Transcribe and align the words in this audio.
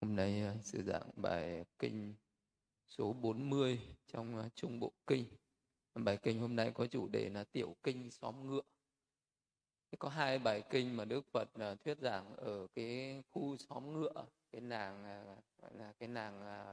Hôm 0.00 0.16
nay 0.16 0.42
ờ, 0.42 0.56
sư 0.62 0.82
giảng 0.82 1.10
bài 1.16 1.64
kinh 1.78 2.14
số 2.88 3.12
40 3.12 3.80
trong 4.06 4.36
ờ, 4.36 4.48
Trung 4.54 4.80
Bộ 4.80 4.92
Kinh. 5.06 5.24
Bài 5.94 6.18
kinh 6.22 6.40
hôm 6.40 6.56
nay 6.56 6.70
có 6.74 6.86
chủ 6.86 7.08
đề 7.08 7.28
là 7.28 7.44
Tiểu 7.44 7.76
Kinh 7.82 8.10
Xóm 8.10 8.46
Ngựa. 8.46 8.62
Có 9.98 10.08
hai 10.08 10.38
bài 10.38 10.62
kinh 10.70 10.96
mà 10.96 11.04
Đức 11.04 11.26
Phật 11.32 11.48
ờ, 11.54 11.74
thuyết 11.74 11.98
giảng 11.98 12.36
ở 12.36 12.66
cái 12.74 13.22
khu 13.30 13.56
xóm 13.56 13.92
ngựa, 13.92 14.26
cái 14.52 14.60
nàng 14.60 15.24
gọi 15.62 15.74
là 15.74 15.92
cái 15.98 16.08
nàng 16.08 16.64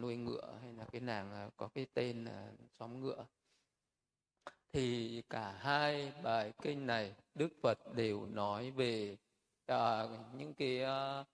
nuôi 0.00 0.16
ngựa 0.16 0.58
hay 0.62 0.72
là 0.72 0.84
cái 0.92 1.00
nàng 1.00 1.50
có 1.56 1.68
cái 1.68 1.86
tên 1.94 2.24
là 2.24 2.52
xóm 2.78 3.00
ngựa. 3.00 3.26
Thì 4.72 5.22
cả 5.30 5.52
hai 5.52 6.12
bài 6.22 6.52
kinh 6.62 6.86
này 6.86 7.14
Đức 7.34 7.48
Phật 7.62 7.78
đều 7.94 8.26
nói 8.26 8.70
về 8.70 9.16
uh, 9.72 10.10
những 10.34 10.54
cái 10.54 10.82
uh, 10.82 11.26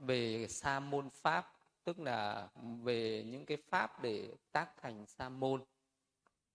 về 0.00 0.46
sa 0.48 0.80
môn 0.80 1.10
pháp 1.10 1.52
tức 1.84 2.00
là 2.00 2.48
về 2.82 3.24
những 3.26 3.46
cái 3.46 3.56
pháp 3.68 4.02
để 4.02 4.28
tác 4.52 4.68
thành 4.82 5.06
sa 5.06 5.28
môn 5.28 5.64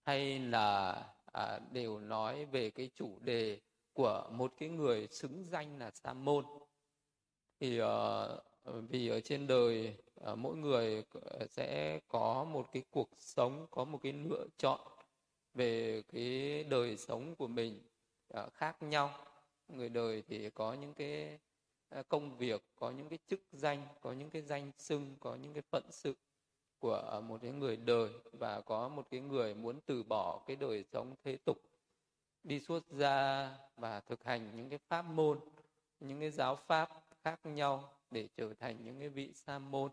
hay 0.04 0.38
là 0.38 0.92
à, 1.32 1.58
đều 1.72 1.98
nói 1.98 2.44
về 2.44 2.70
cái 2.70 2.90
chủ 2.94 3.18
đề 3.20 3.60
của 3.92 4.28
một 4.30 4.52
cái 4.58 4.68
người 4.68 5.08
xứng 5.08 5.44
danh 5.44 5.78
là 5.78 5.90
sa 5.90 6.12
môn. 6.12 6.44
Thì 7.60 7.80
uh, 7.82 7.88
vì 8.88 9.08
ở 9.08 9.20
trên 9.20 9.46
đời 9.46 9.96
uh, 10.30 10.38
mỗi 10.38 10.56
người 10.56 11.04
ờ, 11.12 11.46
sẽ 11.46 12.00
có 12.08 12.44
một 12.44 12.68
cái 12.72 12.82
cuộc 12.90 13.10
sống 13.18 13.66
có 13.70 13.84
một 13.84 13.98
cái 14.02 14.12
lựa 14.12 14.46
chọn 14.58 14.80
về 15.54 16.02
cái 16.12 16.64
đời 16.64 16.96
sống 16.96 17.36
của 17.36 17.46
mình 17.48 17.82
uh, 18.38 18.52
khác 18.54 18.82
nhau. 18.82 19.10
Người 19.68 19.88
đời 19.88 20.22
thì 20.28 20.50
có 20.50 20.72
những 20.72 20.94
cái 20.94 21.38
Ờ, 21.88 22.02
công 22.02 22.36
việc, 22.38 22.62
có 22.76 22.90
những 22.90 23.08
cái 23.08 23.18
chức 23.28 23.40
danh, 23.52 23.86
có 24.00 24.12
những 24.12 24.30
cái 24.30 24.42
danh 24.42 24.70
xưng, 24.78 25.16
có 25.20 25.34
những 25.34 25.52
cái 25.52 25.62
phận 25.70 25.84
sự 25.90 26.14
của 26.78 27.20
một 27.28 27.38
cái 27.42 27.50
người 27.52 27.76
đời 27.76 28.10
và 28.32 28.60
có 28.60 28.88
một 28.88 29.06
cái 29.10 29.20
người 29.20 29.54
muốn 29.54 29.80
từ 29.86 30.02
bỏ 30.02 30.44
cái 30.46 30.56
đời 30.56 30.84
sống 30.92 31.14
thế 31.24 31.36
tục, 31.36 31.62
đi 32.44 32.60
xuất 32.60 32.84
gia 32.90 33.50
và 33.76 34.00
thực 34.00 34.24
hành 34.24 34.56
những 34.56 34.68
cái 34.68 34.78
pháp 34.88 35.02
môn, 35.02 35.40
những 36.00 36.20
cái 36.20 36.30
giáo 36.30 36.56
pháp 36.56 36.90
khác 37.24 37.40
nhau 37.46 37.92
để 38.10 38.28
trở 38.36 38.54
thành 38.54 38.84
những 38.84 38.98
cái 39.00 39.08
vị 39.08 39.32
sa 39.34 39.58
môn. 39.58 39.90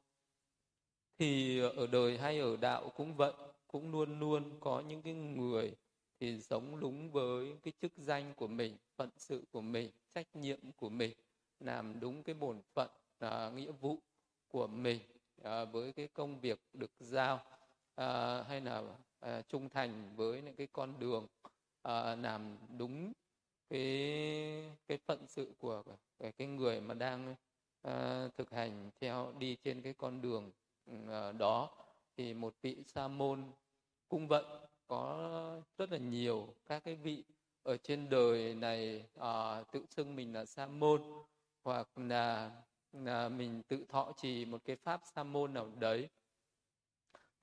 Thì 1.19 1.59
ở 1.59 1.87
đời 1.87 2.17
hay 2.17 2.39
ở 2.39 2.57
đạo 2.57 2.89
cũng 2.95 3.15
vậy, 3.15 3.33
cũng 3.67 3.91
luôn 3.91 4.19
luôn 4.19 4.59
có 4.59 4.79
những 4.79 5.01
cái 5.01 5.13
người 5.13 5.75
thì 6.19 6.41
sống 6.41 6.79
đúng 6.79 7.11
với 7.11 7.57
cái 7.63 7.73
chức 7.81 7.91
danh 7.97 8.33
của 8.35 8.47
mình, 8.47 8.77
phận 8.97 9.09
sự 9.17 9.43
của 9.51 9.61
mình, 9.61 9.91
trách 10.15 10.35
nhiệm 10.35 10.59
của 10.71 10.89
mình 10.89 11.13
làm 11.65 11.99
đúng 11.99 12.23
cái 12.23 12.35
bổn 12.35 12.61
phận 12.73 12.89
à, 13.19 13.49
nghĩa 13.55 13.71
vụ 13.71 13.97
của 14.47 14.67
mình 14.67 14.99
à, 15.43 15.65
với 15.65 15.93
cái 15.93 16.07
công 16.07 16.39
việc 16.39 16.59
được 16.73 16.91
giao 16.99 17.39
à, 17.95 18.43
hay 18.43 18.61
là 18.61 18.83
à, 19.19 19.41
trung 19.41 19.69
thành 19.69 20.15
với 20.15 20.41
những 20.41 20.55
cái 20.55 20.67
con 20.73 20.99
đường 20.99 21.27
à, 21.81 22.15
làm 22.15 22.57
đúng 22.77 23.13
cái 23.69 23.79
cái 24.87 24.97
phận 24.97 25.27
sự 25.27 25.53
của 25.59 25.83
cái, 26.19 26.31
cái 26.31 26.47
người 26.47 26.81
mà 26.81 26.93
đang 26.93 27.35
à, 27.81 28.27
thực 28.37 28.51
hành 28.51 28.91
theo 29.01 29.33
đi 29.39 29.55
trên 29.63 29.81
cái 29.81 29.93
con 29.93 30.21
đường 30.21 30.51
ừ, 30.85 30.93
à, 31.11 31.31
đó 31.31 31.69
thì 32.17 32.33
một 32.33 32.55
vị 32.61 32.83
sa 32.87 33.07
môn 33.07 33.51
cũng 34.09 34.27
vậy. 34.27 34.43
Có 34.87 35.61
rất 35.77 35.91
là 35.91 35.97
nhiều 35.97 36.55
các 36.65 36.83
cái 36.83 36.95
vị 36.95 37.23
ở 37.63 37.77
trên 37.77 38.09
đời 38.09 38.55
này 38.55 39.05
à, 39.19 39.63
tự 39.71 39.85
xưng 39.89 40.15
mình 40.15 40.33
là 40.33 40.45
sa 40.45 40.67
môn 40.67 41.01
hoặc 41.63 41.87
là, 41.95 42.51
là 42.93 43.29
mình 43.29 43.61
tự 43.67 43.85
thọ 43.89 44.11
trì 44.17 44.45
một 44.45 44.61
cái 44.65 44.75
pháp 44.75 45.01
sa 45.15 45.23
môn 45.23 45.53
nào 45.53 45.69
đấy 45.79 46.09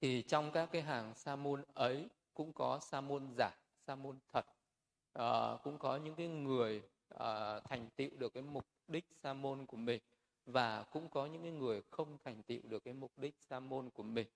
thì 0.00 0.22
trong 0.22 0.52
các 0.52 0.68
cái 0.72 0.82
hàng 0.82 1.14
sa 1.14 1.36
môn 1.36 1.64
ấy 1.74 2.08
cũng 2.34 2.52
có 2.52 2.78
sa 2.82 3.00
môn 3.00 3.34
giả 3.38 3.50
sa 3.86 3.94
môn 3.94 4.18
thật. 4.32 4.46
À, 5.12 5.56
cũng 5.62 5.78
có 5.78 5.96
những 5.96 6.14
cái 6.14 6.28
người 6.28 6.82
à, 7.08 7.60
thành 7.60 7.88
tựu 7.96 8.10
được 8.18 8.34
cái 8.34 8.42
mục 8.42 8.66
đích 8.88 9.04
sa 9.22 9.32
môn 9.32 9.66
của 9.66 9.76
mình 9.76 10.02
và 10.46 10.82
cũng 10.82 11.08
có 11.08 11.26
những 11.26 11.42
cái 11.42 11.52
người 11.52 11.82
không 11.90 12.18
thành 12.24 12.42
tựu 12.42 12.60
được 12.62 12.84
cái 12.84 12.94
mục 12.94 13.18
đích 13.18 13.34
sa 13.38 13.60
môn 13.60 13.90
của 13.90 14.02
mình. 14.02 14.26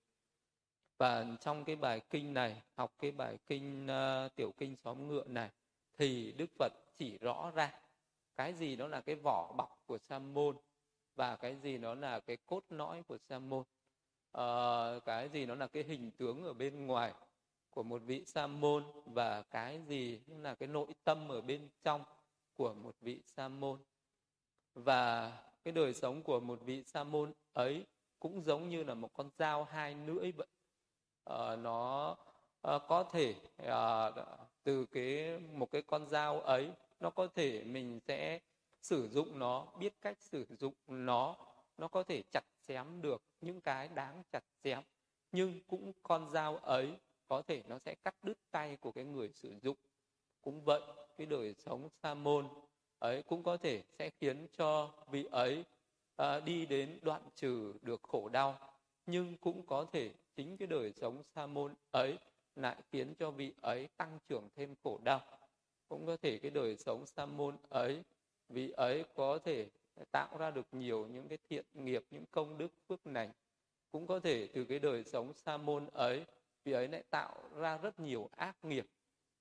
Và 0.97 1.25
trong 1.39 1.65
cái 1.65 1.75
bài 1.75 2.01
kinh 2.09 2.33
này 2.33 2.61
học 2.75 2.93
cái 2.99 3.11
bài 3.11 3.37
kinh 3.47 3.87
uh, 3.87 4.35
tiểu 4.35 4.51
kinh 4.57 4.75
xóm 4.75 5.07
ngựa 5.07 5.23
này 5.27 5.49
thì 5.97 6.31
đức 6.31 6.49
phật 6.59 6.73
chỉ 6.97 7.17
rõ 7.17 7.51
ra 7.55 7.82
cái 8.35 8.53
gì 8.53 8.75
đó 8.75 8.87
là 8.87 9.01
cái 9.01 9.15
vỏ 9.15 9.53
bọc 9.57 9.83
của 9.85 9.97
sa 9.97 10.19
môn 10.19 10.57
và 11.15 11.35
cái 11.35 11.55
gì 11.55 11.77
nó 11.77 11.93
là 11.95 12.19
cái 12.19 12.37
cốt 12.45 12.63
lõi 12.69 13.03
của 13.03 13.17
sa 13.17 13.39
môn 13.39 13.63
à, 14.31 14.43
ờ, 14.43 14.99
cái 15.05 15.29
gì 15.29 15.45
nó 15.45 15.55
là 15.55 15.67
cái 15.67 15.83
hình 15.83 16.11
tướng 16.11 16.43
ở 16.43 16.53
bên 16.53 16.87
ngoài 16.87 17.13
của 17.69 17.83
một 17.83 18.01
vị 18.05 18.23
sa 18.25 18.47
môn 18.47 18.83
và 19.05 19.41
cái 19.41 19.81
gì 19.87 20.21
nó 20.27 20.37
là 20.37 20.55
cái 20.55 20.67
nội 20.67 20.87
tâm 21.03 21.31
ở 21.31 21.41
bên 21.41 21.69
trong 21.83 22.03
của 22.53 22.73
một 22.73 22.95
vị 23.01 23.21
sa 23.25 23.47
môn 23.47 23.79
và 24.73 25.31
cái 25.63 25.71
đời 25.71 25.93
sống 25.93 26.23
của 26.23 26.39
một 26.39 26.59
vị 26.65 26.83
sa 26.83 27.03
môn 27.03 27.33
ấy 27.53 27.85
cũng 28.19 28.41
giống 28.41 28.69
như 28.69 28.83
là 28.83 28.93
một 28.93 29.09
con 29.13 29.29
dao 29.37 29.63
hai 29.63 29.95
lưỡi 29.95 30.31
vậy. 30.31 30.47
À, 31.25 31.55
nó 31.55 32.15
à, 32.61 32.79
có 32.87 33.03
thể 33.03 33.35
à, 33.57 34.11
từ 34.63 34.85
cái 34.85 35.39
một 35.39 35.71
cái 35.71 35.81
con 35.81 36.07
dao 36.07 36.41
ấy 36.41 36.71
nó 36.99 37.09
có 37.09 37.27
thể 37.27 37.63
mình 37.63 37.99
sẽ 38.07 38.39
sử 38.81 39.09
dụng 39.09 39.39
nó 39.39 39.67
biết 39.79 39.93
cách 40.01 40.17
sử 40.19 40.45
dụng 40.59 40.73
nó. 40.87 41.35
Nó 41.77 41.87
có 41.87 42.03
thể 42.03 42.23
chặt 42.31 42.43
chém 42.67 43.01
được 43.01 43.21
những 43.41 43.61
cái 43.61 43.87
đáng 43.87 44.23
chặt 44.31 44.43
chém. 44.63 44.83
Nhưng 45.31 45.61
cũng 45.67 45.91
con 46.03 46.29
dao 46.29 46.57
ấy 46.57 46.93
có 47.27 47.41
thể 47.41 47.63
nó 47.67 47.79
sẽ 47.79 47.95
cắt 48.03 48.15
đứt 48.23 48.37
tay 48.51 48.77
của 48.77 48.91
cái 48.91 49.03
người 49.03 49.31
sử 49.35 49.53
dụng. 49.61 49.77
Cũng 50.41 50.61
vậy 50.61 50.81
cái 51.17 51.27
đời 51.27 51.53
sống 51.53 51.89
sa 52.03 52.13
môn 52.13 52.47
ấy 52.99 53.23
cũng 53.23 53.43
có 53.43 53.57
thể 53.57 53.83
sẽ 53.99 54.09
khiến 54.09 54.47
cho 54.57 54.91
vị 55.11 55.25
ấy 55.31 55.63
à, 56.15 56.39
đi 56.39 56.65
đến 56.65 56.99
đoạn 57.01 57.21
trừ 57.35 57.73
được 57.81 58.03
khổ 58.03 58.29
đau. 58.29 58.59
Nhưng 59.05 59.37
cũng 59.37 59.65
có 59.65 59.85
thể 59.91 60.11
chính 60.35 60.57
cái 60.57 60.67
đời 60.67 60.93
sống 60.93 61.23
sa 61.35 61.47
môn 61.47 61.73
ấy 61.91 62.17
lại 62.55 62.75
khiến 62.91 63.13
cho 63.19 63.31
vị 63.31 63.53
ấy 63.61 63.87
tăng 63.97 64.19
trưởng 64.29 64.49
thêm 64.55 64.75
khổ 64.83 64.99
đau 65.03 65.21
cũng 65.89 66.05
có 66.05 66.17
thể 66.17 66.37
cái 66.37 66.51
đời 66.51 66.77
sống 66.77 67.05
sa 67.05 67.25
môn 67.25 67.57
ấy 67.69 68.03
vì 68.49 68.71
ấy 68.71 69.05
có 69.15 69.39
thể 69.39 69.67
tạo 70.11 70.37
ra 70.37 70.51
được 70.51 70.67
nhiều 70.71 71.07
những 71.07 71.27
cái 71.27 71.37
thiện 71.49 71.65
nghiệp 71.73 72.03
những 72.11 72.25
công 72.31 72.57
đức 72.57 72.71
phước 72.87 73.07
lành. 73.07 73.31
Cũng 73.91 74.07
có 74.07 74.19
thể 74.19 74.47
từ 74.53 74.65
cái 74.65 74.79
đời 74.79 75.03
sống 75.03 75.33
sa 75.33 75.57
môn 75.57 75.87
ấy 75.93 76.25
vì 76.63 76.71
ấy 76.71 76.87
lại 76.87 77.03
tạo 77.09 77.35
ra 77.55 77.77
rất 77.77 77.99
nhiều 77.99 78.29
ác 78.31 78.65
nghiệp 78.65 78.85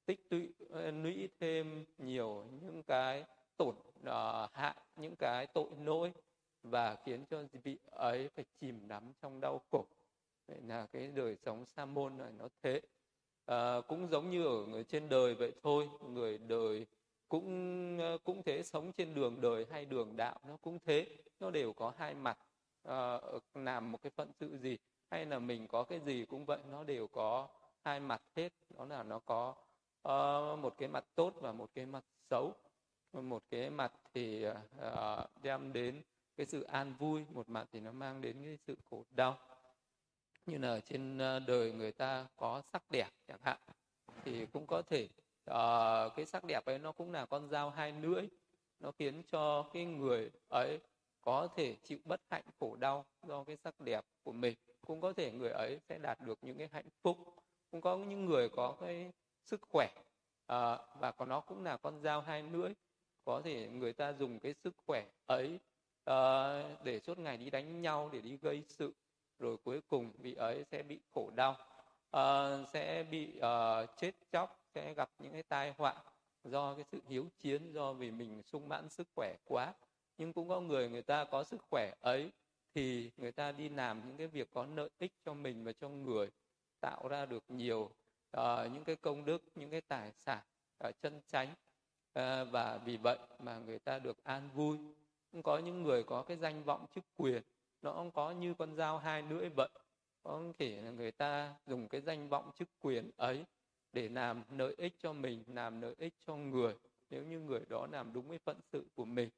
tích 0.07 0.29
tụy 0.29 0.53
ờ, 0.71 0.91
lũy 0.91 1.29
thêm 1.41 1.85
nhiều 1.99 2.45
những 2.61 2.83
cái 2.83 3.25
tổn 3.57 3.75
uh, 4.01 4.53
hại 4.53 4.77
những 4.97 5.17
cái 5.17 5.47
tội 5.47 5.71
lỗi 5.85 6.13
và 6.63 6.97
khiến 7.05 7.25
cho 7.31 7.43
vị 7.63 7.79
ấy 7.91 8.29
phải 8.29 8.45
chìm 8.61 8.89
đắm 8.89 9.13
trong 9.23 9.41
đau 9.41 9.61
khổ. 9.71 9.87
Vậy 10.49 10.61
là 10.67 10.87
cái 10.93 11.07
đời 11.07 11.37
sống 11.37 11.67
sa 11.67 11.85
môn 11.85 12.17
này 12.17 12.33
nó 12.39 12.49
thế 12.63 12.81
à, 13.47 13.81
cũng 13.89 14.09
giống 14.09 14.31
như 14.31 14.47
ở 14.47 14.67
người 14.67 14.85
trên 14.85 15.09
đời 15.09 15.35
vậy 15.35 15.53
thôi. 15.63 15.89
Người 16.09 16.39
đời 16.39 16.87
cũng 17.29 17.99
ờ, 17.99 18.19
cũng 18.25 18.43
thế. 18.43 18.63
Sống 18.63 18.93
trên 18.93 19.15
đường 19.15 19.41
đời 19.41 19.67
hay 19.71 19.85
đường 19.85 20.17
đạo 20.17 20.39
nó 20.49 20.57
cũng 20.63 20.79
thế. 20.85 21.07
Nó 21.41 21.51
đều 21.51 21.73
có 21.73 21.93
hai 21.97 22.15
mặt. 22.15 22.39
À, 22.89 23.21
làm 23.55 23.93
một 23.93 24.03
cái 24.03 24.11
phận 24.11 24.31
sự 24.41 24.59
gì 24.59 24.79
hay 25.11 25.27
là 25.27 25.39
mình 25.39 25.69
có 25.69 25.83
cái 25.83 26.01
gì 26.01 26.25
cũng 26.25 26.45
vậy 26.45 26.59
nó 26.71 26.85
đều 26.85 27.07
có 27.07 27.49
hai 27.85 28.01
mặt 28.01 28.23
hết. 28.37 28.53
Đó 28.79 28.85
là 28.85 29.03
nó 29.03 29.19
có 29.19 29.55
uh, 30.09 30.59
một 30.59 30.75
cái 30.79 30.89
mặt 30.89 31.05
tốt 31.15 31.35
và 31.41 31.53
một 31.53 31.71
cái 31.75 31.87
mặt 31.87 32.05
xấu. 32.31 32.53
Một 33.13 33.43
cái 33.51 33.71
mặt 33.71 33.93
thì 34.15 34.47
uh, 34.47 35.43
đem 35.43 35.73
đến 35.73 36.03
cái 36.37 36.47
sự 36.47 36.63
an 36.63 36.95
vui 36.99 37.25
một 37.31 37.49
mặt 37.49 37.69
thì 37.73 37.81
nó 37.81 37.93
mang 37.93 38.21
đến 38.21 38.37
cái 38.45 38.59
sự 38.67 38.77
khổ 38.91 39.05
đau 39.11 39.39
như 40.47 40.59
là 40.59 40.81
trên 40.81 41.19
ờ, 41.19 41.39
đời 41.39 41.73
người 41.73 41.93
ta 41.93 42.27
có 42.37 42.63
sắc 42.73 42.83
đẹp 42.91 43.09
chẳng 43.29 43.41
hạn 43.43 43.59
thì 44.25 44.47
cũng 44.47 44.67
có 44.67 44.83
thể 44.83 45.09
uh, 45.51 46.13
cái 46.17 46.27
sắc 46.27 46.45
đẹp 46.45 46.65
ấy 46.65 46.79
nó 46.79 46.93
cũng 46.93 47.13
là 47.13 47.27
con 47.27 47.49
dao 47.49 47.71
hai 47.71 47.93
lưỡi 47.93 48.29
nó 48.81 48.91
khiến 48.91 49.23
cho 49.23 49.63
cái 49.63 49.85
người 49.85 50.31
ấy 50.49 50.81
có 51.23 51.49
thể 51.57 51.77
chịu 51.83 51.99
bất 52.05 52.21
hạnh 52.31 52.45
khổ 52.61 52.77
đau 52.77 53.05
do 53.23 53.45
cái 53.45 53.57
sắc 53.57 53.81
đẹp 53.81 54.05
của 54.23 54.33
mình. 54.33 54.55
Cũng 54.87 55.01
có 55.01 55.13
thể 55.13 55.33
người 55.33 55.51
ấy 55.51 55.81
sẽ 55.89 55.99
đạt 55.99 56.21
được 56.21 56.39
những 56.43 56.59
cái 56.59 56.69
hạnh 56.73 56.89
phúc 57.03 57.17
cũng 57.71 57.81
có 57.81 57.97
những 57.97 58.25
người 58.25 58.49
có 58.49 58.77
cái 58.81 59.13
sức 59.45 59.61
khỏe 59.63 59.89
uh, 59.95 60.79
và 61.01 61.13
có 61.17 61.25
nó 61.27 61.41
cũng 61.41 61.65
là 61.65 61.77
con 61.77 62.01
dao 62.01 62.21
hai 62.21 62.43
lưỡi. 62.43 62.73
Có 63.25 63.43
thể 63.45 63.69
người 63.69 63.93
ta 63.93 64.13
dùng 64.13 64.39
cái 64.39 64.55
sức 64.65 64.75
khỏe 64.87 65.07
ấy 65.27 65.59
uh, 66.11 66.85
để 66.85 67.01
suốt 67.01 67.19
ngày 67.19 67.37
đi 67.37 67.51
đánh 67.51 67.83
nhau 67.83 68.11
để 68.13 68.21
đi 68.21 68.37
gây 68.37 68.63
sự 68.69 68.93
rồi 69.43 69.57
cuối 69.65 69.81
cùng 69.89 70.13
vị 70.19 70.35
ấy 70.35 70.65
sẽ 70.65 70.83
bị 70.83 70.99
khổ 71.15 71.31
đau 71.35 71.57
uh, 72.17 72.69
sẽ 72.69 73.03
bị 73.11 73.33
uh, 73.37 73.97
chết 73.97 74.13
chóc 74.33 74.61
sẽ 74.75 74.95
gặp 74.95 75.11
những 75.19 75.33
cái 75.33 75.43
tai 75.43 75.75
họa 75.79 75.95
do 76.45 76.75
cái 76.75 76.85
sự 76.93 77.01
hiếu 77.09 77.27
chiến 77.39 77.73
do 77.73 77.93
vì 77.93 78.11
mình 78.11 78.43
sung 78.43 78.69
mãn 78.69 78.89
sức 78.89 79.09
khỏe 79.15 79.35
quá. 79.45 79.75
Nhưng 80.19 80.33
cũng 80.33 80.49
có 80.49 80.61
người 80.61 80.89
người 80.89 81.03
ta 81.03 81.25
có 81.25 81.45
sức 81.45 81.61
khỏe 81.71 81.93
ấy 82.01 82.31
thì 82.75 83.11
người 83.17 83.33
ta 83.33 83.53
đi 83.53 83.69
làm 83.69 84.03
những 84.07 84.17
cái 84.17 84.27
việc 84.27 84.49
có 84.55 84.67
lợi 84.75 84.89
ích 84.99 85.13
cho 85.25 85.35
mình 85.35 85.65
và 85.65 85.73
cho 85.73 85.89
người 85.89 86.31
tạo 86.81 87.09
ra 87.09 87.27
được 87.27 87.45
nhiều 87.49 87.91
uh, 88.37 88.73
những 88.73 88.85
cái 88.85 88.97
công 88.97 89.25
đức 89.25 89.43
những 89.55 89.71
cái 89.71 89.81
tài 89.81 90.13
sản 90.13 90.41
uh, 90.89 91.01
chân 91.03 91.21
chánh 91.27 91.49
uh, 91.49 92.49
và 92.51 92.81
vì 92.85 92.97
vậy 92.97 93.19
mà 93.39 93.59
người 93.59 93.79
ta 93.79 93.99
được 93.99 94.25
an 94.25 94.49
vui. 94.55 94.79
Cũng 95.33 95.43
có 95.43 95.59
những 95.59 95.83
người 95.83 96.03
có 96.03 96.23
cái 96.23 96.37
danh 96.37 96.65
vọng 96.65 96.87
chức 96.95 97.05
quyền 97.17 97.43
nó 97.83 97.93
không 97.93 98.11
có 98.11 98.31
như 98.31 98.55
con 98.55 98.75
dao 98.77 98.99
hai 98.99 99.23
lưỡi 99.23 99.49
vậy. 99.49 99.69
Có 100.23 100.43
thể 100.59 100.81
là 100.83 100.91
người 100.91 101.11
ta 101.11 101.55
dùng 101.67 101.89
cái 101.89 102.01
danh 102.01 102.29
vọng 102.29 102.51
chức 102.55 102.69
quyền 102.81 103.11
ấy 103.17 103.45
để 103.93 104.09
làm 104.09 104.43
lợi 104.51 104.75
ích 104.79 104.95
cho 104.99 105.13
mình 105.13 105.45
làm 105.47 105.81
lợi 105.81 105.95
ích 105.99 106.15
cho 106.27 106.37
người. 106.37 106.75
Nếu 107.11 107.23
như 107.23 107.41
người 107.41 107.61
đó 107.69 107.87
làm 107.93 108.13
đúng 108.13 108.29
với 108.29 108.39
phận 108.39 108.61
sự 108.73 108.87
của 108.95 109.05
mình 109.05 109.29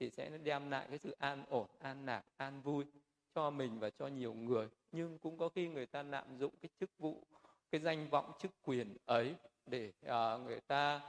thì 0.00 0.10
sẽ 0.10 0.38
đem 0.38 0.70
lại 0.70 0.86
cái 0.88 0.98
sự 0.98 1.16
an 1.18 1.44
ổn 1.48 1.66
an 1.78 2.06
lạc 2.06 2.24
an 2.36 2.62
vui 2.62 2.84
cho 3.34 3.50
mình 3.50 3.78
và 3.78 3.90
cho 3.90 4.06
nhiều 4.06 4.34
người. 4.34 4.68
Nhưng 4.92 5.18
cũng 5.18 5.38
có 5.38 5.48
khi 5.48 5.68
người 5.68 5.86
ta 5.86 6.02
lạm 6.02 6.38
dụng 6.38 6.54
cái 6.62 6.68
chức 6.80 6.90
vụ 6.98 7.26
cái 7.70 7.80
danh 7.80 8.08
vọng 8.10 8.32
chức 8.38 8.50
quyền 8.64 8.96
ấy 9.06 9.34
để 9.66 9.92
uh, 10.06 10.40
người 10.46 10.60
ta 10.60 11.00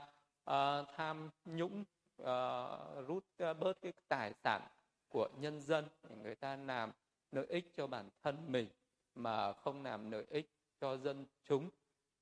uh, 0.50 0.88
tham 0.96 1.30
nhũng 1.44 1.84
uh, 2.22 3.06
rút 3.06 3.24
uh, 3.50 3.58
bớt 3.58 3.80
cái 3.82 3.92
tài 4.08 4.32
sản 4.44 4.62
của 5.08 5.28
nhân 5.40 5.60
dân 5.60 5.84
để 6.08 6.16
người 6.22 6.34
ta 6.34 6.56
làm 6.56 6.92
lợi 7.32 7.46
ích 7.48 7.72
cho 7.76 7.86
bản 7.86 8.08
thân 8.22 8.52
mình 8.52 8.68
mà 9.14 9.52
không 9.52 9.82
làm 9.82 10.10
lợi 10.10 10.24
ích 10.30 10.50
cho 10.80 10.96
dân 10.96 11.26
chúng. 11.44 11.70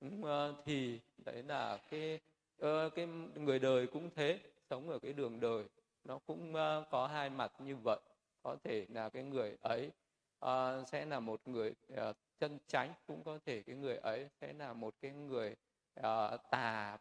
Ừ, 0.01 0.09
ờ, 0.23 0.55
thì 0.65 1.01
đấy 1.25 1.43
là 1.43 1.79
cái 1.91 2.21
ờ, 2.59 2.91
cái 2.91 3.07
người 3.35 3.59
đời 3.59 3.87
cũng 3.87 4.11
thế 4.15 4.41
sống 4.71 4.91
ở 4.91 4.99
cái 4.99 5.13
đường 5.13 5.41
đời 5.41 5.65
nó 6.05 6.19
cũng 6.19 6.55
ờ, 6.55 6.85
có 6.91 7.07
hai 7.07 7.31
mặt 7.31 7.53
như 7.59 7.77
vậy. 7.77 8.01
Có 8.43 8.57
thể 8.65 8.87
là 8.89 9.09
cái 9.09 9.23
người 9.23 9.57
ấy 9.61 9.91
uh, 10.45 10.89
sẽ 10.89 11.07
là 11.07 11.21
một 11.21 11.49
người 11.49 11.75
uh, 11.93 12.17
chân 12.39 12.59
chánh 12.67 12.93
cũng 13.07 13.23
có 13.25 13.39
thể 13.47 13.63
cái 13.63 13.77
người 13.77 13.97
ấy 13.97 14.29
sẽ 14.41 14.53
là 14.53 14.73
một 14.73 14.95
cái 15.01 15.11
người 15.11 15.57
uh, 16.01 16.41
tà 16.51 16.99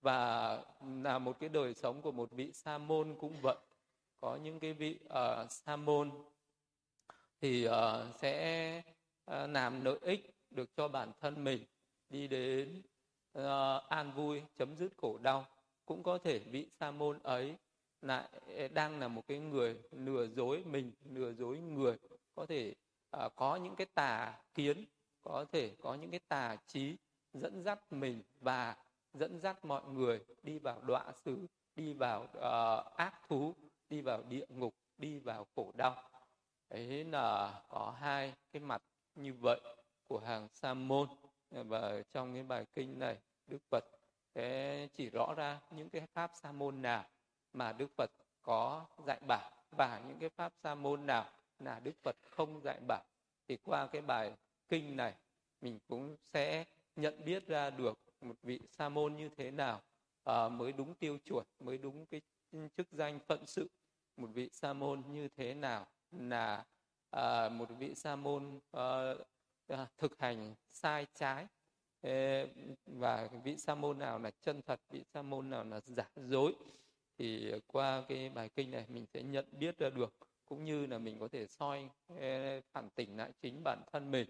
và 0.00 0.58
là 1.02 1.18
một 1.18 1.40
cái 1.40 1.48
đời 1.48 1.74
sống 1.74 2.02
của 2.02 2.12
một 2.12 2.30
vị 2.30 2.52
sa 2.52 2.78
môn 2.78 3.16
cũng 3.20 3.32
vậy 3.42 3.56
có 4.24 4.36
những 4.36 4.60
cái 4.60 4.72
vị 4.72 4.98
uh, 5.04 5.50
sa 5.50 5.76
môn 5.76 6.10
thì 7.40 7.68
uh, 7.68 7.72
sẽ 8.20 8.82
uh, 9.30 9.50
làm 9.50 9.84
lợi 9.84 9.98
ích 10.00 10.34
được 10.50 10.76
cho 10.76 10.88
bản 10.88 11.12
thân 11.20 11.44
mình 11.44 11.64
đi 12.08 12.28
đến 12.28 12.82
uh, 13.38 13.44
an 13.88 14.12
vui 14.16 14.42
chấm 14.56 14.76
dứt 14.76 14.92
khổ 14.96 15.18
đau. 15.18 15.46
Cũng 15.86 16.02
có 16.02 16.18
thể 16.18 16.38
vị 16.38 16.70
sa 16.80 16.90
môn 16.90 17.18
ấy 17.18 17.56
lại 18.02 18.28
đang 18.74 19.00
là 19.00 19.08
một 19.08 19.22
cái 19.28 19.38
người 19.38 19.76
lừa 19.90 20.26
dối 20.26 20.64
mình 20.66 20.92
lừa 21.04 21.32
dối 21.32 21.58
người. 21.58 21.96
Có 22.34 22.46
thể 22.46 22.74
uh, 23.16 23.32
có 23.36 23.56
những 23.56 23.76
cái 23.76 23.86
tà 23.94 24.38
kiến 24.54 24.84
có 25.22 25.44
thể 25.52 25.74
có 25.82 25.94
những 25.94 26.10
cái 26.10 26.20
tà 26.28 26.56
trí 26.66 26.96
dẫn 27.32 27.62
dắt 27.62 27.92
mình 27.92 28.22
và 28.40 28.76
dẫn 29.14 29.40
dắt 29.40 29.64
mọi 29.64 29.84
người 29.84 30.20
đi 30.42 30.58
vào 30.58 30.80
đọa 30.80 31.12
xứ 31.24 31.46
đi 31.74 31.92
vào 31.92 32.22
uh, 32.22 32.96
ác 32.96 33.28
thú 33.28 33.54
đi 33.88 34.00
vào 34.00 34.22
địa 34.28 34.46
ngục 34.48 34.74
đi 34.98 35.18
vào 35.18 35.46
khổ 35.56 35.72
đau. 35.74 36.10
Ấy 36.68 37.04
là 37.04 37.62
có 37.68 37.94
hai 38.00 38.34
cái 38.52 38.60
mặt 38.60 38.82
như 39.14 39.34
vậy 39.34 39.60
của 40.06 40.18
hàng 40.18 40.48
sa 40.48 40.74
môn 40.74 41.08
và 41.50 42.02
trong 42.12 42.34
cái 42.34 42.42
bài 42.42 42.66
kinh 42.74 42.98
này 42.98 43.18
đức 43.46 43.62
phật 43.70 43.84
sẽ 44.34 44.88
chỉ 44.94 45.10
rõ 45.10 45.34
ra 45.34 45.60
những 45.70 45.90
cái 45.90 46.06
pháp 46.12 46.30
sa 46.34 46.52
môn 46.52 46.82
nào 46.82 47.04
mà 47.52 47.72
đức 47.72 47.90
phật 47.96 48.10
có 48.42 48.86
dạy 49.06 49.20
bảo. 49.28 49.50
Và 49.70 50.02
những 50.08 50.18
cái 50.18 50.28
pháp 50.28 50.52
sa 50.62 50.74
môn 50.74 51.06
nào 51.06 51.30
là 51.58 51.80
đức 51.80 51.92
phật 52.02 52.16
không 52.30 52.60
dạy 52.60 52.80
bảo. 52.88 53.04
Thì 53.48 53.56
qua 53.56 53.86
cái 53.86 54.02
bài 54.02 54.32
kinh 54.68 54.96
này 54.96 55.14
mình 55.60 55.78
cũng 55.88 56.16
sẽ 56.22 56.64
nhận 56.96 57.24
biết 57.24 57.46
ra 57.46 57.70
được 57.70 57.98
một 58.20 58.36
vị 58.42 58.60
sa 58.70 58.88
môn 58.88 59.16
như 59.16 59.28
thế 59.36 59.50
nào 59.50 59.82
à, 60.24 60.48
mới 60.48 60.72
đúng 60.72 60.94
tiêu 60.94 61.18
chuẩn 61.24 61.46
mới 61.60 61.78
đúng 61.78 62.06
cái 62.06 62.20
chức 62.76 62.92
danh 62.92 63.18
phận 63.26 63.46
sự 63.46 63.70
một 64.16 64.30
vị 64.34 64.48
sa 64.52 64.72
môn 64.72 65.02
như 65.12 65.28
thế 65.28 65.54
nào 65.54 65.86
là 66.10 66.64
à, 67.10 67.48
một 67.48 67.68
vị 67.78 67.94
sa 67.94 68.16
môn 68.16 68.60
ờ, 68.70 69.18
à, 69.68 69.86
thực 69.98 70.18
hành 70.18 70.54
sai 70.68 71.06
trái 71.14 71.46
và 72.86 73.28
vị 73.44 73.56
sa 73.56 73.74
môn 73.74 73.98
nào 73.98 74.18
là 74.18 74.30
chân 74.30 74.62
thật 74.62 74.80
vị 74.90 75.04
sa 75.14 75.22
môn 75.22 75.50
nào 75.50 75.64
là 75.64 75.80
giả 75.84 76.10
dối 76.16 76.54
thì 77.18 77.52
qua 77.66 78.04
cái 78.08 78.30
bài 78.30 78.48
kinh 78.48 78.70
này 78.70 78.86
mình 78.88 79.06
sẽ 79.06 79.22
nhận 79.22 79.44
biết 79.52 79.78
ra 79.78 79.90
được 79.90 80.14
cũng 80.44 80.64
như 80.64 80.86
là 80.86 80.98
mình 80.98 81.18
có 81.18 81.28
thể 81.28 81.46
soi 81.46 81.90
phản 82.72 82.90
tỉnh 82.94 83.16
lại 83.16 83.32
chính 83.42 83.60
bản 83.64 83.82
thân 83.92 84.10
mình. 84.10 84.28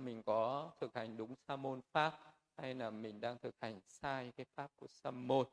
Mình 0.00 0.22
có 0.22 0.70
thực 0.80 0.94
hành 0.94 1.16
đúng 1.16 1.34
sa 1.48 1.56
môn 1.56 1.80
pháp 1.92 2.20
hay 2.56 2.74
là 2.74 2.90
mình 2.90 3.20
đang 3.20 3.38
thực 3.38 3.54
hành 3.60 3.80
sai 3.88 4.32
cái 4.36 4.46
pháp 4.54 4.70
của 4.76 4.86
sa 4.88 5.10
môn 5.10 5.46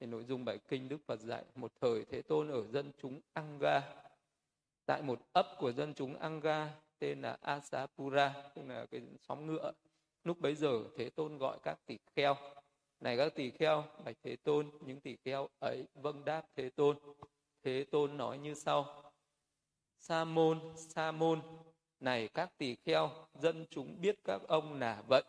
thì 0.00 0.06
nội 0.06 0.24
dung 0.24 0.44
bài 0.44 0.58
kinh 0.68 0.88
đức 0.88 0.98
phật 1.06 1.20
dạy, 1.20 1.44
một 1.54 1.72
thời 1.80 2.04
thế 2.04 2.22
tôn 2.22 2.48
ở 2.48 2.66
dân 2.66 2.92
chúng 3.02 3.20
anga 3.32 3.82
tại 4.86 5.02
một 5.02 5.18
ấp 5.32 5.46
của 5.58 5.72
dân 5.72 5.94
chúng 5.94 6.16
anga 6.16 6.74
tên 6.98 7.22
là 7.22 7.38
asapura, 7.40 8.34
tức 8.54 8.62
là 8.66 8.86
cái 8.86 9.00
xóm 9.28 9.46
ngựa. 9.46 9.72
Lúc 10.24 10.40
bấy 10.40 10.54
giờ, 10.54 10.84
thế 10.96 11.10
tôn 11.10 11.38
gọi 11.38 11.58
các 11.62 11.78
tỷ 11.86 11.98
kheo. 12.14 12.36
Này 13.00 13.16
các 13.16 13.34
tỷ 13.34 13.50
kheo, 13.50 13.84
bạch 14.04 14.16
thế 14.22 14.36
tôn, 14.36 14.70
những 14.80 15.00
tỷ 15.00 15.16
kheo 15.24 15.48
ấy 15.58 15.84
vâng 15.94 16.24
đáp 16.24 16.42
thế 16.56 16.70
tôn. 16.70 16.98
Thế 17.62 17.84
tôn 17.90 18.16
nói 18.16 18.38
như 18.38 18.54
sau, 18.54 19.12
sa 19.98 20.24
môn 20.24 20.60
sa 20.76 21.12
môn, 21.12 21.42
này 22.00 22.28
các 22.28 22.58
tỷ 22.58 22.74
kheo, 22.74 23.10
dân 23.34 23.66
chúng 23.70 24.00
biết 24.00 24.16
các 24.24 24.42
ông 24.48 24.80
là 24.80 25.02
vậy. 25.08 25.22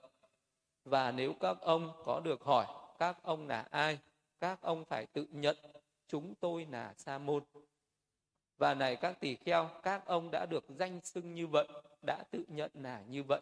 Và 0.86 1.12
nếu 1.12 1.34
các 1.40 1.58
ông 1.62 1.92
có 2.06 2.19
được 2.19 2.42
hỏi 2.42 2.66
các 3.00 3.24
ông 3.24 3.48
là 3.48 3.68
ai 3.72 4.00
các 4.39 4.62
ông 4.62 4.86
phải 4.86 5.06
tự 5.06 5.28
nhận 5.31 5.57
chúng 6.07 6.36
tôi 6.36 6.68
là 6.72 6.94
sa 6.98 7.18
môn. 7.18 7.44
Và 8.57 8.74
này 8.74 8.95
các 8.95 9.19
tỳ 9.19 9.36
kheo 9.36 9.69
các 9.84 10.06
ông 10.06 10.31
đã 10.31 10.45
được 10.45 10.66
danh 10.69 11.01
xưng 11.01 11.36
như 11.36 11.48
vậy 11.48 11.68
đã 12.06 12.24
tự 12.31 12.44
nhận 12.48 12.72
là 12.74 13.04
như 13.10 13.24
vậy. 13.24 13.42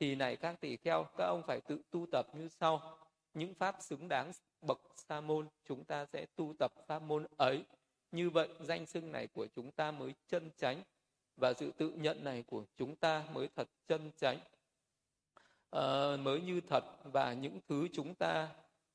Thì 0.00 0.14
này 0.14 0.36
các 0.36 0.60
tỳ 0.60 0.76
kheo 0.76 1.06
các 1.16 1.24
ông 1.24 1.42
phải 1.46 1.60
tự 1.60 1.78
tu 1.90 2.06
tập 2.12 2.26
như 2.34 2.48
sau. 2.48 2.98
Những 3.34 3.54
pháp 3.54 3.76
xứng 3.80 4.08
đáng 4.08 4.32
bậc 4.60 4.80
sa 4.96 5.20
môn 5.20 5.48
chúng 5.68 5.84
ta 5.84 6.06
sẽ 6.06 6.26
tu 6.36 6.54
tập 6.58 6.72
pháp 6.86 7.02
môn 7.02 7.26
ấy. 7.36 7.64
Như 8.12 8.30
vậy 8.30 8.48
danh 8.60 8.86
xưng 8.86 9.12
này 9.12 9.26
của 9.26 9.46
chúng 9.54 9.70
ta 9.70 9.90
mới 9.90 10.14
chân 10.28 10.50
chánh 10.56 10.82
và 11.36 11.52
sự 11.52 11.72
tự 11.76 11.90
nhận 11.90 12.24
này 12.24 12.44
của 12.46 12.64
chúng 12.76 12.96
ta 12.96 13.24
mới 13.32 13.48
thật 13.56 13.68
chân 13.86 14.10
chánh. 14.16 14.38
Uh, 15.76 16.20
mới 16.20 16.40
như 16.40 16.60
thật 16.68 16.84
và 17.04 17.32
những 17.32 17.60
thứ 17.68 17.88
chúng 17.92 18.14
ta 18.14 18.48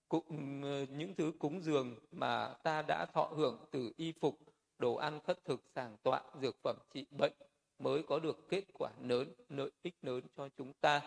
cũng 0.10 0.62
ờ, 0.64 0.86
những 0.90 1.16
thứ 1.16 1.32
cúng 1.40 1.62
dường 1.62 1.96
mà 2.12 2.54
ta 2.64 2.82
đã 2.82 3.06
thọ 3.14 3.24
hưởng 3.24 3.66
từ 3.72 3.92
y 3.98 4.14
phục 4.22 4.40
đồ 4.80 4.96
ăn 4.96 5.20
khất 5.20 5.46
thực 5.46 5.62
sàng 5.76 5.98
tọa 6.04 6.22
dược 6.42 6.56
phẩm 6.64 6.76
trị 6.94 7.06
bệnh 7.12 7.34
mới 7.80 8.04
có 8.04 8.20
được 8.20 8.50
kết 8.50 8.64
quả 8.74 8.92
lớn 9.02 9.34
lợi 9.50 9.72
ích 9.84 9.96
lớn 10.02 10.22
cho 10.38 10.50
chúng 10.58 10.74
ta. 10.74 11.02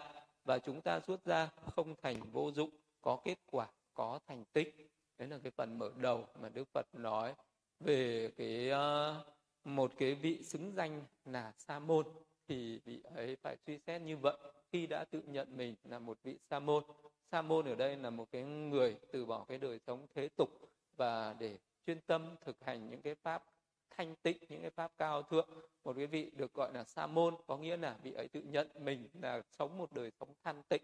Và 0.45 0.59
chúng 0.59 0.81
ta 0.81 1.01
xuất 1.01 1.25
ra 1.25 1.51
không 1.75 1.95
thành 2.03 2.17
vô 2.33 2.51
dụng 2.53 2.71
có 3.01 3.21
kết 3.25 3.39
quả 3.47 3.69
có 3.95 4.21
thành 4.27 4.45
tích. 4.53 4.91
Đấy 5.19 5.29
là 5.29 5.39
cái 5.43 5.53
phần 5.57 5.79
mở 5.79 5.91
đầu 5.97 6.27
mà 6.41 6.49
đức 6.49 6.69
phật 6.73 6.87
nói 6.95 7.35
về 7.81 8.31
cái 8.37 8.71
uh, 8.71 9.27
một 9.65 9.93
cái 9.99 10.15
vị 10.15 10.43
xứng 10.43 10.73
danh 10.75 11.05
là 11.25 11.53
sa 11.59 11.79
môn. 11.79 12.07
Thì 12.49 12.81
vị 12.85 13.03
ấy 13.15 13.37
phải 13.37 13.57
suy 13.67 13.79
xét 13.87 14.03
như 14.03 14.17
vậy. 14.17 14.37
Khi 14.73 14.87
đã 14.87 15.05
tự 15.05 15.23
nhận 15.27 15.57
mình 15.57 15.75
là 15.85 15.99
một 15.99 16.19
vị 16.23 16.39
sa 16.51 16.61
môn 16.61 16.85
sa 17.33 17.43
môn 17.43 17.65
ở 17.65 17.75
đây 17.75 17.97
là 17.97 18.11
một 18.11 18.31
cái 18.33 18.43
người 18.43 18.97
từ 19.13 19.27
bỏ 19.27 19.45
cái 19.49 19.59
đời 19.59 19.79
sống 19.87 20.07
thế 20.15 20.29
tục 20.37 20.49
và 20.97 21.37
để 21.39 21.59
chuyên 21.87 22.01
tâm 22.01 22.37
thực 22.41 22.65
hành 22.65 22.91
những 22.91 23.03
cái 23.03 23.15
pháp 23.15 23.45
thanh 23.91 24.15
tịnh 24.23 24.37
những 24.49 24.61
cái 24.61 24.71
pháp 24.71 24.93
cao 24.99 25.23
thượng. 25.23 25.49
Một 25.85 25.93
cái 25.97 26.07
vị 26.07 26.31
được 26.37 26.55
gọi 26.55 26.73
là 26.75 26.85
sa 26.85 27.07
môn 27.07 27.35
có 27.47 27.57
nghĩa 27.57 27.77
là 27.77 27.97
vị 28.03 28.13
ấy 28.13 28.29
tự 28.29 28.41
nhận 28.41 28.69
mình 28.81 29.09
là 29.23 29.43
sống 29.59 29.79
một 29.79 29.93
đời 29.93 30.11
sống 30.21 30.29
thanh 30.45 30.63
tịnh 30.63 30.83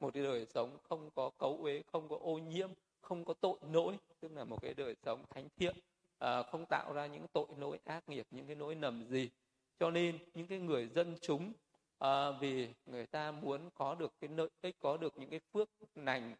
một 0.00 0.14
cái 0.14 0.22
đời 0.22 0.46
sống 0.46 0.78
không 0.82 1.10
có 1.14 1.30
cấu 1.38 1.58
uế 1.62 1.82
không 1.92 2.08
có 2.08 2.18
ô 2.20 2.38
nhiễm 2.38 2.70
không 3.00 3.24
có 3.24 3.34
tội 3.34 3.58
lỗi 3.72 3.98
tức 4.20 4.32
là 4.32 4.44
một 4.44 4.62
cái 4.62 4.74
đời 4.74 4.94
sống 5.04 5.24
thánh 5.30 5.48
thiện 5.56 5.76
à, 6.18 6.42
không 6.42 6.66
tạo 6.66 6.92
ra 6.92 7.06
những 7.06 7.26
tội 7.32 7.46
lỗi 7.58 7.78
ác 7.84 8.08
nghiệp 8.08 8.26
những 8.30 8.46
cái 8.46 8.56
lỗi 8.56 8.74
nầm 8.74 9.04
gì. 9.04 9.30
Cho 9.78 9.90
nên 9.90 10.18
những 10.34 10.46
cái 10.46 10.58
người 10.58 10.86
dân 10.86 11.16
chúng 11.20 11.52
à, 12.02 12.30
vì 12.40 12.68
người 12.86 13.06
ta 13.06 13.30
muốn 13.30 13.70
có 13.74 13.94
được 13.94 14.12
cái 14.20 14.30
lợi 14.36 14.48
ích 14.62 14.76
có 14.80 14.96
được 14.96 15.18
những 15.18 15.30
cái 15.30 15.40
phước 15.52 15.68
lành 15.94 16.34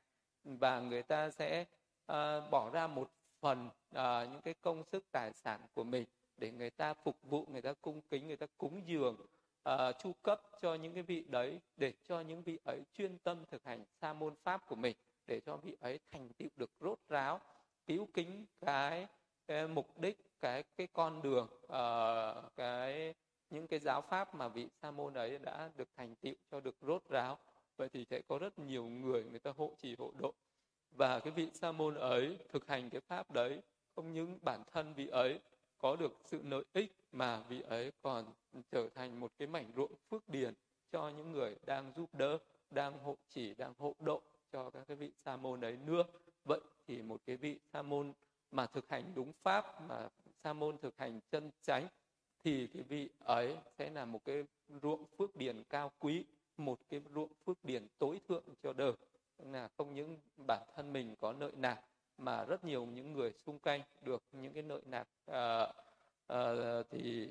và 0.44 0.80
người 0.80 1.02
ta 1.02 1.30
sẽ 1.30 1.64
à, 2.06 2.40
bỏ 2.50 2.70
ra 2.70 2.86
một 2.86 3.10
phần 3.40 3.68
à, 3.94 4.24
những 4.32 4.40
cái 4.40 4.54
công 4.54 4.84
sức 4.84 5.04
tài 5.12 5.32
sản 5.32 5.60
của 5.74 5.84
mình 5.84 6.04
để 6.36 6.50
người 6.50 6.70
ta 6.70 6.94
phục 6.94 7.16
vụ 7.22 7.46
người 7.50 7.62
ta 7.62 7.72
cung 7.72 8.00
kính 8.10 8.26
người 8.26 8.36
ta 8.36 8.46
cúng 8.58 8.82
dường 8.86 9.16
uh, 9.68 9.74
chu 9.98 10.12
cấp 10.22 10.40
cho 10.60 10.74
những 10.74 10.94
cái 10.94 11.02
vị 11.02 11.24
đấy 11.28 11.60
để 11.76 11.92
cho 12.02 12.20
những 12.20 12.42
vị 12.42 12.58
ấy 12.64 12.82
chuyên 12.94 13.18
tâm 13.18 13.44
thực 13.50 13.64
hành 13.64 13.84
sa 14.00 14.12
môn 14.12 14.34
pháp 14.42 14.66
của 14.66 14.76
mình 14.76 14.96
để 15.26 15.40
cho 15.40 15.56
vị 15.56 15.76
ấy 15.80 16.00
thành 16.10 16.28
tựu 16.28 16.48
được 16.56 16.70
rốt 16.80 16.98
ráo 17.08 17.40
cứu 17.86 18.08
kính 18.14 18.46
cái, 18.60 19.06
cái 19.46 19.68
mục 19.68 19.98
đích 19.98 20.18
cái 20.40 20.64
cái 20.76 20.86
con 20.92 21.22
đường 21.22 21.48
uh, 21.64 22.56
cái 22.56 23.14
những 23.52 23.66
cái 23.66 23.78
giáo 23.78 24.00
pháp 24.00 24.34
mà 24.34 24.48
vị 24.48 24.68
sa 24.82 24.90
môn 24.90 25.14
ấy 25.14 25.38
đã 25.38 25.70
được 25.76 25.88
thành 25.96 26.14
tựu, 26.14 26.34
cho 26.50 26.60
được 26.60 26.76
rốt 26.80 27.02
ráo. 27.08 27.38
Vậy 27.76 27.88
thì 27.88 28.04
sẽ 28.04 28.20
có 28.28 28.38
rất 28.38 28.58
nhiều 28.58 28.84
người 28.84 29.24
người 29.24 29.38
ta 29.38 29.52
hộ 29.56 29.74
trì 29.78 29.96
hộ 29.98 30.12
độ. 30.18 30.34
Và 30.90 31.20
cái 31.20 31.32
vị 31.32 31.50
sa 31.54 31.72
môn 31.72 31.94
ấy 31.94 32.38
thực 32.48 32.66
hành 32.66 32.90
cái 32.90 33.00
pháp 33.00 33.30
đấy, 33.30 33.62
không 33.94 34.12
những 34.12 34.38
bản 34.42 34.62
thân 34.72 34.94
vị 34.94 35.08
ấy 35.08 35.40
có 35.78 35.96
được 35.96 36.12
sự 36.24 36.42
lợi 36.42 36.64
ích, 36.72 36.96
mà 37.12 37.42
vị 37.48 37.60
ấy 37.60 37.92
còn 38.02 38.32
trở 38.70 38.88
thành 38.94 39.20
một 39.20 39.32
cái 39.38 39.48
mảnh 39.48 39.72
ruộng 39.76 39.92
phước 40.10 40.28
điền 40.28 40.54
cho 40.92 41.08
những 41.08 41.32
người 41.32 41.56
đang 41.66 41.92
giúp 41.96 42.14
đỡ, 42.14 42.38
đang 42.70 42.98
hộ 42.98 43.16
chỉ 43.28 43.54
đang 43.54 43.74
hộ 43.78 43.94
độ 44.00 44.22
cho 44.52 44.70
các 44.70 44.84
cái 44.88 44.96
vị 44.96 45.12
sa 45.24 45.36
môn 45.36 45.60
ấy 45.60 45.76
nữa. 45.76 46.02
Vậy 46.44 46.60
thì 46.86 47.02
một 47.02 47.20
cái 47.26 47.36
vị 47.36 47.58
sa 47.72 47.82
môn 47.82 48.12
mà 48.50 48.66
thực 48.66 48.88
hành 48.88 49.12
đúng 49.14 49.32
pháp, 49.42 49.80
mà 49.88 50.08
sa 50.44 50.52
môn 50.52 50.78
thực 50.78 50.98
hành 50.98 51.20
chân 51.30 51.50
chánh 51.62 51.88
thì 52.44 52.66
cái 52.66 52.82
vị 52.82 53.08
ấy 53.18 53.56
sẽ 53.78 53.90
là 53.90 54.04
một 54.04 54.24
cái 54.24 54.44
ruộng 54.82 55.06
phước 55.18 55.36
điền 55.36 55.62
cao 55.70 55.92
quý 55.98 56.24
một 56.56 56.78
cái 56.88 57.00
ruộng 57.14 57.32
phước 57.44 57.64
điền 57.64 57.86
tối 57.98 58.20
thượng 58.28 58.44
cho 58.62 58.72
đời. 58.72 58.92
Là 59.38 59.68
không 59.68 59.94
những 59.94 60.16
bản 60.46 60.62
thân 60.76 60.92
mình 60.92 61.14
có 61.20 61.32
nợ 61.32 61.50
nạc 61.56 61.80
mà 62.18 62.44
rất 62.44 62.64
nhiều 62.64 62.86
những 62.86 63.12
người 63.12 63.32
xung 63.32 63.58
quanh 63.58 63.80
được 64.02 64.22
những 64.32 64.52
cái 64.52 64.62
nợ 64.62 64.80
nạc 64.84 65.08
à, 65.26 65.34
ờ, 65.34 65.64
à, 65.64 65.72
ờ, 66.26 66.82
thì 66.90 67.28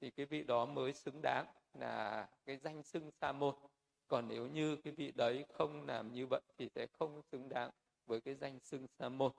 thì 0.00 0.10
cái 0.10 0.26
vị 0.26 0.42
đó 0.42 0.66
mới 0.66 0.92
xứng 0.92 1.20
đáng 1.22 1.46
là 1.74 2.28
cái 2.46 2.56
danh 2.56 2.82
xưng 2.82 3.10
sa 3.10 3.32
môn. 3.32 3.54
Còn 4.08 4.28
nếu 4.28 4.46
như 4.46 4.76
cái 4.76 4.92
vị 4.92 5.12
đấy 5.16 5.44
không 5.52 5.86
làm 5.86 6.12
như 6.12 6.26
vậy 6.26 6.40
thì 6.58 6.68
sẽ 6.74 6.86
không 6.92 7.22
xứng 7.22 7.48
đáng 7.48 7.70
với 8.06 8.20
cái 8.20 8.34
danh 8.34 8.58
xưng 8.60 8.86
sa 8.98 9.08
môn. 9.08 9.32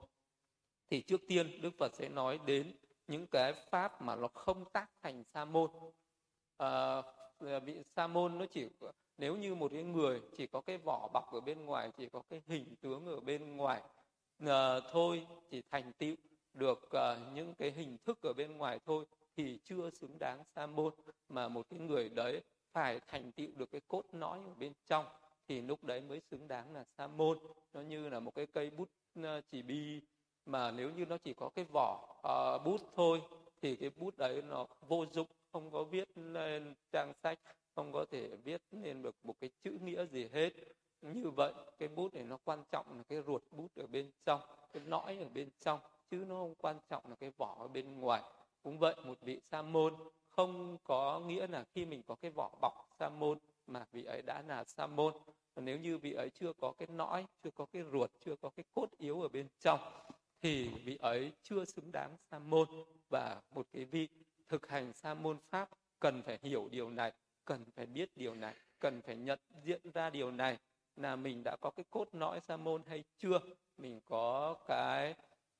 Thì 0.90 1.02
trước 1.02 1.20
tiên 1.28 1.62
đức 1.62 1.70
phật 1.78 1.94
sẽ 1.94 2.08
nói 2.08 2.38
đến 2.46 2.76
những 3.08 3.26
cái 3.26 3.52
pháp 3.70 4.02
mà 4.02 4.16
nó 4.16 4.28
không 4.28 4.64
tác 4.72 4.86
thành 5.02 5.24
sa 5.34 5.44
môn. 5.44 5.70
Ờ, 6.56 7.02
ờ, 7.38 7.56
à, 7.56 7.58
vị 7.58 7.82
sa 7.96 8.06
môn 8.06 8.38
nó 8.38 8.46
chỉ 8.46 8.68
nếu 9.18 9.36
như 9.36 9.54
một 9.54 9.70
cái 9.72 9.82
người 9.82 10.20
chỉ 10.36 10.46
có 10.46 10.60
cái 10.60 10.78
vỏ 10.78 11.08
bọc 11.12 11.32
ở 11.32 11.40
bên 11.40 11.64
ngoài 11.66 11.90
chỉ 11.96 12.08
có 12.08 12.22
cái 12.30 12.42
hình 12.46 12.76
tướng 12.80 13.06
ở 13.06 13.20
bên 13.20 13.56
ngoài 13.56 13.82
à, 14.46 14.80
thôi 14.90 15.26
chỉ 15.50 15.62
thành 15.70 15.92
tựu 15.92 16.14
được 16.54 16.90
à, 16.90 17.16
những 17.34 17.54
cái 17.54 17.70
hình 17.70 17.98
thức 18.04 18.18
ở 18.22 18.32
bên 18.32 18.56
ngoài 18.56 18.80
thôi 18.86 19.04
thì 19.36 19.58
chưa 19.64 19.90
xứng 19.90 20.18
đáng 20.18 20.44
sa 20.54 20.66
môn. 20.66 20.92
Mà 21.28 21.48
một 21.48 21.66
cái 21.70 21.80
người 21.80 22.08
đấy 22.08 22.42
phải 22.72 23.00
thành 23.08 23.32
tựu 23.32 23.48
được 23.56 23.70
cái 23.70 23.80
cốt 23.88 24.02
lõi 24.12 24.38
ở 24.38 24.54
bên 24.54 24.72
trong 24.86 25.06
thì 25.48 25.60
lúc 25.62 25.84
đấy 25.84 26.00
mới 26.00 26.20
xứng 26.30 26.48
đáng 26.48 26.72
là 26.72 26.84
sa 26.98 27.06
môn. 27.06 27.38
Nó 27.72 27.80
như 27.80 28.08
là 28.08 28.20
một 28.20 28.34
cái 28.34 28.46
cây 28.46 28.70
bút 28.70 28.88
chỉ 29.50 29.62
bi 29.62 30.00
mà 30.46 30.70
nếu 30.70 30.90
như 30.90 31.06
nó 31.06 31.18
chỉ 31.18 31.34
có 31.34 31.50
cái 31.54 31.64
vỏ 31.64 32.13
uh, 32.24 32.64
bút 32.64 32.80
thôi 32.96 33.22
thì 33.62 33.76
cái 33.76 33.90
bút 33.96 34.16
đấy 34.16 34.42
nó 34.42 34.66
vô 34.88 35.04
dụng 35.12 35.26
không 35.52 35.70
có 35.70 35.84
viết 35.84 36.08
lên 36.16 36.74
trang 36.92 37.12
sách 37.22 37.38
không 37.74 37.92
có 37.92 38.04
thể 38.10 38.28
viết 38.44 38.62
nên 38.72 39.02
được 39.02 39.14
một 39.22 39.34
cái 39.40 39.50
chữ 39.64 39.78
nghĩa 39.82 40.06
gì 40.06 40.28
hết. 40.32 40.52
Như 41.02 41.30
vậy 41.30 41.52
cái 41.78 41.88
bút 41.88 42.14
này 42.14 42.22
nó 42.22 42.38
quan 42.44 42.64
trọng 42.70 42.86
là 42.96 43.02
cái 43.08 43.22
ruột 43.26 43.42
bút 43.50 43.76
ở 43.76 43.86
bên 43.86 44.10
trong 44.24 44.40
cái 44.72 44.82
nõi 44.86 45.18
ở 45.18 45.28
bên 45.34 45.48
trong 45.60 45.80
chứ 46.10 46.24
nó 46.28 46.34
không 46.34 46.54
quan 46.54 46.78
trọng 46.88 47.02
là 47.08 47.16
cái 47.16 47.30
vỏ 47.38 47.56
ở 47.60 47.68
bên 47.68 48.00
ngoài. 48.00 48.22
Cũng 48.62 48.78
vậy 48.78 48.94
một 49.04 49.18
vị 49.20 49.40
sa 49.50 49.62
môn 49.62 49.94
không 50.30 50.78
có 50.84 51.20
nghĩa 51.20 51.46
là 51.46 51.64
khi 51.74 51.86
mình 51.86 52.02
có 52.06 52.14
cái 52.14 52.30
vỏ 52.30 52.50
bọc 52.60 52.88
sa 52.98 53.08
môn 53.08 53.38
mà 53.66 53.86
vị 53.92 54.04
ấy 54.04 54.22
đã 54.22 54.42
là 54.48 54.64
sa 54.64 54.86
môn. 54.86 55.14
Nếu 55.56 55.78
như 55.78 55.98
vị 55.98 56.12
ấy 56.12 56.30
chưa 56.34 56.52
có 56.52 56.72
cái 56.78 56.88
nõi 56.88 57.26
chưa 57.44 57.50
có 57.50 57.66
cái 57.72 57.82
ruột 57.92 58.10
chưa 58.24 58.36
có 58.36 58.50
cái 58.50 58.64
cốt 58.74 58.86
yếu 58.98 59.22
ở 59.22 59.28
bên 59.28 59.48
trong 59.58 59.80
thì 60.44 60.68
vị 60.84 60.96
ấy 61.00 61.32
chưa 61.42 61.64
xứng 61.64 61.92
đáng 61.92 62.16
sa 62.30 62.38
môn 62.38 62.68
và 63.08 63.42
một 63.50 63.66
cái 63.72 63.84
vị 63.84 64.08
thực 64.48 64.68
hành 64.68 64.92
sa 64.92 65.14
môn 65.14 65.38
pháp 65.50 65.68
cần 66.00 66.22
phải 66.22 66.38
hiểu 66.42 66.68
điều 66.70 66.90
này 66.90 67.12
cần 67.44 67.64
phải 67.76 67.86
biết 67.86 68.16
điều 68.16 68.34
này 68.34 68.54
cần 68.78 69.02
phải 69.02 69.16
nhận 69.16 69.38
diện 69.62 69.80
ra 69.94 70.10
điều 70.10 70.30
này 70.30 70.58
là 70.96 71.16
mình 71.16 71.42
đã 71.44 71.56
có 71.60 71.70
cái 71.70 71.84
cốt 71.90 72.08
lõi 72.12 72.40
sa 72.40 72.56
môn 72.56 72.82
hay 72.86 73.04
chưa 73.16 73.38
mình 73.78 74.00
có 74.04 74.54
cái 74.68 75.14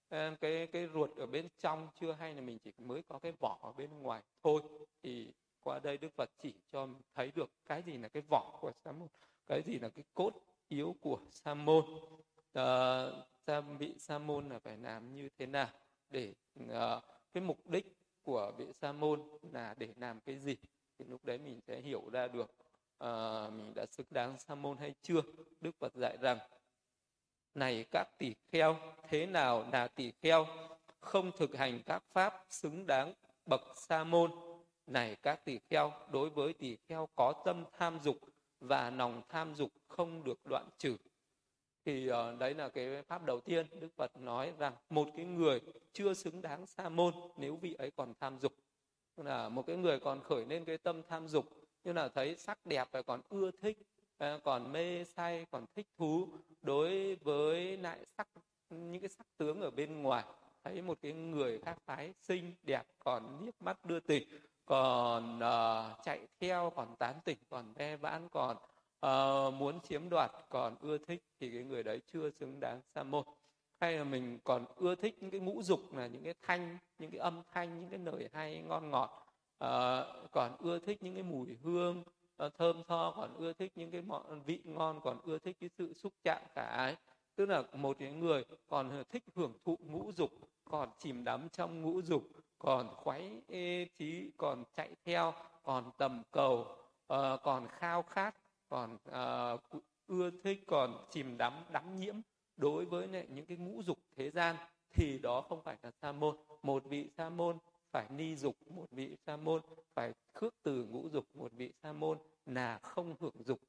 ờ, 0.08 0.34
cái 0.40 0.66
cái 0.66 0.88
ruột 0.94 1.10
ở 1.16 1.26
bên 1.26 1.48
trong 1.58 1.88
chưa 2.00 2.12
hay 2.12 2.34
là 2.34 2.40
mình 2.40 2.58
chỉ 2.58 2.72
mới 2.78 3.02
có 3.02 3.18
cái 3.18 3.32
vỏ 3.40 3.58
ở 3.62 3.72
bên 3.72 4.02
ngoài 4.02 4.22
thôi. 4.42 4.62
Thì 5.02 5.32
qua 5.60 5.78
đây 5.78 5.98
đức 5.98 6.12
phật 6.16 6.30
chỉ 6.42 6.54
cho 6.72 6.88
thấy 7.14 7.32
được 7.34 7.50
cái 7.66 7.82
gì 7.82 7.98
là 7.98 8.08
cái 8.08 8.22
vỏ 8.30 8.58
của 8.60 8.72
sa 8.84 8.92
môn 8.92 9.08
cái 9.46 9.62
gì 9.62 9.78
là 9.78 9.88
cái 9.88 10.04
cốt 10.14 10.32
yếu 10.68 10.96
của 11.00 11.18
sa 11.30 11.54
môn. 11.54 11.84
À, 12.52 13.06
sa 13.46 13.60
vị 13.60 13.94
sa 13.98 14.18
môn 14.18 14.48
là 14.48 14.58
phải 14.58 14.76
làm 14.76 15.14
như 15.14 15.28
thế 15.38 15.46
nào 15.46 15.68
để 16.10 16.34
uh, 16.62 17.04
cái 17.32 17.42
mục 17.42 17.70
đích 17.70 17.86
của 18.22 18.52
vị 18.58 18.66
sa 18.72 18.92
môn 18.92 19.22
là 19.52 19.74
để 19.78 19.88
làm 19.96 20.20
cái 20.20 20.38
gì? 20.38 20.56
Thì 20.98 21.04
lúc 21.04 21.24
đấy 21.24 21.38
mình 21.38 21.60
sẽ 21.60 21.80
hiểu 21.80 22.10
ra 22.12 22.28
được 22.28 22.54
uh, 23.04 23.52
mình 23.52 23.72
đã 23.74 23.86
xứng 23.86 24.06
đáng 24.10 24.38
sa 24.38 24.54
môn 24.54 24.78
hay 24.78 24.94
chưa? 25.02 25.20
Đức 25.60 25.70
phật 25.78 25.94
dạy 25.94 26.16
rằng 26.20 26.38
này 27.54 27.84
các 27.90 28.08
tỷ 28.18 28.34
kheo 28.48 28.76
thế 29.08 29.26
nào 29.26 29.66
là 29.72 29.88
tỷ 29.88 30.12
kheo? 30.22 30.46
Không 31.00 31.30
thực 31.36 31.56
hành 31.56 31.82
các 31.86 32.02
pháp 32.12 32.46
xứng 32.50 32.86
đáng 32.86 33.14
bậc 33.46 33.60
sa 33.76 34.04
môn 34.04 34.30
này 34.86 35.16
các 35.22 35.44
tỷ 35.44 35.58
kheo 35.70 35.92
đối 36.10 36.30
với 36.30 36.52
tỷ 36.52 36.76
kheo 36.76 37.08
có 37.16 37.42
tâm 37.44 37.64
tham 37.72 37.98
dục 38.02 38.16
và 38.60 38.90
lòng 38.90 39.22
tham 39.28 39.54
dục 39.54 39.70
không 39.88 40.24
được 40.24 40.46
đoạn 40.46 40.68
trừ 40.78 40.96
thì 41.84 42.10
uh, 42.10 42.38
đấy 42.38 42.54
là 42.54 42.68
cái 42.68 43.02
pháp 43.02 43.24
đầu 43.24 43.40
tiên 43.40 43.66
đức 43.80 43.88
phật 43.96 44.16
nói 44.16 44.52
rằng 44.58 44.74
một 44.90 45.08
cái 45.16 45.26
người 45.26 45.60
chưa 45.92 46.14
xứng 46.14 46.42
đáng 46.42 46.66
sa 46.66 46.88
môn 46.88 47.14
nếu 47.36 47.56
vị 47.56 47.74
ấy 47.74 47.90
còn 47.90 48.14
tham 48.20 48.38
dục. 48.38 48.52
Là 49.16 49.48
một 49.48 49.66
cái 49.66 49.76
người 49.76 50.00
còn 50.00 50.22
khởi 50.22 50.44
lên 50.44 50.64
cái 50.64 50.78
tâm 50.78 51.02
tham 51.08 51.28
dục 51.28 51.44
như 51.84 51.92
là 51.92 52.08
thấy 52.08 52.36
sắc 52.36 52.66
đẹp 52.66 52.88
và 52.92 53.02
còn 53.02 53.20
ưa 53.28 53.50
thích 53.50 53.78
ờ, 54.18 54.40
còn 54.44 54.72
mê 54.72 55.04
say 55.04 55.46
còn 55.50 55.64
thích 55.76 55.86
thú 55.98 56.28
đối 56.62 57.14
với 57.14 57.76
lại 57.76 58.06
sắc 58.16 58.28
những 58.70 59.00
cái 59.00 59.08
sắc 59.08 59.26
tướng 59.36 59.60
ở 59.60 59.70
bên 59.70 60.02
ngoài. 60.02 60.24
Thấy 60.64 60.82
một 60.82 60.98
cái 61.02 61.12
người 61.12 61.58
khác 61.58 61.78
phái 61.84 62.12
xinh 62.20 62.54
đẹp 62.62 62.82
còn 62.98 63.44
liếc 63.44 63.62
mắt 63.62 63.84
đưa 63.84 64.00
tình 64.00 64.28
còn 64.66 65.36
uh, 65.36 66.04
chạy 66.04 66.26
theo 66.40 66.72
còn 66.76 66.96
tán 66.98 67.14
tỉnh 67.24 67.38
còn 67.48 67.72
ve 67.74 67.96
vãn 67.96 68.28
còn 68.28 68.56
uh, 69.04 69.54
muốn 69.54 69.80
chiếm 69.80 70.08
đoạt 70.08 70.30
còn 70.48 70.76
ưa 70.80 70.98
thích 70.98 71.22
thì 71.40 71.50
cái 71.50 71.64
người 71.64 71.82
đấy 71.82 72.00
chưa 72.12 72.30
xứng 72.30 72.60
đáng 72.60 72.80
sa 72.94 73.02
môn. 73.02 73.24
Hay 73.80 73.98
là 73.98 74.04
mình 74.04 74.38
còn 74.44 74.64
ưa 74.76 74.94
thích 74.94 75.16
những 75.20 75.30
cái 75.30 75.40
ngũ 75.40 75.62
dục 75.62 75.80
là 75.94 76.06
những 76.06 76.24
cái 76.24 76.34
thanh 76.42 76.78
những 76.98 77.10
cái 77.10 77.20
âm 77.20 77.42
thanh 77.52 77.80
những 77.80 77.90
cái 77.90 77.98
lời 77.98 78.28
hay 78.32 78.62
ngon 78.62 78.90
ngọt. 78.90 79.26
Uh, 79.64 80.30
còn 80.32 80.56
ưa 80.58 80.78
thích 80.78 81.02
những 81.02 81.14
cái 81.14 81.22
mùi 81.22 81.56
hương 81.62 82.02
uh, 82.46 82.54
thơm 82.58 82.82
tho 82.84 83.14
còn 83.16 83.34
ưa 83.36 83.52
thích 83.52 83.72
những 83.74 83.90
cái 83.90 84.02
món 84.02 84.42
vị 84.42 84.60
ngon 84.64 85.00
còn 85.00 85.18
ưa 85.24 85.38
thích 85.38 85.56
cái 85.60 85.70
sự 85.78 85.92
xúc 85.92 86.12
chạm 86.22 86.42
cả 86.54 86.62
ấy. 86.62 86.96
Tức 87.36 87.46
là 87.46 87.62
một 87.72 87.96
cái 87.98 88.12
người 88.12 88.44
còn 88.68 89.04
thích 89.10 89.24
hưởng 89.34 89.52
thụ 89.64 89.78
ngũ 89.80 90.12
dục 90.12 90.30
còn 90.64 90.88
chìm 90.98 91.24
đắm 91.24 91.48
trong 91.48 91.82
ngũ 91.82 92.02
dục 92.02 92.22
còn 92.58 92.94
khoái 92.94 93.40
trí 93.94 94.30
còn 94.36 94.64
chạy 94.76 94.96
theo 95.04 95.34
còn 95.62 95.90
tầm 95.98 96.22
cầu 96.30 96.60
uh, 97.12 97.42
còn 97.42 97.68
khao 97.68 98.02
khát 98.02 98.34
còn 98.74 98.94
uh, 98.94 99.82
ưa 100.06 100.30
thích 100.42 100.64
còn 100.66 101.06
chìm 101.10 101.36
đắm 101.38 101.64
đắm 101.72 101.96
nhiễm 101.96 102.14
đối 102.56 102.84
với 102.84 103.08
những 103.28 103.46
cái 103.46 103.56
ngũ 103.56 103.82
dục 103.82 103.98
thế 104.16 104.30
gian 104.30 104.56
thì 104.90 105.18
đó 105.18 105.40
không 105.40 105.62
phải 105.62 105.76
là 105.82 105.90
sa 105.90 106.12
môn. 106.12 106.36
Một 106.62 106.84
vị 106.84 107.10
sa 107.16 107.30
môn 107.30 107.58
phải 107.90 108.06
ni 108.10 108.36
dục 108.36 108.56
một 108.66 108.86
vị 108.90 109.16
sa 109.26 109.36
môn 109.36 109.62
phải 109.94 110.12
khước 110.32 110.54
từ 110.62 110.84
ngũ 110.84 111.08
dục 111.08 111.24
một 111.34 111.52
vị 111.52 111.72
sa 111.82 111.92
môn 111.92 112.18
là 112.46 112.78
không 112.78 113.14
hưởng 113.20 113.44
dục 113.44 113.60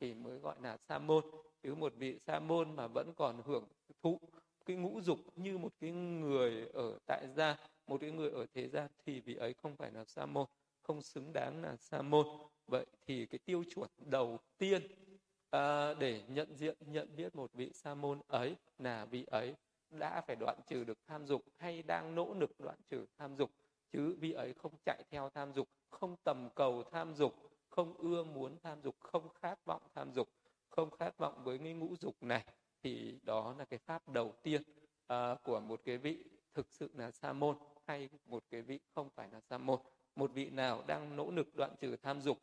thì 0.00 0.14
mới 0.14 0.38
gọi 0.38 0.56
là 0.62 0.76
sa 0.76 0.98
môn. 0.98 1.24
Chứ 1.62 1.74
một 1.74 1.92
vị 1.96 2.18
sa 2.26 2.40
môn 2.40 2.76
mà 2.76 2.86
vẫn 2.86 3.12
còn 3.16 3.42
hưởng 3.44 3.64
thụ 4.02 4.20
cái 4.66 4.76
ngũ 4.76 5.00
dục 5.00 5.18
như 5.36 5.58
một 5.58 5.72
cái 5.80 5.90
người 5.90 6.68
ở 6.72 6.98
tại 7.06 7.26
gia 7.36 7.56
một 7.86 7.98
cái 8.00 8.10
người 8.10 8.30
ở 8.30 8.46
thế 8.54 8.68
gian 8.68 8.88
thì 9.04 9.20
vị 9.20 9.34
ấy 9.34 9.54
không 9.54 9.76
phải 9.76 9.92
là 9.92 10.04
sa 10.04 10.26
môn. 10.26 10.46
Không 10.82 11.02
xứng 11.02 11.32
đáng 11.32 11.62
là 11.62 11.76
sa 11.76 12.02
môn 12.02 12.26
vậy 12.68 12.86
thì 13.06 13.26
cái 13.26 13.38
tiêu 13.38 13.64
chuẩn 13.74 13.90
đầu 13.98 14.38
tiên 14.58 14.82
à, 15.50 15.94
để 15.94 16.22
nhận 16.28 16.56
diện 16.56 16.76
nhận 16.86 17.16
biết 17.16 17.36
một 17.36 17.50
vị 17.54 17.70
sa 17.74 17.94
môn 17.94 18.20
ấy 18.28 18.56
là 18.78 19.04
vị 19.04 19.24
ấy 19.24 19.54
đã 19.90 20.20
phải 20.26 20.36
đoạn 20.36 20.58
trừ 20.66 20.84
được 20.84 20.98
tham 21.06 21.26
dục 21.26 21.42
hay 21.56 21.82
đang 21.82 22.14
nỗ 22.14 22.34
lực 22.34 22.60
đoạn 22.60 22.78
trừ 22.88 23.06
tham 23.18 23.36
dục 23.36 23.50
chứ 23.92 24.16
vị 24.20 24.32
ấy 24.32 24.54
không 24.54 24.72
chạy 24.84 25.02
theo 25.10 25.30
tham 25.34 25.52
dục 25.52 25.68
không 25.90 26.16
tầm 26.24 26.48
cầu 26.54 26.82
tham 26.92 27.14
dục 27.14 27.34
không 27.68 27.94
ưa 27.94 28.24
muốn 28.24 28.56
tham 28.62 28.80
dục 28.82 28.96
không 29.00 29.28
khát 29.28 29.64
vọng 29.64 29.82
tham 29.94 30.12
dục 30.12 30.28
không 30.78 30.90
khát 30.90 31.18
vọng 31.18 31.44
với 31.44 31.58
cái 31.58 31.72
ngũ 31.72 31.96
dục 32.00 32.22
này. 32.22 32.44
Thì 32.82 33.18
đó 33.22 33.54
là 33.58 33.64
cái 33.64 33.78
pháp 33.78 34.08
đầu 34.08 34.32
tiên 34.42 34.62
à, 35.06 35.34
của 35.42 35.60
một 35.60 35.80
cái 35.84 35.98
vị 35.98 36.24
thực 36.54 36.66
sự 36.70 36.90
là 36.94 37.10
sa 37.10 37.32
môn 37.32 37.56
hay 37.86 38.08
một 38.26 38.44
cái 38.50 38.62
vị 38.62 38.80
không 38.94 39.10
phải 39.10 39.28
là 39.32 39.40
sa 39.40 39.58
môn. 39.58 39.78
Một 40.16 40.30
vị 40.34 40.50
nào 40.50 40.84
đang 40.86 41.16
nỗ 41.16 41.30
lực 41.30 41.56
đoạn 41.56 41.74
trừ 41.80 41.96
tham 41.96 42.20
dục 42.20 42.38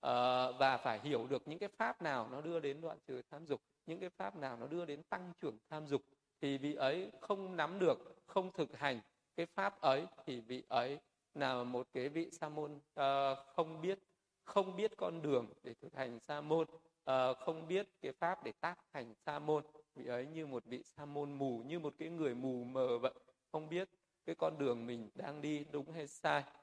Ờ, 0.00 0.52
và 0.52 0.76
phải 0.76 1.00
hiểu 1.00 1.26
được 1.26 1.48
những 1.48 1.58
cái 1.58 1.68
pháp 1.78 2.02
nào 2.02 2.28
nó 2.32 2.40
đưa 2.40 2.60
đến 2.60 2.80
đoạn 2.80 2.98
trừ 3.06 3.22
tham 3.30 3.46
dục 3.46 3.60
những 3.86 4.00
cái 4.00 4.10
pháp 4.10 4.36
nào 4.36 4.56
nó 4.56 4.66
đưa 4.66 4.84
đến 4.84 5.02
tăng 5.02 5.32
trưởng 5.40 5.58
tham 5.70 5.86
dục 5.86 6.02
thì 6.40 6.58
vị 6.58 6.74
ấy 6.74 7.12
không 7.20 7.56
nắm 7.56 7.78
được 7.78 8.22
không 8.26 8.52
thực 8.52 8.76
hành 8.76 9.00
cái 9.36 9.46
pháp 9.46 9.80
ấy 9.80 10.06
thì 10.26 10.40
vị 10.40 10.62
ấy 10.68 10.98
là 11.34 11.62
một 11.62 11.88
cái 11.92 12.08
vị 12.08 12.30
sa 12.32 12.48
môn 12.48 12.72
uh, 12.74 13.38
không 13.56 13.80
biết 13.80 13.98
không 14.44 14.76
biết 14.76 14.92
con 14.96 15.22
đường 15.22 15.46
để 15.62 15.74
thực 15.74 15.94
hành 15.94 16.18
sa 16.28 16.40
môn 16.40 16.66
uh, 17.10 17.36
không 17.38 17.68
biết 17.68 17.88
cái 18.00 18.12
pháp 18.12 18.44
để 18.44 18.52
tác 18.60 18.78
hành 18.92 19.14
sa 19.14 19.38
môn. 19.38 19.64
Vị 19.94 20.06
ấy 20.06 20.26
như 20.26 20.46
một 20.46 20.64
vị 20.64 20.82
sa 20.82 21.04
môn 21.04 21.32
mù 21.32 21.62
như 21.66 21.78
một 21.78 21.94
cái 21.98 22.08
người 22.08 22.34
mù 22.34 22.64
mờ 22.64 22.98
vậy 22.98 23.14
không 23.52 23.68
biết 23.68 23.88
cái 24.26 24.34
con 24.34 24.58
đường 24.58 24.86
mình 24.86 25.10
đang 25.14 25.40
đi 25.40 25.64
đúng 25.72 25.92
hay 25.92 26.06
sai. 26.06 26.42
uh, 26.42 26.59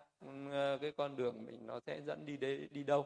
Ờ, 0.51 0.77
cái 0.81 0.91
con 0.91 1.15
đường 1.15 1.45
mình 1.45 1.67
nó 1.67 1.79
sẽ 1.79 2.01
dẫn 2.01 2.25
đi 2.25 2.37
đến 2.37 2.67
đi 2.71 2.83
đâu? 2.83 3.05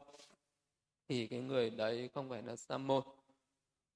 Thì 1.07 1.27
cái 1.27 1.39
người 1.39 1.69
đấy 1.69 2.09
không 2.13 2.29
phải 2.29 2.43
là 2.43 2.55
sa 2.55 2.77
môn. 2.77 3.03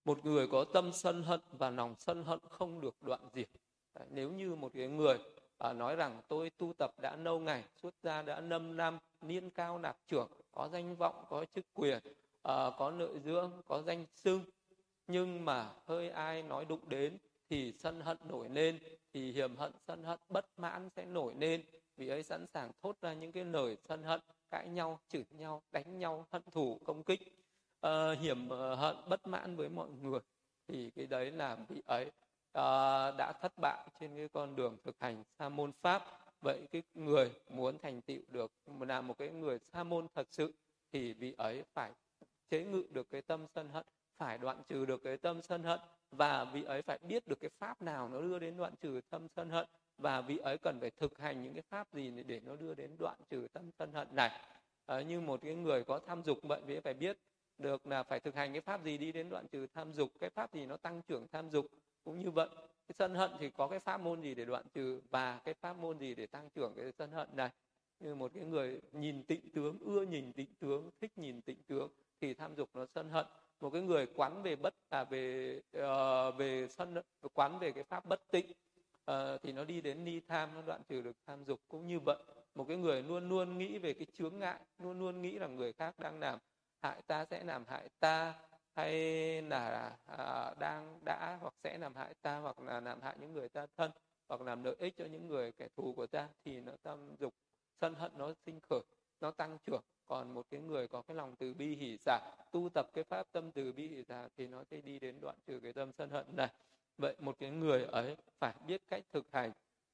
Một 0.06 0.26
người 0.26 0.48
có 0.48 0.66
tâm 0.74 0.92
sân 0.94 1.24
hận 1.24 1.40
và 1.52 1.70
lòng 1.70 1.96
sân 1.98 2.24
hận 2.24 2.40
không 2.50 2.82
được 2.82 2.96
đoạn 3.02 3.30
diệt. 3.34 3.50
Đấy, 3.94 4.08
nếu 4.12 4.32
như 4.32 4.56
một 4.56 4.72
cái 4.74 4.88
người 4.88 5.18
à, 5.58 5.74
nói 5.74 5.96
rằng 5.96 6.22
tôi 6.28 6.50
tu 6.50 6.74
tập 6.78 6.92
đã 7.02 7.16
lâu 7.16 7.40
ngày 7.40 7.64
xuất 7.76 7.94
gia 8.04 8.22
đã 8.22 8.42
năm 8.42 8.78
năm 8.78 9.00
niên 9.22 9.50
cao 9.50 9.80
nạp 9.80 9.98
trưởng 10.08 10.28
có 10.52 10.70
danh 10.72 10.96
vọng 10.96 11.26
có 11.30 11.46
chức 11.56 11.66
quyền 11.74 12.00
à, 12.44 12.72
có 12.78 12.92
nội 12.92 13.20
dưỡng 13.26 13.52
có 13.66 13.82
danh 13.82 14.06
xưng 14.16 14.42
nhưng 15.08 15.46
mà 15.46 15.70
hơi 15.86 16.10
ai 16.10 16.44
nói 16.44 16.66
đụng 16.66 16.90
đến 16.90 17.18
thì 17.50 17.74
sân 17.80 18.02
hận 18.02 18.18
nổi 18.28 18.50
lên 18.50 18.80
thì 19.14 19.32
hiểm 19.32 19.56
hận 19.56 19.72
sân 19.88 20.04
hận 20.04 20.20
bất 20.30 20.60
mãn 20.60 20.90
sẽ 20.96 21.06
nổi 21.06 21.34
lên 21.40 21.64
vì 21.98 22.08
ấy 22.10 22.24
sẵn 22.24 22.46
sàng 22.54 22.72
thốt 22.82 23.02
ra 23.02 23.14
những 23.14 23.32
cái 23.32 23.46
lời 23.46 23.78
sân 23.88 24.04
hận 24.04 24.20
cãi 24.50 24.70
nhau 24.70 25.00
chửi 25.08 25.26
nhau 25.32 25.62
đánh 25.72 26.00
nhau 26.00 26.26
hận 26.32 26.42
thù 26.52 26.80
công 26.86 27.04
kích 27.04 27.22
uh, 27.88 28.20
hiểm 28.20 28.46
uh, 28.46 28.80
hận 28.80 28.96
bất 29.08 29.28
mãn 29.28 29.56
với 29.56 29.70
mọi 29.70 29.90
người. 29.90 30.20
Thì 30.68 30.92
cái 30.96 31.06
đấy 31.06 31.32
là 31.32 31.56
vị 31.70 31.82
ấy 31.86 32.06
uh, 32.06 33.16
đã 33.18 33.34
thất 33.42 33.52
bại 33.62 33.88
trên 34.00 34.16
cái 34.16 34.28
con 34.34 34.56
đường 34.56 34.78
thực 34.84 34.96
hành 35.00 35.24
sa 35.40 35.50
môn 35.50 35.72
pháp. 35.82 36.04
Vậy 36.42 36.68
cái 36.72 36.84
người 36.94 37.32
muốn 37.50 37.78
thành 37.80 38.02
tựu 38.02 38.22
được 38.28 38.52
là 38.80 39.02
một 39.02 39.18
cái 39.18 39.30
người 39.30 39.60
sa 39.74 39.84
môn 39.84 40.08
thật 40.16 40.28
sự 40.32 40.54
thì 40.92 41.14
vị 41.14 41.36
ấy 41.38 41.64
phải 41.74 41.92
chế 42.50 42.64
ngự 42.64 42.84
được 42.90 43.10
cái 43.10 43.22
tâm 43.22 43.46
sân 43.56 43.70
hận 43.70 43.86
phải 44.18 44.38
đoạn 44.38 44.64
trừ 44.68 44.86
được 44.86 45.04
cái 45.04 45.18
tâm 45.18 45.42
sân 45.42 45.64
hận 45.64 45.80
và 46.12 46.46
vị 46.46 46.64
ấy 46.64 46.82
phải 46.82 46.98
biết 46.98 47.28
được 47.28 47.40
cái 47.40 47.50
pháp 47.60 47.82
nào 47.82 48.10
nó 48.10 48.22
đưa 48.22 48.40
đến 48.40 48.58
đoạn 48.58 48.74
trừ 48.82 49.02
tâm 49.10 49.28
sân 49.36 49.50
hận 49.50 49.68
và 49.98 50.22
vị 50.22 50.38
ấy 50.38 50.58
cần 50.58 50.80
phải 50.80 50.92
thực 50.92 51.18
hành 51.20 51.44
những 51.44 51.54
cái 51.54 51.62
pháp 51.62 51.94
gì 51.94 52.12
để 52.28 52.40
nó 52.46 52.56
đưa 52.56 52.74
đến 52.74 52.92
đoạn 53.00 53.18
trừ 53.30 53.48
tâm 53.54 53.72
sân 53.72 53.94
hận 53.94 54.08
này. 54.12 54.32
À, 54.86 55.02
như 55.02 55.22
một 55.22 55.40
cái 55.44 55.56
người 55.56 55.84
có 55.84 56.00
tham 56.00 56.24
dục 56.24 56.38
vậy 56.44 56.62
vị 56.66 56.76
ấy 56.76 56.82
phải 56.82 56.94
biết 56.94 57.18
được 57.58 57.88
là 57.88 58.04
phải 58.04 58.20
thực 58.20 58.36
hành 58.36 58.52
cái 58.52 58.62
pháp 58.62 58.84
gì 58.84 58.98
đi 58.98 59.12
đến 59.12 59.30
đoạn 59.30 59.48
trừ 59.48 59.68
tham 59.74 59.94
dục. 59.94 60.12
Cái 60.20 60.30
pháp 60.30 60.54
gì 60.54 60.66
nó 60.66 60.78
tăng 60.78 61.02
trưởng 61.08 61.28
tham 61.28 61.50
dục 61.50 61.66
cũng 62.04 62.20
như 62.20 62.32
vậy. 62.32 62.50
Cái 62.58 62.94
sân 62.94 63.16
hận 63.16 63.32
thì 63.40 63.50
có 63.50 63.68
cái 63.68 63.80
pháp 63.80 64.02
môn 64.02 64.22
gì 64.22 64.36
để 64.36 64.46
đoạn 64.46 64.66
trừ 64.74 65.02
và 65.10 65.40
cái 65.46 65.54
pháp 65.54 65.78
môn 65.78 66.00
gì 66.00 66.16
để 66.16 66.26
tăng 66.26 66.50
trưởng 66.50 66.74
cái 66.76 66.92
sân 66.92 67.12
hận 67.12 67.30
này. 67.34 67.50
Như 68.00 68.16
một 68.16 68.32
cái 68.34 68.44
người 68.44 68.82
nhìn 68.92 69.24
tịnh 69.24 69.50
tướng 69.54 69.80
ưa 69.80 70.02
nhìn 70.02 70.34
tịnh 70.34 70.54
tướng 70.60 70.90
thích 71.02 71.18
nhìn 71.18 71.42
tịnh 71.42 71.64
tướng 71.64 71.90
thì 72.22 72.34
tham 72.34 72.56
dục 72.56 72.70
nó 72.74 72.86
sân 72.86 73.10
hận. 73.10 73.26
Một 73.62 73.70
cái 73.70 73.82
người 73.82 74.06
quán 74.16 74.44
về 74.44 74.56
bất 74.56 74.76
à 74.90 75.04
về 75.04 75.58
uh, 75.78 76.38
về 76.38 76.68
sân 76.70 76.96
quán 77.34 77.60
về 77.60 77.72
cái 77.72 77.84
pháp 77.84 78.06
bất 78.06 78.32
tịnh 78.32 78.52
uh, 79.12 79.42
thì 79.44 79.52
nó 79.52 79.64
đi 79.64 79.82
đến 79.82 80.04
ni 80.04 80.20
tham 80.20 80.50
nó 80.56 80.62
đoạn 80.62 80.82
trừ 80.90 81.02
được 81.02 81.16
tham 81.28 81.44
dục 81.44 81.60
cũng 81.68 81.88
như 81.88 82.00
vậy 82.00 82.18
một 82.56 82.66
cái 82.68 82.78
người 82.78 83.04
luôn 83.04 83.30
luôn 83.30 83.58
nghĩ 83.58 83.80
về 83.80 83.94
cái 83.94 84.08
chướng 84.14 84.40
ngại 84.40 84.60
luôn 84.80 85.00
luôn 85.00 85.22
nghĩ 85.22 85.40
là 85.40 85.48
người 85.48 85.74
khác 85.74 86.00
đang 86.00 86.20
làm 86.20 86.40
hại 86.82 87.02
ta 87.08 87.26
sẽ 87.26 87.44
làm 87.44 87.66
hại 87.68 87.90
ta 88.00 88.34
hay 88.76 88.92
là 89.42 89.98
uh, 90.14 90.60
đang 90.60 91.00
đã 91.06 91.38
hoặc 91.42 91.54
sẽ 91.64 91.78
làm 91.78 91.96
hại 91.96 92.14
ta 92.22 92.38
hoặc 92.38 92.60
là 92.60 92.80
làm 92.80 93.02
hại 93.02 93.16
những 93.20 93.34
người 93.34 93.50
ta 93.50 93.68
thân 93.78 93.92
hoặc 94.28 94.42
làm 94.42 94.64
lợi 94.64 94.76
ích 94.80 94.94
cho 94.98 95.06
những 95.06 95.28
người 95.28 95.52
kẻ 95.52 95.68
thù 95.78 95.94
của 95.94 96.08
ta 96.08 96.30
thì 96.46 96.62
nó 96.62 96.72
tâm 96.84 97.16
dục 97.20 97.34
sân 97.82 97.96
hận 97.96 98.12
nó 98.18 98.34
sinh 98.46 98.60
khởi 98.70 98.82
nó 99.22 99.32
tăng 99.32 99.58
trưởng. 99.66 99.82
Còn 100.06 100.34
một 100.34 100.46
cái 100.50 100.60
người 100.60 100.88
có 100.88 101.02
cái 101.02 101.16
lòng 101.16 101.36
từ 101.36 101.54
bi 101.54 101.76
hỷ 101.76 101.98
xả 101.98 102.20
tu 102.52 102.70
tập 102.74 102.88
cái 102.94 103.04
pháp 103.04 103.28
tâm 103.32 103.52
từ 103.52 103.74
bi 103.74 103.88
hỷ 103.88 104.04
xả 104.04 104.28
thì 104.38 104.48
nó 104.48 104.64
sẽ 104.64 104.82
đi 104.82 105.00
đến 105.00 105.20
đoạn 105.22 105.36
trừ 105.48 105.60
cái 105.64 105.74
tâm 105.74 105.92
sân 105.98 106.10
hận 106.10 106.26
này 106.36 106.50
vậy 106.98 107.16
một 107.20 107.36
cái 107.40 107.50
người 107.50 107.84
ấy 107.84 108.16
phải 108.40 108.54
biết 108.68 108.82
cách 108.90 109.04
thực 109.14 109.26
hành 109.32 109.52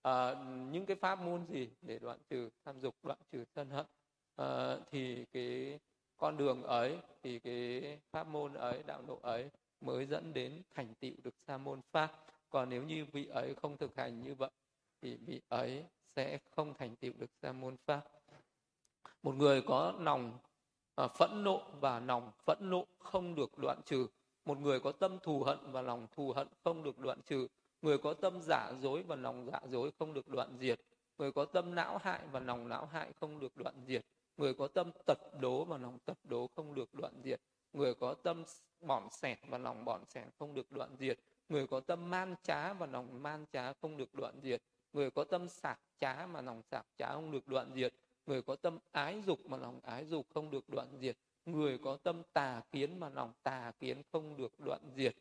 uh, 0.07 0.37
những 0.71 0.85
cái 0.85 0.95
pháp 0.95 1.19
môn 1.19 1.45
gì 1.45 1.69
để 1.81 1.99
đoạn 1.99 2.17
trừ 2.29 2.49
tham 2.65 2.79
dục 2.79 2.95
đoạn 3.03 3.19
trừ 3.31 3.43
sân 3.55 3.69
hận. 3.69 3.85
Uh, 4.41 4.83
thì 4.91 5.25
cái 5.25 5.79
con 6.17 6.37
đường 6.37 6.63
ấy 6.63 6.97
thì 7.23 7.39
cái 7.39 7.99
pháp 8.11 8.27
môn 8.27 8.53
ấy 8.53 8.83
đạo 8.83 9.01
độ 9.07 9.19
ấy 9.21 9.49
mới 9.81 10.05
dẫn 10.05 10.33
đến 10.33 10.61
thành 10.75 10.93
tựu 10.99 11.13
được 11.23 11.35
sa 11.47 11.57
môn 11.57 11.81
pháp. 11.91 12.11
Còn 12.49 12.69
nếu 12.69 12.83
như 12.83 13.05
vị 13.11 13.27
ấy 13.27 13.55
không 13.61 13.77
thực 13.77 13.95
hành 13.95 14.21
như 14.21 14.35
vậy 14.35 14.49
thì 15.01 15.15
vị 15.15 15.41
ấy 15.49 15.85
sẽ 16.15 16.39
không 16.55 16.73
thành 16.73 16.95
tựu 16.95 17.13
được 17.17 17.29
sa 17.41 17.51
môn 17.51 17.77
pháp. 17.85 18.01
Một 19.23 19.35
người 19.35 19.61
có 19.61 19.93
lòng 19.99 20.31
à, 20.31 21.03
ờ, 21.03 21.07
phẫn 21.07 21.43
nộ 21.43 21.61
và 21.79 21.99
lòng 21.99 22.31
phẫn 22.45 22.57
nộ 22.61 22.85
không 22.99 23.35
được 23.35 23.57
đoạn 23.57 23.81
trừ 23.85 24.07
một 24.45 24.57
người 24.57 24.79
có 24.79 24.91
tâm 24.91 25.19
thù 25.23 25.43
hận 25.43 25.57
và 25.71 25.81
lòng 25.81 26.07
thù 26.11 26.33
hận 26.35 26.47
không 26.63 26.83
được 26.83 26.99
đoạn 26.99 27.21
trừ. 27.25 27.47
Người 27.81 27.97
có 27.97 28.13
tâm 28.13 28.41
giả 28.41 28.71
dối 28.81 29.03
và 29.03 29.15
lòng 29.15 29.45
giả 29.45 29.59
dối 29.69 29.91
không 29.99 30.13
được 30.13 30.27
đoạn 30.27 30.57
diệt. 30.59 30.79
Người 31.17 31.31
có 31.31 31.45
tâm 31.45 31.75
não 31.75 31.97
hại 31.97 32.21
và 32.31 32.39
lòng 32.39 32.67
não 32.67 32.85
hại 32.85 33.11
không 33.19 33.39
được 33.39 33.57
đoạn 33.57 33.75
diệt. 33.87 34.05
Người 34.37 34.53
có 34.53 34.67
tâm 34.67 34.91
tật 35.05 35.17
đố 35.39 35.65
và 35.65 35.77
lòng 35.77 35.97
tật 36.05 36.17
đố 36.23 36.47
không 36.55 36.75
được 36.75 36.93
đoạn 36.93 37.13
diệt. 37.23 37.41
Người 37.73 37.93
có 37.93 38.13
tâm 38.13 38.43
bỏn 38.81 39.07
sẻn 39.11 39.37
và 39.47 39.57
lòng 39.57 39.85
bỏn 39.85 40.01
sẻn 40.05 40.29
không 40.39 40.53
được 40.53 40.71
đoạn 40.71 40.95
diệt. 40.99 41.19
Người 41.49 41.67
có 41.67 41.79
tâm 41.79 42.09
man 42.09 42.35
trá 42.43 42.73
và 42.73 42.85
lòng 42.85 43.23
man 43.23 43.45
trá 43.51 43.73
không 43.73 43.97
được 43.97 44.13
đoạn 44.13 44.39
diệt. 44.43 44.61
Người 44.93 45.11
có 45.11 45.23
tâm 45.23 45.49
sạc 45.49 45.79
trá 45.99 46.25
mà 46.25 46.41
lòng 46.41 46.61
sạc 46.71 46.85
trá 46.97 47.13
không 47.13 47.31
được 47.31 47.47
đoạn 47.47 47.71
diệt. 47.75 47.93
Người 48.25 48.41
có 48.41 48.55
tâm 48.55 48.79
ái 48.91 49.21
dục 49.25 49.39
mà 49.45 49.57
lòng 49.57 49.79
ái 49.83 50.05
dục 50.05 50.25
không 50.33 50.51
được 50.51 50.69
đoạn 50.69 50.87
diệt 50.99 51.17
người 51.45 51.77
có 51.77 51.97
tâm 52.03 52.21
tà 52.33 52.61
kiến 52.71 52.99
mà 52.99 53.09
lòng 53.09 53.33
tà 53.43 53.71
kiến 53.79 54.01
không 54.11 54.37
được 54.37 54.59
đoạn 54.59 54.81
diệt 54.95 55.15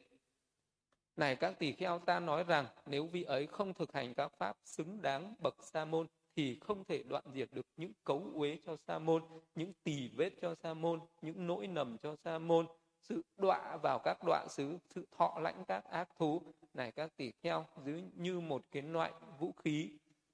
này 1.16 1.36
các 1.36 1.58
tỷ 1.58 1.72
kheo 1.72 1.98
ta 1.98 2.20
nói 2.20 2.44
rằng 2.44 2.66
nếu 2.86 3.06
vị 3.06 3.22
ấy 3.22 3.46
không 3.46 3.74
thực 3.74 3.92
hành 3.92 4.14
các 4.14 4.32
pháp 4.38 4.56
xứng 4.64 5.02
đáng 5.02 5.34
bậc 5.38 5.54
sa 5.62 5.84
môn 5.84 6.06
thì 6.36 6.58
không 6.60 6.84
thể 6.84 7.02
đoạn 7.02 7.24
diệt 7.34 7.48
được 7.52 7.66
những 7.76 7.92
cấu 8.04 8.30
uế 8.34 8.58
cho 8.66 8.76
sa 8.86 8.98
môn, 8.98 9.22
những 9.54 9.72
tỳ 9.82 10.08
vết 10.08 10.30
cho 10.42 10.54
sa 10.54 10.74
môn, 10.74 11.00
những 11.22 11.46
nỗi 11.46 11.66
nầm 11.66 11.96
cho 12.02 12.16
sa 12.24 12.38
môn, 12.38 12.66
sự 13.00 13.22
đọa 13.36 13.76
vào 13.76 13.98
các 14.04 14.18
đoạn 14.26 14.46
xứ, 14.50 14.78
sự 14.94 15.06
thọ 15.18 15.38
lãnh 15.42 15.64
các 15.64 15.84
ác 15.84 16.08
thú. 16.18 16.42
Này 16.74 16.92
các 16.92 17.16
tỷ 17.16 17.32
kheo, 17.42 17.66
dưới 17.84 18.02
như 18.14 18.40
một 18.40 18.62
cái 18.70 18.82
loại 18.82 19.12
vũ 19.38 19.52
khí 19.52 19.90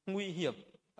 nguy 0.07 0.29
hiểm 0.29 0.55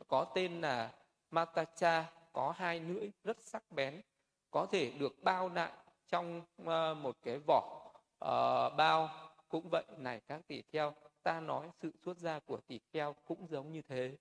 có 0.09 0.25
tên 0.35 0.61
là 0.61 0.95
Matacha, 1.31 2.13
có 2.33 2.55
hai 2.57 2.81
lưỡi 2.81 3.11
rất 3.25 3.37
sắc 3.41 3.73
bén, 3.73 4.01
có 4.51 4.67
thể 4.67 4.93
được 4.99 5.23
bao 5.23 5.49
lại 5.49 5.73
trong 6.09 6.43
ờ, 6.65 6.95
một 6.95 7.17
cái 7.23 7.39
vỏ 7.47 7.93
uh, 8.25 8.77
bao. 8.77 9.09
Cũng 9.49 9.69
vậy, 9.71 9.85
này 9.99 10.21
các 10.29 10.41
tỷ 10.49 10.63
kheo, 10.63 10.95
ta 11.23 11.41
nói 11.41 11.71
sự 11.83 11.91
xuất 12.05 12.19
gia 12.19 12.39
của 12.39 12.61
tỷ 12.67 12.81
kheo 12.93 13.15
cũng 13.25 13.47
giống 13.49 13.73
như 13.73 13.83
thế 13.83 14.17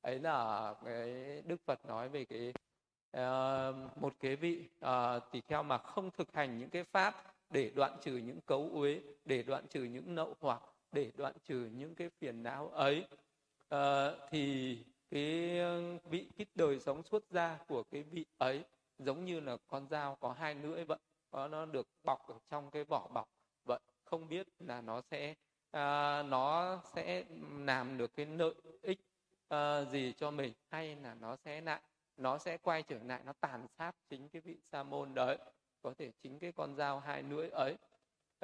ấy 0.00 0.18
là 0.18 0.74
cái 0.84 1.42
đức 1.46 1.60
phật 1.66 1.86
nói 1.86 2.08
về 2.08 2.24
cái 2.24 2.52
uh, 3.16 3.98
một 3.98 4.14
cái 4.20 4.36
vị 4.36 4.68
uh, 4.84 5.22
tỷ 5.32 5.40
kheo 5.48 5.62
mà 5.62 5.78
không 5.78 6.10
thực 6.10 6.32
hành 6.32 6.58
những 6.58 6.70
cái 6.70 6.84
pháp 6.84 7.34
để 7.50 7.70
đoạn 7.74 7.96
trừ 8.02 8.16
những 8.16 8.40
cấu 8.40 8.70
uế 8.72 9.00
để 9.24 9.42
đoạn 9.42 9.66
trừ 9.68 9.82
những 9.82 10.14
nậu 10.14 10.34
hoặc 10.40 10.62
để 10.92 11.10
đoạn 11.16 11.34
trừ 11.44 11.70
những 11.74 11.94
cái 11.94 12.10
phiền 12.18 12.42
não 12.42 12.68
ấy 12.68 13.06
uh, 13.74 13.78
thì 14.30 14.78
cái 15.10 15.60
vị 16.10 16.28
cái 16.36 16.46
đời 16.54 16.80
sống 16.80 17.02
xuất 17.02 17.24
gia 17.30 17.58
của 17.68 17.82
cái 17.82 18.02
vị 18.02 18.24
ấy 18.38 18.64
giống 18.98 19.24
như 19.24 19.40
là 19.40 19.56
con 19.66 19.88
dao 19.88 20.16
có 20.20 20.32
hai 20.32 20.54
lưỡi 20.54 20.84
vậy 20.84 20.98
có 21.30 21.48
nó 21.48 21.64
được 21.66 21.88
bọc 22.04 22.28
ở 22.28 22.34
trong 22.48 22.70
cái 22.70 22.84
vỏ 22.84 23.08
bọc 23.08 23.28
vậy 23.64 23.80
không 24.04 24.28
biết 24.28 24.46
là 24.58 24.80
nó 24.80 25.00
sẽ 25.00 25.30
uh, 25.30 26.26
nó 26.26 26.80
sẽ 26.94 27.24
làm 27.58 27.98
được 27.98 28.14
cái 28.14 28.26
lợi 28.26 28.54
ích 28.82 29.00
uh, 29.54 29.88
gì 29.88 30.14
cho 30.16 30.30
mình 30.30 30.52
hay 30.70 30.96
là 30.96 31.14
nó 31.14 31.36
sẽ 31.36 31.60
lại 31.60 31.80
nó 32.16 32.38
sẽ 32.38 32.56
quay 32.58 32.82
trở 32.82 32.98
lại 33.02 33.20
nó 33.24 33.32
tàn 33.40 33.66
sát 33.78 33.92
chính 34.08 34.28
cái 34.28 34.42
vị 34.42 34.56
sa 34.72 34.82
môn 34.82 35.14
đấy 35.14 35.38
có 35.82 35.94
thể 35.98 36.10
chính 36.22 36.38
cái 36.38 36.52
con 36.52 36.76
dao 36.76 37.00
hai 37.00 37.22
lưỡi 37.22 37.48
ấy 37.48 37.72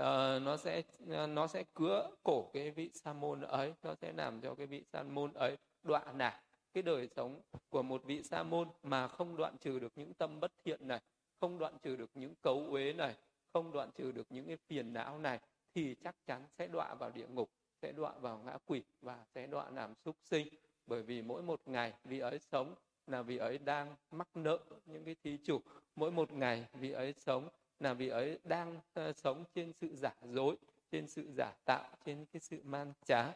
uh, 0.00 0.42
nó 0.42 0.56
sẽ 0.56 0.82
uh, 1.02 1.28
nó 1.28 1.46
sẽ 1.46 1.64
cứa 1.74 2.10
cổ 2.22 2.50
cái 2.52 2.70
vị 2.70 2.90
sa 2.94 3.12
môn 3.12 3.40
ấy 3.40 3.74
nó 3.82 3.94
sẽ 3.94 4.12
làm 4.12 4.40
cho 4.40 4.54
cái 4.54 4.66
vị 4.66 4.84
sa 4.92 5.02
môn 5.02 5.32
ấy 5.32 5.56
đoạn 5.82 6.18
nả 6.18 6.40
cái 6.74 6.82
đời 6.82 7.08
sống 7.16 7.40
của 7.70 7.82
một 7.82 8.04
vị 8.04 8.22
sa 8.22 8.42
môn 8.42 8.68
mà 8.82 9.08
không 9.08 9.36
đoạn 9.36 9.56
trừ 9.60 9.78
được 9.78 9.92
những 9.96 10.14
tâm 10.14 10.40
bất 10.40 10.52
thiện 10.64 10.88
này 10.88 11.00
không 11.40 11.58
đoạn 11.58 11.78
trừ 11.82 11.96
được 11.96 12.10
những 12.14 12.34
cấu 12.42 12.66
uế 12.70 12.92
này 12.92 13.16
không 13.52 13.72
đoạn 13.72 13.90
trừ 13.94 14.12
được 14.12 14.26
những 14.30 14.46
cái 14.46 14.56
phiền 14.56 14.92
não 14.92 15.18
này 15.18 15.40
thì 15.74 15.94
chắc 16.04 16.26
chắn 16.26 16.46
sẽ 16.58 16.66
đọa 16.66 16.94
vào 16.94 17.10
địa 17.10 17.26
ngục 17.28 17.50
sẽ 17.82 17.92
đọa 17.92 18.12
vào 18.20 18.38
ngã 18.38 18.58
quỷ 18.66 18.82
và 19.02 19.24
sẽ 19.34 19.46
đọa 19.46 19.70
làm 19.70 19.94
súc 19.94 20.16
sinh. 20.22 20.48
Bởi 20.86 21.02
vì 21.02 21.22
mỗi 21.22 21.42
một 21.42 21.60
ngày 21.66 21.92
vị 22.04 22.18
ấy 22.18 22.38
sống 22.38 22.74
là 23.06 23.22
vị 23.22 23.36
ấy 23.36 23.58
đang 23.58 23.96
mắc 24.10 24.28
nợ 24.34 24.58
những 24.86 25.04
cái 25.04 25.16
thí 25.24 25.38
chủ. 25.44 25.60
Mỗi 25.96 26.10
một 26.10 26.32
ngày 26.32 26.66
vị 26.74 26.90
ấy 26.90 27.14
sống 27.18 27.48
là 27.80 27.94
vị 27.94 28.08
ấy 28.08 28.38
đang 28.44 28.76
uh, 28.76 29.16
sống 29.16 29.44
trên 29.54 29.72
sự 29.72 29.96
giả 29.96 30.14
dối 30.22 30.56
trên 30.90 31.08
sự 31.08 31.32
giả 31.36 31.52
tạo 31.64 31.88
trên 32.04 32.26
cái 32.32 32.40
sự 32.40 32.60
man 32.64 32.92
trá 33.04 33.32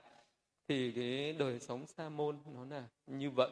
thì 0.69 0.93
cái 0.93 1.33
đời 1.33 1.61
sống 1.61 1.87
sa 1.87 2.09
môn 2.09 2.39
nó 2.55 2.65
là 2.65 2.89
như 3.07 3.31
vậy. 3.31 3.51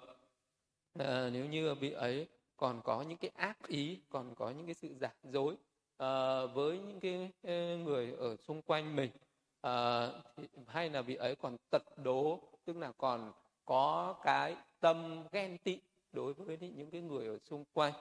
À, 0.98 1.30
nếu 1.32 1.46
như 1.46 1.74
vị 1.74 1.90
ấy 1.90 2.26
còn 2.56 2.80
có 2.84 3.02
những 3.02 3.18
cái 3.18 3.30
ác 3.34 3.68
ý 3.68 4.00
còn 4.10 4.34
có 4.34 4.50
những 4.50 4.66
cái 4.66 4.74
sự 4.74 4.94
giả 5.00 5.14
dối 5.22 5.56
à, 5.96 6.46
với 6.46 6.78
những 6.78 7.00
cái 7.00 7.30
người 7.78 8.12
ở 8.18 8.36
xung 8.36 8.62
quanh 8.62 8.96
mình 8.96 9.10
à, 9.60 10.08
thì, 10.36 10.48
hay 10.66 10.90
là 10.90 11.02
vị 11.02 11.14
ấy 11.14 11.36
còn 11.36 11.56
tật 11.70 11.82
đố 12.04 12.40
tức 12.64 12.76
là 12.76 12.92
còn 12.92 13.32
có 13.64 14.14
cái 14.24 14.56
tâm 14.80 15.24
ghen 15.32 15.58
tị 15.58 15.80
đối 16.12 16.32
với 16.34 16.58
những 16.60 16.90
cái 16.90 17.00
người 17.00 17.26
ở 17.26 17.38
xung 17.38 17.64
quanh. 17.72 17.92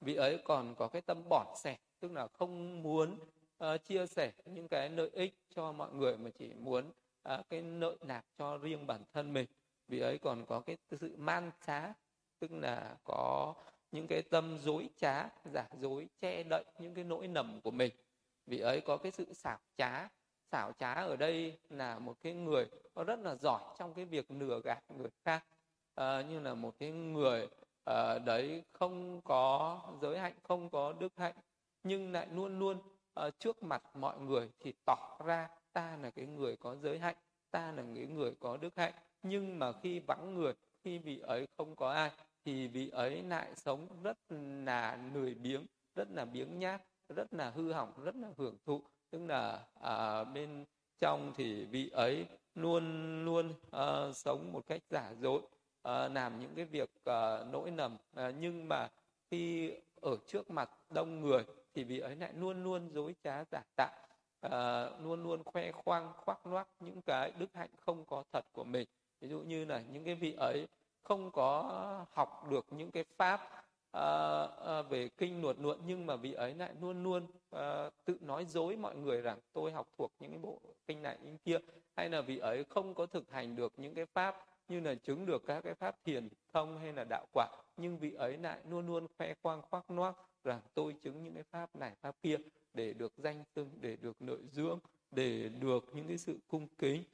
Vị 0.00 0.14
ấy 0.14 0.38
còn 0.44 0.74
có 0.74 0.88
cái 0.88 1.02
tâm 1.02 1.22
bỏn 1.28 1.46
sẻ 1.56 1.76
tức 2.00 2.12
là 2.12 2.28
không 2.28 2.82
muốn 2.82 3.18
uh, 3.64 3.84
chia 3.84 4.06
sẻ 4.06 4.32
những 4.44 4.68
cái 4.68 4.88
lợi 4.90 5.10
ích 5.12 5.34
cho 5.54 5.72
mọi 5.72 5.92
người 5.92 6.16
mà 6.16 6.30
chỉ 6.38 6.52
muốn 6.54 6.92
à, 7.24 7.42
cái 7.48 7.62
nợ 7.62 7.96
nạp 8.00 8.24
cho 8.38 8.58
riêng 8.58 8.86
bản 8.86 9.00
thân 9.12 9.32
mình 9.32 9.46
vị 9.88 10.00
ấy 10.00 10.18
còn 10.18 10.46
có 10.46 10.60
cái 10.60 10.76
sự 10.90 11.16
man 11.16 11.50
trá 11.66 11.92
tức 12.38 12.52
là 12.52 12.96
có 13.04 13.54
những 13.92 14.06
cái 14.06 14.22
tâm 14.22 14.58
dối 14.58 14.88
trá 14.96 15.28
giả 15.44 15.68
dối 15.80 16.08
che 16.20 16.42
đậy 16.42 16.64
những 16.78 16.94
cái 16.94 17.04
nỗi 17.04 17.28
nầm 17.28 17.60
của 17.60 17.70
mình. 17.70 17.92
Vị 18.46 18.58
ấy 18.58 18.80
có 18.80 18.96
cái 18.96 19.12
sự 19.12 19.32
xảo 19.32 19.58
trá 19.76 20.08
xảo 20.52 20.72
trá 20.78 20.92
ở 20.94 21.16
đây 21.16 21.58
là 21.70 21.98
một 21.98 22.16
cái 22.22 22.34
người 22.34 22.66
nó 22.94 23.04
rất 23.04 23.18
là 23.20 23.34
giỏi 23.34 23.62
trong 23.78 23.94
cái 23.94 24.04
việc 24.04 24.30
lừa 24.30 24.60
gạt 24.64 24.84
người 24.88 25.10
khác. 25.24 25.44
À, 25.94 26.22
như 26.22 26.40
là 26.40 26.54
một 26.54 26.74
cái 26.78 26.90
người 26.90 27.48
à, 27.84 28.18
đấy 28.18 28.62
không 28.72 29.20
có 29.24 29.80
giới 30.02 30.18
hạnh 30.18 30.34
không 30.42 30.70
có 30.70 30.92
đức 30.92 31.12
hạnh 31.16 31.34
nhưng 31.82 32.12
lại 32.12 32.26
luôn 32.32 32.58
luôn 32.58 32.78
à, 33.14 33.30
trước 33.38 33.62
mặt 33.62 33.82
mọi 33.96 34.18
người 34.20 34.50
thì 34.60 34.72
tỏ 34.86 35.18
ra 35.26 35.48
ta 35.74 35.98
là 36.02 36.10
cái 36.10 36.26
người 36.26 36.56
có 36.56 36.76
giới 36.76 36.98
hạnh 36.98 37.16
ta 37.50 37.72
là 37.72 37.82
cái 37.94 38.06
người 38.06 38.34
có 38.40 38.56
đức 38.56 38.76
hạnh. 38.76 38.92
Nhưng 39.22 39.58
mà 39.58 39.72
khi 39.82 40.00
vắng 40.00 40.34
người 40.34 40.52
khi 40.84 40.98
vị 40.98 41.20
ấy 41.20 41.46
không 41.56 41.76
có 41.76 41.90
ai 41.90 42.10
thì 42.44 42.68
vị 42.68 42.90
ấy 42.90 43.22
lại 43.22 43.54
sống 43.56 43.88
rất 44.02 44.16
là 44.66 44.98
lười 45.14 45.34
biếng 45.34 45.66
rất 45.94 46.08
là 46.10 46.24
biếng 46.24 46.58
nhác 46.58 46.82
rất 47.08 47.34
là 47.34 47.50
hư 47.50 47.72
hỏng 47.72 47.92
rất 48.04 48.16
là 48.16 48.28
hưởng 48.36 48.56
thụ. 48.66 48.82
Tức 49.10 49.26
là 49.26 49.66
à, 49.80 50.24
bên 50.24 50.64
trong 50.98 51.32
thì 51.36 51.64
vị 51.64 51.90
ấy 51.90 52.26
luôn 52.54 52.84
luôn 53.24 53.54
à, 53.70 54.12
sống 54.12 54.52
một 54.52 54.66
cách 54.66 54.80
giả 54.90 55.12
dối 55.20 55.42
à, 55.82 56.08
làm 56.08 56.40
những 56.40 56.54
cái 56.56 56.64
việc 56.64 56.90
à, 57.04 57.44
nỗi 57.52 57.70
nầm. 57.70 57.96
À, 58.14 58.30
nhưng 58.30 58.68
mà 58.68 58.88
khi 59.30 59.72
ở 60.00 60.16
trước 60.26 60.50
mặt 60.50 60.70
đông 60.90 61.20
người 61.20 61.44
thì 61.74 61.84
vị 61.84 61.98
ấy 61.98 62.16
lại 62.16 62.32
luôn 62.32 62.62
luôn 62.62 62.90
dối 62.94 63.14
trá 63.24 63.44
giả 63.44 63.62
tạo 63.76 64.03
uh, 64.46 65.04
luôn 65.04 65.22
luôn 65.22 65.44
khoe 65.44 65.72
khoang 65.72 66.12
khoác 66.16 66.46
loác 66.46 66.68
những 66.80 67.02
cái 67.02 67.32
đức 67.38 67.54
hạnh 67.54 67.70
không 67.80 68.04
có 68.04 68.24
thật 68.32 68.44
của 68.52 68.64
mình. 68.64 68.88
Ví 69.20 69.28
dụ 69.28 69.40
như 69.40 69.64
là 69.64 69.82
những 69.92 70.04
cái 70.04 70.14
vị 70.14 70.32
ấy 70.32 70.68
không 71.02 71.30
có 71.30 72.06
học 72.12 72.50
được 72.50 72.66
những 72.70 72.90
cái 72.90 73.04
pháp 73.16 73.40
uh, 73.96 74.80
uh, 74.80 74.90
về 74.90 75.08
kinh 75.08 75.40
nuột 75.40 75.58
nuộn 75.58 75.78
nhưng 75.86 76.06
mà 76.06 76.16
vị 76.16 76.32
ấy 76.32 76.54
lại 76.54 76.70
luôn 76.80 77.02
luôn 77.02 77.26
uh, 77.56 77.60
tự 78.04 78.16
nói 78.20 78.44
dối 78.44 78.76
mọi 78.76 78.96
người 78.96 79.20
rằng 79.20 79.38
tôi 79.52 79.72
học 79.72 79.88
thuộc 79.98 80.12
những 80.18 80.30
cái 80.30 80.38
bộ 80.38 80.60
kinh 80.86 81.02
này 81.02 81.18
kinh 81.22 81.38
kia. 81.38 81.58
Hay 81.96 82.08
là 82.08 82.20
vị 82.20 82.38
ấy 82.38 82.64
không 82.64 82.94
có 82.94 83.06
thực 83.06 83.30
hành 83.30 83.56
được 83.56 83.72
những 83.76 83.94
cái 83.94 84.06
pháp 84.06 84.46
như 84.68 84.80
là 84.80 84.94
chứng 84.94 85.26
được 85.26 85.46
các 85.46 85.60
cái 85.60 85.74
pháp 85.74 85.96
thiền 86.04 86.28
thông 86.52 86.78
hay 86.78 86.92
là 86.92 87.04
đạo 87.04 87.26
quả 87.32 87.48
nhưng 87.76 87.98
vị 87.98 88.12
ấy 88.12 88.38
lại 88.38 88.58
luôn 88.68 88.86
luôn 88.86 89.06
khoe 89.18 89.34
khoang 89.42 89.62
khoác 89.62 89.90
noác 89.90 90.16
rằng 90.44 90.60
tôi 90.74 90.92
chứng 91.02 91.24
những 91.24 91.34
cái 91.34 91.42
pháp 91.42 91.76
này 91.76 91.92
pháp 92.00 92.16
kia 92.22 92.36
để 92.74 92.92
được 92.92 93.12
danh 93.16 93.44
tưng, 93.54 93.70
để 93.80 93.96
được 93.96 94.22
nội 94.22 94.40
dưỡng 94.52 94.78
để 95.10 95.48
được 95.48 95.84
những 95.92 96.08
cái 96.08 96.18
sự 96.18 96.38
cung 96.48 96.68
kính 96.78 97.04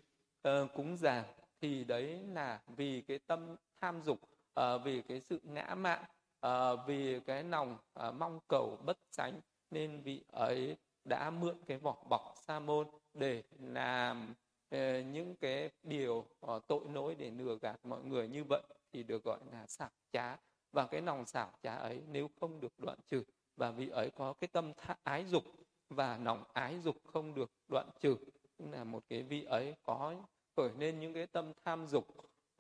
uh, 0.49 0.53
cúng 0.75 0.96
dường 0.96 1.25
thì 1.61 1.85
đấy 1.85 2.20
là 2.33 2.61
vì 2.77 3.01
cái 3.01 3.18
tâm 3.18 3.57
tham 3.81 4.03
dục 4.03 4.20
uh, 4.61 4.64
vì 4.85 5.03
cái 5.03 5.20
sự 5.20 5.40
ngã 5.44 5.75
mạn 5.75 6.05
uh, 6.46 6.81
vì 6.87 7.20
cái 7.20 7.44
lòng 7.44 7.79
uh, 8.09 8.14
mong 8.14 8.40
cầu 8.49 8.79
bất 8.85 8.99
sánh 9.11 9.40
nên 9.70 10.01
vị 10.01 10.25
ấy 10.33 10.77
đã 11.05 11.31
mượn 11.31 11.57
cái 11.66 11.79
vỏ 11.79 11.96
bọc 12.09 12.35
sa 12.46 12.61
môn 12.61 12.87
để 13.14 13.42
làm 13.59 14.35
uh, 14.75 14.81
những 15.12 15.37
cái 15.40 15.70
điều 15.83 16.25
uh, 16.46 16.66
tội 16.66 16.81
lỗi 16.92 17.14
để 17.14 17.31
lừa 17.31 17.59
gạt 17.62 17.77
mọi 17.85 18.03
người. 18.05 18.29
Như 18.29 18.44
vậy 18.44 18.62
thì 18.92 19.03
được 19.03 19.25
gọi 19.25 19.38
là 19.53 19.66
xảo 19.66 19.90
trá. 20.12 20.37
Và 20.73 20.87
cái 20.87 21.03
lòng 21.03 21.27
xảo 21.27 21.53
trá 21.62 21.75
ấy 21.75 22.01
nếu 22.09 22.31
không 22.40 22.61
được 22.61 22.79
đoạn 22.79 22.99
trừ 23.07 23.25
và 23.56 23.70
vị 23.70 23.88
ấy 23.88 24.10
có 24.10 24.32
cái 24.32 24.48
tâm 24.48 24.72
tha, 24.76 24.96
ái 25.02 25.24
dục 25.24 25.44
và 25.88 26.16
nòng 26.16 26.44
ái 26.52 26.78
dục 26.78 26.96
không 27.04 27.34
được 27.34 27.50
đoạn 27.68 27.88
trừ. 28.00 28.16
Là 28.58 28.84
một 28.84 29.02
cái 29.08 29.22
vị 29.22 29.44
ấy 29.44 29.74
có 29.82 30.14
khởi 30.56 30.70
lên 30.78 31.00
những 31.00 31.14
cái 31.14 31.26
tâm 31.26 31.52
tham 31.64 31.86
dục. 31.86 32.06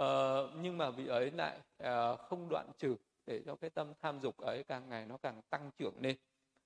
Uh, 0.02 0.06
nhưng 0.62 0.78
mà 0.78 0.90
vị 0.90 1.06
ấy 1.06 1.30
lại 1.30 1.58
uh, 1.82 2.20
không 2.20 2.48
đoạn 2.50 2.70
trừ 2.78 2.96
để 3.26 3.42
cho 3.46 3.56
cái 3.56 3.70
tâm 3.70 3.92
tham 4.00 4.20
dục 4.20 4.36
ấy 4.36 4.64
càng 4.64 4.88
ngày 4.88 5.06
nó 5.06 5.16
càng 5.16 5.42
tăng 5.50 5.70
trưởng 5.78 5.94
lên. 6.00 6.16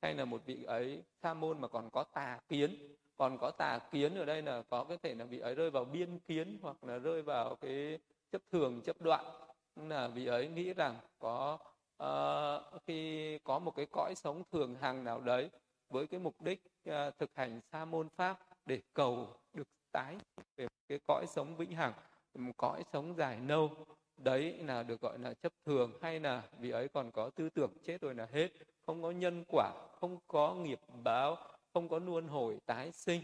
Hay 0.02 0.14
là 0.14 0.24
một 0.24 0.42
vị 0.46 0.64
ấy 0.64 1.02
sa 1.22 1.34
môn 1.34 1.60
mà 1.60 1.68
còn 1.68 1.90
có 1.90 2.04
tà 2.04 2.38
kiến 2.48 2.94
còn 3.16 3.38
có 3.38 3.50
tà 3.50 3.78
kiến 3.90 4.14
ở 4.14 4.24
đây 4.24 4.42
là 4.42 4.62
có 4.62 4.84
cái 4.84 4.98
thể 5.02 5.14
là 5.14 5.24
vị 5.24 5.38
ấy 5.38 5.54
rơi 5.54 5.70
vào 5.70 5.84
biên 5.84 6.18
kiến 6.18 6.58
hoặc 6.62 6.84
là 6.84 6.98
rơi 6.98 7.22
vào 7.22 7.56
cái 7.56 7.98
chấp 8.30 8.42
thường 8.52 8.80
chấp 8.84 9.00
đoạn. 9.00 9.24
Là 9.76 10.08
vị 10.08 10.26
ấy 10.26 10.48
nghĩ 10.48 10.72
rằng 10.72 10.96
có 11.18 11.58
uh, 12.02 12.83
khi 12.87 13.38
có 13.44 13.59
một 13.59 13.76
cái 13.76 13.87
cõi 13.87 14.14
sống 14.14 14.42
thường 14.52 14.74
hàng 14.80 15.04
nào 15.04 15.20
đấy 15.20 15.50
với 15.88 16.07
cái 16.07 16.20
mục 16.20 16.40
đích 16.40 16.62
uh, 16.88 16.94
thực 17.18 17.30
hành 17.35 17.61
sa 17.72 17.85
môn 17.85 18.09
pháp 18.09 18.38
để 18.66 18.80
cầu 18.94 19.28
được 19.52 19.68
tái 19.92 20.16
về 20.57 20.66
cái 20.88 20.98
cõi 21.07 21.26
sống 21.28 21.57
vĩnh 21.57 21.72
hằng 21.72 21.92
một 22.35 22.52
cõi 22.57 22.85
sống 22.92 23.14
dài 23.16 23.38
lâu 23.46 23.70
đấy 24.16 24.59
là 24.59 24.83
được 24.83 25.00
gọi 25.00 25.18
là 25.18 25.35
chấp 25.35 25.52
thường 25.66 25.92
hay 26.02 26.20
là 26.20 26.42
vì 26.59 26.70
ấy 26.70 26.88
còn 26.88 27.11
có 27.11 27.30
tư 27.30 27.48
tưởng 27.50 27.72
chết 27.85 28.00
rồi 28.00 28.14
là 28.14 28.28
hết 28.33 28.48
không 28.87 29.02
có 29.02 29.11
nhân 29.11 29.44
quả 29.48 29.72
không 30.00 30.18
có 30.26 30.54
nghiệp 30.54 30.80
báo 31.02 31.37
không 31.74 31.88
có 31.88 31.98
luân 31.98 32.28
hồi 32.28 32.59
tái 32.66 32.92
sinh. 32.92 33.20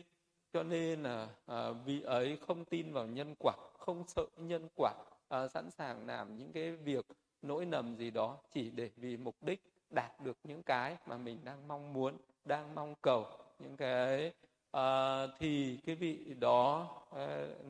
Cho 0.53 0.63
nên 0.63 1.03
là 1.03 1.29
ờ, 1.47 1.71
à, 1.71 1.73
vị 1.85 2.03
ấy 2.03 2.39
không 2.47 2.65
tin 2.65 2.93
vào 2.93 3.07
nhân 3.07 3.35
quả 3.39 3.55
không 3.79 4.05
sợ 4.07 4.27
nhân 4.37 4.69
quả 4.77 4.93
à, 5.29 5.49
sẵn 5.49 5.71
sàng 5.71 6.07
làm 6.07 6.37
những 6.39 6.53
cái 6.53 6.73
việc 6.73 7.07
nỗi 7.43 7.65
nầm 7.65 7.97
gì 7.97 8.11
đó 8.11 8.39
chỉ 8.53 8.71
để 8.71 8.91
vì 8.97 9.17
mục 9.17 9.43
đích 9.43 9.63
đạt 9.91 10.21
được 10.21 10.37
những 10.45 10.63
cái 10.63 10.97
mà 11.07 11.17
mình 11.17 11.39
đang 11.45 11.69
mong 11.69 11.93
muốn 11.93 12.17
đang 12.45 12.75
mong 12.75 12.95
cầu. 13.03 13.27
Những 13.59 13.77
cái 13.77 14.33
uh, 14.77 15.31
thì 15.39 15.79
cái 15.87 15.95
vị 15.95 16.35
đó 16.41 16.89
uh, 17.09 17.17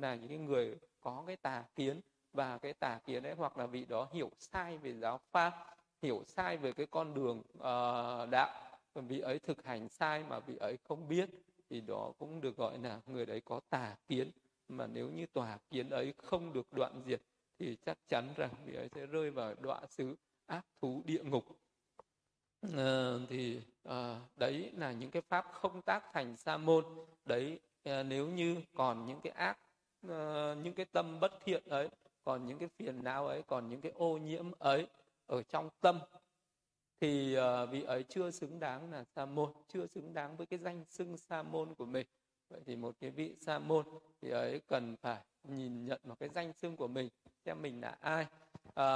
là 0.00 0.14
những 0.14 0.28
cái 0.28 0.38
người 0.38 0.76
có 1.00 1.24
cái 1.26 1.36
tà 1.36 1.64
kiến 1.76 2.00
và 2.32 2.58
cái 2.58 2.72
tà 2.72 3.00
kiến 3.06 3.22
đấy 3.22 3.34
hoặc 3.36 3.58
là 3.58 3.66
vị 3.66 3.84
đó 3.88 4.08
hiểu 4.12 4.30
sai 4.38 4.78
về 4.78 4.94
giáo 4.94 5.20
pháp 5.30 5.76
hiểu 6.02 6.22
sai 6.26 6.56
về 6.56 6.72
cái 6.72 6.86
con 6.86 7.14
đường 7.14 7.38
uh, 7.38 8.30
đạo 8.30 8.50
vị 8.94 9.20
ấy 9.20 9.38
thực 9.38 9.64
hành 9.64 9.88
sai 9.88 10.24
mà 10.28 10.38
vị 10.38 10.56
ấy 10.56 10.78
không 10.88 11.08
biết 11.08 11.30
thì 11.70 11.80
đó 11.80 12.12
cũng 12.18 12.40
được 12.40 12.56
gọi 12.56 12.78
là 12.78 13.00
người 13.06 13.26
đấy 13.26 13.42
có 13.44 13.60
tà 13.70 13.96
kiến. 14.08 14.30
Mà 14.68 14.86
nếu 14.86 15.08
như 15.08 15.26
tà 15.26 15.58
kiến 15.70 15.90
ấy 15.90 16.14
không 16.16 16.52
được 16.52 16.72
đoạn 16.72 17.02
diệt 17.06 17.20
thì 17.60 17.76
chắc 17.86 17.98
chắn 18.08 18.28
rằng 18.36 18.50
vị 18.64 18.74
ấy 18.74 18.88
sẽ 18.94 19.06
rơi 19.06 19.30
vào 19.30 19.54
đọa 19.60 19.80
xứ 19.86 20.16
ác 20.46 20.66
thú 20.82 21.02
địa 21.04 21.22
ngục. 21.22 21.44
À, 22.76 23.14
thì 23.28 23.60
à, 23.84 24.20
đấy 24.36 24.72
là 24.76 24.92
những 24.92 25.10
cái 25.10 25.22
pháp 25.22 25.46
không 25.52 25.82
tác 25.82 26.04
thành 26.12 26.36
sa 26.36 26.56
môn. 26.56 26.84
Đấy 27.24 27.60
à, 27.84 28.02
nếu 28.02 28.28
như 28.28 28.56
còn 28.74 29.06
những 29.06 29.20
cái 29.20 29.32
ác 29.32 29.58
à, 30.08 30.54
những 30.54 30.74
cái 30.74 30.86
tâm 30.92 31.20
bất 31.20 31.32
thiện 31.44 31.62
ấy 31.68 31.88
còn 32.24 32.46
những 32.46 32.58
cái 32.58 32.68
phiền 32.68 33.04
não 33.04 33.26
ấy 33.26 33.42
còn 33.42 33.68
những 33.68 33.80
cái 33.80 33.92
ô 33.92 34.18
nhiễm 34.18 34.52
ấy 34.58 34.86
ở 35.26 35.42
trong 35.42 35.70
tâm 35.80 35.98
thì 37.00 37.34
à, 37.34 37.64
vị 37.64 37.82
ấy 37.82 38.04
chưa 38.08 38.30
xứng 38.30 38.60
đáng 38.60 38.92
là 38.92 39.04
sa 39.04 39.26
môn 39.26 39.52
chưa 39.68 39.86
xứng 39.86 40.14
đáng 40.14 40.36
với 40.36 40.46
cái 40.46 40.58
danh 40.58 40.84
xưng 40.88 41.16
sa 41.16 41.42
môn 41.42 41.74
của 41.74 41.86
mình. 41.86 42.06
Vậy 42.48 42.60
thì 42.66 42.76
một 42.76 42.96
cái 43.00 43.10
vị 43.10 43.36
sa 43.40 43.58
môn 43.58 43.86
thì 44.22 44.30
ấy 44.30 44.60
cần 44.68 44.96
phải 44.96 45.20
nhìn 45.44 45.84
nhận 45.84 46.00
vào 46.04 46.16
cái 46.16 46.28
danh 46.34 46.52
xưng 46.52 46.76
của 46.76 46.88
mình 46.88 47.08
xem 47.44 47.62
mình 47.62 47.80
là 47.80 47.96
ai. 48.00 48.26
À, 48.74 48.86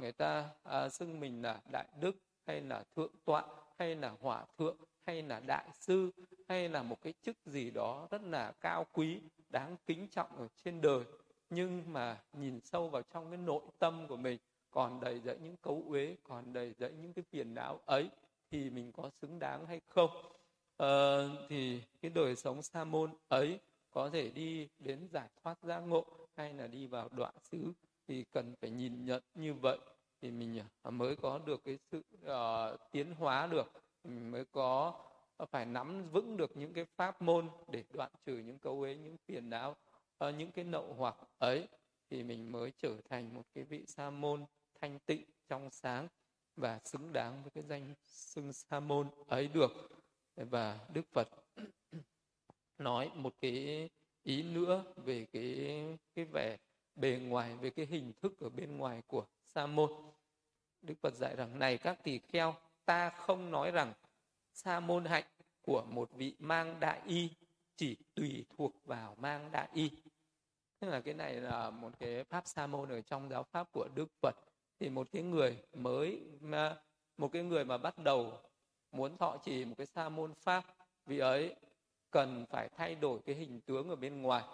người 0.00 0.12
ta 0.12 0.50
à, 0.62 0.88
xưng 0.88 1.20
mình 1.20 1.42
là 1.42 1.60
đại 1.72 1.86
đức 2.00 2.16
hay 2.46 2.60
là 2.60 2.84
thượng 2.96 3.12
tọa 3.24 3.44
hay 3.78 3.94
là 3.94 4.12
hỏa 4.20 4.44
thượng 4.58 4.76
hay 5.06 5.22
là 5.22 5.40
đại 5.40 5.68
sư 5.72 6.10
hay 6.48 6.68
là 6.68 6.82
một 6.82 7.02
cái 7.02 7.14
chức 7.22 7.36
gì 7.46 7.70
đó 7.70 8.08
rất 8.10 8.22
là 8.22 8.52
cao 8.60 8.86
quý 8.92 9.20
đáng 9.50 9.76
kính 9.86 10.08
trọng 10.08 10.36
ở 10.36 10.48
trên 10.64 10.80
đời. 10.80 11.04
Nhưng 11.50 11.92
mà 11.92 12.22
nhìn 12.32 12.60
sâu 12.60 12.88
vào 12.88 13.02
trong 13.02 13.30
cái 13.30 13.38
nội 13.38 13.62
tâm 13.78 14.06
của 14.08 14.16
mình 14.16 14.38
còn 14.70 15.00
đầy 15.00 15.20
dẫy 15.20 15.38
những 15.38 15.56
cấu 15.56 15.84
uế 15.88 16.16
còn 16.24 16.52
đầy 16.52 16.74
dẫy 16.78 16.92
những 16.92 17.12
cái 17.12 17.24
phiền 17.30 17.54
não 17.54 17.80
ấy 17.86 18.10
thì 18.50 18.70
mình 18.70 18.92
có 18.92 19.10
xứng 19.20 19.38
đáng 19.38 19.66
hay 19.66 19.80
không? 19.88 20.10
À, 20.76 20.88
thì 21.48 21.82
cái 22.00 22.10
đời 22.10 22.36
sống 22.36 22.62
sa 22.62 22.84
môn 22.84 23.10
ấy 23.28 23.58
có 23.90 24.10
thể 24.10 24.30
đi 24.30 24.68
đến 24.78 25.08
giải 25.12 25.28
thoát 25.42 25.58
giác 25.62 25.78
ngộ 25.78 26.04
hay 26.36 26.54
là 26.54 26.66
đi 26.66 26.86
vào 26.86 27.08
đoạn 27.12 27.34
xứ 27.42 27.72
thì 28.08 28.24
cần 28.32 28.54
phải 28.60 28.70
nhìn 28.70 29.04
nhận 29.04 29.22
như 29.34 29.54
vậy 29.54 29.78
thì 30.22 30.30
mình 30.30 30.62
à, 30.82 30.90
mới 30.90 31.16
có 31.16 31.38
được 31.38 31.64
cái 31.64 31.78
sự 31.90 32.02
uh, 32.24 32.80
tiến 32.92 33.14
hóa 33.14 33.46
được. 33.46 33.72
Mình 34.04 34.30
mới 34.30 34.44
có 34.44 34.94
à, 35.36 35.46
phải 35.46 35.66
nắm 35.66 36.10
vững 36.10 36.36
được 36.36 36.56
những 36.56 36.72
cái 36.72 36.84
pháp 36.84 37.22
môn 37.22 37.48
để 37.72 37.84
đoạn 37.92 38.10
trừ 38.26 38.38
những 38.38 38.58
câu 38.58 38.82
ấy 38.82 38.96
những 38.96 39.16
phiền 39.26 39.50
não 39.50 39.76
uh, 40.24 40.34
những 40.34 40.52
cái 40.52 40.64
nậu 40.64 40.94
hoặc 40.94 41.16
ấy. 41.38 41.68
Thì 42.10 42.22
mình 42.22 42.52
mới 42.52 42.72
trở 42.76 42.96
thành 43.08 43.34
một 43.34 43.42
cái 43.54 43.64
vị 43.64 43.84
sa 43.86 44.10
môn 44.10 44.44
thanh 44.80 44.98
tịnh 44.98 45.24
trong 45.48 45.70
sáng 45.70 46.08
và 46.56 46.80
xứng 46.84 47.12
đáng 47.12 47.42
với 47.42 47.50
cái 47.50 47.64
danh 47.68 47.94
xưng 48.06 48.52
sa 48.52 48.80
môn 48.80 49.08
ấy 49.28 49.48
được. 49.48 49.70
Và 50.36 50.86
đức 50.92 51.06
phật 51.12 51.28
nói 52.78 53.10
một 53.14 53.34
cái 53.40 53.88
ý 54.26 54.42
nữa 54.42 54.84
về 54.96 55.26
cái 55.32 55.84
cái 56.14 56.24
vẻ 56.24 56.56
bề 56.94 57.20
ngoài, 57.22 57.56
về 57.56 57.70
cái 57.70 57.86
hình 57.86 58.12
thức 58.22 58.40
ở 58.40 58.48
bên 58.48 58.76
ngoài 58.76 59.02
của 59.06 59.26
sa 59.44 59.66
môn. 59.66 59.90
Đức 60.82 60.94
phật 61.02 61.14
dạy 61.14 61.36
rằng, 61.36 61.58
này 61.58 61.78
các 61.78 62.04
tỳ 62.04 62.18
kheo, 62.18 62.54
ta 62.84 63.10
không 63.10 63.50
nói 63.50 63.70
rằng 63.70 63.92
sa 64.52 64.80
môn 64.80 65.04
hạnh 65.04 65.24
của 65.62 65.84
một 65.90 66.10
vị 66.12 66.34
mang 66.38 66.80
đại 66.80 67.00
y 67.06 67.30
chỉ 67.76 67.96
tùy 68.14 68.44
thuộc 68.56 68.72
vào 68.84 69.14
mang 69.18 69.48
đại 69.52 69.68
y. 69.74 69.90
Tức 70.78 70.88
là 70.88 71.00
cái 71.00 71.14
này 71.14 71.34
là 71.34 71.70
một 71.70 71.90
cái 71.98 72.24
pháp 72.24 72.46
sa 72.46 72.66
môn 72.66 72.88
ở 72.88 73.00
trong 73.00 73.28
giáo 73.30 73.42
pháp 73.42 73.68
của 73.72 73.88
đức 73.94 74.08
phật. 74.22 74.34
Thì 74.80 74.88
một 74.88 75.08
cái 75.12 75.22
người 75.22 75.58
mới 75.72 76.20
mà, 76.40 76.76
một 77.16 77.32
cái 77.32 77.42
người 77.42 77.64
mà 77.64 77.78
bắt 77.78 77.98
đầu 77.98 78.38
muốn 78.92 79.16
thọ 79.16 79.36
trì 79.44 79.64
một 79.64 79.74
cái 79.78 79.86
sa 79.86 80.08
môn 80.08 80.34
pháp 80.34 80.64
vì 81.06 81.18
ấy 81.18 81.54
cần 82.10 82.44
phải 82.50 82.68
thay 82.76 82.94
đổi 82.94 83.20
cái 83.26 83.34
hình 83.34 83.60
tướng 83.60 83.88
ở 83.88 83.96
bên 83.96 84.22
ngoài. 84.22 84.44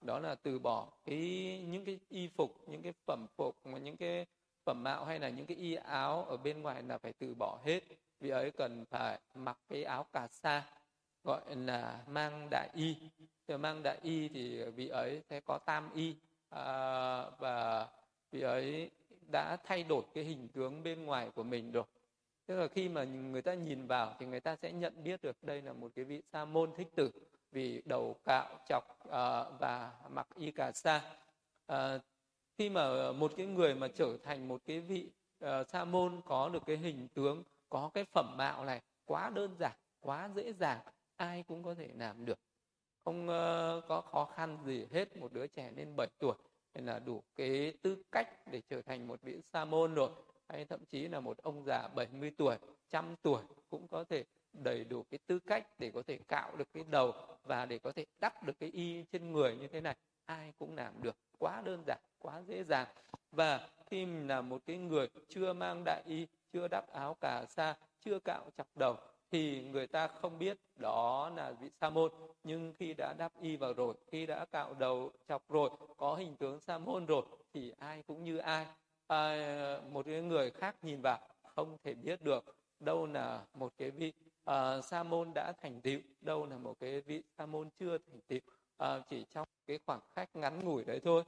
Đó 0.00 0.18
là 0.18 0.34
từ 0.34 0.58
bỏ 0.58 0.88
cái 1.04 1.18
những 1.68 1.84
cái 1.84 1.98
y 2.08 2.28
phục 2.28 2.68
những 2.68 2.82
cái 2.82 2.92
phẩm 3.06 3.26
phục 3.36 3.56
những 3.64 3.96
cái 3.96 4.26
phẩm 4.64 4.82
mạo 4.82 5.04
hay 5.04 5.18
là 5.18 5.28
những 5.28 5.46
cái 5.46 5.56
y 5.56 5.74
áo 5.74 6.24
ở 6.24 6.36
bên 6.36 6.62
ngoài 6.62 6.82
là 6.82 6.98
phải 6.98 7.12
từ 7.12 7.34
bỏ 7.34 7.58
hết. 7.64 7.80
Vì 8.20 8.30
ấy 8.30 8.50
cần 8.50 8.84
phải 8.90 9.18
mặc 9.34 9.58
cái 9.68 9.84
áo 9.84 10.06
cà 10.12 10.28
sa 10.28 10.64
gọi 11.24 11.56
là 11.56 12.04
mang 12.08 12.48
đại 12.50 12.68
y. 12.74 12.96
Thì 13.48 13.56
mang 13.56 13.80
đại 13.82 13.98
y 14.02 14.28
thì 14.28 14.64
vị 14.64 14.88
ấy 14.88 15.22
sẽ 15.30 15.40
có 15.40 15.58
tam 15.58 15.94
y. 15.94 16.14
À, 16.50 17.30
và 17.38 17.88
vị 18.32 18.40
ấy 18.40 18.90
đã 19.32 19.56
thay 19.64 19.82
đổi 19.82 20.02
cái 20.14 20.24
hình 20.24 20.48
tướng 20.48 20.82
bên 20.82 21.04
ngoài 21.04 21.30
của 21.34 21.42
mình 21.42 21.72
rồi 21.72 21.84
tức 22.52 22.58
là 22.58 22.68
khi 22.68 22.88
mà 22.88 23.04
người 23.04 23.42
ta 23.42 23.54
nhìn 23.54 23.86
vào 23.86 24.14
thì 24.18 24.26
người 24.26 24.40
ta 24.40 24.56
sẽ 24.56 24.72
nhận 24.72 25.04
biết 25.04 25.22
được 25.22 25.42
đây 25.42 25.62
là 25.62 25.72
một 25.72 25.90
cái 25.94 26.04
vị 26.04 26.22
sa 26.32 26.44
môn 26.44 26.70
thích 26.76 26.88
tử 26.94 27.10
vì 27.52 27.82
đầu 27.84 28.16
cạo 28.24 28.58
chọc 28.68 28.84
uh, 29.08 29.12
và 29.60 29.92
mặc 30.10 30.26
y 30.36 30.50
cà 30.50 30.72
sa. 30.72 31.16
Uh, 31.72 31.76
khi 32.58 32.70
mà 32.70 33.12
một 33.12 33.32
cái 33.36 33.46
người 33.46 33.74
mà 33.74 33.88
trở 33.88 34.16
thành 34.24 34.48
một 34.48 34.60
cái 34.66 34.80
vị 34.80 35.10
uh, 35.44 35.68
sa 35.68 35.84
môn 35.84 36.20
có 36.26 36.48
được 36.48 36.62
cái 36.66 36.76
hình 36.76 37.08
tướng 37.14 37.42
có 37.68 37.90
cái 37.94 38.04
phẩm 38.04 38.34
mạo 38.38 38.64
này 38.64 38.80
quá 39.04 39.30
đơn 39.34 39.56
giản 39.58 39.76
quá 40.00 40.30
dễ 40.34 40.52
dàng 40.52 40.80
ai 41.16 41.42
cũng 41.42 41.62
có 41.62 41.74
thể 41.74 41.88
làm 41.94 42.24
được. 42.24 42.38
Không 43.04 43.22
uh, 43.24 43.84
có 43.88 44.00
khó 44.00 44.24
khăn 44.24 44.58
gì 44.64 44.86
hết 44.92 45.16
một 45.16 45.32
đứa 45.32 45.46
trẻ 45.46 45.72
lên 45.76 45.96
7 45.96 46.08
tuổi 46.18 46.34
nên 46.74 46.86
là 46.86 46.98
đủ 46.98 47.22
cái 47.36 47.72
tư 47.82 48.02
cách 48.12 48.28
để 48.46 48.62
trở 48.68 48.82
thành 48.82 49.06
một 49.08 49.22
vị 49.22 49.40
sa 49.52 49.64
môn 49.64 49.94
rồi 49.94 50.10
hay 50.52 50.64
thậm 50.64 50.84
chí 50.84 51.08
là 51.08 51.20
một 51.20 51.38
ông 51.38 51.64
già 51.64 51.88
70 51.88 52.30
tuổi, 52.38 52.56
trăm 52.90 53.14
tuổi 53.22 53.42
cũng 53.70 53.88
có 53.88 54.04
thể 54.04 54.24
đầy 54.52 54.84
đủ 54.84 55.02
cái 55.10 55.18
tư 55.26 55.38
cách 55.38 55.66
để 55.78 55.90
có 55.94 56.02
thể 56.02 56.18
cạo 56.28 56.56
được 56.56 56.68
cái 56.74 56.84
đầu 56.90 57.12
và 57.44 57.66
để 57.66 57.78
có 57.78 57.92
thể 57.92 58.06
đắp 58.20 58.42
được 58.42 58.52
cái 58.60 58.70
y 58.70 59.04
trên 59.12 59.32
người 59.32 59.56
như 59.56 59.68
thế 59.68 59.80
này. 59.80 59.96
Ai 60.24 60.52
cũng 60.58 60.76
làm 60.76 61.02
được 61.02 61.16
quá 61.38 61.62
đơn 61.64 61.82
giản 61.86 61.98
quá 62.18 62.42
dễ 62.46 62.64
dàng. 62.64 62.86
Và 63.30 63.68
khi 63.86 64.06
mình 64.06 64.28
là 64.28 64.40
một 64.40 64.62
cái 64.66 64.76
người 64.76 65.08
chưa 65.28 65.52
mang 65.52 65.82
đại 65.84 66.02
y 66.06 66.26
chưa 66.52 66.68
đắp 66.68 66.92
áo 66.92 67.16
cà 67.20 67.44
sa 67.48 67.76
chưa 68.00 68.18
cạo 68.18 68.50
chọc 68.56 68.76
đầu 68.76 68.96
thì 69.30 69.62
người 69.62 69.86
ta 69.86 70.06
không 70.06 70.38
biết 70.38 70.58
đó 70.76 71.30
là 71.36 71.52
vị 71.52 71.70
sa 71.80 71.90
môn. 71.90 72.10
Nhưng 72.44 72.72
khi 72.78 72.94
đã 72.94 73.14
đắp 73.18 73.32
y 73.40 73.56
vào 73.56 73.72
rồi 73.72 73.94
khi 74.06 74.26
đã 74.26 74.44
cạo 74.44 74.74
đầu 74.74 75.12
chọc 75.28 75.48
rồi 75.48 75.70
có 75.96 76.14
hình 76.14 76.36
tướng 76.36 76.60
sa 76.60 76.78
môn 76.78 77.06
rồi 77.06 77.22
thì 77.54 77.72
ai 77.78 78.02
cũng 78.06 78.24
như 78.24 78.36
ai 78.38 78.66
à, 79.12 79.80
một 79.92 80.06
cái 80.06 80.22
người 80.22 80.50
khác 80.50 80.76
nhìn 80.82 81.00
vào 81.02 81.18
không 81.42 81.76
thể 81.84 81.94
biết 81.94 82.22
được 82.22 82.44
đâu 82.80 83.06
là 83.06 83.42
một 83.54 83.72
cái 83.78 83.90
vị 83.90 84.12
à, 84.44 84.80
sa 84.80 85.02
môn 85.02 85.32
đã 85.34 85.52
thành 85.62 85.80
tựu 85.80 86.00
đâu 86.20 86.46
là 86.46 86.58
một 86.58 86.80
cái 86.80 87.00
vị 87.00 87.22
sa 87.38 87.46
môn 87.46 87.68
chưa 87.78 87.98
thành 87.98 88.20
tựu. 88.28 88.40
À, 88.78 89.00
chỉ 89.10 89.24
trong 89.30 89.48
cái 89.66 89.78
khoảng 89.86 90.00
cách 90.14 90.28
ngắn 90.34 90.64
ngủi 90.64 90.84
đấy 90.84 91.00
thôi. 91.04 91.24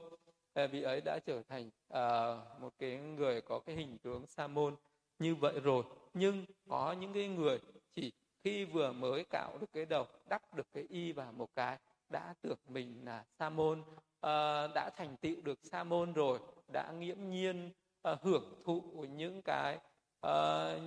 À, 0.53 0.67
vị 0.67 0.81
ấy 0.81 1.01
đã 1.05 1.19
trở 1.25 1.41
thành 1.49 1.69
à, 1.89 2.35
một 2.61 2.73
cái 2.79 2.97
người 2.97 3.41
có 3.41 3.59
cái 3.59 3.75
hình 3.75 3.97
tướng 3.97 4.27
sa 4.27 4.47
môn 4.47 4.75
như 5.19 5.35
vậy 5.35 5.59
rồi. 5.59 5.83
Nhưng 6.13 6.45
có 6.69 6.95
những 6.99 7.13
cái 7.13 7.27
người 7.27 7.59
chỉ 7.95 8.11
khi 8.43 8.65
vừa 8.65 8.91
mới 8.91 9.23
cạo 9.29 9.57
được 9.57 9.67
cái 9.73 9.85
đầu 9.85 10.05
đắp 10.29 10.55
được 10.55 10.67
cái 10.73 10.85
y 10.89 11.11
vào 11.11 11.31
một 11.31 11.49
cái 11.55 11.77
đã 12.09 12.33
tưởng 12.41 12.59
mình 12.69 13.05
là 13.05 13.23
sa 13.39 13.49
môn 13.49 13.79
uh, 13.81 14.73
đã 14.75 14.91
thành 14.97 15.17
tựu 15.17 15.41
được 15.41 15.59
sa 15.63 15.83
môn 15.83 16.13
rồi 16.13 16.39
đã 16.67 16.91
nghiễm 16.91 17.29
nhiên 17.29 17.71
uh, 18.11 18.21
hưởng 18.21 18.61
thụ 18.65 18.81
những 19.09 19.41
cái 19.41 19.79
uh, 20.27 20.81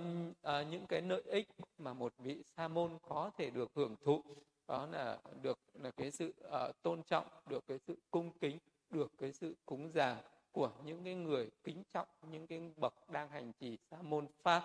uh, 0.47 0.67
những 0.69 0.85
cái 0.87 1.01
lợi 1.01 1.21
ích 1.25 1.47
mà 1.77 1.93
một 1.93 2.13
vị 2.17 2.43
sa 2.43 2.67
môn 2.67 2.97
có 3.01 3.31
thể 3.37 3.49
được 3.49 3.71
hưởng 3.75 3.95
thụ. 4.03 4.23
Đó 4.67 4.87
là 4.91 5.19
được 5.41 5.59
là 5.73 5.91
cái 5.91 6.11
sự 6.11 6.33
uh, 6.47 6.81
tôn 6.81 7.03
trọng 7.03 7.27
được 7.49 7.63
cái 7.67 7.79
sự 7.87 7.97
cung 8.11 8.31
kính 8.39 8.57
được 8.89 9.11
cái 9.17 9.33
sự 9.33 9.55
cúng 9.65 9.91
dường 9.93 10.17
của 10.51 10.71
những 10.83 11.03
cái 11.03 11.15
người 11.15 11.49
kính 11.63 11.83
trọng 11.93 12.07
những 12.31 12.47
cái 12.47 12.71
bậc 12.75 12.93
đang 13.09 13.29
hành 13.29 13.51
trì 13.53 13.77
sa 13.77 13.97
môn 14.01 14.27
pháp. 14.43 14.63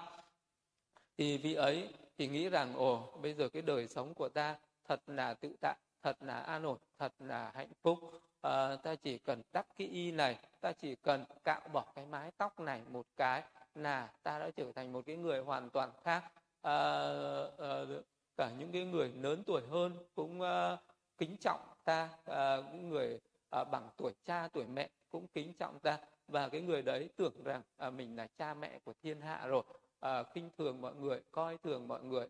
Thì 1.18 1.38
vị 1.38 1.54
ấy 1.54 1.88
thì 2.18 2.28
nghĩ 2.28 2.48
rằng 2.48 2.74
ồ 2.74 3.18
bây 3.22 3.34
giờ 3.34 3.48
cái 3.48 3.62
đời 3.62 3.88
sống 3.88 4.14
của 4.14 4.28
ta 4.28 4.58
thật 4.84 5.00
là 5.06 5.34
tự 5.34 5.56
tại 5.60 5.76
thật 6.02 6.16
là 6.20 6.40
an 6.40 6.62
ổn 6.62 6.78
thật 6.98 7.12
là 7.18 7.52
hạnh 7.54 7.72
phúc 7.82 7.98
à, 8.44 8.76
ta 8.76 8.94
chỉ 8.94 9.18
cần 9.18 9.42
đắp 9.52 9.66
cái 9.78 9.88
y 9.88 10.12
này 10.12 10.38
ta 10.60 10.72
chỉ 10.72 10.94
cần 10.94 11.24
cạo 11.44 11.60
bỏ 11.72 11.84
cái 11.94 12.06
mái 12.06 12.30
tóc 12.38 12.60
này 12.60 12.82
một 12.90 13.06
cái 13.16 13.42
là 13.74 14.08
ta 14.22 14.38
đã 14.38 14.50
trở 14.56 14.72
thành 14.72 14.92
một 14.92 15.06
cái 15.06 15.16
người 15.16 15.40
hoàn 15.40 15.70
toàn 15.70 15.90
khác. 16.02 16.24
À, 16.62 17.00
à, 17.58 17.84
cả 18.36 18.50
những 18.58 18.72
cái 18.72 18.84
người 18.84 19.12
lớn 19.22 19.42
tuổi 19.46 19.62
hơn 19.70 19.92
cũng 20.14 20.40
à, 20.40 20.76
kính 21.18 21.36
trọng 21.36 21.60
ta 21.84 22.08
à, 22.24 22.56
những 22.72 22.88
người 22.88 23.20
à, 23.50 23.64
bằng 23.64 23.88
tuổi 23.96 24.12
cha 24.24 24.48
tuổi 24.48 24.64
mẹ 24.64 24.88
cũng 25.10 25.26
kính 25.34 25.52
trọng 25.52 25.78
ta. 25.78 25.98
Và 26.28 26.48
cái 26.48 26.60
người 26.60 26.82
đấy 26.82 27.08
tưởng 27.16 27.42
rằng 27.44 27.62
à, 27.76 27.90
mình 27.90 28.16
là 28.16 28.26
cha 28.38 28.54
mẹ 28.54 28.78
của 28.84 28.92
thiên 29.02 29.20
hạ 29.20 29.46
rồi. 29.46 29.62
À, 30.00 30.22
khinh 30.22 30.50
thường 30.58 30.80
mọi 30.80 30.94
người 30.94 31.22
coi 31.30 31.58
thường 31.58 31.88
mọi 31.88 32.02
người. 32.04 32.26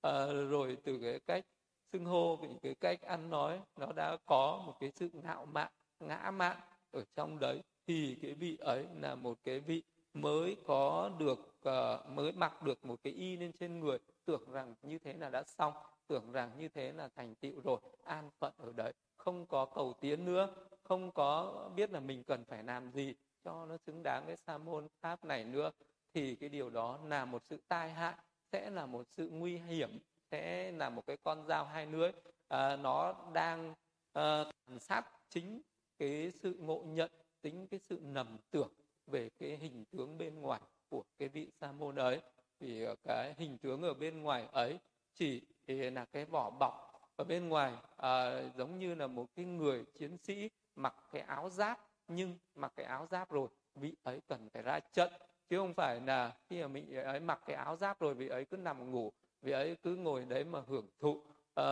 À, 0.00 0.26
rồi 0.26 0.76
từ 0.84 0.98
cái 1.02 1.20
cách 1.26 1.44
xưng 1.92 2.04
hô 2.04 2.36
vì 2.36 2.48
cái 2.62 2.74
cách 2.74 3.02
ăn 3.02 3.30
nói 3.30 3.60
nó 3.76 3.92
đã 3.92 4.16
có 4.26 4.62
một 4.66 4.74
cái 4.80 4.90
sự 4.90 5.10
ngạo 5.12 5.46
mạn 5.46 5.72
ngã 6.00 6.30
mạn 6.30 6.56
ở 6.90 7.04
trong 7.14 7.38
đấy. 7.38 7.62
Thì 7.86 8.16
cái 8.22 8.34
vị 8.34 8.56
ấy 8.60 8.86
là 9.00 9.14
một 9.14 9.38
cái 9.44 9.60
vị 9.60 9.82
mới 10.14 10.56
có 10.66 11.10
được 11.18 11.38
uh, 11.68 12.08
mới 12.08 12.32
mặc 12.32 12.62
được 12.62 12.84
một 12.84 13.02
cái 13.02 13.12
y 13.12 13.36
lên 13.36 13.52
trên 13.52 13.80
người. 13.80 13.98
Tưởng 14.24 14.50
rằng 14.50 14.74
như 14.82 14.98
thế 14.98 15.12
là 15.12 15.30
đã 15.30 15.42
xong 15.46 15.72
tưởng 16.08 16.32
rằng 16.32 16.50
như 16.58 16.68
thế 16.68 16.92
là 16.92 17.08
thành 17.08 17.34
tựu 17.34 17.60
rồi 17.64 17.80
an 18.04 18.30
phận 18.38 18.52
ở 18.56 18.72
đấy. 18.76 18.92
Không 19.16 19.46
có 19.46 19.64
cầu 19.64 19.94
tiến 20.00 20.24
nữa 20.24 20.54
không 20.88 21.12
có 21.12 21.70
biết 21.76 21.90
là 21.90 22.00
mình 22.00 22.24
cần 22.24 22.44
phải 22.44 22.62
làm 22.62 22.90
gì 22.92 23.14
cho 23.44 23.66
nó 23.66 23.76
xứng 23.76 24.02
đáng 24.02 24.26
với 24.26 24.36
sa 24.36 24.58
môn 24.58 24.88
pháp 25.00 25.24
này 25.24 25.44
nữa. 25.44 25.70
Thì 26.14 26.36
cái 26.36 26.48
điều 26.48 26.70
đó 26.70 26.98
là 27.04 27.24
một 27.24 27.42
sự 27.50 27.60
tai 27.68 27.90
hại 27.90 28.14
sẽ 28.52 28.70
là 28.70 28.86
một 28.86 29.06
sự 29.16 29.28
nguy 29.28 29.58
hiểm 29.58 29.98
sẽ 30.30 30.72
là 30.72 30.90
một 30.90 31.06
cái 31.06 31.16
con 31.16 31.46
dao 31.46 31.64
hai 31.64 31.86
lưỡi. 31.86 32.12
À, 32.48 32.76
nó 32.76 33.14
đang 33.32 33.74
à, 34.12 34.44
sát 34.80 35.04
chính 35.28 35.62
cái 35.98 36.30
sự 36.30 36.56
ngộ 36.60 36.82
nhận 36.86 37.10
tính 37.42 37.66
cái 37.66 37.80
sự 37.80 38.00
nầm 38.02 38.38
tưởng 38.50 38.72
về 39.06 39.28
cái 39.38 39.56
hình 39.56 39.84
tướng 39.84 40.18
bên 40.18 40.40
ngoài 40.40 40.60
của 40.88 41.02
cái 41.18 41.28
vị 41.28 41.50
sa 41.60 41.72
môn 41.72 41.96
ấy. 41.96 42.20
Vì 42.60 42.86
cái 43.04 43.34
hình 43.38 43.58
tướng 43.58 43.82
ở 43.82 43.94
bên 43.94 44.22
ngoài 44.22 44.48
ấy 44.52 44.78
chỉ 45.14 45.42
là 45.66 46.04
cái 46.04 46.24
vỏ 46.24 46.50
bọc. 46.50 46.92
Ở 47.16 47.24
bên 47.24 47.48
ngoài 47.48 47.72
à, 47.96 48.42
giống 48.56 48.78
như 48.78 48.94
là 48.94 49.06
một 49.06 49.26
cái 49.34 49.44
người 49.44 49.84
chiến 49.94 50.18
sĩ 50.18 50.50
mặc 50.74 50.94
cái 51.12 51.22
áo 51.22 51.50
giáp 51.50 51.88
nhưng 52.08 52.38
mặc 52.54 52.72
cái 52.76 52.86
áo 52.86 53.06
giáp 53.10 53.30
rồi 53.30 53.48
vị 53.74 53.94
ấy 54.02 54.20
cần 54.28 54.48
phải 54.50 54.62
ra 54.62 54.80
trận. 54.80 55.12
Chứ 55.48 55.58
không 55.58 55.74
phải 55.74 56.00
là 56.00 56.36
khi 56.48 56.62
mà 56.62 56.68
mình 56.68 56.94
ấy 56.94 57.20
mặc 57.20 57.40
cái 57.46 57.56
áo 57.56 57.76
giáp 57.76 58.00
rồi 58.00 58.14
vị 58.14 58.28
ấy 58.28 58.44
cứ 58.44 58.56
nằm 58.56 58.90
ngủ 58.90 59.12
vị 59.46 59.52
ấy 59.52 59.76
cứ 59.82 59.96
ngồi 59.96 60.24
đấy 60.24 60.44
mà 60.44 60.62
hưởng 60.66 60.86
thụ. 61.00 61.20
À, 61.54 61.64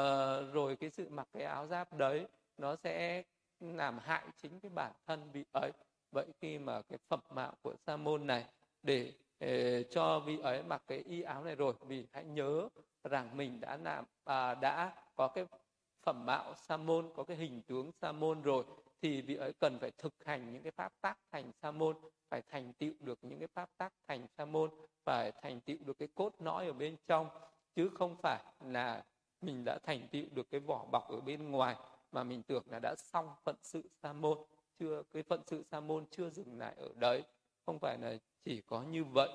rồi 0.53 0.77
cái 0.77 0.91
sự 0.91 1.09
mặc 1.11 1.29
cái 1.33 1.43
áo 1.43 1.67
giáp 1.67 1.93
đấy 1.93 2.27
nó 2.59 2.77
sẽ 2.77 3.23
làm 3.61 3.99
hại 3.99 4.25
chính 4.37 4.61
cái 4.61 4.71
bản 4.75 4.93
thân 5.07 5.31
vị 5.33 5.45
ấy. 5.53 5.71
Vậy 6.13 6.27
khi 6.41 6.59
mà 6.59 6.83
cái 6.83 6.99
phẩm 7.09 7.21
mạo 7.31 7.53
của 7.63 7.75
sa 7.87 7.97
môn 7.97 8.27
này 8.27 8.45
để 8.83 9.13
uh, 9.45 9.91
cho 9.91 10.21
vị 10.21 10.39
ấy 10.43 10.63
mặc 10.63 10.83
cái 10.87 10.99
y 10.99 11.23
áo 11.23 11.45
này 11.45 11.55
rồi 11.55 11.75
vì 11.81 12.07
hãy 12.13 12.25
nhớ 12.25 12.69
rằng 13.05 13.37
mình 13.37 13.61
đã 13.61 13.77
làm 13.77 14.05
à, 14.25 14.55
đã 14.55 14.95
có 15.15 15.29
cái 15.29 15.45
phẩm 16.03 16.27
mạo 16.27 16.55
sa 16.55 16.77
môn 16.77 17.11
có 17.15 17.25
cái 17.25 17.37
hình 17.37 17.63
tướng 17.63 17.91
sa 17.93 18.13
môn 18.13 18.43
rồi 18.43 18.65
thì 19.03 19.23
vị 19.23 19.37
ấy 19.37 19.53
cần 19.53 19.79
phải 19.81 19.91
thực 19.99 20.15
hành 20.25 20.53
những 20.53 20.63
cái 20.63 20.73
pháp 20.73 20.93
tác 21.01 21.19
thành 21.33 21.53
sa 21.63 21.71
môn 21.71 21.97
phải 22.31 22.43
thành 22.43 22.73
tựu 22.73 22.93
được 23.01 23.19
những 23.23 23.39
cái 23.39 23.49
pháp 23.55 23.71
tác 23.77 23.93
thành 24.09 24.27
sa 24.39 24.45
môn 24.45 24.71
phải 25.05 25.33
thành 25.43 25.61
tựu 25.61 25.77
được 25.81 25.99
cái 25.99 26.09
cốt 26.15 26.33
lõi 26.39 26.67
ở 26.67 26.73
bên 26.73 26.97
trong 27.07 27.29
chứ 27.75 27.91
không 27.95 28.17
phải 28.17 28.45
là 28.61 29.05
mình 29.41 29.65
đã 29.65 29.79
thành 29.83 30.09
tựu 30.13 30.25
được 30.31 30.51
cái 30.51 30.61
vỏ 30.61 30.85
bọc 30.93 31.09
ở 31.09 31.21
bên 31.21 31.51
ngoài, 31.51 31.77
mà 32.13 32.25
mình 32.25 32.43
tưởng 32.43 32.63
là 32.71 32.79
đã 32.83 32.95
xong 32.99 33.29
phận 33.45 33.57
sự 33.63 33.83
sa 34.03 34.13
môn. 34.13 34.39
Chưa, 34.79 35.03
cái 35.13 35.23
phận 35.23 35.41
sự 35.47 35.63
sa 35.71 35.81
môn 35.81 36.07
chưa 36.11 36.31
dừng 36.31 36.59
lại 36.59 36.75
ở 36.79 36.89
đấy. 36.97 37.23
Không 37.67 37.79
phải 37.79 37.99
là 37.99 38.15
chỉ 38.45 38.61
có 38.61 38.83
như 38.83 39.05
vậy, 39.05 39.29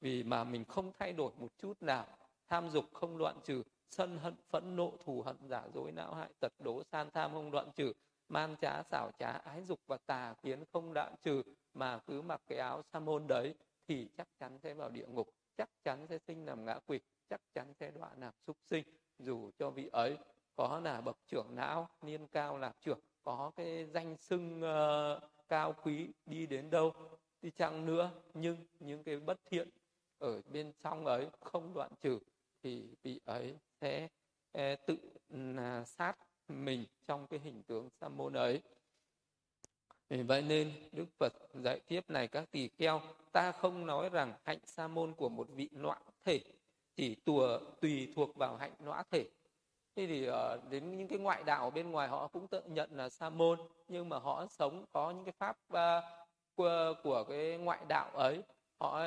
vì 0.00 0.22
mà 0.22 0.44
mình 0.44 0.64
không 0.64 0.92
thay 0.98 1.12
đổi 1.12 1.32
một 1.38 1.58
chút 1.58 1.82
nào. 1.82 2.06
Tham 2.48 2.68
dục 2.70 2.84
không 2.92 3.18
đoạn 3.18 3.36
trừ, 3.44 3.62
sân 3.90 4.18
hận 4.18 4.34
phẫn 4.50 4.76
nộ 4.76 4.92
thù 5.04 5.22
hận 5.22 5.36
giả 5.48 5.62
dối 5.74 5.92
não 5.92 6.14
hại 6.14 6.28
tật 6.40 6.52
đố 6.58 6.82
san 6.92 7.10
tham 7.10 7.32
không 7.32 7.50
đoạn 7.50 7.72
trừ. 7.76 7.92
Man 8.28 8.56
trá, 8.60 8.82
xảo 8.82 9.10
trá, 9.18 9.32
ái 9.32 9.62
dục 9.62 9.80
và 9.86 9.96
tà 10.06 10.34
kiến 10.42 10.64
không 10.72 10.94
đoạn 10.94 11.14
trừ, 11.22 11.42
mà 11.74 11.98
cứ 12.06 12.22
mặc 12.22 12.42
cái 12.46 12.58
áo 12.58 12.82
sa 12.92 12.98
môn 13.00 13.26
đấy 13.26 13.54
thì 13.88 14.08
chắc 14.16 14.28
chắn 14.38 14.58
sẽ 14.58 14.74
vào 14.74 14.90
địa 14.90 15.06
ngục, 15.06 15.28
chắc 15.56 15.68
chắn 15.84 16.06
sẽ 16.06 16.18
sinh 16.18 16.46
làm 16.46 16.64
ngã 16.64 16.78
quỷ 16.86 17.00
chắc 17.28 17.40
chắn 17.54 17.74
sẽ 17.74 17.90
đọa 17.90 18.10
làm 18.16 18.34
súc 18.46 18.56
sinh. 18.62 18.84
Dù 19.18 19.50
cho 19.58 19.70
vị 19.70 19.88
ấy 19.92 20.18
có 20.56 20.80
là 20.84 21.00
bậc 21.00 21.16
trưởng 21.28 21.54
não 21.54 21.88
niên 22.02 22.26
cao 22.26 22.58
làm 22.58 22.72
trưởng 22.80 23.00
có 23.22 23.52
cái 23.56 23.86
danh 23.86 24.16
xưng 24.16 24.62
uh, 24.62 25.22
cao 25.48 25.74
quý 25.82 26.08
đi 26.26 26.46
đến 26.46 26.70
đâu 26.70 26.92
đi 27.42 27.50
chăng 27.50 27.86
nữa 27.86 28.10
nhưng 28.34 28.56
những 28.80 29.04
cái 29.04 29.20
bất 29.20 29.40
thiện 29.44 29.68
ở 30.18 30.42
bên 30.52 30.72
trong 30.80 31.06
ấy 31.06 31.28
không 31.40 31.74
đoạn 31.74 31.90
trừ 32.00 32.18
thì 32.62 32.84
vị 33.02 33.20
ấy 33.24 33.56
sẽ 33.80 34.08
uh, 34.58 34.86
tự 34.86 34.98
uh, 35.34 35.88
sát 35.88 36.14
mình 36.48 36.84
trong 37.06 37.26
cái 37.26 37.40
hình 37.40 37.62
tướng 37.62 37.90
sa 37.90 38.08
môn 38.08 38.32
ấy. 38.32 38.62
Vì 40.08 40.22
vậy 40.22 40.42
nên 40.42 40.72
Đức 40.92 41.06
Phật 41.18 41.32
dạy 41.54 41.80
tiếp 41.86 42.10
này 42.10 42.28
các 42.28 42.50
tỳ 42.50 42.68
kheo 42.68 43.00
ta 43.32 43.52
không 43.52 43.86
nói 43.86 44.08
rằng 44.08 44.34
hạnh 44.44 44.58
sa 44.64 44.88
môn 44.88 45.14
của 45.14 45.28
một 45.28 45.48
vị 45.50 45.68
loạn 45.72 46.02
thể 46.24 46.40
chỉ 46.96 47.14
tùa 47.14 47.58
tùy 47.80 48.12
thuộc 48.16 48.36
vào 48.36 48.56
hạnh 48.56 48.72
lõa 48.84 49.02
thể. 49.10 49.24
Thế 49.96 50.06
thì 50.06 50.28
uh, 50.28 50.34
đến 50.70 50.96
những 50.98 51.08
cái 51.08 51.18
ngoại 51.18 51.42
đạo 51.44 51.70
bên 51.70 51.90
ngoài 51.90 52.08
họ 52.08 52.28
cũng 52.28 52.48
tự 52.48 52.62
nhận 52.66 52.90
là 52.92 53.08
sa 53.08 53.30
môn 53.30 53.58
nhưng 53.88 54.08
mà 54.08 54.18
họ 54.18 54.46
sống 54.46 54.84
có 54.92 55.10
những 55.10 55.24
cái 55.24 55.34
pháp 55.38 55.56
uh, 55.72 56.04
của, 56.54 56.94
của 57.02 57.24
cái 57.28 57.58
ngoại 57.58 57.80
đạo 57.88 58.10
ấy. 58.10 58.42
Họ 58.80 59.02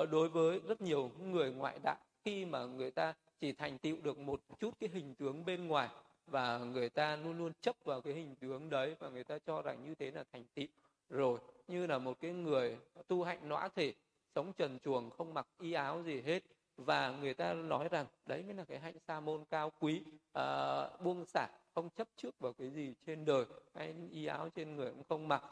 uh, 0.00 0.10
đối 0.10 0.28
với 0.28 0.60
rất 0.68 0.80
nhiều 0.80 1.10
người 1.18 1.52
ngoại 1.52 1.78
đạo 1.82 1.98
khi 2.24 2.44
mà 2.44 2.64
người 2.64 2.90
ta 2.90 3.14
chỉ 3.40 3.52
thành 3.52 3.78
tựu 3.78 3.96
được 4.02 4.18
một 4.18 4.40
chút 4.58 4.74
cái 4.80 4.90
hình 4.92 5.14
tướng 5.14 5.44
bên 5.44 5.68
ngoài 5.68 5.88
và 6.26 6.58
người 6.58 6.90
ta 6.90 7.16
luôn 7.16 7.38
luôn 7.38 7.52
chấp 7.60 7.76
vào 7.84 8.00
cái 8.00 8.14
hình 8.14 8.34
tướng 8.36 8.70
đấy 8.70 8.96
và 8.98 9.08
người 9.08 9.24
ta 9.24 9.38
cho 9.46 9.62
rằng 9.62 9.84
như 9.84 9.94
thế 9.94 10.10
là 10.10 10.24
thành 10.32 10.44
tựu 10.54 10.66
rồi 11.08 11.38
như 11.68 11.86
là 11.86 11.98
một 11.98 12.20
cái 12.20 12.32
người 12.32 12.78
tu 13.08 13.22
hạnh 13.24 13.48
lõa 13.48 13.68
thể 13.68 13.94
sống 14.34 14.52
trần 14.52 14.78
chuồng 14.84 15.10
không 15.10 15.34
mặc 15.34 15.46
y 15.60 15.72
áo 15.72 16.02
gì 16.02 16.20
hết 16.20 16.42
và 16.82 17.10
người 17.10 17.34
ta 17.34 17.54
nói 17.54 17.88
rằng 17.88 18.06
đấy 18.26 18.42
mới 18.42 18.54
là 18.54 18.64
cái 18.64 18.78
hạnh 18.78 18.98
sa 19.08 19.20
môn 19.20 19.44
cao 19.50 19.72
quý 19.80 20.04
à, 20.32 20.88
buông 21.04 21.24
xả 21.26 21.48
không 21.74 21.90
chấp 21.90 22.08
trước 22.16 22.38
vào 22.40 22.52
cái 22.52 22.70
gì 22.70 22.94
trên 23.06 23.24
đời. 23.24 23.44
Hay 23.74 23.94
y 24.10 24.26
áo 24.26 24.48
trên 24.54 24.76
người 24.76 24.90
cũng 24.90 25.04
không 25.08 25.28
mặc. 25.28 25.44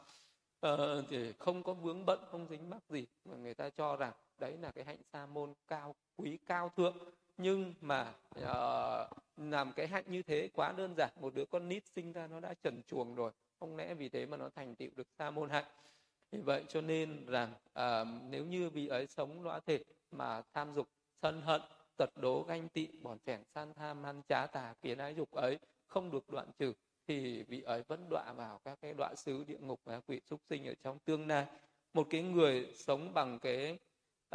À, 0.60 0.70
thì 1.08 1.32
không 1.38 1.62
có 1.62 1.74
vướng 1.74 2.06
bận 2.06 2.20
không 2.30 2.46
dính 2.50 2.70
mắc 2.70 2.82
gì. 2.88 3.06
Mà 3.24 3.36
người 3.36 3.54
ta 3.54 3.70
cho 3.70 3.96
rằng 3.96 4.12
đấy 4.38 4.56
là 4.60 4.70
cái 4.70 4.84
hạnh 4.84 5.02
sa 5.12 5.26
môn 5.26 5.52
cao 5.68 5.94
quý 6.16 6.38
cao 6.46 6.72
thượng. 6.76 6.96
Nhưng 7.36 7.74
mà 7.80 8.14
uh, 8.38 9.18
làm 9.36 9.72
cái 9.72 9.86
hạnh 9.86 10.04
như 10.06 10.22
thế 10.22 10.48
quá 10.54 10.72
đơn 10.72 10.94
giản. 10.96 11.10
Một 11.20 11.34
đứa 11.34 11.44
con 11.44 11.68
nít 11.68 11.86
sinh 11.86 12.12
ra 12.12 12.26
nó 12.26 12.40
đã 12.40 12.54
trần 12.62 12.82
chuồng 12.86 13.14
rồi. 13.14 13.32
Không 13.60 13.76
lẽ 13.76 13.94
vì 13.94 14.08
thế 14.08 14.26
mà 14.26 14.36
nó 14.36 14.48
thành 14.48 14.74
tựu 14.74 14.90
được 14.96 15.08
sa 15.18 15.30
môn 15.30 15.50
hạnh? 15.50 15.64
Vì 16.32 16.40
vậy 16.40 16.64
cho 16.68 16.80
nên 16.80 17.26
rằng 17.26 17.52
uh, 17.78 18.08
nếu 18.28 18.46
như 18.46 18.70
vị 18.70 18.88
ấy 18.88 19.06
sống 19.06 19.42
lõa 19.42 19.60
thể 19.60 19.84
mà 20.10 20.42
tham 20.54 20.74
dục 20.74 20.88
sân 21.22 21.42
hận 21.42 21.60
tật 21.96 22.10
đố 22.16 22.42
ganh 22.42 22.68
tị 22.68 22.88
bòn 23.02 23.18
chẻn 23.26 23.42
san 23.54 23.74
tham 23.74 24.06
ăn 24.06 24.22
trá 24.28 24.46
tà 24.46 24.74
kiến 24.82 24.98
ái 24.98 25.14
dục 25.14 25.30
ấy 25.30 25.58
không 25.86 26.10
được 26.10 26.28
đoạn 26.28 26.50
trừ 26.58 26.72
thì 27.06 27.42
vị 27.42 27.62
ấy 27.62 27.82
vẫn 27.88 28.08
đọa 28.10 28.32
vào 28.32 28.60
các 28.64 28.78
cái 28.82 28.94
đọa 28.94 29.14
xứ 29.14 29.44
địa 29.44 29.58
ngục 29.58 29.80
và 29.84 30.00
quỷ 30.00 30.20
súc 30.20 30.40
sinh 30.44 30.66
ở 30.66 30.74
trong 30.84 30.98
tương 30.98 31.28
lai. 31.28 31.46
Một 31.94 32.06
cái 32.10 32.22
người 32.22 32.72
sống 32.74 33.14
bằng 33.14 33.38
cái 33.38 33.78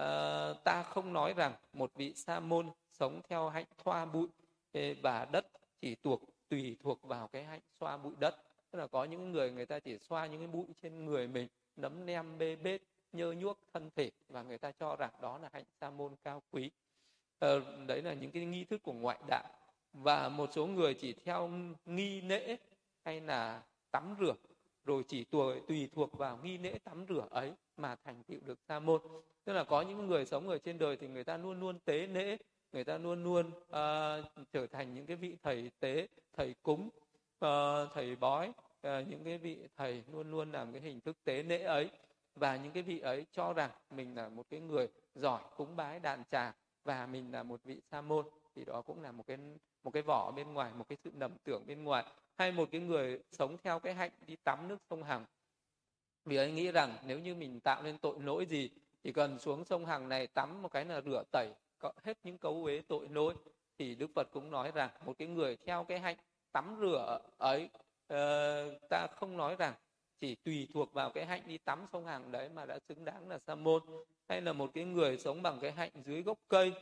uh, 0.01 0.63
ta 0.63 0.83
không 0.83 1.13
nói 1.13 1.33
rằng 1.33 1.53
một 1.73 1.91
vị 1.95 2.13
sa 2.15 2.39
môn 2.39 2.69
sống 2.91 3.21
theo 3.29 3.49
hạnh 3.49 3.65
thoa 3.83 4.05
bụi 4.05 4.27
và 5.01 5.25
đất 5.31 5.45
chỉ 5.81 5.95
thuộc 5.95 6.21
tùy 6.49 6.77
thuộc 6.83 7.03
vào 7.03 7.27
cái 7.27 7.43
hạnh 7.43 7.61
xoa 7.79 7.97
bụi 7.97 8.13
đất. 8.19 8.35
Tức 8.71 8.79
là 8.79 8.87
có 8.87 9.03
những 9.03 9.31
người 9.31 9.51
người 9.51 9.65
ta 9.65 9.79
chỉ 9.79 9.97
xoa 9.97 10.25
những 10.25 10.39
cái 10.39 10.47
bụi 10.47 10.65
trên 10.81 11.05
người 11.05 11.27
mình 11.27 11.47
nấm 11.75 12.05
nem 12.05 12.37
bê 12.37 12.55
bết 12.55 12.81
nhơ 13.15 13.31
nhuốc 13.31 13.59
thân 13.73 13.89
thể 13.95 14.11
và 14.29 14.43
người 14.43 14.57
ta 14.57 14.71
cho 14.71 14.95
rằng 14.95 15.11
đó 15.21 15.37
là 15.37 15.49
hạnh 15.53 15.63
sa 15.81 15.89
môn 15.89 16.15
cao 16.23 16.41
quý. 16.51 16.71
Ờ, 17.39 17.61
đấy 17.87 18.01
là 18.01 18.13
những 18.13 18.31
cái 18.31 18.45
nghi 18.45 18.63
thức 18.63 18.83
của 18.83 18.93
ngoại 18.93 19.19
đạo. 19.27 19.43
Và 19.93 20.29
một 20.29 20.49
số 20.53 20.65
người 20.65 20.93
chỉ 20.93 21.13
theo 21.13 21.49
nghi 21.85 22.21
lễ 22.21 22.57
hay 23.05 23.21
là 23.21 23.63
tắm 23.91 24.15
rửa 24.19 24.35
rồi 24.85 25.03
chỉ 25.07 25.23
tùy, 25.23 25.61
tùy 25.67 25.89
thuộc 25.95 26.17
vào 26.17 26.39
nghi 26.43 26.57
lễ 26.57 26.77
tắm 26.83 27.05
rửa 27.09 27.27
ấy 27.29 27.53
mà 27.77 27.95
thành 27.95 28.23
tựu 28.23 28.39
được 28.45 28.59
sa 28.67 28.79
môn. 28.79 29.01
Tức 29.43 29.53
là 29.53 29.63
có 29.63 29.81
những 29.81 30.07
người 30.07 30.25
sống 30.25 30.49
ở 30.49 30.57
trên 30.57 30.77
đời 30.77 30.97
thì 30.97 31.07
người 31.07 31.23
ta 31.23 31.37
luôn 31.37 31.59
luôn 31.59 31.79
tế 31.79 32.07
lễ 32.07 32.37
người 32.75 32.83
ta 32.83 32.97
luôn 32.97 33.23
luôn 33.23 33.47
uh, 33.47 34.47
trở 34.51 34.67
thành 34.67 34.93
những 34.93 35.05
cái 35.05 35.15
vị 35.15 35.37
thầy 35.43 35.71
tế 35.79 36.07
thầy 36.33 36.55
cúng 36.63 36.89
uh, 37.45 37.89
thầy 37.93 38.15
bói 38.15 38.47
uh, 38.47 39.07
những 39.07 39.23
cái 39.23 39.37
vị 39.37 39.57
thầy 39.77 40.03
luôn 40.11 40.31
luôn 40.31 40.51
làm 40.51 40.71
cái 40.71 40.81
hình 40.81 41.01
thức 41.01 41.17
tế 41.23 41.43
lễ 41.43 41.63
ấy 41.63 41.89
và 42.35 42.55
những 42.55 42.71
cái 42.71 42.83
vị 42.83 42.99
ấy 42.99 43.25
cho 43.31 43.53
rằng 43.53 43.71
mình 43.89 44.15
là 44.15 44.29
một 44.29 44.45
cái 44.49 44.59
người 44.59 44.87
giỏi 45.15 45.41
cúng 45.55 45.75
bái 45.75 45.99
đàn 45.99 46.23
trà 46.31 46.53
và 46.83 47.05
mình 47.05 47.31
là 47.31 47.43
một 47.43 47.63
vị 47.63 47.81
sa 47.91 48.01
môn 48.01 48.25
thì 48.55 48.65
đó 48.65 48.81
cũng 48.81 49.01
là 49.01 49.11
một 49.11 49.23
cái 49.27 49.37
một 49.83 49.91
cái 49.91 50.03
vỏ 50.03 50.31
bên 50.31 50.53
ngoài 50.53 50.73
một 50.73 50.85
cái 50.89 50.97
sự 51.03 51.11
nầm 51.13 51.31
tưởng 51.43 51.63
bên 51.67 51.83
ngoài. 51.83 52.05
Hay 52.37 52.51
một 52.51 52.69
cái 52.71 52.81
người 52.81 53.19
sống 53.31 53.57
theo 53.63 53.79
cái 53.79 53.93
hạnh 53.93 54.11
đi 54.27 54.35
tắm 54.35 54.67
nước 54.67 54.77
sông 54.89 55.03
hằng. 55.03 55.25
Vì 56.25 56.35
ấy 56.35 56.51
nghĩ 56.51 56.71
rằng 56.71 56.97
nếu 57.05 57.19
như 57.19 57.35
mình 57.35 57.59
tạo 57.59 57.83
nên 57.83 57.97
tội 57.97 58.19
lỗi 58.19 58.45
gì 58.45 58.69
chỉ 59.03 59.11
cần 59.11 59.39
xuống 59.39 59.65
sông 59.65 59.85
hằng 59.85 60.09
này 60.09 60.27
tắm 60.27 60.61
một 60.61 60.71
cái 60.71 60.85
là 60.85 61.01
rửa 61.01 61.23
tẩy 61.31 61.49
hết 62.03 62.17
những 62.23 62.37
cấu 62.37 62.63
uế 62.63 62.81
tội 62.87 63.07
lỗi. 63.09 63.33
Thì 63.77 63.95
đức 63.95 64.07
phật 64.15 64.27
cũng 64.31 64.51
nói 64.51 64.71
rằng 64.71 64.89
một 65.05 65.13
cái 65.17 65.27
người 65.27 65.57
theo 65.65 65.83
cái 65.83 65.99
hạnh 65.99 66.17
tắm 66.51 66.77
rửa 66.81 67.19
ấy 67.37 67.69
uh, 68.13 68.89
ta 68.89 69.07
không 69.15 69.37
nói 69.37 69.55
rằng 69.55 69.73
chỉ 70.19 70.35
tùy 70.35 70.67
thuộc 70.73 70.93
vào 70.93 71.09
cái 71.09 71.25
hạnh 71.25 71.41
đi 71.45 71.57
tắm 71.57 71.85
sông 71.93 72.05
hàng 72.05 72.31
đấy 72.31 72.49
mà 72.49 72.65
đã 72.65 72.79
xứng 72.89 73.05
đáng 73.05 73.29
là 73.29 73.39
sa 73.39 73.55
môn 73.55 73.81
hay 74.29 74.41
là 74.41 74.53
một 74.53 74.71
cái 74.73 74.83
người 74.83 75.17
sống 75.17 75.41
bằng 75.41 75.59
cái 75.61 75.71
hạnh 75.71 75.91
dưới 76.05 76.21
gốc 76.21 76.37
cây. 76.47 76.73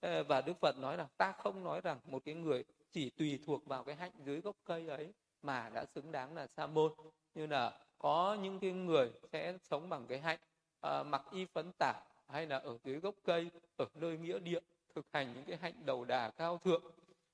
Ờ, 0.00 0.24
và 0.24 0.40
đức 0.40 0.60
phật 0.60 0.78
nói 0.78 0.96
rằng 0.96 1.06
ta 1.16 1.32
không 1.32 1.64
nói 1.64 1.80
rằng 1.80 1.98
một 2.04 2.22
cái 2.24 2.34
người 2.34 2.64
chỉ 2.92 3.10
tùy 3.10 3.38
thuộc 3.46 3.66
vào 3.66 3.84
cái 3.84 3.94
hạnh 3.94 4.12
dưới 4.24 4.40
gốc 4.40 4.56
cây 4.64 4.88
ấy 4.88 5.12
mà 5.42 5.70
đã 5.74 5.84
xứng 5.94 6.12
đáng 6.12 6.34
là 6.34 6.46
sa 6.46 6.66
môn. 6.66 6.92
Như 7.34 7.46
là 7.46 7.72
có 7.98 8.36
những 8.42 8.58
cái 8.60 8.72
người 8.72 9.10
sẽ 9.32 9.54
sống 9.62 9.88
bằng 9.88 10.06
cái 10.06 10.18
hạnh 10.18 10.38
à, 10.80 11.02
mặc 11.02 11.22
y 11.32 11.44
phấn 11.44 11.72
tả 11.78 11.94
hay 12.28 12.46
là 12.46 12.58
ở 12.58 12.78
dưới 12.84 13.00
gốc 13.00 13.14
cây 13.24 13.50
ở 13.76 13.86
nơi 13.94 14.18
nghĩa 14.18 14.38
địa 14.38 14.60
thực 14.94 15.06
hành 15.12 15.32
những 15.34 15.44
cái 15.44 15.56
hạnh 15.56 15.74
đầu 15.84 16.04
đà 16.04 16.30
cao 16.30 16.58
thượng 16.64 16.82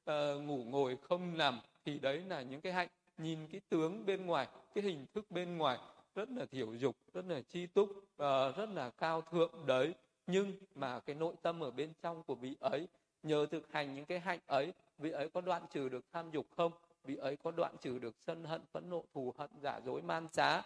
à, 0.04 0.34
ngủ 0.34 0.64
ngồi 0.64 0.96
không 1.02 1.38
nằm 1.38 1.60
thì 1.84 1.98
đấy 1.98 2.22
là 2.28 2.42
những 2.42 2.60
cái 2.60 2.72
hạnh 2.72 2.88
nhìn 3.18 3.46
cái 3.46 3.60
tướng 3.68 4.06
bên 4.06 4.26
ngoài 4.26 4.48
cái 4.74 4.84
hình 4.84 5.06
thức 5.14 5.30
bên 5.30 5.58
ngoài 5.58 5.78
rất 6.14 6.30
là 6.30 6.46
thiểu 6.46 6.74
dục 6.74 6.96
rất 7.14 7.24
là 7.28 7.40
chi 7.40 7.66
túc 7.66 7.88
uh, 7.90 8.56
rất 8.56 8.68
là 8.74 8.90
cao 8.90 9.20
thượng 9.20 9.66
đấy. 9.66 9.94
Nhưng 10.26 10.52
mà 10.74 11.00
cái 11.00 11.16
nội 11.16 11.34
tâm 11.42 11.60
ở 11.60 11.70
bên 11.70 11.92
trong 12.02 12.22
của 12.22 12.34
vị 12.34 12.56
ấy 12.60 12.88
nhờ 13.22 13.46
thực 13.46 13.72
hành 13.72 13.94
những 13.94 14.04
cái 14.04 14.20
hạnh 14.20 14.40
ấy 14.46 14.72
vị 14.98 15.10
ấy 15.10 15.28
có 15.28 15.40
đoạn 15.40 15.62
trừ 15.70 15.88
được 15.88 16.04
tham 16.12 16.30
dục 16.30 16.46
không? 16.56 16.72
Vị 17.04 17.16
ấy 17.16 17.36
có 17.36 17.50
đoạn 17.50 17.76
trừ 17.80 17.98
được 17.98 18.16
sân 18.26 18.44
hận 18.44 18.60
phẫn 18.72 18.90
nộ 18.90 19.04
thù 19.14 19.34
hận 19.38 19.50
giả 19.62 19.80
dối 19.84 20.02
man 20.02 20.28
trá 20.32 20.58
uh, 20.58 20.64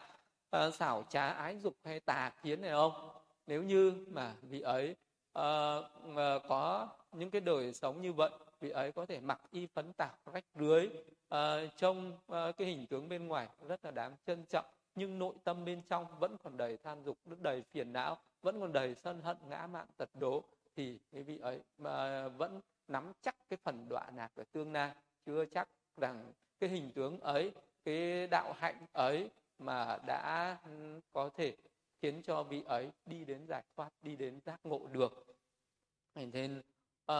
ờ, 0.50 0.70
xảo 0.70 1.04
trá 1.08 1.28
ái 1.28 1.58
dục 1.58 1.76
hay 1.84 2.00
tà 2.00 2.32
kiến 2.42 2.60
này 2.60 2.70
không? 2.70 3.08
Nếu 3.46 3.62
như 3.62 4.06
mà 4.10 4.34
vị 4.42 4.60
ấy 4.60 4.96
uh, 5.38 5.84
uh, 6.10 6.42
có 6.48 6.88
những 7.12 7.30
cái 7.30 7.40
đời 7.40 7.72
sống 7.72 8.02
như 8.02 8.12
vậy 8.12 8.30
vị 8.60 8.70
ấy 8.70 8.92
có 8.92 9.06
thể 9.06 9.20
mặc 9.20 9.40
y 9.50 9.66
phấn 9.66 9.92
tạo 9.92 10.16
rách 10.32 10.44
rưới 10.54 10.86
uh, 10.86 10.92
ờ, 11.28 11.68
trông 11.76 12.12
uh, 12.12 12.56
cái 12.56 12.66
hình 12.66 12.86
tướng 12.86 13.08
bên 13.08 13.26
ngoài 13.26 13.48
rất 13.68 13.84
là 13.84 13.90
đáng 13.90 14.16
trân 14.26 14.44
trọng. 14.44 14.66
Nhưng 14.94 15.18
nội 15.18 15.34
tâm 15.44 15.64
bên 15.64 15.82
trong 15.88 16.06
vẫn 16.18 16.36
còn 16.42 16.56
đầy 16.56 16.76
tham 16.76 17.02
dục 17.04 17.18
rất 17.26 17.42
đầy 17.42 17.62
phiền 17.72 17.92
não 17.92 18.18
vẫn 18.42 18.60
còn 18.60 18.72
đầy 18.72 18.94
sân 18.94 19.20
hận 19.22 19.36
ngã 19.48 19.66
mạn 19.66 19.86
tật 19.96 20.10
đố. 20.14 20.44
Thì 20.76 20.98
cái 21.12 21.22
vị 21.22 21.38
ấy 21.38 21.60
mà 21.78 22.28
vẫn 22.28 22.60
nắm 22.88 23.12
chắc 23.20 23.36
cái 23.50 23.56
phần 23.62 23.88
đọa 23.88 24.10
lạc 24.16 24.30
ở 24.34 24.44
tương 24.52 24.72
lai 24.72 24.94
chưa 25.26 25.44
chắc 25.44 25.68
rằng 25.96 26.32
cái 26.60 26.70
hình 26.70 26.92
tướng 26.94 27.20
ấy 27.20 27.52
cái 27.84 28.26
đạo 28.26 28.52
hạnh 28.52 28.86
ấy 28.92 29.30
mà 29.58 29.98
đã 30.06 30.56
ừ, 30.64 31.00
có 31.12 31.30
thể 31.34 31.56
khiến 32.02 32.22
cho 32.22 32.42
vị 32.42 32.62
ấy 32.66 32.90
đi 33.06 33.24
đến 33.24 33.46
giải 33.46 33.62
thoát 33.76 33.90
đi 34.02 34.16
đến 34.16 34.40
giác 34.40 34.60
ngộ 34.64 34.86
được. 34.92 35.26
Nên 36.14 36.62
à, 37.06 37.16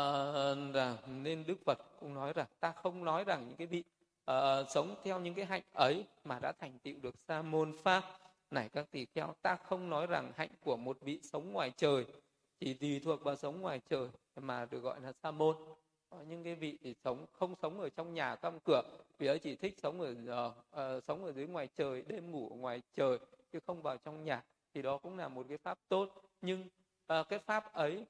là, 0.74 0.98
nên 1.06 1.44
đức 1.46 1.58
phật 1.64 1.78
cũng 2.00 2.14
nói 2.14 2.32
rằng 2.32 2.46
ta 2.60 2.72
không 2.72 3.04
nói 3.04 3.24
rằng 3.24 3.44
những 3.48 3.56
cái 3.56 3.66
vị 3.66 3.84
à, 4.24 4.64
sống 4.64 4.94
theo 5.04 5.20
những 5.20 5.34
cái 5.34 5.44
hạnh 5.44 5.62
ấy 5.72 6.04
mà 6.24 6.38
đã 6.38 6.52
thành 6.52 6.78
tựu 6.78 6.94
được 7.02 7.14
sa 7.28 7.42
môn 7.42 7.76
pháp. 7.82 8.04
Này 8.50 8.68
các 8.68 8.86
tỳ 8.90 9.06
kheo 9.06 9.34
ta 9.42 9.56
không 9.56 9.90
nói 9.90 10.06
rằng 10.06 10.32
hạnh 10.36 10.50
của 10.60 10.76
một 10.76 10.98
vị 11.00 11.20
sống 11.22 11.52
ngoài 11.52 11.72
trời 11.76 12.06
chỉ 12.60 12.74
tùy 12.74 13.00
thuộc 13.04 13.24
vào 13.24 13.36
sống 13.36 13.60
ngoài 13.60 13.80
trời 13.88 14.08
mà 14.36 14.66
được 14.70 14.80
gọi 14.80 15.00
là 15.00 15.12
sa 15.22 15.30
môn. 15.30 15.56
Có 16.10 16.16
những 16.28 16.44
cái 16.44 16.54
vị 16.54 16.78
thì 16.82 16.94
sống 17.04 17.26
không 17.32 17.54
sống 17.62 17.80
ở 17.80 17.88
trong 17.88 18.14
nhà 18.14 18.36
căm 18.36 18.58
cửa 18.64 18.82
vì 19.18 19.26
ấy 19.26 19.38
chỉ 19.38 19.56
thích 19.56 19.74
sống 19.82 20.00
ở 20.00 20.10
uh, 20.10 20.96
uh, 20.96 21.04
sống 21.04 21.24
ở 21.24 21.32
dưới 21.32 21.46
ngoài 21.46 21.68
trời 21.76 22.02
đêm 22.02 22.30
ngủ 22.30 22.48
ở 22.50 22.56
ngoài 22.56 22.82
trời 22.94 23.18
chứ 23.52 23.58
không 23.66 23.82
vào 23.82 23.96
trong 23.96 24.24
nhà. 24.24 24.42
Thì 24.74 24.82
đó 24.82 24.98
cũng 24.98 25.18
là 25.18 25.28
một 25.28 25.46
cái 25.48 25.58
pháp 25.58 25.78
tốt. 25.88 26.08
Nhưng 26.42 26.68
uh, 27.20 27.28
cái 27.28 27.38
pháp 27.38 27.72
ấy 27.72 28.06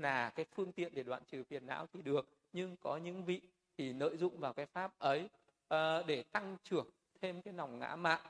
là 0.00 0.30
cái 0.30 0.46
phương 0.54 0.72
tiện 0.72 0.94
để 0.94 1.02
đoạn 1.02 1.22
trừ 1.26 1.44
phiền 1.44 1.66
não 1.66 1.86
thì 1.92 2.02
được 2.02 2.28
nhưng 2.52 2.76
có 2.76 2.96
những 2.96 3.24
vị 3.24 3.40
thì 3.78 3.92
lợi 3.92 4.16
dụng 4.16 4.38
vào 4.38 4.52
cái 4.52 4.66
pháp 4.66 4.98
ấy 4.98 5.28
uh, 5.74 6.06
để 6.06 6.22
tăng 6.22 6.56
trưởng 6.62 6.90
thêm 7.20 7.42
cái 7.42 7.54
lòng 7.54 7.78
ngã 7.78 7.96
mạn 7.96 8.20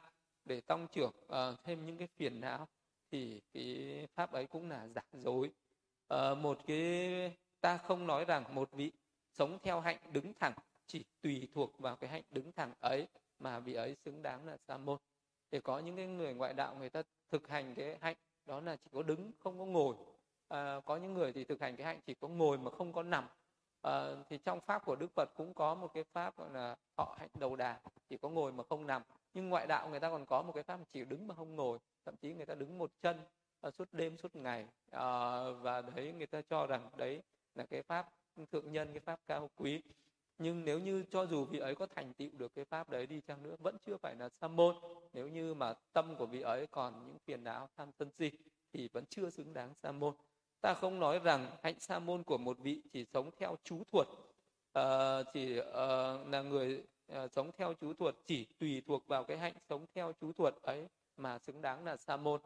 để 0.45 0.61
tăng 0.61 0.87
trưởng 0.93 1.12
uh, 1.26 1.64
thêm 1.64 1.87
những 1.87 1.97
cái 1.97 2.09
phiền 2.16 2.41
não 2.41 2.68
thì 3.11 3.41
cái 3.55 4.07
pháp 4.14 4.33
ấy 4.33 4.47
cũng 4.47 4.70
là 4.70 4.89
giả 4.89 5.03
dối. 5.12 5.51
Uh, 6.14 6.39
một 6.39 6.59
cái 6.66 7.37
ta 7.61 7.76
không 7.76 8.07
nói 8.07 8.24
rằng 8.24 8.55
một 8.55 8.72
vị 8.72 8.93
sống 9.33 9.59
theo 9.62 9.81
hạnh 9.81 9.99
đứng 10.12 10.33
thẳng 10.41 10.55
chỉ 10.87 11.05
tùy 11.22 11.49
thuộc 11.55 11.78
vào 11.78 11.97
cái 11.97 12.11
hạnh 12.11 12.22
đứng 12.31 12.53
thẳng 12.53 12.72
ấy 12.81 13.07
mà 13.39 13.59
vị 13.59 13.74
ấy 13.74 13.97
xứng 14.05 14.22
đáng 14.22 14.47
là 14.47 14.57
sa 14.68 14.76
môn. 14.76 14.99
Để 15.51 15.61
có 15.61 15.78
những 15.78 15.97
cái 15.97 16.07
người 16.07 16.35
ngoại 16.35 16.55
đạo 16.55 16.76
người 16.78 16.91
ta 16.91 17.03
thực 17.31 17.49
hành 17.49 17.74
cái 17.74 17.99
hạnh 18.01 18.16
đó 18.47 18.61
là 18.61 18.76
chỉ 18.76 18.91
có 18.93 19.03
đứng 19.03 19.33
không 19.39 19.59
có 19.59 19.64
ngồi 19.64 19.97
à, 20.51 20.80
có 20.84 20.96
những 20.96 21.14
người 21.14 21.32
thì 21.32 21.44
thực 21.44 21.61
hành 21.61 21.76
cái 21.76 21.86
hạnh 21.86 22.01
chỉ 22.07 22.14
có 22.14 22.28
ngồi 22.28 22.59
mà 22.59 22.70
không 22.70 22.92
có 22.92 23.03
nằm. 23.03 23.28
À, 23.82 24.11
thì 24.28 24.38
trong 24.38 24.61
pháp 24.61 24.84
của 24.84 24.96
đức 24.96 25.11
phật 25.16 25.30
cũng 25.36 25.55
có 25.55 25.74
một 25.74 25.94
cái 25.94 26.05
pháp 26.12 26.36
gọi 26.36 26.51
là 26.51 26.76
họ 26.98 27.16
hạnh 27.18 27.28
đầu 27.34 27.57
đà 27.57 27.80
chỉ 28.09 28.16
có 28.18 28.28
ngồi 28.28 28.53
mà 28.53 28.64
không 28.68 28.86
nằm. 28.86 29.03
Nhưng 29.34 29.48
ngoại 29.48 29.66
đạo 29.66 29.88
người 29.88 30.01
ta 30.01 30.11
còn 30.11 30.26
có 30.26 30.42
một 30.42 30.53
cái 30.53 30.62
pháp 30.62 30.80
chỉ 30.92 31.05
đứng 31.05 31.26
mà 31.26 31.34
không 31.34 31.57
ngồi 31.57 31.78
thậm 32.05 32.16
chí 32.16 32.34
người 32.34 32.46
ta 32.46 32.55
đứng 32.55 32.78
một 32.78 32.90
chân 33.03 33.16
à, 33.61 33.70
suốt 33.70 33.88
đêm 33.92 34.16
suốt 34.16 34.36
ngày. 34.36 34.66
À, 34.90 35.42
và 35.51 35.82
đấy 35.82 36.12
người 36.12 36.26
ta 36.26 36.42
cho 36.42 36.66
rằng 36.66 36.90
đấy 36.96 37.22
là 37.55 37.64
cái 37.64 37.82
pháp 37.82 38.09
thượng 38.53 38.72
nhân 38.72 38.88
cái 38.92 39.01
pháp 39.01 39.20
cao 39.26 39.51
quý. 39.57 39.82
Nhưng 40.38 40.64
nếu 40.64 40.78
như 40.78 41.05
cho 41.11 41.26
dù 41.26 41.44
vị 41.44 41.59
ấy 41.59 41.74
có 41.74 41.86
thành 41.86 42.12
tựu 42.12 42.30
được 42.32 42.55
cái 42.55 42.64
pháp 42.64 42.90
đấy 42.90 43.07
đi 43.07 43.20
chăng 43.20 43.42
nữa 43.42 43.57
vẫn 43.59 43.76
chưa 43.86 43.96
phải 43.96 44.14
là 44.14 44.28
sa 44.40 44.48
môn. 44.48 44.76
Nếu 45.12 45.28
như 45.28 45.55
mà 45.55 45.74
tâm 45.92 46.16
của 46.16 46.26
vị 46.26 46.40
ấy 46.40 46.66
còn 46.66 47.07
những 47.07 47.18
phiền 47.18 47.44
não 47.44 47.68
tham 47.76 47.90
sân 47.98 48.11
si 48.11 48.30
thì 48.72 48.88
vẫn 48.92 49.05
chưa 49.11 49.30
xứng 49.30 49.53
đáng 49.53 49.74
sa 49.82 49.92
môn 49.92 50.14
ta 50.61 50.74
không 50.74 51.00
nói 51.00 51.18
rằng 51.18 51.46
hạnh 51.62 51.80
sa 51.80 51.98
môn 51.98 52.22
của 52.22 52.38
một 52.38 52.58
vị 52.58 52.82
chỉ 52.92 53.04
sống 53.12 53.30
theo 53.38 53.56
chú 53.64 53.82
thuật. 53.92 54.08
Uh, 54.78 55.26
chỉ 55.32 55.58
uh, 55.58 55.64
là 56.28 56.42
người 56.42 56.82
uh, 57.12 57.32
sống 57.32 57.50
theo 57.58 57.74
chú 57.80 57.94
thuật 57.94 58.14
chỉ 58.26 58.46
tùy 58.58 58.82
thuộc 58.86 59.06
vào 59.06 59.24
cái 59.24 59.38
hạnh 59.38 59.54
sống 59.68 59.86
theo 59.94 60.12
chú 60.20 60.32
thuật 60.32 60.54
ấy 60.62 60.86
mà 61.16 61.38
xứng 61.38 61.62
đáng 61.62 61.84
là 61.84 61.96
sa 61.96 62.16
môn. 62.16 62.40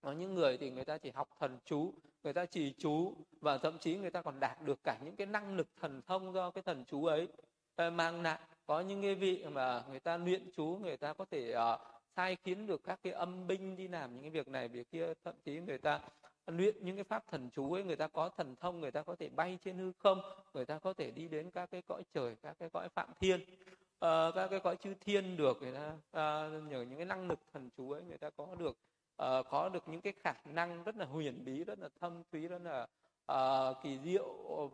Có 0.00 0.12
những 0.12 0.34
người 0.34 0.58
thì 0.58 0.70
người 0.70 0.84
ta 0.84 0.98
chỉ 0.98 1.10
học 1.10 1.28
thần 1.38 1.58
chú 1.64 1.94
người 2.22 2.32
ta 2.32 2.46
chỉ 2.46 2.74
chú 2.78 3.14
và 3.40 3.58
thậm 3.58 3.78
chí 3.78 3.96
người 3.96 4.10
ta 4.10 4.22
còn 4.22 4.40
đạt 4.40 4.62
được 4.62 4.78
cả 4.84 4.98
những 5.04 5.16
cái 5.16 5.26
năng 5.26 5.56
lực 5.56 5.68
thần 5.80 6.02
thông 6.06 6.32
do 6.32 6.50
cái 6.50 6.62
thần 6.62 6.84
chú 6.84 7.04
ấy 7.04 7.28
mang 7.76 8.22
lại. 8.22 8.38
Có 8.66 8.80
những 8.80 9.02
cái 9.02 9.14
vị 9.14 9.44
mà 9.44 9.82
người 9.90 10.00
ta 10.00 10.16
luyện 10.16 10.50
chú 10.56 10.78
người 10.82 10.96
ta 10.96 11.12
có 11.12 11.24
thể 11.30 11.54
uh, 11.56 11.80
sai 12.16 12.36
khiến 12.44 12.66
được 12.66 12.84
các 12.84 12.98
cái 13.02 13.12
âm 13.12 13.46
binh 13.46 13.76
đi 13.76 13.88
làm 13.88 14.14
những 14.14 14.22
cái 14.22 14.30
việc 14.30 14.48
này 14.48 14.68
việc 14.68 14.90
kia 14.90 15.12
thậm 15.24 15.34
chí 15.44 15.60
người 15.60 15.78
ta 15.78 16.00
luyện 16.46 16.84
những 16.84 16.96
cái 16.96 17.04
pháp 17.04 17.24
thần 17.30 17.50
chú 17.54 17.72
ấy 17.72 17.84
người 17.84 17.96
ta 17.96 18.08
có 18.08 18.28
thần 18.28 18.56
thông 18.56 18.80
người 18.80 18.90
ta 18.90 19.02
có 19.02 19.16
thể 19.16 19.28
bay 19.28 19.58
trên 19.64 19.78
hư 19.78 19.92
không 19.92 20.20
người 20.54 20.64
ta 20.64 20.78
có 20.78 20.92
thể 20.92 21.10
đi 21.10 21.28
đến 21.28 21.50
các 21.50 21.70
cái 21.70 21.82
cõi 21.82 22.02
trời 22.14 22.36
các 22.42 22.56
cái 22.58 22.70
cõi 22.70 22.88
phạm 22.88 23.08
thiên 23.20 23.40
uh, 23.40 24.34
các 24.34 24.48
cái 24.50 24.60
cõi 24.60 24.76
chư 24.76 24.94
thiên 25.00 25.36
được 25.36 25.62
người 25.62 25.72
ta 25.72 25.88
uh, 25.88 26.62
nhờ 26.70 26.82
những 26.82 26.96
cái 26.96 27.06
năng 27.06 27.28
lực 27.28 27.38
thần 27.52 27.70
chú 27.76 27.90
ấy 27.90 28.02
người 28.02 28.18
ta 28.18 28.30
có 28.30 28.46
được 28.58 28.76
uh, 29.22 29.46
có 29.50 29.70
được 29.72 29.88
những 29.88 30.00
cái 30.00 30.12
khả 30.22 30.34
năng 30.44 30.82
rất 30.82 30.96
là 30.96 31.04
huyền 31.04 31.44
bí 31.44 31.64
rất 31.64 31.78
là 31.78 31.88
thâm 32.00 32.22
thúy 32.32 32.48
rất 32.48 32.62
là 32.62 32.86
uh, 33.32 33.76
kỳ 33.82 33.98
diệu 34.04 34.26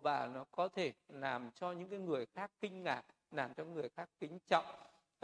và 0.03 0.31
nó 0.35 0.45
có 0.51 0.69
thể 0.69 0.93
làm 1.09 1.51
cho 1.55 1.73
những 1.73 1.89
cái 1.89 1.99
người 1.99 2.27
khác 2.27 2.51
kinh 2.61 2.83
ngạc 2.83 3.03
làm 3.31 3.55
cho 3.55 3.65
người 3.65 3.89
khác 3.89 4.09
kính 4.21 4.39
trọng. 4.47 4.65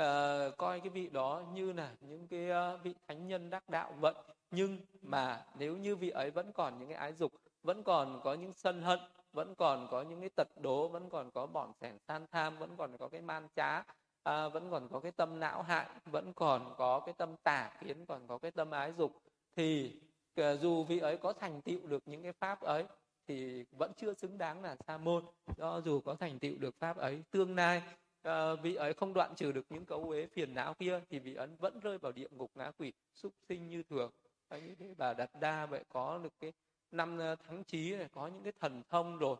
Uh, 0.02 0.56
coi 0.56 0.80
cái 0.80 0.88
vị 0.88 1.08
đó 1.08 1.42
như 1.54 1.72
là 1.72 1.94
những 2.00 2.26
cái 2.28 2.50
uh, 2.50 2.82
vị 2.82 2.94
thánh 3.08 3.26
nhân 3.26 3.50
đắc 3.50 3.68
đạo 3.68 3.94
vậy 4.00 4.14
nhưng 4.54 4.78
mà 5.02 5.44
nếu 5.58 5.76
như 5.76 5.96
vị 5.96 6.10
ấy 6.10 6.30
vẫn 6.30 6.52
còn 6.52 6.78
những 6.78 6.88
cái 6.88 6.98
ái 6.98 7.12
dục 7.12 7.32
vẫn 7.62 7.82
còn 7.82 8.20
có 8.24 8.34
những 8.34 8.52
sân 8.52 8.82
hận 8.82 9.00
vẫn 9.32 9.54
còn 9.54 9.88
có 9.90 10.02
những 10.02 10.20
cái 10.20 10.30
tật 10.36 10.48
đố 10.62 10.88
vẫn 10.88 11.10
còn 11.10 11.30
có 11.30 11.46
bọn 11.46 11.72
sẻn 11.80 11.98
san 12.08 12.26
tham 12.30 12.58
vẫn 12.58 12.76
còn 12.76 12.96
có 12.98 13.08
cái 13.08 13.20
man 13.20 13.48
trá 13.56 13.82
à, 14.22 14.48
vẫn 14.48 14.70
còn 14.70 14.88
có 14.88 15.00
cái 15.00 15.12
tâm 15.12 15.40
não 15.40 15.62
hại 15.62 15.86
vẫn 16.04 16.32
còn 16.32 16.74
có 16.76 17.00
cái 17.00 17.14
tâm 17.18 17.36
tà 17.44 17.70
kiến 17.80 18.06
còn 18.06 18.26
có 18.26 18.38
cái 18.38 18.50
tâm 18.50 18.70
ái 18.70 18.92
dục 18.98 19.22
thì 19.56 19.92
ờ, 20.36 20.56
dù 20.56 20.84
vị 20.84 20.98
ấy 20.98 21.16
có 21.16 21.32
thành 21.32 21.62
tựu 21.62 21.86
được 21.86 22.02
những 22.06 22.22
cái 22.22 22.32
pháp 22.32 22.60
ấy 22.60 22.84
thì 23.26 23.64
vẫn 23.72 23.92
chưa 23.96 24.14
xứng 24.14 24.38
đáng 24.38 24.62
là 24.62 24.76
sa 24.86 24.98
môn. 24.98 25.24
Do 25.56 25.80
dù 25.80 26.00
có 26.00 26.14
thành 26.14 26.38
tựu 26.38 26.58
được 26.58 26.74
pháp 26.78 26.96
ấy 26.96 27.22
tương 27.30 27.56
lai 27.56 27.82
uh, 28.28 28.60
vị 28.62 28.74
ấy 28.74 28.94
không 28.94 29.14
đoạn 29.14 29.34
trừ 29.36 29.52
được 29.52 29.66
những 29.70 29.84
cấu 29.84 30.04
uế 30.04 30.26
phiền 30.26 30.54
não 30.54 30.74
kia 30.74 31.00
thì 31.10 31.18
vị 31.18 31.34
ấy 31.34 31.48
vẫn 31.58 31.80
rơi 31.80 31.98
vào 31.98 32.12
địa 32.12 32.28
ngục 32.30 32.50
ngã 32.54 32.70
quỷ 32.78 32.92
súc 33.14 33.32
sinh 33.48 33.68
như 33.68 33.82
thường 33.82 34.10
và 34.48 34.58
như 34.58 34.74
thế 34.74 34.94
bà 34.98 35.14
đặt 35.14 35.30
đa 35.40 35.66
vậy 35.66 35.84
có 35.88 36.18
được 36.18 36.32
cái 36.40 36.52
năm 36.90 37.18
thắng 37.18 37.36
tháng 37.48 37.64
trí 37.64 37.96
này 37.96 38.08
có 38.12 38.26
những 38.26 38.42
cái 38.42 38.52
thần 38.60 38.82
thông 38.90 39.18
rồi. 39.18 39.36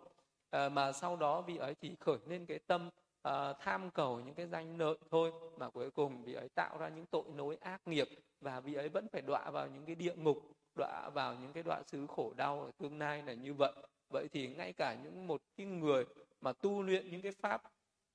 À, 0.51 0.69
mà 0.69 0.93
sau 0.93 1.17
đó 1.17 1.41
vị 1.41 1.57
ấy 1.57 1.75
chỉ 1.75 1.95
khởi 2.01 2.19
lên 2.27 2.47
cái 2.47 2.59
tâm 2.59 2.91
à, 3.23 3.53
tham 3.53 3.91
cầu 3.91 4.21
những 4.21 4.35
cái 4.35 4.47
danh 4.47 4.79
lợi 4.79 4.97
thôi 5.11 5.33
mà 5.59 5.71
cuối 5.71 5.91
cùng 5.91 6.23
vị 6.25 6.35
ấy 6.35 6.49
tạo 6.49 6.79
ra 6.79 6.89
những 6.89 7.07
tội 7.07 7.25
nối 7.35 7.57
ác 7.57 7.81
nghiệp 7.87 8.09
và 8.41 8.61
vị 8.61 8.75
ấy 8.75 8.89
vẫn 8.89 9.09
phải 9.13 9.23
đọa 9.23 9.51
vào 9.51 9.69
những 9.69 9.87
cái 9.87 9.95
địa 9.95 10.15
ngục 10.15 10.39
đọa 10.79 11.11
vào 11.15 11.35
những 11.35 11.53
cái 11.53 11.63
đoạn 11.63 11.83
xứ 11.87 12.07
khổ 12.07 12.33
đau 12.37 12.61
ở 12.61 12.71
tương 12.79 12.99
lai 12.99 13.23
là 13.23 13.33
như 13.33 13.55
vậy. 13.55 13.73
Vậy 14.13 14.29
thì 14.33 14.49
ngay 14.49 14.73
cả 14.73 14.95
những 14.95 15.27
một 15.27 15.43
cái 15.57 15.67
người 15.67 16.05
mà 16.41 16.53
tu 16.53 16.83
luyện 16.83 17.11
những 17.11 17.23
cái 17.23 17.33
pháp 17.33 17.63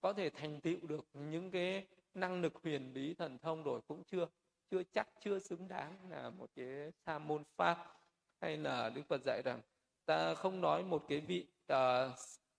có 0.02 0.14
thể 0.14 0.30
thành 0.30 0.62
tựu 0.62 0.78
được 0.82 1.06
những 1.14 1.52
cái 1.52 1.88
năng 2.14 2.42
lực 2.42 2.54
huyền 2.64 2.94
bí 2.94 3.14
thần 3.14 3.38
thông 3.38 3.64
rồi 3.64 3.82
cũng 3.88 4.04
chưa 4.04 4.28
chưa 4.72 4.84
chắc 4.94 5.08
chưa 5.24 5.40
xứng 5.40 5.68
đáng 5.68 5.96
là 6.10 6.30
một 6.30 6.50
cái 6.56 6.92
sa 7.06 7.20
môn 7.20 7.44
pháp 7.58 8.00
hay 8.42 8.58
là 8.58 8.90
đức 8.90 9.02
phật 9.10 9.22
dạy 9.26 9.42
rằng 9.46 9.62
ta 10.06 10.36
không 10.36 10.62
nói 10.62 10.84
một 10.84 11.06
cái 11.10 11.20
vị 11.20 11.48
uh, 11.74 11.78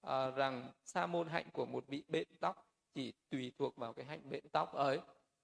uh, 0.06 0.36
rằng 0.36 0.72
sa 0.84 1.06
môn 1.06 1.28
hạnh 1.28 1.46
của 1.52 1.66
một 1.66 1.84
vị 1.86 2.04
bện 2.08 2.28
tóc 2.40 2.66
chỉ 2.94 3.12
tùy 3.30 3.52
thuộc 3.58 3.76
vào 3.76 3.92
cái 3.92 4.04
hạnh 4.04 4.20
bện 4.30 4.48
tóc 4.52 4.74
ấy. 4.74 4.98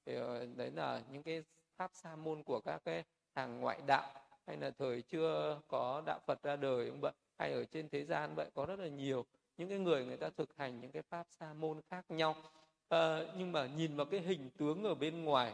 Thì, 0.06 0.20
uh, 0.20 0.56
đấy 0.56 0.70
là 0.70 1.02
những 1.10 1.22
cái 1.22 1.44
pháp 1.76 1.90
sa 1.94 2.16
môn 2.16 2.42
của 2.42 2.60
các 2.60 2.82
cái 2.84 3.04
hàng 3.34 3.60
ngoại 3.60 3.80
đạo 3.86 4.12
hay 4.46 4.56
là 4.56 4.70
thời 4.70 5.02
chưa 5.02 5.60
có 5.68 6.02
đạo 6.06 6.20
phật 6.26 6.42
ra 6.42 6.56
đời 6.56 6.90
cũng 6.90 7.00
vậy 7.00 7.12
hay 7.38 7.52
ở 7.52 7.64
trên 7.64 7.88
thế 7.88 8.04
gian 8.04 8.34
vậy 8.34 8.50
có 8.54 8.66
rất 8.66 8.78
là 8.78 8.88
nhiều. 8.88 9.24
Những 9.56 9.68
cái 9.68 9.78
người 9.78 10.04
người 10.04 10.16
ta 10.16 10.30
thực 10.36 10.56
hành 10.56 10.80
những 10.80 10.92
cái 10.92 11.02
pháp 11.02 11.26
sa 11.30 11.52
môn 11.52 11.80
khác 11.90 12.04
nhau. 12.08 12.36
À, 12.88 13.18
nhưng 13.38 13.52
mà 13.52 13.66
nhìn 13.66 13.96
vào 13.96 14.06
cái 14.06 14.20
hình 14.20 14.50
tướng 14.58 14.84
ở 14.84 14.94
bên 14.94 15.24
ngoài 15.24 15.52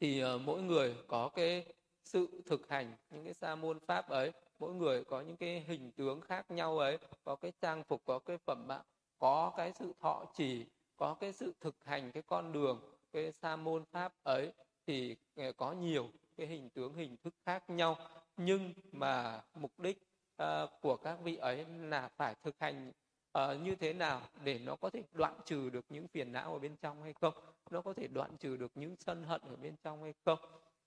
thì 0.00 0.24
uh, 0.24 0.40
mỗi 0.40 0.62
người 0.62 0.94
có 1.08 1.28
cái 1.28 1.64
sự 2.04 2.42
thực 2.46 2.68
hành 2.68 2.92
những 3.10 3.24
cái 3.24 3.34
sa 3.34 3.54
môn 3.54 3.80
pháp 3.80 4.08
ấy 4.08 4.32
mỗi 4.58 4.74
người 4.74 5.04
có 5.04 5.20
những 5.20 5.36
cái 5.36 5.60
hình 5.60 5.92
tướng 5.92 6.20
khác 6.20 6.50
nhau 6.50 6.78
ấy 6.78 6.98
có 7.24 7.36
cái 7.36 7.52
trang 7.60 7.84
phục 7.84 8.02
có 8.04 8.18
cái 8.18 8.38
phẩm 8.38 8.66
mạng 8.66 8.84
có 9.18 9.52
cái 9.56 9.72
sự 9.72 9.92
thọ 10.00 10.24
trì 10.34 10.66
có 10.96 11.14
cái 11.20 11.32
sự 11.32 11.52
thực 11.60 11.84
hành 11.84 12.12
cái 12.12 12.22
con 12.22 12.52
đường 12.52 12.80
cái 13.12 13.32
sa 13.32 13.56
môn 13.56 13.84
pháp 13.84 14.12
ấy 14.22 14.52
thì 14.86 15.16
ờ, 15.36 15.52
có 15.52 15.72
nhiều 15.72 16.10
cái 16.36 16.46
hình 16.46 16.70
tướng 16.70 16.94
hình 16.94 17.16
thức 17.16 17.34
khác 17.46 17.70
nhau. 17.70 17.96
Nhưng 18.36 18.72
mà 18.92 19.42
mục 19.54 19.80
đích 19.80 19.98
uh, 20.42 20.70
của 20.80 20.96
các 20.96 21.18
vị 21.22 21.36
ấy 21.36 21.66
là 21.80 22.08
phải 22.16 22.34
thực 22.42 22.58
hành 22.58 22.92
uh, 23.38 23.60
như 23.62 23.74
thế 23.74 23.92
nào 23.92 24.22
để 24.44 24.58
nó 24.58 24.76
có 24.76 24.90
thể 24.90 25.02
đoạn 25.12 25.34
trừ 25.44 25.70
được 25.70 25.84
những 25.88 26.08
phiền 26.08 26.32
não 26.32 26.52
ở 26.52 26.58
bên 26.58 26.76
trong 26.76 27.02
hay 27.02 27.12
không? 27.20 27.34
Nó 27.72 27.82
có 27.82 27.92
thể 27.92 28.06
đoạn 28.06 28.36
trừ 28.40 28.56
được 28.56 28.72
những 28.74 28.96
sân 28.96 29.24
hận 29.24 29.40
ở 29.40 29.56
bên 29.56 29.74
trong 29.82 30.02
hay 30.02 30.14
không? 30.24 30.38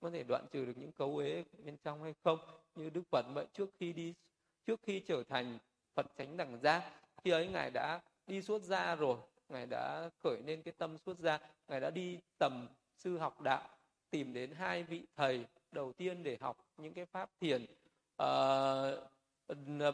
Có 0.02 0.10
thể 0.10 0.24
đoạn 0.24 0.46
trừ 0.52 0.66
được 0.66 0.78
những 0.78 0.92
cấu 0.92 1.18
ế 1.18 1.44
bên 1.66 1.78
trong 1.84 2.04
hay 2.04 2.14
không? 2.24 2.40
Như 2.76 2.90
đức 2.90 3.02
phật 3.12 3.26
vậy 3.34 3.46
trước 3.54 3.70
khi 3.80 3.94
đi 3.94 4.14
trước 4.66 4.80
khi 4.84 5.00
trở 5.00 5.24
thành 5.24 5.58
phật 5.96 6.06
chánh 6.18 6.38
đẳng 6.38 6.60
giác 6.60 6.92
khi 7.24 7.32
ấy 7.32 7.48
ngài 7.48 7.72
đã 7.72 8.02
đi 8.28 8.42
xuất 8.42 8.64
gia 8.64 8.96
rồi. 8.96 9.18
Ngài 9.50 9.66
đã 9.66 10.10
khởi 10.24 10.42
lên 10.46 10.62
cái 10.62 10.74
tâm 10.78 10.98
xuất 10.98 11.20
gia. 11.20 11.40
Ngài 11.68 11.80
đã 11.80 11.90
đi 11.90 12.20
tầm 12.38 12.68
sư 12.96 13.18
học 13.18 13.42
đạo 13.42 13.70
tìm 14.10 14.34
đến 14.34 14.52
hai 14.52 14.84
vị 14.84 15.06
thầy 15.16 15.46
đầu 15.72 15.94
tiên 15.94 16.24
để 16.24 16.38
học 16.42 16.58
những 16.78 16.94
cái 16.94 17.06
pháp 17.06 17.30
thiền. 17.40 17.66
À, 18.18 18.28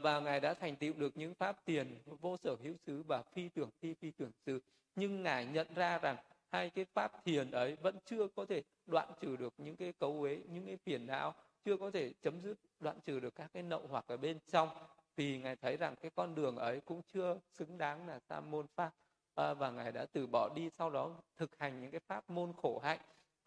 và 0.01 0.19
ngài 0.19 0.39
đã 0.39 0.53
thành 0.53 0.75
tựu 0.75 0.93
được 0.93 1.17
những 1.17 1.33
pháp 1.33 1.65
tiền 1.65 1.97
vô 2.05 2.37
sở 2.37 2.55
hữu 2.63 2.75
xứ 2.85 3.03
và 3.07 3.23
phi 3.33 3.49
tưởng 3.49 3.69
phi 3.79 3.93
phi 3.93 4.11
tưởng 4.11 4.31
xứ 4.45 4.59
nhưng 4.95 5.23
ngài 5.23 5.45
nhận 5.45 5.67
ra 5.75 5.97
rằng 5.97 6.17
hai 6.51 6.69
cái 6.69 6.85
pháp 6.93 7.25
thiền 7.25 7.51
ấy 7.51 7.75
vẫn 7.75 7.95
chưa 8.05 8.27
có 8.35 8.45
thể 8.45 8.63
đoạn 8.85 9.09
trừ 9.21 9.35
được 9.35 9.53
những 9.57 9.75
cái 9.75 9.93
cấu 9.93 10.21
uế 10.21 10.41
những 10.47 10.65
cái 10.65 10.77
phiền 10.77 11.07
não 11.07 11.33
chưa 11.65 11.77
có 11.77 11.91
thể 11.91 12.13
chấm 12.21 12.41
dứt 12.41 12.57
đoạn 12.79 12.99
trừ 13.05 13.19
được 13.19 13.35
các 13.35 13.49
cái 13.53 13.63
nậu 13.63 13.87
hoặc 13.89 14.05
ở 14.07 14.17
bên 14.17 14.39
trong. 14.47 14.69
Thì 15.17 15.37
ngài 15.37 15.55
thấy 15.55 15.77
rằng 15.77 15.95
cái 16.01 16.11
con 16.15 16.35
đường 16.35 16.57
ấy 16.57 16.81
cũng 16.85 17.01
chưa 17.13 17.39
xứng 17.53 17.77
đáng 17.77 18.07
là 18.07 18.19
tam 18.27 18.51
môn 18.51 18.65
pháp. 18.75 18.91
À, 19.35 19.53
và 19.53 19.71
ngài 19.71 19.91
đã 19.91 20.05
từ 20.05 20.27
bỏ 20.27 20.49
đi 20.55 20.69
sau 20.69 20.89
đó 20.89 21.15
thực 21.37 21.59
hành 21.59 21.81
những 21.81 21.91
cái 21.91 21.99
pháp 22.07 22.29
môn 22.29 22.53
khổ 22.61 22.79
hạnh 22.83 22.99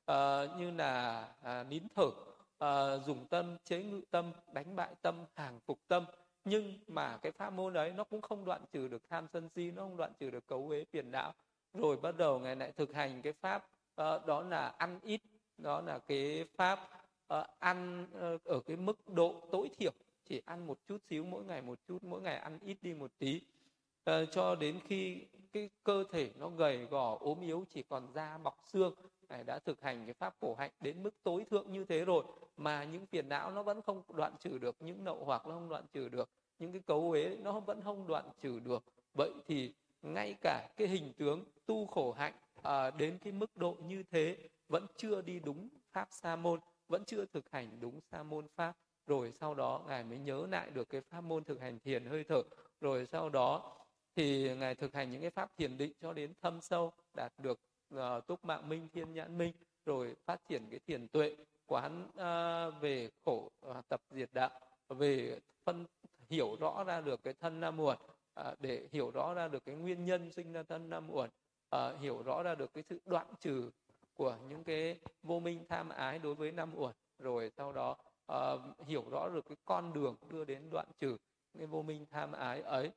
à, 0.05 0.47
như 0.59 0.71
là 0.71 1.29
à, 1.43 1.65
nín 1.65 1.83
thở 1.95 2.11
à, 2.59 2.97
dùng 2.97 3.27
tâm 3.27 3.57
chế 3.65 3.83
ngự 3.83 4.01
tâm 4.11 4.33
đánh 4.53 4.77
bại 4.77 4.95
tâm 5.03 5.25
hàng 5.35 5.61
phục 5.67 5.79
tâm. 5.89 6.05
Nhưng 6.45 6.79
mà 6.87 7.17
cái 7.17 7.33
pháp 7.33 7.51
môn 7.51 7.73
đấy 7.73 7.93
nó 7.97 8.05
cũng 8.05 8.21
không 8.21 8.45
đoạn 8.45 8.65
trừ 8.73 8.89
được 8.89 9.03
tham 9.09 9.27
sân 9.33 9.49
si 9.49 9.71
nó 9.71 9.83
không 9.83 9.97
đoạn 9.97 10.13
trừ 10.19 10.31
được 10.31 10.47
cấu 10.47 10.69
uế 10.69 10.85
phiền 10.85 11.11
não 11.11 11.35
rồi 11.75 11.97
bắt 11.97 12.17
đầu 12.17 12.39
ngài 12.39 12.57
lại 12.57 12.73
thực 12.73 12.95
hành 12.95 13.23
cái 13.23 13.33
pháp 13.33 13.67
uh, 14.01 14.27
đó 14.27 14.43
là 14.43 14.69
ăn 14.69 15.01
ít 15.03 15.21
đó 15.59 15.81
là 15.81 15.99
cái 15.99 16.45
pháp 16.57 16.79
uh, 17.35 17.47
ăn 17.59 18.07
uh, 18.35 18.45
ở 18.45 18.61
cái 18.61 18.77
mức 18.77 19.09
độ 19.09 19.35
tối 19.53 19.71
thiểu 19.79 19.93
chỉ 20.25 20.43
ăn 20.45 20.67
một 20.67 20.79
chút 20.87 20.99
xíu 21.11 21.25
mỗi 21.25 21.45
ngày 21.45 21.63
một 21.63 21.79
chút 21.89 22.05
mỗi 22.05 22.21
ngày 22.21 22.37
ăn 22.37 22.59
ít 22.63 22.77
đi 22.83 22.95
một 22.95 23.11
tí. 23.19 23.41
Uh, 24.11 24.29
cho 24.33 24.55
đến 24.55 24.81
khi 24.87 25.27
cái 25.53 25.71
cơ 25.83 26.05
thể 26.13 26.31
nó 26.39 26.49
gầy 26.49 26.85
gò 26.85 27.17
ốm 27.21 27.41
yếu 27.41 27.65
chỉ 27.71 27.83
còn 27.83 28.09
da 28.15 28.39
bọc 28.39 28.59
xương 28.67 28.95
ngài 29.29 29.45
đã 29.45 29.59
thực 29.59 29.83
hành 29.83 30.05
cái 30.07 30.15
pháp 30.15 30.35
khổ 30.41 30.55
hạnh 30.59 30.71
đến 30.81 31.03
mức 31.03 31.11
tối 31.23 31.45
thượng 31.51 31.73
như 31.73 31.85
thế 31.85 32.05
rồi 32.05 32.25
mà 32.57 32.85
những 32.85 33.07
phiền 33.07 33.29
não 33.29 33.51
nó 33.51 33.63
vẫn 33.63 33.83
không 33.83 34.03
đoạn 34.15 34.33
trừ 34.41 34.59
được 34.59 34.77
những 34.81 35.05
nậu 35.05 35.25
hoặc 35.25 35.47
nó 35.47 35.55
không 35.55 35.69
đoạn 35.69 35.85
trừ 35.93 36.09
được 36.09 36.31
những 36.59 36.73
cái 36.73 36.81
cấu 36.87 37.11
uế 37.11 37.37
nó 37.43 37.61
vẫn 37.61 37.81
không 37.83 38.07
đoạn 38.07 38.25
trừ 38.41 38.61
được. 38.61 38.85
Vậy 39.15 39.31
thì 39.47 39.73
ngay 40.03 40.37
cả 40.41 40.69
cái 40.77 40.89
hình 40.89 41.13
tướng 41.19 41.45
tu 41.67 41.87
khổ 41.87 42.13
hạnh 42.13 42.35
à, 42.63 42.91
đến 42.91 43.19
cái 43.19 43.33
mức 43.33 43.57
độ 43.57 43.77
như 43.87 44.03
thế 44.11 44.37
vẫn 44.69 44.87
chưa 44.97 45.23
đi 45.23 45.41
đúng 45.41 45.69
pháp 45.93 46.09
sa 46.11 46.37
môn 46.37 46.61
vẫn 46.89 47.05
chưa 47.05 47.25
thực 47.25 47.51
hành 47.51 47.81
đúng 47.81 48.01
sa 48.01 48.23
môn 48.23 48.47
pháp. 48.57 48.77
Rồi 49.07 49.33
sau 49.33 49.55
đó 49.55 49.85
ngài 49.89 50.05
mới 50.05 50.19
nhớ 50.19 50.47
lại 50.51 50.71
được 50.71 50.89
cái 50.89 51.01
pháp 51.01 51.21
môn 51.21 51.45
thực 51.45 51.61
hành 51.61 51.79
thiền 51.79 52.05
hơi 52.05 52.25
thở. 52.25 52.43
Rồi 52.81 53.07
sau 53.07 53.29
đó 53.29 53.77
thì 54.17 54.55
ngài 54.57 54.75
thực 54.75 54.95
hành 54.95 55.11
những 55.11 55.21
cái 55.21 55.31
pháp 55.31 55.51
thiền 55.57 55.79
định 55.79 55.93
cho 56.01 56.13
đến 56.13 56.33
thâm 56.43 56.61
sâu 56.61 56.93
đạt 57.15 57.33
được 57.39 57.61
uh, 57.95 58.27
túc 58.27 58.45
mạng 58.45 58.69
minh 58.69 58.89
thiên 58.93 59.13
nhãn 59.13 59.39
minh 59.39 59.53
rồi 59.85 60.17
phát 60.27 60.41
triển 60.49 60.63
cái 60.71 60.81
thiền 60.87 61.09
tuệ 61.09 61.37
quán 61.67 62.05
uh, 62.09 62.83
về 62.83 63.11
khổ 63.25 63.51
uh, 63.71 63.89
tập 63.89 64.01
diệt 64.11 64.31
đạo 64.33 64.51
về 64.89 65.41
phân 65.65 65.87
hiểu 66.29 66.57
rõ 66.61 66.85
ra 66.85 67.01
được 67.01 67.21
cái 67.25 67.35
thân 67.35 67.61
nam 67.61 67.77
muội 67.77 67.97
à, 68.45 68.55
để 68.61 68.89
hiểu 68.93 69.11
rõ 69.11 69.35
ra 69.35 69.49
được 69.49 69.65
cái 69.65 69.75
nguyên 69.75 70.05
nhân 70.05 70.31
sinh 70.31 70.53
ra 70.53 70.63
thân 70.63 70.91
năm 70.91 71.11
uẩn 71.11 71.31
à, 71.71 71.93
hiểu 72.01 72.23
rõ 72.23 72.43
ra 72.43 72.55
được 72.55 72.75
cái 72.75 72.83
sự 72.83 73.01
đoạn 73.07 73.27
trừ 73.41 73.71
của 74.15 74.37
những 74.49 74.65
cái 74.65 74.99
vô 75.23 75.41
minh 75.41 75.65
tham 75.69 75.89
ái 75.89 76.19
đối 76.19 76.35
với 76.35 76.53
năm 76.53 76.75
uẩn 76.75 76.95
rồi 77.19 77.51
sau 77.57 77.73
đó 77.73 77.97
à, 78.27 78.39
hiểu 78.87 79.05
rõ 79.11 79.29
được 79.29 79.45
cái 79.49 79.57
con 79.65 79.93
đường 79.93 80.17
đưa 80.29 80.45
đến 80.45 80.71
đoạn 80.71 80.87
trừ 80.99 81.17
cái 81.59 81.67
vô 81.67 81.83
minh 81.83 82.07
tham 82.11 82.33
ái 82.33 82.63
ấy 82.63 82.91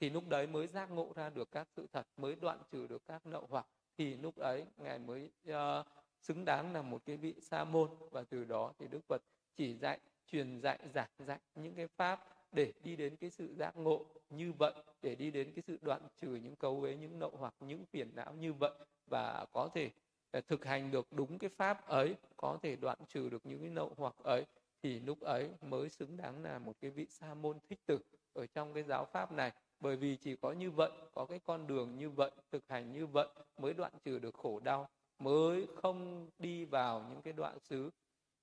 thì 0.00 0.10
lúc 0.10 0.28
đấy 0.28 0.46
mới 0.46 0.66
giác 0.66 0.90
ngộ 0.90 1.12
ra 1.14 1.30
được 1.30 1.50
các 1.50 1.68
sự 1.76 1.86
thật 1.92 2.06
mới 2.16 2.36
đoạn 2.36 2.58
trừ 2.70 2.86
được 2.86 3.02
các 3.06 3.26
nậu 3.26 3.46
hoặc 3.50 3.66
thì 3.98 4.16
lúc 4.16 4.36
ấy 4.36 4.64
ngài 4.76 4.98
mới 4.98 5.30
uh, 5.50 5.86
xứng 6.20 6.44
đáng 6.44 6.72
là 6.72 6.82
một 6.82 7.02
cái 7.04 7.16
vị 7.16 7.34
sa 7.40 7.64
môn. 7.64 7.90
Và 8.10 8.24
từ 8.30 8.44
đó 8.44 8.72
thì 8.78 8.88
đức 8.88 9.00
phật 9.08 9.22
chỉ 9.56 9.74
dạy 9.74 9.98
truyền 10.26 10.60
dạy 10.60 10.78
giảng 10.94 11.10
dạy 11.18 11.38
những 11.54 11.74
cái 11.74 11.86
pháp 11.86 12.35
để 12.52 12.72
đi 12.82 12.96
đến 12.96 13.16
cái 13.16 13.30
sự 13.30 13.54
giác 13.54 13.76
ngộ 13.76 14.06
như 14.30 14.52
vậy, 14.52 14.72
để 15.02 15.14
đi 15.14 15.30
đến 15.30 15.52
cái 15.54 15.62
sự 15.66 15.78
đoạn 15.82 16.02
trừ 16.16 16.28
những 16.28 16.56
cấu 16.56 16.80
uế, 16.80 16.96
những 16.96 17.18
nậu 17.18 17.30
hoặc 17.38 17.54
những 17.60 17.84
phiền 17.86 18.10
não 18.14 18.34
như 18.34 18.52
vậy 18.52 18.72
và 19.06 19.46
có 19.52 19.68
thể 19.74 19.90
à, 20.30 20.40
thực 20.48 20.64
hành 20.64 20.90
được 20.90 21.12
đúng 21.12 21.38
cái 21.38 21.50
pháp 21.50 21.88
ấy, 21.88 22.14
có 22.36 22.58
thể 22.62 22.76
đoạn 22.76 22.98
trừ 23.08 23.28
được 23.28 23.46
những 23.46 23.60
cái 23.60 23.70
nậu 23.70 23.92
hoặc 23.96 24.14
ấy, 24.22 24.44
thì 24.82 25.00
lúc 25.00 25.20
ấy 25.20 25.50
mới 25.62 25.88
xứng 25.88 26.16
đáng 26.16 26.42
là 26.42 26.58
một 26.58 26.72
cái 26.80 26.90
vị 26.90 27.06
sa 27.10 27.34
môn 27.34 27.58
thích 27.68 27.80
tử 27.86 27.98
ở 28.32 28.46
trong 28.46 28.74
cái 28.74 28.82
giáo 28.82 29.04
pháp 29.04 29.32
này. 29.32 29.52
Bởi 29.80 29.96
vì 29.96 30.16
chỉ 30.16 30.36
có 30.36 30.52
như 30.52 30.70
vậy, 30.70 30.90
có 31.14 31.26
cái 31.26 31.38
con 31.44 31.66
đường 31.66 31.96
như 31.98 32.10
vậy, 32.10 32.30
thực 32.52 32.68
hành 32.68 32.92
như 32.92 33.06
vậy 33.06 33.28
mới 33.58 33.74
đoạn 33.74 33.92
trừ 34.04 34.18
được 34.18 34.34
khổ 34.34 34.60
đau, 34.60 34.88
mới 35.18 35.66
không 35.82 36.30
đi 36.38 36.64
vào 36.64 37.06
những 37.10 37.22
cái 37.22 37.32
đoạn 37.32 37.58
xứ 37.60 37.90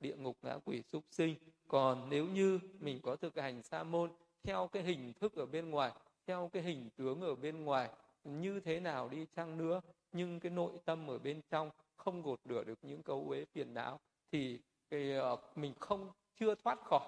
địa 0.03 0.15
ngục 0.15 0.37
ngã 0.41 0.57
quỷ 0.65 0.81
súc 0.91 1.03
sinh. 1.09 1.35
Còn 1.67 2.09
nếu 2.09 2.25
như 2.25 2.59
mình 2.79 2.99
có 3.03 3.15
thực 3.15 3.35
hành 3.35 3.63
sa 3.63 3.83
môn 3.83 4.11
theo 4.43 4.67
cái 4.67 4.83
hình 4.83 5.13
thức 5.13 5.35
ở 5.35 5.45
bên 5.45 5.69
ngoài 5.69 5.91
theo 6.27 6.49
cái 6.53 6.63
hình 6.63 6.89
tướng 6.95 7.21
ở 7.21 7.35
bên 7.35 7.65
ngoài 7.65 7.89
như 8.23 8.59
thế 8.59 8.79
nào 8.79 9.09
đi 9.09 9.25
chăng 9.35 9.57
nữa 9.57 9.81
nhưng 10.11 10.39
cái 10.39 10.51
nội 10.51 10.71
tâm 10.85 11.09
ở 11.09 11.19
bên 11.19 11.41
trong 11.49 11.69
không 11.95 12.21
gột 12.21 12.39
rửa 12.49 12.63
được 12.63 12.79
những 12.81 13.03
cấu 13.03 13.25
uế 13.29 13.45
phiền 13.45 13.73
não 13.73 13.99
thì 14.31 14.59
cái, 14.89 15.11
uh, 15.33 15.39
mình 15.57 15.73
không 15.79 16.11
chưa 16.39 16.55
thoát 16.55 16.79
khỏi 16.85 17.07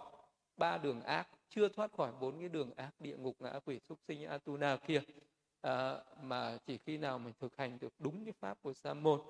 ba 0.58 0.78
đường 0.78 1.02
ác 1.02 1.28
chưa 1.50 1.70
thoát 1.70 1.92
khỏi 1.92 2.12
bốn 2.22 2.40
cái 2.40 2.50
đường 2.50 2.72
ác 2.76 2.92
địa 3.00 3.18
ngục 3.18 3.36
ngã 3.40 3.60
quỷ 3.66 3.80
súc 3.90 4.00
sinh 4.08 4.26
atuna 4.26 4.78
kia. 4.78 5.02
À, 5.62 6.04
mà 6.22 6.58
chỉ 6.66 6.78
khi 6.78 6.98
nào 6.98 7.20
mình 7.20 7.34
thực 7.40 7.58
hành 7.58 7.78
được 7.80 7.94
đúng 8.00 8.26
cái 8.26 8.34
pháp 8.40 8.58
của 8.62 8.74
sa 8.74 8.94
môn 8.94 9.22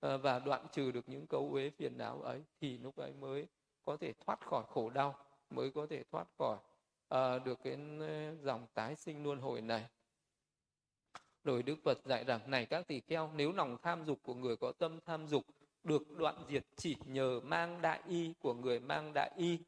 Ờ, 0.00 0.18
và 0.18 0.38
đoạn 0.38 0.66
trừ 0.72 0.90
được 0.90 1.08
những 1.08 1.26
cấu 1.26 1.48
uế 1.52 1.70
phiền 1.70 1.98
não 1.98 2.22
ấy 2.22 2.42
thì 2.60 2.78
lúc 2.78 2.96
ấy 2.96 3.12
mới 3.12 3.46
có 3.84 3.96
thể 3.96 4.12
thoát 4.26 4.40
khỏi 4.46 4.64
khổ 4.68 4.90
đau 4.90 5.14
mới 5.50 5.70
có 5.70 5.86
thể 5.90 6.04
thoát 6.10 6.26
khỏi 6.38 6.56
uh, 7.14 7.44
được 7.44 7.58
cái 7.64 7.78
ờ, 8.00 8.34
dòng 8.42 8.66
tái 8.74 8.96
sinh 8.96 9.22
luân 9.22 9.40
hồi 9.40 9.60
này. 9.60 9.86
Rồi 11.44 11.62
Đức 11.62 11.76
Phật 11.84 11.98
dạy 12.04 12.24
rằng 12.24 12.50
này 12.50 12.66
các 12.66 12.86
tỳ 12.86 13.00
kheo 13.00 13.30
nếu 13.34 13.52
lòng 13.52 13.76
tham 13.82 14.04
dục 14.04 14.18
của 14.22 14.34
người 14.34 14.56
có 14.56 14.72
tâm 14.72 14.98
tham 15.06 15.26
dục 15.26 15.44
được 15.84 16.10
đoạn 16.10 16.44
diệt 16.48 16.64
chỉ 16.76 16.96
nhờ 17.06 17.40
mang 17.40 17.82
đại 17.82 18.00
y 18.08 18.34
của 18.40 18.54
người 18.54 18.80
mang 18.80 19.12
đại 19.14 19.30
y 19.36 19.58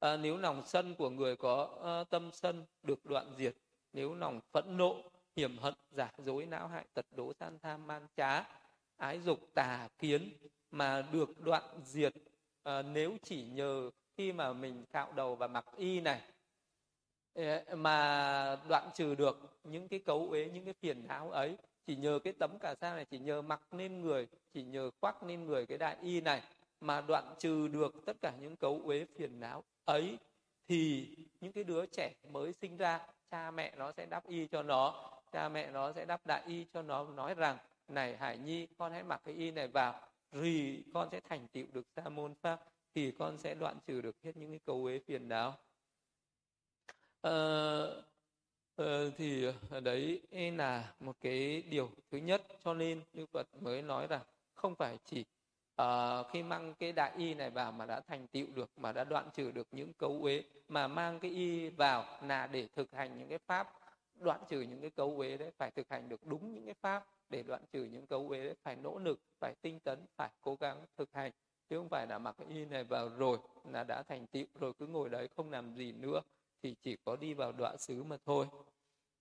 à, 0.00 0.16
nếu 0.16 0.36
lòng 0.36 0.62
sân 0.66 0.94
của 0.94 1.10
người 1.10 1.36
có 1.36 1.68
uh, 2.02 2.10
tâm 2.10 2.30
sân 2.32 2.64
được 2.82 3.06
đoạn 3.06 3.34
diệt 3.36 3.56
nếu 3.92 4.14
lòng 4.14 4.40
phẫn 4.52 4.76
nộ 4.76 5.02
hiểm 5.36 5.58
hận 5.58 5.74
giả 5.90 6.12
dối 6.18 6.46
não 6.46 6.68
hại 6.68 6.84
tật 6.94 7.06
đố 7.12 7.32
san 7.32 7.58
tham 7.58 7.86
man 7.86 8.06
trá 8.16 8.44
ái 8.96 9.20
dục 9.20 9.38
tà 9.54 9.88
kiến 9.98 10.32
mà 10.70 11.02
được 11.12 11.40
đoạn 11.40 11.64
diệt 11.84 12.14
à, 12.62 12.82
nếu 12.82 13.16
chỉ 13.22 13.42
nhờ 13.42 13.90
khi 14.16 14.32
mà 14.32 14.52
mình 14.52 14.84
cạo 14.92 15.12
đầu 15.12 15.36
và 15.36 15.46
mặc 15.46 15.64
y 15.76 16.00
này. 16.00 16.20
Mà 17.76 18.58
đoạn 18.68 18.90
trừ 18.94 19.14
được 19.14 19.60
những 19.64 19.88
cái 19.88 19.98
cấu 19.98 20.28
uế 20.30 20.50
những 20.54 20.64
cái 20.64 20.74
phiền 20.74 21.06
não 21.06 21.30
ấy 21.30 21.56
chỉ 21.86 21.96
nhờ 21.96 22.18
cái 22.24 22.32
tấm 22.32 22.58
cà 22.58 22.74
sa 22.74 22.94
này 22.94 23.04
chỉ 23.04 23.18
nhờ 23.18 23.42
mặc 23.42 23.74
lên 23.74 24.00
người 24.00 24.28
chỉ 24.52 24.62
nhờ 24.62 24.90
khoác 25.00 25.22
lên 25.22 25.46
người 25.46 25.66
cái 25.66 25.78
đại 25.78 25.96
y 26.02 26.20
này 26.20 26.42
mà 26.80 27.00
đoạn 27.00 27.34
trừ 27.38 27.68
được 27.68 27.94
tất 28.06 28.16
cả 28.20 28.32
những 28.40 28.56
cấu 28.56 28.80
uế 28.84 29.04
phiền 29.16 29.40
não 29.40 29.64
ấy 29.84 30.18
thì 30.68 31.08
những 31.40 31.52
cái 31.52 31.64
đứa 31.64 31.86
trẻ 31.86 32.12
mới 32.32 32.52
sinh 32.52 32.76
ra 32.76 33.06
cha 33.30 33.50
mẹ 33.50 33.74
nó 33.76 33.92
sẽ 33.92 34.06
đắp 34.06 34.26
y 34.28 34.46
cho 34.46 34.62
nó 34.62 35.10
cha 35.32 35.48
mẹ 35.48 35.70
nó 35.70 35.92
sẽ 35.92 36.04
đắp 36.04 36.26
đại 36.26 36.42
y 36.46 36.66
cho 36.74 36.82
nó 36.82 37.04
nói 37.04 37.34
rằng 37.34 37.58
này 37.88 38.16
hải 38.16 38.38
nhi 38.38 38.66
con 38.78 38.92
hãy 38.92 39.02
mặc 39.02 39.20
cái 39.24 39.34
y 39.34 39.50
này 39.50 39.68
vào 39.68 40.00
thì 40.32 40.84
con 40.94 41.08
sẽ 41.12 41.20
thành 41.20 41.48
tựu 41.48 41.66
được 41.72 41.86
sa 41.96 42.08
môn 42.08 42.34
pháp 42.34 42.60
thì 42.94 43.10
con 43.10 43.38
sẽ 43.38 43.54
đoạn 43.54 43.76
trừ 43.86 44.00
được 44.00 44.16
hết 44.22 44.36
những 44.36 44.50
cái 44.50 44.60
câu 44.66 44.84
ế 44.84 44.98
phiền 45.06 45.28
não. 45.28 45.54
Ờ, 47.20 48.02
ờ, 48.76 49.10
thì 49.10 49.46
ờ, 49.70 49.80
đấy 49.80 50.22
là 50.32 50.94
một 51.00 51.16
cái 51.20 51.62
điều 51.62 51.90
thứ 52.10 52.18
nhất. 52.18 52.42
Cho 52.64 52.74
nên 52.74 53.02
như 53.12 53.26
Phật 53.26 53.46
mới 53.62 53.82
nói 53.82 54.06
rằng 54.06 54.22
không 54.54 54.74
phải 54.74 54.98
chỉ 55.04 55.24
uh, 55.82 56.26
khi 56.32 56.42
mang 56.42 56.74
cái 56.78 56.92
đại 56.92 57.12
y 57.16 57.34
này 57.34 57.50
vào 57.50 57.72
mà 57.72 57.86
đã 57.86 58.00
thành 58.00 58.26
tựu 58.26 58.46
được 58.54 58.70
mà 58.76 58.92
đã 58.92 59.04
đoạn 59.04 59.28
trừ 59.34 59.50
được 59.50 59.68
những 59.72 59.92
cấu 59.92 60.18
uế 60.22 60.42
mà 60.68 60.88
mang 60.88 61.20
cái 61.20 61.30
y 61.30 61.68
vào 61.68 62.04
là 62.22 62.46
để 62.46 62.68
thực 62.76 62.92
hành 62.92 63.18
những 63.18 63.28
cái 63.28 63.38
pháp 63.38 63.72
đoạn 64.14 64.40
trừ 64.48 64.60
những 64.60 64.80
cái 64.80 64.90
cấu 64.90 65.14
uế 65.16 65.36
đấy 65.36 65.50
phải 65.58 65.70
thực 65.70 65.90
hành 65.90 66.08
được 66.08 66.26
đúng 66.26 66.54
những 66.54 66.64
cái 66.64 66.74
pháp 66.74 67.06
để 67.34 67.42
đoạn 67.42 67.62
trừ 67.72 67.84
những 67.84 68.06
cấu 68.06 68.28
uế 68.28 68.54
phải 68.62 68.76
nỗ 68.76 68.98
lực 68.98 69.20
phải 69.40 69.54
tinh 69.62 69.80
tấn 69.80 69.98
phải 70.16 70.30
cố 70.40 70.56
gắng 70.60 70.84
thực 70.96 71.12
hành. 71.12 71.32
Chứ 71.68 71.78
không 71.78 71.88
phải 71.88 72.06
là 72.06 72.18
mặc 72.18 72.34
cái 72.38 72.48
y 72.48 72.64
này 72.64 72.84
vào 72.84 73.08
rồi 73.08 73.38
là 73.72 73.84
đã 73.84 74.02
thành 74.02 74.26
tựu 74.26 74.46
rồi 74.54 74.72
cứ 74.78 74.86
ngồi 74.86 75.08
đấy 75.08 75.28
không 75.36 75.50
làm 75.50 75.74
gì 75.74 75.92
nữa 75.92 76.20
thì 76.62 76.74
chỉ 76.82 76.96
có 77.04 77.16
đi 77.16 77.34
vào 77.34 77.52
đoạn 77.52 77.78
xứ 77.78 78.02
mà 78.02 78.16
thôi. 78.24 78.46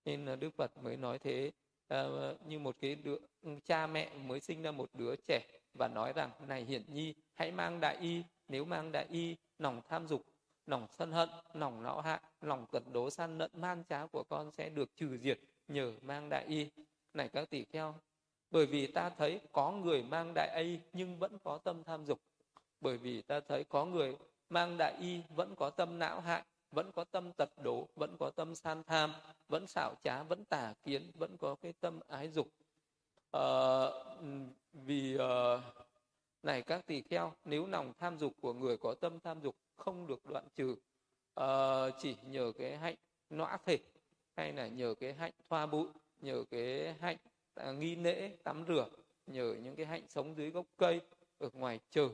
Nên 0.05 0.25
là 0.25 0.35
đức 0.35 0.49
phật 0.57 0.77
mới 0.83 0.97
nói 0.97 1.19
thế 1.19 1.51
à, 1.87 2.05
như 2.45 2.59
một 2.59 2.75
cái 2.81 2.95
đứa 2.95 3.17
cha 3.65 3.87
mẹ 3.87 4.13
mới 4.13 4.39
sinh 4.39 4.61
ra 4.61 4.71
một 4.71 4.89
đứa 4.93 5.15
trẻ 5.27 5.47
và 5.73 5.87
nói 5.87 6.13
rằng 6.13 6.31
này 6.47 6.63
hiển 6.63 6.83
nhi 6.87 7.13
hãy 7.33 7.51
mang 7.51 7.79
đại 7.79 7.97
y 7.97 8.23
nếu 8.47 8.65
mang 8.65 8.91
đại 8.91 9.05
y 9.09 9.35
lòng 9.59 9.81
tham 9.89 10.07
dục 10.07 10.25
lòng 10.65 10.87
sân 10.97 11.11
hận 11.11 11.29
lòng 11.53 11.83
não 11.83 12.01
hại 12.01 12.19
lòng 12.41 12.65
tật 12.71 12.83
đố 12.91 13.09
san 13.09 13.37
nận 13.37 13.51
man 13.53 13.83
trá 13.89 14.05
của 14.05 14.23
con 14.23 14.51
sẽ 14.51 14.69
được 14.69 14.95
trừ 14.95 15.17
diệt 15.17 15.39
nhờ 15.67 15.93
mang 16.01 16.29
đại 16.29 16.45
y 16.45 16.69
này 17.13 17.29
các 17.29 17.49
tỷ 17.49 17.63
kheo 17.63 17.95
bởi 18.51 18.65
vì 18.65 18.87
ta 18.87 19.09
thấy 19.09 19.39
có 19.51 19.71
người 19.71 20.03
mang 20.03 20.31
đại 20.35 20.63
y 20.63 20.79
nhưng 20.93 21.17
vẫn 21.17 21.37
có 21.43 21.57
tâm 21.57 21.83
tham 21.83 22.05
dục. 22.05 22.19
Bởi 22.81 22.97
vì 22.97 23.21
ta 23.21 23.39
thấy 23.39 23.63
có 23.63 23.85
người 23.85 24.17
mang 24.49 24.77
đại 24.77 24.93
y 24.99 25.21
vẫn 25.29 25.55
có 25.55 25.69
tâm 25.69 25.99
não 25.99 26.21
hại 26.21 26.43
vẫn 26.71 26.91
có 26.91 27.03
tâm 27.03 27.31
tật 27.37 27.49
đố 27.63 27.87
vẫn 27.95 28.15
có 28.19 28.31
tâm 28.35 28.55
san 28.55 28.83
tham 28.83 29.13
vẫn 29.47 29.67
xảo 29.67 29.95
trá 30.03 30.23
vẫn 30.23 30.45
tà 30.45 30.73
kiến 30.83 31.11
vẫn 31.13 31.37
có 31.37 31.55
cái 31.55 31.73
tâm 31.79 31.99
ái 32.07 32.29
dục. 32.29 32.47
À, 33.31 33.41
vì 34.73 35.17
à, 35.17 35.61
này 36.43 36.61
các 36.61 36.85
tỳ 36.85 37.01
kheo 37.01 37.33
nếu 37.45 37.67
lòng 37.67 37.93
tham 37.99 38.17
dục 38.17 38.33
của 38.41 38.53
người 38.53 38.77
có 38.77 38.93
tâm 38.93 39.19
tham 39.19 39.41
dục 39.41 39.55
không 39.75 40.07
được 40.07 40.25
đoạn 40.25 40.45
trừ 40.55 40.75
à, 41.35 41.47
chỉ 41.99 42.15
nhờ 42.27 42.51
cái 42.57 42.77
hạnh 42.77 42.95
nõa 43.29 43.57
thể 43.65 43.77
hay 44.35 44.53
là 44.53 44.67
nhờ 44.67 44.95
cái 44.99 45.13
hạnh 45.13 45.33
thoa 45.49 45.65
bụi 45.65 45.87
nhờ 46.23 46.43
cái 46.51 46.93
hạnh 46.99 47.17
à, 47.55 47.71
nghi 47.71 47.95
lễ 47.95 48.37
tắm 48.43 48.65
rửa 48.67 48.89
nhờ 49.27 49.55
những 49.63 49.75
cái 49.75 49.85
hạnh 49.85 50.03
sống 50.09 50.37
dưới 50.37 50.49
gốc 50.49 50.65
cây 50.77 51.01
ở 51.39 51.49
ngoài 51.53 51.79
trời. 51.89 52.09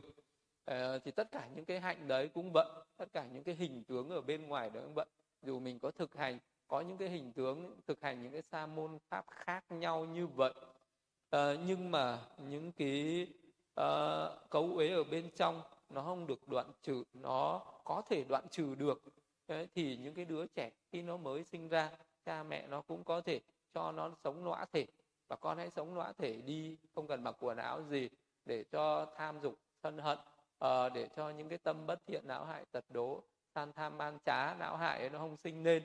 À, 0.66 0.98
thì 1.04 1.12
tất 1.12 1.32
cả 1.32 1.50
những 1.56 1.66
cái 1.66 1.80
hạnh 1.80 2.08
đấy 2.08 2.30
cũng 2.34 2.52
vậy 2.54 2.68
tất 2.98 3.14
cả 3.14 3.28
những 3.34 3.44
cái 3.44 3.56
hình 3.56 3.84
tướng 3.84 4.10
ở 4.10 4.22
bên 4.22 4.48
ngoài 4.48 4.70
đó 4.70 4.82
cũng 4.82 4.94
vậy 4.94 5.06
dù 5.42 5.60
mình 5.60 5.80
có 5.80 5.92
thực 5.92 6.16
hành 6.16 6.40
có 6.68 6.82
những 6.82 6.98
cái 6.98 7.10
hình 7.10 7.34
tướng 7.34 7.76
thực 7.88 8.02
hành 8.02 8.24
những 8.24 8.32
cái 8.32 8.42
sa 8.42 8.66
môn 8.66 8.98
pháp 9.10 9.26
khác 9.30 9.64
nhau 9.70 10.06
như 10.06 10.28
vậy 10.28 10.54
à, 11.30 11.56
nhưng 11.68 11.92
mà 11.92 12.20
những 12.38 12.72
cái 12.72 13.28
à, 13.76 13.88
cấu 14.50 14.72
uế 14.76 14.90
ở 14.90 15.04
bên 15.04 15.30
trong 15.36 15.62
nó 15.90 16.02
không 16.02 16.28
được 16.28 16.48
đoạn 16.48 16.72
trừ 16.82 17.04
nó 17.14 17.62
có 17.84 18.02
thể 18.10 18.24
đoạn 18.24 18.48
trừ 18.52 18.76
được. 18.76 19.02
Đấy, 19.48 19.68
thì 19.76 19.98
những 19.98 20.14
cái 20.14 20.26
đứa 20.26 20.46
trẻ 20.46 20.72
khi 20.92 21.02
nó 21.02 21.18
mới 21.18 21.44
sinh 21.44 21.70
ra 21.70 21.92
cha 22.26 22.44
mẹ 22.44 22.68
nó 22.68 22.82
cũng 22.82 23.04
có 23.04 23.22
thể 23.22 23.40
cho 23.74 23.92
nó 23.92 24.12
sống 24.24 24.46
lõa 24.46 24.66
thể. 24.74 24.86
Và 25.28 25.36
con 25.36 25.58
hãy 25.58 25.70
sống 25.76 25.96
lõa 25.96 26.12
thể 26.12 26.42
đi 26.46 26.78
không 26.96 27.08
cần 27.08 27.24
mặc 27.24 27.36
quần 27.40 27.58
áo 27.58 27.84
gì 27.90 28.10
để 28.46 28.64
cho 28.64 29.06
tham 29.18 29.40
dục 29.42 29.56
sân 29.84 29.98
hận 29.98 30.18
uh, 30.66 30.94
để 30.94 31.08
cho 31.16 31.30
những 31.30 31.50
cái 31.50 31.58
tâm 31.58 31.86
bất 31.88 32.06
thiện 32.08 32.28
não 32.28 32.46
hại 32.46 32.66
tật 32.72 32.86
đố 32.90 33.24
san 33.56 33.74
tham 33.74 33.98
man 33.98 34.18
trá 34.26 34.54
não 34.54 34.78
hại 34.78 35.10
nó 35.10 35.20
không 35.20 35.38
sinh 35.38 35.64
lên. 35.64 35.84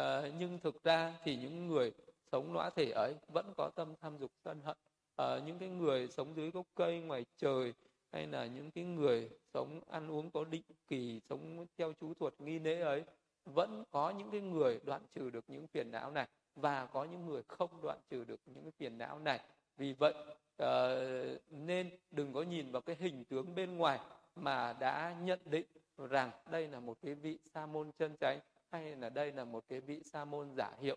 Uh, 0.00 0.34
nhưng 0.38 0.58
thực 0.58 0.84
ra 0.84 1.14
thì 1.24 1.36
những 1.36 1.68
người 1.68 1.92
sống 2.32 2.54
lõa 2.54 2.70
thể 2.70 2.90
ấy 2.90 3.14
vẫn 3.28 3.52
có 3.56 3.70
tâm 3.74 3.94
tham 4.00 4.18
dục 4.18 4.30
sân 4.44 4.60
hận. 4.62 4.76
Uh, 5.22 5.46
những 5.46 5.58
cái 5.58 5.68
người 5.68 6.08
sống 6.08 6.36
dưới 6.36 6.50
gốc 6.50 6.66
cây 6.74 7.00
ngoài 7.00 7.24
trời 7.36 7.74
hay 8.12 8.26
là 8.26 8.46
những 8.46 8.70
cái 8.70 8.84
người 8.84 9.30
sống 9.54 9.80
ăn 9.90 10.10
uống 10.10 10.30
có 10.30 10.44
định 10.44 10.62
kỳ 10.88 11.20
sống 11.28 11.66
theo 11.78 11.92
chú 12.00 12.14
thuật 12.14 12.34
nghi 12.38 12.58
lễ 12.58 12.80
ấy 12.80 13.04
vẫn 13.44 13.84
có 13.90 14.10
những 14.10 14.30
cái 14.30 14.40
người 14.40 14.80
đoạn 14.84 15.02
trừ 15.14 15.30
được 15.30 15.44
những 15.48 15.66
phiền 15.66 15.90
não 15.90 16.10
này 16.10 16.28
và 16.56 16.86
có 16.86 17.04
những 17.04 17.26
người 17.26 17.42
không 17.48 17.82
đoạn 17.82 17.98
trừ 18.10 18.24
được 18.24 18.40
những 18.46 18.62
cái 18.62 18.72
phiền 18.78 18.98
não 18.98 19.18
này. 19.18 19.40
Vì 19.76 19.92
vậy 19.92 20.14
uh, 20.62 21.40
nên 21.50 21.90
đừng 22.10 22.32
có 22.32 22.42
nhìn 22.42 22.72
vào 22.72 22.82
cái 22.82 22.96
hình 22.96 23.24
tướng 23.24 23.54
bên 23.54 23.76
ngoài 23.76 24.00
mà 24.36 24.72
đã 24.72 25.16
nhận 25.22 25.40
định 25.44 25.66
rằng 25.98 26.30
đây 26.50 26.68
là 26.68 26.80
một 26.80 26.98
cái 27.02 27.14
vị 27.14 27.38
sa 27.44 27.66
môn 27.66 27.90
chân 27.98 28.16
chánh 28.20 28.38
hay 28.70 28.96
là 28.96 29.10
đây 29.10 29.32
là 29.32 29.44
một 29.44 29.64
cái 29.68 29.80
vị 29.80 30.00
sa 30.04 30.24
môn 30.24 30.54
giả 30.56 30.72
hiệu 30.80 30.96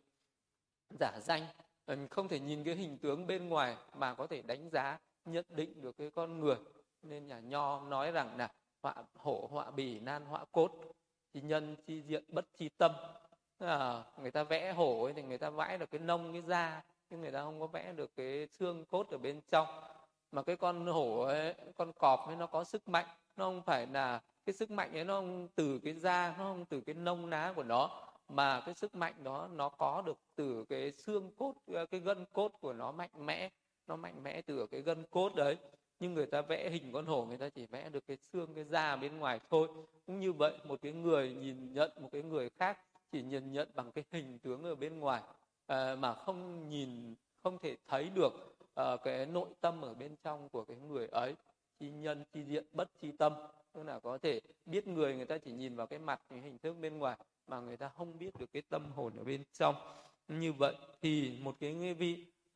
giả 0.99 1.19
danh. 1.21 1.43
Ờ, 1.85 1.95
không 2.09 2.27
thể 2.27 2.39
nhìn 2.39 2.63
cái 2.63 2.75
hình 2.75 2.97
tướng 2.97 3.27
bên 3.27 3.49
ngoài 3.49 3.77
mà 3.93 4.13
có 4.13 4.27
thể 4.27 4.41
đánh 4.41 4.69
giá 4.69 4.99
nhận 5.25 5.45
định 5.49 5.81
được 5.81 5.97
cái 5.97 6.11
con 6.11 6.39
người. 6.39 6.55
Nên 7.03 7.27
nhà 7.27 7.39
nho 7.39 7.81
nói 7.81 8.11
rằng 8.11 8.37
là 8.37 8.51
họa 8.81 8.95
hổ 9.15 9.47
họa 9.51 9.71
bì 9.71 9.99
nan 9.99 10.25
họa 10.25 10.45
cốt 10.51 10.71
chi 11.33 11.41
nhân 11.41 11.75
chi 11.85 12.01
diện 12.01 12.23
bất 12.27 12.45
chi 12.53 12.69
tâm 12.77 12.91
à, 13.59 14.03
người 14.21 14.31
ta 14.31 14.43
vẽ 14.43 14.73
hổ 14.73 15.03
ấy 15.03 15.13
thì 15.13 15.21
người 15.21 15.37
ta 15.37 15.49
vẽ 15.49 15.77
được 15.77 15.91
cái 15.91 16.01
nông 16.01 16.33
cái 16.33 16.41
da 16.41 16.83
nhưng 17.09 17.21
người 17.21 17.31
ta 17.31 17.43
không 17.43 17.59
có 17.59 17.67
vẽ 17.67 17.93
được 17.93 18.11
cái 18.15 18.47
xương 18.47 18.85
cốt 18.85 19.09
ở 19.09 19.17
bên 19.17 19.41
trong. 19.49 19.67
Mà 20.31 20.41
cái 20.41 20.55
con 20.55 20.87
hổ 20.87 21.19
ấy 21.21 21.53
con 21.77 21.91
cọp 21.93 22.27
ấy 22.27 22.35
nó 22.35 22.47
có 22.47 22.63
sức 22.63 22.87
mạnh 22.87 23.05
nó 23.37 23.45
không 23.45 23.61
phải 23.61 23.87
là 23.87 24.21
cái 24.45 24.53
sức 24.53 24.71
mạnh 24.71 24.93
ấy 24.93 25.03
nó 25.03 25.13
không 25.13 25.47
từ 25.55 25.79
cái 25.83 25.93
da 25.93 26.35
nó 26.37 26.43
không 26.43 26.65
từ 26.65 26.81
cái 26.81 26.95
nông 26.95 27.29
ná 27.29 27.53
của 27.55 27.63
nó 27.63 28.07
mà 28.29 28.61
cái 28.65 28.75
sức 28.75 28.95
mạnh 28.95 29.13
đó 29.23 29.49
nó 29.53 29.69
có 29.69 30.03
được 30.05 30.17
từ 30.35 30.65
cái 30.69 30.91
xương 30.91 31.31
cốt 31.37 31.53
ờ, 31.73 31.85
cái 31.85 31.99
gân 31.99 32.25
cốt 32.33 32.51
của 32.61 32.73
nó 32.73 32.91
mạnh 32.91 33.25
mẽ 33.25 33.49
nó 33.87 33.95
mạnh 33.95 34.23
mẽ 34.23 34.41
từ 34.41 34.67
cái 34.67 34.81
gân 34.81 35.05
cốt 35.09 35.35
đấy. 35.35 35.57
Nhưng 35.99 36.13
người 36.13 36.25
ta 36.25 36.41
vẽ 36.41 36.69
hình 36.69 36.91
con 36.93 37.05
hổ 37.05 37.25
người 37.25 37.37
ta 37.37 37.49
chỉ 37.49 37.65
vẽ 37.65 37.89
được 37.89 38.07
cái 38.07 38.17
xương 38.17 38.53
cái 38.53 38.63
da 38.63 38.95
bên 38.95 39.17
ngoài 39.17 39.39
thôi. 39.49 39.67
Cũng 40.05 40.19
như 40.19 40.33
vậy 40.33 40.53
một 40.63 40.79
cái 40.81 40.91
người 40.91 41.33
nhìn 41.33 41.73
nhận 41.73 41.91
một 42.01 42.09
cái 42.11 42.21
người 42.21 42.49
khác 42.49 42.79
chỉ 43.11 43.21
nhìn 43.21 43.51
nhận 43.51 43.69
bằng 43.75 43.91
cái 43.91 44.03
hình 44.11 44.39
tướng 44.39 44.63
ở 44.63 44.75
bên 44.75 44.99
ngoài 44.99 45.21
à, 45.67 45.95
mà 45.95 46.13
không 46.13 46.69
nhìn 46.69 47.15
không 47.43 47.59
thể 47.59 47.77
thấy 47.87 48.09
được 48.09 48.57
à, 48.75 48.97
cái 49.03 49.25
nội 49.25 49.49
tâm 49.61 49.81
ở 49.81 49.93
bên 49.93 50.15
trong 50.23 50.49
của 50.49 50.65
cái 50.65 50.77
người 50.77 51.07
ấy. 51.07 51.35
Chi 51.79 51.91
nhân 51.91 52.23
chi 52.33 52.43
diện 52.43 52.65
bất 52.71 52.89
chi 53.01 53.11
tâm. 53.11 53.33
Tức 53.73 53.83
là 53.83 53.99
có 53.99 54.17
thể 54.17 54.41
biết 54.65 54.87
người 54.87 55.15
người 55.15 55.25
ta 55.25 55.37
chỉ 55.37 55.51
nhìn 55.51 55.75
vào 55.75 55.87
cái 55.87 55.99
mặt 55.99 56.21
cái 56.29 56.39
hình 56.39 56.57
thức 56.57 56.73
bên 56.81 56.97
ngoài 56.97 57.17
mà 57.47 57.59
người 57.59 57.77
ta 57.77 57.89
không 57.89 58.17
biết 58.17 58.29
được 58.39 58.49
cái 58.53 58.61
tâm 58.69 58.91
hồn 58.95 59.13
ở 59.17 59.23
bên 59.23 59.43
trong. 59.53 59.75
Như 60.27 60.53
vậy 60.53 60.75
thì 61.01 61.39
một 61.41 61.55
cái 61.59 61.93
vị 61.93 62.25
uh, 62.49 62.53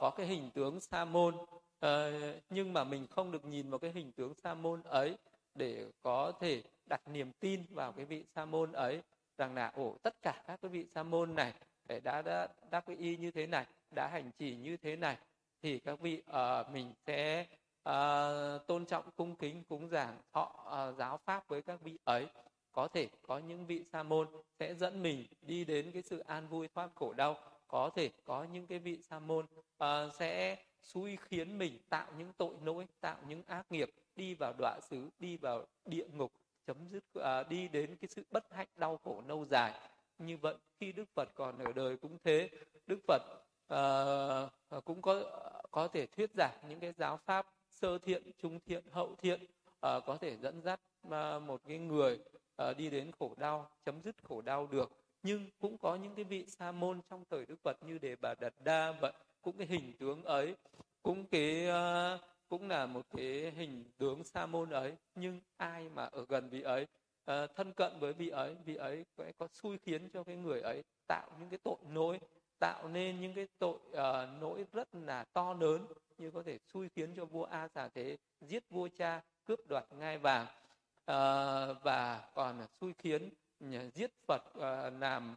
có 0.00 0.12
cái 0.16 0.26
hình 0.26 0.50
tướng 0.54 0.80
sa 0.80 1.04
môn 1.04 1.34
uh, 1.34 1.90
nhưng 2.50 2.72
mà 2.72 2.84
mình 2.84 3.06
không 3.10 3.32
được 3.32 3.44
nhìn 3.44 3.70
vào 3.70 3.78
cái 3.78 3.92
hình 3.92 4.12
tướng 4.12 4.34
sa 4.34 4.54
môn 4.54 4.82
ấy 4.82 5.16
để 5.54 5.86
có 6.02 6.32
thể 6.40 6.62
đặt 6.86 7.08
niềm 7.08 7.32
tin 7.40 7.64
vào 7.70 7.92
cái 7.92 8.04
vị 8.04 8.24
sa 8.34 8.44
môn 8.44 8.72
ấy 8.72 9.02
rằng 9.38 9.54
là 9.54 9.72
ổ 9.74 9.96
tất 10.02 10.22
cả 10.22 10.42
các 10.46 10.60
cái 10.62 10.68
vị 10.68 10.86
sa 10.94 11.02
môn 11.02 11.34
này 11.34 11.52
đã 11.88 12.22
đã 12.22 12.48
đắc 12.70 12.84
cái 12.86 12.96
y 12.96 13.16
như 13.16 13.30
thế 13.30 13.46
này 13.46 13.66
đã 13.94 14.08
hành 14.12 14.30
trì 14.38 14.56
như 14.56 14.76
thế 14.76 14.96
này 14.96 15.16
thì 15.62 15.78
các 15.78 16.00
vị 16.00 16.22
uh, 16.30 16.70
mình 16.72 16.92
sẽ 17.06 17.46
uh, 17.88 18.66
tôn 18.66 18.86
trọng 18.86 19.04
cung 19.16 19.36
kính 19.36 19.64
cúng 19.68 19.88
giảng 19.88 20.18
thọ 20.32 20.52
uh, 20.90 20.96
giáo 20.98 21.18
pháp 21.24 21.48
với 21.48 21.62
các 21.62 21.80
vị 21.80 21.98
ấy. 22.04 22.26
Có 22.72 22.88
thể 22.88 23.08
có 23.22 23.38
những 23.38 23.66
vị 23.66 23.84
sa 23.84 24.02
môn 24.02 24.28
sẽ 24.58 24.74
dẫn 24.74 25.02
mình 25.02 25.26
đi 25.42 25.64
đến 25.64 25.90
cái 25.92 26.02
sự 26.02 26.18
an 26.18 26.48
vui 26.48 26.68
thoát 26.68 26.90
khổ 26.94 27.12
đau. 27.12 27.36
Có 27.68 27.90
thể 27.94 28.10
có 28.24 28.46
những 28.52 28.66
cái 28.66 28.78
vị 28.78 29.02
sa 29.02 29.18
môn 29.18 29.46
uh, 29.84 30.14
sẽ 30.18 30.56
xui 30.82 31.16
khiến 31.16 31.58
mình 31.58 31.78
tạo 31.88 32.06
những 32.18 32.32
tội 32.36 32.54
lỗi 32.64 32.86
tạo 33.00 33.16
những 33.28 33.42
ác 33.46 33.72
nghiệp 33.72 33.90
đi 34.16 34.34
vào 34.34 34.52
đọa 34.58 34.80
xứ 34.80 35.08
đi 35.18 35.36
vào 35.36 35.66
địa 35.84 36.06
ngục 36.12 36.32
chấm 36.68 36.76
dứt 36.92 37.22
à, 37.22 37.42
đi 37.42 37.68
đến 37.68 37.96
cái 37.96 38.08
sự 38.08 38.22
bất 38.30 38.52
hạnh 38.52 38.68
đau 38.76 38.96
khổ 39.04 39.22
lâu 39.26 39.44
dài. 39.44 39.72
Như 40.18 40.36
vậy 40.36 40.54
khi 40.80 40.92
đức 40.92 41.04
phật 41.14 41.28
còn 41.34 41.58
ở 41.58 41.72
đời 41.72 41.96
cũng 41.96 42.18
thế. 42.24 42.50
Đức 42.86 42.98
phật 43.06 43.22
à, 43.68 43.82
à, 44.68 44.80
cũng 44.84 45.02
có 45.02 45.22
có 45.70 45.88
thể 45.88 46.06
thuyết 46.06 46.30
giảng 46.34 46.58
những 46.68 46.80
cái 46.80 46.92
giáo 46.98 47.16
pháp 47.16 47.46
sơ 47.70 47.98
thiện 47.98 48.22
trung 48.38 48.60
thiện 48.66 48.84
hậu 48.90 49.14
thiện 49.16 49.44
à, 49.80 50.00
có 50.06 50.16
thể 50.16 50.36
dẫn 50.36 50.60
dắt 50.62 50.80
à, 51.10 51.38
một 51.38 51.60
cái 51.68 51.78
người 51.78 52.18
à, 52.56 52.72
đi 52.72 52.90
đến 52.90 53.10
khổ 53.18 53.34
đau 53.36 53.70
chấm 53.84 54.02
dứt 54.02 54.16
khổ 54.22 54.40
đau 54.40 54.66
được. 54.66 54.92
Nhưng 55.22 55.50
cũng 55.60 55.78
có 55.78 55.96
những 55.96 56.14
cái 56.14 56.24
vị 56.24 56.46
sa 56.46 56.72
môn 56.72 57.00
trong 57.10 57.24
thời 57.30 57.46
đức 57.46 57.56
phật 57.62 57.76
như 57.82 57.98
đề 57.98 58.16
bà 58.16 58.34
đạt 58.40 58.54
đa 58.64 58.92
vậy 59.00 59.12
cũng 59.42 59.58
cái 59.58 59.66
hình 59.66 59.92
tướng 59.98 60.24
ấy 60.24 60.56
cũng 61.02 61.26
cái 61.26 61.66
uh, 61.68 62.20
cũng 62.48 62.68
là 62.68 62.86
một 62.86 63.06
cái 63.16 63.52
hình 63.56 63.84
tướng 63.98 64.24
sa 64.24 64.46
môn 64.46 64.70
ấy 64.70 64.92
nhưng 65.14 65.40
ai 65.56 65.88
mà 65.88 66.04
ở 66.04 66.26
gần 66.28 66.48
vị 66.48 66.62
ấy 66.62 66.86
uh, 67.30 67.50
thân 67.56 67.72
cận 67.72 67.98
với 68.00 68.12
vị 68.12 68.28
ấy 68.28 68.56
vị 68.64 68.74
ấy 68.74 69.04
sẽ 69.18 69.32
có 69.38 69.48
xui 69.52 69.78
khiến 69.78 70.08
cho 70.12 70.24
cái 70.24 70.36
người 70.36 70.60
ấy 70.60 70.82
tạo 71.06 71.30
những 71.40 71.48
cái 71.48 71.58
tội 71.62 71.76
lỗi 71.92 72.20
tạo 72.58 72.88
nên 72.88 73.20
những 73.20 73.34
cái 73.34 73.48
tội 73.58 73.78
ờ, 73.92 74.28
uh, 74.36 74.42
lỗi 74.42 74.66
rất 74.72 74.88
là 74.94 75.24
to 75.24 75.54
lớn 75.54 75.86
như 76.18 76.30
có 76.30 76.42
thể 76.42 76.58
xui 76.72 76.88
khiến 76.88 77.14
cho 77.16 77.24
vua 77.24 77.44
a 77.44 77.68
xà 77.68 77.88
thế 77.88 78.16
giết 78.40 78.70
vua 78.70 78.88
cha 78.88 79.22
cướp 79.44 79.60
đoạt 79.68 79.84
ngai 79.98 80.18
vàng 80.18 80.46
uh, 80.46 81.76
và 81.82 82.28
còn 82.34 82.66
xui 82.80 82.92
khiến 82.98 83.30
giết 83.94 84.10
phật 84.26 84.42
uh, 84.58 85.00
làm 85.00 85.36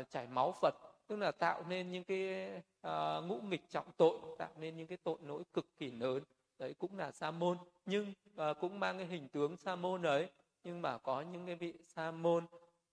uh, 0.00 0.10
chảy 0.10 0.26
máu 0.26 0.54
phật. 0.60 0.74
Tức 1.06 1.16
là 1.16 1.32
tạo 1.32 1.64
nên 1.68 1.92
những 1.92 2.04
cái 2.04 2.50
uh, 2.86 3.24
ngũ 3.24 3.40
nghịch 3.40 3.68
trọng 3.68 3.92
tội 3.96 4.18
tạo 4.38 4.50
nên 4.56 4.76
những 4.76 4.86
cái 4.86 4.98
tội 5.04 5.18
lỗi 5.26 5.42
cực 5.52 5.66
kỳ 5.78 5.90
lớn 5.90 6.22
đấy 6.62 6.74
cũng 6.78 6.98
là 6.98 7.12
sa 7.12 7.30
môn. 7.30 7.58
Nhưng 7.86 8.12
uh, 8.50 8.56
cũng 8.60 8.80
mang 8.80 8.98
cái 8.98 9.06
hình 9.06 9.28
tướng 9.28 9.56
sa 9.56 9.76
môn 9.76 10.02
ấy. 10.02 10.30
Nhưng 10.64 10.82
mà 10.82 10.98
có 10.98 11.20
những 11.20 11.46
cái 11.46 11.54
vị 11.54 11.74
sa 11.84 12.10
môn 12.10 12.44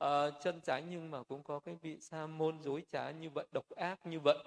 uh, 0.04 0.10
chân 0.44 0.62
chánh 0.62 0.90
nhưng 0.90 1.12
mà 1.12 1.24
cũng 1.24 1.44
có 1.44 1.60
cái 1.60 1.76
vị 1.82 1.98
sa 2.00 2.28
môn 2.28 2.62
dối 2.62 2.84
trá 2.92 3.12
như 3.12 3.30
vậy 3.30 3.46
độc 3.54 3.70
ác 3.76 4.06
như 4.06 4.20
vậy. 4.20 4.38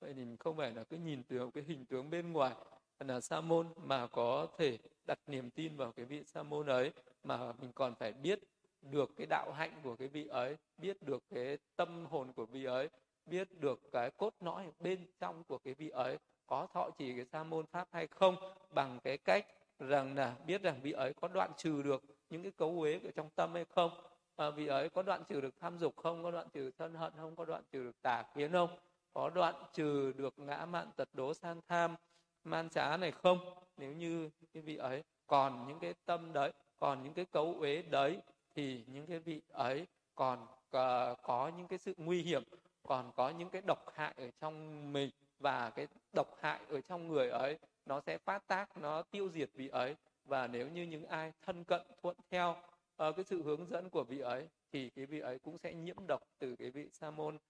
Vậy 0.00 0.12
thì 0.16 0.22
không 0.38 0.56
phải 0.56 0.72
là 0.72 0.84
cứ 0.84 0.96
nhìn 0.96 1.22
từ 1.22 1.50
cái 1.54 1.64
hình 1.64 1.84
tướng 1.84 2.10
bên 2.10 2.32
ngoài 2.32 2.54
là 3.00 3.20
sa 3.20 3.40
môn 3.40 3.66
mà 3.76 4.06
có 4.06 4.46
thể 4.58 4.78
đặt 5.06 5.18
niềm 5.26 5.50
tin 5.50 5.76
vào 5.76 5.92
cái 5.92 6.06
vị 6.06 6.24
sa 6.24 6.42
môn 6.42 6.66
ấy. 6.66 6.92
Mà 7.24 7.52
mình 7.52 7.72
còn 7.72 7.94
phải 7.94 8.12
biết 8.12 8.38
được 8.82 9.10
cái 9.16 9.26
đạo 9.26 9.52
hạnh 9.52 9.80
của 9.82 9.96
cái 9.96 10.08
vị 10.08 10.26
ấy 10.26 10.56
biết 10.78 11.02
được 11.02 11.22
cái 11.34 11.58
tâm 11.76 12.06
hồn 12.06 12.32
của 12.32 12.46
vị 12.46 12.64
ấy 12.64 12.88
biết 13.26 13.60
được 13.60 13.80
cái 13.92 14.10
cốt 14.10 14.34
lõi 14.40 14.66
bên 14.80 15.06
trong 15.18 15.44
của 15.44 15.58
cái 15.58 15.74
vị 15.74 15.88
ấy 15.88 16.18
có 16.50 16.66
thọ 16.74 16.90
trì 16.98 17.16
cái 17.16 17.24
sa 17.24 17.44
môn 17.44 17.66
pháp 17.66 17.88
hay 17.92 18.06
không 18.06 18.36
bằng 18.74 18.98
cái 19.04 19.18
cách 19.18 19.46
rằng 19.78 20.16
là 20.16 20.34
biết 20.46 20.62
rằng 20.62 20.80
vị 20.82 20.92
ấy 20.92 21.12
có 21.20 21.28
đoạn 21.28 21.50
trừ 21.56 21.82
được 21.82 22.02
những 22.30 22.42
cái 22.42 22.52
cấu 22.52 22.80
uế 22.80 23.00
ở 23.04 23.10
trong 23.14 23.30
tâm 23.30 23.54
hay 23.54 23.64
không 23.64 23.90
à, 24.36 24.50
vị 24.50 24.66
ấy 24.66 24.88
có 24.88 25.02
đoạn 25.02 25.24
trừ 25.24 25.40
được 25.40 25.54
tham 25.60 25.78
dục 25.78 25.96
không 25.96 26.22
có 26.22 26.30
đoạn 26.30 26.48
trừ 26.52 26.70
thân 26.78 26.94
hận 26.94 27.12
không 27.16 27.36
có 27.36 27.44
đoạn 27.44 27.62
trừ 27.72 27.84
được 27.84 28.02
tà 28.02 28.24
kiến 28.34 28.52
không 28.52 28.78
có 29.12 29.30
đoạn 29.30 29.54
trừ 29.72 30.12
được 30.16 30.38
ngã 30.38 30.66
mạn 30.66 30.90
tật 30.96 31.08
đố 31.12 31.34
san 31.34 31.60
tham 31.68 31.96
man 32.44 32.68
trá 32.68 32.96
này 32.96 33.12
không? 33.12 33.38
Nếu 33.76 33.92
như 33.92 34.30
cái 34.54 34.62
vị 34.62 34.76
ấy 34.76 35.02
còn 35.26 35.66
những 35.68 35.78
cái 35.78 35.94
tâm 36.06 36.32
đấy 36.32 36.52
còn 36.78 37.02
những 37.04 37.14
cái 37.14 37.24
cấu 37.24 37.54
uế 37.60 37.82
đấy 37.82 38.18
thì 38.54 38.84
những 38.86 39.06
cái 39.06 39.18
vị 39.18 39.40
ấy 39.52 39.86
còn 40.14 40.42
uh, 40.42 41.18
có 41.22 41.50
những 41.56 41.68
cái 41.68 41.78
sự 41.78 41.94
nguy 41.96 42.22
hiểm 42.22 42.42
còn 42.82 43.12
có 43.16 43.28
những 43.28 43.50
cái 43.50 43.62
độc 43.66 43.84
hại 43.94 44.14
ở 44.16 44.30
trong 44.40 44.92
mình 44.92 45.10
và 45.38 45.70
cái 45.70 45.86
độc 46.12 46.36
hại 46.40 46.60
ở 46.68 46.80
trong 46.80 47.08
người 47.08 47.28
ấy 47.30 47.58
nó 47.86 48.00
sẽ 48.00 48.18
phát 48.18 48.46
tác 48.46 48.76
nó 48.76 49.02
tiêu 49.02 49.28
diệt 49.34 49.50
vị 49.54 49.68
ấy. 49.68 49.96
Và 50.24 50.46
nếu 50.46 50.68
như 50.68 50.82
những 50.82 51.06
ai 51.06 51.32
thân 51.42 51.64
cận 51.64 51.80
thuận 52.02 52.16
theo 52.30 52.50
uh, 52.50 53.16
cái 53.16 53.24
sự 53.24 53.42
hướng 53.42 53.66
dẫn 53.66 53.90
của 53.90 54.04
vị 54.04 54.18
ấy 54.20 54.48
thì 54.72 54.90
cái 54.90 55.06
vị 55.06 55.20
ấy 55.20 55.38
cũng 55.38 55.58
sẽ 55.58 55.74
nhiễm 55.74 55.96
độc 56.06 56.22
từ 56.38 56.56
cái 56.56 56.70
vị 56.70 56.88
sa 56.92 57.10
môn. 57.10 57.34
Uh, 57.34 57.40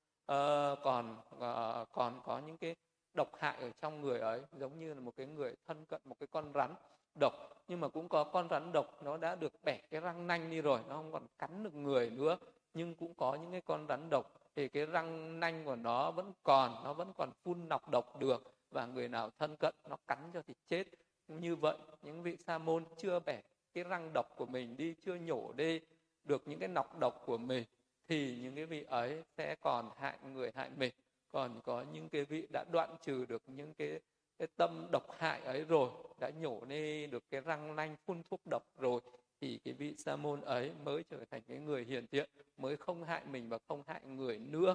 còn 0.82 1.16
uh, 1.34 1.88
còn 1.92 2.20
có 2.24 2.38
những 2.38 2.56
cái 2.56 2.76
độc 3.14 3.28
hại 3.38 3.56
ở 3.60 3.70
trong 3.80 4.00
người 4.00 4.20
ấy 4.20 4.42
giống 4.52 4.78
như 4.78 4.94
là 4.94 5.00
một 5.00 5.16
cái 5.16 5.26
người 5.26 5.54
thân 5.66 5.84
cận 5.84 6.00
một 6.04 6.16
cái 6.20 6.26
con 6.26 6.52
rắn 6.54 6.74
độc. 7.20 7.32
Nhưng 7.68 7.80
mà 7.80 7.88
cũng 7.88 8.08
có 8.08 8.24
con 8.24 8.48
rắn 8.50 8.72
độc 8.72 9.02
nó 9.02 9.16
đã 9.16 9.34
được 9.34 9.52
bẻ 9.64 9.80
cái 9.90 10.00
răng 10.00 10.26
nanh 10.26 10.50
đi 10.50 10.60
rồi 10.60 10.80
nó 10.88 10.94
không 10.94 11.12
còn 11.12 11.26
cắn 11.38 11.62
được 11.62 11.74
người 11.74 12.10
nữa. 12.10 12.38
Nhưng 12.74 12.94
cũng 12.94 13.14
có 13.14 13.34
những 13.34 13.52
cái 13.52 13.60
con 13.60 13.86
rắn 13.88 14.10
độc 14.10 14.39
thì 14.60 14.68
cái 14.68 14.86
răng 14.86 15.40
nanh 15.40 15.64
của 15.64 15.76
nó 15.76 16.10
vẫn 16.10 16.32
còn, 16.42 16.84
nó 16.84 16.92
vẫn 16.92 17.12
còn 17.16 17.30
phun 17.44 17.68
nọc 17.68 17.88
độc 17.88 18.18
được 18.18 18.54
và 18.70 18.86
người 18.86 19.08
nào 19.08 19.30
thân 19.38 19.56
cận 19.56 19.74
nó 19.88 19.96
cắn 20.06 20.30
cho 20.34 20.42
thì 20.46 20.54
chết. 20.66 20.84
Như 21.28 21.56
vậy, 21.56 21.76
những 22.02 22.22
vị 22.22 22.36
sa 22.36 22.58
môn 22.58 22.84
chưa 22.96 23.20
bẻ 23.20 23.40
cái 23.74 23.84
răng 23.84 24.10
độc 24.14 24.26
của 24.36 24.46
mình 24.46 24.76
đi, 24.76 24.94
chưa 25.04 25.14
nhổ 25.14 25.52
đi 25.52 25.80
được 26.24 26.42
những 26.46 26.58
cái 26.58 26.68
nọc 26.68 26.98
độc 26.98 27.22
của 27.26 27.38
mình, 27.38 27.64
thì 28.08 28.38
những 28.42 28.54
cái 28.54 28.66
vị 28.66 28.84
ấy 28.88 29.22
sẽ 29.36 29.56
còn 29.60 29.90
hại 29.96 30.18
người 30.32 30.50
hại 30.54 30.70
mình. 30.76 30.94
Còn 31.28 31.60
có 31.64 31.84
những 31.92 32.08
cái 32.08 32.24
vị 32.24 32.46
đã 32.52 32.64
đoạn 32.72 32.96
trừ 33.02 33.26
được 33.28 33.42
những 33.46 33.74
cái 33.74 34.00
cái 34.38 34.48
tâm 34.56 34.86
độc 34.92 35.12
hại 35.18 35.40
ấy 35.40 35.64
rồi, 35.64 35.90
đã 36.18 36.30
nhổ 36.30 36.64
đi 36.64 37.06
được 37.06 37.22
cái 37.30 37.40
răng 37.40 37.76
nanh 37.76 37.96
phun 38.06 38.22
thuốc 38.30 38.40
độc 38.50 38.62
rồi 38.78 39.00
thì 39.40 39.58
cái 39.64 39.74
vị 39.74 39.94
sa 39.98 40.16
môn 40.16 40.40
ấy 40.40 40.72
mới 40.84 41.04
trở 41.10 41.24
thành 41.30 41.42
cái 41.48 41.58
người 41.58 41.84
hiền 41.84 42.06
thiện 42.06 42.30
mới 42.56 42.76
không 42.76 43.04
hại 43.04 43.24
mình 43.26 43.48
và 43.48 43.58
không 43.68 43.82
hại 43.86 44.00
người 44.04 44.38
nữa. 44.38 44.74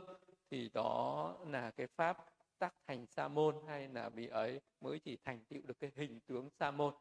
Thì 0.52 0.70
đó 0.74 1.36
là 1.48 1.72
cái 1.72 1.88
pháp 1.88 2.18
tác 2.60 2.74
thành 2.88 3.06
sa 3.06 3.28
môn 3.28 3.56
hay 3.68 3.88
là 3.88 4.10
vị 4.10 4.28
ấy 4.28 4.62
mới 4.82 5.00
chỉ 5.00 5.18
thành 5.26 5.40
tựu 5.50 5.62
được 5.66 5.80
cái 5.80 5.92
hình 5.96 6.20
tướng 6.28 6.50
sa 6.60 6.72
môn. 6.72 6.94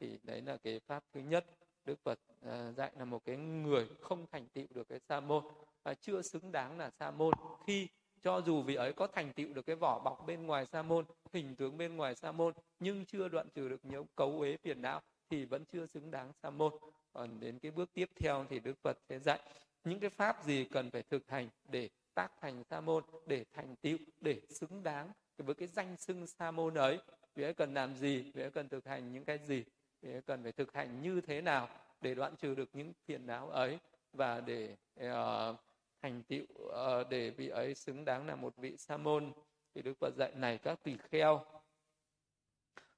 Thì 0.00 0.18
đấy 0.22 0.42
là 0.42 0.56
cái 0.56 0.80
pháp 0.86 1.04
thứ 1.12 1.20
nhất. 1.20 1.44
Đức 1.84 1.98
phật 2.04 2.18
à, 2.42 2.72
dạy 2.72 2.92
là 2.98 3.04
một 3.04 3.24
cái 3.24 3.36
người 3.36 3.88
không 4.00 4.26
thành 4.32 4.46
tựu 4.48 4.66
được 4.70 4.88
cái 4.88 5.00
sa 5.08 5.20
môn 5.20 5.44
và 5.82 5.94
chưa 5.94 6.22
xứng 6.32 6.52
đáng 6.52 6.78
là 6.78 6.90
sa 6.90 7.10
môn. 7.10 7.34
Khi 7.66 7.88
cho 8.22 8.40
dù 8.40 8.62
vị 8.62 8.74
ấy 8.74 8.92
có 8.92 9.06
thành 9.06 9.32
tựu 9.32 9.52
được 9.52 9.66
cái 9.66 9.76
vỏ 9.76 10.00
bọc 10.04 10.26
bên 10.26 10.46
ngoài 10.46 10.66
sa 10.66 10.82
môn, 10.82 11.04
hình 11.32 11.56
tướng 11.56 11.78
bên 11.78 11.96
ngoài 11.96 12.14
sa 12.14 12.32
môn, 12.32 12.54
nhưng 12.78 13.04
chưa 13.04 13.28
đoạn 13.28 13.48
trừ 13.54 13.68
được 13.68 13.84
những 13.84 14.06
cấu 14.16 14.30
uế 14.38 14.56
phiền 14.56 14.82
não 14.82 15.00
thì 15.30 15.44
vẫn 15.44 15.64
chưa 15.64 15.86
xứng 15.86 16.10
đáng 16.10 16.32
sa 16.42 16.50
môn 16.50 16.72
còn 17.14 17.40
đến 17.40 17.58
cái 17.58 17.70
bước 17.70 17.90
tiếp 17.94 18.10
theo 18.16 18.46
thì 18.50 18.60
đức 18.60 18.78
phật 18.82 18.98
sẽ 19.08 19.18
dạy 19.18 19.40
những 19.84 20.00
cái 20.00 20.10
pháp 20.10 20.44
gì 20.44 20.64
cần 20.64 20.90
phải 20.90 21.02
thực 21.02 21.30
hành 21.30 21.48
để 21.68 21.88
tác 22.14 22.28
thành 22.40 22.64
sa 22.70 22.80
môn 22.80 23.04
để 23.26 23.44
thành 23.52 23.76
tựu 23.76 23.98
để 24.20 24.40
xứng 24.50 24.82
đáng 24.82 25.12
với 25.38 25.54
cái 25.54 25.68
danh 25.68 25.96
xưng 25.96 26.26
sa 26.26 26.50
môn 26.50 26.74
ấy. 26.74 26.98
Vì 27.34 27.44
ấy 27.44 27.54
cần 27.54 27.74
làm 27.74 27.96
gì? 27.96 28.30
Vì 28.34 28.42
ấy 28.42 28.50
cần 28.50 28.68
thực 28.68 28.86
hành 28.86 29.12
những 29.12 29.24
cái 29.24 29.38
gì? 29.38 29.64
Vì 30.02 30.12
ấy 30.12 30.22
cần 30.22 30.42
phải 30.42 30.52
thực 30.52 30.72
hành 30.72 31.02
như 31.02 31.20
thế 31.20 31.40
nào 31.40 31.68
để 32.00 32.14
đoạn 32.14 32.36
trừ 32.36 32.54
được 32.54 32.68
những 32.72 32.92
phiền 33.04 33.26
não 33.26 33.50
ấy 33.50 33.78
và 34.12 34.40
để 34.40 34.76
uh, 35.00 35.56
thành 36.02 36.22
tựu 36.22 36.44
uh, 36.62 37.08
để 37.10 37.30
vị 37.30 37.48
ấy 37.48 37.74
xứng 37.74 38.04
đáng 38.04 38.26
là 38.26 38.36
một 38.36 38.56
vị 38.56 38.76
sa 38.76 38.96
môn? 38.96 39.32
Thì 39.74 39.82
đức 39.82 39.94
phật 40.00 40.14
dạy 40.16 40.32
này 40.34 40.58
các 40.58 40.82
tỳ 40.82 40.96
kheo. 41.10 41.44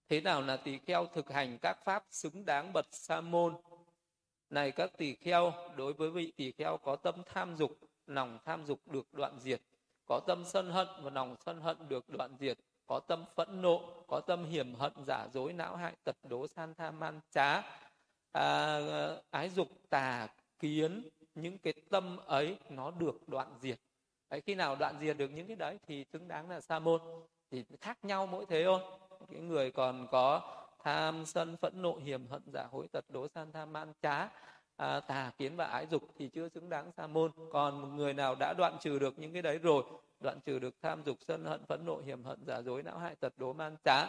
Thế 0.09 0.21
nào 0.21 0.43
là 0.43 0.57
tỳ 0.57 0.79
kheo 0.79 1.07
thực 1.07 1.31
hành 1.31 1.59
các 1.63 1.79
pháp 1.85 2.05
xứng 2.11 2.45
đáng 2.45 2.73
bậc 2.73 2.87
sa 2.91 3.21
môn? 3.21 3.57
Này 4.57 4.71
các 4.71 4.91
tỳ 4.99 5.15
kheo 5.15 5.53
đối 5.77 5.93
với 5.93 6.11
vị 6.11 6.33
tỳ 6.37 6.53
kheo 6.53 6.77
có 6.77 6.97
tâm 6.97 7.15
tham 7.27 7.57
dục 7.57 7.71
lòng 8.07 8.39
tham 8.45 8.67
dục 8.67 8.81
được 8.87 9.07
đoạn 9.13 9.39
diệt. 9.41 9.61
Có 10.09 10.21
tâm 10.27 10.45
sân 10.45 10.71
hận 10.71 10.87
và 11.03 11.11
lòng 11.11 11.37
sân 11.47 11.61
hận 11.61 11.77
được 11.89 12.09
đoạn 12.09 12.37
diệt. 12.41 12.59
Có 12.87 13.01
tâm 13.09 13.25
phẫn 13.35 13.63
nộ 13.63 14.05
có 14.07 14.21
tâm 14.21 14.45
hiểm 14.45 14.75
hận 14.75 14.93
giả 15.07 15.29
dối 15.33 15.53
não 15.53 15.77
hại 15.77 15.93
tật 16.05 16.17
đố 16.29 16.47
san 16.47 16.75
tham 16.75 17.01
man 17.01 17.21
trá 17.31 17.63
à, 18.33 18.81
ái 19.31 19.49
dục 19.49 19.69
tà 19.91 20.29
kiến 20.59 21.09
những 21.35 21.59
cái 21.59 21.75
tâm 21.91 22.17
ấy 22.17 22.57
nó 22.71 22.91
được 22.91 23.29
đoạn 23.29 23.55
diệt. 23.61 23.79
Đấy, 24.31 24.41
khi 24.41 24.55
nào 24.55 24.77
đoạn 24.77 24.97
diệt 25.01 25.17
được 25.17 25.29
những 25.29 25.47
cái 25.47 25.57
đấy 25.57 25.79
thì 25.87 26.05
xứng 26.13 26.29
đáng 26.29 26.51
là 26.51 26.61
sa 26.61 26.79
môn. 26.79 27.01
Thì 27.51 27.65
khác 27.81 27.99
nhau 28.03 28.27
mỗi 28.27 28.47
thế 28.47 28.65
thôi. 28.65 28.81
Cái 29.31 29.41
người 29.41 29.71
còn 29.71 30.07
có 30.11 30.41
tham 30.87 31.27
sân 31.27 31.57
phẫn 31.57 31.83
nộ 31.83 31.97
hiểm 31.97 32.27
hận 32.27 32.43
giả 32.53 32.67
hối 32.73 32.89
tật 32.93 33.05
đố 33.09 33.29
san 33.29 33.53
tham 33.53 33.73
man 33.73 33.93
trá 34.03 34.29
à, 34.77 35.01
tà 35.01 35.33
kiến 35.39 35.57
và 35.57 35.65
ái 35.65 35.87
dục 35.91 36.03
thì 36.19 36.29
chưa 36.29 36.49
xứng 36.49 36.69
đáng 36.69 36.93
sa 36.93 37.07
môn. 37.07 37.31
Còn 37.53 37.83
một 37.83 37.89
người 37.89 38.15
nào 38.15 38.35
đã 38.35 38.55
đoạn 38.59 38.77
trừ 38.81 38.99
được 38.99 39.19
những 39.19 39.33
cái 39.33 39.43
đấy 39.43 39.59
rồi 39.59 39.85
đoạn 40.21 40.39
trừ 40.45 40.59
được 40.59 40.75
tham 40.83 41.03
dục 41.05 41.19
sân 41.21 41.45
hận 41.45 41.65
phẫn 41.67 41.85
nộ 41.85 42.01
hiểm 42.07 42.25
hận 42.25 42.45
giả 42.47 42.63
dối 42.63 42.83
não 42.83 42.99
hại 42.99 43.15
tật 43.15 43.33
đố 43.37 43.53
man 43.53 43.77
trá 43.85 44.07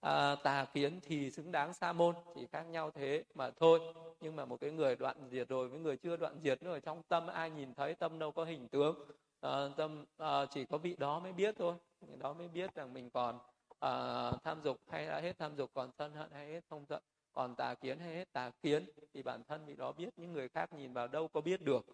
à, 0.00 0.34
tà 0.34 0.64
kiến 0.74 1.00
thì 1.02 1.30
xứng 1.30 1.52
đáng 1.52 1.74
sa 1.74 1.92
môn. 1.92 2.14
Chỉ 2.34 2.46
khác 2.46 2.62
nhau 2.62 2.90
thế 2.90 3.24
mà 3.34 3.50
thôi. 3.50 3.80
Nhưng 4.20 4.36
mà 4.36 4.44
một 4.44 4.60
cái 4.60 4.70
người 4.70 4.96
đoạn 4.96 5.16
diệt 5.30 5.48
rồi 5.48 5.68
với 5.68 5.80
người 5.80 5.96
chưa 5.96 6.16
đoạn 6.16 6.40
diệt 6.42 6.62
nữa 6.62 6.72
ở 6.72 6.80
trong 6.80 7.02
tâm 7.08 7.26
ai 7.26 7.50
nhìn 7.50 7.74
thấy 7.74 7.94
tâm 7.94 8.18
đâu 8.18 8.32
có 8.32 8.44
hình 8.44 8.68
tướng. 8.68 9.10
À, 9.40 9.50
tâm 9.76 10.04
à, 10.18 10.46
chỉ 10.46 10.64
có 10.64 10.78
vị 10.78 10.96
đó 10.98 11.18
mới 11.18 11.32
biết 11.32 11.54
thôi. 11.58 11.74
Vị 12.00 12.16
đó 12.18 12.32
mới 12.32 12.48
biết 12.48 12.74
rằng 12.74 12.94
mình 12.94 13.10
còn 13.10 13.38
uh, 13.86 14.42
tham 14.44 14.60
dục 14.64 14.80
hay 14.90 15.06
đã 15.06 15.20
hết 15.20 15.38
tham 15.38 15.56
dục 15.56 15.70
còn 15.74 15.90
sân 15.98 16.14
hận 16.14 16.30
hay 16.32 16.52
hết 16.52 16.60
không 16.70 16.84
giận 16.88 17.02
còn 17.32 17.54
tà 17.56 17.74
kiến 17.74 17.98
hay 17.98 18.14
hết 18.14 18.32
tà 18.32 18.50
kiến 18.62 18.86
thì 19.14 19.22
bản 19.22 19.44
thân 19.44 19.66
vị 19.66 19.74
đó 19.76 19.92
biết 19.92 20.08
những 20.16 20.32
người 20.32 20.48
khác 20.48 20.72
nhìn 20.72 20.92
vào 20.92 21.08
đâu 21.08 21.28
có 21.28 21.40
biết 21.40 21.62
được. 21.62 21.86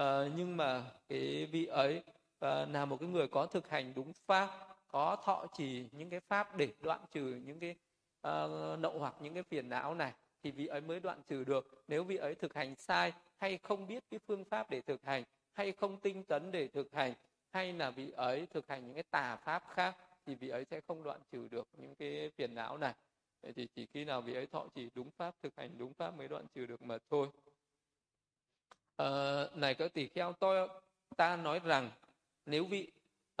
Uh, 0.00 0.32
nhưng 0.36 0.56
mà 0.56 0.84
cái 1.08 1.46
vị 1.46 1.66
ấy 1.66 2.02
uh, 2.06 2.68
là 2.70 2.84
một 2.84 2.96
cái 3.00 3.08
người 3.08 3.28
có 3.28 3.46
thực 3.46 3.68
hành 3.68 3.92
đúng 3.94 4.12
pháp 4.26 4.50
có 4.88 5.16
thọ 5.24 5.46
trì 5.56 5.88
những 5.92 6.10
cái 6.10 6.20
pháp 6.20 6.56
để 6.56 6.68
đoạn 6.80 7.00
trừ 7.10 7.40
những 7.44 7.60
cái 7.60 7.70
uh, 8.28 8.78
nậu 8.78 8.98
hoặc 8.98 9.14
những 9.20 9.34
cái 9.34 9.42
phiền 9.42 9.68
não 9.68 9.94
này 9.94 10.12
thì 10.42 10.50
vị 10.50 10.66
ấy 10.66 10.80
mới 10.80 11.00
đoạn 11.00 11.22
trừ 11.26 11.44
được. 11.44 11.84
Nếu 11.88 12.04
vị 12.04 12.16
ấy 12.16 12.34
thực 12.34 12.54
hành 12.54 12.76
sai 12.76 13.12
hay 13.36 13.58
không 13.58 13.86
biết 13.86 14.04
cái 14.10 14.20
phương 14.26 14.44
pháp 14.44 14.70
để 14.70 14.80
thực 14.80 15.04
hành 15.04 15.24
hay 15.52 15.72
không 15.72 16.00
tinh 16.00 16.24
tấn 16.24 16.52
để 16.52 16.68
thực 16.68 16.92
hành 16.92 17.14
hay 17.50 17.72
là 17.72 17.90
vị 17.90 18.10
ấy 18.10 18.46
thực 18.46 18.68
hành 18.68 18.86
những 18.86 18.94
cái 18.94 19.02
tà 19.02 19.36
pháp 19.36 19.62
khác 19.68 19.96
thì 20.28 20.34
vị 20.34 20.48
ấy 20.48 20.64
sẽ 20.64 20.80
không 20.80 21.02
đoạn 21.02 21.20
trừ 21.32 21.48
được 21.50 21.68
những 21.76 21.94
cái 21.94 22.30
phiền 22.36 22.54
não 22.54 22.78
này. 22.78 22.94
Vậy 23.42 23.52
thì 23.52 23.68
chỉ 23.74 23.86
khi 23.86 24.04
nào 24.04 24.22
vị 24.22 24.34
ấy 24.34 24.46
thọ 24.46 24.66
chỉ 24.74 24.88
đúng 24.94 25.10
pháp 25.10 25.34
thực 25.42 25.56
hành 25.56 25.78
đúng 25.78 25.94
pháp 25.94 26.10
mới 26.10 26.28
đoạn 26.28 26.46
trừ 26.54 26.66
được 26.66 26.82
mà 26.82 26.98
thôi. 27.10 27.28
À, 28.96 29.08
này 29.54 29.74
các 29.74 29.94
tỷ 29.94 30.08
kheo 30.08 30.32
tôi 30.32 30.68
ta 31.16 31.36
nói 31.36 31.60
rằng 31.64 31.90
nếu 32.46 32.64
vị 32.64 32.92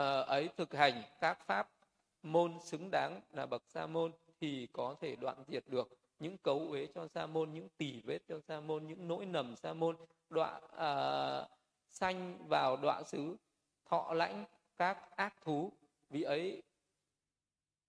uh, 0.02 0.26
ấy 0.26 0.48
thực 0.56 0.74
hành 0.74 1.02
các 1.20 1.46
pháp 1.46 1.70
môn 2.22 2.60
xứng 2.60 2.88
đáng 2.90 3.20
là 3.32 3.46
bậc 3.46 3.62
sa 3.66 3.86
môn 3.86 4.12
thì 4.40 4.68
có 4.72 4.96
thể 5.00 5.16
đoạn 5.16 5.44
diệt 5.48 5.64
được 5.66 5.88
những 6.18 6.36
cấu 6.36 6.58
uế 6.58 6.86
cho 6.94 7.08
sa 7.08 7.26
môn 7.26 7.52
những 7.52 7.68
tỉ 7.76 8.00
vết 8.00 8.18
cho 8.28 8.40
sa 8.40 8.60
môn 8.60 8.86
những 8.86 9.08
nỗi 9.08 9.26
nầm 9.26 9.56
sa 9.56 9.72
môn 9.72 9.96
đọa 10.30 10.60
uh, 10.66 11.50
sanh 11.90 12.48
vào 12.48 12.76
đọa 12.76 13.02
xứ 13.02 13.36
thọ 13.84 14.12
lãnh 14.14 14.44
các 14.76 15.16
ác 15.16 15.34
thú. 15.40 15.72
Vị 16.10 16.22
ấy 16.22 16.62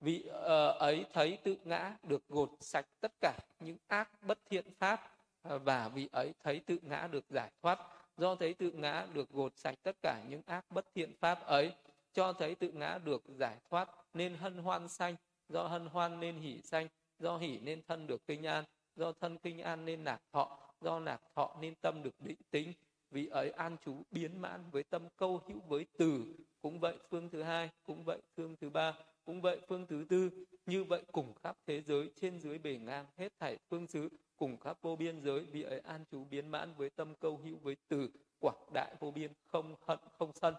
vị 0.01 0.23
uh, 0.27 0.31
ờ, 0.31 0.71
ấy 0.71 1.05
thấy 1.13 1.37
tự 1.43 1.55
ngã 1.63 1.95
được 2.03 2.29
gột 2.29 2.49
sạch 2.59 2.85
tất 3.01 3.11
cả 3.21 3.37
những 3.59 3.77
ác 3.87 4.09
bất 4.23 4.39
thiện 4.49 4.65
pháp 4.79 5.01
ờ, 5.41 5.59
và 5.59 5.89
vị 5.89 6.09
ấy 6.11 6.33
thấy 6.43 6.59
tự 6.59 6.79
ngã 6.81 7.07
được 7.11 7.25
giải 7.29 7.51
thoát. 7.61 7.79
Do 8.17 8.35
thấy 8.35 8.53
tự 8.53 8.71
ngã 8.71 9.07
được 9.13 9.29
gột 9.29 9.57
sạch 9.57 9.75
tất 9.83 9.95
cả 10.01 10.23
những 10.29 10.41
ác 10.45 10.65
bất 10.69 10.85
thiện 10.95 11.13
pháp 11.19 11.45
ấy 11.45 11.73
cho 12.13 12.33
thấy 12.33 12.55
tự 12.55 12.71
ngã 12.71 12.99
được 13.05 13.23
giải 13.27 13.57
thoát 13.69 13.89
nên 14.13 14.35
hân 14.35 14.57
hoan 14.57 14.87
sanh. 14.87 15.15
Do 15.49 15.63
hân 15.63 15.85
hoan 15.85 16.19
nên 16.19 16.35
hỷ 16.39 16.61
sanh 16.61 16.87
do 17.19 17.37
hỷ 17.37 17.59
nên 17.59 17.81
thân 17.87 18.07
được 18.07 18.27
kinh 18.27 18.43
an 18.43 18.63
do 18.95 19.11
thân 19.11 19.37
kinh 19.37 19.59
an 19.61 19.85
nên 19.85 20.03
nạc 20.03 20.21
thọ 20.31 20.59
do 20.81 20.99
nạc 20.99 21.21
thọ 21.35 21.57
nên 21.61 21.75
tâm 21.75 22.03
được 22.03 22.15
định 22.19 22.41
tính. 22.51 22.73
Vì 23.11 23.27
ấy 23.27 23.51
an 23.51 23.77
trú 23.85 24.03
biến 24.11 24.41
mãn 24.41 24.69
với 24.71 24.83
tâm 24.83 25.01
câu 25.17 25.41
hữu 25.47 25.59
với 25.67 25.85
từ. 25.97 26.35
Cũng 26.61 26.79
vậy 26.79 26.97
phương 27.09 27.29
thứ 27.29 27.43
hai 27.43 27.69
cũng 27.83 28.03
vậy 28.03 28.21
phương 28.35 28.55
thứ 28.61 28.69
ba 28.69 28.93
cũng 29.29 29.41
vậy 29.41 29.59
phương 29.67 29.85
thứ 29.87 30.05
tư 30.09 30.29
như 30.65 30.83
vậy 30.83 31.01
cùng 31.11 31.33
khắp 31.43 31.57
thế 31.67 31.81
giới 31.81 32.11
trên 32.21 32.39
dưới 32.39 32.57
bề 32.57 32.77
ngang 32.77 33.05
hết 33.17 33.33
thảy 33.39 33.57
phương 33.69 33.87
xứ 33.87 34.09
cùng 34.37 34.57
khắp 34.57 34.77
vô 34.81 34.95
biên 34.95 35.21
giới 35.21 35.39
vì 35.39 35.63
ấy 35.63 35.79
an 35.79 36.05
trú 36.11 36.23
biến 36.23 36.47
mãn 36.47 36.73
với 36.77 36.89
tâm 36.89 37.15
câu 37.15 37.37
hữu 37.37 37.57
với 37.57 37.77
từ 37.87 38.09
quảng 38.39 38.69
đại 38.73 38.95
vô 38.99 39.11
biên 39.11 39.31
không 39.45 39.75
hận 39.81 39.99
không 40.17 40.31
sân. 40.33 40.55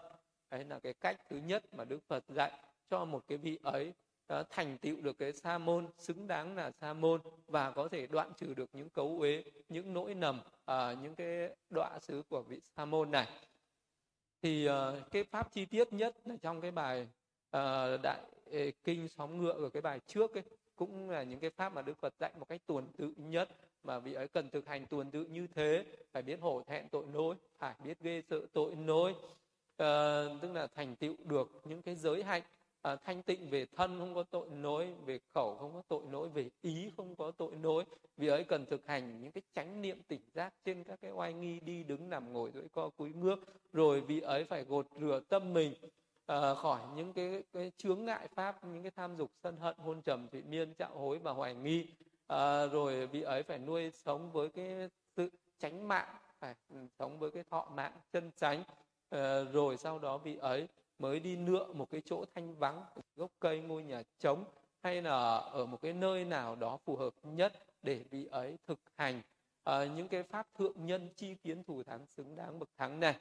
Đấy 0.51 0.65
là 0.65 0.79
cái 0.79 0.93
cách 0.93 1.17
thứ 1.29 1.37
nhất 1.37 1.73
mà 1.73 1.85
đức 1.85 1.99
phật 2.07 2.23
dạy 2.27 2.51
cho 2.89 3.05
một 3.05 3.23
cái 3.27 3.37
vị 3.37 3.59
ấy 3.63 3.93
uh, 4.33 4.49
thành 4.49 4.77
tựu 4.77 5.01
được 5.01 5.17
cái 5.17 5.33
sa 5.33 5.57
môn 5.57 5.87
xứng 5.97 6.27
đáng 6.27 6.55
là 6.55 6.71
sa 6.71 6.93
môn 6.93 7.21
và 7.47 7.71
có 7.71 7.87
thể 7.87 8.07
đoạn 8.07 8.31
trừ 8.37 8.53
được 8.53 8.69
những 8.73 8.89
cấu 8.89 9.17
uế 9.19 9.43
những 9.69 9.93
nỗi 9.93 10.15
nầm 10.15 10.39
uh, 10.39 10.75
những 11.01 11.15
cái 11.15 11.55
đọa 11.69 11.99
xứ 12.01 12.23
của 12.29 12.41
vị 12.41 12.61
sa 12.75 12.85
môn 12.85 13.11
này. 13.11 13.27
Thì 14.41 14.69
uh, 14.69 15.11
cái 15.11 15.23
pháp 15.23 15.51
chi 15.51 15.65
tiết 15.65 15.93
nhất 15.93 16.15
là 16.25 16.35
trong 16.41 16.61
cái 16.61 16.71
bài 16.71 17.07
uh, 17.57 18.01
đại 18.03 18.21
kinh 18.83 19.07
sóng 19.07 19.37
ngựa 19.37 19.51
ở 19.51 19.69
cái 19.69 19.81
bài 19.81 19.99
trước 20.07 20.33
ấy 20.33 20.43
cũng 20.75 21.09
là 21.09 21.23
những 21.23 21.39
cái 21.39 21.49
pháp 21.49 21.73
mà 21.73 21.81
Đức 21.81 21.97
Phật 21.97 22.13
dạy 22.19 22.31
một 22.39 22.49
cách 22.49 22.61
tuần 22.67 22.87
tự 22.97 23.13
nhất 23.17 23.49
mà 23.83 23.99
vị 23.99 24.13
ấy 24.13 24.27
cần 24.27 24.49
thực 24.49 24.67
hành 24.67 24.85
tuần 24.85 25.11
tự 25.11 25.25
như 25.25 25.47
thế 25.47 25.85
phải 26.11 26.23
biết 26.23 26.39
hổ 26.41 26.63
thẹn 26.67 26.89
tội 26.89 27.05
lỗi 27.13 27.35
phải 27.57 27.75
biết 27.83 27.99
ghê 27.99 28.21
sợ 28.29 28.41
tội 28.53 28.75
lỗi 28.75 29.13
à, 29.77 29.85
ờ, 29.85 30.37
tức 30.41 30.53
là 30.53 30.67
thành 30.67 30.95
tựu 30.95 31.15
được 31.23 31.61
những 31.65 31.81
cái 31.81 31.95
giới 31.95 32.23
hạnh 32.23 32.43
à, 32.81 32.95
thanh 32.95 33.23
tịnh 33.23 33.49
về 33.49 33.65
thân 33.75 33.99
không 33.99 34.15
có 34.15 34.23
tội 34.23 34.47
lỗi 34.61 34.93
về 35.05 35.19
khẩu 35.33 35.55
không 35.55 35.73
có 35.73 35.81
tội 35.87 36.01
lỗi 36.11 36.29
về 36.29 36.49
ý 36.61 36.91
không 36.97 37.15
có 37.15 37.31
tội 37.31 37.51
lỗi 37.63 37.83
vì 38.17 38.27
ấy 38.27 38.43
cần 38.43 38.65
thực 38.65 38.87
hành 38.87 39.21
những 39.21 39.31
cái 39.31 39.41
chánh 39.55 39.81
niệm 39.81 39.97
tỉnh 40.07 40.21
giác 40.33 40.53
trên 40.65 40.83
các 40.83 41.01
cái 41.01 41.11
oai 41.11 41.33
nghi 41.33 41.59
đi 41.59 41.83
đứng 41.83 42.09
nằm 42.09 42.33
ngồi 42.33 42.51
duỗi 42.53 42.67
co 42.71 42.89
cúi 42.89 43.13
ngước 43.13 43.39
rồi 43.73 44.01
vị 44.01 44.19
ấy 44.19 44.43
phải 44.43 44.63
gột 44.63 44.87
rửa 44.99 45.21
tâm 45.29 45.53
mình 45.53 45.73
uh, 46.33 46.57
khỏi 46.57 46.81
những 46.95 47.13
cái, 47.13 47.43
cái 47.53 47.71
chướng 47.77 48.05
ngại 48.05 48.27
pháp 48.35 48.63
những 48.65 48.83
cái 48.83 48.91
tham 48.95 49.17
dục 49.17 49.31
sân 49.43 49.57
hận 49.57 49.75
hôn 49.77 50.01
trầm 50.01 50.27
thụy 50.27 50.41
miên 50.41 50.73
trạo 50.73 50.97
hối 50.97 51.19
và 51.19 51.31
hoài 51.31 51.55
nghi. 51.55 51.87
Uh, 52.33 52.71
rồi 52.71 53.07
vị 53.07 53.21
ấy 53.21 53.43
phải 53.43 53.57
nuôi 53.57 53.91
sống 53.91 54.31
với 54.31 54.49
cái 54.49 54.89
sự 55.15 55.29
tránh 55.59 55.87
mạng 55.87 56.15
phải 56.39 56.55
sống 56.99 57.19
với 57.19 57.31
cái 57.31 57.43
thọ 57.43 57.67
mạng 57.75 57.93
chân 58.11 58.31
tránh 58.37 58.61
uh, 58.61 58.65
ờ, 59.09 59.43
rồi 59.43 59.77
sau 59.77 59.99
đó 59.99 60.17
vị 60.17 60.37
ấy 60.37 60.67
mới 60.99 61.19
đi 61.19 61.35
nựa 61.35 61.73
một 61.73 61.89
cái 61.89 62.01
chỗ 62.05 62.25
thanh 62.35 62.55
vắng 62.55 62.83
gốc 63.15 63.31
cây 63.39 63.59
ngôi 63.59 63.83
nhà 63.83 64.03
trống 64.19 64.43
hay 64.83 65.01
là 65.01 65.35
ở 65.35 65.65
một 65.65 65.81
cái 65.81 65.93
nơi 65.93 66.25
nào 66.25 66.55
đó 66.55 66.77
phù 66.85 66.95
hợp 66.95 67.13
nhất 67.23 67.53
để 67.81 68.03
vị 68.09 68.25
ấy 68.31 68.57
thực 68.67 68.79
hành. 68.97 69.21
Uh, 69.69 69.91
những 69.95 70.07
cái 70.07 70.23
pháp 70.23 70.47
thượng 70.57 70.85
nhân 70.85 71.09
chi 71.15 71.35
kiến 71.35 71.63
thủ 71.63 71.83
thắng 71.83 72.05
xứng 72.05 72.35
đáng 72.35 72.59
bậc 72.59 72.69
thắng 72.77 72.99
này 72.99 73.15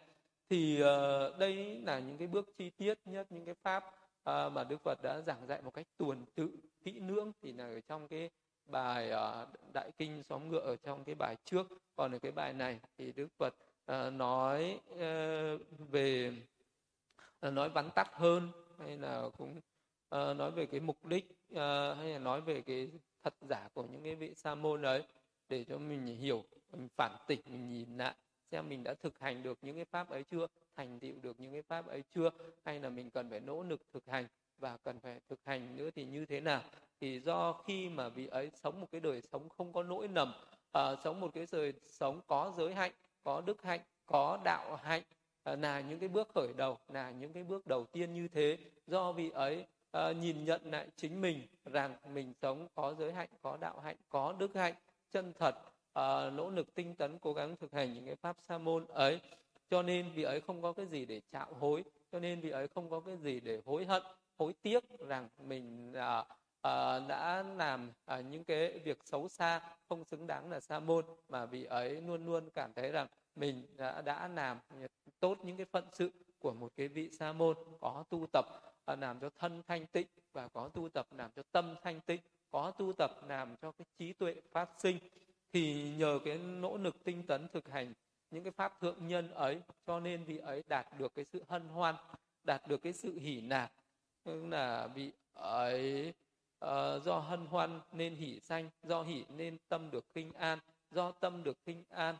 thì 0.50 0.82
uh, 0.82 1.38
đây 1.38 1.80
là 1.84 1.98
những 1.98 2.18
cái 2.18 2.28
bước 2.28 2.56
chi 2.56 2.70
tiết 2.70 2.98
nhất 3.04 3.32
những 3.32 3.44
cái 3.44 3.54
pháp 3.54 3.84
uh, 3.86 4.52
mà 4.52 4.64
Đức 4.64 4.80
Phật 4.84 4.98
đã 5.02 5.20
giảng 5.26 5.46
dạy 5.46 5.62
một 5.62 5.74
cách 5.74 5.86
tuần 5.96 6.24
tự 6.34 6.50
kỹ 6.84 7.00
lưỡng. 7.00 7.32
Thì 7.42 7.52
là 7.52 7.64
ở 7.64 7.80
trong 7.80 8.08
cái 8.08 8.30
bài 8.66 9.12
uh, 9.12 9.48
đại 9.72 9.90
kinh 9.98 10.22
xóm 10.22 10.48
ngựa 10.48 10.60
ở 10.60 10.76
trong 10.76 11.04
cái 11.04 11.14
bài 11.14 11.36
trước 11.44 11.66
còn 11.96 12.12
ở 12.12 12.18
cái 12.18 12.32
bài 12.32 12.52
này 12.52 12.80
thì 12.98 13.12
Đức 13.12 13.28
Phật 13.38 13.54
uh, 13.92 14.12
nói 14.12 14.80
uh, 14.92 15.00
về 15.90 16.32
uh, 17.46 17.52
nói 17.52 17.68
vắn 17.68 17.90
tắt 17.94 18.08
hơn 18.12 18.48
hay 18.78 18.98
là 18.98 19.22
cũng 19.38 19.60
uh, 20.14 20.36
nói 20.36 20.50
về 20.50 20.66
cái 20.66 20.80
mục 20.80 21.04
đích 21.04 21.24
uh, 21.52 21.58
hay 21.96 22.12
là 22.12 22.18
nói 22.18 22.40
về 22.40 22.60
cái 22.60 22.90
thật 23.22 23.34
giả 23.40 23.68
của 23.74 23.82
những 23.82 24.02
cái 24.02 24.14
vị 24.14 24.34
sa 24.34 24.54
môn 24.54 24.82
ấy 24.82 25.04
để 25.48 25.64
cho 25.64 25.78
mình 25.78 26.06
hiểu 26.06 26.44
mình 26.72 26.88
phản 26.96 27.16
tỉnh 27.26 27.40
mình 27.46 27.68
nhìn 27.68 27.98
lại 27.98 28.14
xem 28.50 28.68
mình 28.68 28.84
đã 28.84 28.94
thực 28.94 29.18
hành 29.18 29.42
được 29.42 29.58
những 29.62 29.76
cái 29.76 29.84
pháp 29.84 30.10
ấy 30.10 30.24
chưa 30.24 30.46
thành 30.76 30.98
tựu 31.00 31.14
được 31.22 31.40
những 31.40 31.52
cái 31.52 31.62
pháp 31.62 31.86
ấy 31.86 32.02
chưa 32.14 32.30
hay 32.64 32.80
là 32.80 32.88
mình 32.88 33.10
cần 33.10 33.30
phải 33.30 33.40
nỗ 33.40 33.62
lực 33.62 33.80
thực 33.92 34.06
hành 34.06 34.26
và 34.58 34.76
cần 34.76 35.00
phải 35.00 35.20
thực 35.28 35.40
hành 35.44 35.76
nữa 35.76 35.90
thì 35.94 36.04
như 36.04 36.26
thế 36.26 36.40
nào. 36.40 36.62
Thì 37.00 37.20
do 37.20 37.52
khi 37.52 37.88
mà 37.88 38.08
vị 38.08 38.26
ấy 38.26 38.50
sống 38.54 38.80
một 38.80 38.86
cái 38.92 39.00
đời 39.00 39.22
sống 39.32 39.48
không 39.48 39.72
có 39.72 39.82
nỗi 39.82 40.08
nầm 40.08 40.32
uh, 40.78 40.98
sống 41.04 41.20
một 41.20 41.30
cái 41.34 41.46
đời 41.52 41.72
sống 41.86 42.20
có 42.26 42.52
giới 42.56 42.74
hạnh 42.74 42.92
có 43.24 43.42
đức 43.46 43.62
hạnh 43.62 43.80
có 44.06 44.38
đạo 44.44 44.76
hạnh 44.76 45.02
uh, 45.52 45.58
là 45.58 45.80
những 45.80 45.98
cái 45.98 46.08
bước 46.08 46.28
khởi 46.34 46.48
đầu 46.56 46.78
là 46.88 47.10
những 47.10 47.32
cái 47.32 47.44
bước 47.44 47.66
đầu 47.66 47.84
tiên 47.84 48.14
như 48.14 48.28
thế 48.28 48.58
do 48.86 49.12
vị 49.12 49.30
ấy 49.30 49.66
uh, 49.96 50.16
nhìn 50.16 50.44
nhận 50.44 50.60
lại 50.64 50.88
chính 50.96 51.20
mình 51.20 51.46
rằng 51.64 51.96
mình 52.14 52.32
sống 52.42 52.68
có 52.74 52.94
giới 52.94 53.12
hạnh 53.12 53.28
có 53.42 53.56
đạo 53.60 53.80
hạnh 53.80 53.96
có 54.08 54.34
đức 54.38 54.54
hạnh 54.54 54.74
chân 55.10 55.32
thật 55.38 55.54
uh, 55.98 56.32
nỗ 56.32 56.50
lực 56.50 56.74
tinh 56.74 56.94
tấn 56.94 57.18
cố 57.18 57.32
gắng 57.32 57.56
thực 57.56 57.72
hành 57.72 57.94
những 57.94 58.06
cái 58.06 58.16
pháp 58.16 58.36
sa 58.40 58.58
môn 58.58 58.86
ấy. 58.86 59.20
Cho 59.70 59.82
nên 59.82 60.10
vị 60.14 60.22
ấy 60.22 60.40
không 60.40 60.62
có 60.62 60.72
cái 60.72 60.86
gì 60.86 61.06
để 61.06 61.20
chạo 61.32 61.54
hối 61.60 61.84
cho 62.12 62.18
nên 62.18 62.40
vị 62.40 62.50
ấy 62.50 62.68
không 62.68 62.90
có 62.90 63.00
cái 63.00 63.16
gì 63.16 63.40
để 63.40 63.60
hối 63.66 63.84
hận 63.84 64.02
hối 64.38 64.52
tiếc 64.62 64.84
rằng 64.98 65.28
mình 65.38 65.90
uh, 65.90 66.26
uh, 66.26 67.08
đã 67.08 67.44
làm 67.56 67.92
uh, 68.14 68.24
những 68.30 68.44
cái 68.44 68.78
việc 68.78 68.98
xấu 69.04 69.28
xa 69.28 69.60
không 69.88 70.04
xứng 70.04 70.26
đáng 70.26 70.50
là 70.50 70.60
sa 70.60 70.80
môn. 70.80 71.04
Mà 71.28 71.46
vị 71.46 71.64
ấy 71.64 72.00
luôn 72.00 72.26
luôn 72.26 72.50
cảm 72.54 72.72
thấy 72.72 72.90
rằng 72.90 73.06
mình 73.36 73.66
đã 73.76 74.02
đã 74.02 74.28
làm 74.28 74.58
tốt 75.20 75.38
những 75.42 75.56
cái 75.56 75.66
phận 75.66 75.84
sự 75.92 76.10
của 76.38 76.52
một 76.52 76.72
cái 76.76 76.88
vị 76.88 77.10
sa 77.18 77.32
môn 77.32 77.56
có 77.80 78.04
tu 78.10 78.26
tập 78.32 78.44
uh, 78.92 78.98
làm 78.98 79.20
cho 79.20 79.30
thân 79.38 79.62
thanh 79.66 79.86
tịnh 79.86 80.06
và 80.32 80.48
có 80.48 80.68
tu 80.68 80.88
tập 80.88 81.06
làm 81.16 81.30
cho 81.36 81.42
tâm 81.52 81.74
thanh 81.82 82.00
tịnh 82.00 82.20
có 82.50 82.70
tu 82.70 82.92
tập 82.92 83.10
làm 83.28 83.56
cho 83.62 83.72
cái 83.72 83.86
trí 83.98 84.12
tuệ 84.12 84.34
phát 84.52 84.68
sinh 84.78 84.98
thì 85.52 85.90
nhờ 85.98 86.18
cái 86.24 86.38
nỗ 86.38 86.76
lực 86.76 87.04
tinh 87.04 87.22
tấn 87.22 87.48
thực 87.48 87.68
hành 87.68 87.92
những 88.30 88.44
cái 88.44 88.50
pháp 88.50 88.80
thượng 88.80 89.08
nhân 89.08 89.30
ấy 89.30 89.60
cho 89.86 90.00
nên 90.00 90.24
vị 90.24 90.38
ấy 90.38 90.62
đạt 90.68 90.86
được 90.98 91.12
cái 91.14 91.24
sự 91.24 91.42
hân 91.48 91.68
hoan 91.68 91.94
đạt 92.44 92.68
được 92.68 92.82
cái 92.82 92.92
sự 92.92 93.18
hỉ 93.18 93.40
nạc. 93.40 93.72
Tức 94.24 94.44
là 94.46 94.86
vị 94.86 95.12
ấy 95.34 96.12
uh, 96.64 97.02
do 97.04 97.18
hân 97.18 97.46
hoan 97.46 97.80
nên 97.92 98.14
hỉ 98.14 98.40
sanh 98.40 98.70
do 98.82 99.02
hỉ 99.02 99.24
nên 99.36 99.56
tâm 99.68 99.90
được 99.90 100.04
khinh 100.14 100.32
an 100.32 100.58
do 100.90 101.10
tâm 101.10 101.42
được 101.42 101.58
khinh 101.66 101.84
an 101.90 102.16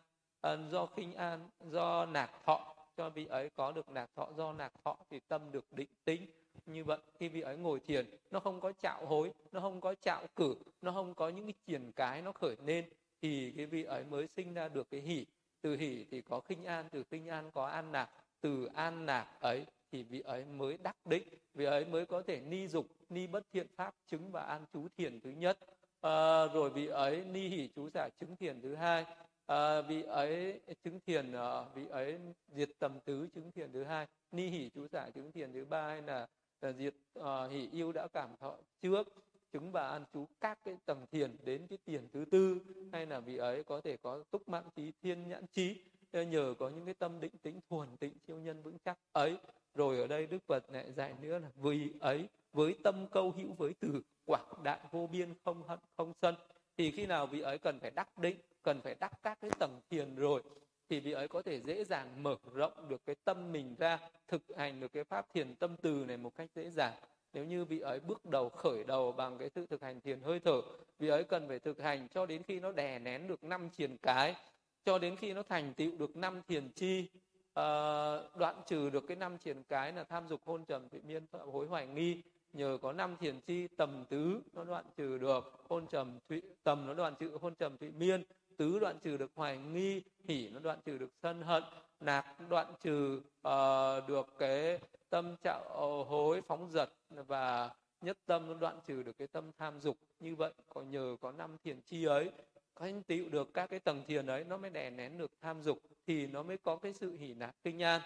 uh, 0.47 0.71
do 0.71 0.87
khinh 0.87 1.15
an 1.15 1.49
do 1.61 2.07
nạc 2.07 2.31
thọ. 2.47 2.75
Cho 2.97 3.11
vị 3.11 3.27
ấy 3.27 3.51
có 3.57 3.73
được 3.73 3.91
nạc 3.91 4.11
thọ 4.17 4.29
do 4.37 4.53
nạc 4.53 4.73
thọ 4.85 4.97
thì 5.11 5.21
tâm 5.29 5.53
được 5.53 5.73
định 5.73 5.89
tĩnh. 6.05 6.27
Như 6.67 6.85
vậy 6.85 6.99
khi 7.19 7.29
vị 7.29 7.41
ấy 7.41 7.57
ngồi 7.57 7.81
thiền 7.81 8.07
nó 8.31 8.41
không 8.41 8.61
có 8.61 8.73
chạo 8.73 9.07
hối 9.07 9.33
nó 9.53 9.61
không 9.61 9.81
có 9.81 9.95
chạo 9.95 10.27
cử 10.37 10.55
nó 10.83 10.93
không 10.93 11.15
có 11.15 11.29
những 11.29 11.45
cái 11.45 11.55
triển 11.67 11.93
cái 11.93 12.23
nó 12.23 12.33
khởi 12.33 12.57
lên 12.65 12.89
thì 13.23 13.53
cái 13.57 13.67
vị 13.67 13.85
ấy 13.85 14.05
mới 14.05 14.27
sinh 14.27 14.55
ra 14.55 14.69
được 14.69 14.91
cái 14.91 15.01
hỷ. 15.01 15.27
Từ 15.63 15.77
hỷ 15.77 16.05
thì 16.11 16.21
có 16.21 16.41
khinh 16.41 16.65
an 16.65 16.89
từ 16.93 17.05
khinh 17.11 17.29
an 17.29 17.51
có 17.51 17.67
an 17.67 17.93
lạc 17.93 18.11
từ 18.41 18.69
an 18.75 19.07
lạc 19.07 19.27
ấy 19.41 19.67
thì 19.93 20.03
vị 20.03 20.21
ấy 20.21 20.45
mới 20.45 20.79
đắc 20.83 20.97
định. 21.07 21.29
Vị 21.55 21.65
ấy 21.65 21.85
mới 21.85 22.07
có 22.07 22.23
thể 22.23 22.41
ni 22.41 22.69
dục 22.69 22.87
ni 23.09 23.27
bất 23.27 23.47
thiện 23.53 23.67
pháp 23.77 23.95
chứng 24.07 24.31
và 24.31 24.43
an 24.43 24.65
chú 24.73 24.89
thiền 24.97 25.21
thứ 25.21 25.31
nhất. 25.31 25.59
À, 26.01 26.47
rồi 26.47 26.71
vị 26.71 26.87
ấy 26.87 27.25
ni 27.25 27.49
hỷ 27.49 27.69
chú 27.77 27.89
giả 27.95 28.09
chứng 28.21 28.37
thiền 28.37 28.61
thứ 28.61 28.75
hai. 28.75 29.05
À, 29.47 29.81
vị 29.83 30.03
ấy 30.03 30.61
chứng 30.85 31.01
thiền 31.01 31.33
à, 31.33 31.65
vị 31.75 31.87
ấy 31.91 32.19
diệt 32.49 32.71
tầm 32.79 33.01
tứ 33.01 33.29
chứng 33.35 33.53
thiền 33.53 33.73
thứ 33.73 33.85
hai. 33.85 34.07
Ni 34.33 34.49
hỷ 34.49 34.71
chú 34.75 34.87
giả 34.89 35.11
chứng 35.11 35.33
thiền 35.33 35.53
thứ 35.53 35.65
ba 35.65 35.89
hay 35.89 36.03
là, 36.03 36.27
là 36.61 36.73
diệt 36.73 36.95
uh, 37.19 37.51
hỷ 37.51 37.69
yêu 37.73 37.93
đã 37.93 38.09
cảm 38.13 38.31
thọ 38.41 38.57
trước 38.83 39.09
chứng 39.53 39.73
và 39.73 39.89
an 39.89 40.05
chú 40.13 40.29
các 40.41 40.59
cái 40.65 40.77
tầng 40.87 41.07
thiền 41.13 41.37
đến 41.45 41.67
cái 41.67 41.79
tiền 41.85 42.09
thứ 42.13 42.25
tư, 42.31 42.59
hay 42.93 43.07
là 43.07 43.21
vị 43.21 43.37
ấy 43.37 43.65
có 43.65 43.81
thể 43.81 43.97
có 43.97 44.25
túc 44.31 44.49
mạng 44.49 44.71
trí, 44.77 44.93
thiên 45.03 45.29
nhãn 45.29 45.47
trí 45.47 45.85
nhờ 46.13 46.55
có 46.59 46.69
những 46.69 46.85
cái 46.85 46.95
tâm 46.95 47.21
định 47.21 47.39
tĩnh, 47.43 47.61
thuần 47.71 47.97
tịnh 47.97 48.13
siêu 48.27 48.39
nhân 48.39 48.63
vững 48.63 48.79
chắc 48.85 48.99
ấy. 49.13 49.37
Rồi 49.75 49.99
ở 49.99 50.07
đây 50.07 50.27
đức 50.27 50.39
phật 50.47 50.71
lại 50.71 50.93
dạy 50.93 51.15
nữa 51.21 51.39
là 51.39 51.51
vì 51.57 51.93
ấy, 52.01 52.29
với 52.53 52.75
tâm 52.85 53.07
câu 53.13 53.31
hữu 53.31 53.53
với 53.53 53.75
từ, 53.81 54.03
quảng 54.25 54.63
đại 54.65 54.81
vô 54.91 55.07
biên, 55.07 55.35
không 55.45 55.63
hận, 55.69 55.79
không 55.97 56.13
sân. 56.23 56.35
Thì 56.77 56.91
khi 56.91 57.07
nào 57.07 57.27
vị 57.27 57.41
ấy 57.41 57.59
cần 57.59 57.81
phải 57.81 57.91
đắc 57.91 58.19
định, 58.19 58.39
cần 58.63 58.81
phải 58.81 58.95
đắc 59.01 59.13
các 59.23 59.39
cái 59.41 59.51
tầng 59.59 59.81
thiền 59.91 60.15
rồi, 60.15 60.43
thì 60.89 61.01
vị 61.01 61.13
ấy 61.13 61.29
có 61.29 61.43
thể 61.43 61.61
dễ 61.61 61.85
dàng 61.85 62.23
mở 62.23 62.37
rộng 62.55 62.89
được 62.89 63.01
cái 63.07 63.17
tâm 63.25 63.53
mình 63.53 63.75
ra, 63.79 63.99
thực 64.29 64.43
hành 64.57 64.81
được 64.81 64.93
cái 64.93 65.05
pháp 65.05 65.27
thiền 65.35 65.55
tâm 65.55 65.77
từ 65.83 66.05
này 66.09 66.17
một 66.17 66.35
cách 66.35 66.51
dễ 66.55 66.71
dàng 66.71 66.95
nếu 67.33 67.45
như 67.45 67.65
vị 67.65 67.81
ấy 67.81 68.01
bước 68.01 68.27
đầu 68.27 68.49
khởi 68.49 68.85
đầu 68.85 69.13
bằng 69.13 69.39
cái 69.39 69.51
sự 69.55 69.67
thực 69.67 69.83
hành 69.83 70.01
thiền 70.01 70.21
hơi 70.21 70.41
thở 70.41 70.61
vị 70.99 71.09
ấy 71.09 71.25
cần 71.25 71.49
phải 71.49 71.59
thực 71.59 71.81
hành 71.81 72.09
cho 72.09 72.27
đến 72.27 72.43
khi 72.43 72.61
nó 72.61 72.73
đè 72.73 72.99
nén 72.99 73.29
được 73.29 73.45
năm 73.45 73.71
thiền 73.77 73.97
cái 74.03 74.35
cho 74.85 74.99
đến 74.99 75.17
khi 75.17 75.33
nó 75.33 75.43
thành 75.43 75.75
tựu 75.75 75.97
được 75.99 76.17
năm 76.17 76.43
thiền 76.49 76.69
chi. 76.69 77.09
Uh, 77.51 78.37
đoạn 78.37 78.63
trừ 78.67 78.91
được 78.91 79.05
cái 79.09 79.17
năm 79.17 79.39
thiền 79.39 79.63
cái 79.63 79.93
là 79.93 80.05
tham 80.05 80.29
dục 80.29 80.41
hôn 80.45 80.65
trầm 80.65 80.89
thụy 80.89 81.01
miên 81.01 81.27
hối 81.53 81.67
hoài 81.67 81.87
nghi. 81.87 82.23
Nhờ 82.53 82.79
có 82.83 82.93
năm 82.93 83.17
thiền 83.21 83.41
chi 83.41 83.69
tầm 83.77 84.05
tứ 84.09 84.41
nó 84.53 84.65
đoạn 84.65 84.85
trừ 84.97 85.19
được 85.19 85.65
hôn 85.69 85.87
trầm 85.87 86.19
thụy 86.29 86.43
tầm 86.63 86.87
nó 86.87 86.95
đoạn 86.95 87.15
trừ 87.19 87.39
hôn 87.41 87.55
trầm 87.55 87.77
thụy 87.77 87.91
miên 87.91 88.25
tứ 88.57 88.79
đoạn 88.79 88.99
trừ 89.03 89.17
được 89.17 89.31
hoài 89.35 89.59
nghi 89.59 90.03
hỉ 90.29 90.49
nó 90.49 90.61
đoạn 90.61 90.79
trừ 90.85 90.99
được 90.99 91.11
sân 91.23 91.43
hận 91.43 91.63
nạc 92.01 92.27
đoạn 92.49 92.75
trừ 92.81 93.21
uh, 93.49 94.09
được 94.09 94.35
cái 94.39 94.79
tâm 95.11 95.37
chạo 95.43 96.05
hối 96.05 96.43
phóng 96.43 96.71
dật 96.71 96.91
và 97.11 97.71
nhất 98.01 98.19
tâm 98.27 98.59
đoạn 98.61 98.81
trừ 98.87 99.03
được 99.03 99.19
cái 99.19 99.29
tâm 99.29 99.51
tham 99.59 99.81
dục 99.81 99.97
như 100.21 100.37
vậy 100.37 100.53
có 100.75 100.83
nhờ 100.83 101.17
có 101.21 101.33
năm 101.33 101.57
thiền 101.65 101.81
chi 101.81 102.05
ấy 102.05 102.31
có 102.75 102.85
anh 102.85 103.03
tựu 103.03 103.29
được 103.29 103.55
các 103.55 103.71
cái 103.71 103.81
tầng 103.81 104.05
thiền 104.09 104.27
ấy 104.27 104.45
nó 104.45 104.57
mới 104.57 104.71
đè 104.71 104.91
nén 104.91 105.19
được 105.19 105.31
tham 105.41 105.63
dục 105.63 105.79
thì 106.07 106.27
nó 106.27 106.43
mới 106.43 106.59
có 106.59 106.77
cái 106.77 106.93
sự 106.95 107.17
hỉ 107.17 107.35
nạc 107.35 107.55
kinh 107.65 107.83
an 107.83 108.01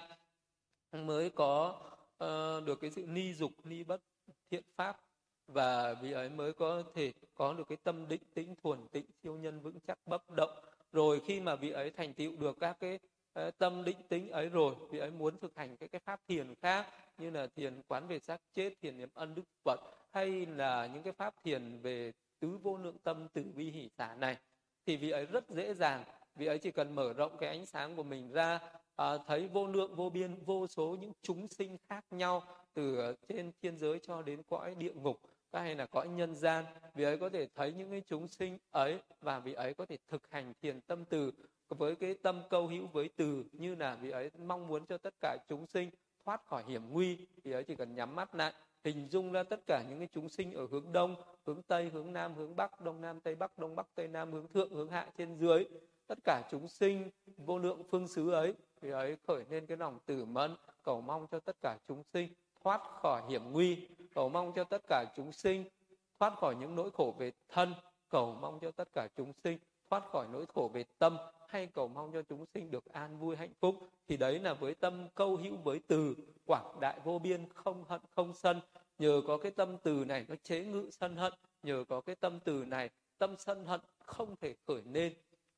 mới 0.93 1.31
có 1.31 1.81
uh, 2.25 2.65
được 2.65 2.81
cái 2.81 2.91
sự 2.91 3.07
ni 3.07 3.35
dục 3.35 3.53
ni 3.65 3.85
bất 3.85 4.01
thiện 4.51 4.63
pháp. 4.77 5.01
Và 5.47 5.95
vì 5.95 6.13
ấy 6.13 6.29
mới 6.29 6.53
có 6.53 6.83
thể 6.95 7.13
có 7.35 7.53
được 7.53 7.69
cái 7.69 7.79
tâm 7.83 8.09
định 8.09 8.23
tĩnh 8.35 8.55
thuần 8.63 8.89
tịnh 8.89 9.07
siêu 9.23 9.37
nhân 9.37 9.61
vững 9.61 9.81
chắc 9.87 9.99
bất 10.07 10.31
động. 10.31 10.51
Rồi 10.93 11.21
khi 11.27 11.41
mà 11.41 11.57
vị 11.57 11.71
ấy 11.71 11.91
thành 11.91 12.15
tựu 12.15 12.37
được 12.37 12.57
các 12.61 12.77
cái 12.81 12.99
Ờ, 13.35 13.51
tâm 13.51 13.85
định 13.85 13.97
tính 14.09 14.31
ấy 14.31 14.49
rồi 14.49 14.75
vì 14.91 14.99
ấy 14.99 15.11
muốn 15.11 15.39
thực 15.39 15.57
hành 15.57 15.77
cái 15.77 15.89
cái 15.89 16.01
pháp 16.05 16.21
thiền 16.29 16.55
khác 16.63 16.87
như 17.19 17.31
là 17.31 17.47
thiền 17.47 17.83
quán 17.89 18.07
về 18.07 18.19
xác 18.19 18.41
chết 18.53 18.73
thiền 18.83 18.99
niệm 18.99 19.09
ân 19.15 19.35
đức 19.35 19.43
phật 19.65 19.81
hay 20.13 20.47
là 20.47 20.87
những 20.87 21.03
cái 21.03 21.13
pháp 21.13 21.35
thiền 21.45 21.79
về 21.83 22.13
tứ 22.41 22.59
vô 22.63 22.77
lượng 22.77 22.97
tâm 23.03 23.29
tử 23.29 23.45
vi 23.55 23.71
hỷ 23.71 23.89
xả 23.99 24.15
này. 24.15 24.37
Thì 24.87 24.97
vị 24.97 25.11
ấy 25.11 25.27
rất 25.27 25.51
dễ 25.51 25.75
dàng 25.75 26.05
vị 26.35 26.47
ấy 26.47 26.59
chỉ 26.59 26.71
cần 26.71 26.95
mở 26.95 27.13
rộng 27.13 27.37
cái 27.41 27.49
ánh 27.49 27.67
sáng 27.67 27.97
của 27.97 28.03
mình 28.03 28.31
ra 28.31 28.61
à, 28.97 29.19
thấy 29.27 29.49
vô 29.49 29.67
lượng 29.67 29.95
vô 29.95 30.11
biên 30.11 30.35
vô 30.45 30.67
số 30.67 30.97
những 31.01 31.13
chúng 31.23 31.49
sinh 31.49 31.77
khác 31.89 32.05
nhau 32.11 32.43
từ 32.75 33.15
trên 33.29 33.53
thiên 33.63 33.79
giới 33.79 33.99
cho 33.99 34.23
đến 34.23 34.43
cõi 34.43 34.75
địa 34.79 34.93
ngục 34.95 35.21
hay 35.53 35.75
là 35.75 35.87
cõi 35.87 36.09
nhân 36.09 36.35
gian. 36.35 36.65
Vị 36.95 37.05
ấy 37.05 37.19
có 37.19 37.29
thể 37.29 37.49
thấy 37.55 37.73
những 37.73 37.91
cái 37.91 38.03
chúng 38.07 38.29
sinh 38.29 38.59
ấy 38.71 38.99
và 39.21 39.39
vị 39.39 39.53
ấy 39.53 39.75
có 39.75 39.87
thể 39.87 39.99
thực 40.09 40.31
hành 40.31 40.53
thiền 40.63 40.81
tâm 40.81 41.05
từ 41.05 41.33
với 41.69 41.97
cái 41.97 42.15
tâm 42.15 42.43
câu 42.51 42.67
hữu 42.67 42.87
với 42.87 43.11
từ 43.17 43.45
như 43.53 43.75
là 43.75 43.95
vị 43.95 44.11
ấy 44.11 44.31
mong 44.39 44.69
muốn 44.69 44.87
cho 44.87 44.99
tất 44.99 45.15
cả 45.21 45.37
chúng 45.49 45.67
sinh 45.67 45.91
thoát 46.25 46.47
khỏi 46.47 46.65
hiểm 46.67 46.91
nguy 46.91 47.27
thì 47.45 47.53
ấy 47.53 47.65
chỉ 47.65 47.75
cần 47.77 47.95
nhắm 47.95 48.15
mắt 48.17 48.35
lại, 48.35 48.53
hình 48.85 49.09
dung 49.11 49.33
ra 49.33 49.43
tất 49.43 49.61
cả 49.67 49.85
những 49.89 49.99
cái 49.99 50.09
chúng 50.13 50.29
sinh 50.29 50.53
ở 50.53 50.67
hướng 50.71 50.93
đông, 50.93 51.15
hướng 51.47 51.63
tây, 51.63 51.91
hướng 51.93 52.13
nam, 52.13 52.35
hướng 52.35 52.57
bắc, 52.57 52.81
đông 52.81 53.01
nam, 53.01 53.21
tây 53.21 53.35
bắc, 53.35 53.59
đông 53.59 53.77
bắc, 53.77 53.87
tây 53.95 54.09
nam, 54.09 54.33
hướng 54.33 54.49
thượng, 54.49 54.75
hướng 54.75 54.91
hạ, 54.91 55.07
trên 55.19 55.37
dưới. 55.37 55.65
Tất 56.07 56.19
cả 56.25 56.43
chúng 56.51 56.69
sinh, 56.69 57.11
vô 57.37 57.59
lượng 57.59 57.83
phương 57.91 58.09
xứ 58.09 58.31
ấy 58.31 58.55
thì 58.83 58.91
ấy 58.91 59.17
khởi 59.27 59.45
lên 59.51 59.67
cái 59.67 59.77
lòng 59.77 59.99
tử 60.07 60.25
mẫn, 60.25 60.57
cầu 60.83 61.01
mong 61.01 61.27
cho 61.31 61.41
tất 61.41 61.57
cả 61.63 61.79
chúng 61.89 62.03
sinh 62.13 62.29
thoát 62.65 62.81
khỏi 63.03 63.23
hiểm 63.29 63.53
nguy, 63.53 63.89
cầu 64.15 64.29
mong 64.29 64.53
cho 64.57 64.65
tất 64.65 64.83
cả 64.89 65.05
chúng 65.17 65.33
sinh 65.33 65.65
thoát 66.19 66.35
khỏi 66.37 66.55
những 66.57 66.75
nỗi 66.75 66.91
khổ 66.91 67.15
về 67.19 67.33
thân, 67.49 67.75
cầu 68.09 68.37
mong 68.41 68.59
cho 68.61 68.71
tất 68.71 68.89
cả 68.93 69.09
chúng 69.17 69.33
sinh 69.45 69.59
thoát 69.91 70.05
khỏi 70.11 70.27
nỗi 70.33 70.47
khổ 70.55 70.71
về 70.75 70.85
tâm 70.99 71.17
hay 71.55 71.67
cầu 71.67 71.89
mong 71.89 72.13
cho 72.13 72.23
chúng 72.23 72.47
sinh 72.55 72.71
được 72.71 72.93
an 72.93 73.19
vui 73.19 73.37
hạnh 73.37 73.53
phúc. 73.61 73.89
Thì 74.09 74.17
đấy 74.17 74.39
là 74.39 74.55
với 74.55 74.75
tâm 74.75 75.09
câu 75.15 75.37
hữu 75.37 75.57
với 75.57 75.81
từ. 75.87 76.15
Quảng 76.47 76.81
đại 76.81 77.01
vô 77.05 77.19
biên 77.19 77.49
không 77.55 77.85
hận 77.89 78.01
không 78.17 78.35
sân. 78.35 78.61
Nhờ 78.99 79.23
có 79.27 79.39
cái 79.39 79.53
tâm 79.53 79.77
từ 79.83 80.05
này 80.05 80.25
nó 80.29 80.35
chế 80.43 80.65
ngự 80.65 80.91
sân 80.91 81.17
hận. 81.17 81.33
Nhờ 81.63 81.85
có 81.89 82.01
cái 82.01 82.17
tâm 82.17 82.41
từ 82.45 82.65
này 82.65 82.91
tâm 83.19 83.35
sân 83.39 83.65
hận 83.65 83.81
không 83.99 84.37
thể 84.41 84.55
khởi 84.67 84.83
lên 84.93 85.15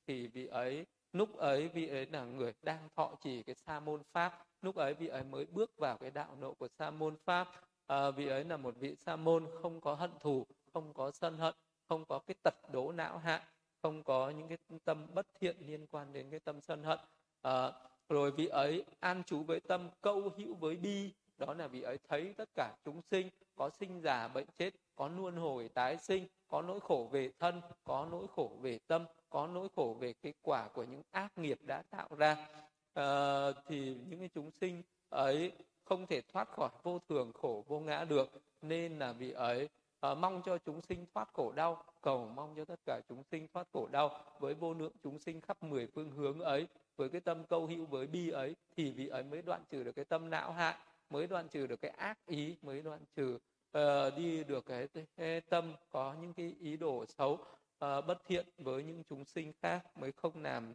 thì 0.06 0.26
vị 0.26 0.46
ấy 0.46 0.86
lúc 1.12 1.36
ấy 1.36 1.68
vị 1.68 1.88
ấy 1.88 2.06
là 2.06 2.24
người 2.24 2.52
đang 2.62 2.88
thọ 2.96 3.10
trì 3.20 3.42
cái 3.42 3.54
sa 3.54 3.80
môn 3.80 4.02
pháp. 4.12 4.46
Lúc 4.62 4.76
ấy 4.76 4.94
vị 4.94 5.06
ấy 5.06 5.24
mới 5.24 5.44
bước 5.44 5.78
vào 5.78 5.98
cái 5.98 6.10
đạo 6.10 6.36
nộ 6.40 6.54
của 6.54 6.68
sa 6.68 6.90
môn 6.90 7.16
pháp. 7.24 7.48
À, 7.86 8.10
vị 8.10 8.28
ấy 8.28 8.44
là 8.44 8.56
một 8.56 8.74
vị 8.80 8.96
sa 8.96 9.16
môn 9.16 9.46
không 9.62 9.80
có 9.80 9.94
hận 9.94 10.10
thù 10.20 10.46
không 10.72 10.94
có 10.94 11.10
sân 11.10 11.38
hận 11.38 11.54
không 11.88 12.04
có 12.04 12.18
cái 12.18 12.34
tật 12.42 12.54
đố 12.72 12.92
não 12.92 13.18
hạn 13.18 13.40
không 13.82 14.02
có 14.02 14.30
những 14.30 14.48
cái 14.48 14.58
tâm 14.84 15.06
bất 15.14 15.26
thiện 15.40 15.56
liên 15.60 15.86
quan 15.86 16.12
đến 16.12 16.30
cái 16.30 16.40
tâm 16.40 16.60
sân 16.60 16.82
hận. 16.82 16.98
À, 17.42 17.72
rồi 18.08 18.30
vị 18.30 18.46
ấy 18.46 18.84
an 19.00 19.22
trú 19.24 19.42
với 19.42 19.60
tâm 19.60 19.90
câu 20.00 20.30
hữu 20.36 20.54
với 20.54 20.76
bi. 20.76 21.12
Đó 21.38 21.54
là 21.54 21.66
vị 21.66 21.82
ấy 21.82 21.98
thấy 22.08 22.34
tất 22.36 22.48
cả 22.54 22.76
chúng 22.84 23.02
sinh 23.02 23.30
có 23.54 23.70
sinh 23.70 24.00
già 24.00 24.28
bệnh 24.28 24.46
chết 24.58 24.70
có 24.96 25.08
luân 25.08 25.36
hồi 25.36 25.68
tái 25.68 25.96
sinh 25.96 26.26
có 26.48 26.62
nỗi 26.62 26.80
khổ 26.80 27.08
về 27.12 27.30
thân 27.38 27.60
có 27.84 28.08
nỗi 28.10 28.26
khổ 28.36 28.56
về 28.60 28.78
tâm 28.86 29.04
có 29.30 29.46
nỗi 29.46 29.68
khổ 29.76 29.96
về 30.00 30.12
cái 30.22 30.32
quả 30.42 30.68
của 30.68 30.84
những 30.84 31.02
ác 31.10 31.38
nghiệp 31.38 31.58
đã 31.66 31.82
tạo 31.90 32.08
ra. 32.16 32.48
À, 32.94 33.46
thì 33.66 33.96
những 34.08 34.18
cái 34.18 34.30
chúng 34.34 34.50
sinh 34.50 34.82
ấy 35.08 35.52
không 35.84 36.06
thể 36.06 36.20
thoát 36.20 36.48
khỏi 36.48 36.70
vô 36.82 36.98
thường 37.08 37.32
khổ 37.32 37.64
vô 37.68 37.80
ngã 37.80 38.04
được. 38.04 38.30
Nên 38.62 38.98
là 38.98 39.12
vị 39.12 39.30
ấy 39.30 39.68
à, 40.00 40.14
mong 40.14 40.42
cho 40.46 40.58
chúng 40.58 40.82
sinh 40.82 41.06
thoát 41.14 41.28
khổ 41.32 41.52
đau 41.52 41.84
cầu 42.02 42.30
mong 42.34 42.54
cho 42.56 42.64
tất 42.64 42.80
cả 42.86 43.00
chúng 43.08 43.22
sinh 43.30 43.48
thoát 43.52 43.66
khổ 43.72 43.88
đau. 43.92 44.24
Với 44.40 44.54
vô 44.54 44.74
lượng 44.74 44.92
chúng 45.02 45.18
sinh 45.18 45.40
khắp 45.40 45.62
mười 45.62 45.86
phương 45.86 46.10
hướng 46.10 46.40
ấy 46.40 46.66
với 46.96 47.08
cái 47.08 47.20
tâm 47.20 47.44
câu 47.44 47.66
hữu 47.66 47.84
với 47.84 48.06
bi 48.06 48.30
ấy 48.30 48.54
thì 48.76 48.92
vị 48.92 49.08
ấy 49.08 49.22
mới 49.22 49.42
đoạn 49.42 49.62
trừ 49.70 49.84
được 49.84 49.92
cái 49.92 50.04
tâm 50.04 50.30
não 50.30 50.52
hại 50.52 50.76
mới 51.10 51.26
đoạn 51.26 51.48
trừ 51.48 51.66
được 51.66 51.80
cái 51.80 51.90
ác 51.90 52.26
ý 52.26 52.56
mới 52.62 52.82
đoạn 52.82 53.00
trừ 53.16 53.38
uh, 53.78 53.82
đi 54.16 54.44
được 54.44 54.66
cái, 54.66 54.88
cái 55.16 55.40
tâm 55.40 55.72
có 55.90 56.14
những 56.20 56.32
cái 56.32 56.54
ý 56.60 56.76
đồ 56.76 57.04
xấu 57.18 57.32
uh, 57.32 57.40
bất 57.80 58.18
thiện 58.26 58.46
với 58.58 58.82
những 58.82 59.02
chúng 59.08 59.24
sinh 59.24 59.52
khác 59.62 59.98
mới 59.98 60.12
không 60.12 60.42
làm 60.42 60.74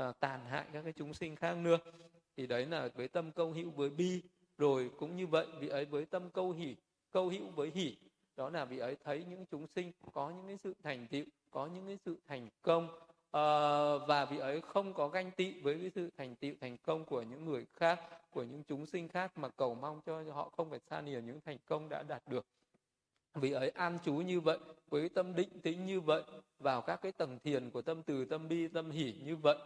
uh, 0.00 0.20
tàn 0.20 0.44
hại 0.44 0.64
các 0.72 0.82
cái 0.82 0.92
chúng 0.92 1.14
sinh 1.14 1.36
khác 1.36 1.56
nữa. 1.56 1.78
Thì 2.36 2.46
đấy 2.46 2.66
là 2.66 2.88
với 2.94 3.08
tâm 3.08 3.32
câu 3.32 3.52
hữu 3.52 3.70
với 3.70 3.90
bi. 3.90 4.22
Rồi 4.58 4.90
cũng 4.98 5.16
như 5.16 5.26
vậy 5.26 5.46
vị 5.60 5.68
ấy 5.68 5.84
với 5.84 6.04
tâm 6.04 6.30
câu 6.30 6.52
hỷ 6.52 6.76
câu 7.12 7.28
hữu 7.28 7.50
với 7.50 7.70
hỷ 7.70 7.96
đó 8.36 8.50
là 8.50 8.64
vị 8.64 8.78
ấy 8.78 8.96
thấy 9.04 9.24
những 9.30 9.44
chúng 9.50 9.66
sinh 9.66 9.92
có 10.12 10.30
những 10.30 10.46
cái 10.46 10.58
sự 10.64 10.74
thành 10.82 11.06
tựu 11.06 11.24
có 11.50 11.66
những 11.66 11.86
cái 11.86 11.98
sự 12.04 12.16
thành 12.28 12.48
công 12.62 12.84
uh, 12.84 14.08
và 14.08 14.26
vị 14.30 14.38
ấy 14.38 14.60
không 14.60 14.94
có 14.94 15.08
ganh 15.08 15.30
tị 15.30 15.60
với 15.60 15.78
cái 15.80 15.90
sự 15.94 16.10
thành 16.16 16.34
tựu 16.36 16.54
thành 16.60 16.76
công 16.76 17.04
của 17.04 17.22
những 17.22 17.44
người 17.44 17.66
khác 17.72 18.00
của 18.30 18.42
những 18.42 18.62
chúng 18.68 18.86
sinh 18.86 19.08
khác 19.08 19.38
mà 19.38 19.48
cầu 19.48 19.74
mong 19.74 20.00
cho 20.06 20.22
họ 20.22 20.50
không 20.56 20.70
phải 20.70 20.80
xa 20.90 21.00
lìa 21.00 21.20
những 21.20 21.40
thành 21.44 21.58
công 21.66 21.88
đã 21.88 22.02
đạt 22.02 22.22
được. 22.28 22.46
Vị 23.34 23.52
ấy 23.52 23.70
an 23.70 23.98
trú 24.04 24.12
như 24.12 24.40
vậy 24.40 24.58
với 24.88 25.08
tâm 25.08 25.34
định 25.34 25.60
tĩnh 25.62 25.86
như 25.86 26.00
vậy 26.00 26.22
vào 26.58 26.82
các 26.82 26.96
cái 27.02 27.12
tầng 27.12 27.38
thiền 27.44 27.70
của 27.70 27.82
tâm 27.82 28.02
từ 28.02 28.24
tâm 28.24 28.48
bi 28.48 28.68
tâm 28.68 28.90
hỷ 28.90 29.14
như 29.24 29.36
vậy 29.36 29.56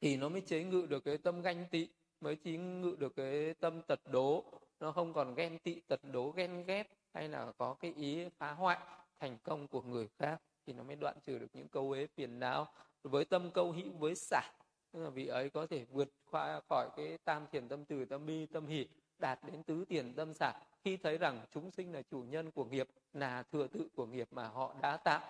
thì 0.00 0.16
nó 0.16 0.28
mới 0.28 0.40
chế 0.40 0.64
ngự 0.64 0.86
được 0.86 1.04
cái 1.04 1.18
tâm 1.18 1.42
ganh 1.42 1.64
tị 1.70 1.88
mới 2.20 2.36
chế 2.36 2.56
ngự 2.56 2.96
được 2.98 3.16
cái 3.16 3.54
tâm 3.60 3.82
tật 3.82 4.00
đố. 4.12 4.44
Nó 4.80 4.92
không 4.92 5.12
còn 5.12 5.34
ghen 5.34 5.58
tị 5.58 5.80
tật 5.80 6.00
đố 6.12 6.30
ghen 6.30 6.64
ghét 6.66 6.88
hay 7.14 7.28
là 7.28 7.52
có 7.58 7.74
cái 7.74 7.92
ý 7.96 8.28
phá 8.38 8.52
hoại 8.52 8.78
thành 9.20 9.38
công 9.42 9.68
của 9.68 9.82
người 9.82 10.08
khác 10.18 10.42
thì 10.66 10.72
nó 10.72 10.82
mới 10.82 10.96
đoạn 10.96 11.16
trừ 11.26 11.38
được 11.38 11.46
những 11.52 11.68
câu 11.68 11.90
ế 11.90 12.06
phiền 12.06 12.40
não 12.40 12.66
với 13.02 13.24
tâm 13.24 13.50
câu 13.50 13.72
hữu 13.72 13.92
với 13.98 14.14
xả. 14.14 14.42
Tức 14.92 15.04
là 15.04 15.10
vị 15.10 15.26
ấy 15.26 15.50
có 15.50 15.66
thể 15.66 15.84
vượt 15.84 16.08
qua 16.30 16.60
khỏi 16.68 16.88
cái 16.96 17.18
tam 17.24 17.46
thiền 17.52 17.68
tâm 17.68 17.84
từ 17.84 18.04
tâm 18.04 18.26
bi 18.26 18.46
tâm 18.46 18.66
hỷ 18.66 18.86
đạt 19.18 19.38
đến 19.44 19.62
tứ 19.62 19.84
tiền 19.88 20.14
tâm 20.14 20.34
xả 20.34 20.52
khi 20.84 20.96
thấy 20.96 21.18
rằng 21.18 21.40
chúng 21.50 21.70
sinh 21.70 21.92
là 21.92 22.02
chủ 22.02 22.22
nhân 22.22 22.50
của 22.50 22.64
nghiệp 22.64 22.88
là 23.12 23.42
thừa 23.42 23.66
tự 23.66 23.88
của 23.94 24.06
nghiệp 24.06 24.28
mà 24.30 24.48
họ 24.48 24.74
đã 24.82 24.96
tạo. 24.96 25.20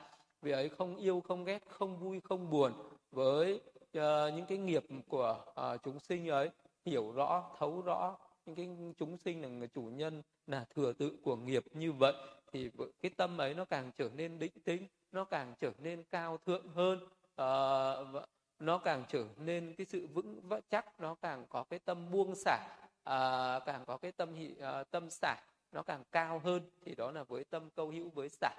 Vì 0.43 0.53
ấy 0.53 0.69
không 0.69 0.97
yêu 0.97 1.21
không 1.21 1.45
ghét 1.45 1.63
không 1.69 1.99
vui 1.99 2.21
không 2.21 2.51
buồn 2.51 2.73
với 3.11 3.61
uh, 3.81 4.35
những 4.35 4.47
cái 4.49 4.59
nghiệp 4.59 4.85
của 5.09 5.45
uh, 5.51 5.83
chúng 5.83 6.01
sinh 6.01 6.29
ấy 6.29 6.51
hiểu 6.85 7.13
rõ 7.13 7.51
thấu 7.59 7.81
rõ 7.81 8.17
những 8.47 8.57
cái 8.57 8.69
chúng 8.99 9.17
sinh 9.17 9.43
là 9.43 9.49
người 9.49 9.69
chủ 9.69 9.83
nhân 9.83 10.23
là 10.47 10.65
thừa 10.75 10.93
tự 10.93 11.17
của 11.23 11.37
nghiệp 11.37 11.65
như 11.75 11.93
vậy 11.93 12.15
thì 12.53 12.71
cái 13.01 13.11
tâm 13.17 13.41
ấy 13.41 13.55
nó 13.55 13.65
càng 13.65 13.91
trở 13.99 14.11
nên 14.17 14.39
định 14.39 14.53
tĩnh 14.65 14.87
nó 15.13 15.25
càng 15.25 15.55
trở 15.61 15.73
nên 15.79 16.03
cao 16.11 16.39
thượng 16.47 16.69
hơn. 16.69 16.99
Uh, 17.43 18.25
nó 18.59 18.79
càng 18.79 19.05
trở 19.09 19.25
nên 19.37 19.75
cái 19.79 19.87
sự 19.87 20.07
vững 20.07 20.41
chắc 20.71 21.01
nó 21.01 21.15
càng 21.15 21.47
có 21.49 21.65
cái 21.65 21.79
tâm 21.79 22.11
buông 22.11 22.35
xả 22.35 22.59
uh, 23.01 23.63
càng 23.67 23.85
có 23.87 23.97
cái 23.97 24.13
tâm 24.13 24.35
hị, 24.35 24.55
uh, 24.59 24.91
tâm 24.91 25.11
xả 25.11 25.37
nó 25.73 25.83
càng 25.83 26.05
cao 26.13 26.39
hơn. 26.39 26.71
Thì 26.85 26.95
đó 26.95 27.11
là 27.11 27.23
với 27.23 27.45
tâm 27.45 27.71
câu 27.71 27.89
hữu 27.91 28.09
với 28.11 28.29
xả 28.29 28.55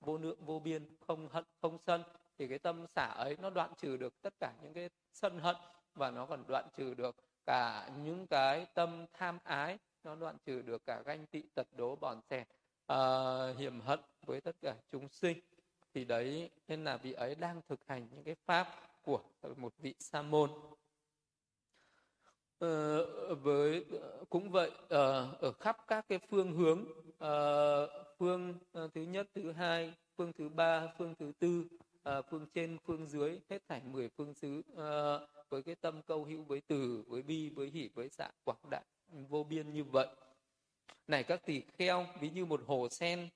vô 0.00 0.18
lượng 0.18 0.38
vô 0.44 0.58
biên 0.58 0.96
không 1.06 1.28
hận 1.28 1.44
không 1.60 1.78
sân. 1.86 2.02
Thì 2.38 2.48
cái 2.48 2.58
tâm 2.58 2.86
xả 2.94 3.06
ấy 3.06 3.36
nó 3.40 3.50
đoạn 3.50 3.72
trừ 3.78 3.96
được 3.96 4.22
tất 4.22 4.34
cả 4.40 4.52
những 4.62 4.72
cái 4.72 4.90
sân 5.12 5.38
hận 5.38 5.56
và 5.94 6.10
nó 6.10 6.26
còn 6.26 6.44
đoạn 6.48 6.68
trừ 6.76 6.94
được 6.94 7.16
cả 7.46 7.90
những 8.04 8.26
cái 8.26 8.66
tâm 8.74 9.06
tham 9.12 9.38
ái 9.44 9.78
nó 10.04 10.14
đoạn 10.14 10.36
trừ 10.46 10.62
được 10.62 10.86
cả 10.86 11.02
ganh 11.06 11.26
tị 11.26 11.42
tật 11.54 11.66
đố 11.76 11.96
bòn 11.96 12.20
xẻ 12.30 12.40
uh, 12.40 12.46
ờ, 12.86 13.54
hiểm 13.58 13.80
hận 13.80 14.00
với 14.26 14.40
tất 14.40 14.56
cả 14.62 14.74
chúng 14.92 15.08
sinh. 15.08 15.38
Thì 15.94 16.04
đấy 16.04 16.50
nên 16.68 16.84
là 16.84 16.96
vị 16.96 17.12
ấy 17.12 17.34
đang 17.34 17.60
thực 17.68 17.80
hành 17.86 18.08
những 18.10 18.24
cái 18.24 18.34
pháp 18.46 18.68
của 19.02 19.20
một 19.56 19.72
vị 19.78 19.94
sa 19.98 20.22
môn. 20.22 20.50
Uh, 22.64 23.38
với 23.42 23.84
cũng 24.30 24.50
vậy 24.50 24.70
uh, 24.70 24.88
ở 25.40 25.52
khắp 25.60 25.76
các 25.86 26.08
cái 26.08 26.18
phương 26.30 26.52
hướng 26.52 26.84
uh, 27.24 27.90
phương 28.18 28.54
uh, 28.84 28.94
thứ 28.94 29.02
nhất 29.02 29.28
thứ 29.34 29.52
hai 29.52 29.94
phương 30.16 30.32
thứ 30.32 30.48
ba 30.48 30.88
phương 30.98 31.14
thứ 31.18 31.32
tư 31.38 31.64
uh, 32.08 32.24
phương 32.30 32.46
trên 32.54 32.78
phương 32.86 33.06
dưới 33.06 33.40
hết 33.50 33.62
thảy 33.68 33.82
mười 33.84 34.08
phương 34.08 34.34
xứ 34.34 34.62
uh, 34.72 35.41
với 35.52 35.62
cái 35.62 35.74
tâm 35.74 36.02
câu 36.02 36.24
hữu 36.24 36.42
với 36.42 36.60
từ, 36.60 37.04
với 37.06 37.22
bi, 37.22 37.50
với 37.50 37.70
hỷ, 37.70 37.88
với 37.94 38.08
dạ 38.08 38.30
quảng 38.44 38.70
đại, 38.70 38.82
vô 39.28 39.44
biên 39.44 39.72
như 39.72 39.84
vậy. 39.84 40.06
Này 41.08 41.22
các 41.22 41.46
tỳ 41.46 41.60
kheo, 41.60 42.06
ví 42.20 42.30
như 42.30 42.44
một 42.44 42.60
hồ 42.66 42.88
sen, 42.88 43.28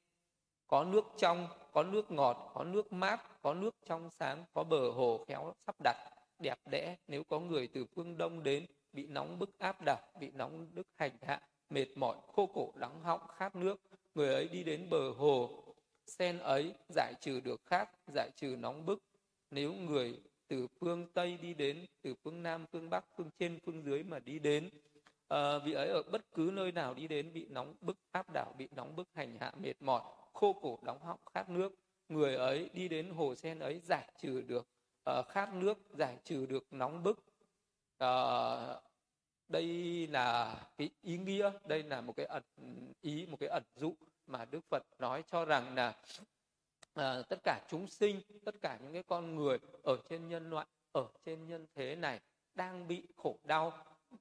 có 0.67 0.85
nước 0.85 1.05
trong, 1.17 1.49
có 1.73 1.83
nước 1.83 2.11
ngọt, 2.11 2.53
có 2.55 2.65
nước 2.65 2.93
mát, 2.93 3.43
có 3.43 3.55
nước 3.55 3.75
trong 3.87 4.11
sáng, 4.11 4.45
có 4.55 4.65
bờ 4.65 4.91
hồ 4.91 5.25
khéo 5.29 5.53
sắp 5.67 5.77
đặt, 5.85 5.97
đẹp 6.39 6.59
đẽ. 6.71 6.97
Nếu 7.09 7.25
có 7.25 7.41
người 7.41 7.67
từ 7.67 7.85
phương 7.85 8.19
đông 8.19 8.43
đến, 8.43 8.67
bị 8.93 9.07
nóng 9.07 9.39
bức 9.39 9.59
áp 9.59 9.77
đảo, 9.87 10.01
bị 10.21 10.31
nóng 10.31 10.67
đức 10.75 10.87
hành 10.95 11.17
hạ, 11.23 11.41
mệt 11.71 11.87
mỏi, 11.97 12.17
khô 12.33 12.47
cổ, 12.47 12.73
đắng 12.77 13.03
họng, 13.03 13.29
khát 13.29 13.57
nước, 13.57 13.81
người 14.15 14.35
ấy 14.35 14.49
đi 14.49 14.65
đến 14.65 14.91
bờ 14.91 15.11
hồ, 15.11 15.65
sen 16.07 16.39
ấy 16.39 16.75
giải 16.89 17.15
trừ 17.21 17.41
được 17.41 17.61
khát, 17.67 17.91
giải 18.07 18.31
trừ 18.37 18.57
nóng 18.59 18.87
bức. 18.87 19.03
Nếu 19.51 19.73
người 19.73 20.21
từ 20.49 20.67
phương 20.81 21.07
tây 21.15 21.37
đi 21.37 21.55
đến 21.55 21.87
từ 22.03 22.15
phương 22.25 22.43
nam 22.43 22.67
phương 22.73 22.91
bắc 22.91 23.05
phương 23.17 23.31
trên 23.39 23.59
phương 23.65 23.83
dưới 23.83 24.03
mà 24.03 24.19
đi 24.19 24.39
đến. 24.39 24.71
À, 25.29 25.59
vị 25.59 25.73
ấy 25.73 25.89
ở 25.89 26.03
bất 26.03 26.33
cứ 26.35 26.51
nơi 26.53 26.73
nào 26.73 26.95
đi 26.95 27.09
đến 27.09 27.33
bị 27.33 27.47
nóng 27.49 27.75
bức 27.81 27.97
áp 28.13 28.33
đảo 28.35 28.55
bị 28.59 28.69
nóng 28.77 28.97
bức 28.97 29.09
hành 29.15 29.37
hạ 29.41 29.53
mệt 29.61 29.75
mỏi 29.81 30.03
khô 30.33 30.53
cổ 30.63 30.79
đóng 30.83 31.03
họng 31.03 31.21
khát 31.35 31.49
nước. 31.49 31.75
Người 32.09 32.37
ấy 32.37 32.71
đi 32.73 32.89
đến 32.89 33.11
hồ 33.11 33.35
sen 33.35 33.59
ấy 33.59 33.81
giải 33.81 34.09
trừ 34.19 34.43
được 34.43 34.69
uh, 35.11 35.27
khát 35.29 35.55
nước 35.55 35.79
giải 35.91 36.19
trừ 36.25 36.47
được 36.47 36.67
nóng 36.71 37.03
bức. 37.03 37.25
Uh, 38.05 38.83
đây 39.49 39.67
là 40.07 40.57
cái 40.79 40.91
ý 41.03 41.19
nghĩa 41.19 41.51
đây 41.65 41.83
là 41.83 42.01
một 42.01 42.17
cái 42.17 42.27
ẩn 42.27 42.43
ý 43.01 43.27
một 43.27 43.37
cái 43.41 43.49
ẩn 43.49 43.63
dụ 43.75 43.95
mà 44.27 44.45
đức 44.45 44.61
phật 44.71 44.83
nói 44.99 45.25
cho 45.31 45.45
rằng 45.45 45.75
là 45.75 45.95
à, 46.97 47.23
tất 47.29 47.39
cả 47.45 47.61
chúng 47.69 47.87
sinh 47.87 48.21
tất 48.45 48.55
cả 48.63 48.79
những 48.83 48.93
cái 48.93 49.03
con 49.03 49.37
người 49.37 49.59
ở 49.83 49.99
trên 50.09 50.29
nhân 50.29 50.51
loại 50.51 50.67
ở 50.93 51.07
trên 51.25 51.47
nhân 51.47 51.67
thế 51.75 51.97
này 51.97 52.21
đang 52.55 52.89
bị 52.89 53.03
khổ 53.17 53.39
đau 53.45 53.73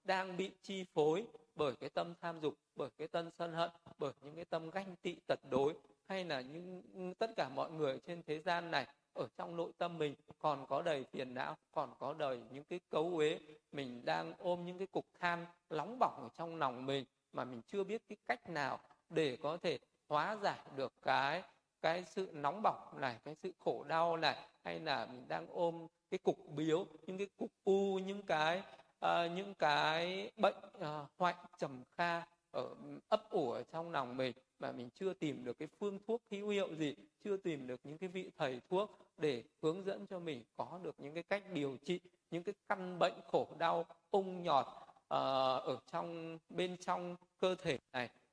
đang 0.04 0.38
bị 0.38 0.52
chi 0.62 0.86
phối 0.94 1.26
bởi 1.56 1.76
cái 1.80 1.90
tâm 1.90 2.14
tham 2.22 2.40
dục 2.42 2.54
bởi 2.76 2.90
cái 2.98 3.08
tâm 3.08 3.30
sân 3.38 3.54
hận 3.54 3.70
bởi 3.98 4.12
những 4.22 4.36
cái 4.36 4.46
tâm 4.46 4.70
ganh 4.70 4.96
tị 5.02 5.16
tật 5.28 5.40
đối 5.50 5.74
hay 6.08 6.26
là 6.26 6.42
những 6.42 7.14
tất 7.20 7.32
cả 7.36 7.50
mọi 7.50 7.72
người 7.72 8.00
trên 8.08 8.24
thế 8.24 8.40
gian 8.40 8.72
này 8.72 8.88
ở 9.14 9.28
trong 9.38 9.56
nội 9.56 9.72
tâm 9.78 9.98
mình 9.98 10.16
còn 10.40 10.66
có 10.68 10.82
đầy 10.82 11.06
phiền 11.12 11.34
não 11.34 11.58
còn 11.72 11.94
có 12.00 12.14
đầy 12.14 12.40
những 12.52 12.64
cái 12.64 12.80
cấu 12.90 13.12
uế. 13.16 13.40
Mình 13.72 14.02
đang 14.06 14.34
ôm 14.38 14.66
những 14.66 14.78
cái 14.78 14.88
cục 14.88 15.06
than 15.20 15.46
nóng 15.70 16.00
bỏng 16.00 16.20
ở 16.22 16.30
trong 16.38 16.56
lòng 16.56 16.86
mình 16.86 17.06
mà 17.34 17.46
mình 17.46 17.62
chưa 17.68 17.84
biết 17.84 18.02
cái 18.10 18.18
cách 18.28 18.50
nào 18.50 18.80
để 19.10 19.38
có 19.42 19.58
thể 19.58 19.80
hóa 20.08 20.36
giải 20.36 20.60
được 20.76 20.94
cái 21.02 21.44
cái 21.82 22.04
sự 22.04 22.30
nóng 22.34 22.62
bỏng 22.62 23.02
này 23.02 23.18
cái 23.24 23.36
sự 23.36 23.52
khổ 23.60 23.84
đau 23.84 24.18
này 24.18 24.38
hay 24.64 24.80
là 24.80 25.06
mình 25.06 25.28
đang 25.28 25.48
ôm 25.50 25.88
cái 26.12 26.18
cục 26.18 26.38
biếu 26.56 26.86
những 27.08 27.18
cái 27.18 27.28
cục 27.38 27.52
u 27.64 28.00
những 28.00 28.22
cái 28.22 28.62
uh, 29.06 29.32
những 29.36 29.54
cái 29.54 30.32
bệnh 30.38 30.56
uh, 30.78 31.10
hoại 31.18 31.36
trầm 31.58 31.84
kha 31.98 32.24
ở 32.52 32.76
ấp 33.10 33.30
ủ 33.30 33.52
ở 33.52 33.64
trong 33.64 33.92
lòng 33.92 34.18
mình 34.18 34.36
mà 34.60 34.72
mình 34.72 34.90
chưa 34.96 35.14
tìm 35.14 35.44
được 35.44 35.60
cái 35.60 35.68
phương 35.80 36.00
thuốc 36.08 36.22
hữu 36.32 36.50
hiệu 36.50 36.76
gì 36.76 36.96
chưa 37.24 37.38
tìm 37.38 37.68
được 37.68 37.80
những 37.84 37.98
cái 37.98 38.10
vị 38.10 38.30
thầy 38.38 38.62
thuốc 38.70 39.00
để 39.18 39.44
hướng 39.62 39.86
dẫn 39.86 40.08
cho 40.08 40.20
mình 40.20 40.44
có 40.58 40.80
được 40.84 40.96
những 40.98 41.14
cái 41.14 41.24
cách 41.24 41.44
điều 41.54 41.78
trị 41.86 42.00
những 42.32 42.44
cái 42.44 42.56
căn 42.68 43.00
bệnh 43.00 43.14
khổ 43.32 43.48
đau 43.58 43.86
ung 44.12 44.44
nhọt 44.44 44.66
uh, 44.66 45.10
ở 45.66 45.78
trong 45.92 46.38
bên 46.50 46.78
trong 46.78 47.16
cơ 47.40 47.56
thể 47.56 47.78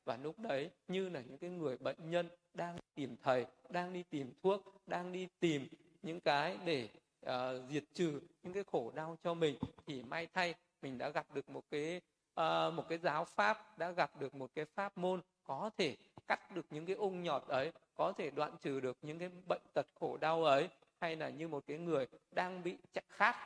và 0.04 0.16
lúc 0.16 0.38
đấy 0.38 0.70
như 0.88 1.08
là 1.08 1.20
những 1.20 1.38
cái 1.38 1.50
người 1.50 1.76
bệnh 1.76 2.10
nhân 2.10 2.28
đang 2.54 2.76
tìm 2.94 3.16
thầy 3.22 3.46
đang 3.68 3.92
đi 3.92 4.02
tìm 4.02 4.32
thuốc 4.42 4.82
đang 4.86 5.12
đi 5.12 5.28
tìm 5.40 5.68
những 6.02 6.20
cái 6.20 6.58
để 6.64 6.88
uh, 7.26 7.30
diệt 7.70 7.84
trừ 7.94 8.20
những 8.42 8.52
cái 8.52 8.64
khổ 8.72 8.92
đau 8.94 9.16
cho 9.24 9.34
mình 9.34 9.56
thì 9.86 10.02
may 10.02 10.26
thay 10.34 10.54
mình 10.82 10.98
đã 10.98 11.08
gặp 11.08 11.26
được 11.34 11.50
một 11.50 11.64
cái 11.70 12.00
uh, 12.40 12.74
một 12.74 12.88
cái 12.88 12.98
giáo 12.98 13.24
pháp 13.24 13.78
đã 13.78 13.90
gặp 13.90 14.20
được 14.20 14.34
một 14.34 14.50
cái 14.54 14.64
pháp 14.64 14.98
môn 14.98 15.20
có 15.44 15.70
thể 15.78 15.96
cắt 16.28 16.54
được 16.54 16.66
những 16.70 16.86
cái 16.86 16.96
ung 16.96 17.22
nhọt 17.22 17.42
ấy 17.48 17.72
có 17.94 18.12
thể 18.12 18.30
đoạn 18.30 18.52
trừ 18.60 18.80
được 18.80 18.96
những 19.02 19.18
cái 19.18 19.30
bệnh 19.48 19.62
tật 19.74 19.86
khổ 20.00 20.16
đau 20.16 20.44
ấy 20.44 20.68
hay 21.00 21.16
là 21.16 21.28
như 21.28 21.48
một 21.48 21.64
cái 21.66 21.78
người 21.78 22.06
đang 22.30 22.62
bị 22.62 22.76
chặt 22.92 23.04
khát 23.08 23.36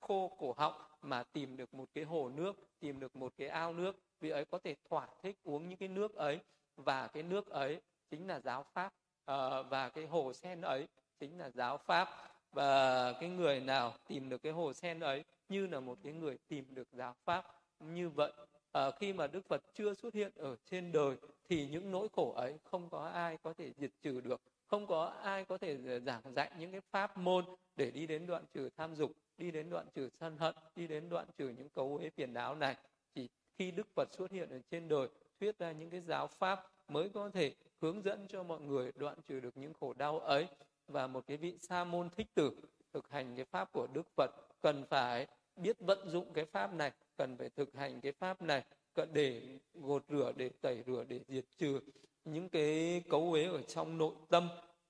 khô 0.00 0.36
cổ 0.38 0.54
họng 0.56 0.74
mà 1.02 1.22
tìm 1.22 1.56
được 1.56 1.74
một 1.74 1.88
cái 1.94 2.04
hồ 2.04 2.30
nước 2.34 2.56
tìm 2.80 3.00
được 3.00 3.16
một 3.16 3.32
cái 3.36 3.48
ao 3.48 3.72
nước 3.72 4.05
vị 4.20 4.30
ấy 4.30 4.44
có 4.44 4.58
thể 4.58 4.74
thỏa 4.88 5.08
thích 5.22 5.36
uống 5.44 5.68
những 5.68 5.78
cái 5.78 5.88
nước 5.88 6.14
ấy 6.14 6.40
và 6.76 7.06
cái 7.06 7.22
nước 7.22 7.50
ấy 7.50 7.80
chính 8.10 8.26
là 8.26 8.40
giáo 8.40 8.64
pháp. 8.72 8.92
Uh, 9.30 9.66
và 9.70 9.88
cái 9.94 10.06
hồ 10.06 10.32
sen 10.32 10.60
ấy 10.60 10.88
chính 11.20 11.38
là 11.38 11.50
giáo 11.50 11.78
pháp. 11.78 12.08
Và 12.52 13.12
cái 13.12 13.28
người 13.28 13.60
nào 13.60 13.94
tìm 14.08 14.28
được 14.28 14.42
cái 14.42 14.52
hồ 14.52 14.72
sen 14.72 15.00
ấy 15.00 15.24
như 15.48 15.66
là 15.66 15.80
một 15.80 15.98
cái 16.02 16.12
người 16.12 16.38
tìm 16.48 16.64
được 16.74 16.88
giáo 16.92 17.14
pháp 17.24 17.44
như 17.80 18.08
vậy. 18.10 18.32
À, 18.72 18.90
khi 18.90 19.12
mà 19.12 19.26
đức 19.26 19.48
phật 19.48 19.62
chưa 19.74 19.94
xuất 19.94 20.14
hiện 20.14 20.32
ở 20.36 20.56
trên 20.64 20.92
đời 20.92 21.16
thì 21.48 21.66
những 21.66 21.90
nỗi 21.90 22.08
khổ 22.12 22.32
ấy 22.36 22.58
không 22.64 22.88
có 22.90 23.04
ai 23.04 23.36
có 23.42 23.52
thể 23.52 23.72
diệt 23.76 23.90
trừ 24.02 24.20
được. 24.20 24.40
Không 24.66 24.86
có 24.86 25.04
ai 25.04 25.44
có 25.44 25.58
thể 25.58 26.00
giảng 26.00 26.34
dạy 26.36 26.50
những 26.58 26.72
cái 26.72 26.80
pháp 26.90 27.16
môn 27.16 27.44
để 27.76 27.90
đi 27.90 28.06
đến 28.06 28.26
đoạn 28.26 28.44
trừ 28.52 28.68
tham 28.76 28.94
dục 28.94 29.12
đi 29.38 29.50
đến 29.50 29.70
đoạn 29.70 29.86
trừ 29.94 30.08
sân 30.20 30.36
hận 30.36 30.54
đi 30.76 30.86
đến 30.86 31.08
đoạn 31.08 31.26
trừ 31.36 31.48
những 31.48 31.68
cấu 31.68 31.96
uế 31.96 32.10
phiền 32.10 32.32
não 32.32 32.54
này. 32.54 32.76
Chỉ 33.14 33.28
khi 33.58 33.70
đức 33.70 33.86
phật 33.94 34.14
xuất 34.14 34.30
hiện 34.30 34.50
ở 34.50 34.58
trên 34.70 34.88
đời, 34.88 35.08
thuyết 35.40 35.58
ra 35.58 35.72
những 35.72 35.90
cái 35.90 36.00
giáo 36.00 36.26
pháp 36.26 36.66
mới 36.88 37.08
có 37.08 37.30
thể 37.30 37.54
hướng 37.80 38.02
dẫn 38.02 38.26
cho 38.28 38.42
mọi 38.42 38.60
người 38.60 38.92
đoạn 38.96 39.18
trừ 39.28 39.40
được 39.40 39.56
những 39.56 39.72
khổ 39.74 39.92
đau 39.92 40.18
ấy 40.18 40.46
và 40.86 41.06
một 41.06 41.26
cái 41.26 41.36
vị 41.36 41.58
sa 41.60 41.84
môn 41.84 42.10
thích 42.10 42.26
tử 42.34 42.50
thực 42.92 43.10
hành 43.10 43.36
cái 43.36 43.44
pháp 43.44 43.72
của 43.72 43.86
đức 43.92 44.06
phật. 44.16 44.30
Cần 44.62 44.84
phải 44.90 45.26
biết 45.56 45.76
vận 45.80 46.10
dụng 46.10 46.32
cái 46.32 46.44
pháp 46.44 46.74
này, 46.74 46.92
cần 47.16 47.36
phải 47.36 47.48
thực 47.48 47.74
hành 47.74 48.00
cái 48.00 48.12
pháp 48.12 48.42
này 48.42 48.64
để 49.12 49.42
gột 49.74 50.04
rửa, 50.08 50.32
để 50.36 50.50
tẩy 50.60 50.82
rửa, 50.86 51.04
để 51.08 51.20
diệt 51.28 51.44
trừ 51.58 51.80
những 52.24 52.48
cái 52.48 53.02
cấu 53.10 53.32
uế 53.32 53.44
ở 53.44 53.62
trong 53.62 53.98
nội 53.98 54.14
tâm. 54.28 54.48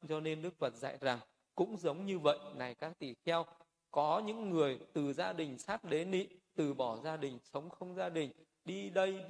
Cho 0.08 0.20
nên 0.20 0.42
đức 0.42 0.58
phật 0.58 0.74
dạy 0.74 0.98
rằng 1.00 1.18
cũng 1.54 1.76
giống 1.76 2.06
như 2.06 2.18
vậy, 2.18 2.38
này 2.54 2.74
các 2.74 2.98
tỷ 2.98 3.14
kheo, 3.24 3.44
có 3.90 4.22
những 4.26 4.50
người 4.50 4.78
từ 4.92 5.12
gia 5.12 5.32
đình 5.32 5.58
sát 5.58 5.84
đế 5.84 6.04
nị 6.04 6.26
từ 6.54 6.74
bỏ 6.74 6.96
gia 7.04 7.16
đình, 7.16 7.38
sống 7.42 7.70
không 7.70 7.94
gia 7.94 8.08
đình 8.08 8.30
đi 8.66 8.90
đây 8.90 9.24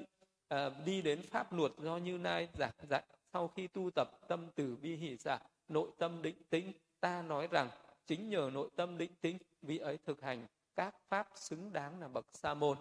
à, 0.49 0.71
đi 0.85 1.03
đến 1.03 1.23
pháp 1.31 1.53
luật 1.53 1.73
do 1.79 1.97
như 1.97 2.19
nay 2.19 2.49
giảng 2.59 2.75
dạy. 2.91 3.03
Sau 3.33 3.49
khi 3.49 3.67
tu 3.67 3.91
tập 3.95 4.11
tâm 4.29 4.49
từ 4.55 4.77
bi 4.77 4.97
hỷ 4.97 5.17
giả 5.17 5.39
nội 5.69 5.91
tâm 5.99 6.23
định 6.23 6.43
tĩnh 6.51 6.73
ta 7.01 7.23
nói 7.23 7.49
rằng 7.51 7.71
chính 8.07 8.29
nhờ 8.29 8.51
nội 8.53 8.71
tâm 8.77 8.99
định 8.99 9.13
tĩnh 9.21 9.39
vị 9.63 9.79
ấy 9.79 9.99
thực 9.99 10.23
hành 10.23 10.47
các 10.77 10.95
pháp 11.09 11.29
xứng 11.35 11.73
đáng 11.73 12.01
là 12.01 12.09
bậc 12.09 12.27
sa 12.33 12.55
môn. 12.55 12.79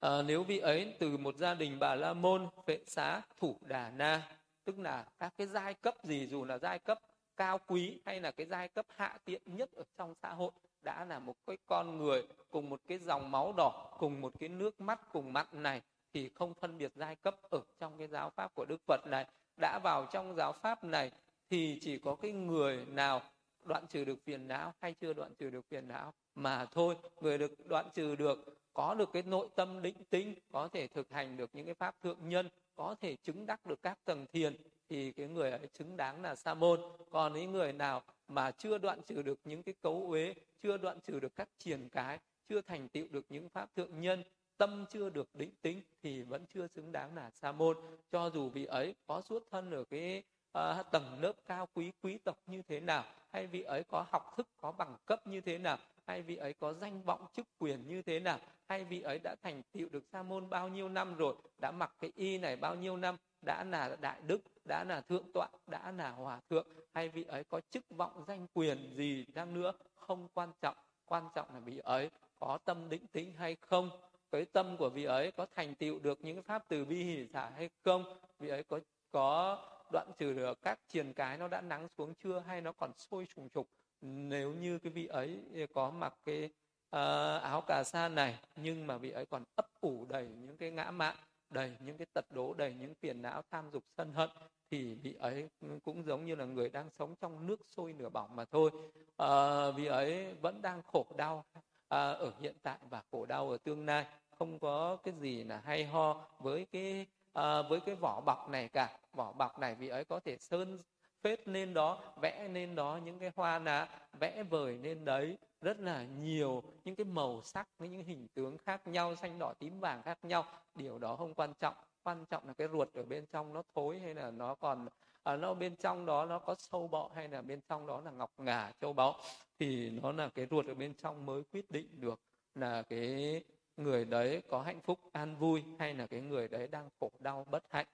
À, 0.00 0.22
nếu 0.22 0.42
vị 0.42 0.58
ấy 0.58 0.94
từ 0.98 1.16
một 1.16 1.36
gia 1.36 1.54
đình 1.54 1.78
bà 1.78 1.94
la 1.94 2.12
môn 2.12 2.48
vệ 2.66 2.80
xá 2.86 3.22
thủ 3.36 3.58
đà 3.60 3.90
na 3.90 4.38
tức 4.64 4.78
là 4.78 5.06
các 5.18 5.34
cái 5.36 5.46
giai 5.46 5.74
cấp 5.74 5.94
gì 6.02 6.26
dù 6.26 6.44
là 6.44 6.58
giai 6.58 6.78
cấp 6.78 7.00
cao 7.36 7.58
quý 7.66 8.00
hay 8.06 8.20
là 8.20 8.30
cái 8.30 8.46
giai 8.46 8.68
cấp 8.68 8.86
hạ 8.96 9.18
tiện 9.24 9.42
nhất 9.46 9.72
ở 9.72 9.84
trong 9.96 10.14
xã 10.22 10.34
hội 10.34 10.52
đã 10.86 11.04
là 11.04 11.18
một 11.18 11.34
cái 11.46 11.56
con 11.66 11.98
người 11.98 12.26
cùng 12.50 12.70
một 12.70 12.80
cái 12.88 12.98
dòng 12.98 13.30
máu 13.30 13.54
đỏ, 13.56 13.96
cùng 13.98 14.20
một 14.20 14.32
cái 14.38 14.48
nước 14.48 14.80
mắt, 14.80 15.00
cùng 15.12 15.32
mặt 15.32 15.54
này, 15.54 15.82
thì 16.14 16.28
không 16.28 16.54
phân 16.54 16.78
biệt 16.78 16.92
giai 16.94 17.16
cấp 17.16 17.36
ở 17.50 17.60
trong 17.78 17.98
cái 17.98 18.08
giáo 18.08 18.30
pháp 18.30 18.54
của 18.54 18.64
đức 18.64 18.80
phật 18.86 19.00
này. 19.06 19.26
Đã 19.60 19.78
vào 19.84 20.06
trong 20.12 20.34
giáo 20.34 20.52
pháp 20.52 20.84
này 20.84 21.10
thì 21.50 21.78
chỉ 21.80 21.98
có 21.98 22.14
cái 22.14 22.32
người 22.32 22.86
nào 22.86 23.22
đoạn 23.64 23.86
trừ 23.86 24.04
được 24.04 24.18
phiền 24.24 24.48
não 24.48 24.72
hay 24.80 24.94
chưa 25.00 25.12
đoạn 25.12 25.34
trừ 25.34 25.50
được 25.50 25.64
phiền 25.68 25.88
não 25.88 26.12
mà 26.34 26.64
thôi. 26.64 26.96
Người 27.20 27.38
được 27.38 27.66
đoạn 27.66 27.88
trừ 27.94 28.16
được, 28.16 28.58
có 28.74 28.94
được 28.94 29.08
cái 29.12 29.22
nội 29.22 29.48
tâm 29.56 29.82
định 29.82 30.04
tĩnh 30.10 30.34
có 30.52 30.68
thể 30.68 30.86
thực 30.86 31.12
hành 31.12 31.36
được 31.36 31.50
những 31.52 31.64
cái 31.64 31.74
pháp 31.74 31.94
thượng 32.02 32.28
nhân, 32.28 32.48
có 32.74 32.94
thể 33.00 33.16
chứng 33.16 33.46
đắc 33.46 33.66
được 33.66 33.82
các 33.82 33.98
tầng 34.04 34.26
thiền 34.32 34.56
thì 34.88 35.12
cái 35.12 35.28
người 35.28 35.50
ấy 35.50 35.68
xứng 35.74 35.96
đáng 35.96 36.22
là 36.22 36.34
sa 36.34 36.54
môn 36.54 36.80
còn 37.10 37.32
những 37.32 37.52
người 37.52 37.72
nào 37.72 38.02
mà 38.28 38.50
chưa 38.50 38.78
đoạn 38.78 39.00
trừ 39.06 39.22
được 39.22 39.38
những 39.44 39.62
cái 39.62 39.74
cấu 39.82 40.06
uế 40.08 40.34
chưa 40.62 40.76
đoạn 40.76 41.00
trừ 41.00 41.20
được 41.20 41.36
các 41.36 41.48
triền 41.58 41.88
cái 41.88 42.18
chưa 42.48 42.60
thành 42.60 42.88
tựu 42.88 43.06
được 43.10 43.24
những 43.28 43.48
pháp 43.48 43.74
thượng 43.76 44.00
nhân 44.00 44.22
tâm 44.58 44.84
chưa 44.90 45.10
được 45.10 45.34
định 45.34 45.50
tính 45.62 45.82
thì 46.02 46.22
vẫn 46.22 46.44
chưa 46.54 46.66
xứng 46.66 46.92
đáng 46.92 47.14
là 47.14 47.30
sa 47.30 47.52
môn 47.52 47.76
cho 48.10 48.30
dù 48.34 48.48
vị 48.48 48.64
ấy 48.64 48.94
có 49.06 49.20
xuất 49.28 49.42
thân 49.50 49.70
ở 49.70 49.84
cái 49.84 50.22
uh, 50.58 50.90
tầng 50.92 51.20
lớp 51.20 51.32
cao 51.46 51.68
quý 51.74 51.92
quý 52.02 52.18
tộc 52.18 52.38
như 52.46 52.62
thế 52.68 52.80
nào 52.80 53.04
hay 53.32 53.46
vị 53.46 53.62
ấy 53.62 53.84
có 53.84 54.06
học 54.10 54.34
thức 54.36 54.48
có 54.60 54.72
bằng 54.72 54.96
cấp 55.06 55.26
như 55.26 55.40
thế 55.40 55.58
nào 55.58 55.78
hay 56.06 56.22
vị 56.22 56.36
ấy 56.36 56.52
có 56.52 56.72
danh 56.72 57.02
vọng 57.02 57.26
chức 57.32 57.46
quyền 57.58 57.88
như 57.88 58.02
thế 58.02 58.20
nào 58.20 58.38
hay 58.68 58.84
vị 58.84 59.00
ấy 59.00 59.18
đã 59.24 59.34
thành 59.42 59.62
tựu 59.72 59.88
được 59.88 60.04
sa 60.12 60.22
môn 60.22 60.50
bao 60.50 60.68
nhiêu 60.68 60.88
năm 60.88 61.16
rồi 61.16 61.34
đã 61.58 61.70
mặc 61.70 61.94
cái 62.00 62.12
y 62.14 62.38
này 62.38 62.56
bao 62.56 62.74
nhiêu 62.74 62.96
năm 62.96 63.16
đã 63.46 63.64
là 63.64 63.96
đại 64.00 64.20
đức 64.26 64.40
đã 64.64 64.84
là 64.84 65.00
thượng 65.00 65.32
tọa 65.34 65.48
đã 65.66 65.92
là 65.92 66.10
hòa 66.10 66.40
thượng 66.50 66.66
hay 66.94 67.08
vị 67.08 67.24
ấy 67.24 67.44
có 67.44 67.60
chức 67.70 67.84
vọng 67.90 68.24
danh 68.28 68.46
quyền 68.54 68.94
gì 68.96 69.24
đang 69.34 69.54
nữa 69.54 69.72
không 69.94 70.28
quan 70.34 70.52
trọng. 70.60 70.76
Quan 71.06 71.28
trọng 71.34 71.54
là 71.54 71.60
vị 71.60 71.78
ấy 71.78 72.10
có 72.38 72.58
tâm 72.64 72.88
định 72.88 73.06
tĩnh 73.06 73.32
hay 73.32 73.56
không 73.60 73.90
cái 74.30 74.44
tâm 74.44 74.76
của 74.76 74.88
vị 74.88 75.04
ấy 75.04 75.32
có 75.32 75.46
thành 75.54 75.74
tựu 75.74 75.98
được 75.98 76.18
những 76.22 76.42
pháp 76.42 76.64
từ 76.68 76.84
bi 76.84 77.04
hỷ 77.04 77.26
xả 77.26 77.50
hay 77.56 77.70
không 77.84 78.18
vị 78.38 78.48
ấy 78.48 78.62
có 78.62 78.80
có 79.12 79.58
đoạn 79.92 80.10
trừ 80.18 80.32
được 80.32 80.62
các 80.62 80.78
triền 80.88 81.12
cái 81.12 81.38
nó 81.38 81.48
đã 81.48 81.60
nắng 81.60 81.88
xuống 81.98 82.14
chưa 82.24 82.38
hay 82.46 82.60
nó 82.60 82.72
còn 82.72 82.92
sôi 82.96 83.26
trùng 83.34 83.48
trục 83.54 83.68
nếu 84.00 84.52
như 84.52 84.78
cái 84.78 84.92
vị 84.92 85.06
ấy 85.06 85.40
có 85.74 85.90
mặc 85.90 86.14
cái 86.24 86.44
uh, 86.44 87.42
áo 87.42 87.62
cà 87.66 87.82
sa 87.84 88.08
này 88.08 88.38
nhưng 88.56 88.86
mà 88.86 88.98
vị 88.98 89.10
ấy 89.10 89.26
còn 89.26 89.44
ấp 89.56 89.66
ủ 89.80 90.06
đầy 90.08 90.28
những 90.28 90.56
cái 90.56 90.70
ngã 90.70 90.90
mạn 90.90 91.16
đầy 91.50 91.72
những 91.80 91.98
cái 91.98 92.06
tật 92.12 92.26
đố 92.30 92.54
đầy 92.54 92.74
những 92.74 92.94
phiền 92.94 93.22
não 93.22 93.42
tham 93.50 93.70
dục 93.70 93.84
sân 93.96 94.12
hận 94.12 94.30
thì 94.70 94.94
vị 94.94 95.14
ấy 95.18 95.48
cũng 95.84 96.02
giống 96.04 96.24
như 96.26 96.34
là 96.34 96.44
người 96.44 96.68
đang 96.68 96.90
sống 96.98 97.14
trong 97.20 97.46
nước 97.46 97.60
sôi 97.66 97.92
nửa 97.92 98.08
bỏng 98.08 98.36
mà 98.36 98.44
thôi. 98.44 98.70
À, 99.16 99.70
vị 99.70 99.86
ấy 99.86 100.34
vẫn 100.34 100.62
đang 100.62 100.82
khổ 100.82 101.06
đau 101.16 101.44
à, 101.88 102.10
ở 102.10 102.32
hiện 102.40 102.56
tại 102.62 102.78
và 102.90 103.02
khổ 103.10 103.26
đau 103.26 103.50
ở 103.50 103.58
tương 103.64 103.86
lai. 103.86 104.06
Không 104.38 104.58
có 104.58 104.96
cái 104.96 105.14
gì 105.20 105.44
là 105.44 105.62
hay 105.64 105.84
ho 105.84 106.26
với 106.38 106.66
cái 106.72 107.06
à, 107.32 107.62
với 107.62 107.80
cái 107.80 107.94
vỏ 107.94 108.20
bọc 108.20 108.50
này 108.50 108.68
cả. 108.68 108.98
Vỏ 109.12 109.32
bọc 109.32 109.58
này 109.58 109.74
vị 109.74 109.88
ấy 109.88 110.04
có 110.04 110.20
thể 110.20 110.36
sơn 110.36 110.78
phết 111.22 111.48
lên 111.48 111.74
đó 111.74 112.14
vẽ 112.20 112.48
lên 112.48 112.74
đó 112.74 112.98
những 113.04 113.18
cái 113.18 113.30
hoa 113.36 113.58
lá 113.58 113.88
vẽ 114.18 114.42
vời 114.42 114.78
lên 114.78 115.04
đấy 115.04 115.38
rất 115.60 115.80
là 115.80 116.04
nhiều 116.04 116.62
những 116.84 116.94
cái 116.94 117.04
màu 117.04 117.42
sắc 117.42 117.68
với 117.78 117.88
những 117.88 118.04
hình 118.04 118.26
tướng 118.34 118.58
khác 118.58 118.86
nhau 118.86 119.16
xanh 119.16 119.38
đỏ 119.38 119.54
tím 119.58 119.80
vàng 119.80 120.02
khác 120.02 120.18
nhau. 120.22 120.44
Điều 120.74 120.98
đó 120.98 121.16
không 121.16 121.34
quan 121.34 121.52
trọng. 121.60 121.74
Quan 122.02 122.24
trọng 122.30 122.46
là 122.46 122.52
cái 122.52 122.68
ruột 122.72 122.92
ở 122.94 123.02
bên 123.02 123.26
trong 123.26 123.52
nó 123.52 123.62
thối 123.74 123.98
hay 123.98 124.14
là 124.14 124.30
nó 124.30 124.54
còn 124.54 124.88
à, 125.22 125.36
nó 125.36 125.54
bên 125.54 125.76
trong 125.76 126.06
đó 126.06 126.26
nó 126.26 126.38
có 126.38 126.54
sâu 126.58 126.88
bọ 126.88 127.10
hay 127.14 127.28
là 127.28 127.42
bên 127.42 127.60
trong 127.68 127.86
đó 127.86 128.00
là 128.00 128.10
ngọc 128.10 128.30
ngà 128.38 128.72
châu 128.80 128.92
báu. 128.92 129.14
Thì 129.58 129.90
nó 129.90 130.12
là 130.12 130.28
cái 130.28 130.46
ruột 130.50 130.66
ở 130.66 130.74
bên 130.74 130.94
trong 130.94 131.26
mới 131.26 131.42
quyết 131.52 131.70
định 131.70 131.88
được 132.00 132.20
là 132.54 132.82
cái 132.82 133.42
người 133.76 134.04
đấy 134.04 134.42
có 134.48 134.62
hạnh 134.62 134.80
phúc 134.80 134.98
an 135.12 135.36
vui 135.36 135.64
hay 135.78 135.94
là 135.94 136.06
cái 136.06 136.20
người 136.20 136.48
đấy 136.48 136.68
đang 136.68 136.88
khổ 137.00 137.10
đau 137.18 137.46
bất 137.50 137.64
hạnh. 137.70 137.86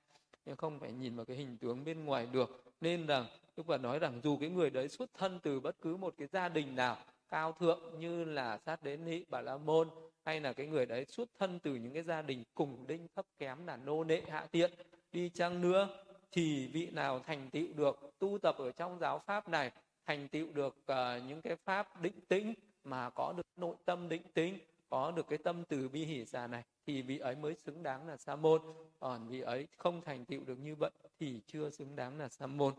Nhưng 0.44 0.56
không 0.56 0.80
phải 0.80 0.92
nhìn 0.92 1.16
vào 1.16 1.24
cái 1.24 1.36
hình 1.36 1.58
tướng 1.58 1.84
bên 1.84 2.04
ngoài 2.04 2.26
được. 2.32 2.64
Nên 2.80 3.06
rằng 3.06 3.26
Đức 3.56 3.66
Phật 3.66 3.78
nói 3.78 3.98
rằng 3.98 4.20
dù 4.22 4.36
cái 4.40 4.48
người 4.48 4.70
đấy 4.70 4.88
xuất 4.88 5.10
thân 5.14 5.40
từ 5.42 5.60
bất 5.60 5.80
cứ 5.80 5.96
một 5.96 6.14
cái 6.18 6.28
gia 6.32 6.48
đình 6.48 6.76
nào 6.76 6.96
cao 7.32 7.52
thượng 7.52 7.80
như 7.98 8.24
là 8.24 8.58
sát 8.58 8.82
đến 8.82 9.04
nị 9.04 9.24
bà 9.28 9.40
la 9.40 9.56
môn 9.56 9.88
hay 10.24 10.40
là 10.40 10.52
cái 10.52 10.66
người 10.66 10.86
đấy 10.86 11.04
xuất 11.04 11.28
thân 11.38 11.58
từ 11.58 11.74
những 11.74 11.92
cái 11.94 12.02
gia 12.02 12.22
đình 12.22 12.44
cùng 12.54 12.86
đinh 12.86 13.06
thấp 13.16 13.26
kém 13.38 13.66
là 13.66 13.76
nô 13.76 14.04
nệ 14.04 14.22
hạ 14.28 14.46
tiện 14.50 14.72
đi 15.12 15.28
chăng 15.28 15.60
nữa 15.60 15.88
thì 16.32 16.66
vị 16.72 16.90
nào 16.90 17.20
thành 17.20 17.50
tựu 17.50 17.66
được 17.76 18.12
tu 18.18 18.38
tập 18.42 18.56
ở 18.58 18.72
trong 18.72 18.98
giáo 18.98 19.18
pháp 19.26 19.48
này 19.48 19.70
thành 20.06 20.28
tựu 20.28 20.46
được 20.52 20.76
uh, 20.78 20.96
những 21.28 21.42
cái 21.42 21.56
pháp 21.56 22.02
định 22.02 22.20
tĩnh 22.28 22.54
mà 22.84 23.10
có 23.10 23.34
được 23.36 23.46
nội 23.56 23.76
tâm 23.84 24.08
định 24.08 24.22
tĩnh 24.34 24.58
có 24.90 25.10
được 25.10 25.28
cái 25.28 25.38
tâm 25.38 25.64
từ 25.68 25.88
bi 25.88 26.04
hỷ 26.04 26.24
xả 26.24 26.46
này 26.46 26.62
thì 26.86 27.02
vị 27.02 27.18
ấy 27.18 27.36
mới 27.36 27.54
xứng 27.54 27.82
đáng 27.82 28.08
là 28.08 28.16
sa 28.16 28.36
môn. 28.36 28.62
Còn 29.00 29.28
vị 29.28 29.40
ấy 29.40 29.66
không 29.76 30.00
thành 30.02 30.24
tựu 30.24 30.40
được 30.44 30.58
như 30.58 30.74
vậy 30.74 30.90
thì 31.20 31.40
chưa 31.46 31.70
xứng 31.70 31.96
đáng 31.96 32.18
là 32.18 32.28
sa 32.28 32.46
môn. 32.46 32.74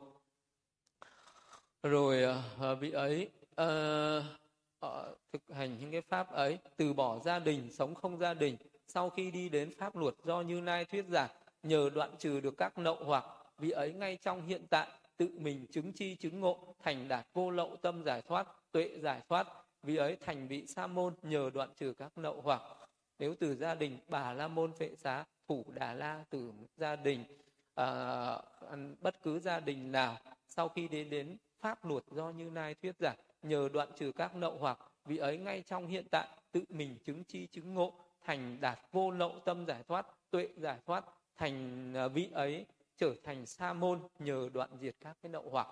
Rồi 1.83 2.23
uh, 2.71 2.79
vị 2.79 2.91
ấy 2.91 3.29
uh, 3.61 4.23
họ 4.83 5.05
thực 5.33 5.55
hành 5.55 5.79
những 5.79 5.91
cái 5.91 6.01
pháp 6.01 6.31
ấy 6.31 6.57
từ 6.77 6.93
bỏ 6.93 7.19
gia 7.19 7.39
đình 7.39 7.69
sống 7.71 7.95
không 7.95 8.17
gia 8.17 8.33
đình 8.33 8.57
sau 8.87 9.09
khi 9.09 9.31
đi 9.31 9.49
đến 9.49 9.73
pháp 9.77 9.95
luật 9.95 10.13
do 10.23 10.41
như 10.41 10.61
lai 10.61 10.85
thuyết 10.85 11.05
giảng 11.09 11.29
nhờ 11.63 11.89
đoạn 11.95 12.09
trừ 12.19 12.39
được 12.39 12.53
các 12.57 12.77
nậu 12.77 12.97
hoặc 13.03 13.25
vì 13.57 13.71
ấy 13.71 13.93
ngay 13.93 14.17
trong 14.21 14.45
hiện 14.45 14.61
tại 14.69 14.87
tự 15.17 15.29
mình 15.37 15.65
chứng 15.71 15.93
chi 15.93 16.15
chứng 16.15 16.39
ngộ 16.39 16.75
thành 16.83 17.07
đạt 17.07 17.27
vô 17.33 17.49
lậu 17.49 17.75
tâm 17.81 18.03
giải 18.03 18.21
thoát 18.21 18.47
tuệ 18.71 18.89
giải 18.99 19.21
thoát 19.29 19.47
vì 19.83 19.95
ấy 19.95 20.17
thành 20.25 20.47
vị 20.47 20.67
sa 20.67 20.87
môn 20.87 21.13
nhờ 21.21 21.49
đoạn 21.53 21.69
trừ 21.75 21.93
các 21.97 22.17
nậu 22.17 22.41
hoặc. 22.41 22.61
Nếu 23.19 23.35
từ 23.39 23.55
gia 23.55 23.75
đình 23.75 23.97
bà 24.07 24.33
la 24.33 24.47
môn 24.47 24.73
phệ 24.79 24.95
xá 24.95 25.25
thủ 25.47 25.65
đà 25.73 25.93
la 25.93 26.23
từ 26.29 26.51
gia 26.77 26.95
đình 26.95 27.23
à, 27.75 27.87
bất 29.01 29.21
cứ 29.23 29.39
gia 29.39 29.59
đình 29.59 29.91
nào 29.91 30.17
sau 30.47 30.69
khi 30.69 30.87
đến 30.87 31.09
đến 31.09 31.37
pháp 31.61 31.85
luật 31.85 32.03
do 32.11 32.29
như 32.29 32.49
lai 32.49 32.75
thuyết 32.81 32.95
giảng 32.99 33.17
nhờ 33.43 33.69
đoạn 33.73 33.89
trừ 33.95 34.11
các 34.11 34.35
nậu 34.35 34.57
hoặc 34.57 34.79
vị 35.05 35.17
ấy 35.17 35.37
ngay 35.37 35.61
trong 35.61 35.87
hiện 35.87 36.05
tại 36.11 36.27
tự 36.51 36.63
mình 36.69 36.97
chứng 37.03 37.23
chi 37.23 37.47
chứng 37.47 37.73
ngộ 37.73 37.93
thành 38.25 38.57
đạt 38.61 38.79
vô 38.91 39.11
lậu 39.11 39.39
tâm 39.45 39.65
giải 39.65 39.83
thoát 39.87 40.07
tuệ 40.31 40.47
giải 40.57 40.79
thoát 40.85 41.05
thành 41.35 41.93
à, 41.95 42.07
vị 42.07 42.29
ấy 42.33 42.65
trở 42.97 43.13
thành 43.23 43.45
sa 43.45 43.73
môn 43.73 43.99
nhờ 44.19 44.49
đoạn 44.53 44.69
diệt 44.81 44.95
các 44.99 45.17
cái 45.21 45.31
nậu 45.31 45.49
hoặc. 45.51 45.67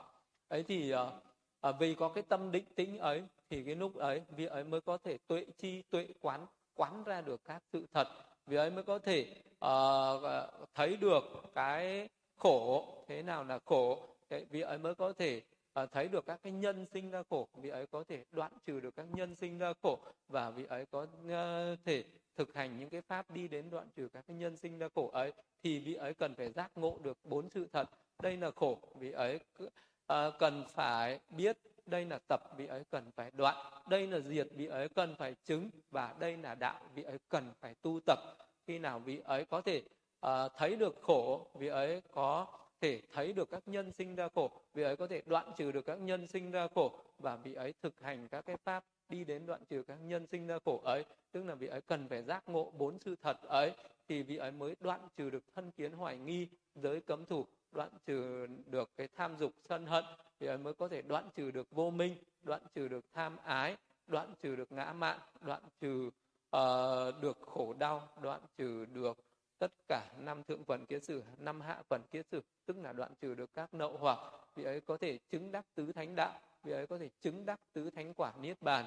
Ấy 0.48 0.64
thì 0.64 0.94
uh, 0.94 1.76
vì 1.80 1.96
có 1.96 2.10
cái 2.10 2.24
tâm 2.24 2.52
định 2.52 2.66
tĩnh 2.76 2.98
ấy 2.98 3.24
thì 3.50 3.64
cái 3.64 3.76
lúc 3.76 3.96
ấy 3.96 4.22
vị 4.36 4.46
ấy 4.46 4.64
mới 4.64 4.82
có 4.82 4.98
thể 4.98 5.18
tuệ 5.28 5.46
chi 5.58 5.82
tuệ 5.90 6.08
quán 6.22 6.46
quán 6.76 7.04
ra 7.04 7.22
được 7.22 7.42
các 7.46 7.64
sự 7.74 7.86
thật. 7.94 8.08
Vì 8.48 8.58
ấy 8.58 8.70
mới 8.70 8.84
có 8.84 9.00
thể 9.00 9.36
uh, 9.66 10.50
thấy 10.74 10.98
được 10.98 11.24
cái 11.56 12.10
khổ 12.38 12.88
thế 13.08 13.24
nào 13.24 13.44
là 13.44 13.60
khổ 13.66 14.08
vì 14.50 14.62
ấy 14.62 14.78
mới 14.78 14.96
có 14.96 15.14
thể 15.14 15.42
uh, 15.80 15.92
thấy 15.92 16.08
được 16.08 16.26
các 16.26 16.40
cái 16.44 16.54
nhân 16.54 16.86
sinh 16.94 17.12
ra 17.12 17.24
khổ 17.30 17.48
vị 17.62 17.70
ấy 17.70 17.88
có 17.88 18.04
thể 18.08 18.24
đoạn 18.32 18.52
trừ 18.66 18.80
được 18.80 18.96
các 18.96 19.06
nhân 19.14 19.36
sinh 19.36 19.58
ra 19.58 19.74
khổ 19.84 20.00
và 20.28 20.50
vị 20.50 20.66
ấy 20.66 20.86
có 20.86 21.04
uh, 21.04 21.80
thể 21.86 22.04
thực 22.36 22.54
hành 22.54 22.78
những 22.80 22.90
cái 22.90 23.02
pháp 23.02 23.32
đi 23.32 23.48
đến 23.48 23.70
đoạn 23.70 23.88
trừ 23.96 24.08
các 24.14 24.24
cái 24.28 24.38
nhân 24.38 24.58
sinh 24.58 24.78
ra 24.78 24.88
khổ 24.96 25.10
ấy 25.14 25.34
thì 25.64 25.80
vị 25.80 25.94
ấy 25.94 26.14
cần 26.14 26.36
phải 26.36 26.52
giác 26.52 26.72
ngộ 26.76 26.98
được 27.04 27.18
bốn 27.24 27.50
sự 27.50 27.68
thật. 27.72 27.90
Đây 28.24 28.38
là 28.38 28.52
khổ 28.52 28.80
vị 29.00 29.12
ấy 29.12 29.40
uh, 29.64 30.34
cần 30.40 30.64
phải 30.70 31.20
biết 31.30 31.58
đây 31.86 32.06
là 32.06 32.20
tập 32.28 32.42
vị 32.58 32.68
ấy 32.68 32.84
cần 32.92 33.12
phải 33.16 33.32
đoạn 33.32 33.56
đây 33.90 34.08
là 34.08 34.20
diệt 34.20 34.48
vị 34.52 34.66
ấy 34.66 34.90
cần 34.90 35.16
phải 35.16 35.36
chứng 35.44 35.70
và 35.92 36.16
đây 36.20 36.38
là 36.38 36.56
đạo 36.56 36.82
vị 36.96 37.04
ấy 37.04 37.18
cần 37.30 37.54
phải 37.60 37.76
tu 37.82 38.00
tập. 38.06 38.20
Khi 38.68 38.80
nào 38.80 39.00
vị 39.00 39.22
ấy 39.24 39.46
có 39.46 39.62
thể 39.62 39.82
uh, 40.26 40.32
thấy 40.58 40.76
được 40.76 40.96
khổ 41.02 41.48
vị 41.54 41.68
ấy 41.68 42.02
có 42.12 42.48
thể 42.82 43.02
thấy 43.14 43.34
được 43.34 43.50
các 43.50 43.64
nhân 43.66 43.92
sinh 43.92 44.16
ra 44.16 44.30
khổ. 44.36 44.52
Vị 44.74 44.84
ấy 44.84 44.96
có 44.96 45.08
thể 45.08 45.22
đoạn 45.26 45.52
trừ 45.58 45.72
được 45.72 45.86
các 45.86 46.00
nhân 46.00 46.28
sinh 46.28 46.52
ra 46.52 46.68
khổ 46.76 47.00
và 47.20 47.36
vị 47.36 47.54
ấy 47.54 47.74
thực 47.82 48.02
hành 48.02 48.28
các 48.28 48.46
cái 48.46 48.58
pháp 48.64 48.84
đi 49.10 49.24
đến 49.24 49.46
đoạn 49.46 49.62
trừ 49.70 49.84
các 49.84 49.96
nhân 49.96 50.28
sinh 50.28 50.48
ra 50.48 50.60
khổ 50.66 50.82
ấy. 50.84 51.06
Tức 51.32 51.46
là 51.46 51.56
vị 51.56 51.68
ấy 51.68 51.82
cần 51.82 52.08
phải 52.10 52.24
giác 52.24 52.50
ngộ 52.50 52.72
bốn 52.78 53.00
sự 53.00 53.16
thật 53.22 53.38
ấy 53.44 53.72
thì 54.08 54.24
vị 54.24 54.38
ấy 54.38 54.52
mới 54.52 54.76
đoạn 54.80 55.08
trừ 55.16 55.30
được 55.30 55.44
thân 55.56 55.72
kiến 55.72 55.92
hoài 55.92 56.18
nghi 56.18 56.48
giới 56.76 57.02
cấm 57.02 57.26
thủ 57.26 57.46
đoạn 57.72 57.90
trừ 58.06 58.48
được 58.66 58.90
cái 58.98 59.08
tham 59.16 59.36
dục 59.38 59.54
sân 59.70 59.86
hận. 59.86 60.04
Thì 60.40 60.48
ấy 60.48 60.58
mới 60.58 60.74
có 60.74 60.88
thể 60.88 61.02
đoạn 61.02 61.30
trừ 61.36 61.52
được 61.52 61.72
vô 61.72 61.90
minh 61.90 62.16
đoạn 62.44 62.62
trừ 62.76 62.88
được 62.88 63.06
tham 63.14 63.38
ái 63.44 63.78
đoạn 64.08 64.34
trừ 64.42 64.56
được 64.56 64.72
ngã 64.72 64.94
mạn 64.94 65.20
đoạn 65.42 65.62
trừ 65.82 66.10
uh, 66.56 67.22
được 67.22 67.38
khổ 67.42 67.74
đau 67.74 68.10
đoạn 68.22 68.42
trừ 68.58 68.86
được 68.86 69.18
tất 69.62 69.72
cả 69.88 70.12
năm 70.18 70.44
thượng 70.44 70.64
phần 70.64 70.86
kiến 70.86 71.02
sử 71.02 71.24
năm 71.38 71.62
hạ 71.62 71.82
phần 71.90 72.02
kiến 72.12 72.24
sử 72.32 72.42
tức 72.66 72.78
là 72.78 72.94
đoạn 72.94 73.14
trừ 73.22 73.34
được 73.36 73.54
các 73.54 73.74
nậu 73.74 73.98
hoặc 73.98 74.20
vị 74.56 74.64
ấy 74.64 74.82
có 74.82 74.98
thể 74.98 75.18
chứng 75.30 75.52
đắc 75.52 75.66
tứ 75.76 75.92
thánh 75.92 76.16
đạo 76.16 76.40
vị 76.64 76.72
ấy 76.72 76.88
có 76.88 76.98
thể 76.98 77.10
chứng 77.22 77.46
đắc 77.46 77.60
tứ 77.74 77.90
thánh 77.90 78.14
quả 78.14 78.34
niết 78.42 78.62
bàn. 78.62 78.86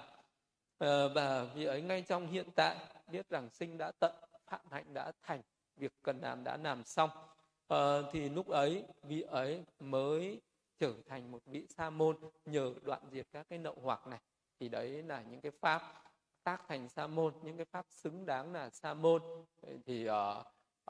À, 0.78 1.08
và 1.14 1.44
vị 1.44 1.64
ấy 1.64 1.82
ngay 1.82 2.02
trong 2.02 2.26
hiện 2.26 2.48
tại 2.54 2.76
biết 3.06 3.28
rằng 3.28 3.50
sinh 3.50 3.78
đã 3.78 3.92
tận 4.00 4.14
phạm 4.46 4.60
hạnh 4.70 4.94
đã 4.94 5.12
thành 5.22 5.42
việc 5.76 5.92
cần 6.02 6.20
làm 6.20 6.44
đã 6.44 6.56
làm 6.56 6.84
xong. 6.84 7.10
À, 7.68 7.98
thì 8.12 8.28
lúc 8.28 8.48
ấy 8.48 8.84
vị 9.02 9.20
ấy 9.22 9.64
mới 9.80 10.40
trở 10.78 10.92
thành 11.06 11.30
một 11.30 11.42
vị 11.46 11.66
sa 11.76 11.90
môn 11.90 12.16
nhờ 12.44 12.74
đoạn 12.82 13.02
diệt 13.10 13.26
các 13.32 13.46
cái 13.48 13.58
nậu 13.58 13.76
hoặc 13.82 14.06
này. 14.06 14.20
Thì 14.60 14.68
đấy 14.68 15.02
là 15.02 15.22
những 15.22 15.40
cái 15.40 15.52
pháp 15.60 15.82
tác 16.42 16.68
thành 16.68 16.88
sa 16.88 17.06
môn 17.06 17.34
những 17.42 17.56
cái 17.56 17.66
pháp 17.66 17.86
xứng 17.88 18.26
đáng 18.26 18.52
là 18.52 18.70
sa 18.70 18.94
môn. 18.94 19.22
Thì 19.86 20.08
uh, 20.08 20.14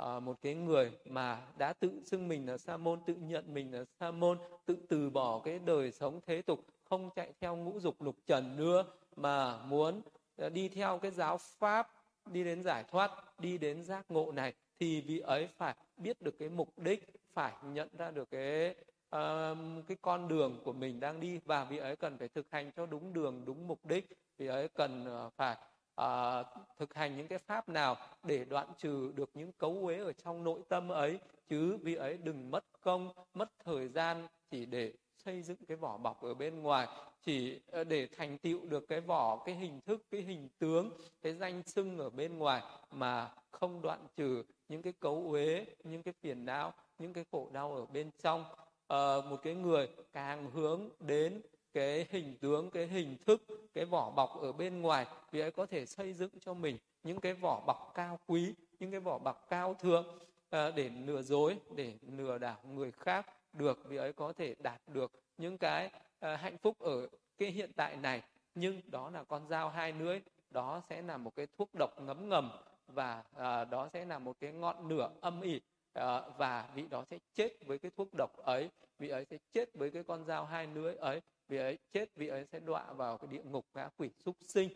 uh, 0.00 0.22
một 0.22 0.42
cái 0.42 0.54
người 0.54 0.92
mà 1.04 1.46
đã 1.58 1.72
tự 1.72 1.90
xưng 2.04 2.28
mình 2.28 2.48
là 2.48 2.58
sa 2.58 2.76
môn 2.76 3.00
tự 3.06 3.14
nhận 3.14 3.54
mình 3.54 3.74
là 3.74 3.84
sa 4.00 4.10
môn 4.10 4.38
tự 4.66 4.76
từ 4.88 5.10
bỏ 5.10 5.40
cái 5.44 5.58
đời 5.58 5.92
sống 5.92 6.20
thế 6.26 6.42
tục 6.42 6.66
không 6.84 7.10
chạy 7.16 7.32
theo 7.40 7.56
ngũ 7.56 7.80
dục 7.80 8.02
lục 8.02 8.16
trần 8.26 8.56
nữa 8.56 8.84
mà 9.16 9.56
muốn 9.56 10.02
ờ, 10.36 10.48
đi 10.48 10.68
theo 10.68 10.98
cái 10.98 11.10
giáo 11.10 11.38
pháp 11.38 11.88
đi 12.26 12.44
đến 12.44 12.62
giải 12.62 12.84
thoát 12.84 13.40
đi 13.40 13.58
đến 13.58 13.82
giác 13.82 14.10
ngộ 14.10 14.32
này 14.32 14.54
thì 14.78 15.00
vị 15.00 15.18
ấy 15.18 15.48
phải 15.56 15.74
biết 15.96 16.22
được 16.22 16.38
cái 16.38 16.48
mục 16.48 16.78
đích 16.78 17.06
phải 17.32 17.52
nhận 17.72 17.88
ra 17.98 18.10
được 18.10 18.30
cái 18.30 18.74
uh, 19.16 19.86
cái 19.86 19.96
con 20.02 20.28
đường 20.28 20.60
của 20.64 20.72
mình 20.72 21.00
đang 21.00 21.20
đi 21.20 21.40
và 21.44 21.64
vị 21.64 21.78
ấy 21.78 21.96
cần 21.96 22.18
phải 22.18 22.28
thực 22.28 22.46
hành 22.50 22.70
cho 22.76 22.86
đúng 22.86 23.12
đường 23.12 23.42
đúng 23.46 23.68
mục 23.68 23.86
đích 23.86 24.08
vị 24.38 24.46
ấy 24.46 24.68
cần 24.68 25.06
uh, 25.26 25.32
phải 25.36 25.56
uh, 26.00 26.46
thực 26.78 26.94
hành 26.94 27.16
những 27.16 27.28
cái 27.28 27.38
pháp 27.38 27.68
nào 27.68 27.96
để 28.22 28.44
đoạn 28.44 28.68
trừ 28.78 29.12
được 29.14 29.30
những 29.34 29.52
cấu 29.52 29.78
uế 29.82 29.98
ở 29.98 30.12
trong 30.12 30.44
nội 30.44 30.60
tâm 30.68 30.88
ấy. 30.88 31.18
Chứ 31.48 31.76
vì 31.82 31.94
ấy 31.94 32.16
đừng 32.16 32.50
mất 32.50 32.64
công 32.80 33.12
mất 33.34 33.52
thời 33.64 33.88
gian 33.88 34.26
chỉ 34.50 34.66
để 34.66 34.92
xây 35.24 35.42
dựng 35.42 35.56
cái 35.68 35.76
vỏ 35.76 35.98
bọc 35.98 36.22
ở 36.22 36.34
bên 36.34 36.62
ngoài 36.62 36.88
chỉ 37.22 37.60
ờ, 37.70 37.84
để 37.84 38.08
thành 38.16 38.38
tựu 38.38 38.66
được 38.66 38.88
cái 38.88 39.00
vỏ 39.00 39.42
cái 39.46 39.54
hình 39.54 39.80
thức 39.80 40.06
cái 40.10 40.20
hình 40.20 40.48
tướng 40.58 40.90
cái 41.22 41.34
danh 41.34 41.62
xưng 41.62 41.98
ở 41.98 42.10
bên 42.10 42.38
ngoài 42.38 42.62
mà 42.90 43.30
không 43.50 43.82
đoạn 43.82 44.06
trừ 44.16 44.42
những 44.68 44.82
cái 44.82 44.92
cấu 44.92 45.24
uế 45.30 45.66
những 45.84 46.02
cái 46.02 46.14
phiền 46.22 46.44
não 46.44 46.72
những 46.98 47.12
cái 47.12 47.24
khổ 47.32 47.48
đau 47.52 47.74
ở 47.74 47.86
bên 47.86 48.10
trong. 48.18 48.44
À, 48.88 49.16
một 49.30 49.36
cái 49.42 49.54
người 49.54 49.88
càng 50.12 50.50
hướng 50.50 50.88
đến 51.00 51.42
cái 51.74 52.06
hình 52.10 52.36
tướng 52.40 52.70
cái 52.70 52.86
hình 52.86 53.16
thức 53.26 53.42
cái 53.74 53.84
vỏ 53.84 54.10
bọc 54.10 54.40
ở 54.42 54.52
bên 54.52 54.82
ngoài 54.82 55.06
vì 55.30 55.40
ấy 55.40 55.51
có 55.51 55.66
thể 55.66 55.86
xây 55.86 56.12
dựng 56.12 56.30
cho 56.40 56.55
mình 56.55 56.78
những 57.02 57.20
cái 57.20 57.34
vỏ 57.34 57.62
bọc 57.66 57.92
cao 57.94 58.18
quý 58.26 58.55
những 58.78 58.90
cái 58.90 59.01
vỏ 59.01 59.18
bọc 59.18 59.46
cao 59.48 59.74
thượng 59.74 60.18
à, 60.51 60.70
để 60.70 60.90
lừa 61.06 61.22
dối 61.22 61.56
để 61.74 61.94
lừa 62.02 62.38
đảo 62.38 62.59
người 62.64 62.92
khác 62.92 63.26
được 63.52 63.82
vì 63.88 63.96
ấy 63.96 64.12
có 64.12 64.32
thể 64.32 64.55
đạt 64.59 64.80
được 64.88 65.12
những 65.38 65.59
cái 65.59 65.90
à, 66.20 66.36
hạnh 66.36 66.59
phúc 66.59 66.78
ở 66.78 67.09
cái 67.38 67.51
hiện 67.51 67.70
tại 67.76 67.96
này. 67.96 68.22
Nhưng 68.55 68.80
đó 68.86 69.10
là 69.10 69.24
con 69.24 69.48
dao 69.48 69.68
hai 69.68 69.92
lưỡi 69.92 70.20
đó 70.51 70.82
sẽ 70.88 71.02
là 71.02 71.16
một 71.16 71.36
cái 71.36 71.46
thuốc 71.59 71.70
độc 71.78 71.90
ngấm 72.02 72.28
ngầm 72.28 72.51
và 72.86 73.24
à, 73.36 73.64
đó 73.64 73.88
sẽ 73.92 74.05
là 74.05 74.18
một 74.18 74.36
cái 74.40 74.52
ngọn 74.52 74.88
lửa 74.88 75.10
âm 75.20 75.40
ỉ 75.40 75.60
à, 75.92 76.20
và 76.38 76.68
vị 76.74 76.86
đó 76.90 77.05
sẽ 77.10 77.18
chết 77.34 77.66
với 77.66 77.78
cái 77.78 77.90
thuốc 77.96 78.09
độc 78.18 78.36
ấy 78.36 78.70
vị 78.98 79.09
ấy 79.09 79.24
sẽ 79.24 79.38
chết 79.52 79.74
với 79.74 79.90
cái 79.90 80.02
con 80.02 80.24
dao 80.24 80.44
hai 80.44 80.66
lưỡi 80.66 80.94
ấy 80.94 81.20
vị 81.48 81.58
ấy 81.58 81.78
chết 81.92 82.16
vị 82.16 82.28
ấy 82.28 82.44
sẽ 82.52 82.60
đọa 82.60 82.92
vào 82.92 83.18
cái 83.18 83.28
địa 83.30 83.42
ngục 83.44 83.66
ngã 83.74 83.88
quỷ 83.96 84.10
súc 84.24 84.36
sinh. 84.40 84.70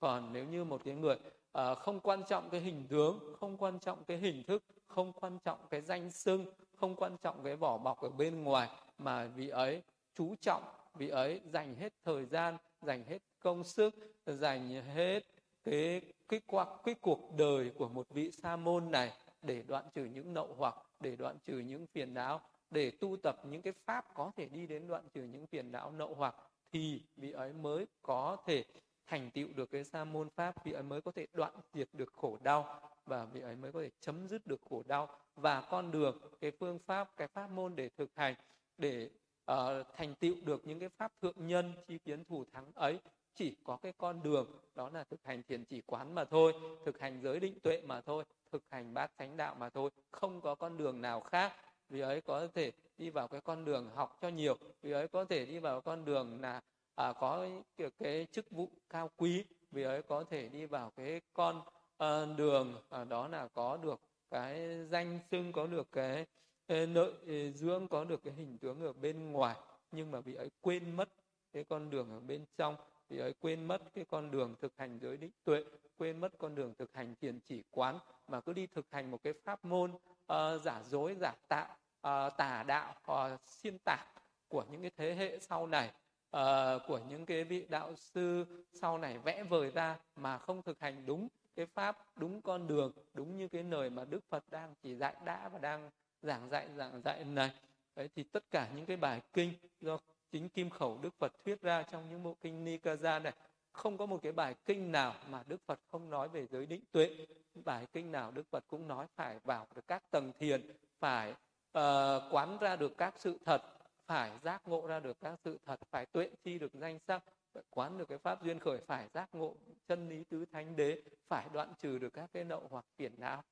Còn 0.00 0.32
nếu 0.32 0.44
như 0.44 0.64
một 0.64 0.80
cái 0.84 0.94
người 0.94 1.16
uh, 1.58 1.78
không 1.78 2.00
quan 2.00 2.22
trọng 2.28 2.50
cái 2.50 2.60
hình 2.60 2.86
tướng 2.88 3.34
không 3.40 3.56
quan 3.56 3.78
trọng 3.78 4.04
cái 4.04 4.16
hình 4.16 4.42
thức 4.42 4.64
không 4.86 5.12
quan 5.12 5.38
trọng 5.44 5.58
cái 5.70 5.80
danh 5.80 6.10
xưng 6.10 6.46
không 6.76 6.96
quan 6.96 7.16
trọng 7.22 7.44
cái 7.44 7.56
vỏ 7.56 7.78
bọc 7.78 8.00
ở 8.00 8.10
bên 8.10 8.42
ngoài 8.42 8.68
mà 8.98 9.26
vị 9.26 9.48
ấy 9.48 9.82
chú 10.14 10.34
trọng 10.40 10.62
vị 10.94 11.08
ấy 11.08 11.40
dành 11.44 11.74
hết 11.74 11.92
thời 12.04 12.26
gian 12.26 12.56
dành 12.82 13.04
hết 13.04 13.18
công 13.40 13.64
sức 13.64 13.94
dành 14.26 14.82
hết 14.94 15.20
cái 15.64 16.02
cái 16.28 16.40
qua 16.46 16.66
cái 16.84 16.94
cuộc 16.94 17.34
đời 17.36 17.70
của 17.74 17.88
một 17.88 18.06
vị 18.10 18.30
sa 18.30 18.56
môn 18.56 18.90
này 18.90 19.12
để 19.42 19.62
đoạn 19.62 19.84
trừ 19.94 20.04
những 20.04 20.34
nậu 20.34 20.54
hoặc 20.58 20.74
để 21.00 21.16
đoạn 21.16 21.38
trừ 21.44 21.58
những 21.58 21.86
phiền 21.86 22.14
não 22.14 22.40
để 22.72 22.90
tu 22.90 23.16
tập 23.16 23.40
những 23.50 23.62
cái 23.62 23.72
pháp 23.84 24.14
có 24.14 24.32
thể 24.36 24.46
đi 24.46 24.66
đến 24.66 24.86
đoạn 24.86 25.08
trừ 25.14 25.22
những 25.22 25.46
phiền 25.46 25.72
não 25.72 25.92
nậu 25.92 26.14
hoặc 26.14 26.34
thì 26.72 27.02
vị 27.16 27.30
ấy 27.32 27.52
mới 27.52 27.86
có 28.02 28.36
thể 28.46 28.64
thành 29.06 29.30
tựu 29.30 29.48
được 29.56 29.70
cái 29.70 29.84
sa 29.84 30.04
môn 30.04 30.28
pháp 30.30 30.64
vị 30.64 30.72
ấy 30.72 30.82
mới 30.82 31.00
có 31.00 31.12
thể 31.12 31.26
đoạn 31.32 31.52
diệt 31.72 31.88
được 31.92 32.12
khổ 32.12 32.38
đau 32.42 32.80
và 33.06 33.24
vị 33.24 33.40
ấy 33.40 33.56
mới 33.56 33.72
có 33.72 33.82
thể 33.82 33.90
chấm 34.00 34.28
dứt 34.28 34.46
được 34.46 34.60
khổ 34.70 34.82
đau. 34.86 35.08
Và 35.36 35.60
con 35.60 35.90
đường 35.90 36.18
cái 36.40 36.50
phương 36.50 36.78
pháp 36.78 37.16
cái 37.16 37.28
pháp 37.28 37.50
môn 37.50 37.76
để 37.76 37.88
thực 37.88 38.10
hành 38.16 38.34
để 38.78 39.10
uh, 39.52 39.56
thành 39.96 40.14
tựu 40.14 40.34
được 40.42 40.66
những 40.66 40.78
cái 40.78 40.88
pháp 40.88 41.12
thượng 41.22 41.46
nhân 41.46 41.72
chi 41.86 41.98
kiến 41.98 42.24
thủ 42.24 42.44
thắng 42.52 42.72
ấy 42.74 42.98
chỉ 43.34 43.56
có 43.64 43.76
cái 43.76 43.92
con 43.98 44.22
đường 44.22 44.50
đó 44.74 44.90
là 44.94 45.04
thực 45.04 45.24
hành 45.24 45.42
thiền 45.42 45.64
chỉ 45.64 45.80
quán 45.86 46.14
mà 46.14 46.24
thôi 46.24 46.54
thực 46.84 47.00
hành 47.00 47.20
giới 47.22 47.40
định 47.40 47.60
tuệ 47.60 47.82
mà 47.84 48.00
thôi 48.00 48.24
thực 48.52 48.62
hành 48.70 48.94
bát 48.94 49.12
chánh 49.18 49.36
đạo 49.36 49.54
mà 49.54 49.70
thôi 49.70 49.90
không 50.10 50.40
có 50.40 50.54
con 50.54 50.76
đường 50.76 51.02
nào 51.02 51.20
khác 51.20 51.52
vì 51.92 52.00
ấy 52.00 52.20
có 52.20 52.48
thể 52.54 52.72
đi 52.98 53.10
vào 53.10 53.28
cái 53.28 53.40
con 53.40 53.64
đường 53.64 53.90
học 53.94 54.18
cho 54.20 54.28
nhiều. 54.28 54.56
Vì 54.82 54.92
ấy 54.92 55.08
có 55.08 55.24
thể 55.24 55.46
đi 55.46 55.58
vào 55.58 55.80
con 55.80 56.04
đường 56.04 56.40
là 56.40 56.60
à, 56.94 57.12
có 57.12 57.46
cái, 57.76 57.90
cái 57.98 58.26
chức 58.32 58.50
vụ 58.50 58.68
cao 58.88 59.10
quý. 59.16 59.44
Vì 59.70 59.82
ấy 59.82 60.02
có 60.02 60.24
thể 60.24 60.48
đi 60.48 60.66
vào 60.66 60.92
cái 60.96 61.20
con 61.34 61.58
uh, 62.04 62.38
đường 62.38 62.82
à, 62.90 63.04
đó 63.04 63.28
là 63.28 63.48
có 63.48 63.76
được 63.76 64.00
cái 64.30 64.84
danh 64.90 65.18
xưng 65.30 65.52
có 65.52 65.66
được 65.66 65.92
cái, 65.92 66.26
cái 66.68 66.86
nội 66.86 67.12
dưỡng 67.54 67.88
có 67.88 68.04
được 68.04 68.22
cái 68.24 68.32
hình 68.32 68.58
tướng 68.58 68.80
ở 68.80 68.92
bên 68.92 69.32
ngoài. 69.32 69.56
Nhưng 69.92 70.10
mà 70.10 70.20
vì 70.20 70.34
ấy 70.34 70.50
quên 70.60 70.96
mất 70.96 71.08
cái 71.52 71.64
con 71.64 71.90
đường 71.90 72.10
ở 72.10 72.20
bên 72.20 72.44
trong. 72.56 72.76
Vì 73.08 73.18
ấy 73.18 73.34
quên 73.40 73.64
mất 73.64 73.82
cái 73.94 74.04
con 74.10 74.30
đường 74.30 74.54
thực 74.60 74.72
hành 74.76 74.98
giới 75.02 75.16
định 75.16 75.30
tuệ. 75.44 75.64
Quên 75.98 76.20
mất 76.20 76.32
con 76.38 76.54
đường 76.54 76.74
thực 76.78 76.94
hành 76.94 77.14
thiền 77.20 77.40
chỉ 77.40 77.62
quán. 77.70 77.98
Mà 78.28 78.40
cứ 78.40 78.52
đi 78.52 78.66
thực 78.66 78.86
hành 78.90 79.10
một 79.10 79.22
cái 79.22 79.32
pháp 79.44 79.64
môn 79.64 79.92
uh, 79.92 80.62
giả 80.62 80.82
dối 80.90 81.16
giả 81.20 81.34
tạo 81.48 81.76
uh, 82.08 82.36
tà 82.36 82.64
đạo 82.66 82.94
uh, 83.12 83.40
xuyên 83.46 83.78
tạc 83.84 84.06
của 84.48 84.64
những 84.70 84.82
cái 84.82 84.90
thế 84.96 85.14
hệ 85.14 85.38
sau 85.38 85.66
này 85.66 85.90
uh, 86.36 86.82
của 86.86 87.00
những 87.08 87.26
cái 87.26 87.44
vị 87.44 87.66
đạo 87.68 87.94
sư 87.96 88.44
sau 88.72 88.98
này 88.98 89.18
vẽ 89.18 89.42
vời 89.42 89.70
ra 89.70 89.98
mà 90.16 90.38
không 90.38 90.62
thực 90.62 90.80
hành 90.80 91.06
đúng 91.06 91.28
cái 91.56 91.66
pháp 91.66 91.98
đúng 92.16 92.42
con 92.42 92.66
đường 92.66 92.92
đúng 93.14 93.36
như 93.36 93.48
cái 93.48 93.62
lời 93.62 93.90
mà 93.90 94.04
đức 94.04 94.20
phật 94.28 94.44
đang 94.50 94.74
chỉ 94.82 94.94
dạy 94.94 95.14
đã 95.24 95.48
và 95.48 95.58
đang 95.58 95.90
giảng 96.22 96.50
dạy 96.50 96.68
giảng 96.76 97.02
dạy 97.02 97.24
này. 97.24 97.50
Đấy 97.96 98.10
thì 98.16 98.22
tất 98.22 98.44
cả 98.50 98.68
những 98.76 98.86
cái 98.86 98.96
bài 98.96 99.20
kinh 99.32 99.52
do 99.80 99.98
chính 100.30 100.48
kim 100.48 100.70
khẩu 100.70 100.98
đức 101.02 101.14
phật 101.18 101.32
thuyết 101.44 101.60
ra 101.60 101.82
trong 101.82 102.10
những 102.10 102.22
bộ 102.22 102.36
kinh 102.40 102.64
nikaya 102.64 103.18
này 103.18 103.32
không 103.72 103.98
có 103.98 104.06
một 104.06 104.18
cái 104.22 104.32
bài 104.32 104.54
kinh 104.64 104.92
nào 104.92 105.14
mà 105.30 105.42
đức 105.46 105.62
phật 105.66 105.80
không 105.90 106.10
nói 106.10 106.28
về 106.28 106.46
giới 106.46 106.66
định 106.66 106.84
tuệ. 106.92 107.26
Bài 107.64 107.86
kinh 107.92 108.12
nào 108.12 108.30
đức 108.30 108.46
phật 108.50 108.64
cũng 108.66 108.88
nói 108.88 109.06
phải 109.14 109.38
vào 109.44 109.66
được 109.74 109.86
các 109.86 110.10
tầng 110.10 110.32
thiền 110.38 110.76
phải 110.98 111.34
uh, 111.78 112.22
quán 112.30 112.58
ra 112.60 112.76
được 112.76 112.98
các 112.98 113.14
sự 113.18 113.38
thật 113.44 113.62
phải 114.06 114.30
giác 114.42 114.68
ngộ 114.68 114.86
ra 114.86 115.00
được 115.00 115.20
các 115.20 115.38
sự 115.44 115.58
thật 115.66 115.80
phải 115.90 116.06
tuệ 116.06 116.30
chi 116.44 116.58
được 116.58 116.74
danh 116.74 116.98
sắc. 116.98 117.22
Phải 117.54 117.62
quán 117.70 117.98
được 117.98 118.08
cái 118.08 118.18
pháp 118.18 118.44
duyên 118.44 118.58
khởi 118.58 118.78
phải 118.86 119.08
giác 119.14 119.28
ngộ 119.32 119.54
chân 119.88 120.08
lý 120.08 120.24
tứ 120.24 120.44
thánh 120.44 120.76
đế 120.76 121.02
phải 121.28 121.46
đoạn 121.52 121.72
trừ 121.78 121.98
được 121.98 122.12
các 122.12 122.30
cái 122.32 122.44
nậu 122.44 122.62
hoặc 122.70 122.84
phiền 122.96 123.12
não. 123.18 123.42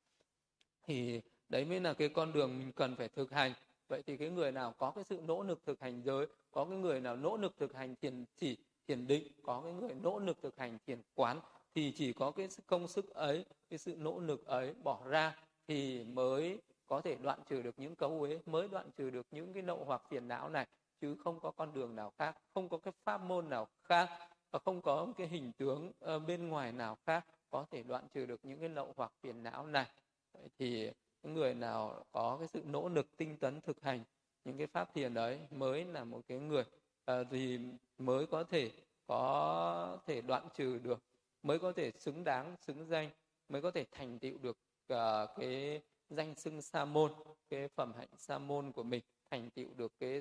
Thì 0.83 1.21
đấy 1.49 1.65
mới 1.65 1.81
là 1.81 1.93
cái 1.93 2.09
con 2.09 2.33
đường 2.33 2.59
mình 2.59 2.73
cần 2.73 2.97
phải 2.97 3.09
thực 3.09 3.31
hành. 3.31 3.53
Vậy 3.89 4.03
thì 4.07 4.17
cái 4.17 4.31
người 4.31 4.53
nào 4.53 4.75
có 4.79 4.91
cái 4.91 5.05
sự 5.05 5.21
nỗ 5.27 5.43
lực 5.43 5.61
thực 5.67 5.81
hành 5.81 6.03
giới 6.05 6.27
có 6.51 6.65
cái 6.65 6.79
người 6.79 7.01
nào 7.01 7.17
nỗ 7.17 7.37
lực 7.37 7.55
thực 7.59 7.75
hành 7.75 7.97
thiền 7.97 8.25
chỉ 8.37 8.57
thiền 8.89 9.07
định 9.07 9.29
có 9.43 9.61
cái 9.65 9.73
người 9.73 9.95
nỗ 10.03 10.19
lực 10.19 10.43
thực 10.43 10.59
hành 10.59 10.79
thiền 10.87 11.03
quán 11.15 11.41
thì 11.75 11.93
chỉ 11.97 12.13
có 12.13 12.31
cái 12.31 12.49
công 12.67 12.89
sức 12.89 13.15
ấy 13.15 13.45
cái 13.71 13.79
sự 13.79 13.95
nỗ 13.99 14.21
lực 14.21 14.47
ấy 14.47 14.75
bỏ 14.83 15.01
ra 15.07 15.37
thì 15.69 16.05
mới 16.05 16.59
có 16.91 17.01
thể 17.01 17.17
đoạn 17.23 17.39
trừ 17.49 17.63
được 17.63 17.75
những 17.79 17.97
cấu 17.97 18.21
uế 18.21 18.39
mới 18.47 18.69
đoạn 18.69 18.91
trừ 18.97 19.11
được 19.11 19.27
những 19.31 19.53
cái 19.53 19.63
nậu 19.63 19.85
hoặc 19.85 20.03
phiền 20.09 20.29
não 20.29 20.49
này 20.49 20.67
chứ 21.01 21.17
không 21.25 21.41
có 21.41 21.51
con 21.51 21.73
đường 21.75 21.97
nào 21.97 22.13
khác 22.19 22.37
không 22.55 22.69
có 22.69 22.79
cái 22.79 22.93
pháp 23.05 23.23
môn 23.23 23.51
nào 23.51 23.69
khác 23.83 24.09
và 24.51 24.59
không 24.59 24.83
có 24.83 25.07
cái 25.17 25.29
hình 25.29 25.53
tướng 25.53 25.93
ờ, 26.01 26.19
bên 26.19 26.49
ngoài 26.49 26.73
nào 26.73 26.99
khác 27.07 27.27
có 27.51 27.67
thể 27.71 27.83
đoạn 27.83 28.09
trừ 28.15 28.27
được 28.27 28.41
những 28.43 28.61
cái 28.61 28.69
nậu 28.69 28.95
hoặc 28.97 29.13
phiền 29.23 29.43
não 29.43 29.67
này. 29.67 29.87
Vậy 30.33 30.49
thì 30.59 30.91
người 31.23 31.55
nào 31.55 32.05
có 32.13 32.37
cái 32.39 32.49
sự 32.49 32.63
nỗ 32.65 32.89
lực 32.89 33.17
tinh 33.17 33.37
tấn 33.37 33.61
thực 33.61 33.83
hành 33.83 34.05
những 34.45 34.59
cái 34.59 34.67
pháp 34.67 34.95
thiền 34.95 35.15
đấy 35.15 35.41
mới 35.51 35.85
là 35.85 36.05
một 36.05 36.21
cái 36.29 36.39
người 36.39 36.65
ờ, 37.05 37.25
thì 37.31 37.59
mới 37.99 38.27
có 38.27 38.45
thể 38.45 38.71
có 39.07 39.99
thể 40.07 40.21
đoạn 40.21 40.49
trừ 40.55 40.79
được 40.79 41.03
mới 41.43 41.59
có 41.59 41.73
thể 41.73 41.91
xứng 41.99 42.25
đáng 42.25 42.57
xứng 42.61 42.87
danh 42.87 43.11
mới 43.49 43.63
có 43.63 43.71
thể 43.71 43.85
thành 43.91 44.19
tựu 44.19 44.39
được 44.39 44.59
uh, 44.93 45.31
cái 45.37 45.81
danh 46.11 46.35
xưng 46.35 46.63
sa 46.63 46.85
môn 46.85 47.13
cái 47.49 47.69
phẩm 47.69 47.93
hạnh 47.97 48.09
sa 48.17 48.39
môn 48.39 48.73
của 48.73 48.83
mình 48.83 49.03
thành 49.31 49.51
tựu 49.51 49.75
được 49.75 49.93
cái 49.99 50.21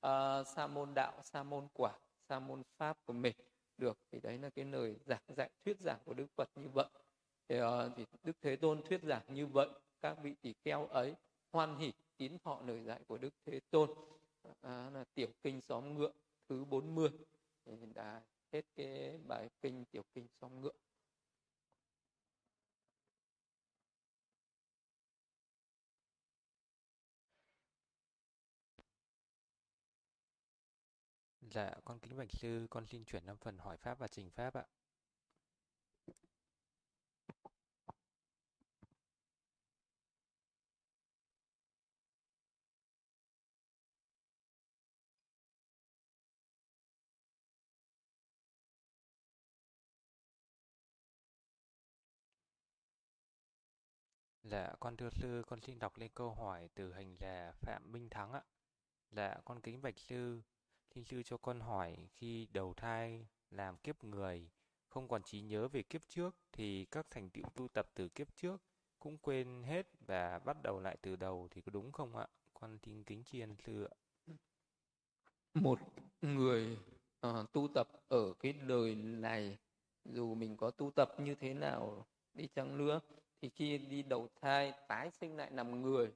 ờ, 0.00 0.40
uh, 0.40 0.46
sa 0.46 0.66
môn 0.66 0.94
đạo 0.94 1.12
sa 1.22 1.42
môn 1.42 1.68
quả 1.72 1.98
sa 2.28 2.38
môn 2.38 2.62
pháp 2.76 2.98
của 3.04 3.12
mình 3.12 3.36
được. 3.78 3.98
Thì 4.12 4.20
đấy 4.20 4.38
là 4.38 4.50
cái 4.50 4.64
lời 4.64 4.96
giảng 5.06 5.22
dạy 5.36 5.50
thuyết 5.64 5.80
giảng 5.80 5.98
của 6.04 6.14
đức 6.14 6.26
phật 6.36 6.48
như 6.54 6.68
vậy. 6.68 6.88
Thì, 7.48 7.60
uh, 7.60 7.66
thì 7.96 8.06
đức 8.22 8.36
thế 8.40 8.56
tôn 8.56 8.82
thuyết 8.82 9.02
giảng 9.02 9.22
như 9.28 9.46
vậy 9.46 9.68
các 10.00 10.18
vị 10.22 10.34
tỷ 10.42 10.54
kheo 10.64 10.86
ấy 10.86 11.14
hoan 11.52 11.76
hỷ 11.76 11.92
tín 12.16 12.38
thọ 12.38 12.60
lời 12.66 12.82
dạy 12.82 13.00
của 13.06 13.18
đức 13.18 13.34
thế 13.46 13.60
tôn. 13.70 13.90
À, 14.60 14.90
là 14.90 15.04
tiểu 15.14 15.28
kinh 15.42 15.60
xóm 15.60 15.94
ngựa 15.94 16.12
thứ 16.48 16.64
40 16.64 16.90
mươi. 16.94 17.10
Đã 17.94 18.22
hết 18.52 18.62
cái 18.76 19.18
bài 19.28 19.48
kinh 19.62 19.84
tiểu 19.84 20.02
kinh 20.14 20.26
xóm 20.40 20.60
ngựa. 20.60 20.72
Dạ, 31.54 31.70
con 31.84 31.98
kính 32.00 32.16
bạch 32.16 32.30
sư, 32.32 32.66
con 32.70 32.86
xin 32.86 33.04
chuyển 33.04 33.26
năm 33.26 33.36
phần 33.36 33.58
hỏi 33.58 33.76
pháp 33.76 33.98
và 33.98 34.08
trình 34.08 34.30
pháp 34.30 34.54
ạ. 34.54 34.64
Dạ, 54.42 54.72
con 54.80 54.96
thưa 54.96 55.10
sư, 55.10 55.42
con 55.46 55.60
xin 55.60 55.78
đọc 55.78 55.96
lên 55.98 56.10
câu 56.14 56.34
hỏi 56.34 56.68
từ 56.74 56.92
hành 56.92 57.16
giả 57.20 57.52
Phạm 57.60 57.92
Minh 57.92 58.08
Thắng 58.10 58.32
ạ. 58.32 58.42
Dạ, 59.10 59.34
con 59.44 59.60
kính 59.60 59.82
bạch 59.82 59.98
sư, 59.98 60.42
Thiên 60.94 61.04
sư 61.04 61.22
cho 61.22 61.36
con 61.36 61.60
hỏi 61.60 61.96
khi 62.14 62.46
đầu 62.52 62.74
thai 62.74 63.26
làm 63.50 63.76
kiếp 63.76 64.04
người, 64.04 64.50
không 64.88 65.08
còn 65.08 65.22
trí 65.22 65.40
nhớ 65.40 65.68
về 65.68 65.82
kiếp 65.82 66.08
trước 66.08 66.36
thì 66.52 66.84
các 66.84 67.06
thành 67.10 67.30
tựu 67.30 67.44
tu 67.54 67.68
tập 67.68 67.90
từ 67.94 68.08
kiếp 68.08 68.36
trước 68.36 68.62
cũng 68.98 69.18
quên 69.18 69.62
hết 69.62 69.86
và 70.00 70.38
bắt 70.38 70.56
đầu 70.62 70.80
lại 70.80 70.96
từ 71.02 71.16
đầu 71.16 71.48
thì 71.50 71.60
có 71.60 71.70
đúng 71.70 71.92
không 71.92 72.16
ạ? 72.16 72.26
Con 72.54 72.78
xin 72.78 73.04
kính 73.04 73.24
tri 73.24 73.40
ân 73.40 73.56
sư 73.56 73.84
ạ. 73.84 73.94
Một 75.54 75.78
người 76.22 76.78
uh, 77.26 77.52
tu 77.52 77.68
tập 77.74 77.88
ở 78.08 78.32
cái 78.32 78.52
đời 78.52 78.94
này 78.94 79.58
dù 80.04 80.34
mình 80.34 80.56
có 80.56 80.70
tu 80.70 80.90
tập 80.90 81.14
như 81.18 81.34
thế 81.34 81.54
nào 81.54 82.06
đi 82.34 82.48
chăng 82.54 82.78
nữa 82.78 83.00
thì 83.40 83.48
khi 83.48 83.78
đi 83.78 84.02
đầu 84.02 84.28
thai 84.40 84.72
tái 84.88 85.10
sinh 85.10 85.36
lại 85.36 85.50
làm 85.50 85.82
người 85.82 86.12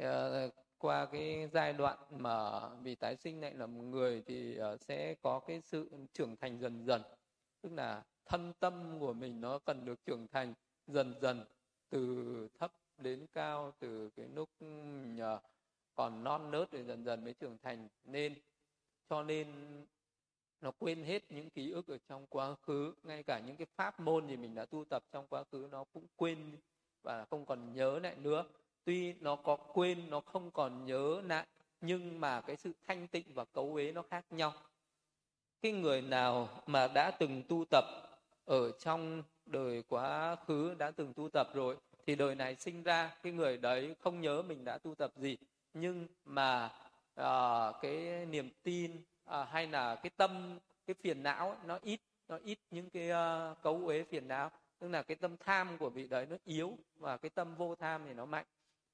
uh, 0.00 0.54
qua 0.78 1.06
cái 1.06 1.48
giai 1.52 1.72
đoạn 1.72 1.98
mà 2.10 2.68
vì 2.82 2.94
tái 2.94 3.16
sinh 3.16 3.40
lại 3.40 3.54
là 3.54 3.66
một 3.66 3.82
người 3.82 4.22
thì 4.26 4.56
ờ, 4.56 4.76
sẽ 4.76 5.14
có 5.22 5.40
cái 5.40 5.60
sự 5.60 5.90
trưởng 6.12 6.36
thành 6.36 6.58
dần 6.60 6.84
dần. 6.86 7.02
Tức 7.62 7.72
là 7.72 8.02
thân 8.26 8.52
tâm 8.60 8.98
của 9.00 9.12
mình 9.12 9.40
nó 9.40 9.58
cần 9.58 9.84
được 9.84 10.04
trưởng 10.04 10.26
thành 10.28 10.54
dần 10.86 11.14
dần, 11.20 11.44
từ 11.90 12.48
thấp 12.58 12.72
đến 12.98 13.26
cao, 13.32 13.72
từ 13.78 14.10
cái 14.10 14.26
lúc 14.34 14.48
ừ, 14.60 14.66
còn 15.94 16.24
non 16.24 16.50
nớt 16.50 16.68
thì 16.72 16.84
dần 16.84 17.04
dần 17.04 17.24
mới 17.24 17.34
trưởng 17.34 17.58
thành. 17.62 17.88
Nên, 18.04 18.34
cho 19.10 19.22
nên 19.22 19.46
nó 20.60 20.70
quên 20.78 21.02
hết 21.02 21.32
những 21.32 21.50
ký 21.50 21.70
ức 21.70 21.86
ở 21.86 21.98
trong 22.08 22.26
quá 22.26 22.54
khứ, 22.54 22.94
ngay 23.02 23.22
cả 23.22 23.40
những 23.46 23.56
cái 23.56 23.66
pháp 23.76 24.00
môn 24.00 24.28
gì 24.28 24.36
mình 24.36 24.54
đã 24.54 24.64
tu 24.64 24.84
tập 24.84 25.04
trong 25.12 25.26
quá 25.26 25.44
khứ 25.52 25.68
nó 25.70 25.84
cũng 25.92 26.06
quên 26.16 26.56
và 27.02 27.24
không 27.24 27.46
còn 27.46 27.72
nhớ 27.74 27.98
lại 27.98 28.16
nữa 28.16 28.44
tuy 28.88 29.14
nó 29.20 29.36
có 29.36 29.56
quên 29.56 30.10
nó 30.10 30.20
không 30.20 30.50
còn 30.50 30.84
nhớ 30.86 31.22
lại 31.26 31.46
nhưng 31.80 32.20
mà 32.20 32.40
cái 32.40 32.56
sự 32.56 32.72
thanh 32.86 33.08
tịnh 33.08 33.24
và 33.34 33.44
cấu 33.44 33.74
uế 33.74 33.92
nó 33.92 34.02
khác 34.10 34.24
nhau. 34.30 34.52
Cái 35.62 35.72
người 35.72 36.02
nào 36.02 36.48
mà 36.66 36.88
đã 36.94 37.10
từng 37.10 37.42
tu 37.48 37.64
tập 37.70 37.84
ở 38.44 38.70
trong 38.70 39.22
đời 39.46 39.82
quá 39.88 40.36
khứ 40.46 40.74
đã 40.78 40.90
từng 40.90 41.14
tu 41.14 41.28
tập 41.28 41.50
rồi 41.54 41.76
thì 42.06 42.14
đời 42.14 42.34
này 42.34 42.56
sinh 42.56 42.82
ra 42.82 43.16
cái 43.22 43.32
người 43.32 43.56
đấy 43.56 43.94
không 44.00 44.20
nhớ 44.20 44.42
mình 44.42 44.64
đã 44.64 44.78
tu 44.78 44.94
tập 44.94 45.12
gì. 45.16 45.36
Nhưng 45.74 46.06
mà 46.24 46.64
uh, 47.20 47.74
cái 47.82 48.26
niềm 48.26 48.50
tin 48.62 49.02
à, 49.24 49.44
hay 49.44 49.66
là 49.66 49.94
cái 49.94 50.10
tâm 50.16 50.58
cái 50.86 50.94
phiền 51.02 51.22
não 51.22 51.48
ấy, 51.50 51.58
nó 51.64 51.78
ít 51.82 52.00
nó 52.28 52.38
ít 52.44 52.58
những 52.70 52.90
cái 52.90 53.10
uh, 53.10 53.62
cấu 53.62 53.86
uế 53.86 54.04
phiền 54.04 54.28
não. 54.28 54.50
Tức 54.78 54.88
là 54.88 55.02
cái 55.02 55.16
tâm 55.16 55.36
tham 55.36 55.78
của 55.78 55.90
vị 55.90 56.08
đấy 56.08 56.26
nó 56.30 56.36
yếu 56.44 56.78
và 56.96 57.16
cái 57.16 57.30
tâm 57.30 57.54
vô 57.54 57.74
tham 57.74 58.02
thì 58.06 58.14
nó 58.14 58.24
mạnh 58.24 58.46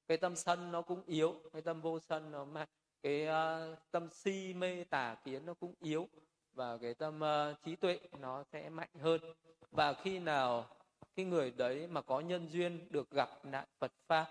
cái 0.07 0.17
tâm 0.17 0.35
sân 0.35 0.71
nó 0.71 0.81
cũng 0.81 1.01
yếu 1.05 1.35
cái 1.53 1.61
tâm 1.61 1.81
vô 1.81 1.99
sân 1.99 2.31
nó 2.31 2.45
mạnh 2.45 2.67
cái 3.03 3.27
uh, 3.27 3.77
tâm 3.91 4.09
si 4.09 4.53
mê 4.53 4.83
tà 4.83 5.15
kiến 5.23 5.45
nó 5.45 5.53
cũng 5.53 5.73
yếu 5.79 6.07
và 6.53 6.77
cái 6.77 6.93
tâm 6.93 7.21
uh, 7.21 7.63
trí 7.63 7.75
tuệ 7.75 7.99
nó 8.19 8.43
sẽ 8.51 8.69
mạnh 8.69 8.89
hơn. 8.99 9.21
Và 9.71 9.93
khi 9.93 10.19
nào 10.19 10.65
cái 11.15 11.25
người 11.25 11.51
đấy 11.51 11.87
mà 11.87 12.01
có 12.01 12.19
nhân 12.19 12.47
duyên 12.51 12.87
được 12.89 13.11
gặp 13.11 13.29
lại 13.45 13.65
Phật 13.79 13.91
pháp 14.07 14.27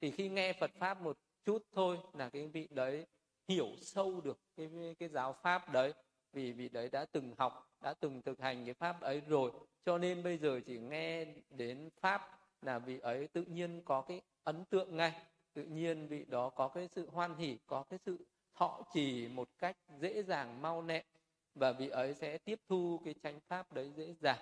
thì 0.00 0.10
khi 0.10 0.28
nghe 0.28 0.52
Phật 0.52 0.70
pháp 0.78 1.00
một 1.00 1.18
chút 1.44 1.62
thôi 1.72 1.98
là 2.12 2.28
cái 2.28 2.46
vị 2.46 2.68
đấy 2.70 3.06
hiểu 3.48 3.68
sâu 3.82 4.20
được 4.20 4.38
cái 4.56 4.94
cái 4.98 5.08
giáo 5.08 5.32
pháp 5.42 5.72
đấy. 5.72 5.92
Vì 6.32 6.52
vị 6.52 6.68
đấy 6.68 6.88
đã 6.92 7.04
từng 7.12 7.34
học 7.38 7.70
đã 7.80 7.94
từng 8.00 8.22
thực 8.22 8.40
hành 8.40 8.64
cái 8.64 8.74
pháp 8.74 9.00
ấy 9.00 9.20
rồi. 9.20 9.52
Cho 9.84 9.98
nên 9.98 10.22
bây 10.22 10.38
giờ 10.38 10.60
chỉ 10.66 10.78
nghe 10.78 11.26
đến 11.50 11.88
pháp 12.00 12.38
là 12.62 12.78
vị 12.78 12.98
ấy 12.98 13.28
tự 13.28 13.42
nhiên 13.42 13.82
có 13.84 14.00
cái 14.00 14.20
ấn 14.48 14.64
tượng 14.64 14.96
ngay. 14.96 15.12
Tự 15.52 15.64
nhiên 15.64 16.06
vị 16.08 16.24
đó 16.28 16.50
có 16.50 16.68
cái 16.68 16.88
sự 16.88 17.08
hoan 17.10 17.36
hỉ 17.36 17.58
có 17.66 17.84
cái 17.90 17.98
sự 18.06 18.26
thọ 18.54 18.82
trì 18.94 19.28
một 19.28 19.48
cách 19.58 19.76
dễ 20.00 20.22
dàng 20.22 20.62
mau 20.62 20.82
lẹ 20.82 21.04
và 21.54 21.72
vị 21.72 21.88
ấy 21.88 22.14
sẽ 22.14 22.38
tiếp 22.38 22.60
thu 22.68 23.00
cái 23.04 23.14
chánh 23.22 23.40
pháp 23.40 23.72
đấy 23.72 23.92
dễ 23.96 24.14
dàng. 24.20 24.38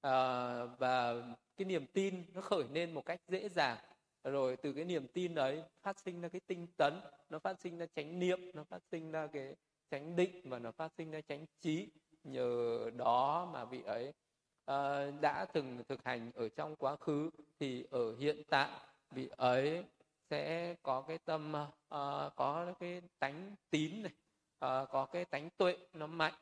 À, 0.00 0.64
và 0.64 1.14
cái 1.56 1.64
niềm 1.64 1.86
tin 1.86 2.24
nó 2.34 2.40
khởi 2.40 2.64
lên 2.72 2.94
một 2.94 3.06
cách 3.06 3.20
dễ 3.28 3.48
dàng. 3.48 3.78
Rồi 4.24 4.56
từ 4.56 4.72
cái 4.72 4.84
niềm 4.84 5.06
tin 5.08 5.34
đấy 5.34 5.62
phát 5.82 5.98
sinh 5.98 6.20
ra 6.20 6.28
cái 6.28 6.40
tinh 6.46 6.66
tấn 6.76 7.00
nó 7.30 7.38
phát 7.38 7.60
sinh 7.60 7.78
ra 7.78 7.86
chánh 7.96 8.18
niệm 8.18 8.50
nó 8.54 8.64
phát 8.64 8.82
sinh 8.90 9.10
ra 9.12 9.26
cái 9.26 9.56
chánh 9.90 10.16
định 10.16 10.50
và 10.50 10.58
nó 10.58 10.72
phát 10.72 10.92
sinh 10.96 11.10
ra 11.10 11.20
chánh 11.20 11.46
trí. 11.60 11.88
Nhờ 12.24 12.90
đó 12.96 13.50
mà 13.52 13.64
vị 13.64 13.82
ấy 13.82 14.08
uh, 14.70 15.20
đã 15.20 15.46
từng 15.52 15.84
thực 15.88 16.04
hành 16.04 16.30
ở 16.34 16.48
trong 16.48 16.76
quá 16.76 16.96
khứ 16.96 17.30
thì 17.58 17.84
ở 17.90 18.16
hiện 18.16 18.42
tại 18.48 18.70
vị 19.14 19.28
ấy 19.36 19.84
sẽ 20.30 20.74
có 20.82 21.02
cái 21.02 21.18
tâm 21.18 21.52
uh, 21.52 21.68
có 22.36 22.74
cái 22.80 23.02
tánh 23.18 23.54
tín 23.70 24.02
này 24.02 24.12
uh, 24.82 24.88
có 24.90 25.06
cái 25.12 25.24
tánh 25.24 25.50
tuệ 25.56 25.76
nó 25.92 26.06
mạnh. 26.06 26.34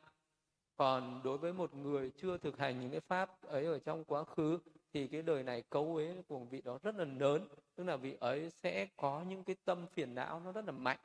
Còn 0.75 1.21
đối 1.23 1.37
với 1.37 1.53
một 1.53 1.73
người 1.73 2.11
chưa 2.17 2.37
thực 2.37 2.57
hành 2.57 2.79
những 2.79 2.91
cái 2.91 2.99
pháp 2.99 3.41
ấy 3.41 3.65
ở 3.65 3.79
trong 3.79 4.03
quá 4.03 4.23
khứ 4.23 4.59
thì 4.93 5.07
cái 5.07 5.21
đời 5.21 5.43
này 5.43 5.61
cấu 5.61 5.95
uế 5.95 6.21
của 6.27 6.39
vị 6.39 6.61
đó 6.61 6.79
rất 6.83 6.95
là 6.95 7.05
lớn. 7.05 7.47
Tức 7.75 7.83
là 7.83 7.95
vị 7.95 8.17
ấy 8.19 8.49
sẽ 8.49 8.87
có 8.97 9.23
những 9.27 9.43
cái 9.43 9.55
tâm 9.65 9.87
phiền 9.87 10.15
não 10.15 10.39
nó 10.39 10.51
rất 10.51 10.65
là 10.65 10.71
mạnh. 10.71 10.99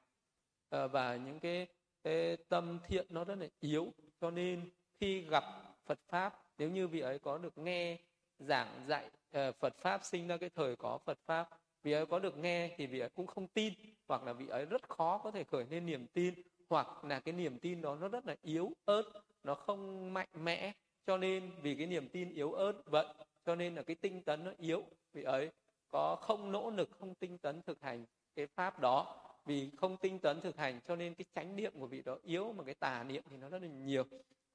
Uh, 0.77 0.93
và 0.93 1.17
những 1.17 1.41
cái, 1.41 1.67
cái 2.05 2.37
tâm 2.37 2.79
thiện 2.85 3.07
nó 3.11 3.25
rất 3.25 3.39
là 3.39 3.47
yếu. 3.61 3.93
Cho 4.21 4.31
nên 4.31 4.71
khi 5.01 5.21
gặp 5.21 5.45
Phật 5.87 5.99
pháp 6.09 6.43
nếu 6.59 6.71
như 6.71 6.89
vị 6.89 7.01
ấy 7.01 7.19
có 7.19 7.39
được 7.39 7.59
nghe 7.59 7.99
giảng 8.39 8.85
dạy 8.87 9.11
uh, 9.39 9.57
Phật 9.61 9.77
pháp 9.79 10.05
sinh 10.05 10.29
ra 10.29 10.37
cái 10.37 10.51
thời 10.51 10.77
có 10.77 10.99
Phật 10.99 11.19
pháp 11.27 11.58
vị 11.83 11.93
ấy 11.93 12.07
có 12.07 12.19
được 12.19 12.39
nghe 12.39 12.75
thì 12.77 12.87
vị 12.87 13.01
ấy 13.01 13.09
cũng 13.09 13.27
không 13.27 13.47
tin, 13.47 13.75
hoặc 14.09 14.23
là 14.23 14.33
vị 14.33 14.49
ấy 14.49 14.65
rất 14.65 14.89
khó 14.89 15.19
có 15.19 15.31
thể 15.31 15.45
khởi 15.45 15.67
lên 15.71 15.87
niềm 15.87 16.07
tin, 16.07 16.35
hoặc 16.69 17.05
là 17.05 17.21
cái 17.21 17.33
niềm 17.33 17.59
tin 17.59 17.83
đó 17.83 17.97
nó 18.01 18.09
rất 18.09 18.27
là 18.27 18.37
yếu 18.43 18.73
ớt, 18.85 19.03
nó 19.45 19.55
không 19.55 20.15
mạnh 20.15 20.29
mẽ. 20.33 20.73
Cho 21.07 21.17
nên 21.17 21.51
vì 21.63 21.75
cái 21.75 21.87
niềm 21.87 22.09
tin 22.09 22.35
yếu 22.35 22.53
ớt 22.53 22.73
vậy, 22.87 23.07
cho 23.47 23.55
nên 23.55 23.75
là 23.75 23.83
cái 23.83 23.97
tinh 23.97 24.23
tấn 24.23 24.45
nó 24.45 24.53
yếu. 24.59 24.85
Vị 25.13 25.23
ấy 25.23 25.51
có 25.89 26.17
không 26.17 26.53
nỗ 26.53 26.71
lực, 26.71 26.91
không 27.01 27.15
tinh 27.15 27.39
tấn 27.39 27.63
thực 27.63 27.83
hành 27.83 28.05
cái 28.37 28.47
pháp 28.47 28.81
đó. 28.81 29.25
Vì 29.47 29.71
không 29.77 29.97
tinh 29.97 30.19
tấn 30.19 30.41
thực 30.41 30.57
hành, 30.57 30.81
cho 30.89 30.97
nên 30.97 31.15
cái 31.15 31.25
chánh 31.35 31.57
niệm 31.57 31.73
của 31.81 31.87
vị 31.87 32.03
đó 32.03 32.19
yếu, 32.23 32.53
mà 32.53 32.65
cái 32.65 32.75
tà 32.75 33.05
niệm 33.05 33.23
thì 33.31 33.37
nó 33.37 33.49
rất 33.49 33.63
là 33.63 33.69
nhiều. 33.69 34.05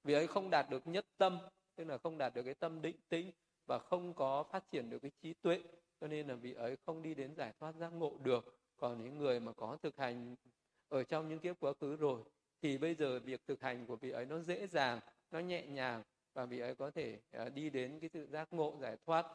Vì 0.03 0.13
ấy 0.13 0.27
không 0.27 0.49
đạt 0.49 0.69
được 0.69 0.87
nhất 0.87 1.05
tâm, 1.17 1.37
tức 1.75 1.83
là 1.83 1.97
không 1.97 2.17
đạt 2.17 2.35
được 2.35 2.43
cái 2.43 2.53
tâm 2.53 2.81
định 2.81 2.95
tĩnh, 3.09 3.31
và 3.67 3.79
không 3.79 4.13
có 4.13 4.43
phát 4.43 4.71
triển 4.71 4.89
được 4.89 4.99
cái 5.01 5.11
trí 5.21 5.33
tuệ 5.33 5.59
cho 6.03 6.07
nên 6.09 6.27
là 6.27 6.35
vị 6.35 6.53
ấy 6.53 6.77
không 6.85 7.01
đi 7.01 7.13
đến 7.13 7.35
giải 7.35 7.53
thoát 7.59 7.75
giác 7.75 7.93
ngộ 7.93 8.13
được. 8.23 8.55
Còn 8.77 9.03
những 9.03 9.17
người 9.17 9.39
mà 9.39 9.51
có 9.53 9.77
thực 9.83 9.97
hành 9.97 10.35
ở 10.89 11.03
trong 11.03 11.29
những 11.29 11.39
kiếp 11.39 11.59
quá 11.59 11.73
khứ 11.81 11.95
rồi, 11.95 12.21
thì 12.61 12.77
bây 12.77 12.95
giờ 12.95 13.19
việc 13.19 13.41
thực 13.47 13.61
hành 13.61 13.85
của 13.85 13.95
vị 13.95 14.09
ấy 14.09 14.25
nó 14.25 14.39
dễ 14.39 14.67
dàng, 14.67 14.99
nó 15.31 15.39
nhẹ 15.39 15.65
nhàng 15.65 16.03
và 16.33 16.45
vị 16.45 16.59
ấy 16.59 16.75
có 16.75 16.91
thể 16.91 17.19
à, 17.31 17.49
đi 17.49 17.69
đến 17.69 17.99
cái 17.99 18.09
sự 18.13 18.25
giác 18.25 18.53
ngộ, 18.53 18.77
giải 18.81 18.97
thoát 19.05 19.25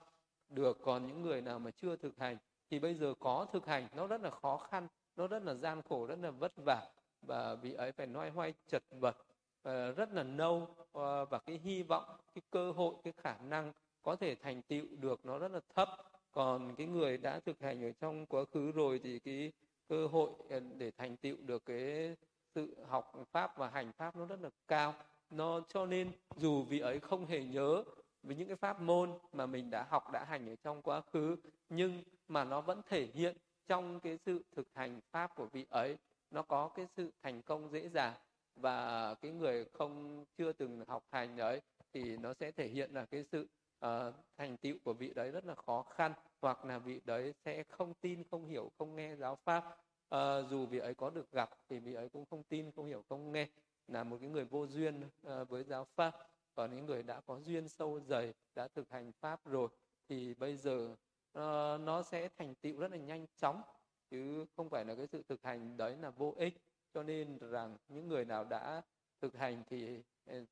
được. 0.48 0.78
Còn 0.82 1.06
những 1.06 1.22
người 1.22 1.40
nào 1.40 1.58
mà 1.58 1.70
chưa 1.70 1.96
thực 1.96 2.18
hành, 2.18 2.36
thì 2.70 2.78
bây 2.78 2.94
giờ 2.94 3.14
có 3.20 3.46
thực 3.52 3.66
hành, 3.66 3.88
nó 3.96 4.06
rất 4.06 4.20
là 4.20 4.30
khó 4.30 4.56
khăn, 4.56 4.88
nó 5.16 5.26
rất 5.26 5.42
là 5.42 5.54
gian 5.54 5.82
khổ, 5.88 6.06
rất 6.06 6.18
là 6.18 6.30
vất 6.30 6.52
vả 6.56 6.88
và 7.22 7.54
vị 7.54 7.72
ấy 7.72 7.92
phải 7.92 8.06
loay 8.06 8.30
hoay 8.30 8.54
chật 8.66 8.82
vật 8.90 9.16
à, 9.62 9.90
rất 9.90 10.12
là 10.12 10.22
nâu 10.22 10.68
à, 10.92 11.24
và 11.24 11.38
cái 11.38 11.58
hy 11.58 11.82
vọng, 11.82 12.04
cái 12.34 12.42
cơ 12.50 12.72
hội, 12.72 12.94
cái 13.02 13.12
khả 13.16 13.38
năng 13.38 13.72
có 14.02 14.16
thể 14.16 14.34
thành 14.34 14.62
tựu 14.62 14.86
được 15.00 15.26
nó 15.26 15.38
rất 15.38 15.52
là 15.52 15.60
thấp 15.74 16.07
còn 16.38 16.74
cái 16.76 16.86
người 16.86 17.18
đã 17.18 17.40
thực 17.40 17.60
hành 17.60 17.84
ở 17.84 17.92
trong 18.00 18.26
quá 18.26 18.44
khứ 18.52 18.72
rồi 18.72 19.00
thì 19.04 19.18
cái 19.18 19.52
cơ 19.88 20.06
hội 20.06 20.30
ờ, 20.50 20.60
để 20.76 20.90
thành 20.90 21.16
tựu 21.16 21.36
được 21.40 21.64
cái 21.64 22.16
sự 22.54 22.76
học 22.88 23.12
pháp 23.32 23.58
và 23.58 23.68
hành 23.68 23.92
pháp 23.92 24.16
nó 24.16 24.26
rất 24.26 24.40
là 24.40 24.50
cao. 24.68 24.94
Nó 25.30 25.60
cho 25.68 25.86
nên 25.86 26.12
dù 26.36 26.62
vị 26.62 26.80
ấy 26.80 27.00
không 27.00 27.26
hề 27.26 27.44
nhớ 27.44 27.84
với 28.22 28.36
những 28.36 28.46
cái 28.48 28.56
pháp 28.56 28.80
môn 28.80 29.18
mà 29.32 29.46
mình 29.46 29.70
đã 29.70 29.86
học 29.90 30.12
đã 30.12 30.24
hành 30.24 30.48
ở 30.48 30.54
trong 30.62 30.82
quá 30.82 31.00
khứ 31.00 31.36
nhưng 31.68 32.02
mà 32.28 32.44
nó 32.44 32.60
vẫn 32.60 32.82
thể 32.88 33.08
hiện 33.14 33.36
trong 33.66 34.00
cái 34.00 34.18
sự 34.26 34.42
thực 34.56 34.68
hành 34.74 35.00
pháp 35.10 35.34
của 35.34 35.46
vị 35.52 35.66
ấy 35.70 35.96
nó 36.30 36.42
có 36.42 36.68
cái 36.68 36.86
sự 36.96 37.10
thành 37.22 37.42
công 37.42 37.70
dễ 37.72 37.88
dàng. 37.88 38.14
Và 38.56 39.14
cái 39.14 39.32
người 39.32 39.64
không 39.64 40.24
chưa 40.36 40.52
từng 40.52 40.84
học 40.86 41.04
hành 41.10 41.36
đấy 41.36 41.60
thì 41.92 42.16
nó 42.16 42.34
sẽ 42.34 42.50
thể 42.50 42.68
hiện 42.68 42.90
là 42.94 43.04
cái 43.04 43.24
sự 43.32 43.48
uh, 43.86 44.14
thành 44.36 44.56
tựu 44.56 44.76
của 44.84 44.92
vị 44.92 45.12
đấy 45.14 45.30
rất 45.30 45.46
là 45.46 45.54
khó 45.54 45.82
khăn 45.82 46.12
hoặc 46.40 46.64
là 46.64 46.78
vị 46.78 47.00
đấy 47.04 47.34
sẽ 47.44 47.62
không 47.62 47.94
tin 47.94 48.24
không 48.30 48.46
hiểu 48.46 48.70
không 48.78 48.96
nghe 48.96 49.16
giáo 49.16 49.36
pháp. 49.36 49.76
À, 50.08 50.42
dù 50.42 50.66
vị 50.66 50.78
ấy 50.78 50.94
có 50.94 51.10
được 51.10 51.32
gặp 51.32 51.50
thì 51.68 51.78
vị 51.78 51.94
ấy 51.94 52.08
cũng 52.08 52.24
không 52.30 52.42
tin 52.42 52.72
không 52.72 52.86
hiểu 52.86 53.04
không 53.08 53.32
nghe. 53.32 53.48
Là 53.88 54.04
một 54.04 54.16
cái 54.20 54.28
người 54.28 54.44
vô 54.44 54.66
duyên 54.66 55.02
à, 55.22 55.44
với 55.44 55.64
giáo 55.64 55.84
pháp. 55.84 56.14
Còn 56.54 56.76
những 56.76 56.86
người 56.86 57.02
đã 57.02 57.20
có 57.20 57.40
duyên 57.40 57.68
sâu 57.68 58.00
dày 58.00 58.34
đã 58.54 58.68
thực 58.68 58.90
hành 58.90 59.12
pháp 59.12 59.46
rồi 59.46 59.68
thì 60.08 60.34
bây 60.34 60.56
giờ 60.56 60.96
à, 61.32 61.78
nó 61.78 62.02
sẽ 62.02 62.28
thành 62.38 62.54
tựu 62.54 62.80
rất 62.80 62.90
là 62.90 62.96
nhanh 62.96 63.26
chóng. 63.36 63.62
Chứ 64.10 64.46
không 64.56 64.68
phải 64.68 64.84
là 64.84 64.94
cái 64.94 65.06
sự 65.06 65.22
thực 65.28 65.42
hành 65.42 65.76
đấy 65.76 65.96
là 65.96 66.10
vô 66.10 66.34
ích. 66.36 66.54
Cho 66.94 67.02
nên 67.02 67.38
rằng 67.38 67.76
những 67.88 68.08
người 68.08 68.24
nào 68.24 68.44
đã 68.44 68.82
thực 69.20 69.36
hành 69.36 69.62
thì 69.66 70.02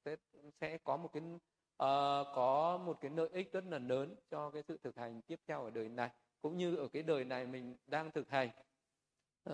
sẽ 0.05 0.17
sẽ 0.61 0.79
có 0.79 0.97
một 0.97 1.13
cái 1.13 1.23
uh, 1.83 2.27
có 2.35 2.81
một 2.87 3.01
cái 3.01 3.11
lợi 3.11 3.29
ích 3.33 3.53
rất 3.53 3.65
là 3.69 3.79
lớn 3.79 4.15
cho 4.31 4.51
cái 4.51 4.63
sự 4.69 4.79
thực 4.83 4.97
hành 4.97 5.21
tiếp 5.23 5.41
theo 5.47 5.65
ở 5.65 5.71
đời 5.71 5.89
này 5.89 6.11
cũng 6.43 6.57
như 6.57 6.77
ở 6.77 6.89
cái 6.89 7.03
đời 7.03 7.25
này 7.25 7.47
mình 7.47 7.77
đang 7.87 8.11
thực 8.11 8.31
hành. 8.31 8.51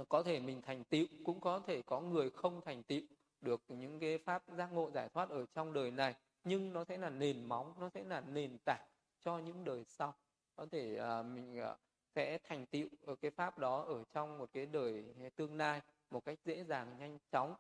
Uh, 0.01 0.09
có 0.09 0.23
thể 0.23 0.41
mình 0.41 0.63
thành 0.63 0.85
tựu 0.85 1.07
cũng 1.25 1.41
có 1.41 1.61
thể 1.67 1.83
có 1.83 2.01
người 2.01 2.31
không 2.31 2.61
thành 2.65 2.83
tựu 2.83 3.01
được 3.41 3.63
những 3.69 4.01
cái 4.01 4.19
pháp 4.19 4.43
giác 4.57 4.73
ngộ 4.73 4.91
giải 4.95 5.09
thoát 5.09 5.29
ở 5.29 5.47
trong 5.55 5.73
đời 5.73 5.91
này 5.91 6.15
nhưng 6.45 6.73
nó 6.73 6.85
sẽ 6.85 6.97
là 6.97 7.11
nền 7.11 7.45
móng 7.45 7.75
nó 7.81 7.89
sẽ 7.89 8.05
là 8.05 8.21
nền 8.21 8.59
tảng 8.65 8.87
cho 9.21 9.39
những 9.39 9.65
đời 9.65 9.85
sau. 9.85 10.15
Có 10.57 10.67
thể 10.71 10.99
uh, 11.01 11.27
mình 11.27 11.61
uh, 11.61 11.79
sẽ 12.15 12.39
thành 12.45 12.67
tựu 12.67 12.89
ở 13.07 13.15
cái 13.15 13.31
pháp 13.31 13.59
đó 13.59 13.83
ở 13.83 14.05
trong 14.13 14.39
một 14.39 14.53
cái 14.53 14.67
đời 14.67 15.05
tương 15.37 15.57
lai 15.57 15.81
một 16.11 16.25
cách 16.25 16.39
dễ 16.45 16.65
dàng 16.65 16.97
nhanh 16.99 17.19
chóng. 17.31 17.55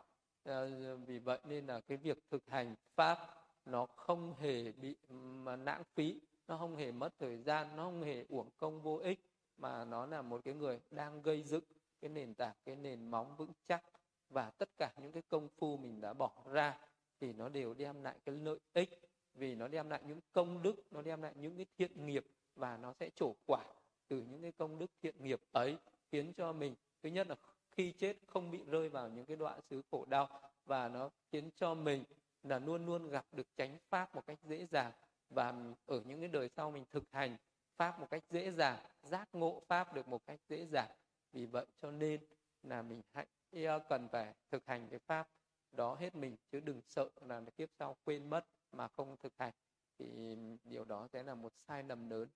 À, 0.44 0.62
vì 1.06 1.18
vậy 1.18 1.38
nên 1.44 1.66
là 1.66 1.80
cái 1.80 1.96
việc 1.96 2.18
thực 2.30 2.48
hành 2.48 2.74
pháp 2.94 3.18
nó 3.64 3.86
không 3.86 4.34
hề 4.34 4.72
bị 4.72 4.96
mà 5.10 5.56
lãng 5.56 5.82
phí, 5.94 6.20
nó 6.48 6.58
không 6.58 6.76
hề 6.76 6.92
mất 6.92 7.18
thời 7.18 7.38
gian, 7.42 7.76
nó 7.76 7.84
không 7.84 8.02
hề 8.02 8.24
uổng 8.28 8.50
công 8.58 8.82
vô 8.82 8.96
ích, 8.96 9.20
mà 9.56 9.84
nó 9.84 10.06
là 10.06 10.22
một 10.22 10.40
cái 10.44 10.54
người 10.54 10.80
đang 10.90 11.22
gây 11.22 11.42
dựng 11.42 11.64
cái 12.00 12.08
nền 12.08 12.34
tảng, 12.34 12.54
cái 12.64 12.76
nền 12.76 13.10
móng 13.10 13.36
vững 13.36 13.52
chắc. 13.68 13.84
Và 14.28 14.50
tất 14.50 14.68
cả 14.78 14.92
những 15.02 15.12
cái 15.12 15.22
công 15.28 15.48
phu 15.48 15.76
mình 15.76 16.00
đã 16.00 16.12
bỏ 16.12 16.32
ra 16.52 16.78
thì 17.20 17.32
nó 17.32 17.48
đều 17.48 17.74
đem 17.74 18.02
lại 18.02 18.18
cái 18.24 18.34
lợi 18.34 18.58
ích, 18.72 19.00
vì 19.34 19.54
nó 19.54 19.68
đem 19.68 19.90
lại 19.90 20.02
những 20.06 20.20
công 20.32 20.62
đức, 20.62 20.74
nó 20.90 21.02
đem 21.02 21.22
lại 21.22 21.32
những 21.36 21.56
cái 21.56 21.66
thiện 21.78 22.06
nghiệp 22.06 22.26
và 22.54 22.76
nó 22.76 22.92
sẽ 22.92 23.10
trổ 23.16 23.34
quả 23.46 23.64
từ 24.08 24.22
những 24.30 24.42
cái 24.42 24.52
công 24.52 24.78
đức 24.78 24.90
thiện 25.02 25.14
nghiệp 25.24 25.40
ấy, 25.52 25.76
khiến 26.12 26.32
cho 26.32 26.52
mình, 26.52 26.74
thứ 27.02 27.08
nhất 27.08 27.26
là 27.26 27.36
khi 27.70 27.92
chết 27.92 28.16
không 28.26 28.50
bị 28.50 28.64
rơi 28.64 28.88
vào 28.88 29.08
những 29.08 29.26
cái 29.26 29.36
đoạn 29.36 29.60
xứ 29.70 29.82
khổ 29.90 30.04
đau 30.04 30.28
và 30.64 30.88
nó 30.88 31.10
khiến 31.32 31.50
cho 31.56 31.74
mình 31.74 32.04
là 32.42 32.58
luôn 32.58 32.86
luôn 32.86 33.08
gặp 33.08 33.26
được 33.32 33.46
chánh 33.56 33.78
pháp 33.88 34.14
một 34.14 34.26
cách 34.26 34.38
dễ 34.42 34.66
dàng 34.66 34.92
và 35.30 35.54
ở 35.86 36.02
những 36.04 36.20
cái 36.20 36.28
đời 36.28 36.48
sau 36.48 36.70
mình 36.70 36.84
thực 36.90 37.04
hành 37.12 37.36
pháp 37.76 38.00
một 38.00 38.06
cách 38.10 38.24
dễ 38.30 38.50
dàng 38.50 38.78
giác 39.02 39.28
ngộ 39.32 39.62
pháp 39.68 39.94
được 39.94 40.08
một 40.08 40.26
cách 40.26 40.40
dễ 40.48 40.66
dàng. 40.66 40.90
Vì 41.32 41.46
vậy 41.46 41.66
cho 41.82 41.90
nên 41.90 42.20
là 42.62 42.82
mình 42.82 43.02
hãy 43.12 43.26
e, 43.50 43.78
cần 43.88 44.08
phải 44.12 44.34
thực 44.50 44.66
hành 44.66 44.88
cái 44.88 44.98
pháp 44.98 45.28
đó 45.72 45.94
hết 45.94 46.14
mình 46.14 46.36
chứ 46.52 46.60
đừng 46.60 46.80
sợ 46.88 47.08
là 47.20 47.42
kiếp 47.56 47.68
sau 47.78 47.96
quên 48.04 48.30
mất 48.30 48.46
mà 48.72 48.88
không 48.88 49.16
thực 49.16 49.32
hành. 49.38 49.52
Thì 49.98 50.36
điều 50.64 50.84
đó 50.84 51.08
sẽ 51.12 51.22
là 51.22 51.34
một 51.34 51.52
sai 51.56 51.82
lầm 51.82 52.10
lớn. 52.10 52.28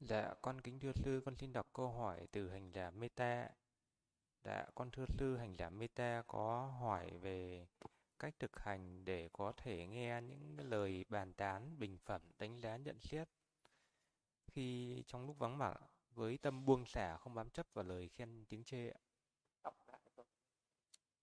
Dạ, 0.00 0.34
con 0.42 0.60
kính 0.60 0.80
thưa 0.80 0.92
sư, 0.94 1.22
con 1.24 1.36
xin 1.36 1.52
đọc 1.52 1.66
câu 1.72 1.88
hỏi 1.88 2.26
từ 2.32 2.50
hành 2.50 2.70
giả 2.72 2.90
Meta. 2.90 3.48
Dạ, 4.44 4.66
con 4.74 4.90
thưa 4.90 5.06
sư, 5.18 5.36
hành 5.36 5.56
giả 5.56 5.70
Meta 5.70 6.22
có 6.26 6.66
hỏi 6.80 7.10
về 7.18 7.66
cách 8.18 8.34
thực 8.38 8.58
hành 8.58 9.04
để 9.04 9.28
có 9.32 9.52
thể 9.56 9.86
nghe 9.86 10.20
những 10.22 10.56
lời 10.70 11.04
bàn 11.08 11.32
tán, 11.34 11.78
bình 11.78 11.98
phẩm, 11.98 12.22
đánh 12.38 12.60
giá, 12.60 12.76
nhận 12.76 13.00
xét 13.00 13.28
khi 14.46 15.02
trong 15.06 15.26
lúc 15.26 15.38
vắng 15.38 15.58
mặt 15.58 15.74
với 16.14 16.38
tâm 16.38 16.64
buông 16.64 16.86
xả 16.86 17.16
không 17.16 17.34
bám 17.34 17.50
chấp 17.50 17.66
vào 17.74 17.84
lời 17.84 18.08
khen 18.08 18.44
tiếng 18.48 18.64
chê 18.64 18.90
ạ. 18.90 19.00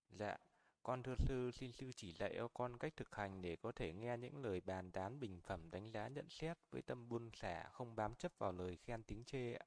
Dạ, 0.10 0.38
con 0.84 1.04
thưa 1.04 1.16
sư, 1.18 1.52
xin 1.52 1.72
sư 1.72 1.92
chỉ 1.96 2.14
dạy 2.14 2.34
cho 2.36 2.48
con 2.48 2.78
cách 2.78 2.96
thực 2.96 3.16
hành 3.16 3.42
để 3.42 3.56
có 3.56 3.72
thể 3.72 3.94
nghe 3.94 4.18
những 4.18 4.44
lời 4.44 4.62
bàn 4.62 4.92
tán, 4.92 5.20
bình 5.20 5.42
phẩm, 5.42 5.72
đánh 5.72 5.92
giá, 5.92 6.08
nhận 6.08 6.30
xét 6.30 6.58
với 6.72 6.82
tâm 6.82 7.10
buông 7.10 7.32
xả, 7.34 7.70
không 7.72 7.96
bám 7.96 8.16
chấp 8.16 8.32
vào 8.38 8.52
lời 8.52 8.78
khen 8.78 9.04
tiếng 9.04 9.24
chê 9.26 9.54
ạ. 9.54 9.66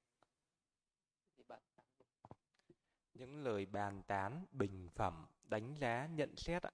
Những 3.21 3.45
lời 3.45 3.67
bàn 3.67 4.03
tán, 4.07 4.45
bình 4.53 4.89
phẩm, 4.95 5.27
đánh 5.45 5.75
giá, 5.81 6.09
nhận 6.15 6.37
xét 6.37 6.63
ạ. 6.63 6.71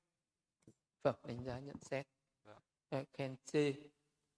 Phẩm 1.02 1.14
đánh 1.24 1.44
giá 1.44 1.58
nhận 1.58 1.76
xét. 1.80 2.06
Vâng. 2.44 3.04
Khen 3.12 3.36
chê 3.44 3.72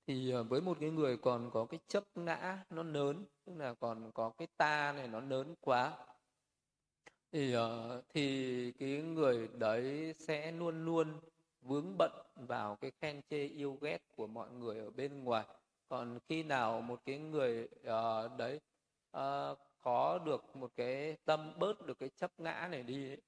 thì 0.07 0.31
ờ, 0.31 0.43
với 0.43 0.61
một 0.61 0.77
cái 0.81 0.91
người 0.91 1.17
còn 1.17 1.51
có 1.51 1.65
cái 1.65 1.81
chấp 1.89 2.05
ngã 2.15 2.65
nó 2.71 2.83
lớn 2.83 3.25
tức 3.45 3.53
là 3.57 3.75
còn 3.75 4.13
có 4.13 4.31
cái 4.31 4.49
ta 4.57 4.93
này 4.93 5.09
nó 5.09 5.21
lớn 5.21 5.55
quá 5.61 6.07
thì 7.33 7.57
uh, 7.57 8.05
thì 8.15 8.73
cái 8.73 9.03
người 9.03 9.49
đấy 9.49 10.15
sẽ 10.19 10.53
luôn 10.53 10.85
luôn 10.85 11.21
vướng 11.63 11.99
bận 11.99 12.13
vào 12.37 12.77
cái 12.77 12.91
khen 13.01 13.21
chê 13.31 13.47
yêu 13.47 13.79
ghét 13.81 13.99
của 14.17 14.27
mọi 14.27 14.51
người 14.51 14.79
ở 14.79 14.91
bên 14.91 15.25
ngoài 15.25 15.47
còn 15.89 16.19
khi 16.29 16.43
nào 16.43 16.81
một 16.81 17.01
cái 17.05 17.19
người 17.19 17.69
uh, 17.81 18.39
đấy 18.39 18.61
uh, 19.17 19.59
có 19.81 20.19
được 20.19 20.57
một 20.57 20.71
cái 20.77 21.17
tâm 21.25 21.53
bớt 21.59 21.87
được 21.87 21.99
cái 21.99 22.09
chấp 22.17 22.41
ngã 22.41 22.69
này 22.71 22.83
đi 22.83 23.11
ấy, 23.11 23.21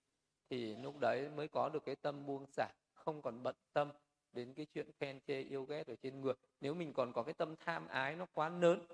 thì 0.51 0.77
lúc 0.77 0.99
đấy 0.99 1.29
mới 1.29 1.49
có 1.49 1.69
được 1.69 1.85
cái 1.85 1.97
tâm 1.97 2.27
buông 2.27 2.47
xả 2.47 2.69
không 2.95 3.23
còn 3.23 3.43
bận 3.43 3.55
tâm 3.73 3.91
đến 4.33 4.55
cái 4.55 4.67
chuyện 4.75 4.91
khen 5.01 5.21
chê 5.21 5.41
yêu 5.41 5.65
ghét 5.65 5.87
ở 5.87 5.95
trên 6.03 6.21
người. 6.21 6.35
Nếu 6.61 6.75
mình 6.75 6.93
còn 6.93 7.13
có 7.13 7.23
cái 7.23 7.35
tâm 7.35 7.57
tham 7.57 7.89
ái 7.89 8.17
nó 8.17 8.27
quá 8.35 8.49
lớn 8.49 8.87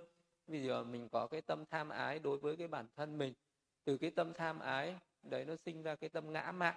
bây 0.47 0.63
giờ 0.63 0.85
mình 0.85 1.09
có 1.09 1.27
cái 1.27 1.43
tâm 1.43 1.65
tham 1.71 1.89
ái 1.89 2.19
đối 2.19 2.39
với 2.39 2.57
cái 2.57 2.69
bản 2.69 2.87
thân 2.97 3.19
mình 3.19 3.35
từ 3.85 3.99
cái 3.99 4.11
tâm 4.11 4.33
tham 4.35 4.59
ái 4.59 4.97
đấy 5.23 5.45
nó 5.45 5.57
sinh 5.57 5.83
ra 5.83 5.97
cái 5.97 6.11
tâm 6.11 6.33
ngã 6.33 6.53
mạn. 6.53 6.75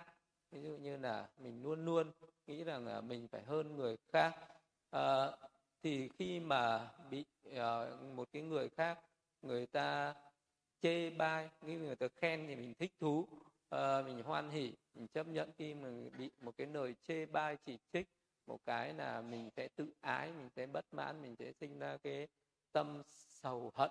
Ví 0.52 0.62
dụ 0.62 0.78
như 0.78 0.98
là 0.98 1.28
mình 1.38 1.64
luôn 1.64 1.86
luôn 1.86 2.12
nghĩ 2.48 2.64
rằng 2.64 2.88
là 2.88 3.02
mình 3.02 3.28
phải 3.28 3.44
hơn 3.44 3.76
người 3.76 3.98
khác. 4.14 4.36
À, 4.92 5.32
thì 5.84 6.10
khi 6.10 6.40
mà 6.40 6.92
bị 7.10 7.26
uh, 7.50 8.02
một 8.16 8.28
cái 8.32 8.42
người 8.42 8.70
khác 8.70 9.00
người 9.42 9.68
ta 9.68 10.16
chê 10.82 11.10
bai 11.10 11.50
khi 11.62 11.76
người 11.76 11.96
ta 11.96 12.08
khen 12.08 12.48
thì 12.48 12.56
mình 12.56 12.74
thích 12.74 12.92
thú 13.00 13.20
uh, 13.20 14.06
mình 14.06 14.24
hoan 14.24 14.50
hỉ 14.50 14.74
mình 14.94 15.08
chấp 15.08 15.28
nhận 15.28 15.52
khi 15.58 15.74
mà 15.74 15.90
bị 16.18 16.30
một 16.42 16.58
cái 16.58 16.68
lời 16.68 16.96
chê 17.04 17.26
bai 17.26 17.58
chỉ 17.66 17.78
trích 17.94 18.08
một 18.48 18.60
cái 18.66 18.94
là 18.94 19.22
mình 19.22 19.50
sẽ 19.58 19.68
tự 19.68 19.94
ái 20.02 20.32
mình 20.32 20.50
sẽ 20.56 20.68
bất 20.68 20.94
mãn 20.94 21.22
mình 21.22 21.36
sẽ 21.40 21.52
sinh 21.52 21.80
ra 21.80 21.98
cái 21.98 22.28
tâm 22.72 23.02
sầu 23.42 23.72
hận. 23.76 23.90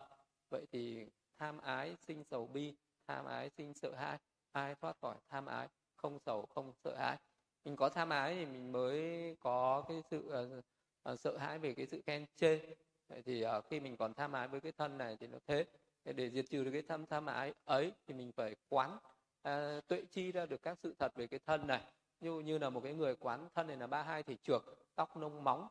Vậy 0.51 0.66
thì 0.73 1.06
tham 1.39 1.59
ái 1.59 1.97
sinh 2.06 2.24
sầu 2.24 2.47
bi 2.47 2.74
tham 3.06 3.24
ái 3.24 3.51
sinh 3.51 3.74
sợ 3.74 3.94
hãi 3.94 4.19
ai 4.52 4.74
thoát 4.74 4.97
khỏi 5.01 5.16
tham 5.28 5.47
ái 5.47 5.69
không 5.97 6.19
sầu 6.27 6.47
không 6.47 6.73
sợ 6.85 6.97
hãi. 6.97 7.16
Mình 7.65 7.77
có 7.77 7.89
tham 7.89 8.09
ái 8.09 8.35
thì 8.35 8.47
mình 8.47 8.73
mới 8.73 9.36
có 9.40 9.85
cái 9.89 10.02
sự 10.10 10.19
uh, 10.19 10.65
uh, 11.12 11.20
sợ 11.20 11.36
hãi 11.36 11.59
về 11.59 11.74
cái 11.74 11.86
sự 11.86 12.02
khen 12.06 12.27
chê. 12.36 12.60
Vậy 13.09 13.23
thì 13.23 13.44
uh, 13.47 13.65
khi 13.70 13.81
mình 13.81 13.97
còn 13.97 14.15
tham 14.15 14.32
ái 14.32 14.48
với 14.48 14.60
cái 14.60 14.73
thân 14.73 14.98
này 14.98 15.16
thì 15.20 15.27
nó 15.27 15.39
thế 15.47 15.65
để 16.12 16.30
diệt 16.30 16.44
trừ 16.51 16.64
được 16.64 16.70
cái 16.70 16.82
tham 16.82 17.06
tham 17.06 17.26
ái 17.26 17.55
ấy 17.64 17.93
thì 18.06 18.14
mình 18.14 18.32
phải 18.32 18.56
quán 18.68 18.98
à, 19.43 19.80
tuệ 19.89 20.02
chi 20.10 20.32
ra 20.32 20.47
được 20.47 20.62
các 20.62 20.78
sự 20.82 20.94
thật 20.98 21.12
về 21.16 21.26
cái 21.26 21.40
thân 21.47 21.66
này. 21.66 21.82
Như 22.20 22.40
như 22.40 22.59
là 22.59 22.70
một 22.70 22.80
cái 22.85 22.94
người 22.94 23.16
quán 23.16 23.48
thân 23.55 23.66
này 23.66 23.76
là 23.76 23.86
ba 23.86 24.02
hai 24.02 24.22
thể 24.22 24.36
trược 24.43 24.64
tóc 24.94 25.16
nông 25.16 25.44
móng 25.44 25.68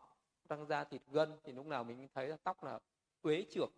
răng 0.49 0.65
da 0.65 0.83
thịt 0.83 1.01
gân 1.11 1.37
thì 1.43 1.53
lúc 1.53 1.65
nào 1.65 1.83
mình 1.83 2.07
thấy 2.13 2.27
là 2.27 2.37
tóc 2.43 2.63
là 2.63 2.79
uế 3.21 3.45
trược 3.51 3.69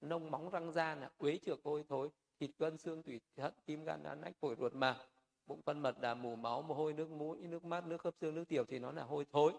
nông 0.00 0.30
móng 0.30 0.50
răng 0.50 0.72
da 0.72 0.94
là 0.94 1.10
uế 1.18 1.38
trược 1.46 1.58
hôi 1.64 1.84
thối 1.88 2.10
thịt 2.40 2.50
gân 2.58 2.78
xương 2.78 3.02
tủy 3.02 3.20
thận 3.36 3.52
tim 3.64 3.84
gan 3.84 4.02
đá 4.02 4.14
nách 4.14 4.36
phổi 4.40 4.56
ruột 4.58 4.74
màng 4.74 4.96
bụng 5.46 5.62
phân 5.62 5.82
mật 5.82 6.00
đà 6.00 6.14
mù 6.14 6.36
máu 6.36 6.62
mồ 6.62 6.74
hôi 6.74 6.92
nước 6.92 7.10
mũi 7.10 7.38
nước 7.38 7.64
mắt 7.64 7.86
nước 7.86 8.00
khớp 8.00 8.14
xương 8.20 8.34
nước 8.34 8.44
tiểu 8.48 8.64
thì 8.64 8.78
nó 8.78 8.92
là 8.92 9.02
hôi 9.02 9.26
thối. 9.32 9.52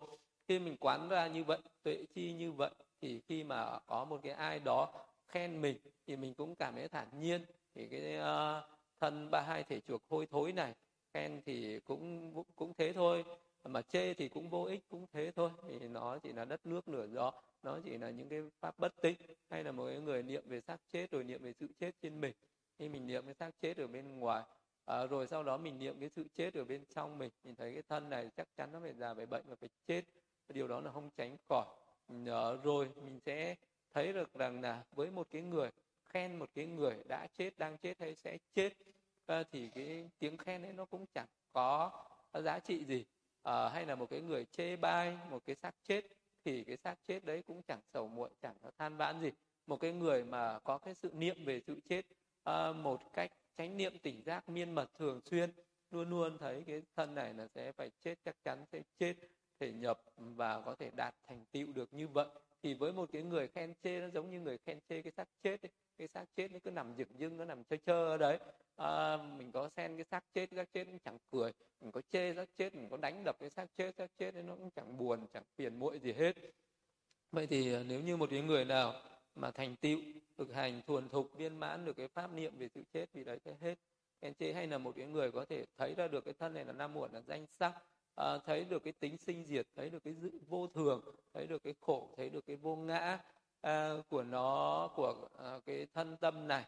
Khi 0.47 0.59
mình 0.59 0.77
quán 0.79 1.09
ra 1.09 1.27
như 1.27 1.43
vậy 1.43 1.59
tuệ 1.83 2.05
chi 2.13 2.33
như 2.33 2.51
vậy 2.51 2.71
thì 3.01 3.19
khi 3.19 3.43
mà 3.43 3.79
có 3.85 4.05
một 4.05 4.19
cái 4.23 4.31
ai 4.31 4.59
đó 4.59 5.06
khen 5.27 5.61
mình 5.61 5.77
thì 6.07 6.15
mình 6.15 6.33
cũng 6.33 6.55
cảm 6.55 6.75
thấy 6.75 6.87
thản 6.87 7.07
nhiên. 7.19 7.45
Thì 7.75 7.87
cái 7.87 8.17
uh, 8.19 8.63
thân 8.99 9.31
ba 9.31 9.41
hai 9.41 9.63
thể 9.63 9.79
chuộc 9.79 10.01
hôi 10.09 10.25
thối 10.25 10.51
này 10.51 10.73
khen 11.13 11.41
thì 11.45 11.79
cũng 11.79 12.33
cũng 12.55 12.73
thế 12.77 12.93
thôi. 12.93 13.25
Mà 13.63 13.81
chê 13.81 14.13
thì 14.13 14.29
cũng 14.29 14.49
vô 14.49 14.63
ích 14.63 14.83
cũng 14.89 15.05
thế 15.13 15.31
thôi. 15.35 15.49
Thì 15.79 15.87
nó 15.87 16.17
chỉ 16.17 16.33
là 16.33 16.45
đất 16.45 16.65
nước 16.65 16.87
nửa 16.87 17.07
gió 17.07 17.31
nó 17.63 17.79
chỉ 17.85 17.97
là 17.97 18.09
những 18.09 18.29
cái 18.29 18.41
pháp 18.59 18.79
bất 18.79 19.01
tịnh. 19.01 19.15
Hay 19.49 19.63
là 19.63 19.71
một 19.71 19.87
cái 19.87 19.99
người 19.99 20.23
niệm 20.23 20.43
về 20.45 20.61
xác 20.61 20.77
chết 20.91 21.11
rồi 21.11 21.23
niệm 21.23 21.43
về 21.43 21.53
sự 21.53 21.67
chết 21.79 21.91
trên 22.01 22.21
mình. 22.21 22.33
Khi 22.79 22.89
mình 22.89 23.07
niệm 23.07 23.25
cái 23.25 23.33
xác 23.33 23.51
chết 23.61 23.77
ở 23.77 23.87
bên 23.87 24.19
ngoài 24.19 24.43
à, 24.85 25.05
rồi 25.05 25.27
sau 25.27 25.43
đó 25.43 25.57
mình 25.57 25.79
niệm 25.79 25.99
cái 25.99 26.09
sự 26.09 26.25
chết 26.35 26.53
ở 26.53 26.65
bên 26.65 26.85
trong 26.95 27.17
mình. 27.17 27.31
Mình 27.43 27.55
thấy 27.55 27.73
cái 27.73 27.83
thân 27.89 28.09
này 28.09 28.29
chắc 28.37 28.47
chắn 28.57 28.71
nó 28.71 28.79
phải 28.79 28.93
già 28.93 29.13
phải 29.13 29.25
bệnh 29.25 29.43
và 29.47 29.55
phải 29.55 29.69
chết. 29.87 30.01
Điều 30.49 30.67
đó 30.67 30.81
là 30.81 30.91
không 30.91 31.09
tránh 31.17 31.37
khỏi. 31.49 31.65
À, 32.25 32.51
rồi 32.63 32.89
mình 33.05 33.19
sẽ 33.19 33.55
thấy 33.93 34.13
được 34.13 34.33
rằng 34.33 34.61
là 34.61 34.83
với 34.91 35.11
một 35.11 35.27
cái 35.31 35.41
người 35.41 35.69
khen 36.05 36.39
một 36.39 36.49
cái 36.53 36.65
người 36.65 36.95
đã 37.09 37.27
chết 37.33 37.57
đang 37.57 37.77
chết 37.77 37.99
hay 37.99 38.15
sẽ 38.15 38.37
chết 38.53 38.73
ờ, 39.25 39.43
thì 39.51 39.69
cái 39.75 40.09
tiếng 40.19 40.37
khen 40.37 40.63
ấy 40.63 40.73
nó 40.73 40.85
cũng 40.85 41.05
chẳng 41.13 41.27
có 41.53 41.91
giá 42.33 42.59
trị 42.59 42.85
gì. 42.85 43.05
À, 43.43 43.69
hay 43.69 43.85
là 43.85 43.95
một 43.95 44.09
cái 44.09 44.21
người 44.21 44.45
chê 44.45 44.75
bai 44.75 45.17
một 45.29 45.45
cái 45.45 45.55
xác 45.55 45.75
chết 45.83 46.05
thì 46.45 46.63
cái 46.63 46.77
xác 46.77 46.95
chết 47.07 47.25
đấy 47.25 47.43
cũng 47.47 47.61
chẳng 47.63 47.81
sầu 47.93 48.07
muộn 48.07 48.31
chẳng 48.41 48.55
có 48.61 48.71
than 48.77 48.97
vãn 48.97 49.21
gì. 49.21 49.31
Một 49.67 49.77
cái 49.77 49.91
người 49.93 50.23
mà 50.23 50.59
có 50.59 50.77
cái 50.77 50.95
sự 50.95 51.11
niệm 51.13 51.45
về 51.45 51.61
sự 51.61 51.79
chết 51.89 52.05
à, 52.43 52.71
một 52.71 53.13
cách 53.13 53.31
chánh 53.57 53.77
niệm 53.77 53.99
tỉnh 53.99 54.23
giác 54.23 54.49
miên 54.49 54.71
mật 54.71 54.89
thường 54.95 55.21
xuyên 55.21 55.51
luôn 55.91 56.09
luôn 56.09 56.37
thấy 56.37 56.63
cái 56.67 56.81
thân 56.95 57.15
này 57.15 57.33
là 57.33 57.47
sẽ 57.47 57.71
phải 57.71 57.91
chết 57.99 58.15
chắc 58.25 58.35
chắn 58.43 58.65
sẽ 58.71 58.81
chết 58.99 59.13
thể 59.59 59.71
nhập 59.71 60.01
và 60.17 60.61
có 60.61 60.75
thể 60.75 60.89
đạt 60.95 61.15
thành 61.27 61.45
tựu 61.51 61.67
được 61.73 61.93
như 61.93 62.07
vậy. 62.07 62.27
Thì 62.63 62.73
với 62.73 62.93
một 62.93 63.09
cái 63.11 63.23
người 63.23 63.47
khen 63.47 63.73
chê 63.83 63.99
nó 63.99 64.07
giống 64.13 64.31
như 64.31 64.39
người 64.39 64.57
khen 64.57 64.79
chê 64.89 65.01
cái 65.01 65.11
xác 65.11 65.27
chết 65.43 65.65
ấy. 65.65 65.71
cái 65.97 66.07
xác 66.07 66.25
chết 66.35 66.51
nó 66.51 66.59
cứ 66.63 66.71
nằm 66.71 66.95
dựng 66.97 67.19
dưng 67.19 67.37
nó 67.37 67.45
nằm 67.45 67.63
chơi 67.63 67.79
chơi 67.85 68.17
đấy. 68.17 68.39
À, 68.75 69.17
mình 69.17 69.51
có 69.51 69.69
xen 69.75 69.97
cái 69.97 70.05
xác 70.11 70.23
chết 70.33 70.49
xác 70.55 70.73
chết 70.73 70.85
cũng 70.85 70.99
chẳng 70.99 71.17
cười. 71.31 71.51
Mình 71.81 71.91
có 71.91 72.01
chê 72.09 72.33
xác 72.35 72.45
chết 72.57 72.75
mình 72.75 72.89
có 72.89 72.97
đánh 72.97 73.23
đập 73.25 73.37
cái 73.39 73.49
xác 73.49 73.65
chết 73.77 73.95
xác 73.97 74.07
chết 74.17 74.33
ấy 74.33 74.43
nó 74.43 74.55
cũng 74.55 74.69
chẳng 74.71 74.97
buồn 74.97 75.27
chẳng 75.33 75.43
phiền 75.57 75.79
muội 75.79 75.99
gì 75.99 76.13
hết. 76.13 76.33
Vậy 77.31 77.47
thì 77.47 77.73
à, 77.73 77.83
nếu 77.87 78.01
như 78.01 78.17
một 78.17 78.29
cái 78.29 78.41
người 78.41 78.65
nào 78.65 78.93
mà 79.35 79.51
thành 79.51 79.75
tựu 79.75 79.99
thực 80.37 80.53
hành 80.53 80.81
thuần 80.87 81.09
thục 81.09 81.33
viên 81.37 81.59
mãn 81.59 81.85
được 81.85 81.93
cái 81.97 82.07
pháp 82.07 82.33
niệm 82.33 82.57
về 82.57 82.69
sự 82.75 82.83
chết 82.93 83.05
vì 83.13 83.23
đấy 83.23 83.39
sẽ 83.45 83.55
hết. 83.61 83.75
Khen 84.21 84.33
chê 84.33 84.53
hay 84.53 84.67
là 84.67 84.77
một 84.77 84.93
cái 84.95 85.05
người 85.05 85.31
có 85.31 85.45
thể 85.45 85.65
thấy 85.77 85.93
ra 85.97 86.07
được 86.07 86.25
cái 86.25 86.33
thân 86.33 86.53
này 86.53 86.65
là 86.65 86.73
nam 86.73 86.93
muộn 86.93 87.11
là 87.13 87.21
danh 87.21 87.45
sắc 87.59 87.73
à, 88.17 88.37
thấy 88.45 88.65
được 88.65 88.83
cái 88.83 88.93
tính 88.93 89.17
sinh 89.17 89.43
diệt 89.45 89.67
thấy 89.75 89.89
được 89.89 90.03
cái 90.03 90.13
dự 90.13 90.31
vô 90.47 90.67
thường 90.67 91.01
thấy 91.33 91.47
được 91.47 91.63
cái 91.63 91.73
khổ 91.81 92.13
thấy 92.17 92.29
được 92.29 92.45
cái 92.47 92.55
vô 92.55 92.75
ngã 92.75 93.19
à, 93.61 93.93
của 94.09 94.23
nó 94.23 94.89
của 94.95 95.27
à, 95.37 95.59
cái 95.65 95.87
thân 95.93 96.17
tâm 96.17 96.47
này. 96.47 96.65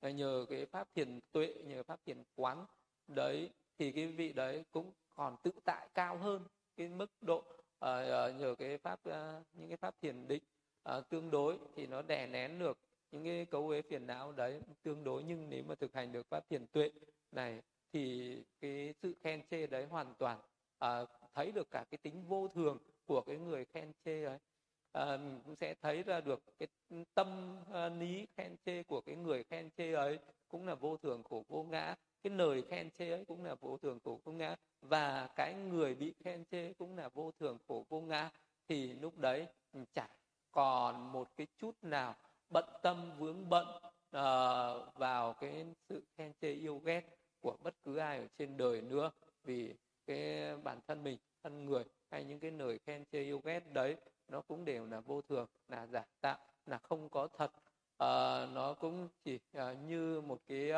À, 0.00 0.10
nhờ 0.10 0.46
cái 0.50 0.66
pháp 0.66 0.88
thiền 0.94 1.20
tuệ 1.32 1.54
nhờ 1.64 1.82
pháp 1.82 2.00
thiền 2.06 2.22
quán 2.34 2.66
đấy 3.06 3.50
thì 3.78 3.92
cái 3.92 4.06
vị 4.06 4.32
đấy 4.32 4.64
cũng 4.70 4.92
còn 5.14 5.36
tự 5.42 5.50
tại 5.64 5.88
cao 5.94 6.16
hơn 6.16 6.42
cái 6.76 6.88
mức 6.88 7.10
độ 7.20 7.44
à, 7.78 8.30
nhờ 8.38 8.54
cái 8.58 8.78
pháp 8.78 9.04
à, 9.04 9.42
những 9.52 9.68
cái 9.68 9.76
pháp 9.76 9.94
thiền 10.02 10.28
định 10.28 10.42
à, 10.82 11.00
tương 11.00 11.30
đối 11.30 11.58
thì 11.76 11.86
nó 11.86 12.02
đè 12.02 12.26
nén 12.26 12.58
được 12.58 12.78
những 13.10 13.24
cái 13.24 13.44
cấu 13.44 13.68
uế 13.68 13.82
phiền 13.82 14.06
não 14.06 14.32
đấy 14.32 14.60
tương 14.82 15.04
đối. 15.04 15.22
Nhưng 15.22 15.50
nếu 15.50 15.64
mà 15.64 15.74
thực 15.74 15.94
hành 15.94 16.12
được 16.12 16.26
pháp 16.28 16.48
thiền 16.48 16.66
tuệ 16.66 16.90
này 17.32 17.62
thì 17.92 18.36
cái 18.60 18.94
sự 19.02 19.14
khen 19.20 19.42
chê 19.50 19.66
đấy 19.66 19.86
hoàn 19.86 20.14
toàn 20.18 20.38
à, 20.78 21.04
thấy 21.34 21.52
được 21.52 21.70
cả 21.70 21.84
cái 21.90 21.98
tính 21.98 22.24
vô 22.28 22.48
thường 22.48 22.78
của 23.06 23.20
cái 23.20 23.36
người 23.36 23.64
khen 23.64 23.92
chê 24.04 24.24
ấy. 24.24 24.38
À, 24.92 25.16
mình 25.16 25.40
cũng 25.44 25.56
sẽ 25.56 25.74
thấy 25.74 26.02
ra 26.02 26.20
được 26.20 26.42
cái 26.58 26.68
tâm 27.14 27.56
à, 27.72 27.88
lý 27.88 28.26
khen 28.36 28.56
chê 28.64 28.82
của 28.82 29.00
cái 29.00 29.16
người 29.16 29.44
khen 29.44 29.70
chê 29.70 29.92
ấy 29.92 30.18
cũng 30.48 30.66
là 30.66 30.74
vô 30.74 30.96
thường 30.96 31.22
khổ 31.24 31.44
vô 31.48 31.62
ngã. 31.62 31.94
Cái 32.22 32.30
lời 32.30 32.62
khen 32.70 32.90
chê 32.90 33.10
ấy 33.10 33.24
cũng 33.24 33.44
là 33.44 33.54
vô 33.54 33.76
thường 33.76 33.98
khổ 34.04 34.20
vô 34.24 34.32
ngã. 34.32 34.56
Và 34.80 35.28
cái 35.36 35.54
người 35.54 35.94
bị 35.94 36.14
khen 36.24 36.44
chê 36.44 36.72
cũng 36.72 36.96
là 36.96 37.08
vô 37.08 37.30
thường 37.40 37.58
khổ 37.68 37.86
vô 37.88 38.00
ngã. 38.00 38.30
Thì 38.68 38.92
lúc 38.92 39.18
đấy 39.18 39.40
ừ, 39.40 39.46
mình 39.72 39.84
chẳng 39.94 40.10
còn 40.50 41.12
một 41.12 41.28
cái 41.36 41.46
chút 41.58 41.74
nào 41.82 42.14
bận 42.50 42.64
tâm 42.82 43.12
vướng 43.18 43.48
bận 43.48 43.66
uh, 43.76 44.94
vào 44.94 45.32
cái 45.40 45.66
sự 45.88 46.02
khen 46.16 46.32
chê 46.40 46.52
yêu 46.52 46.78
ghét 46.78 47.02
của 47.40 47.56
bất 47.62 47.74
cứ 47.84 47.96
ai 47.96 48.18
ở 48.18 48.26
trên 48.38 48.56
đời 48.56 48.80
nữa. 48.80 49.10
Vì 49.44 49.74
cái 50.06 50.56
bản 50.56 50.78
thân 50.86 51.04
mình 51.04 51.18
thân 51.42 51.64
người 51.64 51.84
hay 52.10 52.24
những 52.24 52.40
cái 52.40 52.50
lời 52.50 52.78
khen 52.86 53.04
chê 53.12 53.22
yêu 53.22 53.40
ghét 53.44 53.72
đấy 53.72 53.96
nó 54.28 54.40
cũng 54.40 54.64
đều 54.64 54.86
là 54.86 55.00
vô 55.00 55.22
thường 55.22 55.46
là 55.68 55.86
giả 55.86 56.04
tạo 56.20 56.38
là 56.66 56.78
không 56.78 57.08
có 57.08 57.28
thật. 57.36 57.52
À, 57.98 58.46
nó 58.46 58.74
cũng 58.74 59.08
chỉ 59.24 59.38
à, 59.52 59.72
như 59.72 60.20
một 60.20 60.40
cái 60.48 60.70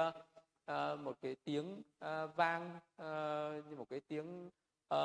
à, 0.65 0.95
một 0.95 1.17
cái 1.23 1.37
tiếng 1.45 1.83
à, 1.99 2.27
vang 2.27 2.79
à, 2.97 3.51
như 3.69 3.77
một 3.77 3.87
cái 3.91 4.01
tiếng 4.01 4.51
à, 4.89 4.99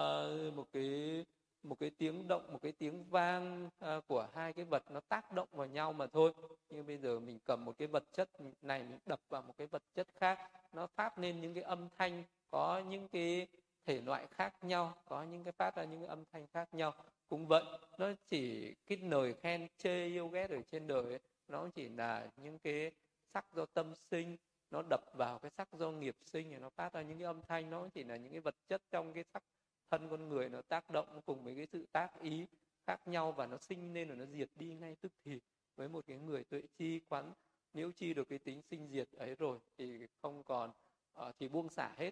một 0.55 0.67
cái 0.73 1.25
một 1.63 1.79
cái 1.79 1.89
tiếng 1.89 2.27
động 2.27 2.53
một 2.53 2.59
cái 2.61 2.71
tiếng 2.71 3.03
vang 3.09 3.69
à, 3.79 3.99
của 4.07 4.27
hai 4.33 4.53
cái 4.53 4.65
vật 4.65 4.83
nó 4.91 4.99
tác 4.99 5.31
động 5.31 5.47
vào 5.51 5.67
nhau 5.67 5.93
mà 5.93 6.07
thôi. 6.07 6.33
Như 6.69 6.83
bây 6.83 6.97
giờ 6.97 7.19
mình 7.19 7.39
cầm 7.45 7.65
một 7.65 7.77
cái 7.77 7.87
vật 7.87 8.03
chất 8.13 8.29
này 8.61 8.83
mình 8.83 8.99
đập 9.05 9.19
vào 9.29 9.41
một 9.41 9.53
cái 9.57 9.67
vật 9.67 9.83
chất 9.93 10.07
khác 10.15 10.51
nó 10.73 10.87
phát 10.87 11.19
lên 11.19 11.41
những 11.41 11.53
cái 11.53 11.63
âm 11.63 11.89
thanh 11.97 12.23
có 12.51 12.79
những 12.79 13.07
cái 13.07 13.47
thể 13.85 14.01
loại 14.01 14.27
khác 14.27 14.63
nhau 14.63 14.95
có 15.05 15.23
những 15.23 15.43
cái 15.43 15.51
phát 15.51 15.75
ra 15.75 15.83
những 15.83 15.99
cái 15.99 16.07
âm 16.07 16.23
thanh 16.31 16.47
khác 16.47 16.73
nhau 16.73 16.93
cũng 17.29 17.47
vậy. 17.47 17.63
Nó 17.97 18.07
chỉ 18.27 18.73
cái 18.85 18.97
lời 18.97 19.33
khen 19.33 19.67
chê 19.77 20.05
yêu 20.05 20.27
ghét 20.27 20.49
ở 20.49 20.61
trên 20.61 20.87
đời 20.87 21.03
ấy, 21.03 21.19
nó 21.47 21.69
chỉ 21.75 21.89
là 21.89 22.27
những 22.37 22.59
cái 22.59 22.91
sắc 23.33 23.53
do 23.53 23.65
tâm 23.65 23.93
sinh 24.11 24.37
nó 24.71 24.81
đập 24.89 25.01
vào 25.13 25.39
cái 25.39 25.51
sắc 25.57 25.73
do 25.73 25.91
nghiệp 25.91 26.15
sinh 26.25 26.49
thì 26.51 26.57
nó 26.57 26.69
phát 26.69 26.93
ra 26.93 27.01
những 27.01 27.17
cái 27.17 27.25
âm 27.25 27.41
thanh 27.41 27.69
nó 27.69 27.87
chỉ 27.93 28.03
là 28.03 28.17
những 28.17 28.31
cái 28.31 28.41
vật 28.41 28.55
chất 28.67 28.81
trong 28.91 29.13
cái 29.13 29.23
sắc 29.33 29.43
thân 29.91 30.09
con 30.09 30.29
người 30.29 30.49
nó 30.49 30.61
tác 30.61 30.89
động 30.89 31.21
cùng 31.25 31.43
với 31.43 31.55
cái 31.55 31.67
sự 31.71 31.85
tác 31.91 32.21
ý 32.21 32.45
khác 32.87 33.07
nhau 33.07 33.31
và 33.31 33.47
nó 33.47 33.57
sinh 33.57 33.93
nên 33.93 34.07
rồi 34.07 34.17
nó 34.17 34.25
diệt 34.25 34.49
đi 34.55 34.73
ngay 34.73 34.95
tức 35.01 35.11
thì 35.25 35.39
với 35.75 35.89
một 35.89 36.05
cái 36.07 36.17
người 36.17 36.43
tuệ 36.43 36.61
chi 36.77 36.99
quán. 37.09 37.33
Nếu 37.73 37.91
chi 37.91 38.13
được 38.13 38.29
cái 38.29 38.39
tính 38.39 38.61
sinh 38.61 38.87
diệt 38.87 39.11
ấy 39.11 39.35
rồi 39.35 39.59
thì 39.77 40.07
không 40.21 40.43
còn 40.43 40.71
uh, 41.19 41.35
thì 41.39 41.47
buông 41.47 41.69
xả 41.69 41.93
hết 41.97 42.11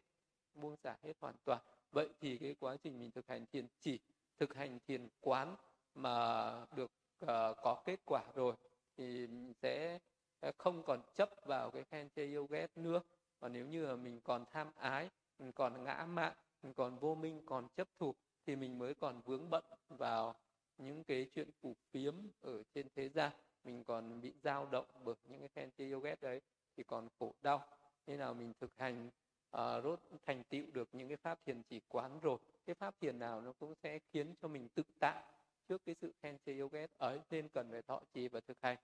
buông 0.56 0.76
xả 0.76 0.98
hết 1.04 1.14
hoàn 1.20 1.36
toàn. 1.44 1.62
Vậy 1.92 2.10
thì 2.20 2.38
cái 2.38 2.56
quá 2.60 2.78
trình 2.84 3.00
mình 3.00 3.12
thực 3.12 3.28
hành 3.28 3.46
thiền 3.46 3.68
chỉ 3.80 4.00
thực 4.38 4.54
hành 4.56 4.80
thiền 4.88 5.08
quán 5.22 5.56
mà 5.96 6.52
được 6.76 6.92
uh, 7.24 7.30
có 7.64 7.82
kết 7.86 8.00
quả 8.06 8.24
rồi 8.36 8.56
thì 8.98 9.28
mình 9.28 9.54
sẽ 9.62 10.00
ờ, 10.40 10.52
không 10.58 10.84
còn 10.84 11.02
chấp 11.16 11.30
vào 11.46 11.72
cái 11.72 11.84
khen 11.84 12.10
chê 12.16 12.26
yêu 12.26 12.46
ghét 12.46 12.68
nữa. 12.76 13.02
Và 13.40 13.50
nếu 13.50 13.66
như 13.66 13.86
là 13.86 13.96
mình 13.96 14.22
còn 14.22 14.46
tham 14.52 14.72
ái 14.76 15.10
mình 15.40 15.52
còn 15.52 15.84
ngã 15.84 16.06
mạn 16.10 16.34
mình 16.64 16.74
còn 16.74 17.00
vô 17.00 17.16
minh 17.16 17.42
còn 17.46 17.68
chấp 17.76 17.88
thủ 18.00 18.16
thì 18.46 18.56
mình 18.56 18.80
mới 18.80 18.94
còn 18.94 19.22
vướng 19.22 19.50
bận 19.50 19.64
vào 19.90 20.36
những 20.78 21.04
cái 21.04 21.30
chuyện 21.34 21.50
củ 21.62 21.76
phiếm 21.92 22.14
ở 22.42 22.64
trên 22.74 22.88
thế 22.96 23.10
gian. 23.10 23.32
Mình 23.64 23.84
còn 23.84 24.22
bị 24.22 24.34
dao 24.44 24.66
động 24.66 24.86
bởi 25.04 25.16
những 25.24 25.40
cái 25.40 25.50
khen 25.56 25.70
chê 25.78 25.86
yêu 25.86 26.00
ghét 26.00 26.22
đấy 26.22 26.42
thì 26.78 26.84
còn 26.84 27.08
khổ 27.20 27.36
đau. 27.42 27.68
Nên 28.08 28.20
nào 28.20 28.34
mình 28.34 28.54
thực 28.60 28.78
hành 28.78 29.10
uh, 29.58 29.84
rốt 29.84 30.00
thành 30.26 30.44
tựu 30.44 30.66
được 30.74 30.90
những 30.94 31.08
cái 31.08 31.18
pháp 31.18 31.40
thiền 31.46 31.62
chỉ 31.64 31.82
quán 31.90 32.20
rồi. 32.20 32.38
Cái 32.66 32.74
pháp 32.74 32.96
thiền 33.02 33.20
nào 33.20 33.42
nó 33.42 33.52
cũng 33.52 33.74
sẽ 33.84 34.00
khiến 34.00 34.34
cho 34.42 34.48
mình 34.48 34.68
tự 34.70 34.84
tại 35.00 35.24
trước 35.68 35.86
cái 35.86 35.96
sự 36.02 36.14
khen 36.22 36.38
chê 36.46 36.54
yêu 36.54 36.68
ghét 36.68 36.92
ấy 36.98 37.20
nên 37.30 37.50
cần 37.50 37.72
phải 37.72 37.82
thọ 37.82 38.02
trì 38.14 38.28
và 38.28 38.40
thực 38.40 38.62
hành. 38.62 38.78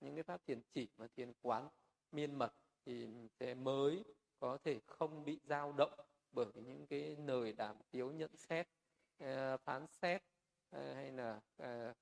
Những 0.00 0.14
cái 0.14 0.22
pháp 0.22 0.40
thiền 0.46 0.60
chỉ 0.74 0.88
và 0.96 1.06
thiền 1.16 1.32
quán 1.42 1.68
miên 2.12 2.34
mật 2.34 2.52
thì 2.86 3.06
mình 3.06 3.28
sẽ 3.40 3.54
mới 3.54 4.04
có 4.38 4.58
thể 4.64 4.80
không 4.86 5.24
bị 5.24 5.40
dao 5.44 5.72
động 5.72 5.92
bởi 6.32 6.52
những 6.54 6.86
cái 6.86 7.16
lời 7.26 7.52
đàm 7.52 7.76
tiếu 7.90 8.12
nhận 8.12 8.36
xét 8.36 8.68
ờ, 9.18 9.56
phán 9.56 9.86
xét 9.86 10.22
ờ, 10.70 10.94
hay 10.94 11.10
là 11.10 11.40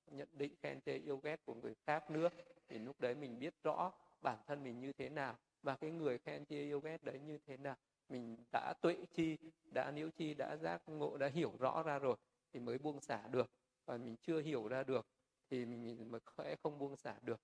nhận 0.07 0.29
định 0.33 0.55
khen 0.63 0.81
chê 0.81 0.97
yêu 0.97 1.17
ghét 1.17 1.45
của 1.45 1.55
người 1.55 1.75
khác 1.87 2.11
nữa. 2.11 2.29
Thì 2.69 2.79
lúc 2.79 3.01
đấy 3.01 3.15
mình 3.15 3.39
biết 3.39 3.55
rõ 3.63 3.93
bản 4.23 4.39
thân 4.47 4.63
mình 4.63 4.81
như 4.81 4.93
thế 4.93 5.09
nào 5.09 5.37
và 5.63 5.77
cái 5.77 5.91
người 5.91 6.19
khen 6.19 6.45
chê 6.47 6.63
yêu 6.63 6.81
ghét 6.81 7.05
đấy 7.05 7.21
như 7.21 7.39
thế 7.47 7.57
nào 7.57 7.77
mình 8.09 8.37
đã 8.53 8.75
tuệ 8.81 8.97
chi 9.15 9.37
đã 9.65 9.91
niễu 9.91 10.11
chi 10.11 10.35
đã 10.35 10.57
giác 10.57 10.83
ngộ 10.87 11.17
đã 11.17 11.29
hiểu 11.29 11.57
rõ 11.59 11.83
ra 11.83 11.99
rồi 11.99 12.17
thì 12.53 12.61
mới 12.61 12.79
buông 12.79 13.01
xả 13.01 13.29
được. 13.29 13.51
Còn 13.87 14.05
mình 14.05 14.17
chưa 14.23 14.41
hiểu 14.41 14.69
ra 14.69 14.85
được 14.85 15.07
thì 15.51 15.65
mình 15.65 16.11
mới 16.11 16.21
sẽ 16.39 16.57
không 16.63 16.79
buông 16.79 16.97
xả 16.97 17.15
được. 17.23 17.41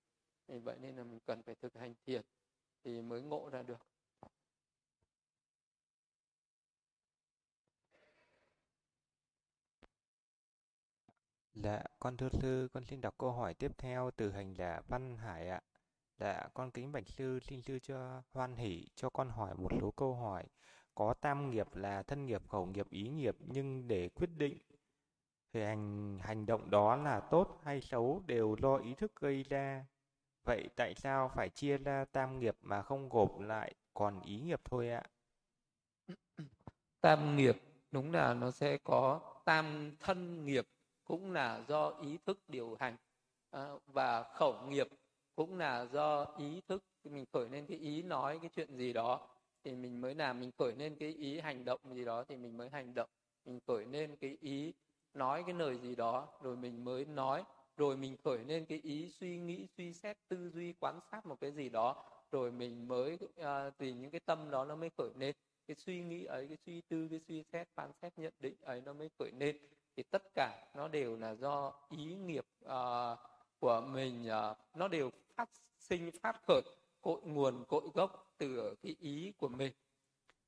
Thì 0.47 0.59
vậy 0.59 0.77
nên 0.79 0.95
là 0.95 1.03
mình 1.03 1.19
cần 1.25 1.43
phải 1.43 1.55
thực 1.55 1.75
hành 1.75 1.93
thiền 2.05 2.21
thì 2.83 3.01
mới 3.01 3.21
ngộ 3.21 3.49
ra 3.49 3.63
được. 3.63 3.87
Dạ, 11.55 11.83
con 11.99 12.17
thưa 12.17 12.29
sư, 12.29 12.67
con 12.73 12.85
xin 12.85 13.01
đọc 13.01 13.17
câu 13.17 13.31
hỏi 13.31 13.53
tiếp 13.53 13.71
theo 13.77 14.11
từ 14.15 14.31
hành 14.31 14.53
giả 14.53 14.81
Văn 14.87 15.17
Hải 15.17 15.49
ạ. 15.49 15.61
Dạ, 16.23 16.47
con 16.53 16.71
kính 16.71 16.91
bạch 16.91 17.07
sư, 17.07 17.39
xin 17.39 17.61
sư 17.61 17.79
cho 17.79 18.21
hoan 18.33 18.55
hỷ 18.55 18.87
cho 18.95 19.09
con 19.09 19.29
hỏi 19.29 19.53
một 19.55 19.71
số 19.81 19.91
câu 19.91 20.15
hỏi. 20.15 20.43
Có 20.95 21.13
tam 21.13 21.49
nghiệp 21.49 21.75
là 21.75 22.03
thân 22.03 22.25
nghiệp, 22.25 22.47
khẩu 22.47 22.65
nghiệp, 22.65 22.89
ý 22.89 23.09
nghiệp, 23.09 23.35
nhưng 23.39 23.87
để 23.87 24.09
quyết 24.09 24.29
định 24.37 24.57
thì 25.53 25.63
hành 25.63 26.17
hành 26.21 26.45
động 26.45 26.69
đó 26.69 26.95
là 26.95 27.19
tốt 27.19 27.59
hay 27.63 27.81
xấu 27.81 28.21
đều 28.25 28.55
do 28.61 28.75
ý 28.75 28.93
thức 28.93 29.15
gây 29.15 29.43
ra. 29.43 29.85
Vậy 30.43 30.69
tại 30.75 30.93
sao 30.95 31.31
phải 31.35 31.49
chia 31.49 31.77
ra 31.77 32.05
tam 32.05 32.39
nghiệp 32.39 32.57
mà 32.61 32.81
không 32.81 33.09
gộp 33.09 33.39
lại 33.39 33.73
còn 33.93 34.21
ý 34.21 34.39
nghiệp 34.41 34.61
thôi 34.65 34.89
ạ? 34.89 35.03
Tam 37.01 37.35
nghiệp 37.35 37.61
đúng 37.91 38.11
là 38.11 38.33
nó 38.33 38.51
sẽ 38.51 38.77
có 38.77 39.21
tam 39.45 39.95
thân 39.99 40.45
nghiệp 40.45 40.67
cũng 41.05 41.31
là 41.31 41.63
do 41.67 41.89
ý 41.89 42.17
thức 42.25 42.39
điều 42.47 42.77
hành 42.79 42.97
à, 43.51 43.71
và 43.85 44.23
khẩu 44.23 44.61
nghiệp 44.67 44.87
cũng 45.35 45.57
là 45.57 45.85
do 45.85 46.25
ý 46.37 46.61
thức 46.67 46.83
mình 47.03 47.25
khởi 47.33 47.49
lên 47.49 47.65
cái 47.65 47.77
ý 47.77 48.01
nói 48.01 48.39
cái 48.41 48.49
chuyện 48.55 48.77
gì 48.77 48.93
đó 48.93 49.27
thì 49.63 49.75
mình 49.75 50.01
mới 50.01 50.15
làm 50.15 50.39
mình 50.39 50.51
khởi 50.57 50.73
lên 50.75 50.95
cái 50.95 51.09
ý 51.09 51.39
hành 51.39 51.65
động 51.65 51.79
gì 51.93 52.05
đó 52.05 52.23
thì 52.23 52.37
mình 52.37 52.57
mới 52.57 52.69
hành 52.69 52.93
động. 52.93 53.09
Mình 53.45 53.59
khởi 53.67 53.85
lên 53.85 54.15
cái 54.15 54.37
ý 54.41 54.73
nói 55.13 55.43
cái 55.45 55.55
lời 55.55 55.77
gì 55.77 55.95
đó 55.95 56.27
rồi 56.41 56.55
mình 56.55 56.85
mới 56.85 57.05
nói 57.05 57.43
rồi 57.77 57.97
mình 57.97 58.17
khởi 58.23 58.37
lên 58.37 58.65
cái 58.65 58.79
ý 58.83 59.09
suy 59.09 59.37
nghĩ 59.37 59.67
suy 59.77 59.93
xét 59.93 60.17
tư 60.27 60.49
duy 60.49 60.73
quan 60.79 60.99
sát 61.11 61.25
một 61.25 61.39
cái 61.41 61.51
gì 61.51 61.69
đó 61.69 62.05
rồi 62.31 62.51
mình 62.51 62.87
mới 62.87 63.17
à, 63.37 63.67
uh, 63.67 63.77
tùy 63.77 63.93
những 63.93 64.11
cái 64.11 64.19
tâm 64.25 64.51
đó 64.51 64.65
nó 64.65 64.75
mới 64.75 64.89
khởi 64.97 65.09
lên. 65.17 65.35
Cái 65.67 65.75
suy 65.75 66.01
nghĩ 66.01 66.25
ấy 66.25 66.47
cái 66.47 66.57
suy 66.65 66.81
tư 66.81 67.07
cái 67.09 67.19
suy 67.27 67.43
xét 67.43 67.67
phán 67.75 67.91
xét 68.01 68.13
nhận 68.17 68.33
định 68.39 68.55
ấy 68.61 68.81
nó 68.81 68.93
mới 68.93 69.09
khởi 69.19 69.31
lên. 69.39 69.57
Thì 69.95 70.03
tất 70.03 70.23
cả 70.35 70.65
nó 70.75 70.87
đều 70.87 71.17
là 71.17 71.35
do 71.35 71.73
ý 71.89 72.15
nghiệp 72.15 72.45
uh, 72.65 73.19
của 73.59 73.81
mình 73.81 74.27
uh, 74.27 74.57
nó 74.75 74.87
đều 74.87 75.09
phát 75.35 75.49
sinh 75.79 76.11
phát 76.21 76.41
khởi 76.47 76.61
cội 77.01 77.21
nguồn 77.23 77.63
cội 77.67 77.89
gốc 77.93 78.33
từ 78.37 78.75
cái 78.83 78.95
ý 78.99 79.33
của 79.37 79.47
mình. 79.47 79.73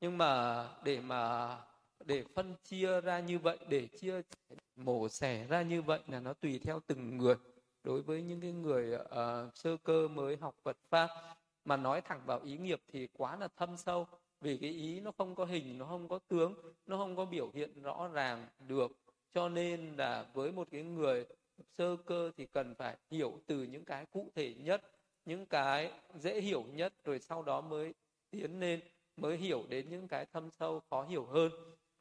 Nhưng 0.01 0.17
mà 0.17 0.63
để 0.83 0.99
mà 0.99 1.57
để 2.05 2.23
phân 2.35 2.55
chia 2.63 3.01
ra 3.01 3.19
như 3.19 3.39
vậy 3.39 3.57
để 3.69 3.87
chia 3.87 4.21
mổ 4.75 5.09
xẻ 5.09 5.47
ra 5.47 5.61
như 5.61 5.81
vậy 5.81 5.99
là 6.07 6.19
nó 6.19 6.33
tùy 6.33 6.59
theo 6.63 6.79
từng 6.87 7.17
người. 7.17 7.35
Đối 7.83 8.01
với 8.01 8.21
những 8.21 8.41
cái 8.41 8.51
người 8.51 8.95
uh, 8.95 9.55
sơ 9.55 9.77
cơ 9.83 10.07
mới 10.07 10.37
học 10.37 10.55
Phật 10.63 10.77
pháp 10.89 11.09
mà 11.65 11.77
nói 11.77 12.01
thẳng 12.01 12.21
vào 12.25 12.39
ý 12.39 12.57
nghiệp 12.57 12.81
thì 12.87 13.07
quá 13.13 13.35
là 13.35 13.47
thâm 13.47 13.77
sâu. 13.77 14.07
Vì 14.41 14.57
cái 14.57 14.69
ý 14.69 14.99
nó 14.99 15.11
không 15.17 15.35
có 15.35 15.45
hình 15.45 15.77
nó 15.77 15.85
không 15.85 16.07
có 16.07 16.19
tướng 16.27 16.53
nó 16.85 16.97
không 16.97 17.15
có 17.15 17.25
biểu 17.25 17.51
hiện 17.53 17.81
rõ 17.81 18.07
ràng 18.07 18.47
được. 18.59 18.91
Cho 19.33 19.49
nên 19.49 19.95
là 19.95 20.25
với 20.33 20.51
một 20.51 20.67
cái 20.71 20.83
người 20.83 21.25
sơ 21.77 21.95
cơ 22.05 22.31
thì 22.37 22.45
cần 22.45 22.75
phải 22.75 22.97
hiểu 23.11 23.39
từ 23.47 23.63
những 23.63 23.85
cái 23.85 24.05
cụ 24.05 24.31
thể 24.35 24.53
nhất 24.53 24.81
những 25.25 25.45
cái 25.45 25.91
dễ 26.15 26.41
hiểu 26.41 26.63
nhất 26.73 26.93
rồi 27.03 27.19
sau 27.19 27.43
đó 27.43 27.61
mới 27.61 27.93
tiến 28.31 28.59
lên 28.59 28.81
mới 29.17 29.37
hiểu 29.37 29.65
đến 29.69 29.89
những 29.89 30.07
cái 30.07 30.25
thâm 30.25 30.51
sâu 30.51 30.81
khó 30.89 31.03
hiểu 31.03 31.25
hơn. 31.25 31.51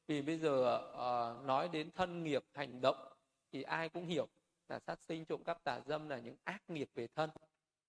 Vì 0.07 0.23
bây 0.23 0.39
giờ 0.39 0.81
uh, 0.93 1.45
nói 1.47 1.69
đến 1.69 1.91
thân 1.91 2.25
nghiệp 2.25 2.45
hành 2.53 2.81
động 2.81 3.13
thì 3.53 3.63
ai 3.63 3.89
cũng 3.89 4.07
hiểu 4.07 4.29
là 4.69 4.79
sát 4.79 4.99
sinh 5.03 5.25
trộm 5.25 5.45
cắp 5.45 5.65
tà 5.65 5.81
dâm 5.87 6.09
là 6.09 6.19
những 6.19 6.37
ác 6.45 6.63
nghiệp 6.69 6.89
về 6.95 7.07
thân. 7.07 7.31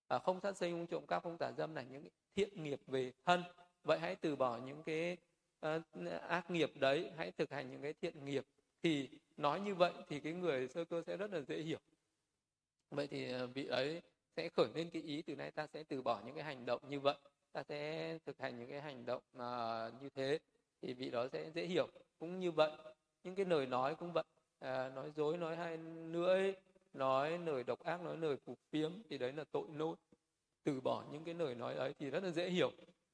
À, 0.08 0.18
không 0.18 0.40
sát 0.40 0.56
sinh 0.56 0.72
không 0.72 0.86
trộm 0.86 1.06
cắp 1.06 1.22
không 1.22 1.38
tà 1.38 1.52
dâm 1.52 1.74
là 1.74 1.82
những 1.82 2.08
thiện 2.36 2.62
nghiệp 2.62 2.80
về 2.86 3.12
thân. 3.24 3.42
Vậy 3.84 3.98
hãy 3.98 4.16
từ 4.16 4.36
bỏ 4.36 4.56
những 4.56 4.82
cái 4.82 5.16
uh, 5.66 5.82
ác 6.28 6.50
nghiệp 6.50 6.72
đấy 6.74 7.10
hãy 7.16 7.30
thực 7.32 7.50
hành 7.50 7.70
những 7.70 7.82
cái 7.82 7.92
thiện 7.92 8.24
nghiệp 8.24 8.44
thì 8.86 9.08
nói 9.36 9.60
như 9.60 9.74
vậy 9.74 9.92
thì 10.08 10.20
cái 10.20 10.32
người 10.32 10.68
sơ 10.68 10.84
cơ 10.84 11.02
sẽ 11.02 11.16
rất 11.16 11.32
là 11.32 11.40
dễ 11.40 11.56
hiểu. 11.56 11.78
Vậy 12.90 13.06
thì 13.06 13.32
ờ, 13.32 13.46
vị 13.46 13.66
ấy 13.66 14.02
sẽ 14.36 14.48
khởi 14.48 14.66
lên 14.74 14.90
cái 14.90 15.02
ý 15.02 15.22
từ 15.22 15.36
nay 15.36 15.50
ta 15.50 15.66
sẽ 15.66 15.84
từ 15.84 16.02
bỏ 16.02 16.22
những 16.26 16.34
cái 16.34 16.44
hành 16.44 16.66
động 16.66 16.82
như 16.88 17.00
vậy 17.00 17.14
ta 17.52 17.62
sẽ 17.62 18.18
thực 18.26 18.38
hành 18.38 18.58
những 18.58 18.70
cái 18.70 18.80
hành 18.80 19.06
động 19.06 19.22
mà 19.34 19.90
như 20.00 20.08
thế 20.08 20.38
thì 20.82 20.94
vị 20.94 21.10
đó 21.10 21.28
sẽ 21.32 21.50
dễ 21.50 21.66
hiểu. 21.66 21.88
Cũng 22.18 22.40
như 22.40 22.50
vậy 22.50 22.70
những 23.24 23.34
cái 23.34 23.46
lời 23.46 23.66
nói 23.66 23.94
cũng 23.94 24.12
vậy 24.12 24.24
à, 24.58 24.88
nói 24.88 25.10
dối 25.16 25.36
nói 25.36 25.56
hai 25.56 25.78
lưỡi 26.12 26.52
nói 26.94 27.38
lời 27.38 27.64
độc 27.64 27.84
ác 27.84 28.02
nói 28.02 28.16
lời 28.16 28.36
phục 28.44 28.58
phiếm 28.70 28.92
thì 29.10 29.18
đấy 29.18 29.32
là 29.32 29.44
tội 29.52 29.66
lỗi. 29.74 29.96
Từ 30.64 30.80
bỏ 30.80 31.04
những 31.12 31.24
cái 31.24 31.34
lời 31.34 31.54
nói 31.54 31.74
ấy 31.74 31.94
thì 31.98 32.10
rất 32.10 32.22
là 32.22 32.30
dễ 32.30 32.50
hiểu. 32.50 32.72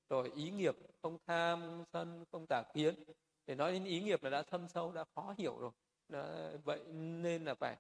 Rồi 0.08 0.32
ý 0.36 0.50
nghiệp 0.50 0.76
không 1.02 1.18
tham 1.26 1.60
không 1.60 1.84
sân 1.92 2.24
không 2.32 2.46
tà 2.46 2.62
kiến 2.74 2.94
để 3.46 3.54
nói 3.54 3.72
đến 3.72 3.84
ý 3.84 4.00
nghiệp 4.00 4.22
là 4.22 4.30
đã 4.30 4.42
thâm 4.42 4.68
sâu 4.68 4.92
đã 4.92 5.04
khó 5.14 5.34
hiểu 5.38 5.58
rồi. 5.58 5.70
Đó, 6.08 6.24
vậy 6.64 6.80
nên 6.92 7.44
là 7.44 7.54
phải 7.54 7.76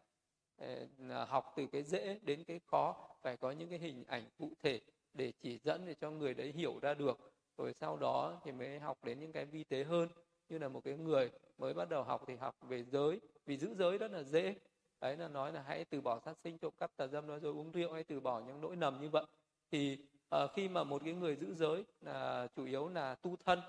ờ, 0.56 0.86
là 0.98 1.24
học 1.24 1.52
từ 1.56 1.66
cái 1.66 1.82
dễ 1.82 2.18
đến 2.22 2.44
cái 2.44 2.60
khó 2.66 3.08
phải 3.22 3.36
có 3.36 3.50
những 3.50 3.68
cái 3.70 3.78
hình 3.78 4.04
ảnh 4.08 4.24
cụ 4.38 4.52
thể 4.62 4.80
để 5.14 5.32
chỉ 5.40 5.58
dẫn 5.58 5.86
để 5.86 5.94
cho 5.94 6.10
người 6.10 6.34
đấy 6.34 6.52
hiểu 6.52 6.78
ra 6.82 6.94
được. 6.94 7.32
Rồi 7.58 7.74
sau 7.80 7.96
đó 7.96 8.40
thì 8.44 8.52
mới 8.52 8.78
học 8.78 9.04
đến 9.04 9.20
những 9.20 9.32
cái 9.32 9.44
vi 9.44 9.64
tế 9.64 9.84
hơn. 9.84 10.08
Như 10.48 10.58
là 10.58 10.68
một 10.68 10.84
cái 10.84 10.96
người 10.96 11.30
mới 11.58 11.74
bắt 11.74 11.88
đầu 11.88 12.02
học 12.02 12.24
thì 12.26 12.36
học 12.36 12.56
về 12.62 12.84
giới 12.84 13.20
vì 13.46 13.56
giữ 13.56 13.74
giới 13.74 13.98
rất 13.98 14.10
là 14.10 14.22
dễ. 14.22 14.54
Đấy 15.00 15.16
là 15.16 15.28
nói 15.28 15.52
là 15.52 15.62
hãy 15.62 15.84
từ 15.84 16.00
bỏ 16.00 16.20
sát 16.20 16.38
sinh 16.44 16.58
trộm 16.58 16.72
cắp 16.78 16.96
tà 16.96 17.06
dâm 17.06 17.26
nói 17.26 17.40
rồi 17.40 17.52
uống 17.52 17.70
rượu 17.72 17.92
hay 17.92 18.04
từ 18.04 18.20
bỏ 18.20 18.40
những 18.40 18.62
lỗi 18.62 18.76
nầm 18.76 19.00
như 19.00 19.08
vậy. 19.08 19.24
Thì 19.70 19.98
uh, 20.34 20.50
khi 20.54 20.68
mà 20.68 20.84
một 20.84 21.02
cái 21.04 21.14
người 21.14 21.36
giữ 21.36 21.54
giới 21.54 21.84
là 22.00 22.48
chủ 22.56 22.64
yếu 22.64 22.88
là 22.88 23.14
tu 23.14 23.36
thân 23.44 23.60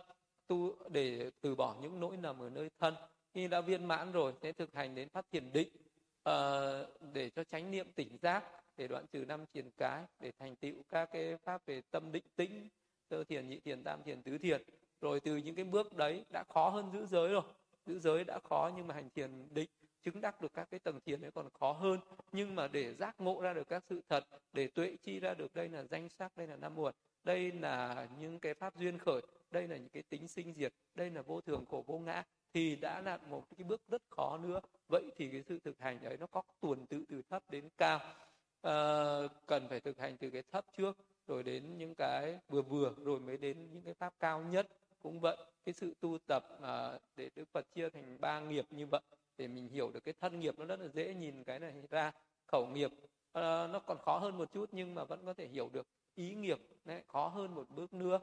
tu 0.47 0.75
để 0.89 1.31
từ 1.41 1.55
bỏ 1.55 1.75
những 1.81 1.99
nỗi 1.99 2.17
nằm 2.17 2.39
ở 2.39 2.49
nơi 2.49 2.69
thân. 2.79 2.95
Khi 3.33 3.47
đã 3.47 3.61
viên 3.61 3.85
mãn 3.85 4.11
rồi 4.11 4.33
sẽ 4.41 4.51
thực 4.51 4.73
hành 4.73 4.95
đến 4.95 5.09
phát 5.09 5.25
thiền 5.31 5.53
định 5.53 5.67
uh, 6.29 6.33
để 7.13 7.29
cho 7.29 7.43
chánh 7.43 7.71
niệm 7.71 7.87
tỉnh 7.95 8.17
giác 8.21 8.43
để 8.77 8.87
đoạn 8.87 9.05
trừ 9.11 9.25
năm 9.27 9.45
triền 9.53 9.69
cái 9.77 10.03
để 10.19 10.31
thành 10.39 10.55
tựu 10.55 10.75
các 10.89 11.09
cái 11.13 11.37
pháp 11.37 11.65
về 11.65 11.81
tâm 11.91 12.11
định 12.11 12.23
tĩnh 12.35 12.69
sơ 13.09 13.23
thiền 13.23 13.49
nhị 13.49 13.59
thiền 13.59 13.83
tam 13.83 14.03
thiền 14.03 14.21
tứ 14.21 14.37
thiền. 14.37 14.61
Rồi 15.01 15.19
từ 15.19 15.35
những 15.35 15.55
cái 15.55 15.65
bước 15.65 15.93
đấy 15.95 16.25
đã 16.29 16.43
khó 16.49 16.69
hơn 16.69 16.91
giữ 16.93 17.05
giới 17.05 17.29
rồi. 17.29 17.43
Giữ 17.85 17.99
giới 17.99 18.23
đã 18.23 18.39
khó 18.39 18.71
nhưng 18.75 18.87
mà 18.87 18.95
hành 18.95 19.09
thiền 19.09 19.47
định 19.51 19.69
chứng 20.03 20.21
đắc 20.21 20.41
được 20.41 20.53
các 20.53 20.67
cái 20.71 20.79
tầng 20.79 20.99
thiền 21.05 21.21
ấy 21.21 21.31
còn 21.31 21.49
khó 21.59 21.71
hơn. 21.71 21.99
Nhưng 22.31 22.55
mà 22.55 22.67
để 22.67 22.93
giác 22.93 23.15
ngộ 23.21 23.41
ra 23.41 23.53
được 23.53 23.67
các 23.67 23.83
sự 23.89 24.01
thật 24.09 24.23
để 24.53 24.67
tuệ 24.67 24.95
chi 25.03 25.19
ra 25.19 25.33
được 25.33 25.55
đây 25.55 25.69
là 25.69 25.83
danh 25.83 26.09
sắc 26.09 26.37
đây 26.37 26.47
là 26.47 26.55
năm 26.55 26.75
muộn 26.75 26.93
đây 27.23 27.51
là 27.51 28.07
những 28.19 28.39
cái 28.39 28.53
pháp 28.53 28.75
duyên 28.75 28.97
khởi 28.97 29.21
đây 29.53 29.67
là 29.67 29.77
những 29.77 29.89
cái 29.89 30.03
tính 30.03 30.27
sinh 30.27 30.53
diệt 30.53 30.73
đây 30.95 31.09
là 31.09 31.21
vô 31.21 31.41
thường 31.41 31.65
khổ 31.69 31.83
vô 31.87 31.97
ngã 31.97 32.23
thì 32.53 32.75
đã 32.75 33.01
là 33.01 33.17
một 33.17 33.43
cái 33.57 33.63
bước 33.63 33.81
rất 33.87 34.01
khó 34.09 34.37
nữa. 34.37 34.59
Vậy 34.87 35.11
thì 35.15 35.29
cái 35.31 35.43
sự 35.43 35.59
thực 35.59 35.79
hành 35.79 35.99
đấy 36.03 36.17
nó 36.19 36.27
có 36.27 36.41
tuần 36.61 36.85
tự 36.85 37.03
từ 37.09 37.21
thấp 37.29 37.43
đến 37.49 37.69
cao. 37.77 37.99
À, 38.61 38.73
cần 39.45 39.67
phải 39.69 39.79
thực 39.79 39.99
hành 39.99 40.17
từ 40.17 40.29
cái 40.29 40.43
thấp 40.51 40.65
trước 40.77 40.97
rồi 41.27 41.43
đến 41.43 41.77
những 41.77 41.95
cái 41.95 42.39
vừa 42.49 42.61
vừa 42.61 42.93
rồi 42.97 43.19
mới 43.19 43.37
đến 43.37 43.57
những 43.73 43.81
cái 43.81 43.93
pháp 43.93 44.13
cao 44.19 44.43
nhất. 44.43 44.67
Cũng 45.01 45.19
vậy 45.19 45.37
cái 45.65 45.73
sự 45.73 45.93
tu 45.99 46.17
tập 46.27 46.43
à, 46.61 46.99
để 47.15 47.29
đức 47.35 47.45
phật 47.51 47.65
chia 47.75 47.89
thành 47.89 48.17
ba 48.21 48.39
nghiệp 48.39 48.65
như 48.71 48.87
vậy 48.87 49.01
để 49.37 49.47
mình 49.47 49.69
hiểu 49.69 49.91
được 49.91 50.03
cái 50.03 50.13
thân 50.21 50.39
nghiệp 50.39 50.59
nó 50.59 50.65
rất 50.65 50.79
là 50.79 50.87
dễ 50.87 51.13
nhìn 51.13 51.43
cái 51.43 51.59
này 51.59 51.73
ra. 51.89 52.11
Khẩu 52.47 52.67
nghiệp 52.67 52.91
à, 53.31 53.67
nó 53.67 53.79
còn 53.79 53.97
khó 53.97 54.17
hơn 54.17 54.37
một 54.37 54.51
chút 54.51 54.69
nhưng 54.71 54.95
mà 54.95 55.03
vẫn 55.03 55.25
có 55.25 55.33
thể 55.33 55.47
hiểu 55.47 55.69
được. 55.73 55.87
Ý 56.15 56.33
nghiệp 56.33 56.59
đấy, 56.85 57.03
khó 57.07 57.27
hơn 57.27 57.55
một 57.55 57.69
bước 57.69 57.93
nữa 57.93 58.19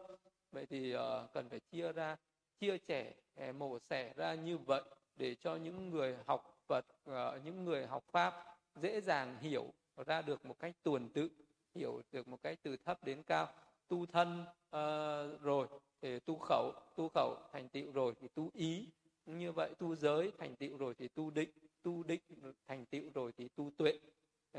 vậy 0.52 0.66
thì 0.66 0.96
uh, 0.96 1.00
cần 1.32 1.48
phải 1.48 1.60
chia 1.60 1.92
ra 1.92 2.16
chia 2.60 2.78
trẻ 2.78 3.12
ờ, 3.34 3.52
mổ 3.52 3.78
xẻ 3.78 4.12
ra 4.16 4.34
như 4.34 4.58
vậy 4.58 4.82
để 5.16 5.34
cho 5.34 5.56
những 5.56 5.90
người 5.90 6.16
học 6.26 6.58
Phật 6.66 6.86
uh, 7.10 7.44
những 7.44 7.64
người 7.64 7.86
học 7.86 8.04
pháp 8.12 8.34
dễ 8.74 9.00
dàng 9.00 9.38
hiểu 9.40 9.72
ra 10.06 10.22
được 10.22 10.46
một 10.46 10.58
cách 10.58 10.74
tuần 10.82 11.08
tự 11.08 11.28
hiểu 11.74 12.02
được 12.12 12.28
một 12.28 12.42
cách 12.42 12.58
từ 12.62 12.76
thấp 12.76 13.04
đến 13.04 13.22
cao. 13.22 13.48
Tu 13.88 14.06
thân 14.06 14.42
uh, 14.42 15.40
rồi 15.40 15.66
thì 16.02 16.18
tu 16.20 16.38
khẩu 16.38 16.72
tu 16.96 17.08
khẩu 17.14 17.36
thành 17.52 17.68
tựu 17.68 17.92
rồi 17.92 18.14
thì 18.20 18.28
tu 18.28 18.50
ý. 18.54 18.88
Như 19.26 19.52
vậy 19.52 19.70
tu 19.78 19.94
giới 19.94 20.32
thành 20.38 20.56
tựu 20.56 20.76
rồi 20.76 20.94
thì 20.98 21.08
tu 21.08 21.30
định 21.30 21.50
tu 21.82 22.02
định 22.02 22.20
thành 22.66 22.86
tựu 22.86 23.02
rồi 23.14 23.32
thì 23.36 23.48
tu 23.48 23.70
tuệ. 23.76 23.98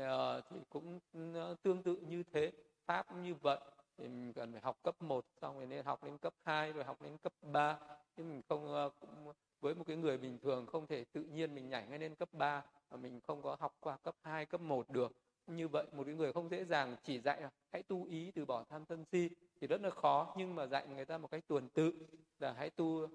Uh, 0.00 0.44
thì 0.50 0.56
cũng 0.68 1.00
ừ, 1.12 1.54
tương 1.62 1.82
tự 1.82 1.96
như 1.96 2.22
thế 2.32 2.52
pháp 2.86 3.16
như 3.16 3.34
vậy 3.34 3.58
thì 4.02 4.08
mình 4.08 4.32
cần 4.32 4.52
phải 4.52 4.60
học 4.60 4.78
cấp 4.82 5.02
1 5.02 5.24
xong 5.40 5.56
rồi 5.56 5.66
nên 5.66 5.84
học 5.84 6.04
đến 6.04 6.18
cấp 6.18 6.34
2 6.44 6.72
rồi 6.72 6.84
học 6.84 7.02
đến 7.02 7.18
cấp 7.18 7.32
3 7.42 7.78
chứ 8.16 8.24
mình 8.24 8.42
không 8.48 8.74
ờ, 8.74 8.90
cũng 9.00 9.32
với 9.60 9.74
một 9.74 9.84
cái 9.86 9.96
người 9.96 10.18
bình 10.18 10.38
thường 10.42 10.66
không 10.66 10.86
thể 10.86 11.04
tự 11.12 11.22
nhiên 11.22 11.54
mình 11.54 11.68
nhảy 11.68 11.86
ngay 11.86 11.98
lên 11.98 12.14
cấp 12.14 12.28
3 12.32 12.62
mà 12.90 12.96
mình 12.96 13.20
không 13.20 13.42
có 13.42 13.56
học 13.60 13.76
qua 13.80 13.96
cấp 13.96 14.14
2, 14.22 14.46
cấp 14.46 14.60
1 14.60 14.90
được. 14.90 15.12
Như 15.46 15.68
vậy 15.68 15.86
một 15.92 16.02
cái 16.06 16.14
người 16.14 16.32
không 16.32 16.48
dễ 16.48 16.64
dàng 16.64 16.96
chỉ 17.02 17.20
dạy 17.20 17.40
là 17.40 17.50
hãy 17.72 17.82
tu 17.82 18.04
ý 18.04 18.30
từ 18.30 18.44
bỏ 18.44 18.64
tham 18.68 18.84
sân 18.88 19.04
si 19.12 19.30
thì 19.60 19.66
rất 19.66 19.80
là 19.80 19.90
khó. 19.90 20.34
Nhưng 20.36 20.54
mà 20.54 20.66
dạy 20.66 20.86
người 20.86 21.04
ta 21.04 21.18
một 21.18 21.30
cách 21.30 21.44
tuần 21.48 21.68
tự 21.68 21.92
là 22.38 22.52
hãy 22.52 22.70
tu 22.70 22.84
uh, 22.84 23.08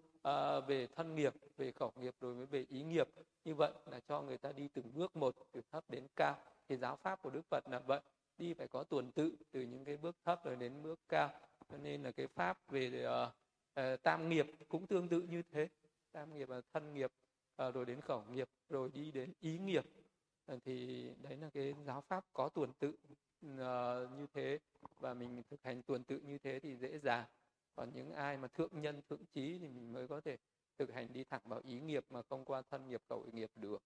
về 0.68 0.88
thân 0.96 1.16
nghiệp 1.16 1.34
về 1.58 1.72
khẩu 1.72 1.92
nghiệp 1.96 2.14
rồi 2.22 2.36
mới 2.36 2.46
về 2.46 2.66
ý 2.70 2.84
nghiệp. 2.84 3.08
Như 3.46 3.56
vậy 3.56 3.72
là 3.86 4.00
cho 4.00 4.22
người 4.22 4.38
ta 4.38 4.52
đi 4.52 4.68
từng 4.68 4.94
bước 4.94 5.16
một 5.16 5.36
từ 5.52 5.62
thấp 5.72 5.84
đến 5.90 6.08
cao. 6.16 6.36
Thì 6.70 6.78
giáo 6.78 6.96
pháp 6.96 7.22
của 7.22 7.30
đức 7.30 7.42
phật 7.50 7.68
là 7.70 7.80
vậy 7.80 8.00
đi 8.38 8.54
phải 8.54 8.68
có 8.68 8.84
tuần 8.84 9.12
tự 9.12 9.36
từ 9.52 9.62
những 9.62 9.86
cái 9.86 9.98
bước 9.98 10.16
thấp 10.26 10.46
rồi 10.46 10.56
đến 10.56 10.84
bước 10.84 11.00
cao. 11.10 11.30
Cho 11.72 11.78
nên 11.78 12.04
là 12.04 12.12
cái 12.12 12.28
pháp 12.28 12.72
về 12.72 13.06
uh, 13.06 13.30
uh, 13.80 14.04
tam 14.04 14.30
nghiệp 14.30 14.48
cũng 14.68 14.88
tương 14.88 15.08
tự 15.08 15.22
như 15.22 15.42
thế. 15.52 15.70
Tam 16.12 16.38
nghiệp 16.38 16.50
là 16.50 16.62
thân 16.74 16.94
nghiệp 16.94 17.12
uh, 17.68 17.74
rồi 17.74 17.86
đến 17.86 18.02
khẩu 18.02 18.24
nghiệp 18.32 18.50
rồi 18.70 18.90
đi 18.94 19.12
đến 19.12 19.34
ý 19.40 19.58
nghiệp. 19.58 19.86
Uh, 20.54 20.64
thì 20.66 21.10
đấy 21.22 21.38
là 21.38 21.50
cái 21.54 21.76
giáo 21.86 22.02
pháp 22.02 22.26
có 22.34 22.50
tuần 22.50 22.74
tự 22.80 22.90
uh, 22.90 24.12
như 24.18 24.28
thế. 24.34 24.60
Và 25.00 25.14
mình 25.14 25.44
thực 25.50 25.64
hành 25.64 25.82
tuần 25.82 26.04
tự 26.04 26.20
như 26.20 26.38
thế 26.38 26.60
thì 26.60 26.76
dễ 26.76 27.00
dàng. 27.00 27.26
Còn 27.76 27.92
những 27.94 28.12
ai 28.12 28.38
mà 28.38 28.48
thượng 28.48 28.82
nhân 28.82 29.02
thượng 29.10 29.26
trí 29.26 29.60
thì 29.60 29.68
mình 29.68 29.94
mới 29.94 30.08
có 30.08 30.22
thể 30.22 30.38
thực 30.78 30.94
hành 30.94 31.14
đi 31.14 31.24
thẳng 31.24 31.42
vào 31.46 31.62
ý 31.64 31.80
nghiệp 31.80 32.06
mà 32.10 32.22
không 32.22 32.46
qua 32.46 32.62
thân 32.62 32.90
nghiệp 32.90 33.02
khẩu 33.10 33.26
nghiệp 33.34 33.52
được. 33.56 33.84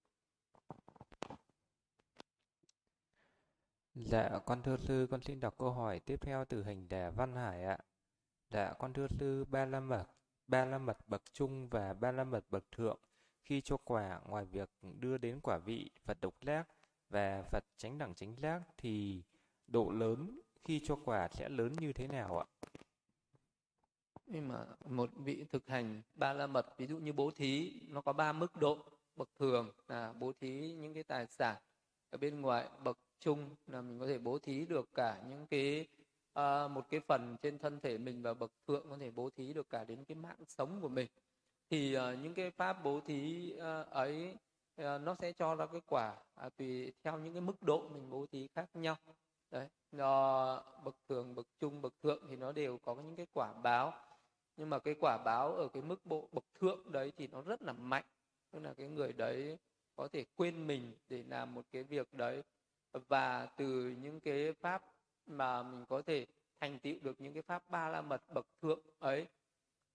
Dạ, 3.96 4.40
con 4.46 4.64
thưa 4.64 4.78
sư, 4.78 5.08
con 5.12 5.22
xin 5.22 5.40
đọc 5.40 5.56
câu 5.58 5.72
hỏi 5.72 6.00
tiếp 6.00 6.18
theo 6.22 6.46
từ 6.46 6.64
hành 6.64 6.90
đà 6.90 7.10
Văn 7.10 7.36
Hải 7.36 7.64
ạ. 7.64 7.78
Dạ, 8.50 8.74
con 8.80 8.94
thưa 8.94 9.08
sư, 9.08 9.46
ba 9.46 9.66
la 9.66 9.80
mật, 9.80 10.06
ba 10.48 10.66
la 10.66 10.78
mật 10.78 10.98
bậc 11.08 11.22
trung 11.34 11.70
và 11.70 11.94
ba 11.94 12.12
la 12.12 12.24
mật 12.24 12.46
bậc 12.50 12.72
thượng 12.72 13.00
khi 13.46 13.62
cho 13.62 13.78
quả 13.78 14.22
ngoài 14.28 14.46
việc 14.46 14.70
đưa 15.00 15.18
đến 15.18 15.40
quả 15.44 15.58
vị 15.58 15.90
Phật 16.04 16.22
độc 16.22 16.34
giác 16.42 16.68
và 17.10 17.44
Phật 17.44 17.66
chánh 17.78 17.98
đẳng 17.98 18.16
chánh 18.16 18.36
giác 18.36 18.62
thì 18.78 19.24
độ 19.68 19.92
lớn 19.92 20.40
khi 20.64 20.82
cho 20.86 20.96
quả 21.06 21.30
sẽ 21.32 21.50
lớn 21.50 21.74
như 21.80 21.94
thế 21.94 22.08
nào 22.08 22.40
ạ? 22.40 22.46
Nhưng 24.26 24.48
mà 24.48 24.66
một 24.86 25.10
vị 25.16 25.46
thực 25.52 25.68
hành 25.68 26.02
ba 26.16 26.34
la 26.34 26.48
mật 26.48 26.78
ví 26.78 26.88
dụ 26.88 26.98
như 26.98 27.14
bố 27.14 27.32
thí 27.32 27.82
nó 27.88 28.02
có 28.02 28.14
ba 28.14 28.34
mức 28.34 28.56
độ 28.56 28.78
bậc 29.16 29.30
thường 29.40 29.72
là 29.88 30.14
bố 30.14 30.32
thí 30.40 30.74
những 30.74 30.94
cái 30.94 31.04
tài 31.04 31.28
sản 31.28 31.58
ở 32.10 32.18
bên 32.18 32.42
ngoài 32.42 32.70
bậc 32.84 32.98
chung 33.22 33.56
là 33.68 33.82
mình 33.82 34.00
có 34.00 34.08
thể 34.08 34.18
bố 34.18 34.40
thí 34.40 34.66
được 34.66 34.90
cả 34.94 35.22
những 35.30 35.48
cái 35.48 35.88
à, 36.34 36.68
một 36.68 36.90
cái 36.90 37.00
phần 37.00 37.38
trên 37.42 37.58
thân 37.58 37.80
thể 37.80 37.98
mình 37.98 38.22
và 38.22 38.34
bậc 38.34 38.52
thượng 38.68 38.90
có 38.90 38.98
thể 38.98 39.12
bố 39.12 39.30
thí 39.30 39.54
được 39.54 39.70
cả 39.70 39.84
đến 39.84 40.04
cái 40.06 40.16
mạng 40.16 40.46
sống 40.48 40.80
của 40.82 40.90
mình. 40.90 41.08
Thì 41.70 41.94
à, 41.94 42.16
những 42.24 42.34
cái 42.34 42.52
pháp 42.52 42.84
bố 42.84 43.00
thí 43.00 43.52
à, 43.60 43.82
ấy 43.82 44.36
à, 44.76 44.98
nó 44.98 45.16
sẽ 45.16 45.32
cho 45.32 45.56
ra 45.56 45.66
cái 45.66 45.82
quả 45.88 46.16
à, 46.36 46.50
tùy 46.50 46.92
theo 47.04 47.20
những 47.20 47.34
cái 47.34 47.42
mức 47.42 47.62
độ 47.62 47.90
mình 47.90 48.10
bố 48.10 48.26
thí 48.32 48.48
khác 48.56 48.70
nhau. 48.74 48.96
Đấy 49.52 49.68
do 49.92 50.56
bậc 50.84 50.96
thường 51.10 51.36
bậc 51.36 51.48
trung 51.60 51.82
bậc 51.82 51.94
thượng 52.04 52.24
thì 52.30 52.36
nó 52.36 52.52
đều 52.52 52.78
có 52.78 52.96
những 52.96 53.16
cái 53.16 53.28
quả 53.34 53.54
báo. 53.54 53.94
Nhưng 54.58 54.70
mà 54.70 54.80
cái 54.80 54.96
quả 55.00 55.18
báo 55.26 55.54
ở 55.54 55.68
cái 55.68 55.82
mức 55.84 56.06
bộ 56.06 56.30
bậc 56.32 56.46
thượng 56.60 56.92
đấy 56.92 57.12
thì 57.18 57.28
nó 57.28 57.42
rất 57.42 57.62
là 57.62 57.74
mạnh. 57.74 58.06
Tức 58.52 58.60
là 58.60 58.74
cái 58.74 58.88
người 58.88 59.14
đấy 59.14 59.58
có 59.96 60.08
thể 60.08 60.26
quên 60.36 60.68
mình 60.68 60.94
để 61.10 61.24
làm 61.28 61.54
một 61.54 61.66
cái 61.72 61.84
việc 61.84 62.14
đấy 62.14 62.44
và 62.92 63.46
từ 63.58 63.96
những 64.02 64.20
cái 64.20 64.54
pháp 64.54 64.84
mà 65.26 65.64
mình 65.64 65.86
có 65.90 66.02
thể 66.02 66.26
thành 66.60 66.80
tựu 66.80 66.96
được 67.02 67.22
những 67.22 67.34
cái 67.34 67.42
pháp 67.42 67.70
ba 67.70 67.90
la 67.90 68.02
mật 68.02 68.22
bậc 68.34 68.46
thượng 68.62 68.80
ấy 69.00 69.28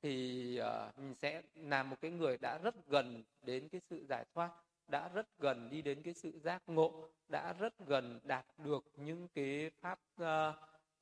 thì 0.02 0.60
uh, 0.60 0.98
mình 0.98 1.14
sẽ 1.14 1.42
làm 1.54 1.90
một 1.90 1.96
cái 2.00 2.10
người 2.10 2.38
đã 2.38 2.58
rất 2.58 2.74
gần 2.88 3.24
đến 3.42 3.68
cái 3.68 3.80
sự 3.90 4.06
giải 4.08 4.24
thoát 4.34 4.50
đã 4.88 5.08
rất 5.08 5.38
gần 5.38 5.70
đi 5.70 5.82
đến 5.82 6.02
cái 6.02 6.14
sự 6.14 6.38
giác 6.38 6.62
ngộ 6.66 7.08
đã 7.28 7.52
rất 7.52 7.74
gần 7.86 8.20
đạt 8.24 8.46
được 8.58 8.84
những 8.96 9.28
cái 9.34 9.70
pháp 9.80 9.98
uh, 10.22 10.26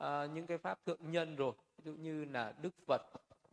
uh, 0.03 0.31
những 0.35 0.47
cái 0.47 0.59
pháp 0.59 0.85
thượng 0.87 1.11
nhân 1.11 1.37
rồi. 1.37 1.53
Ví 1.77 1.85
dụ 1.85 1.95
như 1.95 2.25
là 2.25 2.55
đức 2.63 2.75
phật 2.87 3.03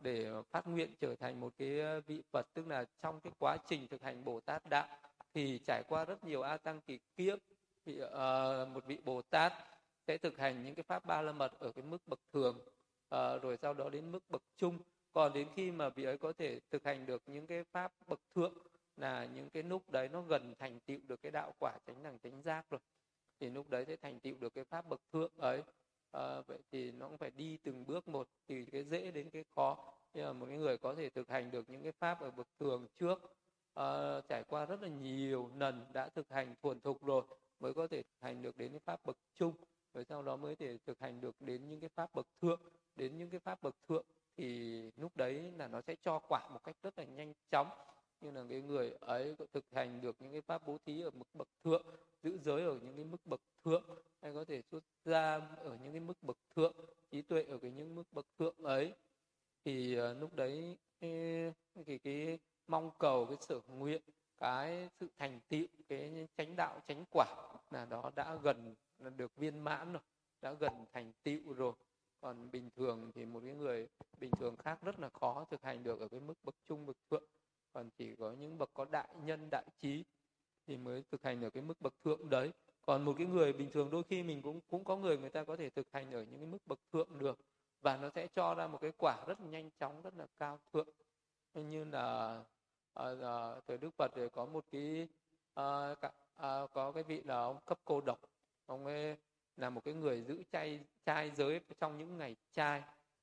để 0.00 0.32
phát 0.50 0.66
nguyện 0.66 0.94
trở 1.00 1.14
thành 1.14 1.40
một 1.40 1.52
cái 1.58 2.00
vị 2.00 2.22
phật 2.30 2.46
tức 2.54 2.66
là 2.68 2.84
trong 3.02 3.20
cái 3.20 3.32
quá 3.38 3.56
trình 3.68 3.88
thực 3.88 4.02
hành 4.02 4.24
bồ 4.24 4.40
tát 4.40 4.62
đạo 4.70 4.88
thì 5.34 5.60
trải 5.66 5.82
qua 5.88 6.04
rất 6.04 6.24
nhiều 6.24 6.42
a 6.42 6.56
tăng 6.56 6.80
kỳ 6.80 6.98
kiếp 7.16 7.38
vị 7.84 8.02
uh, 8.02 8.10
ờ, 8.10 8.68
một 8.74 8.86
vị 8.86 8.98
bồ 9.04 9.22
tát 9.22 9.52
sẽ 10.06 10.18
thực 10.18 10.38
hành 10.38 10.62
những 10.62 10.74
cái 10.74 10.82
pháp 10.82 11.04
ba 11.04 11.22
la 11.22 11.32
mật 11.32 11.52
ở 11.58 11.72
cái 11.72 11.84
mức 11.84 11.98
bậc 12.06 12.20
thường 12.32 12.58
uh, 13.14 13.42
rồi 13.42 13.56
sau 13.62 13.74
đó 13.74 13.90
đến 13.90 14.12
mức 14.12 14.30
bậc 14.30 14.42
trung. 14.56 14.78
Còn 15.12 15.32
đến 15.32 15.48
khi 15.56 15.70
mà 15.70 15.88
vị 15.88 16.04
ấy 16.04 16.18
có 16.18 16.32
thể 16.32 16.60
thực 16.70 16.84
hành 16.84 17.06
được 17.06 17.22
những 17.26 17.46
cái 17.46 17.64
pháp 17.64 17.92
bậc 18.06 18.20
thượng 18.34 18.54
là 18.96 19.24
những 19.34 19.50
cái 19.50 19.62
lúc 19.62 19.90
đấy 19.90 20.08
nó 20.08 20.22
gần 20.22 20.54
thành 20.58 20.80
tựu 20.80 20.98
được 21.08 21.22
cái 21.22 21.32
đạo 21.32 21.52
quả 21.58 21.72
chánh 21.86 22.02
đẳng 22.02 22.18
chánh 22.18 22.42
giác 22.42 22.70
rồi 22.70 22.80
thì 23.40 23.50
lúc 23.50 23.68
đấy 23.68 23.84
sẽ 23.84 23.96
thành 23.96 24.20
tựu 24.20 24.34
được 24.40 24.54
cái 24.54 24.64
pháp 24.64 24.88
bậc 24.88 25.00
thượng 25.12 25.32
ấy. 25.36 25.62
À, 26.12 26.40
vậy 26.40 26.58
thì 26.72 26.92
nó 26.92 27.08
cũng 27.08 27.18
phải 27.18 27.30
đi 27.30 27.56
từng 27.56 27.86
bước 27.86 28.08
một 28.08 28.28
từ 28.46 28.64
cái 28.72 28.84
dễ 28.84 29.10
đến 29.10 29.30
cái 29.30 29.44
khó. 29.54 29.94
Nhưng 30.14 30.24
mà 30.24 30.32
một 30.32 30.46
cái 30.48 30.58
người 30.58 30.78
có 30.78 30.94
thể 30.94 31.10
thực 31.10 31.28
hành 31.28 31.50
được 31.50 31.70
những 31.70 31.82
cái 31.82 31.92
pháp 31.92 32.20
ở 32.20 32.30
bậc 32.30 32.46
thường 32.60 32.86
trước 32.98 33.18
uh, 33.80 34.28
trải 34.28 34.44
qua 34.48 34.66
rất 34.66 34.82
là 34.82 34.88
nhiều 34.88 35.50
lần 35.56 35.86
đã 35.92 36.08
thực 36.08 36.30
hành 36.30 36.54
thuần 36.62 36.80
thục 36.80 37.04
rồi 37.04 37.22
mới 37.62 37.74
có 37.74 37.86
thể 37.86 38.02
thực 38.02 38.20
hành 38.20 38.42
được 38.42 38.56
đến 38.56 38.70
cái 38.72 38.80
pháp 38.80 39.00
bậc 39.04 39.16
trung. 39.34 39.54
Rồi 39.94 40.04
sau 40.04 40.22
đó 40.22 40.36
mới 40.36 40.56
thể 40.56 40.78
thực 40.86 41.00
hành 41.00 41.20
được 41.20 41.40
đến 41.40 41.68
những 41.68 41.80
cái 41.80 41.90
pháp 41.94 42.14
bậc 42.14 42.26
thượng. 42.42 42.60
Đến 42.96 43.18
những 43.18 43.30
cái 43.30 43.40
pháp 43.40 43.62
bậc 43.62 43.76
thượng 43.88 44.06
thì 44.36 44.82
lúc 44.96 45.16
đấy 45.16 45.52
là 45.56 45.68
nó 45.68 45.80
sẽ 45.80 45.96
cho 46.02 46.18
quả 46.18 46.48
một 46.48 46.60
cách 46.64 46.76
rất 46.82 46.98
là 46.98 47.04
nhanh 47.04 47.32
chóng. 47.50 47.68
Như 48.20 48.30
là 48.30 48.44
cái 48.48 48.62
người 48.62 48.94
ấy 49.00 49.34
có 49.38 49.46
thực 49.52 49.64
hành 49.72 50.00
được 50.00 50.16
những 50.20 50.32
cái 50.32 50.40
pháp 50.40 50.66
bố 50.66 50.78
thí 50.86 51.02
ở 51.02 51.10
mức 51.10 51.34
bậc 51.34 51.48
thượng 51.64 51.86
giữ 52.22 52.38
giới 52.38 52.62
ở 52.62 52.78
những 52.82 52.96
cái 52.96 53.04
mức 53.04 53.26
bậc 53.26 53.40
thượng 53.64 53.84
hay 54.22 54.34
có 54.34 54.44
thể 54.44 54.62
xuất 54.70 54.84
ra 55.04 55.40
ở 55.56 55.78
những 55.82 55.92
cái 55.92 56.00
mức 56.00 56.22
bậc 56.22 56.36
thượng 56.56 56.74
trí 57.10 57.22
tuệ 57.22 57.42
ở 57.42 57.58
cái 57.58 57.70
những 57.70 57.94
mức 57.94 58.12
bậc 58.12 58.26
thượng 58.38 58.56
ấy. 58.62 58.92
Thì 59.64 60.00
uh, 60.00 60.20
lúc 60.20 60.34
đấy 60.34 60.76
cái, 61.00 61.52
cái 61.86 61.98
cái 61.98 62.38
mong 62.66 62.90
cầu 62.98 63.26
cái 63.26 63.36
sở 63.40 63.60
nguyện 63.68 64.02
cái 64.38 64.88
sự 65.00 65.08
thành 65.18 65.40
tựu 65.48 65.66
cái 65.88 66.28
chánh 66.36 66.56
đạo 66.56 66.80
chánh 66.88 67.04
quả 67.10 67.51
là 67.72 67.84
đó 67.84 68.10
đã 68.14 68.36
gần 68.42 68.74
là 68.98 69.10
được 69.10 69.36
viên 69.36 69.58
mãn 69.58 69.92
rồi 69.92 70.02
đã 70.42 70.52
gần 70.52 70.72
thành 70.92 71.12
tựu 71.22 71.52
rồi. 71.52 71.72
Còn 72.20 72.50
bình 72.50 72.70
thường 72.76 73.10
thì 73.14 73.26
một 73.26 73.40
cái 73.44 73.54
người 73.54 73.88
bình 74.18 74.30
thường 74.30 74.56
khác 74.56 74.78
rất 74.82 75.00
là 75.00 75.08
khó 75.08 75.44
thực 75.50 75.62
hành 75.62 75.82
được 75.82 76.00
ở 76.00 76.08
cái 76.08 76.20
mức 76.20 76.34
bậc 76.44 76.54
trung 76.68 76.86
bậc 76.86 76.96
thượng. 77.10 77.24
Còn 77.72 77.90
chỉ 77.90 78.16
có 78.16 78.32
những 78.32 78.58
bậc 78.58 78.70
có 78.74 78.84
đại 78.84 79.08
nhân 79.24 79.48
đại 79.50 79.64
trí 79.80 80.04
thì 80.66 80.76
mới 80.76 81.04
thực 81.10 81.22
hành 81.22 81.44
ở 81.44 81.50
cái 81.50 81.62
mức 81.62 81.80
bậc 81.80 81.94
thượng 82.04 82.30
đấy. 82.30 82.52
Còn 82.82 83.04
một 83.04 83.14
cái 83.18 83.26
người 83.26 83.52
bình 83.52 83.70
thường 83.70 83.90
đôi 83.90 84.02
khi 84.02 84.22
mình 84.22 84.42
cũng 84.42 84.60
cũng 84.68 84.84
có 84.84 84.96
người 84.96 85.18
người 85.18 85.30
ta 85.30 85.44
có 85.44 85.56
thể 85.56 85.70
thực 85.70 85.92
hành 85.92 86.10
ở 86.10 86.22
những 86.22 86.38
cái 86.38 86.46
mức 86.46 86.66
bậc 86.66 86.78
thượng 86.92 87.18
được. 87.18 87.38
Và 87.80 87.96
nó 87.96 88.10
sẽ 88.14 88.26
cho 88.26 88.54
ra 88.54 88.66
một 88.66 88.78
cái 88.80 88.92
quả 88.96 89.24
rất 89.26 89.40
nhanh 89.40 89.70
chóng 89.70 90.02
rất 90.02 90.14
là 90.16 90.26
cao 90.38 90.58
thượng. 90.72 90.88
Như 91.54 91.84
là 91.84 92.42
à, 92.94 93.04
à, 93.22 93.60
thời 93.66 93.78
đức 93.78 93.90
phật 93.96 94.12
thì 94.14 94.22
có 94.32 94.46
một 94.46 94.64
cái 94.70 95.08
à, 95.54 95.94
cả, 96.00 96.12
à, 96.36 96.66
có 96.72 96.92
cái 96.92 97.02
vị 97.02 97.22
là 97.24 97.34
ông 97.34 97.58
cấp 97.64 97.78
cô 97.84 98.00
độc. 98.00 98.20
Ông 98.66 98.86
ấy 98.86 99.16
là 99.56 99.70
một 99.70 99.84
cái 99.84 99.94
người 99.94 100.22
giữ 100.22 100.42
chay 100.52 100.80
trai 101.04 101.30
giới 101.30 101.60
trong 101.80 101.98
những 101.98 102.18
ngày 102.18 102.36
trai 102.52 102.82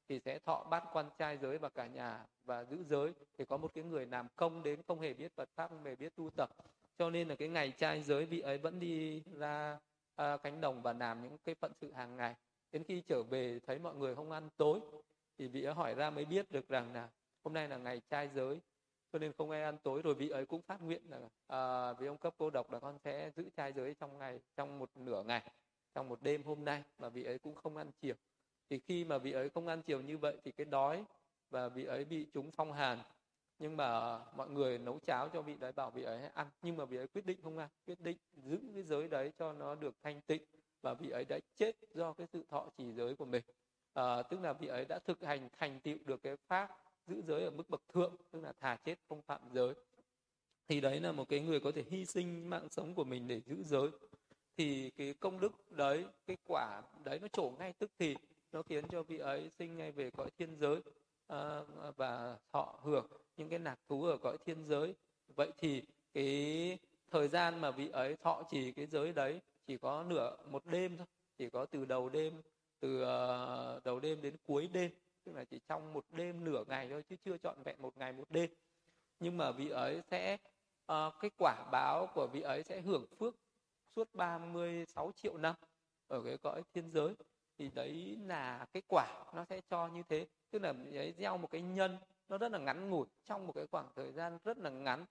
thì 0.09 0.19
sẽ 0.19 0.39
thọ 0.39 0.63
bát 0.63 0.83
quan 0.93 1.09
trai 1.17 1.37
giới 1.37 1.57
và 1.57 1.69
cả 1.69 1.87
nhà 1.87 2.25
và 2.43 2.63
giữ 2.63 2.83
giới. 2.83 3.13
Thì 3.37 3.45
có 3.45 3.57
một 3.57 3.73
cái 3.73 3.83
người 3.83 4.05
làm 4.05 4.27
công 4.35 4.63
đến 4.63 4.81
không 4.87 4.99
hề 4.99 5.13
biết 5.13 5.35
Phật 5.35 5.49
pháp 5.55 5.67
không 5.67 5.83
hề 5.83 5.95
biết 5.95 6.15
tu 6.15 6.29
tập. 6.29 6.49
Cho 6.97 7.09
nên 7.09 7.27
là 7.27 7.35
cái 7.35 7.47
ngày 7.47 7.71
trai 7.71 8.01
giới 8.01 8.25
vị 8.25 8.39
ấy 8.39 8.57
vẫn 8.57 8.79
đi 8.79 9.23
ra 9.37 9.79
à, 10.15 10.37
cánh 10.37 10.61
đồng 10.61 10.81
và 10.81 10.93
làm 10.93 11.23
những 11.23 11.37
cái 11.37 11.55
phận 11.55 11.71
sự 11.81 11.91
hàng 11.91 12.17
ngày. 12.17 12.35
Đến 12.71 12.83
khi 12.83 13.01
trở 13.01 13.23
về 13.23 13.59
thấy 13.67 13.79
mọi 13.79 13.95
người 13.95 14.15
không 14.15 14.31
ăn 14.31 14.49
tối 14.57 14.79
thì 15.37 15.47
vị 15.47 15.63
ấy 15.63 15.73
hỏi 15.73 15.93
ra 15.93 16.09
mới 16.09 16.25
biết 16.25 16.51
được 16.51 16.69
rằng 16.69 16.93
là 16.93 17.09
hôm 17.43 17.53
nay 17.53 17.67
là 17.67 17.77
ngày 17.77 18.01
trai 18.09 18.29
giới 18.35 18.59
cho 19.13 19.19
nên 19.19 19.33
không 19.33 19.49
ai 19.49 19.63
ăn 19.63 19.77
tối. 19.83 20.01
Rồi 20.01 20.15
vị 20.15 20.29
ấy 20.29 20.45
cũng 20.45 20.61
phát 20.61 20.81
nguyện 20.81 21.01
là 21.09 21.19
à, 21.47 21.93
vì 21.93 22.07
ông 22.07 22.17
cấp 22.17 22.33
cô 22.37 22.49
độc 22.49 22.71
là 22.71 22.79
con 22.79 22.97
sẽ 23.03 23.31
giữ 23.35 23.49
trai 23.55 23.73
giới 23.73 23.93
trong 23.93 24.17
ngày 24.17 24.39
trong 24.55 24.79
một 24.79 24.89
nửa 24.95 25.23
ngày 25.23 25.51
trong 25.93 26.09
một 26.09 26.21
đêm 26.21 26.43
hôm 26.43 26.65
nay. 26.65 26.83
Mà 26.97 27.09
vị 27.09 27.23
ấy 27.23 27.39
cũng 27.39 27.55
không 27.55 27.77
ăn 27.77 27.91
chiều. 28.01 28.15
Thì 28.69 28.79
khi 28.79 29.05
mà 29.05 29.17
vị 29.17 29.31
ấy 29.31 29.49
không 29.49 29.67
ăn 29.67 29.81
chiều 29.81 30.01
như 30.01 30.17
vậy 30.17 30.37
thì 30.43 30.51
cái 30.51 30.65
đói 30.65 31.03
và 31.49 31.69
vị 31.69 31.85
ấy 31.85 32.05
bị 32.05 32.27
trúng 32.33 32.51
phong 32.51 32.73
hàn. 32.73 32.99
Nhưng 33.59 33.77
mà 33.77 34.19
mọi 34.35 34.49
người 34.49 34.77
nấu 34.77 34.99
cháo 34.99 35.29
cho 35.33 35.41
vị 35.41 35.55
đấy 35.55 35.71
bảo 35.71 35.91
vị 35.91 36.03
ấy 36.03 36.21
ăn. 36.33 36.47
Nhưng 36.61 36.77
mà 36.77 36.85
vị 36.85 36.97
ấy 36.97 37.07
quyết 37.07 37.25
định 37.25 37.39
không 37.43 37.57
ăn 37.57 37.69
quyết 37.87 37.99
định 37.99 38.17
giữ 38.35 38.59
cái 38.73 38.83
giới 38.83 39.07
đấy 39.07 39.31
cho 39.37 39.53
nó 39.53 39.75
được 39.75 39.95
thanh 40.03 40.21
tịnh. 40.21 40.43
Và 40.81 40.93
vị 40.93 41.09
ấy 41.09 41.25
đã 41.25 41.39
chết 41.55 41.75
do 41.93 42.13
cái 42.13 42.27
sự 42.33 42.43
thọ 42.49 42.69
trì 42.77 42.93
giới 42.93 43.15
của 43.15 43.25
mình. 43.25 43.43
À, 43.93 44.23
tức 44.23 44.39
là 44.41 44.53
vị 44.53 44.67
ấy 44.67 44.85
đã 44.89 44.99
thực 45.05 45.23
hành 45.23 45.49
thành 45.57 45.79
tựu 45.79 45.97
được 46.05 46.23
cái 46.23 46.35
pháp 46.47 46.88
giữ 47.09 47.21
giới 47.21 47.43
ở 47.43 47.51
mức 47.51 47.69
bậc 47.69 47.81
thượng 47.93 48.15
tức 48.31 48.43
là 48.43 48.53
thà 48.59 48.77
chết 48.83 48.95
không 49.09 49.21
phạm 49.21 49.41
giới. 49.53 49.73
Thì 50.67 50.81
đấy 50.81 50.99
là 50.99 51.11
một 51.11 51.29
cái 51.29 51.39
người 51.39 51.59
có 51.59 51.71
thể 51.71 51.83
hy 51.89 52.05
sinh 52.05 52.49
mạng 52.49 52.67
sống 52.71 52.95
của 52.95 53.03
mình 53.03 53.27
để 53.27 53.41
giữ 53.41 53.63
giới. 53.63 53.89
Thì 54.57 54.89
cái 54.89 55.13
công 55.13 55.39
đức 55.39 55.71
đấy 55.71 56.05
cái 56.27 56.37
quả 56.47 56.81
đấy 57.03 57.19
nó 57.21 57.27
trổ 57.27 57.51
ngay 57.59 57.73
tức 57.73 57.91
thì 57.99 58.15
nó 58.51 58.61
khiến 58.61 58.87
cho 58.87 59.03
vị 59.03 59.17
ấy 59.17 59.49
sinh 59.49 59.77
ngay 59.77 59.91
về 59.91 60.11
cõi 60.11 60.29
thiên 60.37 60.55
giới. 60.59 60.81
À, 61.27 61.61
và 61.95 62.37
thọ 62.51 62.79
hưởng 62.83 63.07
những 63.37 63.49
cái 63.49 63.59
nạc 63.59 63.79
thú 63.87 64.03
ở 64.03 64.17
cõi 64.17 64.37
thiên 64.45 64.65
giới. 64.65 64.95
Vậy 65.35 65.51
thì 65.57 65.83
cái 66.13 66.77
thời 67.11 67.27
gian 67.27 67.61
mà 67.61 67.71
vị 67.71 67.89
ấy 67.89 68.15
thọ 68.15 68.43
chỉ 68.51 68.71
cái 68.71 68.85
giới 68.85 69.13
đấy 69.13 69.41
chỉ 69.67 69.77
có 69.77 70.03
nửa 70.03 70.37
một 70.51 70.65
đêm 70.65 70.97
thôi 70.97 71.07
chỉ 71.37 71.49
có 71.49 71.65
từ 71.65 71.85
đầu 71.85 72.09
đêm 72.09 72.41
từ 72.79 73.01
uh, 73.01 73.83
đầu 73.83 73.99
đêm 73.99 74.21
đến 74.21 74.35
cuối 74.45 74.69
đêm 74.73 74.91
tức 75.29 75.35
là 75.35 75.43
chỉ 75.43 75.59
trong 75.67 75.93
một 75.93 76.05
đêm 76.11 76.43
nửa 76.43 76.63
ngày 76.67 76.87
thôi 76.89 77.03
chứ 77.09 77.15
chưa 77.25 77.37
trọn 77.37 77.63
vẹn 77.63 77.75
một 77.81 77.97
ngày 77.97 78.13
một 78.13 78.31
đêm. 78.31 78.49
Nhưng 79.19 79.37
mà 79.37 79.51
vị 79.51 79.69
ấy 79.69 80.01
sẽ 80.11 80.37
uh, 80.91 81.13
cái 81.19 81.31
quả 81.37 81.65
báo 81.71 82.07
của 82.15 82.27
vị 82.27 82.41
ấy 82.41 82.63
sẽ 82.63 82.81
hưởng 82.81 83.05
phước 83.19 83.35
suốt 83.95 84.15
36 84.15 85.11
triệu 85.15 85.37
năm 85.37 85.55
ở 86.07 86.21
cái 86.25 86.37
cõi 86.37 86.61
thiên 86.73 86.91
giới. 86.91 87.15
Thì 87.57 87.69
đấy 87.73 88.17
là 88.25 88.65
cái 88.73 88.81
quả 88.87 89.23
nó 89.35 89.45
sẽ 89.45 89.61
cho 89.69 89.87
như 89.87 90.03
thế. 90.09 90.27
Tức 90.51 90.61
là 90.61 90.73
ấy 90.93 91.13
gieo 91.17 91.37
một 91.37 91.51
cái 91.51 91.61
nhân 91.61 91.97
nó 92.29 92.37
rất 92.37 92.51
là 92.51 92.57
ngắn 92.59 92.89
ngủi 92.89 93.05
trong 93.25 93.47
một 93.47 93.53
cái 93.55 93.65
khoảng 93.71 93.89
thời 93.95 94.11
gian 94.11 94.37
rất 94.43 94.57
là 94.57 94.69
ngắn 94.69 95.01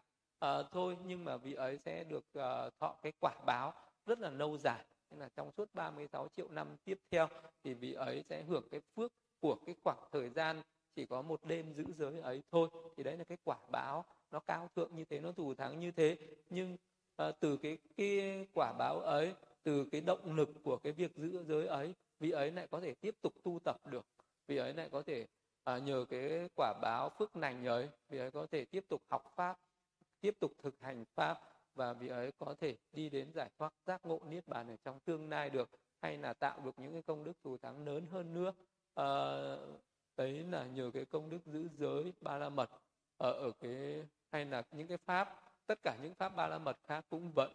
uh, 0.45 0.67
thôi. 0.71 0.97
Nhưng 1.07 1.25
mà 1.25 1.37
vị 1.37 1.55
ấy 1.55 1.79
sẽ 1.85 2.05
được 2.05 2.25
uh, 2.39 2.79
thọ 2.81 2.95
cái 3.03 3.13
quả 3.21 3.35
báo 3.47 3.73
rất 4.07 4.19
là 4.19 4.31
lâu 4.31 4.59
dài. 4.59 4.85
Nên 5.11 5.21
là 5.21 5.29
trong 5.29 5.53
suốt 5.53 5.75
36 5.75 6.29
triệu 6.29 6.49
năm 6.49 6.77
tiếp 6.85 7.01
theo 7.11 7.29
thì 7.65 7.75
vị 7.75 7.93
ấy 7.93 8.25
sẽ 8.29 8.43
hưởng 8.43 8.69
cái 8.71 8.81
phước 8.97 9.13
của 9.41 9.57
cái 9.67 9.75
khoảng 9.85 9.99
thời 10.13 10.29
gian 10.29 10.63
chỉ 10.97 11.07
có 11.07 11.23
một 11.23 11.45
đêm 11.45 11.73
giữ 11.73 11.85
giới 11.99 12.21
ấy 12.21 12.43
thôi 12.53 12.69
thì 12.97 13.03
đấy 13.03 13.17
là 13.17 13.25
cái 13.25 13.39
quả 13.45 13.57
báo 13.73 14.05
nó 14.31 14.41
cao 14.41 14.69
thượng 14.77 14.97
như 14.97 15.05
thế 15.05 15.21
nó 15.21 15.33
thù 15.33 15.55
thắng 15.55 15.81
như 15.81 15.91
thế. 15.91 16.17
Nhưng 16.51 16.77
uh, 17.23 17.35
từ 17.41 17.57
cái 17.57 17.79
cái 17.97 18.47
quả 18.55 18.73
báo 18.79 19.01
ấy 19.01 19.35
từ 19.63 19.85
cái 19.93 20.01
động 20.01 20.35
lực 20.35 20.51
của 20.63 20.77
cái 20.77 20.93
việc 20.93 21.17
giữ 21.17 21.45
giới 21.45 21.67
ấy 21.67 21.95
vị 22.21 22.31
ấy 22.31 22.51
lại 22.51 22.67
có 22.71 22.81
thể 22.81 22.95
tiếp 22.95 23.15
tục 23.23 23.33
tu 23.43 23.59
tập 23.65 23.77
được. 23.91 24.07
Vị 24.47 24.57
ấy 24.57 24.75
lại 24.75 24.89
có 24.93 25.03
thể 25.03 25.27
à, 25.65 25.79
nhờ 25.79 26.05
cái 26.09 26.49
quả 26.57 26.75
báo 26.83 27.11
phước 27.19 27.37
lành 27.37 27.65
ấy 27.65 27.89
vị 28.09 28.19
ấy 28.19 28.31
có 28.31 28.47
thể 28.51 28.65
tiếp 28.65 28.85
tục 28.89 29.03
học 29.11 29.33
pháp 29.37 29.59
tiếp 30.21 30.35
tục 30.41 30.53
thực 30.63 30.81
hành 30.81 31.05
pháp 31.15 31.41
và 31.75 31.93
vị 31.93 32.09
ấy 32.09 32.33
có 32.39 32.55
thể 32.61 32.77
đi 32.93 33.09
đến 33.09 33.33
giải 33.35 33.51
thoát 33.59 33.73
giác 33.87 34.07
ngộ 34.07 34.21
niết 34.29 34.49
bàn 34.49 34.69
ở 34.69 34.77
trong 34.85 35.01
tương 35.01 35.29
lai 35.29 35.51
được 35.51 35.71
hay 36.03 36.19
là 36.19 36.35
tạo 36.35 36.61
được 36.65 36.79
những 36.79 36.93
cái 36.93 37.03
công 37.03 37.25
đức 37.25 37.33
thù 37.45 37.57
thắng 37.57 37.85
lớn 37.85 38.07
hơn 38.11 38.35
nữa 38.35 38.53
à, 38.99 39.09
đấy 40.17 40.45
là 40.51 40.67
nhờ 40.67 40.91
cái 40.95 41.05
công 41.05 41.31
đức 41.31 41.39
giữ 41.47 41.69
giới 41.79 42.13
ba 42.21 42.39
la 42.39 42.49
mật. 42.49 42.71
Ở 43.17 43.33
ở 43.33 43.51
cái 43.61 44.07
hay 44.33 44.45
là 44.45 44.63
những 44.71 44.87
cái 44.87 44.99
pháp 44.99 45.41
tất 45.67 45.79
cả 45.83 45.97
những 46.03 46.15
pháp 46.15 46.37
ba 46.37 46.47
la 46.47 46.59
mật 46.59 46.77
khác 46.87 47.05
cũng 47.11 47.33
vậy. 47.35 47.51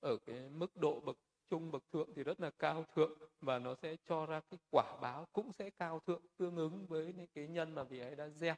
Ở 0.00 0.16
cái 0.26 0.48
mức 0.50 0.76
độ 0.76 1.00
bậc 1.00 1.16
trung 1.50 1.70
bậc 1.70 1.82
thượng 1.92 2.08
thì 2.16 2.22
rất 2.24 2.40
là 2.40 2.50
cao 2.58 2.84
thượng 2.94 3.18
và 3.40 3.58
nó 3.58 3.74
sẽ 3.74 3.96
cho 4.08 4.26
ra 4.26 4.40
cái 4.50 4.58
quả 4.70 4.96
báo 5.02 5.26
cũng 5.32 5.52
sẽ 5.52 5.70
cao 5.70 6.00
thượng 6.06 6.22
tương 6.36 6.56
ứng 6.56 6.86
với 6.86 7.12
những 7.16 7.26
cái 7.34 7.46
nhân 7.48 7.74
mà 7.74 7.82
vị 7.82 8.00
ấy 8.00 8.16
đã 8.16 8.28
gieo 8.28 8.54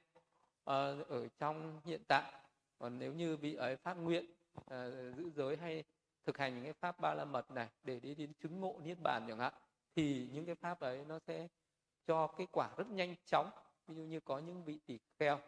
à, 0.65 0.95
ở 1.09 1.29
trong 1.39 1.81
hiện 1.85 2.03
tại. 2.09 2.33
Còn 2.79 2.99
nếu 2.99 3.15
như 3.15 3.37
vị 3.37 3.55
ấy 3.55 3.77
phát 3.77 3.95
nguyện 3.95 4.25
à, 4.67 4.91
giữ 5.17 5.31
giới 5.31 5.57
hay 5.57 5.85
thực 6.25 6.39
hành 6.39 6.55
những 6.55 6.65
cái 6.65 6.73
pháp 6.73 7.01
ba 7.01 7.15
la 7.15 7.25
mật 7.25 7.51
này 7.51 7.69
để 7.83 8.01
đi 8.01 8.15
đến 8.15 8.33
chứng 8.43 8.61
ngộ 8.61 8.81
niết 8.85 8.99
bàn 9.03 9.25
chẳng 9.29 9.39
hạn 9.39 9.55
thì 9.97 10.29
những 10.33 10.47
cái 10.47 10.55
pháp 10.55 10.81
ấy 10.81 11.05
nó 11.05 11.19
sẽ 11.19 11.49
cho 12.09 12.27
cái 12.27 12.47
quả 12.53 12.71
rất 12.77 12.91
nhanh 12.91 13.15
chóng. 13.25 13.51
Ví 13.87 13.95
dụ 13.95 14.03
như 14.03 14.21
có 14.21 14.39
những 14.39 14.65
vị 14.65 14.79
tỷ 14.87 14.99
kheo 15.19 15.39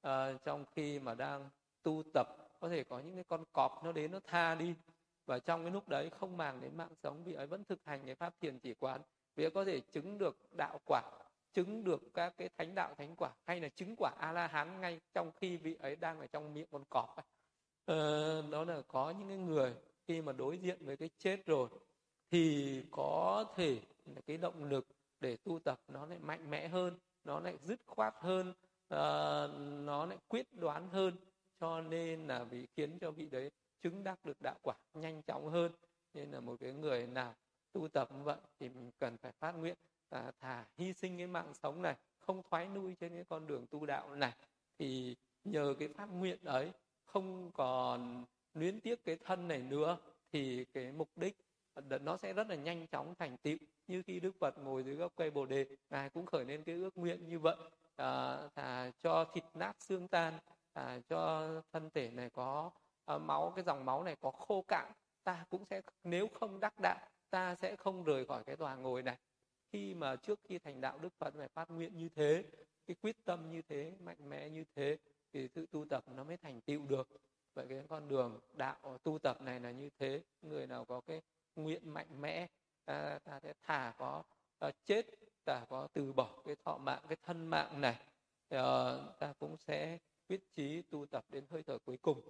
à, 0.00 0.32
trong 0.44 0.64
khi 0.72 0.98
mà 0.98 1.14
đang 1.14 1.48
tu 1.82 2.02
tập 2.14 2.26
có 2.60 2.68
thể 2.68 2.84
có 2.84 2.98
những 2.98 3.14
cái 3.14 3.24
con 3.24 3.44
cọp 3.52 3.84
nó 3.84 3.92
đến 3.92 4.12
nó 4.12 4.20
tha 4.26 4.54
đi. 4.54 4.74
Và 5.26 5.38
trong 5.38 5.62
cái 5.62 5.70
lúc 5.70 5.88
đấy 5.88 6.10
không 6.10 6.36
màng 6.36 6.60
đến 6.60 6.76
mạng 6.76 6.94
sống 7.02 7.24
vị 7.24 7.32
ấy 7.32 7.46
vẫn 7.46 7.64
thực 7.64 7.84
hành 7.84 8.06
cái 8.06 8.14
pháp 8.14 8.34
thiền 8.40 8.58
chỉ 8.58 8.74
quán. 8.74 9.00
Vị 9.36 9.44
ấy 9.44 9.50
có 9.50 9.64
thể 9.64 9.80
chứng 9.80 10.18
được 10.18 10.36
đạo 10.56 10.80
quả 10.86 11.02
chứng 11.52 11.84
được 11.84 12.02
các 12.14 12.34
cái 12.38 12.48
thánh 12.58 12.74
đạo 12.74 12.94
thánh 12.98 13.14
quả 13.16 13.30
hay 13.46 13.60
là 13.60 13.68
chứng 13.68 13.94
quả 13.98 14.10
a 14.18 14.32
la 14.32 14.46
hán 14.46 14.80
ngay 14.80 15.00
trong 15.14 15.32
khi 15.36 15.56
vị 15.56 15.76
ấy 15.80 15.96
đang 15.96 16.20
ở 16.20 16.26
trong 16.26 16.54
miệng 16.54 16.66
con 16.70 16.84
cọp 16.90 17.16
ấy. 17.16 17.24
Ờ, 17.84 18.42
đó 18.50 18.64
là 18.64 18.82
có 18.88 19.10
những 19.10 19.28
cái 19.28 19.38
người 19.38 19.74
khi 20.06 20.22
mà 20.22 20.32
đối 20.32 20.58
diện 20.58 20.86
với 20.86 20.96
cái 20.96 21.10
chết 21.18 21.46
rồi 21.46 21.68
thì 22.30 22.82
có 22.90 23.44
thể 23.56 23.80
là 24.06 24.20
cái 24.26 24.36
động 24.36 24.64
lực 24.64 24.86
để 25.20 25.36
tu 25.44 25.58
tập 25.58 25.80
nó 25.88 26.06
lại 26.06 26.18
mạnh 26.18 26.50
mẽ 26.50 26.68
hơn 26.68 26.98
nó 27.24 27.40
lại 27.40 27.58
dứt 27.62 27.80
khoát 27.86 28.14
hơn 28.18 28.50
uh, 28.94 29.50
nó 29.84 30.06
lại 30.06 30.18
quyết 30.28 30.46
đoán 30.52 30.88
hơn. 30.88 31.16
Cho 31.60 31.80
nên 31.80 32.26
là 32.26 32.44
vì 32.44 32.66
khiến 32.76 32.98
cho 32.98 33.10
vị 33.10 33.28
đấy 33.30 33.50
chứng 33.82 34.04
đắc 34.04 34.24
được 34.24 34.36
đạo 34.42 34.58
quả 34.62 34.74
nhanh 34.94 35.22
chóng 35.22 35.48
hơn. 35.48 35.72
Nên 36.14 36.30
là 36.30 36.40
một 36.40 36.56
cái 36.60 36.72
người 36.72 37.06
nào 37.06 37.34
tu 37.72 37.88
tập 37.88 38.08
như 38.12 38.22
vậy 38.22 38.36
thì 38.60 38.68
mình 38.68 38.90
cần 38.98 39.16
phải 39.16 39.32
phát 39.32 39.52
nguyện 39.52 39.76
là 40.10 40.32
thà 40.40 40.64
hy 40.76 40.92
sinh 40.92 41.18
cái 41.18 41.26
mạng 41.26 41.54
sống 41.54 41.82
này 41.82 41.96
không 42.18 42.42
thoái 42.50 42.68
nuôi 42.68 42.94
trên 43.00 43.14
cái 43.14 43.24
con 43.28 43.46
đường 43.46 43.66
tu 43.66 43.86
đạo 43.86 44.14
này. 44.14 44.32
Thì 44.78 45.16
nhờ 45.44 45.74
cái 45.78 45.88
phát 45.88 46.06
nguyện 46.06 46.38
ấy 46.44 46.72
không 47.04 47.50
còn 47.52 48.24
luyến 48.54 48.80
tiếc 48.80 49.04
cái 49.04 49.16
thân 49.16 49.48
này 49.48 49.62
nữa 49.62 49.98
thì 50.32 50.64
cái 50.64 50.92
mục 50.92 51.10
đích 51.16 51.36
nó 51.80 52.16
sẽ 52.16 52.32
rất 52.32 52.48
là 52.48 52.54
nhanh 52.54 52.86
chóng 52.86 53.14
thành 53.18 53.36
tựu. 53.36 53.56
Như 53.86 54.02
khi 54.02 54.20
đức 54.20 54.36
phật 54.40 54.58
ngồi 54.58 54.82
dưới 54.82 54.94
gốc 54.94 55.12
cây 55.16 55.30
bồ 55.30 55.46
đề 55.46 55.66
ngài 55.90 56.10
cũng 56.10 56.26
khởi 56.26 56.44
lên 56.44 56.62
cái 56.62 56.74
ước 56.74 56.98
nguyện 56.98 57.28
như 57.28 57.38
vậy. 57.38 57.56
À, 57.96 58.38
à, 58.54 58.90
cho 58.98 59.24
thịt 59.34 59.44
nát 59.54 59.72
xương 59.80 60.08
tan 60.08 60.38
à, 60.72 61.00
cho 61.08 61.48
thân 61.72 61.90
thể 61.90 62.10
này 62.10 62.30
có 62.30 62.70
à, 63.04 63.18
máu 63.18 63.52
cái 63.56 63.64
dòng 63.64 63.84
máu 63.84 64.02
này 64.02 64.16
có 64.20 64.30
khô 64.30 64.64
cạn 64.68 64.92
ta 65.24 65.44
cũng 65.50 65.64
sẽ 65.64 65.82
nếu 66.04 66.28
không 66.40 66.60
đắc 66.60 66.74
đạo 66.82 67.08
ta 67.30 67.54
sẽ 67.54 67.76
không 67.76 68.04
rời 68.04 68.26
khỏi 68.26 68.44
cái 68.44 68.56
tòa 68.56 68.76
ngồi 68.76 69.02
này. 69.02 69.16
Khi 69.72 69.94
mà 69.94 70.16
trước 70.16 70.40
khi 70.44 70.58
thành 70.58 70.80
đạo 70.80 70.98
đức 70.98 71.12
phật 71.18 71.34
phải 71.38 71.48
phát 71.48 71.70
nguyện 71.70 71.96
như 71.96 72.08
thế 72.08 72.44
cái 72.86 72.96
quyết 73.02 73.24
tâm 73.24 73.50
như 73.50 73.62
thế 73.62 73.92
mạnh 74.00 74.28
mẽ 74.28 74.48
như 74.48 74.64
thế 74.76 74.98
thì 75.32 75.48
sự 75.48 75.66
tu 75.70 75.84
tập 75.84 76.04
nó 76.16 76.24
mới 76.24 76.36
thành 76.36 76.60
tựu 76.60 76.86
được. 76.86 77.08
Vậy 77.54 77.66
cái 77.68 77.82
con 77.88 78.08
đường 78.08 78.40
đạo 78.52 78.98
tu 79.02 79.18
tập 79.18 79.42
này 79.42 79.60
là 79.60 79.70
như 79.70 79.90
thế 79.98 80.22
người 80.42 80.66
nào 80.66 80.84
có 80.84 81.00
cái 81.00 81.22
nguyện 81.58 81.94
mạnh 81.94 82.20
mẽ 82.20 82.46
ta, 82.84 83.18
ta 83.24 83.40
sẽ 83.40 83.52
thả 83.62 83.94
có 83.98 84.22
uh, 84.66 84.74
chết 84.84 85.06
ta 85.44 85.64
có 85.68 85.88
từ 85.92 86.12
bỏ 86.12 86.42
cái 86.44 86.56
thọ 86.64 86.78
mạng 86.78 87.02
cái 87.08 87.16
thân 87.22 87.46
mạng 87.46 87.80
này. 87.80 87.96
Uh, 88.54 89.18
ta 89.18 89.32
cũng 89.38 89.56
sẽ 89.56 89.98
quyết 90.28 90.54
chí 90.54 90.82
tu 90.82 91.06
tập 91.06 91.24
đến 91.28 91.44
hơi 91.50 91.62
thở 91.62 91.78
cuối 91.78 91.96
cùng. 91.96 92.20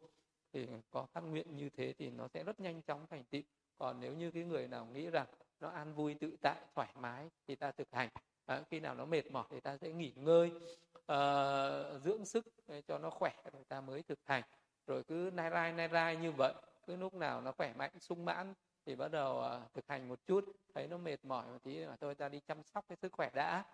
Thì 0.53 0.67
có 0.91 1.07
phát 1.07 1.21
nguyện 1.21 1.57
như 1.57 1.69
thế 1.69 1.95
thì 1.99 2.11
nó 2.11 2.29
sẽ 2.29 2.45
rất 2.45 2.61
nhanh 2.61 2.83
chóng 2.83 3.07
thành 3.07 3.25
tựu. 3.25 3.43
Còn 3.79 4.01
nếu 4.01 4.15
như 4.15 4.31
cái 4.31 4.45
người 4.45 4.69
nào 4.69 4.87
nghĩ 4.87 5.11
rằng 5.11 5.27
nó 5.61 5.69
an 5.69 5.95
vui 5.95 6.15
tự 6.15 6.37
tại 6.41 6.57
thoải 6.75 6.89
mái 6.95 7.31
thì 7.49 7.57
ta 7.57 7.73
thực 7.73 7.89
hành. 7.93 8.09
À, 8.47 8.63
khi 8.71 8.81
nào 8.81 8.95
nó 8.95 9.05
mệt 9.05 9.31
mỏi 9.31 9.47
thì 9.51 9.61
ta 9.61 9.79
sẽ 9.79 9.93
nghỉ 9.93 10.13
ngơi 10.17 10.51
uh, 10.97 12.03
dưỡng 12.03 12.25
sức 12.25 12.47
cho 12.87 12.99
nó 12.99 13.11
khỏe 13.11 13.33
rồi 13.53 13.65
ta 13.65 13.81
mới 13.81 14.03
thực 14.03 14.19
hành. 14.25 14.43
Rồi 14.87 15.05
cứ 15.05 15.31
nai 15.35 15.51
rai 15.51 15.73
nai 15.73 15.89
rai 15.89 16.17
như 16.17 16.33
vậy 16.33 16.55
cứ 16.87 16.97
lúc 16.97 17.15
nào 17.15 17.41
nó 17.41 17.53
khỏe 17.53 17.73
mạnh 17.77 18.01
sung 18.01 18.25
mãn 18.25 18.55
thì 18.89 18.97
bắt 18.97 19.09
đầu 19.09 19.39
uh, 19.39 19.75
thực 19.75 19.89
hành 19.89 20.09
một 20.09 20.27
chút 20.27 20.45
thấy 20.75 20.87
nó 20.87 20.97
mệt 20.97 21.25
mỏi 21.25 21.47
một 21.47 21.59
tí 21.63 21.87
mà 21.87 21.97
thôi 21.97 22.15
ta 22.15 22.29
đi 22.29 22.41
chăm 22.41 22.63
sóc 22.63 22.85
cái 22.89 22.97
sức 22.97 23.13
khỏe 23.13 23.31
đã. 23.35 23.65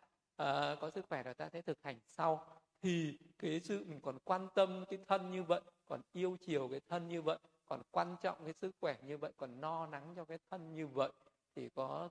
Uh, 0.43 0.81
có 0.81 0.91
sức 0.95 1.07
khỏe 1.09 1.23
rồi 1.23 1.35
ta 1.35 1.49
sẽ 1.49 1.63
thực 1.63 1.83
hành 1.83 1.99
sau. 2.07 2.47
Thì 2.83 3.19
cái 3.39 3.61
sự 3.61 3.85
mình 3.89 4.01
còn 4.01 4.19
quan 4.25 4.49
tâm 4.55 4.85
cái 4.91 4.99
thân 5.07 5.31
như 5.31 5.43
vậy 5.43 5.61
còn 5.87 6.01
yêu 6.13 6.37
chiều 6.41 6.69
cái 6.69 6.81
thân 6.89 7.09
như 7.09 7.23
vậy 7.23 7.39
còn 7.67 7.83
quan 7.91 8.17
trọng 8.23 8.45
cái 8.45 8.53
sức 8.53 8.75
khỏe 8.81 8.97
như 9.07 9.19
vậy 9.19 9.33
còn 9.37 9.61
no 9.61 9.87
nắng 9.87 10.13
cho 10.17 10.25
cái 10.25 10.39
thân 10.51 10.75
như 10.75 10.87
vậy 10.87 11.13
thì 11.57 11.69
có 11.69 12.09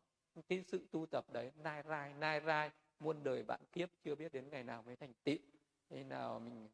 cái 0.47 0.63
sự 0.67 0.87
tu 0.91 1.05
tập 1.05 1.25
đấy 1.31 1.51
nai 1.63 1.83
rai 1.89 2.13
nai 2.13 2.41
rai 2.45 2.71
muôn 2.99 3.23
đời 3.23 3.43
bạn 3.43 3.59
kiếp 3.71 3.89
chưa 4.03 4.15
biết 4.15 4.33
đến 4.33 4.49
ngày 4.49 4.63
nào 4.63 4.83
mới 4.85 4.95
thành 4.95 5.13
tựu. 5.23 5.37
Thế 5.89 6.03
nào 6.03 6.39
mình 6.39 6.69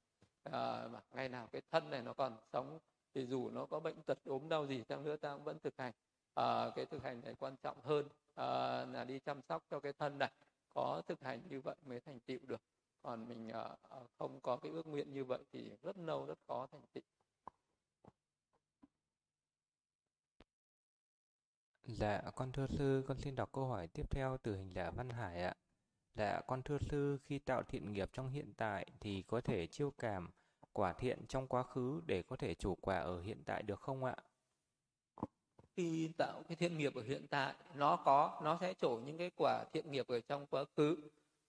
uh, 0.49 1.15
ngày 1.15 1.29
nào 1.29 1.47
cái 1.51 1.61
thân 1.71 1.89
này 1.89 2.01
nó 2.01 2.13
còn 2.13 2.37
sống 2.53 2.79
thì 3.13 3.25
dù 3.25 3.49
nó 3.49 3.65
có 3.65 3.79
bệnh 3.79 4.01
tật 4.01 4.17
ốm 4.25 4.49
đau 4.49 4.67
gì 4.67 4.83
chăng 4.89 5.03
nữa 5.03 5.15
ta 5.15 5.33
cũng 5.33 5.43
vẫn 5.43 5.59
thực 5.59 5.77
hành 5.77 5.93
à, 6.33 6.69
cái 6.75 6.85
thực 6.85 7.03
hành 7.03 7.21
này 7.21 7.35
quan 7.39 7.55
trọng 7.63 7.77
hơn 7.83 8.07
à, 8.35 8.45
là 8.85 9.03
đi 9.03 9.19
chăm 9.19 9.41
sóc 9.41 9.63
cho 9.71 9.79
cái 9.79 9.93
thân 9.93 10.19
này 10.19 10.31
có 10.69 11.01
thực 11.07 11.21
hành 11.21 11.41
như 11.49 11.61
vậy 11.61 11.75
mới 11.85 11.99
thành 11.99 12.19
tựu 12.19 12.39
được 12.47 12.61
còn 13.01 13.27
mình 13.27 13.49
à, 13.49 13.69
không 14.17 14.39
có 14.41 14.57
cái 14.57 14.71
ước 14.71 14.87
nguyện 14.87 15.13
như 15.13 15.25
vậy 15.25 15.39
thì 15.53 15.71
rất 15.83 15.97
lâu 15.97 16.25
rất 16.25 16.39
khó 16.47 16.67
thành 16.71 16.81
tựu 16.93 17.03
Dạ, 21.83 22.21
con 22.35 22.51
thưa 22.51 22.67
sư, 22.67 23.03
con 23.07 23.17
xin 23.17 23.35
đọc 23.35 23.49
câu 23.53 23.65
hỏi 23.65 23.87
tiếp 23.87 24.11
theo 24.11 24.37
từ 24.43 24.55
hình 24.55 24.73
giả 24.73 24.91
Văn 24.91 25.09
Hải 25.09 25.43
ạ. 25.43 25.53
Dạ, 26.15 26.41
con 26.47 26.63
thưa 26.63 26.77
sư, 26.79 27.17
khi 27.25 27.39
tạo 27.39 27.63
thiện 27.63 27.93
nghiệp 27.93 28.09
trong 28.13 28.29
hiện 28.29 28.53
tại 28.57 28.85
thì 28.99 29.23
có 29.27 29.41
thể 29.41 29.67
chiêu 29.67 29.91
cảm 29.97 30.29
quả 30.73 30.93
thiện 30.93 31.25
trong 31.27 31.47
quá 31.47 31.63
khứ 31.63 32.01
để 32.05 32.23
có 32.23 32.35
thể 32.35 32.55
chủ 32.55 32.75
quả 32.75 32.99
ở 32.99 33.21
hiện 33.21 33.43
tại 33.45 33.63
được 33.63 33.79
không 33.79 34.03
ạ? 34.03 34.15
Khi 35.79 36.09
tạo 36.17 36.43
cái 36.47 36.55
thiện 36.55 36.77
nghiệp 36.77 36.95
ở 36.95 37.01
hiện 37.01 37.27
tại, 37.29 37.53
nó 37.75 37.95
có, 37.95 38.39
nó 38.43 38.57
sẽ 38.61 38.73
trổ 38.81 38.89
những 39.05 39.17
cái 39.17 39.31
quả 39.37 39.63
thiện 39.73 39.91
nghiệp 39.91 40.07
ở 40.07 40.19
trong 40.19 40.45
quá 40.45 40.65
khứ. 40.77 40.97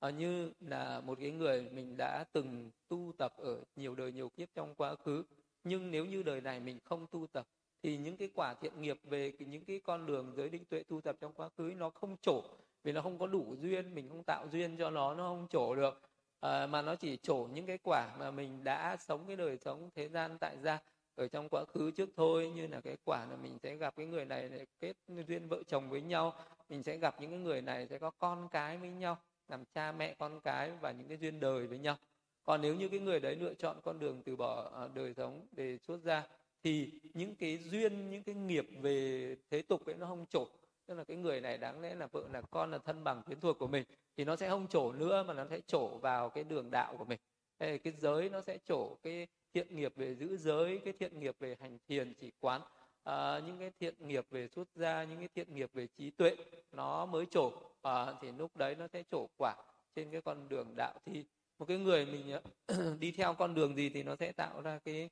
à, 0.00 0.10
như 0.10 0.52
là 0.60 1.00
một 1.00 1.18
cái 1.20 1.30
người 1.30 1.68
mình 1.72 1.94
đã 1.98 2.24
từng 2.32 2.70
tu 2.88 3.12
tập 3.18 3.32
ở 3.36 3.62
nhiều 3.76 3.94
đời 3.94 4.12
nhiều 4.12 4.28
kiếp 4.28 4.48
trong 4.54 4.74
quá 4.74 4.94
khứ 4.94 5.24
nhưng 5.64 5.90
nếu 5.90 6.06
như 6.06 6.22
đời 6.22 6.40
này 6.40 6.60
mình 6.60 6.78
không 6.84 7.06
tu 7.06 7.26
tập 7.32 7.46
thì 7.82 7.96
những 7.96 8.16
cái 8.16 8.30
quả 8.34 8.54
thiện 8.54 8.82
nghiệp 8.82 9.00
về 9.04 9.32
những 9.38 9.64
cái 9.64 9.80
con 9.84 10.06
đường 10.06 10.32
giới 10.36 10.48
định 10.48 10.64
tuệ 10.64 10.82
tu 10.82 11.00
tập 11.00 11.16
trong 11.20 11.32
quá 11.32 11.48
khứ 11.58 11.72
nó 11.76 11.90
không 11.90 12.16
trổ 12.22 12.42
vì 12.84 12.92
nó 12.92 13.02
không 13.02 13.18
có 13.18 13.26
đủ 13.26 13.54
duyên 13.60 13.94
mình 13.94 14.08
không 14.08 14.22
tạo 14.22 14.46
duyên 14.52 14.76
cho 14.76 14.90
nó 14.90 15.14
nó 15.14 15.28
không 15.28 15.46
trổ 15.50 15.74
được 15.74 16.00
à, 16.40 16.66
mà 16.66 16.82
nó 16.82 16.94
chỉ 16.96 17.18
trổ 17.22 17.48
những 17.52 17.66
cái 17.66 17.78
quả 17.82 18.16
mà 18.18 18.30
mình 18.30 18.64
đã 18.64 18.96
sống 18.96 19.24
cái 19.26 19.36
đời 19.36 19.58
sống 19.58 19.90
thế 19.94 20.08
gian 20.08 20.38
tại 20.38 20.56
gia 20.62 20.78
ở 21.20 21.28
trong 21.28 21.48
quá 21.48 21.64
khứ 21.64 21.90
trước 21.90 22.08
thôi, 22.16 22.50
như 22.54 22.66
là 22.66 22.80
cái 22.80 22.96
quả 23.04 23.26
là 23.30 23.36
mình 23.36 23.58
sẽ 23.62 23.76
gặp 23.76 23.96
cái 23.96 24.06
người 24.06 24.24
này 24.24 24.48
để 24.48 24.66
kết 24.80 24.96
duyên 25.28 25.48
vợ 25.48 25.62
chồng 25.66 25.90
với 25.90 26.00
nhau, 26.00 26.34
mình 26.68 26.82
sẽ 26.82 26.96
gặp 26.96 27.20
những 27.20 27.30
cái 27.30 27.38
người 27.38 27.62
này 27.62 27.86
sẽ 27.86 27.98
có 27.98 28.10
con 28.10 28.48
cái 28.48 28.76
với 28.78 28.88
nhau, 28.88 29.18
làm 29.48 29.64
cha 29.74 29.92
mẹ 29.92 30.14
con 30.18 30.40
cái 30.40 30.70
và 30.80 30.92
những 30.92 31.08
cái 31.08 31.16
duyên 31.16 31.40
đời 31.40 31.66
với 31.66 31.78
nhau. 31.78 31.96
Còn 32.44 32.60
nếu 32.60 32.74
như 32.74 32.88
cái 32.88 33.00
người 33.00 33.20
đấy 33.20 33.36
lựa 33.36 33.54
chọn 33.54 33.76
con 33.82 33.98
đường 33.98 34.22
từ 34.24 34.36
bỏ 34.36 34.70
à, 34.74 34.88
đời 34.94 35.14
sống 35.14 35.46
để 35.52 35.78
xuất 35.78 36.02
ra 36.04 36.26
thì 36.64 36.90
những 37.14 37.34
cái 37.34 37.58
duyên, 37.58 38.10
những 38.10 38.22
cái 38.22 38.34
nghiệp 38.34 38.66
về 38.80 39.36
thế 39.50 39.62
tục 39.62 39.86
ấy 39.86 39.94
nó 39.94 40.06
không 40.06 40.26
trổ. 40.26 40.46
Tức 40.86 40.94
là 40.94 41.04
cái 41.04 41.16
người 41.16 41.40
này 41.40 41.58
đáng 41.58 41.80
lẽ 41.80 41.94
là 41.94 42.06
vợ, 42.06 42.24
là 42.32 42.42
con, 42.50 42.70
là 42.70 42.78
thân 42.78 43.04
bằng, 43.04 43.22
quyến 43.22 43.40
thuộc 43.40 43.58
của 43.58 43.66
mình, 43.66 43.84
thì 44.16 44.24
nó 44.24 44.36
sẽ 44.36 44.48
không 44.48 44.66
trổ 44.68 44.92
nữa 44.92 45.22
mà 45.22 45.34
nó 45.34 45.46
sẽ 45.50 45.60
trổ 45.66 45.88
vào 45.88 46.28
cái 46.28 46.44
đường 46.44 46.70
đạo 46.70 46.96
của 46.98 47.04
mình 47.04 47.18
cái 47.60 47.92
giới 47.98 48.28
nó 48.28 48.40
sẽ 48.40 48.58
trổ 48.68 48.96
cái 49.02 49.26
thiện 49.54 49.76
nghiệp 49.76 49.92
về 49.96 50.14
giữ 50.14 50.36
giới 50.36 50.80
cái 50.84 50.92
thiện 50.98 51.20
nghiệp 51.20 51.36
về 51.40 51.56
hành 51.60 51.78
thiền 51.88 52.14
chỉ 52.20 52.32
quán. 52.40 52.60
À, 53.04 53.40
những 53.46 53.58
cái 53.58 53.70
thiện 53.80 53.94
nghiệp 54.08 54.26
về 54.30 54.48
xuất 54.48 54.68
gia 54.74 55.04
những 55.04 55.18
cái 55.18 55.28
thiện 55.34 55.54
nghiệp 55.54 55.70
về 55.72 55.86
trí 55.86 56.10
tuệ 56.10 56.36
nó 56.72 57.06
mới 57.06 57.26
trổ. 57.30 57.52
À, 57.82 58.14
thì 58.22 58.32
lúc 58.38 58.56
đấy 58.56 58.74
nó 58.74 58.88
sẽ 58.88 59.02
trổ 59.10 59.26
quả 59.36 59.54
trên 59.94 60.10
cái 60.10 60.20
con 60.22 60.48
đường 60.48 60.74
đạo. 60.76 60.94
Thì 61.06 61.24
một 61.58 61.66
cái 61.66 61.78
người 61.78 62.06
mình 62.06 62.32
à, 62.32 62.40
đi 63.00 63.12
theo 63.12 63.34
con 63.34 63.54
đường 63.54 63.76
gì 63.76 63.88
thì 63.88 64.02
nó 64.02 64.16
sẽ 64.16 64.32
tạo 64.32 64.62
ra 64.62 64.78
cái 64.84 65.10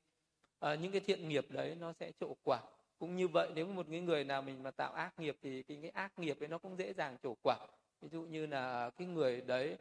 à, 0.59 0.75
những 0.75 0.91
cái 0.91 1.01
thiện 1.01 1.29
nghiệp 1.29 1.45
đấy 1.49 1.75
nó 1.79 1.93
sẽ 1.93 2.11
trổ 2.19 2.35
quả. 2.43 2.61
Cũng 2.99 3.15
như 3.15 3.27
vậy 3.27 3.49
nếu 3.55 3.67
một 3.67 3.85
cái 3.91 3.99
người 3.99 4.23
nào 4.23 4.41
mình 4.41 4.63
mà 4.63 4.71
tạo 4.71 4.93
ác 4.93 5.19
nghiệp 5.19 5.35
thì 5.41 5.63
cái, 5.63 5.77
cái 5.81 5.89
ác 5.89 6.19
nghiệp 6.19 6.39
ấy 6.39 6.47
nó 6.47 6.57
cũng 6.57 6.77
dễ 6.77 6.93
dàng 6.93 7.17
trổ 7.23 7.35
quả. 7.41 7.57
Ví 8.01 8.09
dụ 8.09 8.21
như 8.21 8.45
là 8.45 8.89
cái 8.89 9.07
người 9.07 9.41
đấy 9.41 9.77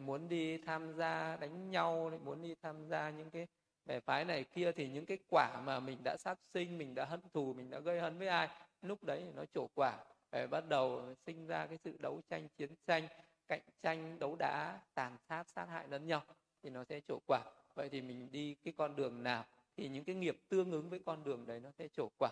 muốn 0.00 0.28
đi 0.28 0.58
tham 0.58 0.92
gia 0.92 1.36
đánh 1.36 1.70
nhau 1.70 2.10
muốn 2.24 2.42
đi 2.42 2.54
tham 2.62 2.88
gia 2.88 3.10
những 3.10 3.30
cái 3.30 3.46
bè 3.86 4.00
phái 4.00 4.24
này 4.24 4.44
kia 4.44 4.72
thì 4.72 4.88
những 4.88 5.06
cái 5.06 5.18
quả 5.30 5.60
mà 5.64 5.80
mình 5.80 5.98
đã 6.04 6.16
sát 6.18 6.38
sinh 6.54 6.78
mình 6.78 6.94
đã 6.94 7.04
hận 7.04 7.20
thù 7.32 7.54
mình 7.56 7.70
đã 7.70 7.80
gây 7.80 8.00
hấn 8.00 8.18
với 8.18 8.28
ai 8.28 8.48
lúc 8.82 9.04
đấy 9.04 9.24
nó 9.34 9.44
trổ 9.54 9.66
quả. 9.74 9.98
Để 10.32 10.46
bắt 10.46 10.68
đầu 10.68 11.14
sinh 11.26 11.46
ra 11.46 11.66
cái 11.66 11.78
sự 11.84 11.96
đấu 11.98 12.20
tranh 12.30 12.48
chiến 12.56 12.70
tranh 12.86 13.08
cạnh 13.48 13.60
tranh 13.82 14.18
đấu 14.18 14.36
đá 14.38 14.80
tàn 14.94 15.16
sát 15.28 15.48
sát 15.48 15.66
hại 15.68 15.88
lẫn 15.88 16.06
nhau 16.06 16.22
thì 16.62 16.70
nó 16.70 16.84
sẽ 16.84 17.00
trổ 17.08 17.18
quả. 17.26 17.42
Vậy 17.74 17.88
thì 17.88 18.00
mình 18.00 18.28
đi 18.32 18.54
cái 18.64 18.74
con 18.76 18.96
đường 18.96 19.22
nào 19.22 19.44
thì 19.76 19.88
những 19.88 20.04
cái 20.04 20.14
nghiệp 20.14 20.36
tương 20.48 20.70
ứng 20.70 20.90
với 20.90 21.00
con 21.06 21.24
đường 21.24 21.46
đấy 21.46 21.60
nó 21.60 21.70
sẽ 21.70 21.88
trổ 21.88 22.08
quả. 22.18 22.30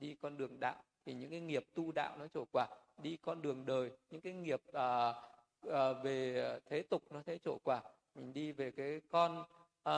Đi 0.00 0.14
con 0.14 0.36
đường 0.36 0.60
đạo 0.60 0.82
thì 1.06 1.12
những 1.14 1.30
cái 1.30 1.40
nghiệp 1.40 1.64
tu 1.74 1.92
đạo 1.92 2.16
nó 2.18 2.26
trổ 2.28 2.44
quả. 2.52 2.66
Đi 3.02 3.16
con 3.16 3.42
đường 3.42 3.66
đời 3.66 3.90
những 4.10 4.20
cái 4.20 4.32
nghiệp 4.32 4.60
uh, 4.70 5.35
à, 5.72 5.92
về 5.92 6.40
ờ, 6.40 6.60
thế 6.66 6.82
tục 6.82 7.02
nó 7.10 7.22
sẽ 7.22 7.38
trổ 7.38 7.58
quả. 7.64 7.82
Mình 8.14 8.32
đi 8.32 8.52
về 8.52 8.70
cái 8.70 9.00
con 9.10 9.44
à, 9.82 9.94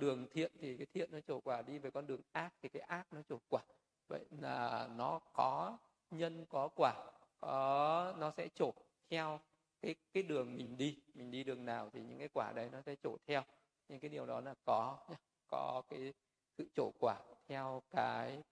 đường 0.00 0.26
thiện 0.30 0.52
thì 0.60 0.76
cái 0.76 0.86
thiện 0.94 1.12
nó 1.12 1.20
trổ 1.20 1.40
quả 1.40 1.62
đi 1.62 1.78
về 1.78 1.90
con 1.90 2.06
đường 2.06 2.20
ác 2.32 2.50
thì 2.62 2.68
cái 2.68 2.82
ác 2.82 3.12
nó 3.12 3.22
trổ 3.28 3.38
quả. 3.48 3.62
Vậy 4.08 4.24
là 4.40 4.88
nó 4.96 5.20
có 5.32 5.78
nhân 6.10 6.46
có 6.48 6.68
quả 6.76 6.94
có 7.40 8.14
nó 8.18 8.32
sẽ 8.36 8.48
trổ 8.54 8.72
theo 9.10 9.40
cái 9.82 9.94
cái 10.12 10.22
đường 10.22 10.56
mình 10.56 10.76
đi. 10.76 10.98
Mình 11.14 11.30
đi 11.30 11.44
đường 11.44 11.64
nào 11.64 11.90
thì 11.92 12.00
những 12.00 12.18
cái 12.18 12.28
quả 12.28 12.52
đấy 12.52 12.68
nó 12.72 12.80
sẽ 12.86 12.96
trổ 13.02 13.16
theo. 13.26 13.42
Nhưng 13.88 14.00
cái 14.00 14.08
điều 14.08 14.26
đó 14.26 14.40
là 14.40 14.54
có 14.64 14.98
có 15.46 15.82
cái 15.88 16.12
sự 16.58 16.68
trổ 16.74 16.90
quả 17.00 17.18
theo 17.48 17.82
cái 17.90 18.42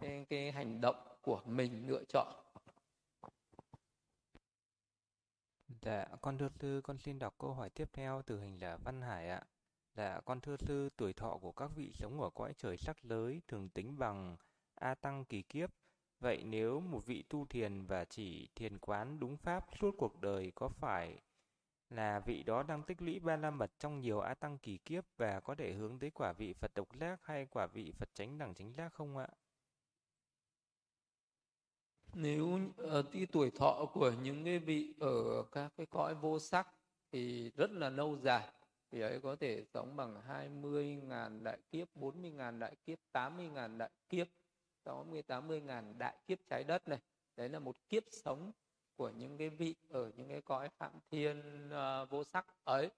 cái, 0.00 0.26
cái 0.28 0.52
hành 0.52 0.80
động 0.80 0.96
của 1.22 1.40
mình 1.44 1.84
lựa 1.88 2.02
chọn. 2.08 2.26
Dạ, 5.82 6.06
con 6.22 6.38
thưa 6.38 6.48
sư, 6.60 6.80
con 6.84 6.98
xin 6.98 7.18
đọc 7.18 7.34
câu 7.38 7.54
hỏi 7.54 7.70
tiếp 7.70 7.88
theo 7.92 8.22
từ 8.26 8.40
hành 8.40 8.58
giả 8.58 8.76
Văn 8.76 9.02
Hải 9.02 9.28
ạ. 9.30 9.42
Dạ, 9.94 10.20
con 10.24 10.40
thưa 10.40 10.56
sư, 10.56 10.88
tuổi 10.96 11.12
thọ 11.12 11.38
của 11.42 11.52
các 11.52 11.70
vị 11.76 11.92
sống 11.94 12.20
ở 12.20 12.30
cõi 12.30 12.54
trời 12.58 12.76
sắc 12.76 12.96
giới 13.02 13.42
thường 13.48 13.68
tính 13.68 13.98
bằng 13.98 14.36
A 14.74 14.94
Tăng 14.94 15.24
kỳ 15.24 15.42
kiếp. 15.42 15.70
Vậy 16.20 16.44
nếu 16.44 16.80
một 16.80 17.06
vị 17.06 17.24
tu 17.28 17.46
thiền 17.46 17.86
và 17.86 18.04
chỉ 18.04 18.48
thiền 18.54 18.78
quán 18.78 19.20
đúng 19.20 19.36
pháp 19.36 19.66
suốt 19.80 19.94
cuộc 19.98 20.20
đời 20.20 20.52
có 20.54 20.68
phải 20.68 21.18
là 21.90 22.20
vị 22.20 22.42
đó 22.42 22.62
đang 22.62 22.82
tích 22.82 23.02
lũy 23.02 23.18
ba 23.18 23.36
la 23.36 23.50
mật 23.50 23.70
trong 23.78 24.00
nhiều 24.00 24.20
A 24.20 24.34
Tăng 24.34 24.58
kỳ 24.58 24.78
kiếp 24.78 25.04
và 25.16 25.40
có 25.40 25.54
thể 25.54 25.72
hướng 25.72 25.98
tới 25.98 26.10
quả 26.10 26.32
vị 26.32 26.52
Phật 26.52 26.74
độc 26.74 26.88
giác 27.00 27.20
hay 27.24 27.46
quả 27.46 27.66
vị 27.66 27.92
Phật 27.92 28.08
chánh 28.14 28.38
đẳng 28.38 28.54
chánh 28.54 28.72
giác 28.72 28.92
không 28.92 29.16
ạ? 29.16 29.28
Nếu 32.14 32.60
ờ, 32.76 32.98
uh, 32.98 33.06
cái 33.12 33.26
tuổi 33.32 33.50
thọ 33.50 33.86
của 33.94 34.12
những 34.22 34.44
cái 34.44 34.58
vị 34.58 34.94
ở 35.00 35.42
các 35.52 35.72
cái 35.76 35.86
cõi 35.86 36.14
vô 36.14 36.38
sắc 36.38 36.68
thì 37.12 37.50
rất 37.56 37.70
là 37.70 37.90
lâu 37.90 38.16
dài 38.16 38.48
vì 38.90 39.00
ấy 39.00 39.20
có 39.20 39.36
thể 39.36 39.64
sống 39.74 39.96
bằng 39.96 40.22
20.000 40.28 41.42
đại 41.42 41.58
kiếp, 41.70 41.88
40.000 41.96 42.58
đại 42.58 42.76
kiếp, 42.86 42.98
80.000 43.12 43.78
đại 43.78 43.90
kiếp, 44.08 44.26
60 44.84 45.22
80.000 45.28 45.98
đại 45.98 46.16
kiếp 46.26 46.38
trái 46.50 46.64
đất 46.64 46.88
này. 46.88 46.98
Đấy 47.36 47.48
là 47.48 47.58
một 47.58 47.76
kiếp 47.88 48.02
sống 48.10 48.52
của 48.96 49.10
những 49.10 49.38
cái 49.38 49.48
vị 49.48 49.74
ở 49.88 50.10
những 50.16 50.28
cái 50.28 50.40
cõi 50.40 50.68
phạm 50.78 50.92
thiên 51.10 51.68
uh, 51.68 52.10
vô 52.10 52.24
sắc 52.24 52.46
ấy. 52.64 52.90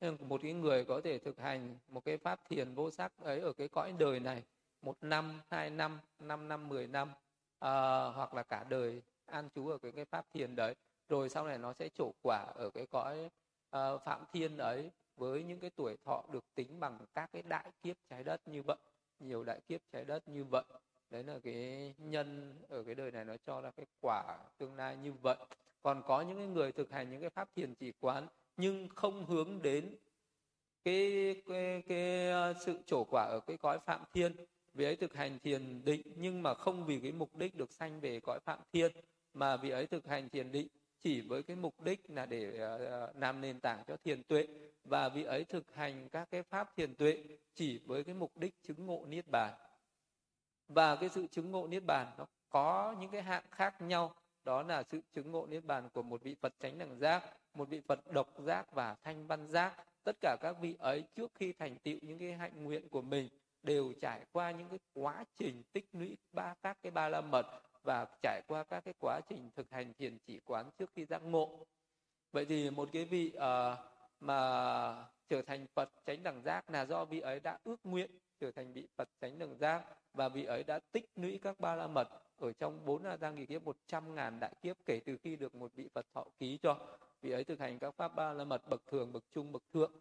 Nên 0.00 0.16
Một 0.20 0.40
cái 0.42 0.52
người 0.52 0.84
có 0.84 1.00
thể 1.04 1.18
thực 1.18 1.38
hành 1.38 1.78
một 1.88 2.04
cái 2.04 2.18
pháp 2.18 2.40
thiền 2.48 2.74
vô 2.74 2.90
sắc 2.90 3.12
ấy 3.18 3.40
ở 3.40 3.52
cái 3.52 3.68
cõi 3.68 3.92
đời 3.98 4.20
này 4.20 4.42
một 4.82 4.96
năm, 5.00 5.40
hai 5.50 5.70
năm, 5.70 6.00
năm 6.18 6.48
năm, 6.48 6.68
mười 6.68 6.86
năm 6.86 7.08
uh, 7.56 8.16
hoặc 8.16 8.34
là 8.34 8.42
cả 8.42 8.64
đời 8.68 9.02
an 9.26 9.48
trú 9.54 9.68
ở 9.68 9.78
cái 9.78 9.92
cái 9.92 10.04
pháp 10.04 10.26
thiền 10.34 10.56
đấy. 10.56 10.74
Rồi 11.08 11.28
sau 11.28 11.46
này 11.46 11.58
nó 11.58 11.72
sẽ 11.72 11.88
trổ 11.88 12.12
quả 12.22 12.46
ở 12.54 12.70
cái 12.70 12.86
cõi 12.86 13.30
uh, 13.76 14.02
phạm 14.04 14.24
thiên 14.32 14.58
ấy 14.58 14.90
với 15.16 15.42
những 15.42 15.60
cái 15.60 15.70
tuổi 15.70 15.96
thọ 16.04 16.24
được 16.32 16.44
tính 16.54 16.80
bằng 16.80 16.98
các 17.14 17.30
cái 17.32 17.42
đại 17.42 17.70
kiếp 17.82 17.96
trái 18.10 18.24
đất 18.24 18.48
như 18.48 18.62
vậy 18.62 18.76
nhiều 19.20 19.44
đại 19.44 19.60
kiếp 19.68 19.80
trái 19.92 20.04
đất 20.04 20.28
như 20.28 20.44
vậy. 20.44 20.64
Đấy 21.10 21.24
là 21.24 21.38
cái 21.44 21.94
nhân 21.98 22.58
ở 22.68 22.82
cái 22.82 22.94
đời 22.94 23.10
này 23.10 23.24
nó 23.24 23.36
cho 23.46 23.60
ra 23.60 23.70
cái 23.70 23.86
quả 24.00 24.38
tương 24.58 24.74
lai 24.74 24.96
như 24.96 25.12
vậy. 25.12 25.36
Còn 25.82 26.02
có 26.06 26.20
những 26.20 26.36
cái 26.36 26.46
người 26.46 26.72
thực 26.72 26.90
hành 26.90 27.10
những 27.10 27.20
cái 27.20 27.30
pháp 27.30 27.48
thiền 27.56 27.74
chỉ 27.74 27.92
quán 28.00 28.26
nhưng 28.56 28.88
không 28.88 29.26
hướng 29.26 29.62
đến 29.62 29.96
cái 30.84 31.34
cái, 31.48 31.82
cái 31.88 32.30
ờ, 32.30 32.54
sự 32.60 32.78
trổ 32.86 33.04
quả 33.04 33.24
ở 33.24 33.40
cái 33.46 33.56
cõi 33.56 33.78
phạm 33.78 34.04
thiên 34.12 34.36
vị 34.76 34.84
ấy 34.84 34.96
thực 34.96 35.14
hành 35.14 35.38
thiền 35.38 35.84
định 35.84 36.02
nhưng 36.16 36.42
mà 36.42 36.54
không 36.54 36.86
vì 36.86 37.00
cái 37.00 37.12
mục 37.12 37.36
đích 37.36 37.54
được 37.54 37.72
sanh 37.72 38.00
về 38.00 38.20
cõi 38.20 38.40
phạm 38.44 38.58
thiên 38.72 38.92
mà 39.34 39.56
vị 39.56 39.70
ấy 39.70 39.86
thực 39.86 40.06
hành 40.06 40.28
thiền 40.28 40.52
định 40.52 40.68
chỉ 41.00 41.20
với 41.20 41.42
cái 41.42 41.56
mục 41.56 41.80
đích 41.80 42.10
là 42.10 42.26
để 42.26 42.48
uh, 42.48 43.16
làm 43.16 43.40
nền 43.40 43.60
tảng 43.60 43.82
cho 43.86 43.96
thiền 43.96 44.22
tuệ. 44.22 44.46
Và 44.84 45.08
vị 45.08 45.24
ấy 45.24 45.44
thực 45.44 45.74
hành 45.74 46.08
các 46.08 46.28
cái 46.30 46.42
pháp 46.42 46.76
thiền 46.76 46.94
tuệ 46.94 47.24
chỉ 47.54 47.80
với 47.86 48.04
cái 48.04 48.14
mục 48.14 48.36
đích 48.36 48.54
chứng 48.62 48.86
ngộ 48.86 49.04
niết 49.08 49.24
bàn. 49.28 49.54
Và 50.68 50.96
cái 50.96 51.08
sự 51.08 51.26
chứng 51.26 51.50
ngộ 51.50 51.66
niết 51.66 51.82
bàn 51.86 52.12
nó 52.18 52.26
có 52.48 52.96
những 53.00 53.10
cái 53.10 53.22
hạng 53.22 53.44
khác 53.50 53.82
nhau. 53.82 54.14
Đó 54.44 54.62
là 54.62 54.82
sự 54.90 55.00
chứng 55.12 55.30
ngộ 55.30 55.46
niết 55.46 55.64
bàn 55.64 55.88
của 55.92 56.02
một 56.02 56.22
vị 56.22 56.34
phật 56.40 56.54
chánh 56.60 56.78
đẳng 56.78 56.98
giác 56.98 57.22
một 57.54 57.68
vị 57.68 57.80
phật 57.80 58.12
độc 58.12 58.28
giác 58.38 58.72
và 58.72 58.96
thanh 59.02 59.26
văn 59.26 59.48
giác. 59.48 59.74
Tất 60.04 60.16
cả 60.20 60.36
các 60.40 60.56
vị 60.60 60.76
ấy 60.78 61.04
trước 61.14 61.32
khi 61.34 61.52
thành 61.52 61.76
tựu 61.78 61.98
những 62.02 62.18
cái 62.18 62.32
hạnh 62.32 62.64
nguyện 62.64 62.88
của 62.88 63.02
mình 63.02 63.28
đều 63.66 63.92
trải 64.00 64.24
qua 64.32 64.50
những 64.50 64.68
cái 64.68 64.78
quá 64.94 65.24
trình 65.38 65.62
tích 65.72 65.88
lũy 65.92 66.16
ba 66.32 66.54
các 66.62 66.78
cái 66.82 66.90
ba 66.90 67.08
la 67.08 67.20
mật 67.20 67.46
và 67.82 68.06
trải 68.22 68.42
qua 68.46 68.64
các 68.64 68.84
cái 68.84 68.94
quá 69.00 69.20
trình 69.28 69.50
thực 69.56 69.70
hành 69.70 69.94
thiền 69.94 70.18
chỉ 70.26 70.40
quán 70.44 70.70
trước 70.78 70.90
khi 70.96 71.04
giác 71.04 71.22
ngộ. 71.22 71.66
Vậy 72.32 72.44
thì 72.44 72.70
một 72.70 72.88
cái 72.92 73.04
vị 73.04 73.32
uh, 73.36 73.78
mà 74.20 75.08
trở 75.28 75.42
thành 75.42 75.66
phật 75.74 75.90
chánh 76.06 76.22
đẳng 76.22 76.42
giác 76.42 76.70
là 76.70 76.86
do 76.86 77.04
vị 77.04 77.20
ấy 77.20 77.40
đã 77.40 77.58
ước 77.64 77.76
nguyện 77.84 78.10
trở 78.40 78.50
thành 78.50 78.72
vị 78.72 78.88
phật 78.96 79.08
chánh 79.20 79.38
đẳng 79.38 79.58
giác 79.58 79.84
và 80.12 80.28
vị 80.28 80.44
ấy 80.44 80.64
đã 80.64 80.80
tích 80.92 81.10
lũy 81.16 81.38
các 81.42 81.60
ba 81.60 81.74
la 81.74 81.86
mật 81.86 82.08
ở 82.38 82.52
trong 82.52 82.84
bốn 82.84 83.04
la 83.04 83.16
giang 83.16 83.36
kỳ 83.36 83.46
kiếp 83.46 83.62
một 83.62 83.76
trăm 83.86 84.14
ngàn 84.14 84.40
đại 84.40 84.52
kiếp 84.62 84.76
kể 84.86 85.00
từ 85.06 85.16
khi 85.16 85.36
được 85.36 85.54
một 85.54 85.72
vị 85.74 85.88
phật 85.94 86.06
thọ 86.14 86.24
ký 86.38 86.58
cho. 86.62 86.98
Vị 87.22 87.30
ấy 87.30 87.44
thực 87.44 87.60
hành 87.60 87.78
các 87.78 87.94
pháp 87.94 88.14
ba 88.14 88.32
la 88.32 88.44
mật 88.44 88.68
bậc 88.68 88.86
thường 88.86 89.12
bậc 89.12 89.24
trung 89.32 89.52
bậc 89.52 89.62
thượng 89.72 89.92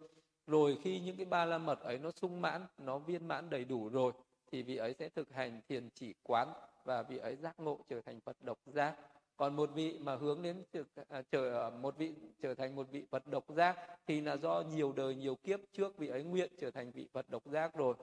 rồi 0.47 0.77
khi 0.81 0.99
những 0.99 1.17
cái 1.17 1.25
ba 1.25 1.45
la 1.45 1.57
mật 1.57 1.79
ấy 1.79 1.97
nó 1.97 2.11
sung 2.11 2.41
mãn 2.41 2.65
nó 2.77 2.97
viên 2.97 3.27
mãn 3.27 3.49
đầy 3.49 3.65
đủ 3.65 3.89
rồi 3.89 4.13
thì 4.51 4.63
vị 4.63 4.77
ấy 4.77 4.93
sẽ 4.93 5.09
thực 5.09 5.33
hành 5.33 5.61
thiền 5.69 5.89
chỉ 5.95 6.13
quán 6.23 6.53
và 6.85 7.03
vị 7.03 7.17
ấy 7.17 7.35
giác 7.35 7.59
ngộ 7.59 7.79
trở 7.89 8.01
thành 8.01 8.19
phật 8.19 8.37
độc 8.41 8.57
giác. 8.65 8.95
Còn 9.37 9.55
một 9.55 9.69
vị 9.73 9.99
mà 9.99 10.15
hướng 10.15 10.41
đến 10.41 10.63
à, 11.09 11.21
trở 11.31 11.67
à, 11.67 11.69
một 11.69 11.97
vị 11.97 12.13
trở 12.41 12.55
thành 12.55 12.75
một 12.75 12.87
vị 12.91 13.05
phật 13.11 13.27
độc 13.27 13.43
giác 13.49 13.77
thì 14.07 14.21
là 14.21 14.37
do 14.37 14.61
nhiều 14.61 14.93
đời 14.93 15.15
nhiều 15.15 15.35
kiếp 15.35 15.59
trước 15.73 15.97
vị 15.97 16.07
ấy 16.07 16.23
nguyện 16.23 16.51
trở 16.57 16.71
thành 16.71 16.91
vị 16.91 17.07
phật 17.13 17.29
độc 17.29 17.45
giác 17.45 17.75
rồi. 17.75 17.95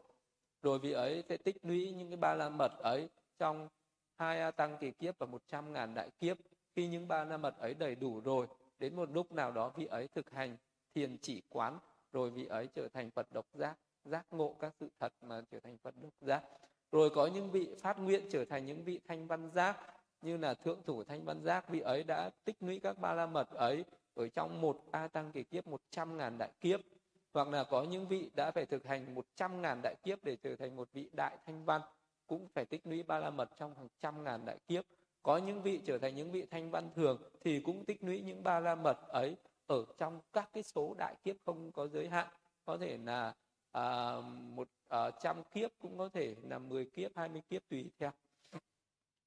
Rồi 0.63 0.79
vị 0.79 0.93
ấy 0.93 1.23
sẽ 1.29 1.37
tích 1.37 1.57
lũy 1.63 1.93
những 1.93 2.09
cái 2.09 2.17
ba 2.17 2.35
la 2.35 2.49
mật 2.49 2.73
ấy 2.79 3.09
trong 3.39 3.69
hai 4.19 4.41
a 4.41 4.51
tăng 4.51 4.77
kỳ 4.81 4.91
kiếp 4.91 5.19
và 5.19 5.27
một 5.27 5.43
trăm 5.49 5.73
ngàn 5.73 5.95
đại 5.95 6.11
kiếp. 6.21 6.37
Khi 6.77 6.89
những 6.89 7.09
ba 7.09 7.25
la 7.25 7.37
mật 7.37 7.59
ấy 7.59 7.75
đầy 7.75 7.95
đủ 7.95 8.21
rồi 8.21 8.47
đến 8.79 8.97
một 8.97 9.11
lúc 9.13 9.33
nào 9.33 9.53
đó 9.53 9.73
vị 9.77 9.87
ấy 9.87 10.09
thực 10.09 10.31
hành 10.31 10.57
thiền 10.95 11.17
chỉ 11.19 11.43
quán 11.49 11.79
rồi 12.13 12.31
vị 12.31 12.47
ấy 12.47 12.69
trở 12.75 12.89
thành 12.89 13.11
phật 13.11 13.33
độc 13.33 13.47
giác 13.55 13.77
giác 14.05 14.27
ngộ 14.31 14.57
các 14.61 14.75
sự 14.81 14.89
thật 15.01 15.13
mà 15.23 15.43
trở 15.51 15.61
thành 15.61 15.77
phật 15.79 15.95
độc 16.03 16.13
giác. 16.21 16.43
Rồi 16.93 17.11
có 17.11 17.27
những 17.27 17.51
vị 17.51 17.69
phát 17.81 17.99
nguyện 17.99 18.27
trở 18.31 18.45
thành 18.45 18.67
những 18.67 18.85
vị 18.85 19.01
thanh 19.09 19.27
văn 19.27 19.51
giác, 19.55 19.77
như 20.23 20.37
là 20.37 20.55
thượng 20.55 20.83
thủ 20.83 21.05
thanh 21.05 21.25
văn 21.25 21.43
giác. 21.43 21.69
Vị 21.69 21.81
ấy 21.81 22.05
đã 22.05 22.31
tích 22.45 22.57
lũy 22.61 22.81
các 22.81 22.99
ba 22.99 23.13
la 23.13 23.27
mật 23.27 23.51
ấy 23.51 23.85
ở 24.15 24.29
trong 24.29 24.61
một 24.61 24.85
a 24.91 25.09
tăng 25.09 25.33
kỳ 25.33 25.43
kiếp, 25.43 25.67
một 25.67 25.81
trăm 25.91 26.17
ngàn 26.17 26.39
đại 26.39 26.51
kiếp. 26.61 26.81
Hoặc 27.35 27.49
là 27.49 27.65
có 27.65 27.83
những 27.83 28.09
vị 28.09 28.31
đã 28.35 28.51
phải 28.51 28.67
thực 28.67 28.87
hành 28.87 29.15
một 29.15 29.27
trăm 29.35 29.63
ngàn 29.63 29.81
đại 29.83 29.95
kiếp 30.03 30.25
để 30.25 30.37
trở 30.37 30.57
thành 30.57 30.77
một 30.77 30.89
vị 30.93 31.09
đại 31.13 31.39
thanh 31.47 31.65
văn, 31.65 31.81
cũng 32.27 32.49
phải 32.55 32.65
tích 32.65 32.87
lũy 32.87 33.03
ba 33.03 33.19
la 33.19 33.31
mật 33.31 33.51
trong 33.57 33.75
hàng 33.75 33.89
trăm 34.01 34.25
ngàn 34.25 34.45
đại 34.45 34.59
kiếp. 34.69 34.85
Có 35.23 35.37
những 35.37 35.63
vị 35.63 35.81
trở 35.85 35.99
thành 35.99 36.17
những 36.17 36.31
vị 36.31 36.47
thanh 36.51 36.71
văn 36.71 36.91
thường 36.95 37.23
thì 37.41 37.61
cũng 37.61 37.85
tích 37.85 38.05
lũy 38.05 38.21
những 38.21 38.43
ba 38.43 38.61
la 38.61 38.75
mật 38.75 39.09
ấy 39.09 39.37
ở 39.67 39.85
trong 39.99 40.21
các 40.33 40.51
cái 40.53 40.63
số 40.63 40.95
đại 40.99 41.15
kiếp 41.25 41.37
không 41.47 41.73
có 41.73 41.89
giới 41.89 42.09
hạn 42.09 42.29
có 42.65 42.79
thể 42.79 42.99
là 43.05 43.35
à, 43.73 44.17
một 44.55 44.69
à, 44.89 45.11
trăm 45.11 45.43
kiếp 45.55 45.71
cũng 45.79 45.99
có 45.99 46.09
thể 46.09 46.37
là 46.43 46.59
10 46.59 46.85
kiếp 46.85 47.17
20 47.17 47.43
kiếp 47.51 47.63
tùy 47.69 47.91
theo. 47.99 48.11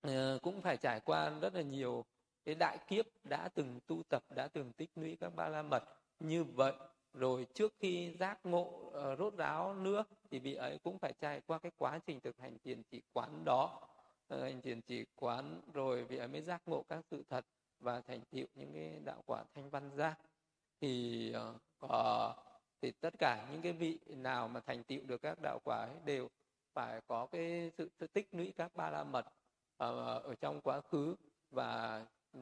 À, 0.01 0.37
cũng 0.41 0.61
phải 0.61 0.77
trải 0.77 0.99
qua 0.99 1.29
rất 1.29 1.53
là 1.55 1.61
nhiều 1.61 2.05
cái 2.45 2.55
đại 2.55 2.77
kiếp 2.87 3.05
đã 3.23 3.49
từng 3.55 3.79
tu 3.87 4.03
tập 4.09 4.23
đã 4.35 4.47
từng 4.47 4.71
tích 4.71 4.89
lũy 4.95 5.17
các 5.19 5.35
ba 5.35 5.49
la 5.49 5.61
mật. 5.61 5.83
Như 6.19 6.43
vậy 6.43 6.73
rồi 7.13 7.47
trước 7.53 7.73
khi 7.79 8.11
giác 8.19 8.45
ngộ 8.45 8.61
uh, 8.61 9.19
rốt 9.19 9.33
ráo 9.37 9.73
nữa 9.73 10.03
thì 10.31 10.39
vị 10.39 10.53
ấy 10.53 10.77
cũng 10.83 10.99
phải 10.99 11.13
trải 11.19 11.41
qua 11.41 11.59
cái 11.59 11.71
quá 11.77 11.99
trình 12.05 12.19
thực 12.19 12.37
hành 12.37 12.57
thiền 12.59 12.83
chỉ 12.91 13.01
quán 13.13 13.45
đó. 13.45 13.87
Uh, 14.35 14.41
hành 14.41 14.61
thiền 14.61 14.81
chỉ 14.81 15.05
quán 15.15 15.61
rồi 15.73 16.03
vị 16.03 16.17
ấy 16.17 16.27
mới 16.27 16.41
giác 16.41 16.61
ngộ 16.65 16.83
các 16.89 17.05
sự 17.11 17.23
thật 17.29 17.45
và 17.85 18.01
thành 18.01 18.21
tựu 18.31 18.45
những 18.55 18.73
cái 18.73 18.99
đạo 19.05 19.23
quả 19.25 19.43
thanh 19.55 19.69
văn 19.69 19.91
giác. 19.95 20.17
Thì 20.81 21.33
uh, 21.85 22.35
thì 22.81 22.91
tất 22.91 23.13
cả 23.19 23.47
những 23.51 23.61
cái 23.61 23.73
vị 23.73 23.99
nào 24.07 24.47
mà 24.47 24.59
thành 24.59 24.83
tựu 24.83 24.99
được 25.05 25.21
các 25.21 25.37
đạo 25.41 25.59
quả 25.63 25.77
ấy 25.77 25.95
đều 26.05 26.29
phải 26.73 27.01
có 27.07 27.25
cái 27.25 27.71
sự 27.77 27.89
tích 28.13 28.27
lũy 28.31 28.53
các 28.57 28.75
ba 28.75 28.89
la 28.89 29.03
mật 29.03 29.25
ờ, 29.77 30.19
ở 30.19 30.35
trong 30.35 30.61
quá 30.61 30.81
khứ. 30.81 31.15
Và 31.51 32.05
ừ, 32.33 32.39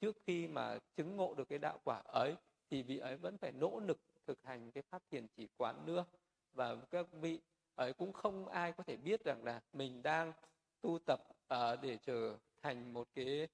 trước 0.00 0.16
khi 0.26 0.48
mà 0.48 0.78
chứng 0.96 1.16
ngộ 1.16 1.34
được 1.34 1.48
cái 1.48 1.58
đạo 1.58 1.78
quả 1.84 2.02
ấy 2.04 2.36
thì 2.70 2.82
vị 2.82 2.98
ấy 2.98 3.16
vẫn 3.16 3.38
phải 3.38 3.52
nỗ 3.52 3.80
lực 3.80 3.98
thực 4.26 4.38
hành 4.44 4.70
cái 4.72 4.82
pháp 4.90 5.02
thiền 5.10 5.26
chỉ 5.36 5.48
quán 5.56 5.86
nữa. 5.86 6.04
Và 6.52 6.76
các 6.90 7.06
vị 7.12 7.40
ấy 7.74 7.92
cũng 7.92 8.12
không 8.12 8.48
ai 8.48 8.72
có 8.72 8.84
thể 8.84 8.96
biết 8.96 9.24
rằng 9.24 9.44
là 9.44 9.60
mình 9.72 10.02
đang 10.02 10.32
tu 10.80 10.98
tập 11.06 11.20
uh, 11.54 11.80
để 11.82 11.98
trở 12.06 12.36
thành 12.62 12.92
một 12.92 13.08
cái 13.14 13.48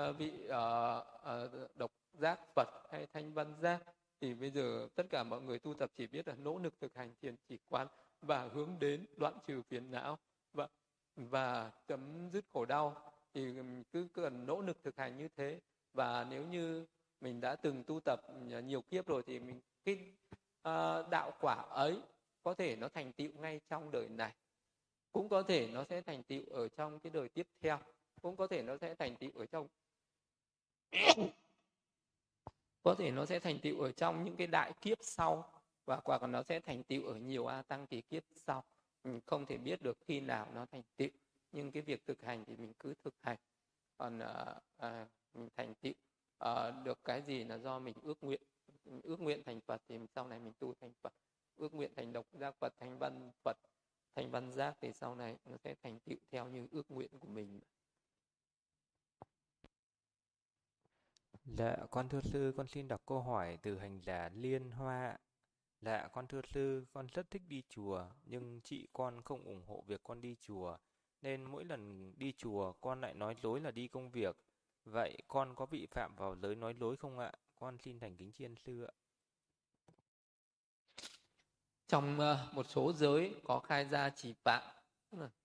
uh, 0.00 0.16
vị 0.18 0.32
uh, 0.44 1.06
uh, 1.22 1.76
độc 1.76 1.90
giác 2.12 2.40
Phật 2.54 2.68
hay 2.90 3.06
thanh 3.12 3.32
văn 3.32 3.54
giác 3.60 3.82
thì 4.20 4.34
bây 4.34 4.50
giờ 4.50 4.88
tất 4.94 5.06
cả 5.10 5.22
mọi 5.22 5.40
người 5.40 5.58
tu 5.58 5.74
tập 5.74 5.90
chỉ 5.96 6.06
biết 6.06 6.28
là 6.28 6.34
nỗ 6.34 6.58
lực 6.58 6.74
thực 6.80 6.94
hành 6.94 7.14
thiền 7.22 7.34
chỉ 7.48 7.58
quán 7.68 7.86
và 8.22 8.48
hướng 8.52 8.78
đến 8.78 9.06
đoạn 9.16 9.38
trừ 9.46 9.62
phiền 9.62 9.90
não. 9.90 10.18
Và 10.52 10.68
và 11.16 11.72
chấm 11.86 12.30
dứt 12.32 12.44
khổ 12.52 12.64
đau 12.64 13.12
thì 13.34 13.54
cứ 13.92 14.08
cần 14.12 14.46
nỗ 14.46 14.60
lực 14.60 14.82
thực 14.82 14.96
hành 14.96 15.18
như 15.18 15.28
thế. 15.36 15.60
Và 15.92 16.26
nếu 16.30 16.46
như 16.46 16.86
mình 17.20 17.40
đã 17.40 17.56
từng 17.56 17.84
tu 17.84 18.00
tập 18.00 18.20
nhiều 18.64 18.82
kiếp 18.82 19.06
rồi 19.06 19.22
thì 19.26 19.40
mình 19.40 19.60
cái 19.84 19.98
uh, 20.68 21.10
đạo 21.10 21.32
quả 21.40 21.54
ấy 21.70 22.00
có 22.42 22.54
thể 22.54 22.76
nó 22.76 22.88
thành 22.88 23.12
tựu 23.12 23.30
ngay 23.32 23.60
trong 23.68 23.90
đời 23.90 24.08
này. 24.08 24.34
Cũng 25.12 25.28
có 25.28 25.42
thể 25.42 25.68
nó 25.72 25.84
sẽ 25.84 26.02
thành 26.02 26.22
tựu 26.22 26.42
ở 26.50 26.68
trong 26.68 27.00
cái 27.00 27.10
đời 27.10 27.28
tiếp 27.28 27.46
theo 27.60 27.78
cũng 28.26 28.36
có 28.36 28.46
thể 28.46 28.62
nó 28.62 28.76
sẽ 28.76 28.94
thành 28.94 29.16
tựu 29.16 29.30
ở 29.34 29.46
trong. 29.46 29.68
Có 32.82 32.94
thể 32.94 33.10
nó 33.10 33.26
sẽ 33.26 33.38
thành 33.38 33.58
tựu 33.62 33.80
ở 33.80 33.92
trong 33.92 34.24
những 34.24 34.36
cái 34.36 34.46
đại 34.46 34.72
kiếp 34.80 34.98
sau 35.00 35.50
và 35.84 35.96
quả 35.96 36.18
còn 36.18 36.32
nó 36.32 36.42
sẽ 36.42 36.60
thành 36.60 36.82
tựu 36.82 37.06
ở 37.06 37.14
nhiều 37.14 37.46
a 37.46 37.62
tăng 37.62 37.86
kỳ 37.86 38.00
kiếp 38.00 38.22
sau. 38.30 38.64
Mình 39.04 39.20
không 39.26 39.46
thể 39.46 39.56
biết 39.56 39.82
được 39.82 39.98
khi 40.00 40.20
nào 40.20 40.48
nó 40.54 40.66
thành 40.66 40.82
tựu 40.96 41.08
nhưng 41.52 41.70
cái 41.70 41.82
việc 41.82 42.06
thực 42.06 42.22
hành 42.22 42.44
thì 42.44 42.56
mình 42.56 42.72
cứ 42.78 42.94
thực 43.04 43.14
hành. 43.22 43.36
Còn 43.98 44.18
uh, 44.18 44.56
uh, 44.86 45.08
mình 45.34 45.48
thành 45.56 45.74
tựu 45.74 45.92
uh, 46.44 46.84
được 46.84 46.98
cái 47.04 47.22
gì 47.22 47.44
là 47.44 47.58
do 47.58 47.78
mình 47.78 47.94
ước 48.02 48.18
nguyện. 48.24 48.42
Ước 49.02 49.20
nguyện 49.20 49.42
thành 49.44 49.60
Phật 49.60 49.82
thì 49.88 49.98
sau 50.14 50.28
này 50.28 50.38
mình 50.38 50.52
tu 50.58 50.74
thành 50.80 50.92
Phật. 51.02 51.12
Ước 51.56 51.74
nguyện 51.74 51.92
thành 51.96 52.12
độc 52.12 52.26
giác 52.32 52.54
Phật 52.58 52.74
thành 52.76 52.98
văn 52.98 53.30
Phật 53.44 53.56
thành 54.14 54.30
văn 54.30 54.52
giác 54.52 54.76
thì 54.80 54.92
sau 54.92 55.14
này 55.14 55.36
nó 55.44 55.56
sẽ 55.56 55.74
thành 55.82 55.98
tựu 55.98 56.18
theo 56.30 56.48
như 56.48 56.66
ước 56.70 56.90
nguyện 56.90 57.18
của 57.20 57.28
mình. 57.28 57.60
Dạ, 61.46 61.76
con 61.90 62.08
thưa 62.08 62.20
sư, 62.20 62.52
con 62.56 62.68
xin 62.68 62.88
đọc 62.88 63.02
câu 63.06 63.20
hỏi 63.22 63.58
từ 63.62 63.78
hành 63.78 64.00
giả 64.00 64.28
Liên 64.34 64.70
Hoa. 64.70 65.18
Dạ, 65.80 66.08
con 66.12 66.26
thưa 66.26 66.40
sư, 66.52 66.84
con 66.92 67.06
rất 67.06 67.30
thích 67.30 67.42
đi 67.48 67.62
chùa, 67.68 68.06
nhưng 68.24 68.60
chị 68.64 68.88
con 68.92 69.22
không 69.22 69.44
ủng 69.44 69.64
hộ 69.66 69.84
việc 69.86 70.00
con 70.04 70.20
đi 70.20 70.36
chùa, 70.40 70.76
nên 71.22 71.44
mỗi 71.44 71.64
lần 71.64 72.12
đi 72.18 72.32
chùa 72.36 72.72
con 72.72 73.00
lại 73.00 73.14
nói 73.14 73.36
dối 73.42 73.60
là 73.60 73.70
đi 73.70 73.88
công 73.88 74.10
việc. 74.10 74.36
Vậy 74.84 75.16
con 75.28 75.54
có 75.54 75.66
bị 75.66 75.86
phạm 75.86 76.16
vào 76.16 76.36
giới 76.36 76.54
nói 76.54 76.74
dối 76.74 76.96
không 76.96 77.18
ạ? 77.18 77.32
Con 77.54 77.78
xin 77.78 77.98
thành 77.98 78.16
kính 78.16 78.32
chiên 78.32 78.54
sư 78.56 78.84
ạ. 78.84 78.92
Trong 81.88 82.18
uh, 82.18 82.54
một 82.54 82.66
số 82.68 82.92
giới 82.92 83.34
có 83.44 83.60
khai 83.60 83.84
ra 83.84 84.10
chỉ 84.10 84.34
phạm, 84.44 84.62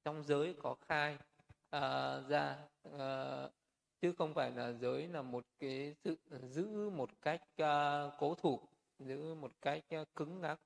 trong 0.04 0.24
giới 0.24 0.56
có 0.62 0.76
khai 0.82 1.18
uh, 1.76 2.30
ra 2.30 2.68
uh, 2.88 3.52
chứ 4.02 4.14
không 4.18 4.34
phải 4.34 4.52
là 4.52 4.72
giới 4.72 5.08
là 5.08 5.22
một 5.22 5.46
cái 5.60 5.96
sự 6.04 6.18
giữ 6.42 6.90
một 6.90 7.10
cách 7.22 7.42
uh, 7.62 8.14
cố 8.20 8.36
thủ 8.36 8.60
giữ 9.00 9.34
một 9.34 9.52
cách 9.62 9.84
uh, 10.02 10.08
cứng 10.16 10.42
ngắc. 10.42 10.60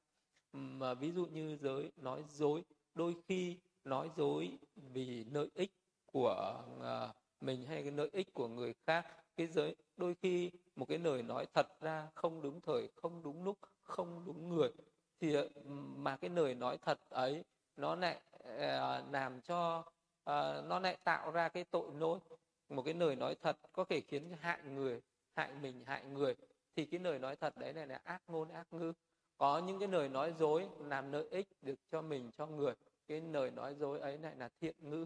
Mà 0.52 0.94
ví 0.94 1.12
dụ 1.12 1.26
như 1.26 1.58
giới 1.62 1.92
nói 1.98 2.24
dối 2.28 2.64
đôi 2.94 3.16
khi 3.28 3.58
nói 3.84 4.10
dối 4.18 4.58
vì 4.76 5.24
lợi 5.24 5.50
ích 5.54 5.72
của 6.06 6.64
uh, 6.80 7.16
mình 7.42 7.66
hay 7.66 7.84
cái 7.84 7.92
lợi 7.92 8.10
ích 8.12 8.34
của 8.34 8.48
người 8.48 8.74
khác. 8.88 9.08
Cái 9.38 9.48
giới 9.48 9.76
đôi 9.98 10.16
khi 10.22 10.52
một 10.76 10.86
cái 10.90 10.98
lời 10.98 11.24
nói 11.24 11.46
thật 11.54 11.68
ra 11.82 12.08
không 12.16 12.42
đúng 12.42 12.62
thời 12.62 12.90
không 12.96 13.24
đúng 13.24 13.44
lúc 13.44 13.58
không 13.84 14.26
đúng 14.26 14.50
người 14.50 14.72
thì 15.20 15.36
mà 15.96 16.18
cái 16.18 16.30
lời 16.30 16.56
nói 16.56 16.78
thật 16.78 17.00
ấy 17.10 17.44
nó 17.78 17.96
lại 17.96 18.22
uh, 18.40 19.14
làm 19.14 19.42
cho 19.42 19.80
uh, 20.30 20.66
nó 20.66 20.80
lại 20.80 20.98
tạo 21.04 21.32
ra 21.32 21.50
cái 21.50 21.64
tội 21.64 21.94
lỗi 22.00 22.20
một 22.70 22.82
cái 22.86 22.94
lời 22.94 23.16
nói 23.16 23.36
thật 23.42 23.58
có 23.74 23.84
thể 23.84 24.02
khiến 24.02 24.34
hại 24.40 24.60
người 24.64 25.02
hại 25.36 25.54
mình 25.62 25.84
hại 25.86 26.06
người. 26.06 26.36
Thì 26.76 26.86
cái 26.86 27.00
lời 27.00 27.20
nói 27.20 27.36
thật 27.36 27.58
đấy 27.58 27.74
này 27.74 27.88
là 27.88 28.02
ác 28.04 28.22
ngôn 28.28 28.50
ác 28.50 28.74
ngữ. 28.74 28.94
Có 29.38 29.60
những 29.60 29.80
cái 29.80 29.88
lời 29.88 30.10
nói 30.10 30.34
dối 30.40 30.68
làm 30.80 31.12
lợi 31.12 31.28
ích 31.32 31.48
được 31.62 31.80
cho 31.92 32.02
mình 32.02 32.32
cho 32.38 32.46
người. 32.46 32.74
Cái 33.08 33.22
lời 33.22 33.52
nói 33.52 33.76
dối 33.76 34.00
ấy 34.00 34.18
lại 34.18 34.36
là 34.36 34.50
thiện 34.62 34.76
ngữ. 34.80 35.06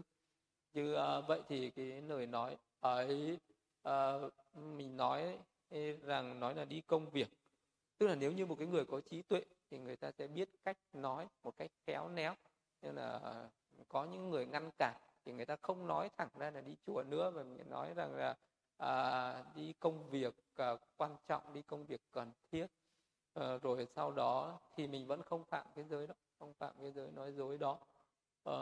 Như 0.72 0.92
uh, 0.92 0.96
ờ, 0.96 1.22
vậy 1.28 1.42
thì 1.48 1.70
cái 1.70 2.02
lời 2.02 2.26
nói 2.26 2.56
ấy 2.80 3.38
uh, 3.88 4.32
mình 4.54 4.96
nói 4.96 5.38
rằng 6.02 6.40
nói 6.40 6.54
là 6.54 6.64
đi 6.64 6.80
công 6.80 7.10
việc. 7.10 7.28
Tức 7.98 8.06
là 8.06 8.14
nếu 8.14 8.32
như 8.32 8.46
một 8.46 8.54
cái 8.58 8.66
người 8.66 8.84
có 8.84 9.00
trí 9.00 9.22
tuệ 9.22 9.44
thì 9.70 9.78
người 9.78 9.96
ta 9.96 10.10
sẽ 10.10 10.26
biết 10.26 10.48
cách 10.64 10.76
nói 10.92 11.26
một 11.42 11.56
cách 11.56 11.70
khéo 11.86 12.08
léo. 12.08 12.34
Nên 12.82 12.94
là 12.94 13.20
có 13.88 14.04
những 14.04 14.30
người 14.30 14.46
ngăn 14.46 14.70
cản 14.78 14.96
thì 15.24 15.32
người 15.32 15.46
ta 15.46 15.56
không 15.62 15.86
nói 15.86 16.10
thẳng 16.18 16.28
ra 16.38 16.50
là 16.50 16.60
đi 16.60 16.76
chùa 16.86 17.02
nữa 17.02 17.30
mà 17.30 17.42
mình 17.42 17.70
nói 17.70 17.94
rằng 17.96 18.14
là 18.16 18.36
à, 18.76 19.44
đi 19.54 19.72
công 19.80 20.10
việc 20.10 20.34
à, 20.56 20.70
quan 20.96 21.16
trọng 21.28 21.54
đi 21.54 21.62
công 21.62 21.86
việc 21.86 22.00
cần 22.12 22.32
thiết. 22.52 22.66
À, 23.34 23.58
rồi 23.62 23.86
sau 23.96 24.12
đó 24.12 24.60
thì 24.76 24.86
mình 24.86 25.06
vẫn 25.06 25.22
không 25.22 25.44
phạm 25.44 25.66
cái 25.74 25.84
giới 25.84 26.06
đó 26.06 26.14
không 26.38 26.54
phạm 26.54 26.74
cái 26.82 26.92
giới 26.92 27.10
nói 27.10 27.32
dối 27.32 27.58
đó. 27.58 27.78
À, 28.44 28.54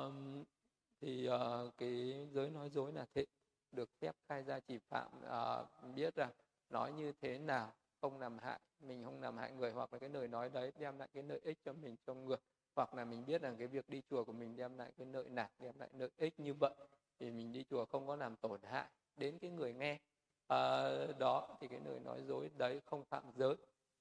thì 1.00 1.26
à, 1.26 1.38
cái 1.78 2.28
giới 2.32 2.50
nói 2.50 2.70
dối 2.70 2.92
là 2.92 3.06
thế 3.14 3.26
được 3.72 3.90
phép 4.00 4.16
khai 4.28 4.42
ra 4.42 4.60
chỉ 4.60 4.78
phạm. 4.78 5.10
À, 5.30 5.64
biết 5.94 6.14
rằng 6.14 6.30
nói 6.70 6.92
như 6.92 7.12
thế 7.22 7.38
nào 7.38 7.72
không 8.00 8.20
làm 8.20 8.38
hại 8.38 8.60
mình 8.80 9.04
không 9.04 9.20
làm 9.20 9.36
hại 9.36 9.52
người 9.52 9.72
hoặc 9.72 9.92
là 9.92 9.98
cái 9.98 10.08
lời 10.10 10.28
nói 10.28 10.50
đấy 10.50 10.72
đem 10.78 10.98
lại 10.98 11.08
cái 11.12 11.22
lợi 11.22 11.40
ích 11.44 11.58
cho 11.64 11.72
mình 11.72 11.96
cho 12.06 12.14
người 12.14 12.36
hoặc 12.78 12.94
là 12.94 13.04
mình 13.04 13.26
biết 13.26 13.42
rằng 13.42 13.56
cái 13.58 13.66
việc 13.66 13.88
đi 13.88 14.02
chùa 14.10 14.24
của 14.24 14.32
mình 14.32 14.56
đem 14.56 14.78
lại 14.78 14.92
cái 14.98 15.06
lợi 15.06 15.28
lạc 15.30 15.50
đem 15.60 15.74
lại 15.78 15.88
lợi 15.92 16.10
ích 16.16 16.40
như 16.40 16.54
vậy 16.54 16.74
thì 17.18 17.30
mình 17.30 17.52
đi 17.52 17.64
chùa 17.70 17.84
không 17.84 18.06
có 18.06 18.16
làm 18.16 18.36
tổn 18.36 18.62
hại 18.62 18.86
đến 19.16 19.38
cái 19.38 19.50
người 19.50 19.72
nghe. 19.72 19.98
À, 20.46 20.88
đó 21.18 21.56
thì 21.60 21.68
cái 21.68 21.80
lời 21.84 22.00
nói 22.04 22.22
dối 22.28 22.50
đấy 22.58 22.80
không 22.84 23.04
phạm 23.04 23.24
giới. 23.36 23.56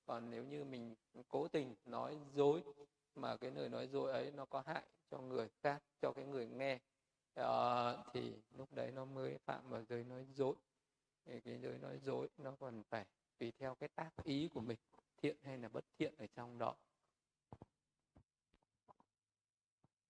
Còn 0.05 0.29
nếu 0.29 0.43
như 0.43 0.63
mình 0.63 0.95
cố 1.27 1.47
tình 1.47 1.75
nói 1.85 2.17
dối 2.33 2.63
mà 3.15 3.37
cái 3.37 3.51
lời 3.51 3.69
nói 3.69 3.87
dối 3.87 4.11
ấy 4.11 4.31
nó 4.31 4.45
có 4.45 4.63
hại 4.65 4.83
cho 5.11 5.17
người 5.17 5.49
khác 5.63 5.81
cho 6.01 6.11
cái 6.15 6.25
người 6.25 6.47
nghe 6.47 6.79
à, 7.35 7.93
thì 8.13 8.33
lúc 8.57 8.73
đấy 8.73 8.91
nó 8.91 9.05
mới 9.05 9.37
phạm 9.37 9.69
vào 9.69 9.83
giới 9.83 10.03
nói 10.03 10.25
dối. 10.35 10.55
Thì 11.25 11.39
cái 11.39 11.57
giới 11.57 11.77
nói 11.77 11.99
dối 12.05 12.29
nó 12.37 12.55
còn 12.59 12.83
phải 12.83 13.05
tùy 13.37 13.51
theo 13.59 13.75
cái 13.75 13.89
tác 13.95 14.11
ý 14.23 14.49
của 14.53 14.61
mình 14.61 14.77
thiện 15.17 15.35
hay 15.43 15.57
là 15.57 15.69
bất 15.69 15.85
thiện 15.97 16.13
ở 16.17 16.27
trong 16.35 16.57
đó 16.57 16.75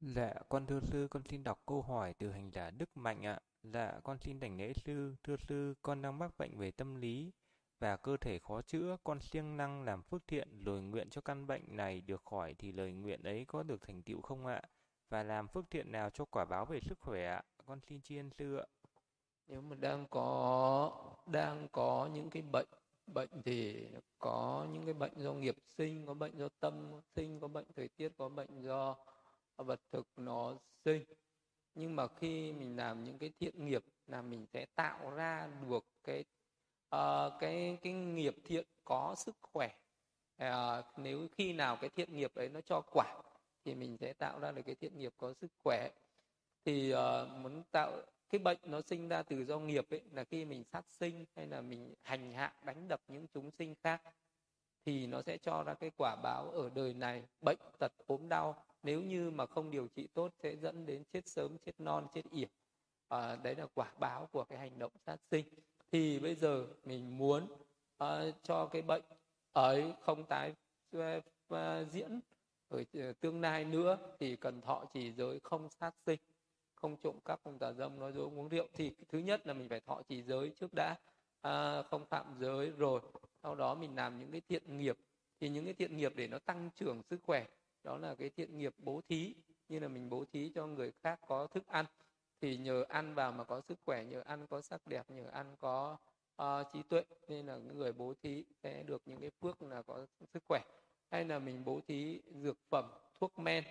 Dạ, 0.01 0.33
con 0.49 0.65
thưa 0.65 0.79
sư, 0.79 1.07
con 1.11 1.23
xin 1.29 1.43
đọc 1.43 1.61
câu 1.65 1.81
hỏi 1.81 2.13
từ 2.13 2.31
hành 2.31 2.51
giả 2.51 2.71
Đức 2.71 2.97
Mạnh 2.97 3.25
ạ. 3.25 3.39
Dạ, 3.63 3.99
con 4.03 4.17
xin 4.19 4.39
đảnh 4.39 4.57
lễ 4.57 4.73
sư, 4.73 5.15
thưa 5.23 5.35
sư, 5.37 5.73
con 5.81 6.01
đang 6.01 6.19
mắc 6.19 6.31
bệnh 6.37 6.57
về 6.57 6.71
tâm 6.71 6.95
lý 6.95 7.31
và 7.79 7.97
cơ 7.97 8.17
thể 8.17 8.39
khó 8.39 8.61
chữa, 8.61 8.97
con 9.03 9.19
siêng 9.19 9.57
năng 9.57 9.83
làm 9.83 10.03
phước 10.03 10.27
thiện 10.27 10.59
rồi 10.63 10.81
nguyện 10.81 11.09
cho 11.09 11.21
căn 11.21 11.47
bệnh 11.47 11.75
này 11.75 12.01
được 12.01 12.21
khỏi 12.25 12.55
thì 12.59 12.71
lời 12.71 12.91
nguyện 12.91 13.23
ấy 13.23 13.45
có 13.45 13.63
được 13.63 13.81
thành 13.81 14.01
tựu 14.01 14.21
không 14.21 14.45
ạ? 14.45 14.61
Và 15.09 15.23
làm 15.23 15.47
phước 15.47 15.69
thiện 15.69 15.91
nào 15.91 16.09
cho 16.09 16.25
quả 16.25 16.45
báo 16.45 16.65
về 16.65 16.79
sức 16.79 16.99
khỏe 16.99 17.25
ạ? 17.27 17.43
Con 17.65 17.79
xin 17.81 18.01
tri 18.01 18.17
ân 18.17 18.29
sư 18.37 18.55
ạ. 18.55 18.65
Nếu 19.47 19.61
mà 19.61 19.75
đang 19.75 20.05
có 20.09 20.91
đang 21.25 21.67
có 21.71 22.09
những 22.13 22.29
cái 22.29 22.41
bệnh 22.41 22.67
bệnh 23.07 23.29
thì 23.45 23.87
có 24.19 24.67
những 24.73 24.85
cái 24.85 24.93
bệnh 24.93 25.13
do 25.15 25.33
nghiệp 25.33 25.55
sinh, 25.77 26.05
có 26.05 26.13
bệnh 26.13 26.37
do 26.37 26.49
tâm 26.59 27.01
sinh, 27.15 27.39
có 27.39 27.47
bệnh 27.47 27.65
thời 27.75 27.87
tiết, 27.87 28.11
có 28.17 28.29
bệnh 28.29 28.61
do 28.61 28.95
Ờ, 29.57 29.63
vật 29.63 29.79
thực 29.91 30.07
nó 30.17 30.55
sinh. 30.85 31.03
Nhưng 31.75 31.95
mà 31.95 32.07
khi 32.07 32.53
mình 32.53 32.77
làm 32.77 33.03
những 33.03 33.17
cái 33.17 33.31
thiện 33.39 33.65
nghiệp 33.65 33.83
là 34.07 34.21
mình 34.21 34.45
sẽ 34.53 34.65
tạo 34.75 35.11
ra 35.11 35.49
được 35.69 35.85
cái 36.03 36.25
uh, 36.95 37.33
cái 37.39 37.77
cái 37.81 37.93
nghiệp 37.93 38.35
thiện 38.43 38.65
có 38.85 39.15
sức 39.17 39.35
khỏe. 39.41 39.69
Uh, 40.43 40.85
nếu 40.97 41.27
khi 41.37 41.53
nào 41.53 41.77
cái 41.81 41.89
thiện 41.89 42.15
nghiệp 42.15 42.35
ấy 42.35 42.49
nó 42.49 42.61
cho 42.61 42.81
quả 42.91 43.21
thì 43.65 43.75
mình 43.75 43.97
sẽ 43.97 44.13
tạo 44.13 44.39
ra 44.39 44.51
được 44.51 44.61
cái 44.65 44.75
thiện 44.75 44.99
nghiệp 44.99 45.13
có 45.17 45.33
sức 45.33 45.51
khỏe. 45.63 45.89
Thì 46.65 46.93
uh, 46.93 47.29
muốn 47.29 47.63
tạo 47.71 47.91
cái 48.29 48.39
bệnh 48.39 48.59
nó 48.63 48.81
sinh 48.81 49.07
ra 49.07 49.23
từ 49.23 49.45
do 49.45 49.59
nghiệp 49.59 49.89
ấy 49.89 50.01
là 50.11 50.23
khi 50.23 50.45
mình 50.45 50.63
sát 50.63 50.85
sinh 50.89 51.25
hay 51.35 51.47
là 51.47 51.61
mình 51.61 51.93
hành 52.03 52.33
hạ 52.33 52.53
đánh 52.63 52.87
đập 52.87 53.01
những 53.07 53.27
chúng 53.33 53.51
sinh 53.51 53.75
khác 53.83 54.01
thì 54.85 55.07
nó 55.07 55.21
sẽ 55.21 55.37
cho 55.37 55.63
ra 55.63 55.73
cái 55.73 55.91
quả 55.97 56.15
báo 56.23 56.49
ở 56.49 56.69
đời 56.75 56.93
này. 56.93 57.23
Bệnh 57.41 57.57
tật 57.79 57.91
ốm 58.07 58.29
đau 58.29 58.66
nếu 58.87 59.01
như 59.01 59.29
mà 59.29 59.45
không 59.45 59.71
điều 59.71 59.87
trị 59.87 60.07
tốt 60.13 60.33
sẽ 60.43 60.55
dẫn 60.55 60.85
đến 60.85 61.03
chết 61.13 61.27
sớm 61.27 61.57
chết 61.65 61.71
non 61.79 62.07
chết 62.13 62.21
yểu. 62.31 62.47
À, 63.07 63.35
đấy 63.35 63.55
là 63.55 63.67
quả 63.73 63.91
báo 63.99 64.27
của 64.31 64.43
cái 64.43 64.59
hành 64.59 64.79
động 64.79 64.91
sát 65.05 65.17
sinh. 65.31 65.45
Thì 65.91 66.19
bây 66.19 66.35
giờ 66.35 66.67
mình 66.85 67.17
muốn 67.17 67.43
uh, 68.03 68.07
cho 68.43 68.65
cái 68.65 68.81
bệnh 68.81 69.03
ấy 69.51 69.93
không 70.01 70.23
tái 70.23 70.53
uh, 70.97 71.03
diễn 71.91 72.19
ở 72.69 72.83
tương 73.19 73.41
lai 73.41 73.65
nữa 73.65 73.97
thì 74.19 74.35
cần 74.35 74.61
thọ 74.61 74.85
chỉ 74.93 75.11
giới 75.11 75.39
không 75.43 75.69
sát 75.69 75.91
sinh 76.05 76.19
không 76.75 76.97
trộm 77.03 77.15
cắp 77.25 77.39
không 77.43 77.59
tà 77.59 77.73
dâm 77.73 77.99
nói 77.99 78.13
dối 78.13 78.25
uống 78.25 78.47
rượu. 78.47 78.67
Thì 78.73 78.91
thứ 79.09 79.19
nhất 79.19 79.47
là 79.47 79.53
mình 79.53 79.69
phải 79.69 79.79
thọ 79.79 80.01
chỉ 80.07 80.23
giới 80.23 80.49
trước 80.49 80.73
đã 80.75 80.95
à, 81.41 81.83
không 81.83 82.05
phạm 82.05 82.35
giới 82.39 82.69
rồi. 82.69 83.01
Sau 83.43 83.55
đó 83.55 83.75
mình 83.75 83.95
làm 83.95 84.19
những 84.19 84.31
cái 84.31 84.41
thiện 84.41 84.77
nghiệp. 84.77 84.97
Thì 85.39 85.49
những 85.49 85.65
cái 85.65 85.73
thiện 85.73 85.97
nghiệp 85.97 86.13
để 86.15 86.27
nó 86.27 86.39
tăng 86.39 86.69
trưởng 86.75 87.01
sức 87.09 87.19
khỏe 87.23 87.45
đó 87.87 87.97
là 87.97 88.15
cái 88.15 88.29
thiện 88.29 88.57
nghiệp 88.57 88.75
bố 88.77 89.01
thí 89.09 89.35
như 89.69 89.79
là 89.79 89.87
mình 89.87 90.09
bố 90.09 90.25
thí 90.33 90.51
cho 90.55 90.67
người 90.67 90.91
khác 91.03 91.19
có 91.27 91.47
thức 91.47 91.67
ăn. 91.67 91.85
Thì 92.41 92.57
nhờ 92.57 92.85
ăn 92.89 93.15
vào 93.15 93.31
mà 93.31 93.43
có 93.43 93.61
sức 93.61 93.79
khỏe 93.85 94.05
nhờ 94.05 94.21
ăn 94.25 94.47
có 94.47 94.61
sắc 94.61 94.87
đẹp 94.87 95.09
nhờ 95.09 95.29
ăn 95.31 95.55
có 95.59 95.97
uh, 96.41 96.47
trí 96.73 96.83
tuệ 96.83 97.03
nên 97.27 97.45
là 97.45 97.57
người 97.57 97.93
bố 97.93 98.13
thí 98.23 98.45
sẽ 98.63 98.83
được 98.83 99.01
những 99.05 99.21
cái 99.21 99.29
phước 99.41 99.61
là 99.61 99.81
có 99.81 100.05
sức 100.33 100.43
khỏe. 100.47 100.61
Hay 101.11 101.25
là 101.25 101.39
mình 101.39 101.65
bố 101.65 101.79
thí 101.87 102.21
dược 102.41 102.57
phẩm 102.69 102.85
thuốc 103.19 103.39
men 103.39 103.63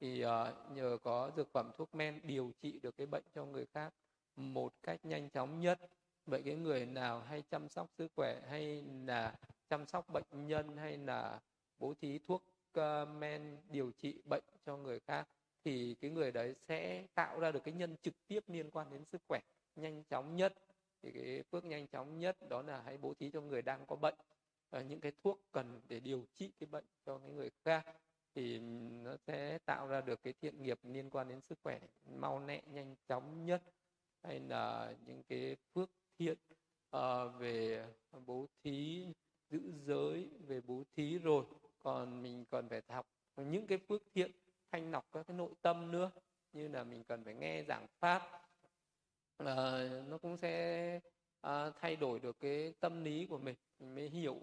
thì 0.00 0.24
uh, 0.24 0.30
nhờ 0.74 0.98
có 1.02 1.30
dược 1.36 1.52
phẩm 1.52 1.70
thuốc 1.76 1.94
men 1.94 2.20
điều 2.24 2.52
trị 2.60 2.80
được 2.82 2.96
cái 2.96 3.06
bệnh 3.06 3.24
cho 3.34 3.44
người 3.44 3.66
khác 3.66 3.94
một 4.36 4.72
cách 4.82 5.04
nhanh 5.04 5.30
chóng 5.30 5.60
nhất. 5.60 5.78
Vậy 6.26 6.42
cái 6.44 6.54
người 6.54 6.86
nào 6.86 7.20
hay 7.20 7.42
chăm 7.50 7.68
sóc 7.68 7.90
sức 7.98 8.12
khỏe 8.16 8.40
hay 8.48 8.84
là 9.06 9.34
chăm 9.68 9.86
sóc 9.86 10.08
bệnh 10.12 10.46
nhân 10.46 10.76
hay 10.76 10.96
là 10.96 11.40
bố 11.78 11.94
thí 12.00 12.18
thuốc 12.18 12.44
uh, 12.80 13.08
men 13.18 13.56
điều 13.70 13.90
trị 13.98 14.22
bệnh 14.24 14.44
cho 14.66 14.76
người 14.76 15.00
khác 15.00 15.28
thì 15.64 15.94
cái 16.00 16.10
người 16.10 16.32
đấy 16.32 16.54
sẽ 16.68 17.06
tạo 17.14 17.40
ra 17.40 17.50
được 17.50 17.64
cái 17.64 17.74
nhân 17.74 17.96
trực 18.02 18.14
tiếp 18.26 18.44
liên 18.48 18.70
quan 18.70 18.90
đến 18.90 19.04
sức 19.04 19.22
khỏe 19.28 19.40
nhanh 19.76 20.02
chóng 20.04 20.36
nhất. 20.36 20.54
Thì 21.02 21.10
cái 21.12 21.42
phước 21.42 21.64
nhanh 21.64 21.86
chóng 21.86 22.18
nhất 22.18 22.36
đó 22.48 22.62
là 22.62 22.82
hãy 22.84 22.98
bố 22.98 23.14
thí 23.14 23.30
cho 23.30 23.40
người 23.40 23.62
đang 23.62 23.86
có 23.86 23.96
bệnh 23.96 24.14
ờ, 24.70 24.82
những 24.82 25.00
cái 25.00 25.12
thuốc 25.24 25.40
cần 25.52 25.80
để 25.88 26.00
điều 26.00 26.26
trị 26.34 26.52
cái 26.58 26.66
bệnh 26.66 26.84
cho 27.06 27.18
cái 27.18 27.30
người 27.30 27.50
khác. 27.64 27.86
Thì 28.34 28.58
nó 29.04 29.16
sẽ 29.26 29.58
tạo 29.58 29.86
ra 29.86 30.00
được 30.00 30.22
cái 30.22 30.32
thiện 30.32 30.62
nghiệp 30.62 30.78
liên 30.82 31.10
quan 31.10 31.28
đến 31.28 31.40
sức 31.40 31.58
khỏe 31.62 31.80
mau 32.16 32.46
lẹ 32.46 32.62
nhanh 32.66 32.94
chóng 33.08 33.44
nhất. 33.44 33.62
Hay 34.22 34.40
là 34.40 34.94
những 35.06 35.22
cái 35.22 35.56
phước 35.74 35.90
thiện 36.18 36.38
uh, 36.96 37.00
về 37.38 37.86
bố 38.26 38.46
thí 38.62 39.06
giữ 39.50 39.72
giới 39.86 40.28
về 40.46 40.60
bố 40.60 40.82
thí 40.96 41.18
rồi 41.18 41.44
còn 41.82 42.22
mình 42.22 42.44
còn 42.50 42.68
phải 42.68 42.82
học 42.88 43.06
những 43.36 43.66
cái 43.66 43.78
phước 43.78 44.02
thiện 44.14 44.30
thanh 44.72 44.90
lọc 44.90 45.12
các 45.12 45.26
cái 45.26 45.36
nội 45.36 45.50
tâm 45.62 45.90
nữa. 45.90 46.10
Như 46.52 46.68
là 46.68 46.84
mình 46.84 47.04
cần 47.04 47.24
phải 47.24 47.34
nghe 47.34 47.64
giảng 47.68 47.86
pháp. 48.00 48.22
Là 49.38 49.88
nó 50.08 50.18
cũng 50.18 50.36
sẽ 50.36 51.00
à, 51.40 51.70
thay 51.80 51.96
đổi 51.96 52.20
được 52.20 52.40
cái 52.40 52.74
tâm 52.80 53.04
lý 53.04 53.26
của 53.26 53.38
mình. 53.38 53.56
Mình 53.78 53.94
mới 53.94 54.08
hiểu 54.08 54.40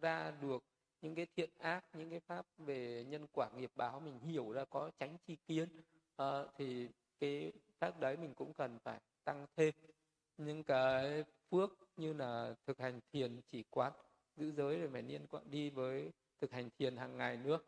ra 0.00 0.30
được 0.30 0.64
những 1.00 1.14
cái 1.14 1.26
thiện 1.36 1.50
ác 1.58 1.84
những 1.92 2.10
cái 2.10 2.20
pháp 2.20 2.46
về 2.58 3.04
nhân 3.08 3.26
quả 3.32 3.50
nghiệp 3.56 3.70
báo. 3.74 4.00
Mình 4.00 4.18
hiểu 4.18 4.52
ra 4.52 4.64
có 4.64 4.90
tránh 4.98 5.16
chi 5.26 5.36
kiến. 5.46 5.68
À, 6.16 6.44
thì 6.56 6.88
cái 7.20 7.52
các 7.80 8.00
đấy 8.00 8.16
mình 8.16 8.34
cũng 8.34 8.54
cần 8.54 8.78
phải 8.78 9.00
tăng 9.24 9.46
thêm. 9.56 9.74
Những 10.36 10.64
cái 10.64 11.24
phước 11.50 11.70
như 11.96 12.12
là 12.12 12.54
thực 12.66 12.78
hành 12.78 13.00
thiền 13.12 13.40
chỉ 13.46 13.62
quán 13.70 13.92
giữ 14.36 14.52
giới 14.52 14.78
rồi 14.78 14.88
phải 14.92 15.02
liên 15.02 15.26
quan 15.26 15.50
đi 15.50 15.70
với 15.70 16.10
thực 16.40 16.52
hành 16.52 16.70
thiền 16.78 16.96
hàng 16.96 17.16
ngày 17.16 17.36
nữa. 17.36 17.58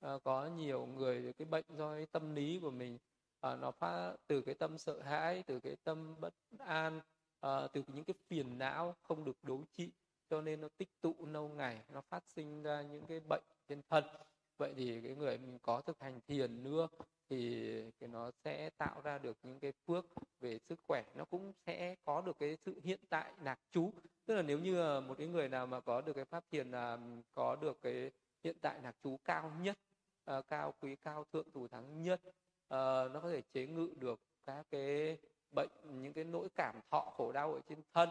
À, 0.00 0.18
có 0.24 0.46
nhiều 0.46 0.86
người 0.86 1.32
cái 1.32 1.46
bệnh 1.46 1.64
do 1.76 1.94
cái 1.94 2.06
tâm 2.06 2.34
lý 2.34 2.58
của 2.62 2.70
mình 2.70 2.98
à, 3.40 3.56
nó 3.56 3.70
phát 3.70 4.16
từ 4.26 4.42
cái 4.42 4.54
tâm 4.54 4.78
sợ 4.78 5.00
hãi 5.02 5.42
từ 5.46 5.60
cái 5.60 5.76
tâm 5.84 6.14
bất 6.20 6.34
an 6.58 7.00
à, 7.40 7.66
từ 7.72 7.82
những 7.94 8.04
cái 8.04 8.14
phiền 8.26 8.58
não 8.58 8.94
không 9.02 9.24
được 9.24 9.36
đối 9.42 9.60
trị 9.72 9.90
cho 10.30 10.40
nên 10.40 10.60
nó 10.60 10.68
tích 10.76 10.88
tụ 11.00 11.14
lâu 11.26 11.48
ngày 11.48 11.80
nó 11.92 12.00
phát 12.00 12.22
sinh 12.26 12.62
ra 12.62 12.82
những 12.82 13.06
cái 13.06 13.20
bệnh 13.28 13.42
trên 13.68 13.82
thân. 13.90 14.04
Vậy 14.58 14.72
thì 14.76 15.00
cái 15.00 15.14
người 15.14 15.38
mình 15.38 15.58
có 15.62 15.80
thực 15.80 16.00
hành 16.00 16.20
thiền 16.28 16.64
nữa 16.64 16.88
thì 17.30 17.64
cái 18.00 18.08
nó 18.08 18.30
sẽ 18.44 18.70
tạo 18.70 19.00
ra 19.04 19.18
được 19.18 19.36
những 19.42 19.60
cái 19.60 19.72
phước 19.86 20.06
về 20.40 20.58
sức 20.68 20.80
khỏe 20.86 21.04
nó 21.16 21.24
cũng 21.24 21.52
sẽ 21.66 21.94
có 22.04 22.20
được 22.20 22.36
cái 22.38 22.56
sự 22.64 22.80
hiện 22.84 23.00
tại 23.08 23.32
lạc 23.42 23.58
trú. 23.70 23.90
Tức 24.26 24.34
là 24.34 24.42
nếu 24.42 24.58
như 24.58 25.00
một 25.00 25.14
cái 25.18 25.26
người 25.26 25.48
nào 25.48 25.66
mà 25.66 25.80
có 25.80 26.00
được 26.00 26.12
cái 26.12 26.24
pháp 26.24 26.44
thiền 26.50 26.70
là 26.70 26.98
có 27.34 27.56
được 27.56 27.82
cái 27.82 28.10
hiện 28.44 28.56
tại 28.60 28.82
là 28.82 28.92
chú 29.02 29.16
cao 29.24 29.52
nhất 29.60 29.78
uh, 30.38 30.48
cao 30.48 30.74
quý 30.80 30.96
cao 30.96 31.24
thượng 31.32 31.50
thủ 31.50 31.68
thắng 31.68 32.02
nhất. 32.02 32.20
Uh, 32.26 32.32
nó 33.12 33.20
có 33.22 33.30
thể 33.30 33.42
chế 33.52 33.66
ngự 33.66 33.94
được 33.96 34.20
các 34.46 34.66
cái 34.70 35.18
bệnh 35.50 35.70
những 35.84 36.12
cái 36.12 36.24
nỗi 36.24 36.48
cảm 36.54 36.80
thọ 36.90 37.12
khổ 37.16 37.32
đau 37.32 37.54
ở 37.54 37.60
trên 37.68 37.82
thân. 37.94 38.08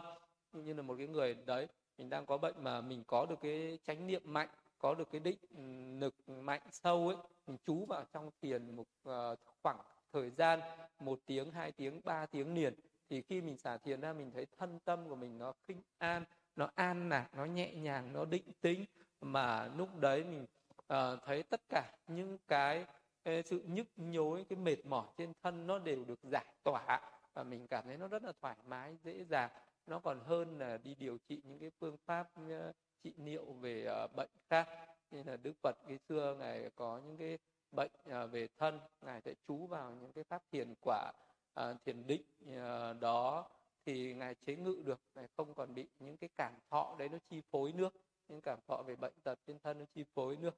Như 0.52 0.74
là 0.74 0.82
một 0.82 0.94
cái 0.98 1.06
người 1.06 1.34
đấy 1.34 1.68
mình 1.98 2.10
đang 2.10 2.26
có 2.26 2.38
bệnh 2.38 2.54
mà 2.64 2.80
mình 2.80 3.04
có 3.06 3.26
được 3.26 3.40
cái 3.40 3.78
chánh 3.84 4.06
niệm 4.06 4.22
mạnh 4.24 4.48
có 4.78 4.94
được 4.94 5.10
cái 5.10 5.20
định 5.20 5.38
ừ, 5.56 5.62
lực 5.98 6.14
mạnh 6.28 6.62
sâu 6.70 7.08
ấy 7.08 7.16
mình 7.46 7.58
chú 7.66 7.86
vào 7.86 8.04
trong 8.12 8.30
thiền 8.42 8.76
một 8.76 8.86
uh, 9.08 9.38
khoảng 9.62 9.78
thời 10.12 10.30
gian 10.30 10.60
một 10.98 11.20
tiếng 11.26 11.50
hai 11.50 11.72
tiếng 11.72 12.00
ba 12.04 12.26
tiếng 12.26 12.54
liền 12.54 12.74
thì 13.12 13.22
khi 13.22 13.40
mình 13.40 13.56
xả 13.56 13.76
thiền 13.76 14.00
ra 14.00 14.12
mình 14.12 14.30
thấy 14.34 14.46
thân 14.58 14.78
tâm 14.84 15.08
của 15.08 15.16
mình 15.16 15.38
nó 15.38 15.52
khinh 15.68 15.82
an 15.98 16.24
nó 16.56 16.70
an 16.74 17.08
lạc 17.08 17.28
nó 17.36 17.44
nhẹ 17.44 17.74
nhàng 17.74 18.12
nó 18.12 18.24
định 18.24 18.52
tĩnh. 18.60 18.84
Mà 19.20 19.66
lúc 19.66 19.96
đấy 19.96 20.24
mình 20.24 20.46
uh, 20.78 21.22
thấy 21.24 21.42
tất 21.42 21.60
cả 21.68 21.92
những 22.06 22.38
cái, 22.48 22.86
uh, 23.28 23.46
sự 23.46 23.62
nhức 23.66 23.86
nhối 23.96 24.44
cái 24.48 24.58
mệt 24.58 24.86
mỏi 24.86 25.06
trên 25.16 25.32
thân 25.42 25.66
nó 25.66 25.78
đều 25.78 26.04
được 26.04 26.18
giải 26.22 26.46
tỏa. 26.64 27.00
Và 27.34 27.42
mình 27.42 27.66
cảm 27.66 27.84
thấy 27.84 27.98
nó 27.98 28.08
rất 28.08 28.22
là 28.22 28.32
thoải 28.40 28.56
mái 28.66 28.96
dễ 29.04 29.24
dàng. 29.24 29.50
Nó 29.86 30.00
còn 30.00 30.20
hơn 30.20 30.58
là 30.58 30.78
đi 30.78 30.94
điều 30.94 31.18
trị 31.28 31.42
những 31.44 31.58
cái 31.58 31.70
phương 31.80 31.96
pháp 32.06 32.28
uh, 32.40 32.76
trị 33.02 33.14
liệu 33.16 33.44
về 33.52 34.04
uh, 34.04 34.16
bệnh 34.16 34.30
khác. 34.50 34.68
Như 35.10 35.22
là 35.22 35.36
đức 35.36 35.52
phật 35.62 35.76
cái 35.88 35.98
xưa 36.08 36.36
ngài 36.38 36.70
có 36.74 37.00
những 37.06 37.16
cái 37.16 37.38
bệnh 37.72 37.92
uh, 38.24 38.32
về 38.32 38.48
thân 38.58 38.80
ngài 39.02 39.20
sẽ 39.20 39.34
chú 39.48 39.66
vào 39.66 39.90
những 40.00 40.12
cái 40.12 40.24
pháp 40.24 40.42
thiền 40.52 40.74
quả 40.80 41.12
uh, 41.60 41.84
thiền 41.84 42.06
định 42.06 42.22
uh, 42.50 43.00
đó 43.00 43.48
thì 43.86 44.14
ngài 44.14 44.34
chế 44.34 44.56
ngự 44.56 44.82
được 44.84 45.00
ngài 45.14 45.28
không 45.36 45.54
còn 45.54 45.74
bị 45.74 45.86
những 45.98 46.16
cái 46.16 46.30
cảm 46.36 46.52
thọ 46.70 46.96
đấy 46.98 47.08
nó 47.08 47.18
chi 47.30 47.42
phối 47.50 47.72
nữa 47.72 47.90
những 48.28 48.40
cảm 48.40 48.58
thọ 48.68 48.82
về 48.86 48.96
bệnh 48.96 49.14
tật 49.22 49.38
trên 49.46 49.58
thân 49.58 49.78
nó 49.78 49.84
chi 49.94 50.04
phối 50.14 50.36
nữa 50.36 50.50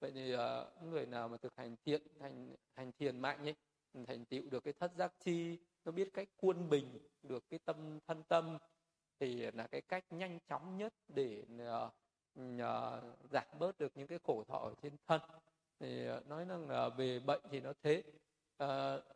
vậy 0.00 0.10
thì 0.14 0.34
uh, 0.34 0.40
người 0.82 1.06
nào 1.06 1.28
mà 1.28 1.36
thực 1.36 1.56
hành 1.56 1.76
thiện 1.84 2.02
hành 2.20 2.54
hành 2.74 2.92
thiền 2.92 3.20
mạnh 3.20 3.44
ấy 3.44 3.54
thành 4.06 4.24
tựu 4.24 4.42
được 4.50 4.64
cái 4.64 4.72
thất 4.72 4.92
giác 4.96 5.12
chi 5.20 5.58
nó 5.84 5.92
biết 5.92 6.10
cách 6.12 6.28
quân 6.36 6.68
bình 6.70 6.98
được 7.22 7.44
cái 7.50 7.58
tâm 7.64 7.98
thân 8.06 8.22
tâm 8.22 8.58
thì 9.20 9.50
là 9.50 9.66
cái 9.66 9.80
cách 9.80 10.04
nhanh 10.10 10.38
chóng 10.48 10.78
nhất 10.78 10.94
để 11.08 11.42
uh, 11.54 11.92
uh, 12.40 13.30
giảm 13.30 13.46
bớt 13.58 13.78
được 13.78 13.92
những 13.94 14.06
cái 14.06 14.18
khổ 14.22 14.44
thọ 14.48 14.58
ở 14.58 14.74
trên 14.82 14.96
thân. 15.06 15.20
Thì 15.80 16.10
uh, 16.10 16.26
nói 16.26 16.44
rằng 16.44 16.70
là 16.70 16.88
về 16.88 17.20
bệnh 17.20 17.42
thì 17.50 17.60
nó 17.60 17.72
thế 17.82 18.02
uh, 18.64 18.68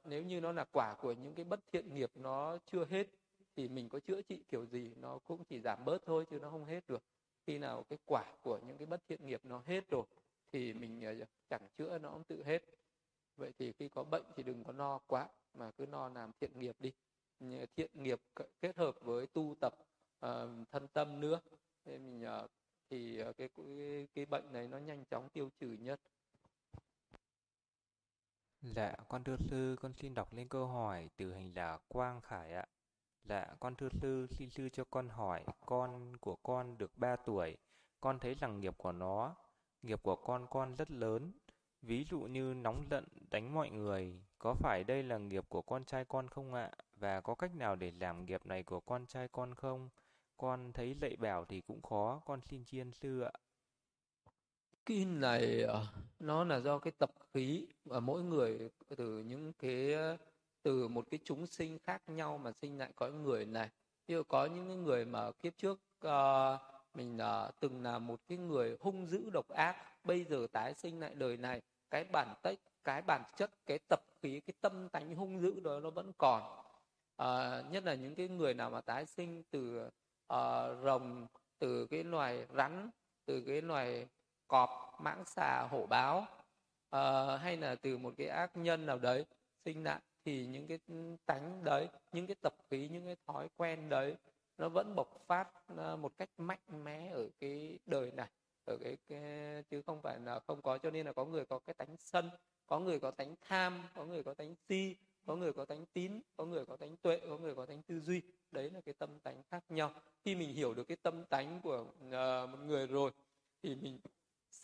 nếu 0.04 0.22
như 0.22 0.40
nó 0.40 0.52
là 0.52 0.64
quả 0.64 0.94
của 1.00 1.12
những 1.12 1.34
cái 1.34 1.44
bất 1.44 1.60
thiện 1.72 1.94
nghiệp 1.94 2.10
nó 2.14 2.58
chưa 2.66 2.84
hết 2.84 3.06
thì 3.56 3.68
mình 3.68 3.88
có 3.88 4.00
chữa 4.00 4.22
trị 4.22 4.44
kiểu 4.48 4.66
gì 4.66 4.94
nó 4.96 5.18
cũng 5.18 5.44
chỉ 5.44 5.60
giảm 5.60 5.84
bớt 5.84 6.06
thôi 6.06 6.26
chứ 6.30 6.38
nó 6.38 6.50
không 6.50 6.64
hết 6.64 6.88
được. 6.88 7.02
Khi 7.46 7.58
nào 7.58 7.82
cái 7.82 7.98
quả 8.06 8.24
của 8.42 8.60
những 8.66 8.78
cái 8.78 8.86
bất 8.86 9.00
thiện 9.08 9.26
nghiệp 9.26 9.40
nó 9.44 9.62
hết 9.66 9.88
rồi 9.90 10.04
thì 10.52 10.72
mình 10.72 11.00
ờ, 11.00 11.14
chẳng 11.48 11.68
chữa 11.76 11.98
nó 11.98 12.10
cũng 12.10 12.24
tự 12.24 12.44
hết. 12.44 12.64
Vậy 13.36 13.52
thì 13.58 13.72
khi 13.72 13.88
có 13.88 14.04
bệnh 14.04 14.24
thì 14.36 14.42
đừng 14.42 14.64
có 14.64 14.72
no 14.72 14.98
quá 15.06 15.28
mà 15.54 15.70
cứ 15.70 15.86
no 15.86 16.08
làm 16.08 16.30
thiện 16.40 16.58
nghiệp 16.58 16.76
đi. 16.80 16.92
Thiện 17.76 17.90
nghiệp 17.94 18.20
kết 18.60 18.76
hợp 18.76 18.94
với 19.00 19.26
tu 19.26 19.54
tập 19.60 19.74
uh, 20.26 20.30
thân 20.70 20.88
tâm 20.92 21.20
nữa. 21.20 21.40
Thì 22.90 23.20
cái 24.14 24.26
bệnh 24.26 24.52
này 24.52 24.68
nó 24.68 24.78
nhanh 24.78 25.04
chóng 25.04 25.28
tiêu 25.28 25.50
trừ 25.58 25.76
nhất. 25.80 26.00
Dạ, 28.62 28.92
con 29.08 29.24
thưa 29.24 29.36
sư, 29.36 29.76
con 29.80 29.92
xin 29.92 30.14
đọc 30.14 30.32
lên 30.32 30.48
câu 30.48 30.66
hỏi 30.66 31.08
từ 31.16 31.32
hành 31.32 31.52
giả 31.52 31.78
Quang 31.88 32.20
Khải 32.20 32.52
ạ. 32.54 32.66
Dạ, 33.24 33.46
con 33.60 33.74
thưa 33.76 33.88
sư, 33.88 34.26
xin 34.30 34.50
sư 34.50 34.68
cho 34.68 34.84
con 34.84 35.08
hỏi, 35.08 35.44
con 35.66 36.16
của 36.16 36.36
con 36.36 36.78
được 36.78 36.98
3 36.98 37.16
tuổi, 37.16 37.56
con 38.00 38.18
thấy 38.18 38.34
rằng 38.34 38.60
nghiệp 38.60 38.74
của 38.78 38.92
nó, 38.92 39.34
nghiệp 39.82 40.02
của 40.02 40.16
con 40.16 40.46
con 40.50 40.74
rất 40.74 40.90
lớn, 40.90 41.32
ví 41.82 42.04
dụ 42.04 42.20
như 42.20 42.54
nóng 42.54 42.84
giận 42.90 43.04
đánh 43.30 43.54
mọi 43.54 43.70
người, 43.70 44.20
có 44.38 44.54
phải 44.54 44.84
đây 44.84 45.02
là 45.02 45.18
nghiệp 45.18 45.44
của 45.48 45.62
con 45.62 45.84
trai 45.84 46.04
con 46.04 46.28
không 46.28 46.54
ạ? 46.54 46.70
Và 46.96 47.20
có 47.20 47.34
cách 47.34 47.54
nào 47.54 47.76
để 47.76 47.92
giảm 48.00 48.24
nghiệp 48.24 48.46
này 48.46 48.62
của 48.62 48.80
con 48.80 49.06
trai 49.06 49.28
con 49.28 49.54
không? 49.54 49.88
Con 50.36 50.72
thấy 50.72 50.94
dạy 50.94 51.16
bảo 51.16 51.44
thì 51.44 51.60
cũng 51.60 51.82
khó, 51.82 52.22
con 52.26 52.40
xin 52.40 52.64
chiên 52.64 52.92
sư 52.92 53.20
ạ. 53.20 53.32
Cái 54.86 55.04
này 55.04 55.62
ờ, 55.62 55.86
nó 56.20 56.44
là 56.44 56.60
do 56.60 56.78
cái 56.78 56.92
tập 56.98 57.10
khí 57.34 57.66
và 57.84 58.00
mỗi 58.00 58.22
người 58.22 58.70
từ 58.96 59.18
những 59.18 59.52
cái 59.52 59.94
từ 60.62 60.88
một 60.88 61.04
cái 61.10 61.20
chúng 61.24 61.46
sinh 61.46 61.78
khác 61.78 62.02
nhau 62.06 62.38
mà 62.38 62.52
sinh 62.62 62.78
lại 62.78 62.92
có 62.96 63.08
người 63.08 63.46
này. 63.46 63.68
Ví 64.06 64.14
dụ 64.14 64.22
có 64.22 64.46
những 64.46 64.82
người 64.82 65.04
mà 65.04 65.30
kiếp 65.42 65.56
trước 65.56 65.80
uh, 66.06 66.60
mình 66.94 67.16
uh, 67.16 67.54
từng 67.60 67.82
là 67.82 67.98
một 67.98 68.20
cái 68.28 68.38
người 68.38 68.76
hung 68.80 69.06
dữ 69.06 69.30
độc 69.30 69.48
ác, 69.48 69.76
bây 70.04 70.24
giờ 70.24 70.46
tái 70.52 70.74
sinh 70.74 71.00
lại 71.00 71.14
đời 71.14 71.36
này, 71.36 71.62
cái 71.90 72.04
bản 72.04 72.34
tích, 72.42 72.60
cái 72.84 73.02
bản 73.02 73.22
chất, 73.36 73.66
cái 73.66 73.78
tập 73.88 74.00
khí, 74.22 74.40
cái 74.40 74.54
tâm 74.60 74.88
tánh 74.88 75.14
hung 75.14 75.40
dữ 75.40 75.60
đó 75.60 75.80
nó 75.80 75.90
vẫn 75.90 76.12
còn. 76.18 76.42
Uh, 77.22 77.72
nhất 77.72 77.84
là 77.84 77.94
những 77.94 78.14
cái 78.14 78.28
người 78.28 78.54
nào 78.54 78.70
mà 78.70 78.80
tái 78.80 79.06
sinh 79.06 79.42
từ 79.50 79.86
uh, 80.32 80.84
rồng, 80.84 81.26
từ 81.58 81.86
cái 81.86 82.04
loài 82.04 82.46
rắn, 82.56 82.90
từ 83.24 83.40
cái 83.46 83.62
loài 83.62 84.06
cọp 84.52 84.70
mãng 85.00 85.24
xà 85.26 85.66
hổ 85.70 85.86
báo 85.86 86.26
uh, 86.96 87.40
hay 87.40 87.56
là 87.56 87.74
từ 87.74 87.98
một 87.98 88.14
cái 88.16 88.28
ác 88.28 88.56
nhân 88.56 88.86
nào 88.86 88.98
đấy 88.98 89.24
sinh 89.64 89.82
ra 89.82 89.98
thì 90.24 90.46
những 90.46 90.66
cái 90.66 90.78
tánh 91.26 91.64
đấy 91.64 91.88
những 92.12 92.26
cái 92.26 92.36
tập 92.42 92.54
khí 92.70 92.88
những 92.88 93.04
cái 93.04 93.16
thói 93.26 93.48
quen 93.56 93.88
đấy 93.88 94.16
nó 94.58 94.68
vẫn 94.68 94.94
bộc 94.94 95.24
phát 95.26 95.48
ờ, 95.76 95.96
một 95.96 96.12
cách 96.18 96.28
mạnh 96.38 96.84
mẽ 96.84 97.10
ở 97.10 97.28
cái 97.40 97.78
đời 97.86 98.10
này 98.10 98.28
ở 98.64 98.76
cái, 98.80 98.96
cái 99.08 99.20
chứ 99.70 99.82
không 99.86 100.02
phải 100.02 100.18
là 100.20 100.40
không 100.46 100.62
có. 100.62 100.78
Cho 100.78 100.90
nên 100.90 101.06
là 101.06 101.12
có 101.12 101.24
người 101.24 101.44
có 101.44 101.58
cái 101.58 101.74
tánh 101.74 101.96
sân 101.98 102.30
có 102.66 102.80
người 102.80 103.00
có 103.00 103.10
tánh 103.10 103.34
tham 103.40 103.82
có 103.94 104.04
người 104.04 104.22
có 104.22 104.34
tánh 104.34 104.54
si 104.68 104.96
có 105.26 105.36
người 105.36 105.52
có 105.52 105.64
tánh 105.64 105.86
tín 105.86 106.20
có 106.36 106.44
người 106.44 106.66
có 106.66 106.76
tánh 106.76 106.96
tuệ 106.96 107.20
có 107.28 107.38
người 107.38 107.54
có 107.54 107.66
tánh 107.66 107.82
tư 107.82 108.00
duy. 108.00 108.22
Đấy 108.50 108.70
là 108.70 108.80
cái 108.80 108.94
tâm 108.98 109.18
tánh 109.18 109.42
khác 109.50 109.64
nhau. 109.68 109.94
Khi 110.24 110.34
mình 110.34 110.54
hiểu 110.54 110.74
được 110.74 110.84
cái 110.84 110.96
tâm 111.02 111.24
tánh 111.24 111.60
của 111.62 111.80
uh, 111.80 112.50
một 112.50 112.58
người 112.64 112.86
rồi 112.86 113.10
thì 113.62 113.74
mình 113.74 113.98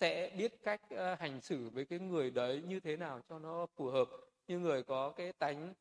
sẽ 0.01 0.31
biết 0.37 0.63
cách 0.63 0.81
uh, 0.95 1.19
hành 1.19 1.41
xử 1.41 1.71
với 1.71 1.85
cái 1.85 1.99
người 1.99 2.31
đấy 2.31 2.63
như 2.67 2.81
thế 2.81 2.97
nào 2.97 3.21
cho 3.29 3.39
nó 3.39 3.67
phù 3.77 3.87
hợp. 3.87 4.09
Như 4.49 4.59
người 4.59 4.83
có 4.83 5.11
cái 5.11 5.33
tánh 5.33 5.75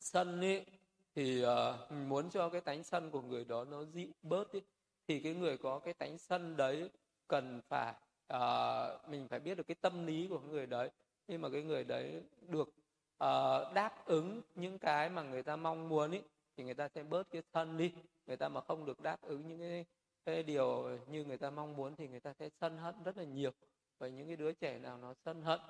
sân 0.00 0.40
ấy 0.40 0.66
thì 1.14 1.44
uh, 1.44 1.48
mình 1.90 2.08
muốn 2.08 2.30
cho 2.30 2.48
cái 2.48 2.60
tánh 2.60 2.84
sân 2.84 3.10
của 3.10 3.22
người 3.22 3.44
đó 3.44 3.64
nó 3.64 3.84
dịu 3.84 4.08
bớt 4.22 4.52
ấy, 4.52 4.62
thì 5.08 5.20
cái 5.20 5.34
người 5.34 5.58
có 5.58 5.78
cái 5.78 5.94
tánh 5.94 6.18
sân 6.18 6.56
đấy 6.56 6.90
cần 7.28 7.60
phải 7.68 7.94
uh, 8.34 9.08
mình 9.08 9.28
phải 9.28 9.40
biết 9.40 9.54
được 9.54 9.66
cái 9.66 9.74
tâm 9.80 10.06
lý 10.06 10.26
của 10.28 10.40
người 10.40 10.66
đấy. 10.66 10.90
Nhưng 11.28 11.40
mà 11.40 11.48
cái 11.48 11.62
người 11.62 11.84
đấy 11.84 12.22
được 12.48 12.68
uh, 12.68 13.74
đáp 13.74 14.06
ứng 14.06 14.42
những 14.54 14.78
cái 14.78 15.08
mà 15.08 15.22
người 15.22 15.42
ta 15.42 15.56
mong 15.56 15.88
muốn 15.88 16.10
ấy 16.10 16.22
thì 16.56 16.64
người 16.64 16.74
ta 16.74 16.88
sẽ 16.88 17.02
bớt 17.02 17.30
cái 17.30 17.42
sân 17.52 17.76
đi. 17.76 17.92
Người 18.26 18.36
ta 18.36 18.48
mà 18.48 18.60
không 18.60 18.84
được 18.84 19.00
đáp 19.00 19.22
ứng 19.22 19.48
những 19.48 19.58
cái 19.58 19.84
cái 20.24 20.42
điều 20.42 20.98
như 21.06 21.24
người 21.24 21.38
ta 21.38 21.50
mong 21.50 21.76
muốn 21.76 21.96
thì 21.96 22.08
người 22.08 22.20
ta 22.20 22.32
sẽ 22.32 22.48
sân 22.60 22.78
hận 22.78 22.94
rất 23.04 23.16
là 23.16 23.24
nhiều. 23.24 23.50
Và 23.98 24.08
những 24.08 24.26
cái 24.26 24.36
đứa 24.36 24.52
trẻ 24.52 24.78
nào 24.78 24.98
nó 24.98 25.14
sân 25.14 25.42
hận 25.42 25.60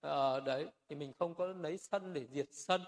à, 0.00 0.40
đấy 0.40 0.68
thì 0.88 0.96
mình 0.96 1.12
không 1.18 1.34
có 1.34 1.46
lấy 1.46 1.78
sân 1.78 2.12
để 2.12 2.26
diệt 2.26 2.46
sân. 2.50 2.80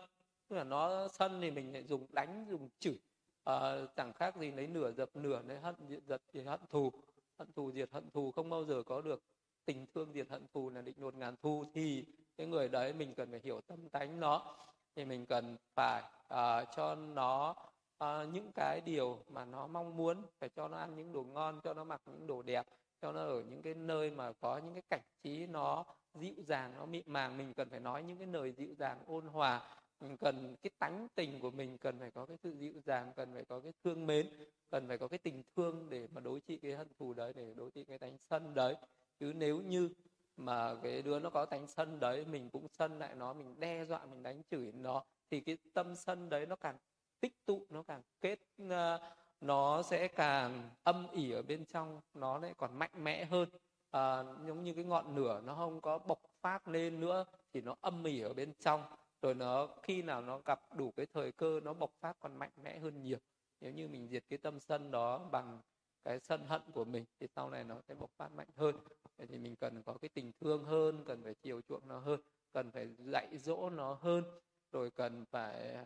Tức 0.49 0.57
là 0.57 0.65
nó 0.65 1.09
sân 1.09 1.41
thì 1.41 1.51
mình 1.51 1.73
lại 1.73 1.83
dùng 1.83 2.07
đánh 2.11 2.47
dùng 2.51 2.69
chửi. 2.79 2.99
À, 3.45 3.87
chẳng 3.97 4.13
khác 4.13 4.37
gì 4.37 4.51
lấy 4.51 4.67
nửa 4.67 4.93
dập 4.93 5.17
nửa 5.17 5.43
lấy 5.43 5.59
hận 5.59 5.75
diệt 5.89 6.03
giật 6.07 6.23
diệt 6.33 6.47
hận 6.47 6.61
thù. 6.71 6.93
Hận 7.39 7.53
thù 7.53 7.73
diệt 7.73 7.91
hận 7.93 8.11
thù 8.11 8.33
không 8.33 8.51
bao 8.51 8.65
giờ 8.65 8.83
có 8.83 9.03
được 9.03 9.23
tình 9.65 9.87
thương 9.95 10.13
diệt 10.13 10.29
hận 10.29 10.47
thù 10.55 10.71
là 10.71 10.83
định 10.83 10.97
nột 10.99 11.15
ngàn 11.15 11.35
thu. 11.43 11.65
Thì 11.75 12.05
cái 12.37 12.47
người 12.47 12.69
đấy 12.69 12.93
mình 12.93 13.15
cần 13.15 13.31
phải 13.31 13.41
hiểu 13.45 13.61
tâm 13.61 13.89
tánh 13.89 14.21
nó. 14.21 14.57
Thì 14.97 15.05
mình 15.05 15.27
cần 15.27 15.57
phải 15.75 16.03
uh, 16.03 16.69
cho 16.77 16.95
nó 16.95 17.55
uh, 18.05 18.33
những 18.33 18.53
cái 18.55 18.81
điều 18.81 19.19
mà 19.29 19.45
nó 19.45 19.67
mong 19.67 19.97
muốn 19.97 20.23
phải 20.41 20.49
cho 20.49 20.69
nó 20.69 20.79
ăn 20.79 20.97
những 20.97 21.13
đồ 21.13 21.23
ngon 21.23 21.61
cho 21.65 21.75
nó 21.75 21.85
mặc 21.85 22.01
những 22.07 22.27
đồ 22.27 22.43
đẹp 22.43 22.67
cho 23.03 23.13
nó 23.13 23.21
ở 23.21 23.43
những 23.43 23.63
cái 23.63 23.75
nơi 23.75 24.11
mà 24.11 24.33
có 24.33 24.59
những 24.59 24.75
cái 24.75 24.83
cảnh 24.91 25.01
trí 25.23 25.47
nó 25.47 25.85
dịu 26.15 26.35
dàng 26.39 26.75
nó 26.77 26.87
mịn 26.87 27.03
màng. 27.07 27.39
Mình 27.39 27.55
cần 27.55 27.69
phải 27.71 27.81
nói 27.81 28.03
những 28.03 28.19
cái 28.19 28.27
lời 28.27 28.53
dịu 28.53 28.75
dàng 28.75 28.99
ôn 29.07 29.27
hòa. 29.27 29.63
Mình 30.01 30.17
cần 30.17 30.57
cái 30.63 30.71
tánh 30.79 31.09
tình 31.15 31.41
của 31.41 31.51
mình 31.51 31.79
cần 31.79 31.99
phải 31.99 32.11
có 32.11 32.27
cái 32.27 32.37
sự 32.43 32.51
dịu 32.51 32.73
dàng 32.85 33.13
cần 33.17 33.35
phải 33.35 33.45
có 33.45 33.61
cái 33.61 33.73
thương 33.85 34.07
mến 34.07 34.29
cần 34.71 34.89
phải 34.89 34.99
có 34.99 35.09
cái 35.09 35.19
tình 35.19 35.43
thương 35.57 35.91
để 35.91 36.09
mà 36.13 36.21
đối 36.21 36.41
trị 36.41 36.57
cái 36.57 36.73
hận 36.73 36.89
thù 36.99 37.15
đấy 37.15 37.33
để 37.33 37.55
đối 37.55 37.71
trị 37.71 37.85
cái 37.85 37.99
tánh 37.99 38.19
sân 38.19 38.55
đấy. 38.55 38.77
Chứ 39.21 39.33
nếu 39.37 39.61
như 39.61 39.91
mà 40.37 40.75
cái 40.83 41.03
đứa 41.03 41.19
nó 41.19 41.31
có 41.31 41.45
tánh 41.45 41.67
sân 41.67 42.01
đấy 42.01 42.25
mình 42.25 42.51
cũng 42.51 42.69
sân 42.69 42.99
lại 42.99 43.15
nó 43.15 43.33
mình 43.33 43.61
đe 43.61 43.85
dọa 43.85 44.07
mình 44.07 44.23
đánh 44.23 44.43
chửi 44.51 44.73
nó 44.73 45.05
thì 45.31 45.41
cái 45.41 45.59
tâm 45.73 45.95
sân 45.95 46.29
đấy 46.29 46.47
nó 46.47 46.57
càng 46.57 46.77
tích 47.21 47.33
tụ 47.47 47.67
nó 47.71 47.83
càng 47.83 48.03
kết 48.21 48.39
ờ, 48.71 49.15
nó 49.41 49.83
sẽ 49.83 50.09
càng 50.09 50.71
âm 50.83 51.07
ỉ 51.13 51.31
ở 51.31 51.43
bên 51.43 51.65
trong 51.67 52.01
nó 52.15 52.39
lại 52.39 52.55
còn 52.57 52.79
mạnh 52.79 53.05
mẽ 53.05 53.25
hơn. 53.25 53.49
À, 53.91 54.23
giống 54.47 54.65
như 54.65 54.75
cái 54.75 54.85
ngọn 54.85 55.17
lửa 55.17 55.41
nó 55.45 55.55
không 55.55 55.81
có 55.81 55.99
bộc 55.99 56.21
phát 56.41 56.69
lên 56.69 57.01
nữa 57.01 57.25
thì 57.53 57.61
nó 57.61 57.75
âm 57.81 58.05
ỉ 58.05 58.21
ở 58.21 58.35
bên 58.35 58.53
trong. 58.55 58.83
Rồi 59.23 59.35
nó 59.35 59.69
khi 59.83 60.03
nào 60.03 60.23
nó 60.23 60.41
gặp 60.45 60.61
đủ 60.77 60.93
cái 60.97 61.07
thời 61.07 61.33
cơ 61.33 61.61
nó 61.63 61.73
bộc 61.73 61.91
phát 62.01 62.17
còn 62.21 62.37
mạnh 62.37 62.53
mẽ 62.63 62.79
hơn 62.79 63.03
nhiều. 63.03 63.19
Nếu 63.61 63.73
như 63.73 63.89
mình 63.89 64.09
diệt 64.09 64.25
cái 64.29 64.39
tâm 64.39 64.61
sân 64.61 64.91
đó 64.91 65.19
bằng 65.33 65.61
cái 66.05 66.21
sân 66.21 66.47
hận 66.47 66.63
của 66.73 66.85
mình 66.85 67.05
thì 67.21 67.27
sau 67.37 67.51
này 67.51 67.65
nó 67.65 67.81
sẽ 67.89 67.95
bộc 67.95 68.11
phát 68.17 68.33
mạnh 68.33 68.49
hơn. 68.57 68.77
Vậy 69.17 69.27
thì 69.27 69.39
mình 69.39 69.57
cần 69.57 69.83
có 69.83 69.95
cái 70.01 70.09
tình 70.09 70.33
thương 70.41 70.65
hơn 70.65 71.05
cần 71.07 71.23
phải 71.25 71.35
chiều 71.35 71.61
chuộng 71.69 71.89
nó 71.89 71.99
hơn 71.99 72.21
cần 72.53 72.71
phải 72.71 72.89
dạy 72.99 73.39
dỗ 73.39 73.71
nó 73.71 73.95
hơn 73.95 74.25
rồi 74.73 74.91
cần 74.91 75.25
phải 75.31 75.77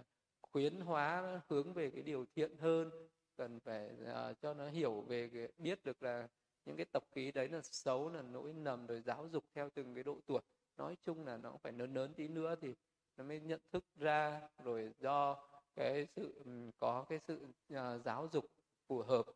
khuyến 0.52 0.80
hóa 0.80 1.40
hướng 1.48 1.72
về 1.72 1.90
cái 1.90 2.02
điều 2.02 2.24
thiện 2.36 2.56
hơn 2.56 2.90
cần 3.36 3.60
phải 3.60 3.90
uh, 4.02 4.40
cho 4.42 4.54
nó 4.54 4.68
hiểu 4.68 5.00
về 5.00 5.28
cái, 5.32 5.48
biết 5.58 5.84
được 5.84 6.02
là 6.02 6.28
những 6.64 6.76
cái 6.76 6.86
tập 6.92 7.04
khí 7.12 7.32
đấy 7.32 7.48
là 7.48 7.60
xấu 7.62 8.08
là 8.10 8.22
nỗi 8.22 8.52
nầm 8.52 8.86
rồi 8.86 9.00
giáo 9.00 9.28
dục 9.32 9.44
theo 9.54 9.70
từng 9.70 9.94
cái 9.94 10.04
độ 10.04 10.20
tuổi. 10.26 10.40
Nói 10.76 10.96
chung 11.04 11.26
là 11.26 11.36
nó 11.36 11.56
phải 11.62 11.72
lớn 11.72 11.94
lớn 11.94 12.14
tí 12.16 12.28
nữa 12.28 12.54
thì 12.60 12.74
nó 13.16 13.24
mới 13.24 13.40
nhận 13.40 13.60
thức 13.72 13.84
ra 13.96 14.40
rồi 14.64 14.92
do 15.00 15.36
cái 15.74 16.06
sự 16.16 16.34
ừ, 16.44 16.50
có 16.78 17.06
cái 17.08 17.18
sự 17.18 17.46
uh, 17.72 18.04
giáo 18.04 18.28
dục 18.32 18.44
phù 18.86 19.02
hợp 19.02 19.26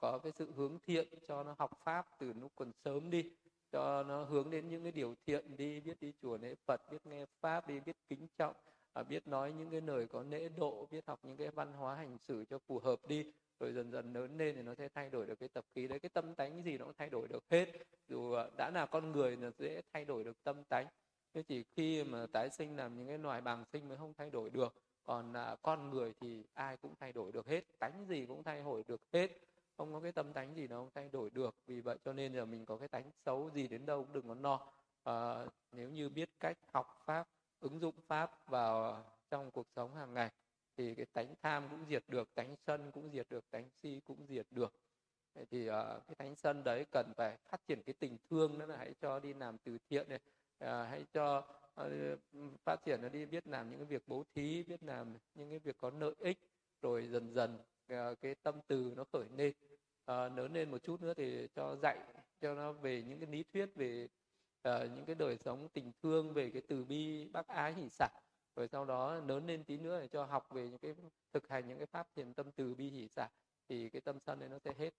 có 0.00 0.18
cái 0.18 0.32
sự 0.32 0.52
hướng 0.56 0.78
thiện 0.86 1.08
cho 1.28 1.44
nó 1.44 1.54
học 1.58 1.70
pháp 1.84 2.06
từ 2.18 2.32
lúc 2.32 2.52
còn 2.56 2.72
sớm 2.84 3.10
đi 3.10 3.30
cho 3.72 4.02
nó 4.02 4.24
hướng 4.24 4.50
đến 4.50 4.68
những 4.68 4.82
cái 4.82 4.92
điều 4.92 5.14
thiện 5.26 5.56
đi 5.56 5.80
biết 5.80 6.00
đi 6.00 6.12
chùa 6.22 6.38
lễ 6.38 6.54
phật 6.66 6.80
biết 6.90 7.06
nghe 7.06 7.26
pháp 7.40 7.68
đi 7.68 7.80
biết 7.80 7.96
kính 8.08 8.26
trọng 8.36 8.56
à, 8.92 9.02
biết 9.02 9.28
nói 9.28 9.52
những 9.52 9.70
cái 9.70 9.80
lời 9.80 10.06
có 10.06 10.22
lễ 10.22 10.48
độ 10.56 10.88
biết 10.90 11.06
học 11.06 11.20
những 11.22 11.36
cái 11.36 11.50
văn 11.50 11.72
hóa 11.72 11.94
hành 11.94 12.18
xử 12.18 12.44
cho 12.44 12.58
phù 12.58 12.78
hợp 12.78 13.00
đi 13.08 13.24
rồi 13.60 13.72
dần 13.72 13.90
dần 13.92 14.12
lớn 14.12 14.38
lên 14.38 14.54
thì 14.56 14.62
nó 14.62 14.74
sẽ 14.74 14.88
thay 14.88 15.10
đổi 15.10 15.26
được 15.26 15.40
cái 15.40 15.48
tập 15.48 15.64
khí 15.74 15.88
đấy. 15.88 15.98
Cái 15.98 16.08
tâm 16.08 16.34
tánh 16.34 16.62
gì 16.62 16.78
nó 16.78 16.84
cũng 16.84 16.94
thay 16.98 17.10
đổi 17.10 17.28
được 17.28 17.44
hết. 17.50 17.66
Dù 18.08 18.32
à, 18.32 18.44
đã 18.56 18.70
là 18.74 18.86
con 18.86 19.12
người 19.12 19.36
là 19.36 19.50
dễ 19.58 19.82
thay 19.92 20.04
đổi 20.04 20.24
được 20.24 20.44
tâm 20.44 20.64
tánh. 20.64 20.86
Nhưng 21.34 21.44
chỉ 21.44 21.64
khi 21.76 22.04
mà 22.04 22.26
tái 22.32 22.50
sinh 22.50 22.76
làm 22.76 22.96
những 22.96 23.06
cái 23.06 23.18
loài 23.18 23.40
bàng 23.40 23.64
sinh 23.72 23.88
mới 23.88 23.98
không 23.98 24.14
thay 24.14 24.30
đổi 24.30 24.50
được. 24.50 24.74
Còn 25.04 25.32
là 25.32 25.56
con 25.62 25.90
người 25.90 26.14
thì 26.20 26.44
ai 26.54 26.76
cũng 26.76 26.94
thay 27.00 27.12
đổi 27.12 27.32
được 27.32 27.46
hết 27.46 27.64
tánh 27.78 28.04
gì 28.08 28.26
cũng 28.26 28.42
thay 28.42 28.62
đổi 28.62 28.82
được 28.88 29.00
hết. 29.12 29.30
Không 29.76 29.92
có 29.92 30.00
cái 30.00 30.12
tâm 30.12 30.32
tánh 30.32 30.54
gì 30.54 30.68
nó 30.68 30.76
không 30.76 30.90
thay 30.94 31.08
đổi 31.12 31.30
được. 31.30 31.54
Vì 31.66 31.80
vậy 31.80 31.96
cho 32.04 32.12
nên 32.12 32.34
là 32.34 32.44
mình 32.44 32.64
có 32.64 32.76
cái 32.76 32.88
tánh 32.88 33.10
xấu 33.24 33.50
gì 33.50 33.68
đến 33.68 33.86
đâu 33.86 34.04
cũng 34.04 34.12
đừng 34.12 34.28
có 34.28 34.34
no 34.34 34.66
à, 35.04 35.46
nếu 35.72 35.88
như 35.88 36.08
biết 36.08 36.30
cách 36.40 36.58
học 36.72 37.02
pháp 37.04 37.28
ứng 37.60 37.80
dụng 37.80 37.94
pháp 38.06 38.48
vào 38.50 39.04
trong 39.30 39.50
cuộc 39.50 39.66
sống 39.76 39.94
hàng 39.94 40.14
ngày 40.14 40.30
thì 40.76 40.94
cái 40.94 41.06
tánh 41.06 41.34
tham 41.42 41.68
cũng 41.70 41.84
diệt 41.88 42.04
được 42.08 42.34
tánh 42.34 42.56
sân 42.66 42.90
cũng 42.92 43.10
diệt 43.12 43.26
được 43.30 43.50
tánh 43.50 43.68
si 43.82 44.00
cũng 44.04 44.26
diệt 44.28 44.46
được. 44.50 44.72
Vậy 45.34 45.46
thì 45.50 45.68
uh, 45.68 45.74
cái 46.06 46.14
tánh 46.18 46.34
sân 46.36 46.64
đấy 46.64 46.86
cần 46.92 47.12
phải 47.16 47.36
phát 47.48 47.66
triển 47.66 47.82
cái 47.82 47.94
tình 47.98 48.16
thương 48.30 48.58
nữa 48.58 48.66
là 48.66 48.76
hãy 48.76 48.94
cho 49.00 49.20
đi 49.20 49.34
làm 49.34 49.58
từ 49.58 49.78
thiện 49.90 50.08
này 50.08 50.20
uh, 50.64 50.88
hãy 50.90 51.04
cho 51.12 51.38
uh, 51.80 52.18
phát 52.64 52.84
triển 52.84 53.02
nó 53.02 53.08
đi 53.08 53.26
biết 53.26 53.46
làm 53.46 53.70
những 53.70 53.78
cái 53.78 53.86
việc 53.86 54.02
bố 54.06 54.24
thí 54.34 54.62
biết 54.62 54.82
làm 54.82 55.14
những 55.34 55.50
cái 55.50 55.58
việc 55.58 55.76
có 55.78 55.90
lợi 55.90 56.14
ích 56.18 56.38
rồi 56.82 57.08
dần 57.08 57.34
dần 57.34 57.58
uh, 57.92 58.20
cái 58.20 58.34
tâm 58.34 58.60
từ 58.66 58.92
nó 58.96 59.04
khởi 59.12 59.26
lên. 59.36 59.52
Uh, 60.10 60.36
lớn 60.36 60.52
lên 60.52 60.70
một 60.70 60.82
chút 60.82 61.02
nữa 61.02 61.14
thì 61.14 61.48
cho 61.54 61.76
dạy 61.76 61.98
cho 62.40 62.54
nó 62.54 62.72
về 62.72 63.02
những 63.02 63.20
cái 63.20 63.28
lý 63.30 63.44
thuyết 63.52 63.74
về 63.74 64.08
uh, 64.76 64.90
những 64.96 65.04
cái 65.06 65.14
đời 65.14 65.38
sống 65.38 65.68
tình 65.68 65.92
thương 66.02 66.32
về 66.32 66.50
cái 66.50 66.62
từ 66.68 66.84
bi 66.84 67.28
bác 67.28 67.46
ái 67.46 67.74
hỷ 67.74 67.88
xả 67.88 68.08
rồi 68.56 68.68
sau 68.68 68.84
đó 68.84 69.14
lớn 69.14 69.46
lên 69.46 69.64
tí 69.64 69.76
nữa 69.76 70.00
để 70.00 70.08
cho 70.08 70.24
học 70.24 70.48
về 70.50 70.68
những 70.68 70.78
cái 70.78 70.94
thực 71.32 71.48
hành 71.48 71.68
những 71.68 71.78
cái 71.78 71.86
pháp 71.86 72.08
thiền 72.14 72.34
tâm 72.34 72.52
từ 72.52 72.74
bi 72.74 72.90
hỷ 72.90 73.08
xả 73.08 73.28
thì 73.68 73.88
cái 73.88 74.00
tâm 74.00 74.20
sân 74.20 74.38
đấy 74.38 74.48
nó 74.48 74.58
sẽ 74.58 74.72
hết. 74.78 74.94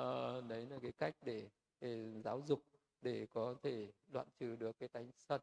Uh, 0.00 0.44
đấy 0.48 0.66
là 0.66 0.78
cái 0.82 0.92
cách 0.92 1.16
để 1.22 1.48
để 1.80 2.20
giáo 2.24 2.42
dục 2.46 2.62
để 3.02 3.26
có 3.26 3.54
thể 3.62 3.92
đoạn 4.06 4.26
trừ 4.38 4.56
được 4.56 4.78
cái 4.78 4.88
tánh 4.88 5.10
sân. 5.12 5.40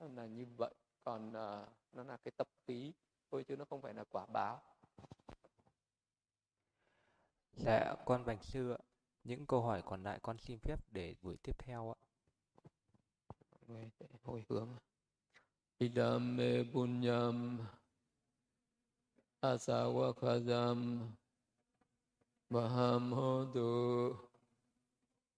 Là 0.00 0.26
như 0.26 0.46
vậy. 0.56 0.74
Còn 1.02 1.28
uh, 1.28 1.68
nó 1.92 2.04
là 2.04 2.16
cái 2.16 2.32
tập 2.36 2.48
khí 2.66 2.92
thôi 3.30 3.44
chứ 3.44 3.56
nó 3.56 3.64
không 3.64 3.82
phải 3.82 3.94
là 3.94 4.04
quả 4.04 4.26
báo. 4.26 4.62
Dạ 7.52 7.94
con 8.04 8.24
bạch 8.24 8.44
sư 8.44 8.72
ạ. 8.72 8.78
Những 9.24 9.46
câu 9.46 9.62
hỏi 9.62 9.82
còn 9.86 10.02
lại 10.02 10.18
con 10.22 10.38
xin 10.38 10.58
phép 10.58 10.76
để 10.90 11.14
buổi 11.22 11.36
tiếp 11.42 11.58
theo 11.58 11.90
ạ 11.90 11.98
hồi 14.22 14.44
hướng. 14.48 14.68
Idame 15.78 16.64
punyam 16.72 17.58
asawakadam 19.42 21.10
maham 22.48 23.12
hodu 23.12 24.14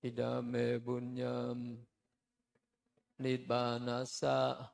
idame 0.05 0.79
punyam 0.85 1.81
nidbanasa 3.19 4.71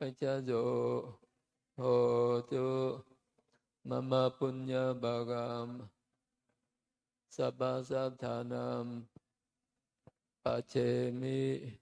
ho 0.00 1.22
hotu 1.76 3.00
mama 3.84 4.28
punya 4.38 4.92
bagam 4.92 5.88
sabba 7.30 7.80
sabdhanam 7.84 9.06
pachemi 10.42 11.78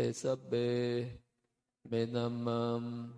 te 0.00 0.12
sabbe 0.12 0.66
menamam 1.84 3.12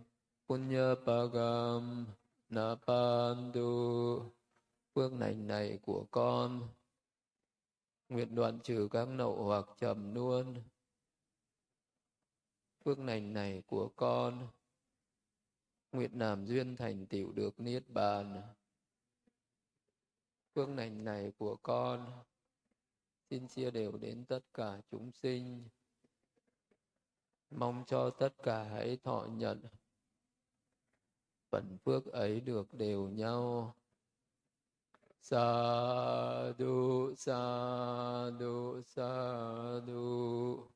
punya 0.47 0.99
pagam 1.07 2.07
na 2.51 2.75
pandu 2.75 3.71
phước 4.91 5.13
lành 5.13 5.47
này 5.47 5.79
của 5.83 6.07
con, 6.11 6.69
nguyện 8.09 8.35
đoạn 8.35 8.59
trừ 8.63 8.89
các 8.91 9.09
nậu 9.09 9.45
hoặc 9.45 9.67
trầm 9.79 10.15
luôn 10.15 10.63
phước 12.85 12.99
lành 12.99 13.33
này 13.33 13.63
của 13.67 13.89
con, 13.97 14.49
nguyện 15.93 16.19
làm 16.19 16.47
duyên 16.47 16.77
thành 16.77 17.07
tựu 17.07 17.33
được 17.33 17.61
niết 17.61 17.89
bàn. 17.89 18.43
Phước 20.55 20.69
lành 20.69 21.05
này 21.05 21.33
của 21.39 21.57
con, 21.63 22.13
xin 23.31 23.49
chia 23.49 23.71
đều 23.71 23.97
đến 23.97 24.25
tất 24.25 24.41
cả 24.55 24.81
chúng 24.91 25.13
sinh 25.13 25.69
mong 27.55 27.85
cho 27.87 28.11
tất 28.11 28.43
cả 28.43 28.63
hãy 28.63 28.99
thọ 29.05 29.27
nhận. 29.31 29.61
Phần 31.51 31.79
phước 31.85 32.07
ấy 32.07 32.41
được 32.41 32.75
đều 32.75 33.09
nhau. 33.09 33.75
Sa 35.21 36.53
du 36.59 37.15
sa 37.17 37.41
du 38.41 38.81
sa 38.83 39.11
du 39.87 40.67